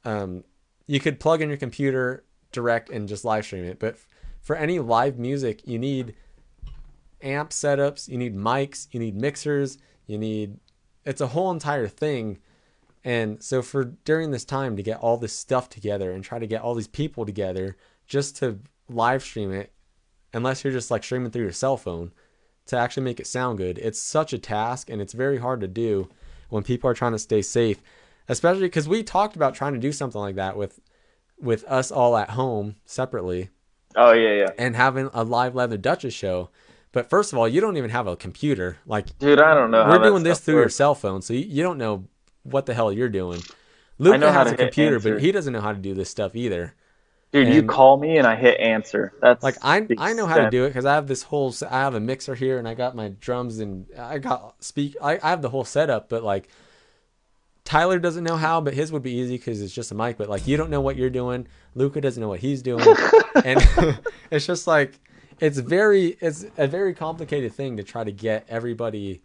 um, 0.05 0.45
you 0.87 1.01
could 1.01 1.21
plug 1.21 1.43
in 1.43 1.49
your 1.49 1.59
computer 1.59 2.25
direct 2.53 2.91
and 2.91 3.09
just 3.09 3.25
live 3.25 3.45
stream 3.45 3.65
it. 3.65 3.79
But 3.79 3.97
for 4.41 4.57
any 4.57 4.79
live 4.79 5.19
music, 5.19 5.67
you 5.67 5.79
need 5.79 6.15
amp 7.23 7.51
setups, 7.51 8.09
you 8.09 8.17
need 8.17 8.37
mics, 8.37 8.87
you 8.93 9.01
need 9.01 9.17
mixers, 9.17 9.79
you 10.07 10.19
need 10.19 10.59
it's 11.05 11.21
a 11.21 11.29
whole 11.29 11.51
entire 11.51 11.89
thing. 11.89 12.39
And 13.07 13.41
so 13.41 13.63
for 13.63 13.85
during 14.05 14.33
this 14.33 14.45
time 14.45 14.77
to 14.77 14.83
get 14.83 14.99
all 14.99 15.17
this 15.17 15.33
stuff 15.33 15.69
together 15.69 16.11
and 16.11 16.25
try 16.25 16.41
to 16.41 16.47
get 16.47 16.61
all 16.61 16.75
these 16.75 16.89
people 16.89 17.25
together 17.25 17.77
just 18.05 18.37
to 18.39 18.59
live 18.89 19.23
stream 19.23 19.53
it, 19.53 19.73
unless 20.35 20.65
you're 20.65 20.73
just 20.73 20.91
like 20.91 21.05
streaming 21.05 21.31
through 21.31 21.45
your 21.45 21.53
cell 21.53 21.77
phone, 21.77 22.11
to 22.67 22.77
actually 22.77 23.05
make 23.05 23.21
it 23.21 23.29
sound 23.29 23.59
good, 23.59 23.79
it's 23.79 24.01
such 24.01 24.33
a 24.33 24.39
task 24.39 24.91
and 24.91 25.01
it's 25.01 25.13
very 25.13 25.39
hard 25.39 25.61
to 25.61 25.69
do 25.69 26.09
when 26.49 26.65
people 26.65 26.91
are 26.91 26.95
trying 26.95 27.13
to 27.13 27.19
stay 27.21 27.43
safe. 27.43 27.81
Especially 28.29 28.63
because 28.63 28.89
we 28.89 29.05
talked 29.05 29.37
about 29.37 29.55
trying 29.55 29.75
to 29.75 29.79
do 29.79 29.93
something 29.93 30.21
like 30.21 30.35
that 30.35 30.57
with 30.57 30.81
with 31.39 31.63
us 31.69 31.93
all 31.93 32.17
at 32.17 32.31
home 32.31 32.75
separately 32.87 33.51
Oh 33.95 34.13
yeah, 34.13 34.33
yeah. 34.33 34.51
and 34.59 34.75
having 34.75 35.11
a 35.15 35.23
live 35.23 35.55
leather 35.55 35.77
Duchess 35.77 36.13
show. 36.13 36.51
But 36.91 37.09
first 37.09 37.33
of 37.33 37.39
all, 37.39 37.47
you 37.47 37.61
don't 37.61 37.77
even 37.77 37.91
have 37.91 38.09
a 38.09 38.17
computer. 38.17 38.79
Like 38.85 39.17
Dude, 39.21 39.41
I 39.41 39.55
don't 39.55 39.71
know. 39.71 39.85
how 39.85 39.91
we're 39.91 40.03
doing 40.09 40.25
this 40.25 40.41
through 40.41 40.57
your 40.57 40.69
cell 40.71 40.97
phone, 40.97 41.23
so 41.23 41.35
you, 41.35 41.41
you 41.41 41.63
don't 41.63 41.79
know 41.79 42.09
what 42.51 42.67
the 42.67 42.75
hell 42.75 42.93
you're 42.93 43.09
doing. 43.09 43.43
Luca 43.99 44.33
has 44.33 44.53
a 44.53 44.57
computer, 44.57 44.97
answer. 44.97 45.15
but 45.15 45.23
he 45.23 45.33
doesn't 45.33 45.53
know 45.53 45.61
how 45.61 45.73
to 45.73 45.79
do 45.79 45.95
this 45.95 46.11
stuff 46.11 46.37
either. 46.37 46.75
Dude, 47.33 47.53
you 47.53 47.63
call 47.65 47.97
me 47.97 48.19
and 48.19 48.27
I 48.27 48.37
hit 48.37 48.59
answer. 48.61 49.13
That's 49.21 49.43
Like 49.43 49.57
I 49.63 49.87
I 49.99 50.13
know 50.13 50.27
how 50.27 50.37
to 50.37 50.51
do 50.51 50.65
it 50.65 50.69
because 50.69 50.87
I 50.87 50.95
have 50.95 51.07
this 51.07 51.23
whole 51.23 51.55
I 51.69 51.81
have 51.81 51.95
a 51.95 52.01
mixer 52.01 52.35
here 52.35 52.59
and 52.59 52.69
I 52.69 52.75
got 52.75 52.95
my 52.95 53.09
drums 53.09 53.59
and 53.59 53.87
I 53.99 54.19
got 54.19 54.55
speak 54.65 54.97
I, 55.03 55.19
I 55.23 55.31
have 55.31 55.43
the 55.43 55.51
whole 55.51 55.65
setup, 55.65 56.09
but 56.09 56.23
like 56.23 56.49
Tyler 57.65 57.99
doesn't 57.99 58.23
know 58.23 58.37
how, 58.37 58.61
but 58.61 58.75
his 58.75 58.93
would 58.93 59.03
be 59.03 59.11
easy 59.11 59.37
because 59.37 59.61
it's 59.61 59.75
just 59.75 59.91
a 59.91 59.95
mic. 59.95 60.17
But 60.17 60.29
like 60.29 60.47
you 60.47 60.57
don't 60.57 60.71
know 60.71 60.81
what 60.81 60.97
you're 60.97 61.11
doing, 61.11 61.49
Luca 61.75 62.01
doesn't 62.01 62.21
know 62.21 62.29
what 62.29 62.41
he's 62.41 62.63
doing, 62.63 62.87
and 63.45 63.61
it's 64.31 64.47
just 64.47 64.67
like 64.67 64.99
it's 65.41 65.59
very 65.59 66.17
it's 66.21 66.47
a 66.57 66.67
very 66.67 66.95
complicated 66.95 67.53
thing 67.53 67.77
to 67.77 67.83
try 67.83 68.05
to 68.05 68.13
get 68.13 68.47
everybody 68.49 69.21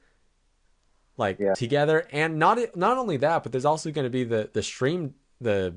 like 1.18 1.40
Yeah. 1.40 1.54
together 1.54 2.08
and 2.12 2.38
not 2.40 2.58
not 2.76 2.98
only 2.98 3.18
that 3.18 3.44
but 3.44 3.52
there's 3.52 3.66
also 3.66 3.92
going 3.92 4.06
to 4.06 4.10
be 4.10 4.24
the 4.24 4.50
the 4.54 4.64
stream 4.64 5.14
the 5.40 5.74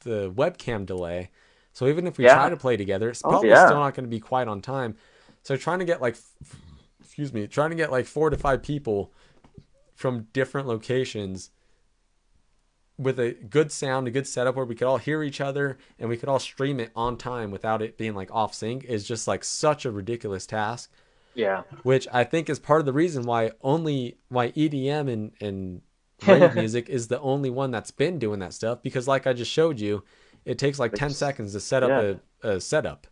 the 0.00 0.30
webcam 0.32 0.86
delay 0.86 1.30
so 1.72 1.86
even 1.86 2.06
if 2.06 2.18
we 2.18 2.24
Yeah. 2.24 2.34
try 2.34 2.48
to 2.48 2.56
play 2.56 2.76
together 2.76 3.08
it's 3.08 3.22
Oh, 3.22 3.30
probably 3.30 3.50
yeah. 3.50 3.66
still 3.66 3.78
not 3.78 3.94
going 3.94 4.04
to 4.04 4.10
be 4.10 4.20
quite 4.20 4.48
on 4.48 4.60
time 4.60 4.96
so 5.42 5.56
trying 5.56 5.78
to 5.78 5.84
get 5.84 6.00
like 6.00 6.16
excuse 7.00 7.32
me 7.32 7.46
trying 7.46 7.70
to 7.70 7.76
get 7.76 7.90
like 7.90 8.06
four 8.06 8.30
to 8.30 8.36
five 8.36 8.62
people 8.62 9.12
from 9.94 10.28
different 10.32 10.66
locations 10.68 11.50
with 12.96 13.18
a 13.20 13.32
good 13.32 13.70
sound, 13.70 14.08
a 14.08 14.10
good 14.10 14.26
setup 14.26 14.56
where 14.56 14.64
we 14.64 14.74
could 14.74 14.86
all 14.88 14.98
hear 14.98 15.22
each 15.22 15.40
other 15.40 15.78
and 15.98 16.08
we 16.08 16.16
could 16.16 16.28
all 16.28 16.40
stream 16.40 16.80
it 16.80 16.90
on 16.96 17.16
time 17.16 17.50
without 17.52 17.80
it 17.80 17.96
being 17.96 18.14
like 18.14 18.28
off 18.32 18.52
sync 18.52 18.84
is 18.84 19.06
just 19.06 19.28
like 19.28 19.44
such 19.44 19.84
a 19.84 19.90
ridiculous 19.90 20.46
task 20.46 20.90
Yeah. 21.34 21.62
which 21.82 22.08
I 22.12 22.24
think 22.24 22.50
is 22.50 22.58
part 22.58 22.80
of 22.80 22.86
the 22.86 22.92
reason 22.92 23.22
why 23.24 23.52
only 23.62 24.18
why 24.28 24.50
EDM 24.52 25.12
and 25.12 25.32
and 25.40 25.82
rave 26.26 26.54
music 26.62 26.88
is 26.88 27.08
the 27.08 27.20
only 27.20 27.50
one 27.50 27.70
that's 27.70 27.90
been 27.92 28.18
doing 28.18 28.40
that 28.40 28.52
stuff 28.54 28.82
because 28.82 29.06
like 29.06 29.26
I 29.26 29.32
just 29.32 29.50
showed 29.50 29.78
you, 29.78 30.02
it 30.44 30.58
takes 30.58 30.78
like 30.78 30.92
10 30.94 31.10
seconds 31.10 31.52
to 31.52 31.60
set 31.60 31.82
up 31.84 31.90
yeah. 31.90 32.14
a, 32.50 32.56
a 32.56 32.60
setup. 32.60 33.06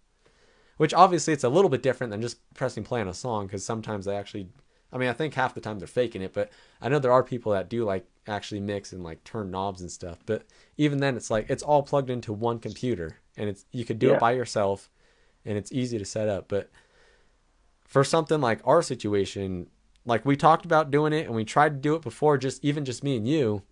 Which 0.77 0.93
obviously 0.93 1.33
it's 1.33 1.45
a 1.45 1.49
little 1.49 1.71
bit 1.71 1.83
different 1.83 2.11
than 2.11 2.21
just 2.21 2.39
pressing 2.53 2.85
play 2.85 3.01
on 3.01 3.09
a 3.09 3.15
song 3.15 3.47
because 3.47 3.65
sometimes 3.65 4.05
they 4.05 4.17
actually 4.17 4.49
I 4.93 4.99
mean 4.99 5.09
I 5.09 5.13
think 5.15 5.35
half 5.35 5.55
the 5.55 5.61
time 5.61 5.79
they're 5.79 5.87
faking 5.89 6.23
it, 6.23 6.33
but 6.35 6.51
I 6.83 6.89
know 6.89 6.99
there 6.99 7.13
are 7.13 7.23
people 7.23 7.53
that 7.53 7.71
do 7.71 7.85
like 7.85 8.07
actually 8.27 8.61
mix 8.61 8.93
and 8.93 9.03
like 9.05 9.23
turn 9.25 9.51
knobs 9.51 9.81
and 9.81 9.91
stuff. 9.91 10.19
But 10.27 10.43
even 10.77 10.99
then 10.99 11.17
it's 11.17 11.31
like 11.31 11.49
it's 11.49 11.63
all 11.63 11.83
plugged 11.83 12.11
into 12.11 12.33
one 12.33 12.59
computer 12.59 13.19
and 13.37 13.49
it's 13.49 13.65
you 13.73 13.85
could 13.85 13.99
do 13.99 14.09
Yeah. 14.09 14.15
it 14.15 14.21
by 14.21 14.33
yourself 14.33 14.91
and 15.45 15.57
it's 15.57 15.73
easy 15.73 15.97
to 15.99 16.05
set 16.05 16.29
up. 16.29 16.47
But 16.49 16.71
for 17.87 18.05
something 18.05 18.41
like 18.41 18.61
our 18.65 18.83
situation, 18.83 19.69
like 20.05 20.25
we 20.25 20.37
talked 20.37 20.65
about 20.65 20.91
doing 20.91 21.13
it 21.13 21.27
and 21.27 21.35
we 21.35 21.45
tried 21.45 21.71
to 21.71 21.79
do 21.81 21.95
it 21.95 22.03
before, 22.03 22.39
just 22.39 22.65
even 22.65 22.85
just 22.85 23.03
me 23.05 23.17
and 23.17 23.27
you, 23.27 23.63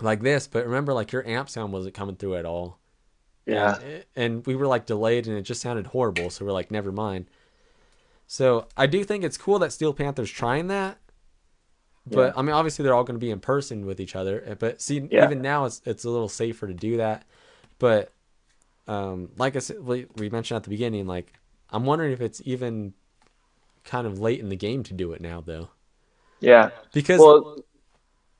like 0.00 0.22
this. 0.22 0.46
But 0.46 0.64
remember, 0.64 0.92
like 0.92 1.12
your 1.12 1.26
amp 1.26 1.48
sound 1.48 1.72
wasn't 1.72 1.94
coming 1.94 2.16
through 2.16 2.36
at 2.36 2.44
all. 2.44 2.78
Yeah. 3.46 3.76
And, 3.78 4.04
and 4.16 4.46
we 4.46 4.56
were 4.56 4.66
like 4.66 4.86
delayed 4.86 5.26
and 5.26 5.36
it 5.36 5.42
just 5.42 5.60
sounded 5.60 5.88
horrible. 5.88 6.30
So 6.30 6.44
we're 6.44 6.52
like, 6.52 6.70
never 6.70 6.90
mind. 6.92 7.26
So 8.26 8.66
I 8.76 8.86
do 8.86 9.04
think 9.04 9.22
it's 9.22 9.36
cool 9.36 9.58
that 9.58 9.72
Steel 9.72 9.92
Panther's 9.92 10.30
trying 10.30 10.68
that. 10.68 10.98
But 12.06 12.28
Yeah. 12.28 12.32
I 12.36 12.42
mean, 12.42 12.54
obviously 12.54 12.82
they're 12.82 12.94
all 12.94 13.04
going 13.04 13.18
to 13.18 13.24
be 13.24 13.30
in 13.30 13.40
person 13.40 13.84
with 13.84 14.00
each 14.00 14.16
other. 14.16 14.56
But 14.58 14.80
see, 14.80 15.06
Yeah. 15.10 15.24
even 15.24 15.42
now 15.42 15.66
it's 15.66 15.82
it's 15.84 16.04
a 16.04 16.10
little 16.10 16.28
safer 16.28 16.66
to 16.66 16.74
do 16.74 16.96
that. 16.98 17.24
But 17.78 18.12
um, 18.86 19.30
like 19.36 19.56
I 19.56 19.58
said, 19.60 19.80
we 19.80 20.06
we 20.16 20.30
mentioned 20.30 20.56
at 20.56 20.62
the 20.64 20.70
beginning, 20.70 21.06
like 21.06 21.32
I'm 21.70 21.84
wondering 21.84 22.12
if 22.12 22.20
it's 22.20 22.40
even 22.44 22.94
kind 23.84 24.06
of 24.06 24.20
late 24.20 24.40
in 24.40 24.48
the 24.48 24.56
game 24.56 24.82
to 24.84 24.94
do 24.94 25.12
it 25.12 25.20
now, 25.20 25.40
though. 25.40 25.68
Yeah. 26.40 26.70
Because 26.92 27.20
Well, 27.20 27.58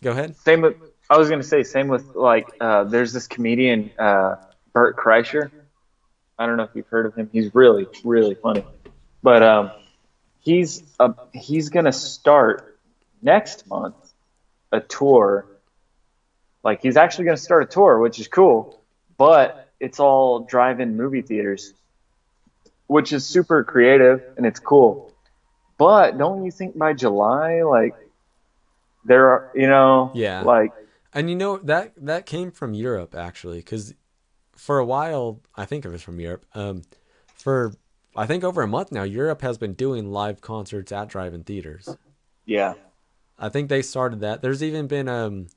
go 0.02 0.10
ahead. 0.10 0.36
same 0.36 0.60
with 0.62 0.76
I 1.08 1.18
was 1.18 1.28
gonna 1.28 1.42
say 1.42 1.62
same 1.62 1.88
with 1.88 2.14
like 2.14 2.48
uh, 2.60 2.84
there's 2.84 3.12
this 3.12 3.26
comedian 3.26 3.90
uh, 3.98 4.36
Bert 4.72 4.96
Kreischer. 4.96 5.50
I 6.38 6.46
don't 6.46 6.56
know 6.56 6.64
if 6.64 6.70
you've 6.74 6.88
heard 6.88 7.06
of 7.06 7.14
him. 7.14 7.28
He's 7.32 7.54
really 7.54 7.86
really 8.04 8.34
funny, 8.34 8.64
but 9.22 9.42
um, 9.42 9.70
he's 10.40 10.82
a, 10.98 11.14
he's 11.32 11.68
gonna 11.68 11.92
start 11.92 12.78
next 13.22 13.66
month 13.66 13.94
a 14.74 14.80
tour. 14.80 15.46
Like 16.62 16.82
he's 16.82 16.96
actually 16.96 17.26
going 17.26 17.36
to 17.36 17.42
start 17.42 17.62
a 17.62 17.66
tour, 17.66 17.98
which 17.98 18.18
is 18.18 18.28
cool, 18.28 18.80
but 19.16 19.68
it's 19.80 20.00
all 20.00 20.40
drive-in 20.40 20.96
movie 20.96 21.22
theaters, 21.22 21.72
which 22.86 23.12
is 23.12 23.24
super 23.26 23.64
creative 23.64 24.22
and 24.36 24.46
it's 24.46 24.60
cool. 24.60 25.12
But 25.76 26.18
don't 26.18 26.44
you 26.44 26.50
think 26.50 26.78
by 26.78 26.92
July, 26.92 27.62
like 27.62 27.94
there 29.04 29.28
are, 29.28 29.50
you 29.54 29.66
know, 29.68 30.10
Yeah. 30.14 30.42
like 30.42 30.72
And 31.12 31.28
you 31.28 31.36
know 31.36 31.58
that 31.58 31.92
that 31.96 32.26
came 32.26 32.50
from 32.50 32.74
Europe 32.74 33.14
actually, 33.14 33.58
because 33.58 33.94
for 34.56 34.78
a 34.78 34.84
while 34.84 35.40
I 35.56 35.64
think 35.64 35.84
it 35.84 35.88
was 35.88 36.02
from 36.02 36.20
Europe. 36.20 36.46
Um, 36.54 36.82
for 37.36 37.72
I 38.16 38.26
think 38.26 38.44
over 38.44 38.62
a 38.62 38.68
month 38.68 38.92
now, 38.92 39.02
Europe 39.02 39.42
has 39.42 39.58
been 39.58 39.74
doing 39.74 40.10
live 40.12 40.40
concerts 40.40 40.92
at 40.92 41.08
drive-in 41.08 41.42
theaters. 41.44 41.88
yeah. 42.46 42.74
I 43.36 43.48
think 43.48 43.68
they 43.68 43.82
started 43.82 44.20
that. 44.20 44.42
There's 44.42 44.62
even 44.62 44.86
been 44.86 45.08
um. 45.08 45.48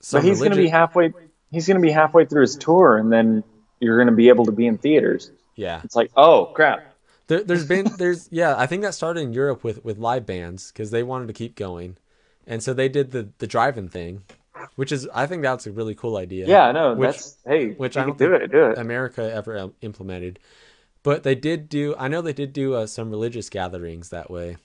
So 0.00 0.20
he's 0.20 0.38
going 0.38 0.52
to 0.52 0.56
be 0.56 0.68
halfway. 0.68 1.12
He's 1.50 1.66
going 1.66 1.76
to 1.76 1.82
be 1.82 1.90
halfway 1.90 2.24
through 2.24 2.42
his 2.42 2.54
tour, 2.56 2.96
and 2.96 3.12
then 3.12 3.42
you're 3.80 3.96
going 3.96 4.06
to 4.06 4.14
be 4.14 4.28
able 4.28 4.44
to 4.44 4.52
be 4.52 4.66
in 4.66 4.78
theaters. 4.78 5.32
yeah. 5.56 5.80
It's 5.82 5.96
like, 5.96 6.12
oh 6.16 6.46
crap. 6.54 6.89
There, 7.30 7.44
there's 7.44 7.64
been 7.64 7.86
there's 7.96 8.28
yeah 8.32 8.56
I 8.58 8.66
think 8.66 8.82
that 8.82 8.92
started 8.92 9.20
in 9.20 9.32
Europe 9.32 9.62
with 9.62 9.84
with 9.84 9.98
live 9.98 10.26
bands 10.26 10.72
because 10.72 10.90
they 10.90 11.04
wanted 11.04 11.28
to 11.28 11.32
keep 11.32 11.54
going, 11.54 11.96
and 12.44 12.60
so 12.60 12.74
they 12.74 12.88
did 12.88 13.12
the 13.12 13.28
the 13.38 13.46
drive-in 13.46 13.88
thing, 13.88 14.24
which 14.74 14.90
is 14.90 15.08
I 15.14 15.26
think 15.26 15.42
that's 15.42 15.64
a 15.64 15.70
really 15.70 15.94
cool 15.94 16.16
idea. 16.16 16.48
Yeah, 16.48 16.72
no, 16.72 16.94
Which- 16.94 17.12
that's 17.12 17.36
hey, 17.46 17.68
which 17.74 17.96
I 17.96 18.04
don't 18.04 18.18
do 18.18 18.30
think 18.30 18.42
it, 18.42 18.50
do 18.50 18.64
it. 18.66 18.78
America 18.78 19.22
ever 19.32 19.70
implemented. 19.80 20.40
But 21.04 21.22
they 21.22 21.36
did 21.36 21.68
do. 21.68 21.94
I 21.96 22.08
know 22.08 22.20
they 22.20 22.32
did 22.32 22.52
do 22.52 22.74
uh, 22.74 22.86
some 22.88 23.10
religious 23.10 23.48
gatherings 23.48 24.08
that 24.08 24.28
way. 24.28 24.56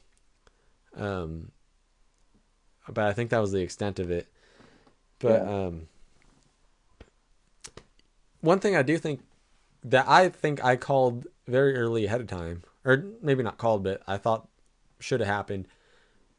Um, 0.98 1.52
but 2.90 3.06
I 3.06 3.14
think 3.14 3.30
that 3.30 3.40
was 3.40 3.52
the 3.52 3.62
extent 3.62 4.00
of 4.00 4.10
it. 4.10 4.26
But 5.20 5.44
Yeah. 5.44 5.66
um, 5.68 5.88
one 8.42 8.60
thing 8.60 8.76
I 8.76 8.82
do 8.82 8.98
think 8.98 9.22
that 9.84 10.08
I 10.08 10.30
think 10.30 10.64
I 10.66 10.76
called 10.78 11.28
very 11.48 11.76
early 11.78 12.06
ahead 12.06 12.22
of 12.22 12.28
time, 12.28 12.64
or 12.84 13.06
maybe 13.22 13.44
not 13.44 13.58
called, 13.58 13.84
but 13.84 14.02
I 14.08 14.18
thought 14.18 14.48
should 15.00 15.20
have 15.20 15.30
happened. 15.30 15.68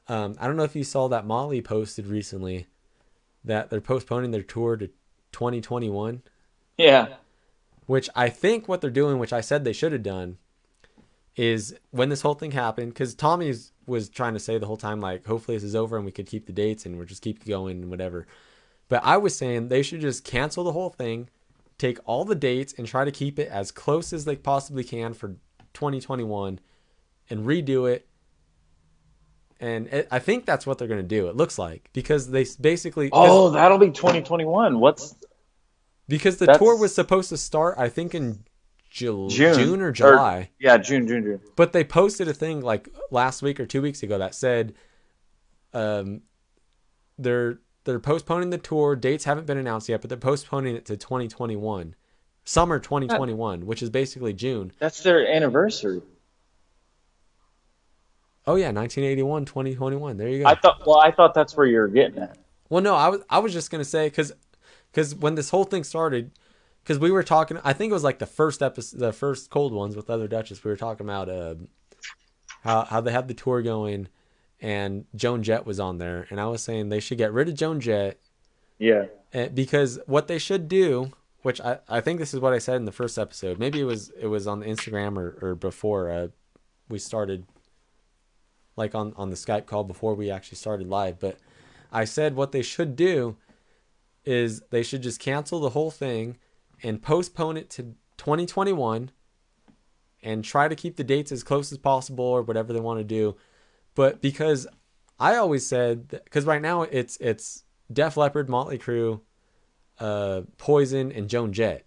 Um, 0.09 0.37
I 0.39 0.47
don't 0.47 0.57
know 0.57 0.65
if 0.65 0.77
you 0.77 0.85
saw 0.85 1.09
that 1.09 1.27
Motley 1.27 1.61
posted 1.61 2.07
recently 2.07 2.67
that 3.45 3.71
they're 3.71 3.81
postponing 3.81 4.31
their 4.31 4.43
tour 4.43 4.77
to 4.77 4.89
2021 5.33 6.23
Yeah, 6.79 7.09
which 7.87 8.09
I 8.15 8.29
think 8.29 8.69
what 8.69 8.81
they're 8.81 8.91
doing, 8.91 9.19
which 9.19 9.33
I 9.33 9.41
said 9.41 9.65
they 9.65 9.73
should 9.73 9.93
have 9.93 10.03
done, 10.03 10.39
is 11.37 11.77
when 11.91 12.09
this 12.09 12.23
whole 12.23 12.35
thing 12.35 12.53
happened, 12.53 12.93
because 12.93 13.15
Tommy's 13.15 13.73
was 13.87 14.09
trying 14.09 14.35
to 14.35 14.41
say 14.41 14.59
the 14.59 14.67
whole 14.67 14.77
time, 14.77 15.01
like, 15.01 15.27
hopefully 15.27 15.57
this 15.57 15.65
is 15.65 15.77
over 15.77 15.97
and 15.97 16.05
we 16.05 16.13
could 16.13 16.27
keep 16.27 16.47
the 16.47 16.53
dates 16.53 16.87
and 16.87 16.97
we'll 16.97 17.07
just 17.07 17.23
keep 17.23 17.45
going 17.45 17.83
and 17.83 17.91
whatever. 17.91 18.27
But 18.89 19.05
I 19.05 19.17
was 19.17 19.37
saying 19.37 19.69
they 19.69 19.83
should 19.83 20.01
just 20.01 20.25
cancel 20.25 20.65
the 20.65 20.73
whole 20.73 20.91
thing, 20.91 21.29
take 21.79 21.99
all 22.05 22.25
the 22.25 22.35
dates 22.35 22.75
and 22.77 22.87
try 22.87 23.05
to 23.05 23.11
keep 23.13 23.39
it 23.39 23.49
as 23.49 23.71
close 23.71 24.13
as 24.13 24.25
they 24.25 24.37
possibly 24.37 24.85
can 24.85 25.13
for 25.15 25.37
2021 25.75 26.59
and 27.31 27.47
redo 27.47 27.91
it. 27.91 28.09
And 29.61 29.87
it, 29.89 30.09
I 30.11 30.19
think 30.19 30.45
that's 30.45 30.67
what 30.67 30.79
they're 30.79 30.89
going 30.89 31.01
to 31.03 31.07
do. 31.07 31.29
It 31.29 31.37
looks 31.37 31.59
like 31.59 31.89
because 31.93 32.31
they 32.31 32.47
basically 32.61 33.09
Oh, 33.13 33.51
that'll 33.51 33.79
be 33.79 33.91
2021. 33.91 34.79
What's 34.81 35.15
because 36.09 36.37
the 36.39 36.47
tour 36.47 36.77
was 36.77 36.95
supposed 36.95 37.31
to 37.31 37.37
start 37.37 37.77
I 37.79 37.89
think 37.89 38.15
in 38.15 38.45
Jul- 38.91 39.29
June 39.29 39.55
June 39.55 39.81
or 39.83 39.93
July. 39.93 40.51
yeah, 40.59 40.77
June, 40.79 41.07
June, 41.09 41.23
June. 41.25 41.41
But 41.57 41.73
they 41.73 41.85
posted 41.85 42.29
a 42.29 42.35
thing 42.35 42.61
like 42.61 42.89
last 43.11 43.43
week 43.43 43.59
or 43.61 43.67
two 43.67 43.83
weeks 43.83 44.03
ago 44.03 44.19
that 44.19 44.35
said, 44.35 44.75
um, 45.75 46.23
they're 47.19 47.59
they're 47.87 47.99
postponing 47.99 48.51
the 48.51 48.59
tour. 48.59 48.95
Dates 48.97 49.25
haven't 49.25 49.47
been 49.47 49.57
announced 49.57 49.89
yet, 49.89 50.03
but 50.03 50.11
they're 50.11 50.19
postponing 50.19 50.77
it 50.77 50.85
to 50.87 50.97
2021, 50.97 51.95
summer 52.45 52.79
2021, 52.79 53.65
which 53.65 53.83
is 53.83 53.89
basically 53.89 54.35
June. 54.35 54.73
That's 54.79 55.03
their 55.03 55.27
anniversary. 55.27 56.03
Oh 58.47 58.57
yeah, 58.57 58.71
1981, 58.71 59.47
2021. 59.47 60.17
There 60.17 60.29
you 60.29 60.43
go. 60.43 60.47
I 60.47 60.55
thought. 60.55 60.87
Well, 60.87 61.01
I 61.01 61.11
thought 61.11 61.35
that's 61.35 61.57
where 61.57 61.67
you 61.67 61.79
were 61.79 61.89
getting 61.89 62.23
at. 62.23 62.37
Well, 62.69 62.83
no, 62.83 62.95
I 62.95 63.09
was 63.09 63.23
I 63.31 63.39
was 63.39 63.53
just 63.53 63.71
gonna 63.71 63.85
say 63.85 64.09
because 64.09 64.33
because 64.93 65.15
when 65.15 65.35
this 65.35 65.51
whole 65.51 65.65
thing 65.65 65.83
started, 65.85 66.31
because 66.83 66.99
we 66.99 67.11
were 67.11 67.23
talking, 67.23 67.59
I 67.65 67.73
think 67.73 67.91
it 67.91 67.95
was 67.95 68.05
like 68.05 68.19
the 68.19 68.27
first 68.27 68.63
episode, 68.63 68.99
the 68.99 69.13
first 69.13 69.51
cold 69.51 69.73
ones 69.73 69.97
with 69.97 70.11
other 70.11 70.29
Duchess. 70.29 70.63
We 70.63 70.71
were 70.71 70.77
talking 70.77 71.07
about 71.07 71.29
uh, 71.29 71.55
how 72.63 72.85
how 72.85 73.01
they 73.01 73.13
had 73.13 73.27
the 73.29 73.35
tour 73.35 73.63
going, 73.63 74.09
and 74.61 75.05
Joan 75.15 75.43
Jett 75.43 75.67
was 75.67 75.79
on 75.81 75.99
there, 75.99 76.27
and 76.31 76.41
I 76.41 76.47
was 76.47 76.63
saying 76.63 76.89
they 76.89 77.01
should 77.01 77.19
get 77.19 77.33
rid 77.33 77.49
of 77.49 77.55
Joan 77.55 77.81
Jett 77.81 78.19
Yeah. 78.79 79.07
eh, 79.33 79.49
because 79.49 79.99
what 80.07 80.29
they 80.29 80.39
should 80.39 80.69
do, 80.69 81.13
which 81.43 81.61
I 81.61 81.79
I 81.89 82.01
think 82.01 82.19
this 82.19 82.33
is 82.35 82.41
what 82.41 82.53
I 82.53 82.59
said 82.59 82.77
in 82.77 82.85
the 82.85 82.93
first 82.93 83.19
episode. 83.19 83.59
Maybe 83.59 83.81
it 83.81 83.85
was 83.85 84.11
it 84.11 84.27
was 84.27 84.47
on 84.47 84.61
the 84.61 84.67
Instagram 84.67 85.17
or 85.19 85.39
or 85.43 85.55
before 85.55 86.11
uh, 86.11 86.29
we 86.89 86.99
started, 86.99 87.47
like 88.77 88.95
on 88.95 89.13
on 89.17 89.31
the 89.31 89.37
Skype 89.37 89.67
call 89.67 89.85
before 89.85 90.15
we 90.15 90.31
actually 90.31 90.57
started 90.59 90.89
live, 90.89 91.19
but. 91.19 91.39
I 91.93 92.05
said 92.05 92.35
what 92.35 92.51
they 92.51 92.63
should 92.63 92.97
do 92.97 93.37
is 94.25 94.61
they 94.71 94.83
should 94.83 95.03
just 95.03 95.21
cancel 95.21 95.61
the 95.61 95.71
whole 95.71 95.93
thing 95.93 96.37
and 96.83 97.01
postpone 97.01 97.57
it 97.57 97.71
to 97.71 97.95
2021 98.19 99.13
and 100.21 100.45
try 100.45 100.67
to 100.67 100.75
keep 100.75 100.97
the 100.97 101.05
dates 101.05 101.31
as 101.31 101.45
close 101.45 101.71
as 101.71 101.79
possible 101.79 102.25
or 102.25 102.43
whatever 102.43 102.73
they 102.73 102.81
want 102.81 102.99
to 102.99 103.05
do. 103.05 103.37
But 103.97 104.21
because 104.21 104.69
I 105.19 105.35
always 105.35 105.67
said 105.67 106.09
because 106.09 106.45
right 106.45 106.63
now 106.63 106.83
it's 106.83 107.17
it's 107.17 107.65
Def 107.93 108.17
Leppard, 108.17 108.49
Motley 108.49 108.79
Crue, 108.79 109.23
uh, 109.99 110.43
Poison, 110.59 111.11
and 111.11 111.29
Joan 111.29 111.53
Jett, 111.53 111.87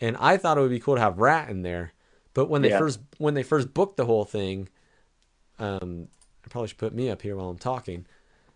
and 0.00 0.16
I 0.16 0.38
thought 0.38 0.56
it 0.56 0.60
would 0.62 0.70
be 0.70 0.80
cool 0.80 0.94
to 0.94 1.00
have 1.00 1.18
Ratt 1.18 1.50
in 1.50 1.62
there. 1.62 1.92
But 2.32 2.48
when 2.48 2.62
they 2.62 2.68
Yeah. 2.70 2.78
first 2.78 3.00
when 3.18 3.34
they 3.34 3.42
first 3.42 3.74
booked 3.74 3.96
the 3.96 4.06
whole 4.06 4.24
thing, 4.24 4.68
um, 5.58 6.08
I 6.44 6.48
probably 6.48 6.68
should 6.68 6.78
put 6.78 6.94
me 6.94 7.10
up 7.10 7.20
here 7.20 7.36
while 7.36 7.50
I'm 7.50 7.58
talking. 7.58 8.06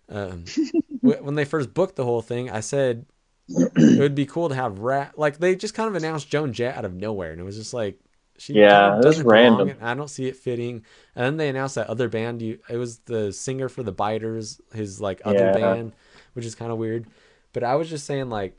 Um, 0.09 0.45
when 1.01 1.35
they 1.35 1.45
first 1.45 1.75
booked 1.75 1.97
the 1.97 2.05
whole 2.05 2.23
thing, 2.23 2.49
I 2.49 2.61
said 2.61 3.07
it 3.49 3.99
would 3.99 4.15
be 4.15 4.25
cool 4.25 4.49
to 4.49 4.55
have 4.55 4.79
Ratt. 4.79 5.19
Like 5.19 5.39
they 5.39 5.57
just 5.57 5.75
kind 5.75 5.89
of 5.89 5.97
announced 5.97 6.29
Joan 6.31 6.53
Jett 6.53 6.77
out 6.77 6.85
of 6.85 6.95
nowhere, 6.95 7.33
and 7.33 7.41
it 7.41 7.45
was 7.45 7.57
just 7.57 7.75
like 7.75 7.99
she 8.43 8.55
Yeah, 8.55 8.97
was 8.97 9.23
random. 9.23 9.69
and 9.71 9.83
I 9.83 9.95
don't 9.95 10.09
see 10.09 10.27
it 10.27 10.37
fitting. 10.37 10.85
And 11.15 11.25
then 11.25 11.37
they 11.37 11.49
announced 11.49 11.77
that 11.77 11.89
other 11.89 12.09
band. 12.09 12.43
You, 12.43 12.59
it 12.69 12.77
was 12.77 12.99
the 13.01 13.33
singer 13.33 13.69
for 13.69 13.83
the 13.83 13.93
Biters, 13.93 14.61
his 14.75 15.01
like 15.01 15.21
other 15.25 15.45
Yeah. 15.47 15.53
band, 15.53 15.93
which 16.35 16.45
is 16.45 16.55
kind 16.55 16.73
of 16.73 16.79
weird. 16.79 17.07
But 17.53 17.65
I 17.65 17.75
was 17.77 17.89
just 17.91 18.07
saying 18.07 18.31
like 18.31 18.57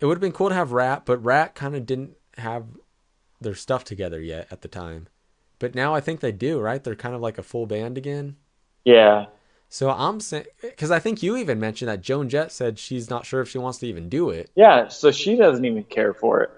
it 0.00 0.06
would 0.06 0.16
have 0.16 0.20
been 0.20 0.32
cool 0.32 0.48
to 0.48 0.54
have 0.54 0.72
Ratt, 0.72 1.04
but 1.06 1.18
Ratt 1.24 1.54
kind 1.54 1.74
of 1.74 1.86
didn't 1.86 2.16
have 2.38 2.66
their 3.40 3.54
stuff 3.54 3.84
together 3.84 4.20
yet 4.20 4.46
at 4.50 4.62
the 4.62 4.68
time. 4.68 5.08
But 5.58 5.74
now 5.74 5.94
I 5.94 6.00
think 6.00 6.20
they 6.20 6.32
do, 6.32 6.60
right? 6.60 6.82
They're 6.82 6.94
kind 6.94 7.14
of 7.14 7.20
like 7.20 7.38
a 7.38 7.42
full 7.42 7.66
band 7.66 7.96
again. 7.98 8.36
Yeah. 8.84 9.26
So 9.68 9.90
I'm 9.90 10.20
saying, 10.20 10.46
because 10.62 10.90
I 10.90 10.98
think 10.98 11.22
you 11.22 11.36
even 11.36 11.58
mentioned 11.58 11.88
that 11.88 12.00
Joan 12.02 12.28
Jett 12.28 12.52
said 12.52 12.78
she's 12.78 13.10
not 13.10 13.26
sure 13.26 13.40
if 13.40 13.48
she 13.48 13.58
wants 13.58 13.78
to 13.78 13.86
even 13.86 14.08
do 14.08 14.30
it, 14.30 14.50
Yeah. 14.54 14.88
So 14.88 15.10
she 15.10 15.36
doesn't 15.36 15.64
even 15.64 15.84
care 15.84 16.14
for 16.14 16.42
it. 16.42 16.50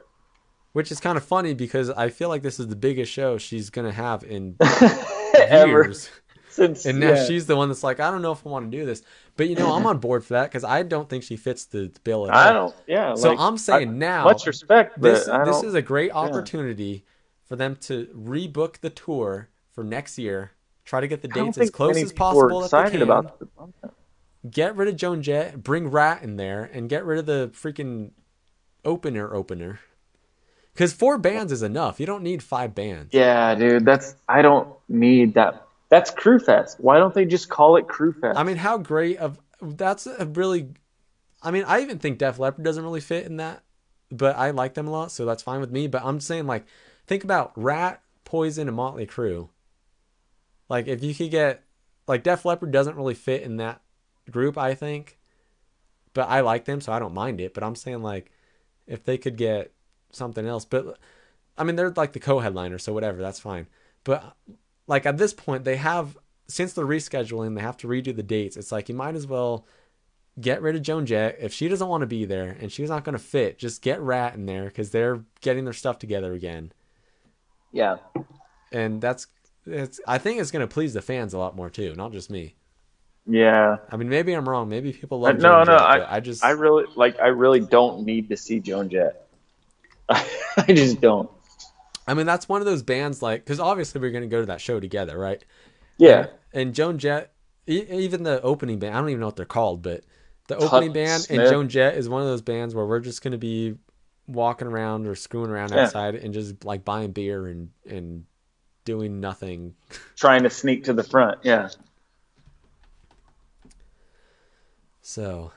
Which 0.78 0.92
is 0.92 1.00
kind 1.00 1.18
of 1.18 1.24
funny 1.24 1.54
because 1.54 1.90
I 1.90 2.08
feel 2.08 2.28
like 2.28 2.42
this 2.42 2.60
is 2.60 2.68
the 2.68 2.76
biggest 2.76 3.10
show 3.10 3.36
she's 3.36 3.68
gonna 3.68 3.90
have 3.90 4.22
in 4.22 4.54
years, 5.50 6.08
since. 6.50 6.86
and 6.86 7.00
now 7.00 7.14
yeah. 7.14 7.24
she's 7.24 7.46
the 7.46 7.56
one 7.56 7.68
that's 7.68 7.82
like, 7.82 7.98
I 7.98 8.12
don't 8.12 8.22
know 8.22 8.30
if 8.30 8.46
I 8.46 8.50
want 8.50 8.70
to 8.70 8.78
do 8.78 8.86
this, 8.86 9.02
but 9.36 9.48
you 9.48 9.56
know, 9.56 9.74
I'm 9.74 9.84
on 9.86 9.98
board 9.98 10.22
for 10.24 10.34
that 10.34 10.44
because 10.44 10.62
I 10.62 10.84
don't 10.84 11.08
think 11.08 11.24
she 11.24 11.34
fits 11.34 11.64
the 11.64 11.90
bill 12.04 12.28
at 12.28 12.32
all. 12.32 12.38
I 12.38 12.52
don't. 12.52 12.76
Yeah. 12.86 13.16
So 13.16 13.30
like, 13.30 13.40
I'm 13.40 13.58
saying 13.58 13.88
I- 13.88 13.92
now, 13.92 14.24
Much 14.26 14.46
respect, 14.46 15.02
this 15.02 15.24
this 15.24 15.64
is 15.64 15.74
a 15.74 15.82
great 15.82 16.12
opportunity 16.12 17.04
for 17.48 17.56
them 17.56 17.74
to 17.80 18.06
rebook 18.16 18.78
the 18.78 18.90
tour 18.90 19.48
for 19.72 19.82
next 19.82 20.16
year. 20.16 20.52
Try 20.84 21.00
to 21.00 21.08
get 21.08 21.22
the 21.22 21.28
dates 21.28 21.58
as 21.58 21.70
close 21.70 21.96
as 21.96 22.12
possible 22.12 22.60
that 22.60 22.70
they 22.70 22.82
excited 22.82 23.02
about 23.02 23.40
the- 23.40 23.48
get 24.48 24.76
rid 24.76 24.86
of 24.86 24.94
Joan 24.94 25.22
Jett, 25.22 25.60
bring 25.60 25.90
Ratt 25.90 26.22
in 26.22 26.36
there, 26.36 26.70
and 26.72 26.88
get 26.88 27.04
rid 27.04 27.18
of 27.18 27.26
the 27.26 27.50
freaking 27.52 28.12
opener 28.84 29.34
opener. 29.34 29.80
Because 30.78 30.92
four 30.92 31.18
bands 31.18 31.50
is 31.50 31.64
enough. 31.64 31.98
You 31.98 32.06
don't 32.06 32.22
need 32.22 32.40
five 32.40 32.72
bands. 32.72 33.12
Yeah, 33.12 33.52
dude. 33.56 33.84
That's. 33.84 34.14
I 34.28 34.42
don't 34.42 34.68
need 34.88 35.34
that. 35.34 35.66
That's 35.88 36.12
Crue 36.12 36.40
Fest. 36.40 36.78
Why 36.78 36.98
don't 36.98 37.12
they 37.12 37.24
just 37.24 37.48
call 37.48 37.74
it 37.78 37.88
Crue 37.88 38.16
Fest? 38.20 38.38
I 38.38 38.44
mean, 38.44 38.58
how 38.58 38.78
great 38.78 39.16
of 39.16 39.40
that's 39.60 40.06
a 40.06 40.24
really. 40.24 40.68
I 41.42 41.50
mean, 41.50 41.64
I 41.66 41.80
even 41.80 41.98
think 41.98 42.18
Def 42.18 42.38
Leppard 42.38 42.64
doesn't 42.64 42.84
really 42.84 43.00
fit 43.00 43.26
in 43.26 43.38
that, 43.38 43.64
but 44.12 44.36
I 44.36 44.50
like 44.50 44.74
them 44.74 44.86
a 44.86 44.92
lot, 44.92 45.10
so 45.10 45.24
that's 45.24 45.42
fine 45.42 45.58
with 45.58 45.72
me. 45.72 45.88
But 45.88 46.04
I'm 46.04 46.20
saying 46.20 46.46
like, 46.46 46.64
think 47.08 47.24
about 47.24 47.50
Ratt, 47.56 48.00
Poison, 48.24 48.68
and 48.68 48.76
Motley 48.76 49.04
Crue. 49.08 49.48
Like, 50.68 50.86
if 50.86 51.02
you 51.02 51.12
could 51.12 51.32
get 51.32 51.64
like 52.06 52.22
Def 52.22 52.44
Leppard 52.44 52.70
doesn't 52.70 52.94
really 52.94 53.14
fit 53.14 53.42
in 53.42 53.56
that 53.56 53.82
group, 54.30 54.56
I 54.56 54.74
think, 54.74 55.18
but 56.14 56.28
I 56.28 56.38
like 56.42 56.66
them, 56.66 56.80
so 56.80 56.92
I 56.92 57.00
don't 57.00 57.14
mind 57.14 57.40
it. 57.40 57.52
But 57.52 57.64
I'm 57.64 57.74
saying 57.74 58.00
like, 58.00 58.30
if 58.86 59.02
they 59.02 59.18
could 59.18 59.36
get 59.36 59.72
something 60.12 60.46
else, 60.46 60.64
but 60.64 60.98
I 61.56 61.64
mean, 61.64 61.76
they're 61.76 61.90
like 61.90 62.12
the 62.12 62.20
co-headliner, 62.20 62.78
so 62.78 62.92
whatever, 62.92 63.20
that's 63.20 63.40
fine. 63.40 63.66
But 64.04 64.36
like 64.86 65.06
at 65.06 65.18
this 65.18 65.34
point, 65.34 65.64
they 65.64 65.76
have 65.76 66.16
since 66.46 66.72
they're 66.72 66.86
rescheduling, 66.86 67.54
they 67.56 67.62
have 67.62 67.76
to 67.78 67.88
redo 67.88 68.14
the 68.14 68.22
dates. 68.22 68.56
It's 68.56 68.72
like 68.72 68.88
you 68.88 68.94
might 68.94 69.14
as 69.16 69.26
well 69.26 69.66
get 70.40 70.62
rid 70.62 70.76
of 70.76 70.82
Joan 70.82 71.04
Jett 71.04 71.36
if 71.40 71.52
she 71.52 71.68
doesn't 71.68 71.88
want 71.88 72.02
to 72.02 72.06
be 72.06 72.24
there 72.24 72.56
and 72.60 72.70
she's 72.70 72.88
not 72.88 73.04
going 73.04 73.14
to 73.14 73.22
fit. 73.22 73.58
Just 73.58 73.82
get 73.82 74.00
Ratt 74.00 74.34
in 74.34 74.46
there 74.46 74.64
because 74.66 74.90
they're 74.90 75.24
getting 75.40 75.64
their 75.64 75.72
stuff 75.74 75.98
together 75.98 76.32
again, 76.32 76.72
Yeah. 77.72 77.96
and 78.72 79.00
that's 79.00 79.26
it's. 79.66 80.00
I 80.06 80.16
think 80.18 80.40
it's 80.40 80.50
going 80.50 80.66
to 80.66 80.72
please 80.72 80.94
the 80.94 81.02
fans 81.02 81.34
a 81.34 81.38
lot 81.38 81.54
more 81.56 81.68
too, 81.68 81.94
not 81.94 82.12
just 82.12 82.30
me. 82.30 82.54
Yeah. 83.26 83.76
I 83.90 83.96
mean, 83.98 84.08
maybe 84.08 84.32
I'm 84.32 84.48
wrong. 84.48 84.70
Maybe 84.70 84.92
people 84.92 85.18
Uh, 85.24 85.32
love. 85.32 85.40
no, 85.40 85.62
Joan 85.64 85.66
no, 85.66 85.78
Jett, 85.78 85.80
I, 85.82 86.16
I 86.16 86.20
just 86.20 86.42
I 86.42 86.50
really 86.50 86.84
like. 86.96 87.20
I 87.20 87.26
really 87.26 87.60
don't 87.60 88.04
need 88.06 88.30
to 88.30 88.36
see 88.38 88.60
Joan 88.60 88.88
Jett. 88.88 89.27
I 90.10 90.64
just 90.68 91.00
don't. 91.00 91.30
I 92.06 92.14
mean, 92.14 92.26
that's 92.26 92.48
one 92.48 92.60
of 92.62 92.66
those 92.66 92.82
bands 92.82 93.20
like 93.22 93.44
because 93.44 93.60
obviously 93.60 94.00
we're 94.00 94.10
going 94.10 94.22
to 94.22 94.28
go 94.28 94.40
to 94.40 94.46
that 94.46 94.60
show 94.60 94.80
together, 94.80 95.18
right? 95.18 95.44
Yeah. 95.98 96.28
And 96.54 96.74
Joan 96.74 96.98
Jett, 96.98 97.32
e- 97.66 97.84
even 97.90 98.22
the 98.22 98.40
opening 98.42 98.78
band, 98.78 98.94
I 98.96 99.00
don't 99.00 99.10
even 99.10 99.20
know 99.20 99.26
what 99.26 99.36
they're 99.36 99.44
called, 99.44 99.82
but 99.82 100.04
the 100.48 100.56
opening 100.56 100.92
band 100.92 101.26
and 101.28 101.48
Joan 101.50 101.68
Jett 101.68 101.96
is 101.96 102.08
one 102.08 102.22
of 102.22 102.28
those 102.28 102.40
bands 102.40 102.74
where 102.74 102.86
we're 102.86 103.00
just 103.00 103.22
going 103.22 103.32
to 103.32 103.38
be 103.38 103.74
walking 104.26 104.66
around 104.68 105.06
or 105.06 105.14
screwing 105.14 105.50
around 105.50 105.72
Yeah. 105.72 105.82
outside 105.84 106.14
and 106.14 106.32
just 106.32 106.64
like 106.64 106.84
buying 106.84 107.12
beer 107.12 107.46
and 107.46 107.70
and 107.86 108.24
doing 108.86 109.20
nothing. 109.20 109.74
Trying 110.16 110.44
to 110.44 110.50
sneak 110.50 110.84
to 110.84 110.94
the 110.94 111.02
front. 111.04 111.40
Yeah. 111.42 111.68
So, 115.02 115.52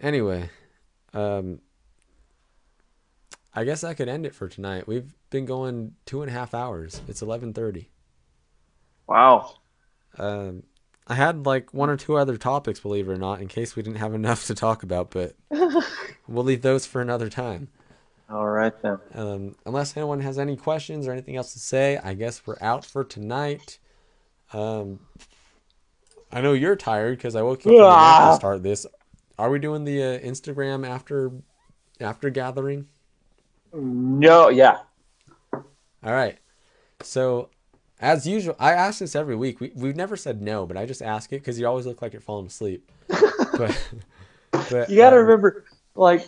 anyway, 0.00 0.50
um, 1.14 1.60
I 3.56 3.64
guess 3.64 3.82
I 3.82 3.94
could 3.94 4.08
end 4.08 4.26
it 4.26 4.34
for 4.34 4.48
tonight. 4.48 4.86
We've 4.86 5.12
been 5.30 5.46
going 5.46 5.94
two 6.04 6.20
and 6.22 6.30
a 6.30 6.34
half 6.34 6.52
hours. 6.54 7.00
It's 7.08 7.22
eleven 7.22 7.52
thirty. 7.54 7.88
Wow. 9.06 9.54
Um, 10.18 10.64
I 11.06 11.14
had 11.14 11.46
like 11.46 11.72
one 11.72 11.88
or 11.88 11.96
two 11.96 12.16
other 12.16 12.36
topics, 12.36 12.80
believe 12.80 13.08
it 13.08 13.12
or 13.12 13.16
not, 13.16 13.40
in 13.40 13.48
case 13.48 13.74
we 13.76 13.82
didn't 13.82 13.98
have 13.98 14.14
enough 14.14 14.46
to 14.46 14.54
talk 14.54 14.82
about, 14.82 15.10
but 15.10 15.34
we'll 16.28 16.44
leave 16.44 16.62
those 16.62 16.84
for 16.86 17.00
another 17.00 17.28
time. 17.30 17.68
All 18.28 18.46
right 18.48 18.72
then. 18.82 18.98
Um, 19.14 19.56
unless 19.64 19.96
anyone 19.96 20.20
has 20.20 20.38
any 20.38 20.56
questions 20.56 21.06
or 21.06 21.12
anything 21.12 21.36
else 21.36 21.52
to 21.52 21.60
say, 21.60 21.96
I 22.02 22.14
guess 22.14 22.44
we're 22.44 22.56
out 22.60 22.84
for 22.84 23.04
tonight. 23.04 23.78
Um, 24.52 24.98
I 26.32 26.40
know 26.40 26.52
you're 26.52 26.74
tired 26.76 27.18
because 27.18 27.36
I 27.36 27.42
woke 27.42 27.64
you 27.64 27.78
up 27.78 27.88
nap 27.88 27.96
Ah. 27.96 28.30
to 28.30 28.36
start 28.36 28.62
this. 28.64 28.84
Are 29.38 29.48
we 29.48 29.60
doing 29.60 29.84
the 29.84 30.02
uh, 30.02 30.18
Instagram 30.18 30.86
after 30.86 31.30
after 32.00 32.30
gathering? 32.30 32.88
No. 33.72 34.48
Yeah. 34.48 34.78
All 35.52 36.12
right. 36.12 36.38
So, 37.02 37.50
as 38.00 38.26
usual, 38.26 38.54
I 38.58 38.72
ask 38.72 38.98
this 39.00 39.16
every 39.16 39.36
week. 39.36 39.60
We 39.60 39.72
we've 39.74 39.96
never 39.96 40.16
said 40.16 40.42
no, 40.42 40.66
but 40.66 40.76
I 40.76 40.86
just 40.86 41.02
ask 41.02 41.32
it 41.32 41.40
because 41.40 41.58
you 41.58 41.66
always 41.66 41.86
look 41.86 42.02
like 42.02 42.12
you're 42.12 42.20
falling 42.20 42.46
asleep. 42.46 42.90
but, 43.08 43.90
but 44.50 44.90
You 44.90 44.96
got 44.96 45.10
to 45.10 45.16
um, 45.16 45.22
remember, 45.24 45.64
like 45.94 46.26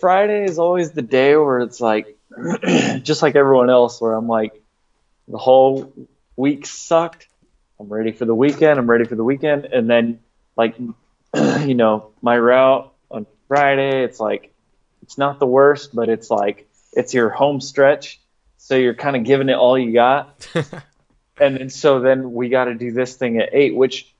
Friday 0.00 0.44
is 0.44 0.58
always 0.58 0.92
the 0.92 1.02
day 1.02 1.36
where 1.36 1.60
it's 1.60 1.80
like, 1.80 2.16
just 3.02 3.22
like 3.22 3.36
everyone 3.36 3.70
else, 3.70 4.00
where 4.00 4.14
I'm 4.14 4.28
like, 4.28 4.62
the 5.28 5.38
whole 5.38 5.92
week 6.36 6.66
sucked. 6.66 7.26
I'm 7.78 7.88
ready 7.88 8.12
for 8.12 8.24
the 8.24 8.34
weekend. 8.34 8.78
I'm 8.78 8.88
ready 8.88 9.04
for 9.04 9.14
the 9.16 9.24
weekend, 9.24 9.66
and 9.66 9.88
then 9.88 10.20
like, 10.56 10.76
you 11.34 11.74
know, 11.74 12.10
my 12.22 12.38
route 12.38 12.92
on 13.10 13.26
Friday, 13.48 14.04
it's 14.04 14.20
like, 14.20 14.52
it's 15.02 15.16
not 15.16 15.38
the 15.38 15.46
worst, 15.46 15.94
but 15.94 16.08
it's 16.08 16.30
like 16.30 16.69
it's 16.92 17.14
your 17.14 17.30
home 17.30 17.60
stretch, 17.60 18.20
so 18.58 18.76
you're 18.76 18.94
kind 18.94 19.16
of 19.16 19.24
giving 19.24 19.48
it 19.48 19.54
all 19.54 19.78
you 19.78 19.92
got. 19.92 20.46
and 21.40 21.56
then 21.56 21.70
so 21.70 22.00
then 22.00 22.32
we 22.32 22.48
got 22.48 22.64
to 22.64 22.74
do 22.74 22.92
this 22.92 23.16
thing 23.16 23.38
at 23.38 23.50
eight, 23.52 23.74
which, 23.74 24.12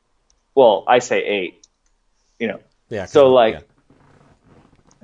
well, 0.54 0.84
I 0.86 1.00
say 1.00 1.24
eight, 1.24 1.66
you 2.38 2.48
know. 2.48 2.60
Yeah. 2.88 3.06
So, 3.06 3.32
like, 3.32 3.54
yeah. 3.54 3.60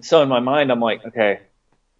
So 0.02 0.22
in 0.22 0.28
my 0.28 0.40
mind, 0.40 0.70
I'm 0.70 0.80
like, 0.80 1.04
okay, 1.06 1.40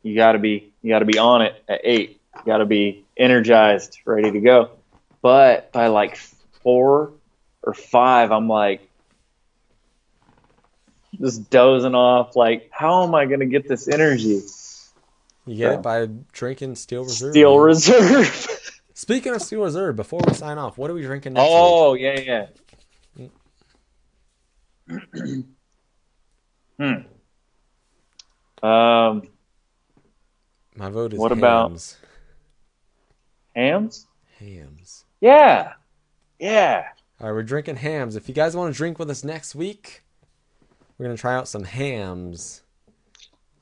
you 0.03 0.15
got 0.15 0.33
to 0.33 0.39
be 0.39 0.73
you 0.83 0.91
got 0.91 1.01
to 1.01 1.05
be 1.05 1.19
on 1.19 1.43
it 1.43 1.63
at 1.69 1.81
eight. 1.83 2.21
You 2.37 2.43
got 2.45 2.59
to 2.59 2.67
be 2.67 3.05
energized, 3.17 3.99
ready 4.05 4.31
to 4.31 4.41
go. 4.41 4.71
But 5.23 5.73
by 5.73 5.89
like 5.89 6.17
four 6.63 7.13
or 7.63 7.75
five, 7.75 8.31
I'm 8.31 8.49
like 8.49 8.89
just 11.21 11.51
dozing 11.51 11.95
off. 11.95 12.37
Like, 12.37 12.69
how 12.71 13.05
am 13.05 13.15
I 13.15 13.27
gonna 13.27 13.47
get 13.47 13.69
this 13.69 13.89
energy? 13.89 14.43
You 15.47 15.57
get 15.57 15.73
so- 15.73 15.79
it 15.79 15.83
by 15.83 16.09
drinking 16.33 16.75
Steel 16.77 17.05
Reserve. 17.05 17.33
Steel. 17.33 17.59
Reserve. 17.59 18.49
Speaking 18.95 19.35
of 19.35 19.43
Steel 19.43 19.63
Reserve, 19.63 19.95
before 19.97 20.21
we 20.27 20.33
sign 20.35 20.59
off, 20.59 20.79
what 20.79 20.91
are 20.91 20.95
we 20.95 21.03
drinking 21.03 21.35
next 21.35 21.45
week? 21.45 21.51
oh 21.53 21.95
yeah, 21.95 22.47
yeah. 23.19 23.27
hmm. 26.79 26.93
Um, 28.67 29.23
My 30.77 30.89
vote 30.91 31.13
is 31.13 31.19
What 31.19 31.33
about- 31.33 31.71
Hamm's. 31.71 31.97
Hamm's. 33.55 34.07
Hamm's. 34.39 35.05
Yeah, 35.21 35.73
yeah. 36.39 36.85
All 37.21 37.27
right, 37.29 37.33
we're 37.33 37.43
drinking 37.43 37.77
Hamm's. 37.77 38.17
If 38.17 38.29
you 38.29 38.35
guys 38.35 38.55
want 38.55 38.73
to 38.73 38.77
drink 38.77 38.99
with 38.99 39.09
us 39.11 39.25
next 39.25 39.55
week, 39.55 40.03
we're 40.99 41.07
gonna 41.07 41.17
try 41.17 41.35
out 41.35 41.49
some 41.49 41.65
Hamm's. 41.65 42.63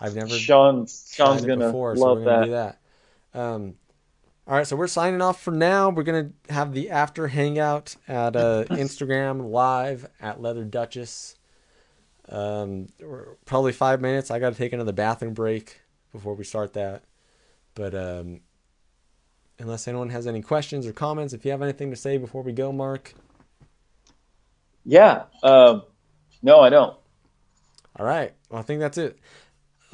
I've 0.01 0.15
never 0.15 0.31
Sean's 0.37 1.11
tried 1.15 1.27
Sean's 1.27 1.45
it 1.45 1.47
gonna 1.47 1.67
before, 1.67 1.97
so 1.97 2.03
love 2.05 2.19
we're 2.19 2.25
gonna 2.25 2.39
that. 2.41 2.45
do 2.47 2.51
that. 3.33 3.41
Um, 3.41 3.75
all 4.47 4.55
right, 4.57 4.67
so 4.67 4.77
we're 4.77 4.87
signing 4.89 5.23
off 5.23 5.43
for 5.43 5.51
now. 5.53 5.91
We're 5.91 6.03
gonna 6.03 6.31
have 6.51 6.73
the 6.75 6.91
after 6.91 7.29
hangout 7.29 7.97
at 8.07 8.37
uh, 8.37 8.65
Instagram 8.71 9.51
live 9.51 10.07
at 10.21 10.41
Leather 10.43 10.65
Duchess. 10.65 11.37
Um, 12.29 12.89
we're- 13.01 13.35
probably 13.47 13.73
five 13.73 14.01
minutes. 14.01 14.31
I 14.31 14.39
got 14.39 14.51
to 14.53 14.59
take 14.59 14.73
another 14.73 14.93
bathroom 14.93 15.35
break 15.35 15.81
before 16.13 16.35
we 16.35 16.45
start 16.45 16.73
that. 16.75 17.05
But 17.75 17.95
um, 17.95 18.41
unless 19.59 19.87
anyone 19.89 20.09
has 20.11 20.27
any 20.27 20.41
questions 20.41 20.87
or 20.87 20.93
comments, 20.93 21.33
if 21.35 21.45
you 21.45 21.51
have 21.51 21.61
anything 21.63 21.91
to 21.91 21.97
say 21.97 22.17
before 22.19 22.43
we 22.43 22.53
go, 22.53 22.73
Mark. 22.73 23.13
Yeah. 24.85 25.25
Um, 25.43 25.83
no, 26.43 26.61
I 26.61 26.71
don't. 26.71 26.97
All 27.97 28.07
right. 28.07 28.33
Well, 28.51 28.61
I 28.61 28.63
think 28.63 28.81
that's 28.81 28.99
it. 28.99 29.19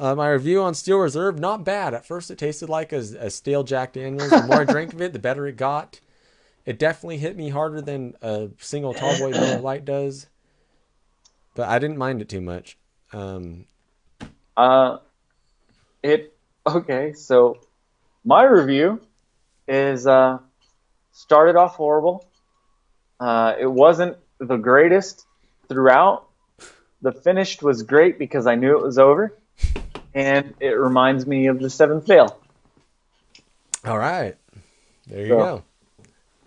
Uh, 0.00 0.14
my 0.14 0.30
review 0.30 0.62
on 0.62 0.72
Steel 0.72 0.96
Reserve, 0.96 1.38
not 1.38 1.62
bad. 1.62 1.92
At 1.92 2.06
first, 2.06 2.30
it 2.30 2.38
tasted 2.38 2.70
like 2.70 2.90
a, 2.90 2.96
a 2.96 3.28
stale 3.28 3.62
Jack 3.62 3.92
Daniels. 3.92 4.30
The 4.30 4.44
more 4.44 4.62
I 4.62 4.64
drank 4.64 4.94
of 4.94 5.02
it, 5.02 5.12
the 5.12 5.18
better 5.18 5.46
it 5.46 5.58
got. 5.58 6.00
It 6.64 6.78
definitely 6.78 7.18
hit 7.18 7.36
me 7.36 7.50
harder 7.50 7.82
than 7.82 8.14
a 8.22 8.48
single 8.58 8.94
Tallboy 8.94 9.60
Light 9.62 9.84
does, 9.84 10.26
but 11.54 11.68
I 11.68 11.78
didn't 11.78 11.98
mind 11.98 12.22
it 12.22 12.30
too 12.30 12.40
much. 12.40 12.78
Um, 13.12 13.66
Uh, 14.56 14.98
it 16.02 16.34
okay. 16.66 17.12
So 17.12 17.58
my 18.24 18.44
review 18.44 19.02
is 19.68 20.06
uh, 20.06 20.38
started 21.12 21.56
off 21.56 21.76
horrible. 21.76 22.26
Uh, 23.18 23.54
it 23.60 23.70
wasn't 23.70 24.16
the 24.38 24.56
greatest 24.56 25.26
throughout. 25.68 26.26
The 27.02 27.12
finished 27.12 27.62
was 27.62 27.82
great 27.82 28.18
because 28.18 28.46
I 28.46 28.54
knew 28.54 28.78
it 28.78 28.82
was 28.82 28.98
over, 28.98 29.34
and 30.14 30.54
it 30.60 30.78
reminds 30.78 31.26
me 31.26 31.46
of 31.46 31.60
the 31.60 31.70
seventh 31.70 32.06
veil. 32.06 32.38
all 33.84 33.98
right. 33.98 34.36
There 35.06 35.20
you 35.26 35.28
So- 35.28 35.38
go. 35.38 35.62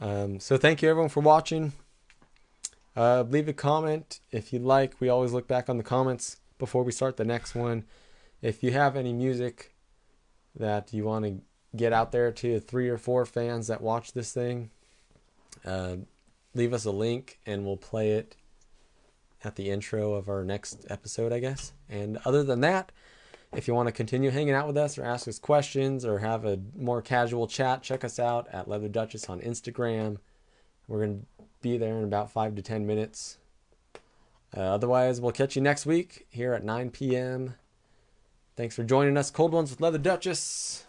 Um, 0.01 0.40
so 0.40 0.58
thank 0.58 0.82
you 0.82 0.90
everyone 0.90 1.09
for 1.09 1.22
watching. 1.22 1.74
Uh, 2.95 3.24
leave 3.27 3.48
a 3.48 3.53
comment 3.53 4.19
if 4.32 4.51
you'd 4.53 4.61
like. 4.64 5.00
We 5.00 5.09
always 5.09 5.32
look 5.32 5.48
back 5.48 5.69
on 5.69 5.77
the 5.77 5.83
comments 5.83 6.38
before 6.59 6.83
we 6.83 6.92
start 6.92 7.17
the 7.17 7.25
next 7.25 7.56
one. 7.56 7.85
If 8.42 8.61
you 8.64 8.72
have 8.72 8.95
any 8.98 9.14
music 9.14 9.74
that 10.56 10.93
you 10.93 11.06
want 11.06 11.25
to 11.25 11.42
get 11.75 11.93
out 11.93 12.11
there 12.11 12.32
to 12.32 12.59
three 12.59 12.90
or 12.90 12.98
four 12.98 13.25
fans 13.25 13.67
that 13.67 13.82
watch 13.82 14.11
this 14.14 14.32
thing, 14.33 14.69
uh, 15.66 15.95
leave 16.53 16.74
us 16.74 16.85
a 16.85 16.92
link 16.92 17.40
and 17.45 17.66
we'll 17.66 17.77
play 17.77 18.11
it 18.11 18.35
at 19.43 19.56
the 19.56 19.69
intro 19.72 20.14
of 20.14 20.27
our 20.30 20.43
next 20.43 20.85
episode, 20.90 21.32
I 21.33 21.40
guess. 21.40 21.72
And 21.90 22.19
other 22.25 22.43
than 22.43 22.61
that, 22.61 22.92
if 23.56 23.68
you 23.68 23.74
want 23.74 23.88
to 23.88 23.92
continue 23.92 24.30
hanging 24.30 24.54
out 24.54 24.68
with 24.68 24.78
us 24.78 24.98
or 24.98 25.04
ask 25.04 25.28
us 25.28 25.40
questions 25.40 26.06
or 26.06 26.20
have 26.20 26.46
a 26.46 26.60
more 26.76 27.02
casual 27.02 27.48
chat, 27.48 27.84
check 27.84 28.04
us 28.04 28.20
out 28.20 28.48
at 28.52 28.68
Leather 28.68 28.88
Duchess 28.88 29.30
on 29.30 29.40
Instagram. 29.42 30.18
We're 30.88 31.06
going 31.06 31.20
to 31.20 31.46
be 31.62 31.78
there 31.78 31.98
in 31.98 32.04
about 32.04 32.32
five 32.32 32.56
to 32.56 32.62
10 32.62 32.86
minutes. 32.86 33.38
Uh, 34.56 34.60
otherwise, 34.60 35.20
we'll 35.20 35.32
catch 35.32 35.56
you 35.56 35.62
next 35.62 35.86
week 35.86 36.28
here 36.30 36.54
at 36.54 36.64
9 36.64 36.92
p.m. 36.92 37.56
Thanks 38.56 38.76
for 38.76 38.84
joining 38.84 39.18
us, 39.18 39.32
Cold 39.32 39.52
Ones 39.52 39.72
with 39.72 39.82
Leather 39.82 39.98
Duchess. 39.98 40.86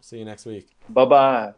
See 0.00 0.18
you 0.18 0.24
next 0.24 0.46
week. 0.46 0.68
Bye 0.88 1.04
bye. 1.04 1.54